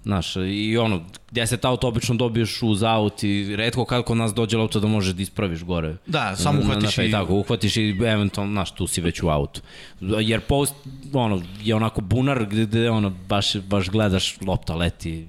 Znaš, 0.04 0.36
i 0.38 0.78
ono, 0.78 1.02
10 1.32 1.66
out 1.66 1.84
obično 1.84 2.16
dobiješ 2.16 2.62
uz 2.64 2.84
out 2.86 3.24
i 3.24 3.56
redko 3.56 3.86
kad 3.86 4.04
kod 4.04 4.18
nas 4.18 4.34
dođe 4.34 4.58
lopta 4.58 4.80
da 4.80 4.88
možeš 4.88 5.14
da 5.14 5.22
ispraviš 5.22 5.64
gore. 5.64 5.96
Da, 6.06 6.36
samo 6.36 6.60
na- 6.60 6.66
uhvatiš 6.66 6.98
na- 6.98 7.04
i- 7.04 7.12
Tako, 7.12 7.34
uhvatiš 7.36 7.78
i 7.78 7.90
eventualno, 8.02 8.52
znaš, 8.52 8.72
tu 8.72 8.88
si 8.88 9.02
već 9.02 9.24
u 9.24 9.30
autu. 9.30 9.62
Jer 10.02 10.42
post, 10.42 10.74
ono, 11.14 11.42
je 11.62 11.76
onako 11.76 12.02
bunar 12.02 12.46
gde, 12.46 12.66
gde 12.66 12.90
ono, 12.90 13.10
baš, 13.10 13.56
baš 13.58 13.90
gledaš 13.90 14.36
lopta 14.42 14.76
leti 14.76 15.28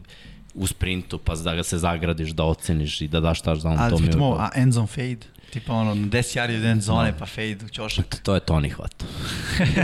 u 0.55 0.67
sprintu, 0.67 1.19
pa 1.19 1.35
da 1.35 1.55
ga 1.55 1.63
se 1.63 1.79
zagradiš, 1.79 2.31
da 2.31 2.45
oceniš 2.45 3.01
i 3.01 3.09
da 3.09 3.21
daš 3.21 3.43
touchdown. 3.43 3.77
Ali 3.79 3.91
to 3.91 3.99
mi 3.99 4.07
uvek- 4.09 4.41
a 4.41 4.51
end 4.55 4.73
zone 4.73 4.87
fade? 4.87 5.27
Tipa 5.53 5.73
ono, 5.73 5.95
10 5.95 6.11
yardi 6.37 6.57
od 6.57 6.65
end 6.65 6.83
zone, 6.83 7.15
pa 7.19 7.27
fade 7.27 7.59
u 7.65 7.69
ćošak. 7.69 8.21
To 8.23 8.35
je 8.35 8.41
Toni 8.41 8.69
hvat. 8.71 9.05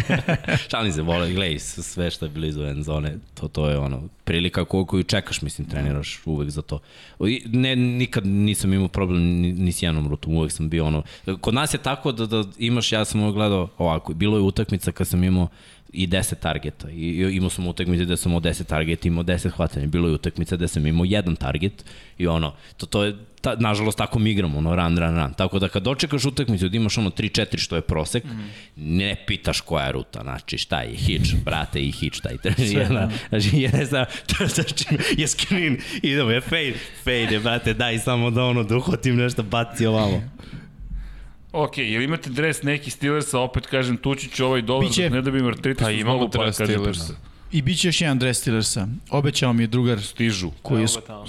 Šalim 0.71 0.93
se, 0.93 1.03
vole, 1.03 1.33
gledaj, 1.33 1.59
sve 1.59 2.11
što 2.11 2.25
je 2.25 2.31
blizu 2.31 2.63
end 2.63 2.85
zone, 2.85 3.19
to, 3.35 3.49
to 3.49 3.69
je 3.69 3.79
ono, 3.79 4.03
prilika 4.25 4.65
koju, 4.65 4.85
koju 4.85 5.03
čekaš, 5.03 5.43
mislim, 5.43 5.69
treniraš 5.69 6.21
uvek 6.25 6.51
za 6.51 6.63
to. 6.63 6.79
I 7.21 7.43
Ne, 7.47 7.77
nikad 7.77 8.27
nisam 8.27 8.73
imao 8.73 8.89
problem 8.89 9.23
ni, 9.23 9.53
ni 9.53 9.73
s 9.73 9.83
jednom 9.83 10.09
rutom, 10.09 10.35
uvek 10.35 10.53
sam 10.53 10.69
bio 10.69 10.87
ono, 10.87 11.03
kod 11.41 11.55
nas 11.55 11.75
je 11.75 11.79
tako 11.79 12.13
da, 12.13 12.27
da 12.27 12.45
imaš, 12.59 12.93
ja 12.93 13.05
sam 13.05 13.21
uvek 13.21 13.35
gledao 13.35 13.69
ovako, 13.79 14.15
bilo 14.15 14.37
je 14.37 14.43
utakmica 14.43 14.93
kad 14.93 15.09
sam 15.09 15.25
imao 15.25 15.49
i 15.93 16.07
10 16.07 16.35
targeta. 16.35 16.91
I, 16.91 17.29
imao 17.33 17.51
sam 17.51 17.67
utakmice 17.67 18.05
gde 18.05 18.17
sam 18.17 18.33
imao 18.33 18.41
10 18.41 18.65
targeta, 18.65 19.09
imao 19.09 19.25
10 19.25 19.51
hvatanja. 19.51 19.87
Bilo 19.87 20.09
je 20.09 20.15
utakmica 20.15 20.57
gde 20.57 20.69
sam 20.69 20.87
imao 20.87 21.05
jedan 21.05 21.37
target 21.37 21.85
i 22.19 22.27
ono, 22.27 22.55
to, 22.77 22.87
to 22.87 23.05
je, 23.05 23.17
ta, 23.41 23.57
nažalost, 23.59 23.99
tako 23.99 24.19
mi 24.19 24.31
igramo, 24.31 24.59
ono, 24.59 24.77
run, 24.77 24.99
run, 24.99 25.17
run. 25.17 25.35
Tako 25.35 25.59
da 25.59 25.69
kad 25.69 25.83
dočekaš 25.83 26.25
utakmicu 26.25 26.69
da 26.69 26.77
imaš 26.77 26.99
ono 26.99 27.11
3-4 27.11 27.59
što 27.59 27.77
je 27.77 27.83
prosek, 27.83 28.25
mm. 28.25 28.51
ne 28.77 29.17
pitaš 29.27 29.61
koja 29.61 29.87
je 29.87 29.93
ruta, 29.93 30.21
znači 30.23 30.59
šta 30.59 30.81
je 30.81 30.97
hitch, 30.97 31.35
brate 31.45 31.81
i 31.81 31.93
hitch, 31.93 32.21
taj 32.23 32.37
jedna, 32.59 33.11
znači 33.29 33.61
ja 33.61 33.71
ne 33.73 33.85
znam, 33.85 34.05
to 34.37 34.47
znači 34.47 34.85
je 35.17 35.27
screen, 35.27 35.79
idemo, 36.03 36.31
je 36.31 36.41
fade, 36.41 36.75
fade 37.05 37.41
brate, 37.43 37.75
daj 37.75 37.99
samo 37.99 38.31
da 38.31 38.45
ono, 38.45 38.63
da 38.63 38.77
uhvatim 38.77 39.17
nešto, 39.17 39.43
baci 39.43 39.87
ovamo. 39.87 40.23
Ok, 41.53 41.79
ili 41.79 42.05
imate 42.05 42.31
dres 42.31 42.63
neki 42.63 42.91
Steelersa, 42.91 43.39
opet 43.39 43.67
kažem, 43.67 43.97
tući 43.97 44.29
ću 44.29 44.47
ovaj 44.47 44.63
dolar, 44.63 44.89
Biće. 44.89 45.11
ne 45.11 45.23
dobijem 45.23 45.47
artritis 45.47 45.85
Pa 45.85 45.91
imamo 45.91 46.19
nogu, 46.19 46.39
dres 46.39 46.55
Steelersa. 46.55 47.05
prsa. 47.05 47.15
I 47.53 47.63
bit 47.63 47.79
će 47.81 47.89
još 47.89 48.01
jedan 48.01 48.19
dress 48.19 48.41
Steelersa. 48.41 48.87
Obećao 49.11 49.53
mi 49.53 49.63
je 49.63 49.67
drugar 49.67 50.03
Stižu. 50.03 50.51
koji 50.63 50.83
je 50.83 50.87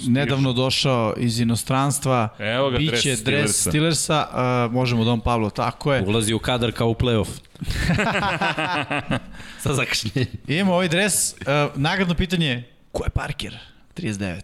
nedavno 0.08 0.52
došao 0.52 1.14
iz 1.16 1.40
inostranstva. 1.40 2.28
Evo 2.38 2.70
ga, 2.70 2.78
Biće 2.78 2.90
dres 2.92 3.02
dres 3.02 3.20
Steelersa. 3.20 3.70
Steelersa, 3.70 4.26
uh, 4.66 4.72
možemo 4.72 5.04
Dom 5.04 5.20
Pablo, 5.20 5.50
tako 5.50 5.94
je. 5.94 6.02
Ulazi 6.02 6.34
u 6.34 6.38
kadar 6.38 6.72
kao 6.72 6.88
u 6.88 6.94
playoff. 6.94 7.28
Sa 9.62 9.74
zakašnjenjem. 9.74 10.26
Imamo 10.48 10.72
ovaj 10.74 10.88
dres, 10.88 11.32
uh, 11.32 11.36
nagradno 11.74 12.14
pitanje, 12.14 12.62
ko 12.92 13.04
je 13.04 13.10
Parker? 13.10 13.58
39 13.96 14.40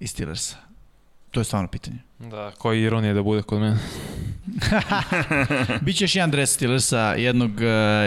iz 0.00 0.10
Steelersa. 0.10 0.56
To 1.30 1.40
je 1.40 1.44
stvarno 1.44 1.68
pitanje. 1.68 1.98
Da, 2.20 2.52
koja 2.58 2.80
ironija 2.80 3.14
da 3.14 3.22
bude 3.22 3.42
kod 3.42 3.60
mene. 3.60 3.78
Biće 5.84 6.04
još 6.04 6.16
jedan 6.16 6.30
dres 6.30 6.54
Steelersa, 6.54 7.14
jednog 7.14 7.50
uh, 7.50 7.60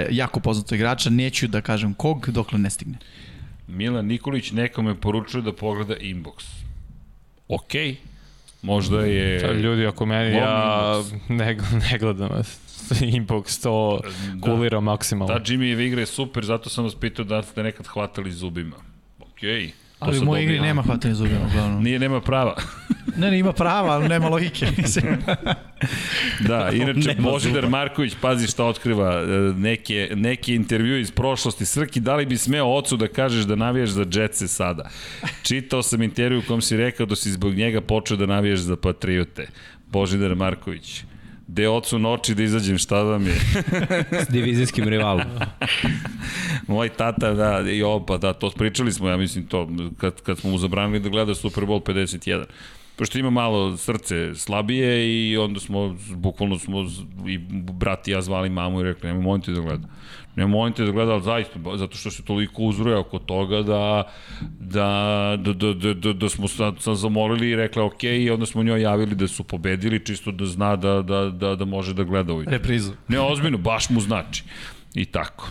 jako 0.10 0.40
poznatog 0.40 0.76
igrača, 0.76 1.10
neću 1.10 1.48
da 1.48 1.62
kažem 1.62 1.94
kog, 1.94 2.30
dokle 2.30 2.60
ne 2.60 2.70
stigne. 2.70 2.98
Milan 3.68 4.06
Nikolić 4.06 4.52
nekome 4.52 4.96
poručuje 4.96 5.42
da 5.42 5.54
pogleda 5.54 5.96
inbox. 5.96 6.44
Ok. 7.48 7.72
Možda 8.62 9.00
je... 9.06 9.40
Da, 9.40 9.52
ljudi, 9.52 9.86
ako 9.86 10.06
meni, 10.06 10.36
ja 10.38 11.02
ne, 11.30 11.58
ne 11.92 11.98
gledam 12.00 12.30
inbox, 12.90 13.64
to 13.64 14.02
Da. 14.34 14.42
kulira 14.42 14.80
maksimalno. 14.80 15.34
Ta 15.34 15.40
Jimmy 15.40 15.86
igre 15.88 16.02
je 16.02 16.06
super, 16.06 16.46
zato 16.46 16.70
sam 16.70 16.84
vas 16.84 16.96
pitao 16.96 17.26
da 17.26 17.44
ste 17.44 17.64
nekad 17.64 17.88
hvatali 17.88 18.32
zubima. 18.32 18.76
Okej. 19.20 19.68
To 19.68 19.83
Ali 20.08 20.20
u 20.20 20.24
mojoj 20.24 20.44
igri 20.44 20.60
nema 20.60 20.82
hvatanja 20.82 21.14
zubima, 21.14 21.46
uglavnom. 21.52 21.84
Nije, 21.84 22.00
nema 22.00 22.22
prava. 22.22 22.56
Ne, 23.18 23.32
ne, 23.32 23.40
ima 23.40 23.54
prava, 23.54 23.90
ali 23.90 24.10
nema 24.10 24.30
logike. 24.30 24.68
mislim. 24.78 25.18
Da, 26.40 26.70
inače 26.74 27.16
Božidar. 27.20 27.70
Marković, 27.70 28.16
pazi 28.22 28.48
šta 28.48 28.66
otkriva, 28.66 29.22
e, 29.22 29.26
neke, 29.58 30.10
neke 30.16 30.56
intervju 30.56 31.00
iz 31.00 31.12
prošlosti. 31.12 31.66
Srki, 31.66 32.00
da 32.00 32.16
li 32.16 32.26
bi 32.26 32.38
smeo 32.38 32.66
ocu 32.66 32.98
da 32.98 33.08
kažeš 33.08 33.44
da 33.44 33.56
navijaš 33.56 33.90
za 33.90 34.06
Jetse 34.14 34.48
sada? 34.48 34.90
Čitao 35.44 35.84
sam 35.84 36.02
intervju 36.02 36.40
u 36.40 36.48
kom 36.48 36.62
si 36.62 36.78
rekao 36.78 37.06
da 37.06 37.16
si 37.16 37.32
zbog 37.32 37.54
njega 37.54 37.82
počeo 37.82 38.18
da 38.18 38.26
navijaš 38.26 38.60
za 38.60 38.76
Patriote. 38.76 39.48
Božidar 39.92 40.36
Marković. 40.36 41.04
De 41.48 41.70
ocu 41.70 42.00
noći 42.00 42.36
da 42.36 42.44
izađem, 42.44 42.78
šta 42.78 43.02
vam 43.04 43.28
je? 43.28 43.36
S 44.26 44.28
divizijskim 44.30 44.88
rivalom. 44.90 45.26
Moj 46.68 46.90
tata, 46.90 47.34
da, 47.34 47.72
i 47.72 47.84
opa, 47.84 48.18
da, 48.18 48.34
to 48.34 48.50
pričali 48.50 48.92
smo, 48.92 49.10
ja 49.10 49.18
mislim 49.18 49.46
to, 49.46 49.70
kad, 49.98 50.22
kad 50.22 50.38
smo 50.38 50.50
mu 50.50 50.58
zabranili 50.58 51.00
da 51.00 51.10
gleda 51.10 51.36
Super 51.36 51.64
Bowl 51.64 51.82
51. 51.82 52.44
pošto 52.96 53.20
ima 53.20 53.30
malo 53.30 53.78
srce 53.78 54.36
slabije 54.36 55.08
i 55.32 55.38
onda 55.38 55.60
smo, 55.60 55.98
bukvalno 56.16 56.60
smo 56.60 56.86
i 57.28 57.38
brat 57.74 58.08
i 58.08 58.12
ja 58.12 58.22
zvali 58.22 58.50
mamu 58.50 58.80
i 58.80 58.84
rekli, 58.84 59.08
nemoj 59.08 59.24
molim 59.24 59.42
te 59.42 59.52
da 59.52 59.62
gleda. 59.62 59.88
Ne 60.36 60.48
molim 60.48 60.74
te 60.74 60.84
da 60.84 60.92
gleda, 60.92 61.12
ali 61.12 61.24
zaista, 61.24 61.60
zato 61.76 61.98
što 61.98 62.12
se 62.12 62.24
toliko 62.24 62.62
uzroja 62.62 63.00
oko 63.00 63.20
toga 63.20 63.62
da, 63.62 64.12
da, 64.60 65.38
da, 65.40 65.54
da, 65.54 65.74
da, 65.74 65.94
da, 65.94 66.14
da 66.14 66.30
smo 66.30 66.48
sad, 66.48 66.76
sad 66.80 66.96
zamolili 66.96 67.50
i 67.50 67.56
rekli 67.56 67.82
ok, 67.82 68.04
i 68.04 68.30
onda 68.30 68.46
smo 68.46 68.64
njoj 68.64 68.82
javili 68.82 69.16
da 69.16 69.28
su 69.28 69.44
pobedili, 69.44 70.06
čisto 70.06 70.32
da 70.32 70.46
zna 70.46 70.76
da, 70.76 71.02
da, 71.02 71.30
da, 71.30 71.56
da 71.56 71.66
može 71.66 71.94
da 71.94 72.04
gleda 72.04 72.34
ujutro. 72.34 72.52
Reprizu. 72.52 72.92
Ne, 73.08 73.20
ozbiljno, 73.20 73.58
baš 73.58 73.90
mu 73.90 74.00
znači. 74.00 74.44
I 74.96 75.06
tako 75.06 75.50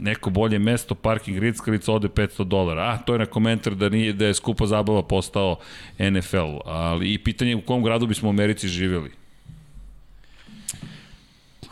neko 0.00 0.30
bolje 0.30 0.58
mesto, 0.58 0.94
parking 0.94 1.38
rickalica 1.38 1.92
ode 1.92 2.08
500 2.08 2.44
dolara. 2.44 2.82
A, 2.82 2.98
to 2.98 3.12
je 3.12 3.18
na 3.18 3.26
komentar 3.26 3.74
da, 3.74 3.88
nije, 3.88 4.12
da 4.12 4.26
je 4.26 4.34
skupa 4.34 4.66
zabava 4.66 5.02
postao 5.02 5.58
NFL. 5.98 6.58
Ali 6.64 7.12
i 7.12 7.18
pitanje 7.18 7.50
je 7.50 7.56
u 7.56 7.60
kom 7.60 7.82
gradu 7.82 8.06
bismo 8.06 8.28
u 8.28 8.32
Americi 8.32 8.68
živjeli. 8.68 9.10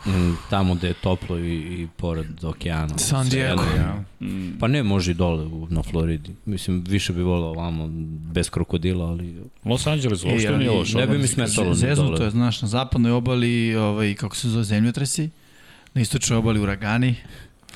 Mm, 0.07 0.33
tamo 0.49 0.75
gde 0.75 0.87
je 0.87 0.93
toplo 0.93 1.39
i, 1.39 1.53
i 1.53 1.87
pored 1.97 2.43
okeana. 2.43 2.97
San 2.97 3.29
Diego. 3.29 3.63
Ja. 3.77 4.03
Pa 4.59 4.67
ne, 4.67 4.83
može 4.83 5.11
i 5.11 5.13
dole 5.13 5.45
u, 5.45 5.67
na 5.69 5.83
Floridi. 5.83 6.35
Mislim, 6.45 6.83
više 6.87 7.13
bi 7.13 7.21
volao 7.21 7.49
ovamo 7.49 7.87
bez 8.33 8.49
krokodila, 8.49 9.05
ali... 9.05 9.35
Los 9.65 9.87
Angeles 9.87 10.23
uopšte 10.23 10.47
ali 10.47 10.57
nije 10.57 10.71
loš. 10.71 10.93
ne 10.93 11.07
bi 11.07 11.17
mi 11.17 11.27
smetalo. 11.27 11.67
kaže. 11.67 11.69
ni 11.69 11.75
Zeznuto 11.75 12.23
je, 12.23 12.29
znaš, 12.29 12.61
na 12.61 12.67
zapadnoj 12.67 13.11
obali, 13.11 13.75
ovaj, 13.75 14.15
kako 14.15 14.35
se 14.35 14.49
zove, 14.49 14.63
zemljotresi, 14.63 15.29
na 15.93 16.01
istočnoj 16.01 16.39
obali 16.39 16.59
uragani, 16.59 17.15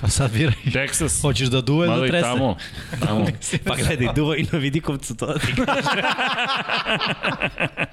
pa 0.01 0.07
sad 0.07 0.31
biraj. 0.31 0.55
Texas, 0.65 1.21
Hoćeš 1.25 1.47
da 1.47 1.61
duve 1.61 1.87
ili 1.87 1.99
da 1.99 2.05
i 2.05 2.09
trese? 2.09 2.23
tamo, 2.23 2.55
tamo. 2.99 3.25
Pa 3.65 3.75
gledaj, 3.75 4.13
duva 4.15 4.37
i 4.37 4.45
na 4.51 4.59
vidikovcu 4.59 5.15
to 5.15 5.33
ti 5.33 5.53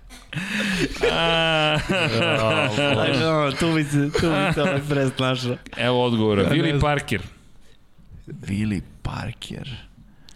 Ono, 3.33 3.53
tu 3.53 3.75
bi 3.75 3.85
se, 3.85 4.11
tu 4.21 4.27
bi 4.31 4.55
se 4.55 4.63
ovaj 4.63 4.81
prest 4.89 5.19
našao. 5.19 5.57
Evo 5.77 6.05
odgovora. 6.05 6.43
Ne 6.43 6.69
znam. 6.69 6.81
Parker. 6.81 7.23
Willie 8.27 8.81
Parker. 9.03 9.69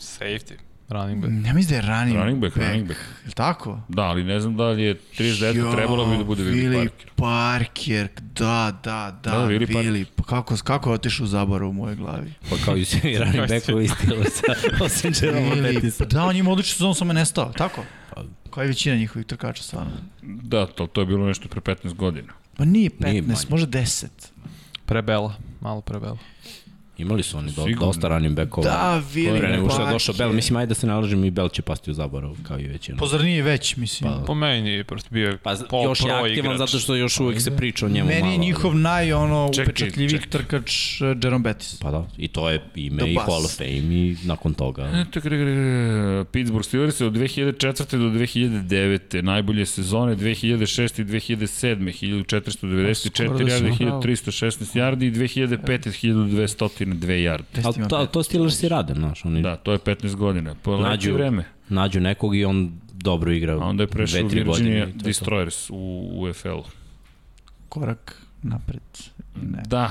Safety, 0.01 0.55
running 0.89 1.21
back. 1.23 1.47
Ja 1.47 1.55
mislim 1.55 1.69
da 1.81 1.93
je 1.93 1.99
running, 1.99 2.19
Running 2.19 2.41
back, 2.41 2.57
running 2.57 2.89
back. 2.89 3.01
Je 3.01 3.27
li 3.27 3.33
tako? 3.33 3.81
Da, 3.89 4.03
ali 4.03 4.25
ne 4.25 4.41
znam 4.41 4.57
da 4.57 4.69
li 4.69 4.83
je 4.83 4.95
39 5.19 5.75
trebalo 5.77 6.07
bi 6.07 6.17
da 6.17 6.25
bude 6.25 6.43
Willie 6.43 6.69
Willie 6.69 6.89
Parker. 6.89 7.11
Parker, 7.17 8.09
da, 8.21 8.73
da, 8.85 9.19
da, 9.23 9.31
Da, 9.31 9.47
Willie 9.47 9.67
Willie, 9.69 10.05
pa 10.17 10.23
kako, 10.23 10.55
kako 10.65 10.91
je 10.91 10.95
otišao 10.95 11.25
u 11.25 11.27
zaborav 11.27 11.69
u 11.69 11.73
mojoj 11.73 11.97
glavi? 11.97 12.33
Pa 12.51 12.57
kao 12.65 12.77
i 12.77 12.85
svi 12.85 13.19
running 13.19 13.49
backovi 13.49 13.89
stila 13.89 14.25
sa 14.25 14.43
osim 14.85 15.13
Jeroma 15.23 15.47
Willie, 15.55 15.75
Bettisa. 15.75 16.05
da, 16.05 16.25
on 16.25 16.37
ima 16.37 16.51
odličnu 16.51 16.73
sezonu, 16.73 16.95
samo 16.95 17.11
je 17.11 17.15
nestao, 17.15 17.53
tako? 17.57 17.85
Koja 18.51 18.63
je 18.65 18.69
većina 18.69 18.97
njihovih 18.97 19.27
trkača 19.27 19.63
stvarno? 19.63 19.93
Da, 20.23 20.67
to, 20.67 20.87
to 20.87 21.01
je 21.01 21.07
bilo 21.07 21.27
nešto 21.27 21.49
pre 21.49 21.61
15 21.75 21.95
godina. 21.95 22.33
Pa 22.57 22.65
nije 22.65 22.91
15, 22.91 23.11
Nije 23.11 23.23
manje. 23.23 23.37
može 23.51 23.67
10. 23.67 24.07
Prebela, 24.87 25.35
malo 25.61 25.81
prebela. 25.81 26.19
Imali 26.99 27.23
su 27.23 27.39
oni 27.39 27.53
do, 27.53 27.65
Sigurno. 27.65 27.87
dosta 27.87 28.09
running 28.09 28.37
backova. 28.37 28.67
Da, 28.67 29.03
Willie 29.15 29.39
Pre 29.39 29.49
nego 29.49 29.71
što 29.71 29.83
je 29.83 29.93
došao 29.93 30.15
Bell, 30.19 30.33
mislim, 30.33 30.57
ajde 30.57 30.69
da 30.69 30.75
se 30.75 30.87
nalažem 30.87 31.25
i 31.25 31.31
Bell 31.31 31.49
će 31.49 31.63
pasti 31.63 31.91
u 31.91 31.95
zaborav, 31.95 32.37
kao 32.43 32.59
i 32.59 32.67
većina. 32.67 32.99
Pa 32.99 33.07
zar 33.07 33.21
nije 33.21 33.43
već, 33.43 33.77
mislim? 33.77 34.13
Pa, 34.13 34.25
Po 34.27 34.35
meni 34.35 34.71
je 34.71 34.85
prosto 34.85 35.09
bio 35.13 35.29
je 35.29 35.39
Pa 35.39 35.57
po, 35.71 35.83
još 35.85 36.01
je 36.01 36.13
aktivan 36.13 36.59
zato 36.59 36.79
što 36.79 36.95
još 36.95 37.21
uvijek 37.21 37.41
se 37.41 37.57
priča 37.57 37.87
o 37.87 37.89
njemu 37.89 38.09
Meni 38.09 38.21
malo. 38.21 38.33
je 38.33 38.39
njihov 38.39 38.75
naj, 38.75 39.13
ono, 39.13 39.51
čekaj. 39.55 39.91
trkač 40.31 41.01
uh, 41.01 41.09
Jerome 41.23 41.43
Bettis. 41.43 41.79
Pa 41.81 41.91
da, 41.91 42.07
i 42.19 42.29
to 42.29 42.51
je 42.51 42.61
ime 42.75 43.03
The 43.03 43.11
i 43.11 43.15
Bus. 43.15 43.25
Hall 43.25 43.45
of 43.45 43.57
Fame 43.57 43.95
i 43.95 44.17
nakon 44.25 44.55
toga. 44.55 45.05
Pittsburgh 46.33 46.67
Steelers 46.67 47.01
od 47.01 47.13
2004. 47.13 47.99
do 47.99 48.19
2009. 48.19 49.23
Najbolje 49.23 49.67
sezone 49.67 50.17
2006. 50.17 51.01
i 51.01 51.05
2007. 51.05 51.75
1494 51.85 53.25
Skoro 53.25 53.39
da 53.39 53.45
yardi, 53.45 53.77
si 53.77 53.85
pravo. 53.85 54.03
1316 54.03 54.79
yardi 54.79 55.05
i 55.05 55.13
2005. 55.13 56.84
1202 56.87 57.07
yardi. 57.07 57.61
Ali 57.65 57.89
to, 57.89 58.07
to 58.07 58.23
Steelers 58.23 58.63
i 58.63 58.69
rade, 58.69 58.95
znaš, 58.95 59.25
oni 59.25 59.43
Da, 59.43 59.57
to 59.57 59.73
je 59.73 59.79
15 59.79 60.15
godina. 60.15 60.55
Po 60.63 60.77
leće 60.77 61.09
Nađu- 61.09 61.15
vreme. 61.15 61.45
nađu 61.69 62.01
nekog 62.01 62.37
i 62.37 62.45
on 62.45 62.73
dobro 62.93 63.33
igra 63.33 63.53
A 63.55 63.57
onda 63.59 63.83
je 63.83 63.87
prešao 63.87 64.27
u 64.27 64.29
dve, 64.29 64.43
Virginia. 64.43 64.87
Destroyers 64.87 65.71
u 65.73 66.11
UFL-u. 66.23 66.65
Korak 67.69 68.23
napred. 68.43 68.81
Ne. 69.43 69.63
Da. 69.67 69.91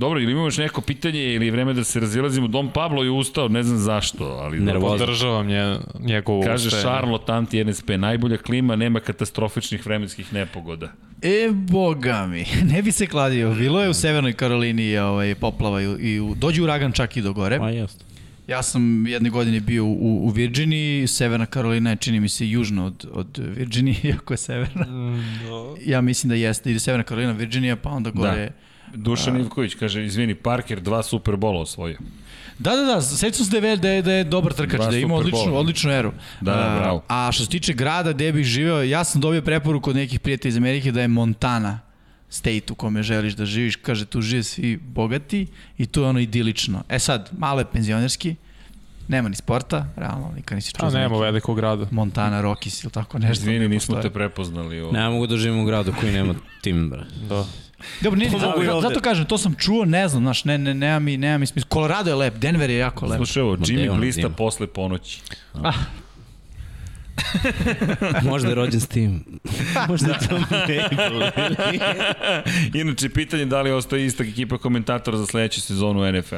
Dobro, 0.00 0.20
ili 0.20 0.32
imamo 0.32 0.46
još 0.46 0.58
neko 0.58 0.80
pitanje 0.80 1.34
ili 1.34 1.46
je 1.46 1.52
vreme 1.52 1.72
da 1.72 1.84
se 1.84 2.00
razilazimo? 2.00 2.48
Dom 2.48 2.70
Pablo 2.72 3.02
je 3.02 3.10
ustao, 3.10 3.48
ne 3.48 3.62
znam 3.62 3.78
zašto, 3.78 4.24
ali... 4.24 4.60
Nervoza. 4.60 5.04
Podržavam 5.04 5.46
nje, 5.46 5.76
njegovu 5.98 6.42
Kaže 6.42 6.66
ustajanje. 6.66 6.82
Charlotte 6.82 7.32
anti-NSP, 7.32 7.96
najbolja 7.96 8.36
klima, 8.36 8.76
nema 8.76 9.00
katastrofičnih 9.00 9.86
vremenskih 9.86 10.32
nepogoda. 10.32 10.92
E, 11.22 11.50
boga 11.52 12.26
mi, 12.26 12.44
ne 12.72 12.82
bi 12.82 12.92
se 12.92 13.06
kladio. 13.06 13.54
Bilo 13.54 13.82
je 13.82 13.88
u 13.88 13.94
Severnoj 13.94 14.32
Karolini 14.32 14.98
ovaj, 14.98 15.34
poplava 15.34 15.82
i, 15.82 15.84
i 15.84 16.20
u, 16.20 16.34
dođe 16.34 16.62
uragan 16.62 16.92
čak 16.92 17.16
i 17.16 17.22
do 17.22 17.32
gore. 17.32 17.58
Pa 17.58 17.70
jeste. 17.70 18.04
Ja 18.46 18.62
sam 18.62 19.06
jedne 19.06 19.30
godine 19.30 19.60
bio 19.60 19.84
u, 19.84 20.26
u 20.26 20.28
Virginiji, 20.28 21.06
Severna 21.06 21.46
Karolina 21.46 21.90
je 21.90 21.96
čini 21.96 22.20
mi 22.20 22.28
se 22.28 22.48
južno 22.48 22.86
od, 22.86 23.06
od 23.12 23.40
Virginije, 23.56 23.96
iako 24.10 24.32
je 24.32 24.38
severna. 24.38 24.86
Ja 25.86 26.00
mislim 26.00 26.28
da 26.28 26.34
jeste, 26.34 26.70
ide 26.70 26.80
Severna 26.80 27.04
Karolina, 27.04 27.32
Virginija, 27.32 27.76
pa 27.76 27.90
onda 27.90 28.10
gore... 28.10 28.50
Dušan 28.94 29.40
Ivković 29.40 29.74
kaže, 29.74 30.04
izvini, 30.04 30.34
Parker 30.34 30.80
dva 30.80 31.02
Superbola 31.02 31.60
osvojio. 31.60 31.98
Da, 32.58 32.76
da, 32.76 32.82
da, 32.82 33.00
sećam 33.00 33.46
se 33.46 33.60
da 33.60 33.68
je, 33.68 33.76
da 33.76 33.88
je, 33.88 34.02
da 34.02 34.12
je 34.12 34.24
dobar 34.24 34.52
trkač, 34.52 34.80
da 34.80 34.96
je 34.96 35.02
imao 35.02 35.18
Superbola. 35.18 35.42
odličnu, 35.42 35.58
odličnu 35.58 35.90
eru. 35.90 36.12
Da, 36.40 36.52
da, 36.52 36.76
bravo. 36.80 37.02
A 37.08 37.32
što 37.32 37.44
se 37.44 37.50
tiče 37.50 37.72
grada 37.72 38.12
gde 38.12 38.32
bih 38.32 38.44
živeo, 38.44 38.82
ja 38.82 39.04
sam 39.04 39.20
dobio 39.20 39.42
preporuku 39.42 39.90
od 39.90 39.96
nekih 39.96 40.20
prijatelja 40.20 40.48
iz 40.48 40.56
Amerike 40.56 40.92
da 40.92 41.00
je 41.00 41.08
Montana 41.08 41.80
state 42.28 42.72
u 42.72 42.74
kome 42.74 43.02
želiš 43.02 43.34
da 43.34 43.46
živiš. 43.46 43.76
Kaže, 43.76 44.04
tu 44.06 44.20
žive 44.22 44.42
svi 44.42 44.76
bogati 44.76 45.46
i 45.78 45.86
tu 45.86 46.00
je 46.00 46.06
ono 46.06 46.20
idilično. 46.20 46.82
E 46.88 46.98
sad, 46.98 47.30
malo 47.38 47.60
je 47.60 47.64
penzionerski, 47.72 48.34
nema 49.08 49.28
ni 49.28 49.36
sporta, 49.36 49.86
realno, 49.96 50.32
nikad 50.36 50.56
nisi 50.56 50.72
čuo 50.72 50.88
A 50.88 50.90
nema 50.90 51.18
velikog 51.18 51.56
grada. 51.56 51.86
Montana, 51.90 52.40
Rockies 52.40 52.84
ili 52.84 52.92
tako 52.92 53.18
nešto. 53.18 53.32
Izvini, 53.32 53.58
ne 53.58 53.68
nismo 53.68 54.02
te 54.02 54.10
prepoznali. 54.10 54.80
O... 54.80 54.92
Ne 54.92 55.08
mogu 55.08 55.26
da 55.26 55.36
živim 55.36 55.60
u 55.60 55.64
gradu 55.64 55.92
koji 56.00 56.12
nema 56.12 56.34
tim, 56.62 56.90
bre. 56.90 57.04
Da. 57.28 57.44
Dobro, 58.00 58.18
nije, 58.18 58.30
To 58.30 58.38
zato, 58.38 58.60
ovde. 58.74 58.88
zato 58.88 59.00
kažem, 59.00 59.24
to 59.24 59.38
sam 59.38 59.54
čuo, 59.54 59.84
ne 59.84 60.08
znam, 60.08 60.22
znaš, 60.22 60.44
ne, 60.44 60.58
ne, 60.58 60.74
nema 60.74 60.98
mi, 60.98 61.16
nema 61.16 61.38
mi 61.38 61.46
smisla. 61.46 61.68
Colorado 61.72 62.10
je 62.10 62.14
lep, 62.14 62.34
Denver 62.34 62.70
je 62.70 62.78
jako 62.78 63.06
lep. 63.06 63.16
Slušaj 63.18 63.42
ovo, 63.42 63.56
Jimmy 63.56 63.96
Blista 63.96 64.28
posle 64.28 64.66
ponoći. 64.66 65.20
Možda 68.30 68.48
je 68.48 68.54
rođen 68.54 68.80
s 68.80 68.86
tim. 68.86 69.24
Možda 69.88 70.12
je 70.12 70.18
to 70.28 70.38
Maple. 70.38 71.32
Inače, 72.80 73.08
pitanje 73.08 73.44
da 73.44 73.62
li 73.62 73.70
ostaje 73.70 74.06
ista 74.06 74.24
ekipa 74.24 74.58
komentatora 74.58 75.18
za 75.18 75.26
sledeću 75.26 75.60
sezonu 75.60 76.12
NFL. 76.12 76.36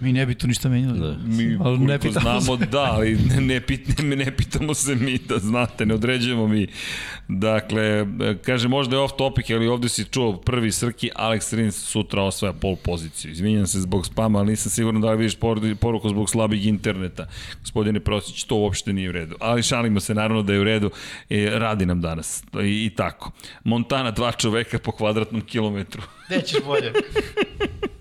Mi 0.00 0.12
ne 0.12 0.26
bi 0.26 0.34
tu 0.34 0.46
ništa 0.46 0.68
menjali. 0.68 1.00
Da. 1.00 1.16
Mi 1.24 1.58
Ali 1.60 1.78
ne 1.78 1.98
pitamo 1.98 2.40
znamo, 2.40 2.56
da, 2.56 2.82
ali 2.82 3.16
ne, 3.16 3.40
ne, 3.40 3.60
pit, 3.60 4.02
ne, 4.02 4.16
ne 4.16 4.36
pitamo 4.36 4.74
se 4.74 4.94
mi 4.94 5.18
da 5.18 5.38
znate, 5.38 5.86
ne 5.86 5.94
određujemo 5.94 6.48
mi. 6.48 6.66
Dakle, 7.28 8.06
kaže 8.44 8.68
možda 8.68 8.96
je 8.96 9.00
off 9.00 9.14
topic, 9.18 9.50
ali 9.50 9.68
ovde 9.68 9.88
si 9.88 10.04
čuo 10.04 10.36
prvi 10.36 10.72
Srki, 10.72 11.10
Alex 11.16 11.56
Rins 11.56 11.76
sutra 11.76 12.22
osvaja 12.22 12.52
pol 12.52 12.76
poziciju. 12.76 13.30
Izvinjam 13.30 13.66
se 13.66 13.80
zbog 13.80 14.06
spama, 14.06 14.38
ali 14.38 14.50
nisam 14.50 14.70
siguran 14.70 15.00
da 15.00 15.10
li 15.10 15.18
vidiš 15.18 15.38
poru- 15.38 15.74
poruku 15.74 16.08
zbog 16.08 16.30
slabih 16.30 16.66
interneta. 16.66 17.26
Gospodine 17.60 18.00
Prosić, 18.00 18.44
to 18.44 18.56
uopšte 18.56 18.92
nije 18.92 19.08
u 19.08 19.12
redu. 19.12 19.36
Ali 19.40 19.62
šalimo 19.62 20.00
se 20.00 20.14
naravno 20.14 20.42
da 20.42 20.52
je 20.52 20.60
u 20.60 20.64
redu, 20.64 20.90
e, 21.30 21.50
radi 21.54 21.86
nam 21.86 22.00
danas. 22.00 22.42
I, 22.62 22.84
I 22.86 22.90
tako. 22.96 23.32
Montana 23.64 24.10
dva 24.10 24.32
čoveka 24.32 24.78
po 24.78 24.92
kvadratnom 24.92 25.40
kilometru. 25.40 26.02
Gde 26.26 26.42
ćeš 26.42 26.58
bolje? 26.66 26.92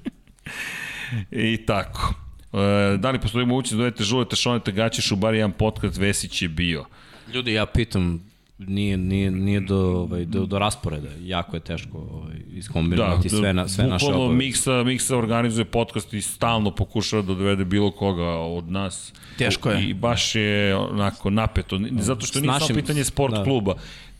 I 1.31 1.57
tako. 1.65 2.13
E, 2.53 2.97
da 2.97 3.11
li 3.11 3.19
postoji 3.21 3.45
mogućnost 3.45 3.73
da 3.73 3.77
dojete 3.77 4.03
žulete 4.03 4.35
šonete 4.35 4.71
gaćeš 4.71 5.11
u 5.11 5.15
bar 5.15 5.33
jedan 5.33 5.51
podcast 5.51 5.97
Vesić 5.97 6.41
je 6.41 6.49
bio. 6.49 6.85
Ljudi, 7.33 7.53
ja 7.53 7.65
pitam, 7.65 8.21
nije, 8.57 8.97
nije, 8.97 9.31
nije 9.31 9.59
do, 9.59 9.77
ovaj, 9.77 10.25
do, 10.25 10.45
do 10.45 10.59
rasporeda. 10.59 11.09
Jako 11.21 11.55
je 11.55 11.59
teško 11.59 11.97
ovaj, 11.97 12.35
iskombinovati 12.53 13.29
sve, 13.29 13.53
na, 13.53 13.67
sve 13.67 13.87
naše 13.87 14.05
obaveze. 14.05 14.35
Miksa, 14.35 14.83
Miksa 14.83 15.17
organizuje 15.17 15.65
podcast 15.65 16.13
i 16.13 16.21
stalno 16.21 16.71
pokušava 16.71 17.21
da 17.21 17.33
dovede 17.33 17.65
bilo 17.65 17.91
koga 17.91 18.23
od 18.29 18.71
nas. 18.71 19.13
Teško 19.37 19.69
je. 19.69 19.89
I 19.89 19.93
baš 19.93 20.35
je 20.35 20.75
onako 20.75 21.29
napeto. 21.29 21.79
Zato 21.99 22.25
što 22.25 22.39
nije 22.39 22.47
našim- 22.47 22.67
samo 22.67 22.79
pitanje 22.79 23.03
sport 23.03 23.33
da. 23.33 23.43
kluba. 23.43 23.75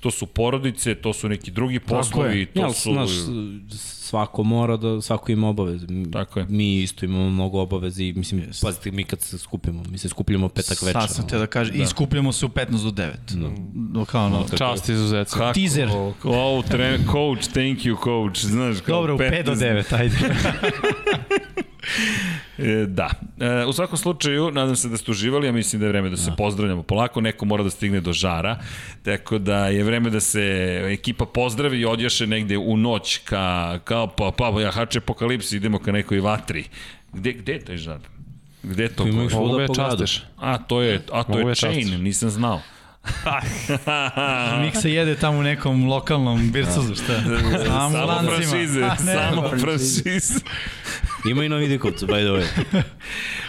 To 0.07 0.11
su 0.11 0.25
porodice, 0.25 0.95
to 0.95 1.13
su 1.13 1.29
neki 1.29 1.51
drugi 1.51 1.79
poslovi, 1.79 2.45
to 2.45 2.61
Ja, 2.61 2.73
su... 2.73 2.91
znaš, 2.93 3.09
svako 3.69 4.43
mora 4.43 4.77
da, 4.77 5.01
svako 5.01 5.31
ima 5.31 5.49
obaveze. 5.49 5.85
Mi- 5.89 6.11
Tako 6.11 6.39
je. 6.39 6.45
Mi 6.49 6.81
isto 6.81 7.05
imamo 7.05 7.29
mnogo 7.29 7.61
obaveze 7.61 8.03
i 8.03 8.13
mislim, 8.13 8.41
yes. 8.41 8.61
pazite, 8.61 8.91
mi 8.91 9.03
kad 9.03 9.21
se 9.21 9.37
skupimo, 9.37 9.83
mi 9.89 9.97
se 9.97 10.09
skupljamo 10.09 10.49
petak 10.49 10.81
večera. 10.81 11.01
Sad 11.01 11.15
sam 11.15 11.27
te 11.27 11.37
da 11.37 11.47
kažem, 11.47 11.77
da. 11.77 11.83
i 11.83 11.87
skupljamo 11.87 12.31
se 12.31 12.45
u 12.45 12.49
15 12.49 12.83
do 12.83 12.91
9. 12.91 13.11
Da. 13.29 13.49
No, 13.93 14.05
kao 14.05 14.25
ono, 14.25 14.45
Čast 14.57 14.89
izuzetno. 14.89 15.37
Kako? 15.37 15.53
Teaser. 15.53 15.89
Oh, 16.23 16.65
tre, 16.65 16.99
coach, 17.05 17.41
thank 17.43 17.79
you 17.79 18.03
coach. 18.03 18.45
Znaš, 18.45 18.77
kao 18.81 18.95
dobro, 18.97 19.15
u 19.15 19.17
5 19.17 19.43
do 19.43 19.51
15 19.51 19.83
9, 19.89 19.95
ajde. 19.95 20.15
E, 22.57 22.85
da. 22.87 23.09
E, 23.39 23.65
u 23.65 23.73
svakom 23.73 23.97
slučaju, 23.97 24.51
nadam 24.51 24.75
se 24.75 24.89
da 24.89 24.97
ste 24.97 25.11
uživali, 25.11 25.47
ja 25.47 25.51
mislim 25.51 25.79
da 25.79 25.85
je 25.85 25.91
vreme 25.91 26.09
da 26.09 26.17
se 26.17 26.31
pozdravljamo 26.37 26.83
polako, 26.83 27.21
neko 27.21 27.45
mora 27.45 27.63
da 27.63 27.69
stigne 27.69 28.01
do 28.01 28.13
žara, 28.13 28.59
tako 29.03 29.37
da 29.37 29.67
je 29.67 29.83
vreme 29.83 30.09
da 30.09 30.19
se 30.19 30.41
ekipa 30.87 31.25
pozdravi 31.25 31.79
i 31.79 31.85
odjaše 31.85 32.27
negde 32.27 32.57
u 32.57 32.77
noć 32.77 33.17
ka, 33.17 33.45
kao 33.79 34.07
pa, 34.07 34.31
pa, 34.31 34.61
ja 34.61 34.71
hače 34.71 34.97
apokalipsi, 34.99 35.55
idemo 35.55 35.79
ka 35.79 35.91
nekoj 35.91 36.19
vatri. 36.19 36.63
Gde, 37.13 37.33
gde 37.33 37.53
je 37.53 37.59
taj 37.61 37.77
žar? 37.77 37.99
Gde 38.63 38.83
je 38.83 38.89
to? 38.89 39.03
Ima 39.03 39.23
ih 39.23 39.29
ko- 39.29 39.35
Mogu 39.35 39.47
svuda 39.47 39.61
je 39.61 39.67
po 39.67 39.73
gradu. 39.73 39.97
častiš. 39.97 40.23
A, 40.37 40.57
to 40.59 40.81
je, 40.81 41.01
a 41.11 41.23
to 41.23 41.31
Mogu 41.31 41.49
je 41.49 41.55
chain, 41.55 41.81
častiš. 41.81 41.99
nisam 41.99 42.29
znao. 42.29 42.61
Mik 44.61 44.75
se 44.75 44.91
jede 44.91 45.15
tamo 45.15 45.39
u 45.39 45.43
nekom 45.43 45.85
lokalnom 45.85 46.51
bircuzu, 46.51 46.95
šta? 46.95 47.21
Samo 47.65 47.91
Samo 47.91 48.05
lancima. 48.05 48.31
franšize, 48.31 48.83
A, 48.83 48.95
ne, 48.95 49.13
samo 49.13 49.49
franšize. 49.51 50.39
Ima 51.29 51.45
i 51.45 51.49
na 51.49 51.55
vidikovcu, 51.55 52.07
by 52.07 52.21
the 52.21 52.45
way. 52.45 52.81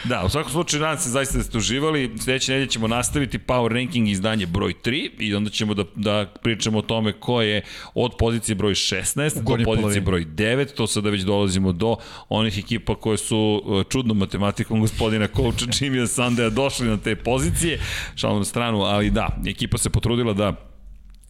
Da, 0.04 0.24
u 0.24 0.28
svakom 0.28 0.52
slučaju 0.52 0.82
nadam 0.82 0.98
se 0.98 1.10
zaista 1.10 1.38
da 1.38 1.44
ste 1.44 1.58
uživali. 1.58 2.10
Sledeće 2.18 2.52
nedelje 2.52 2.70
ćemo 2.70 2.88
nastaviti 2.88 3.38
Power 3.38 3.72
Ranking 3.72 4.08
izdanje 4.08 4.46
broj 4.46 4.74
3 4.84 5.10
i 5.18 5.34
onda 5.34 5.50
ćemo 5.50 5.74
da, 5.74 5.84
da 5.94 6.32
pričamo 6.42 6.78
o 6.78 6.82
tome 6.82 7.12
ko 7.12 7.42
je 7.42 7.62
od 7.94 8.12
pozicije 8.18 8.54
broj 8.54 8.74
16 8.74 9.34
do 9.34 9.42
pozicije 9.44 9.64
polovini. 9.64 10.00
broj 10.00 10.24
9. 10.24 10.74
To 10.74 10.86
sada 10.86 11.10
već 11.10 11.22
dolazimo 11.22 11.72
do 11.72 11.96
onih 12.28 12.58
ekipa 12.58 12.94
koje 12.94 13.18
su 13.18 13.62
uh, 13.64 13.84
čudnom 13.88 14.18
matematikom 14.18 14.80
gospodina 14.80 15.28
Kouča 15.28 15.66
Jimmya 15.80 16.06
Sandeja 16.06 16.50
došli 16.50 16.88
na 16.88 16.96
te 16.96 17.16
pozicije. 17.16 17.80
Šalom 18.14 18.38
na 18.38 18.44
stranu, 18.44 18.82
ali 18.82 19.10
da, 19.10 19.28
ekipa 19.46 19.78
se 19.78 19.90
potrudila 19.90 20.32
da 20.32 20.68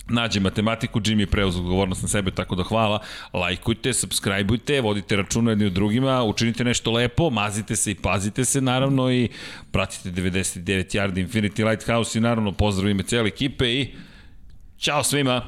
nađe 0.08 0.40
matematiku, 0.40 1.00
Jimmy 1.00 1.20
je 1.20 1.26
preuzeo 1.26 1.60
odgovornost 1.60 2.02
na 2.02 2.08
sebe, 2.08 2.30
tako 2.30 2.54
da 2.54 2.62
hvala. 2.62 3.00
Lajkujte, 3.32 3.92
subscribeujte, 3.92 4.80
vodite 4.80 5.16
računa 5.16 5.50
jedni 5.50 5.66
od 5.66 5.72
drugima, 5.72 6.24
učinite 6.24 6.64
nešto 6.64 6.92
lepo, 6.92 7.30
mazite 7.30 7.76
se 7.76 7.90
i 7.90 7.94
pazite 7.94 8.44
se 8.44 8.60
naravno 8.60 9.12
i 9.12 9.28
pratite 9.72 10.10
99 10.10 10.96
Yard 10.96 11.28
Infinity 11.28 11.68
Lighthouse 11.70 12.18
i 12.18 12.22
naravno 12.22 12.52
pozdrav 12.52 12.90
ime 12.90 13.02
cijele 13.02 13.28
ekipe 13.28 13.72
i 13.72 13.94
Ćao 14.78 15.04
svima! 15.04 15.42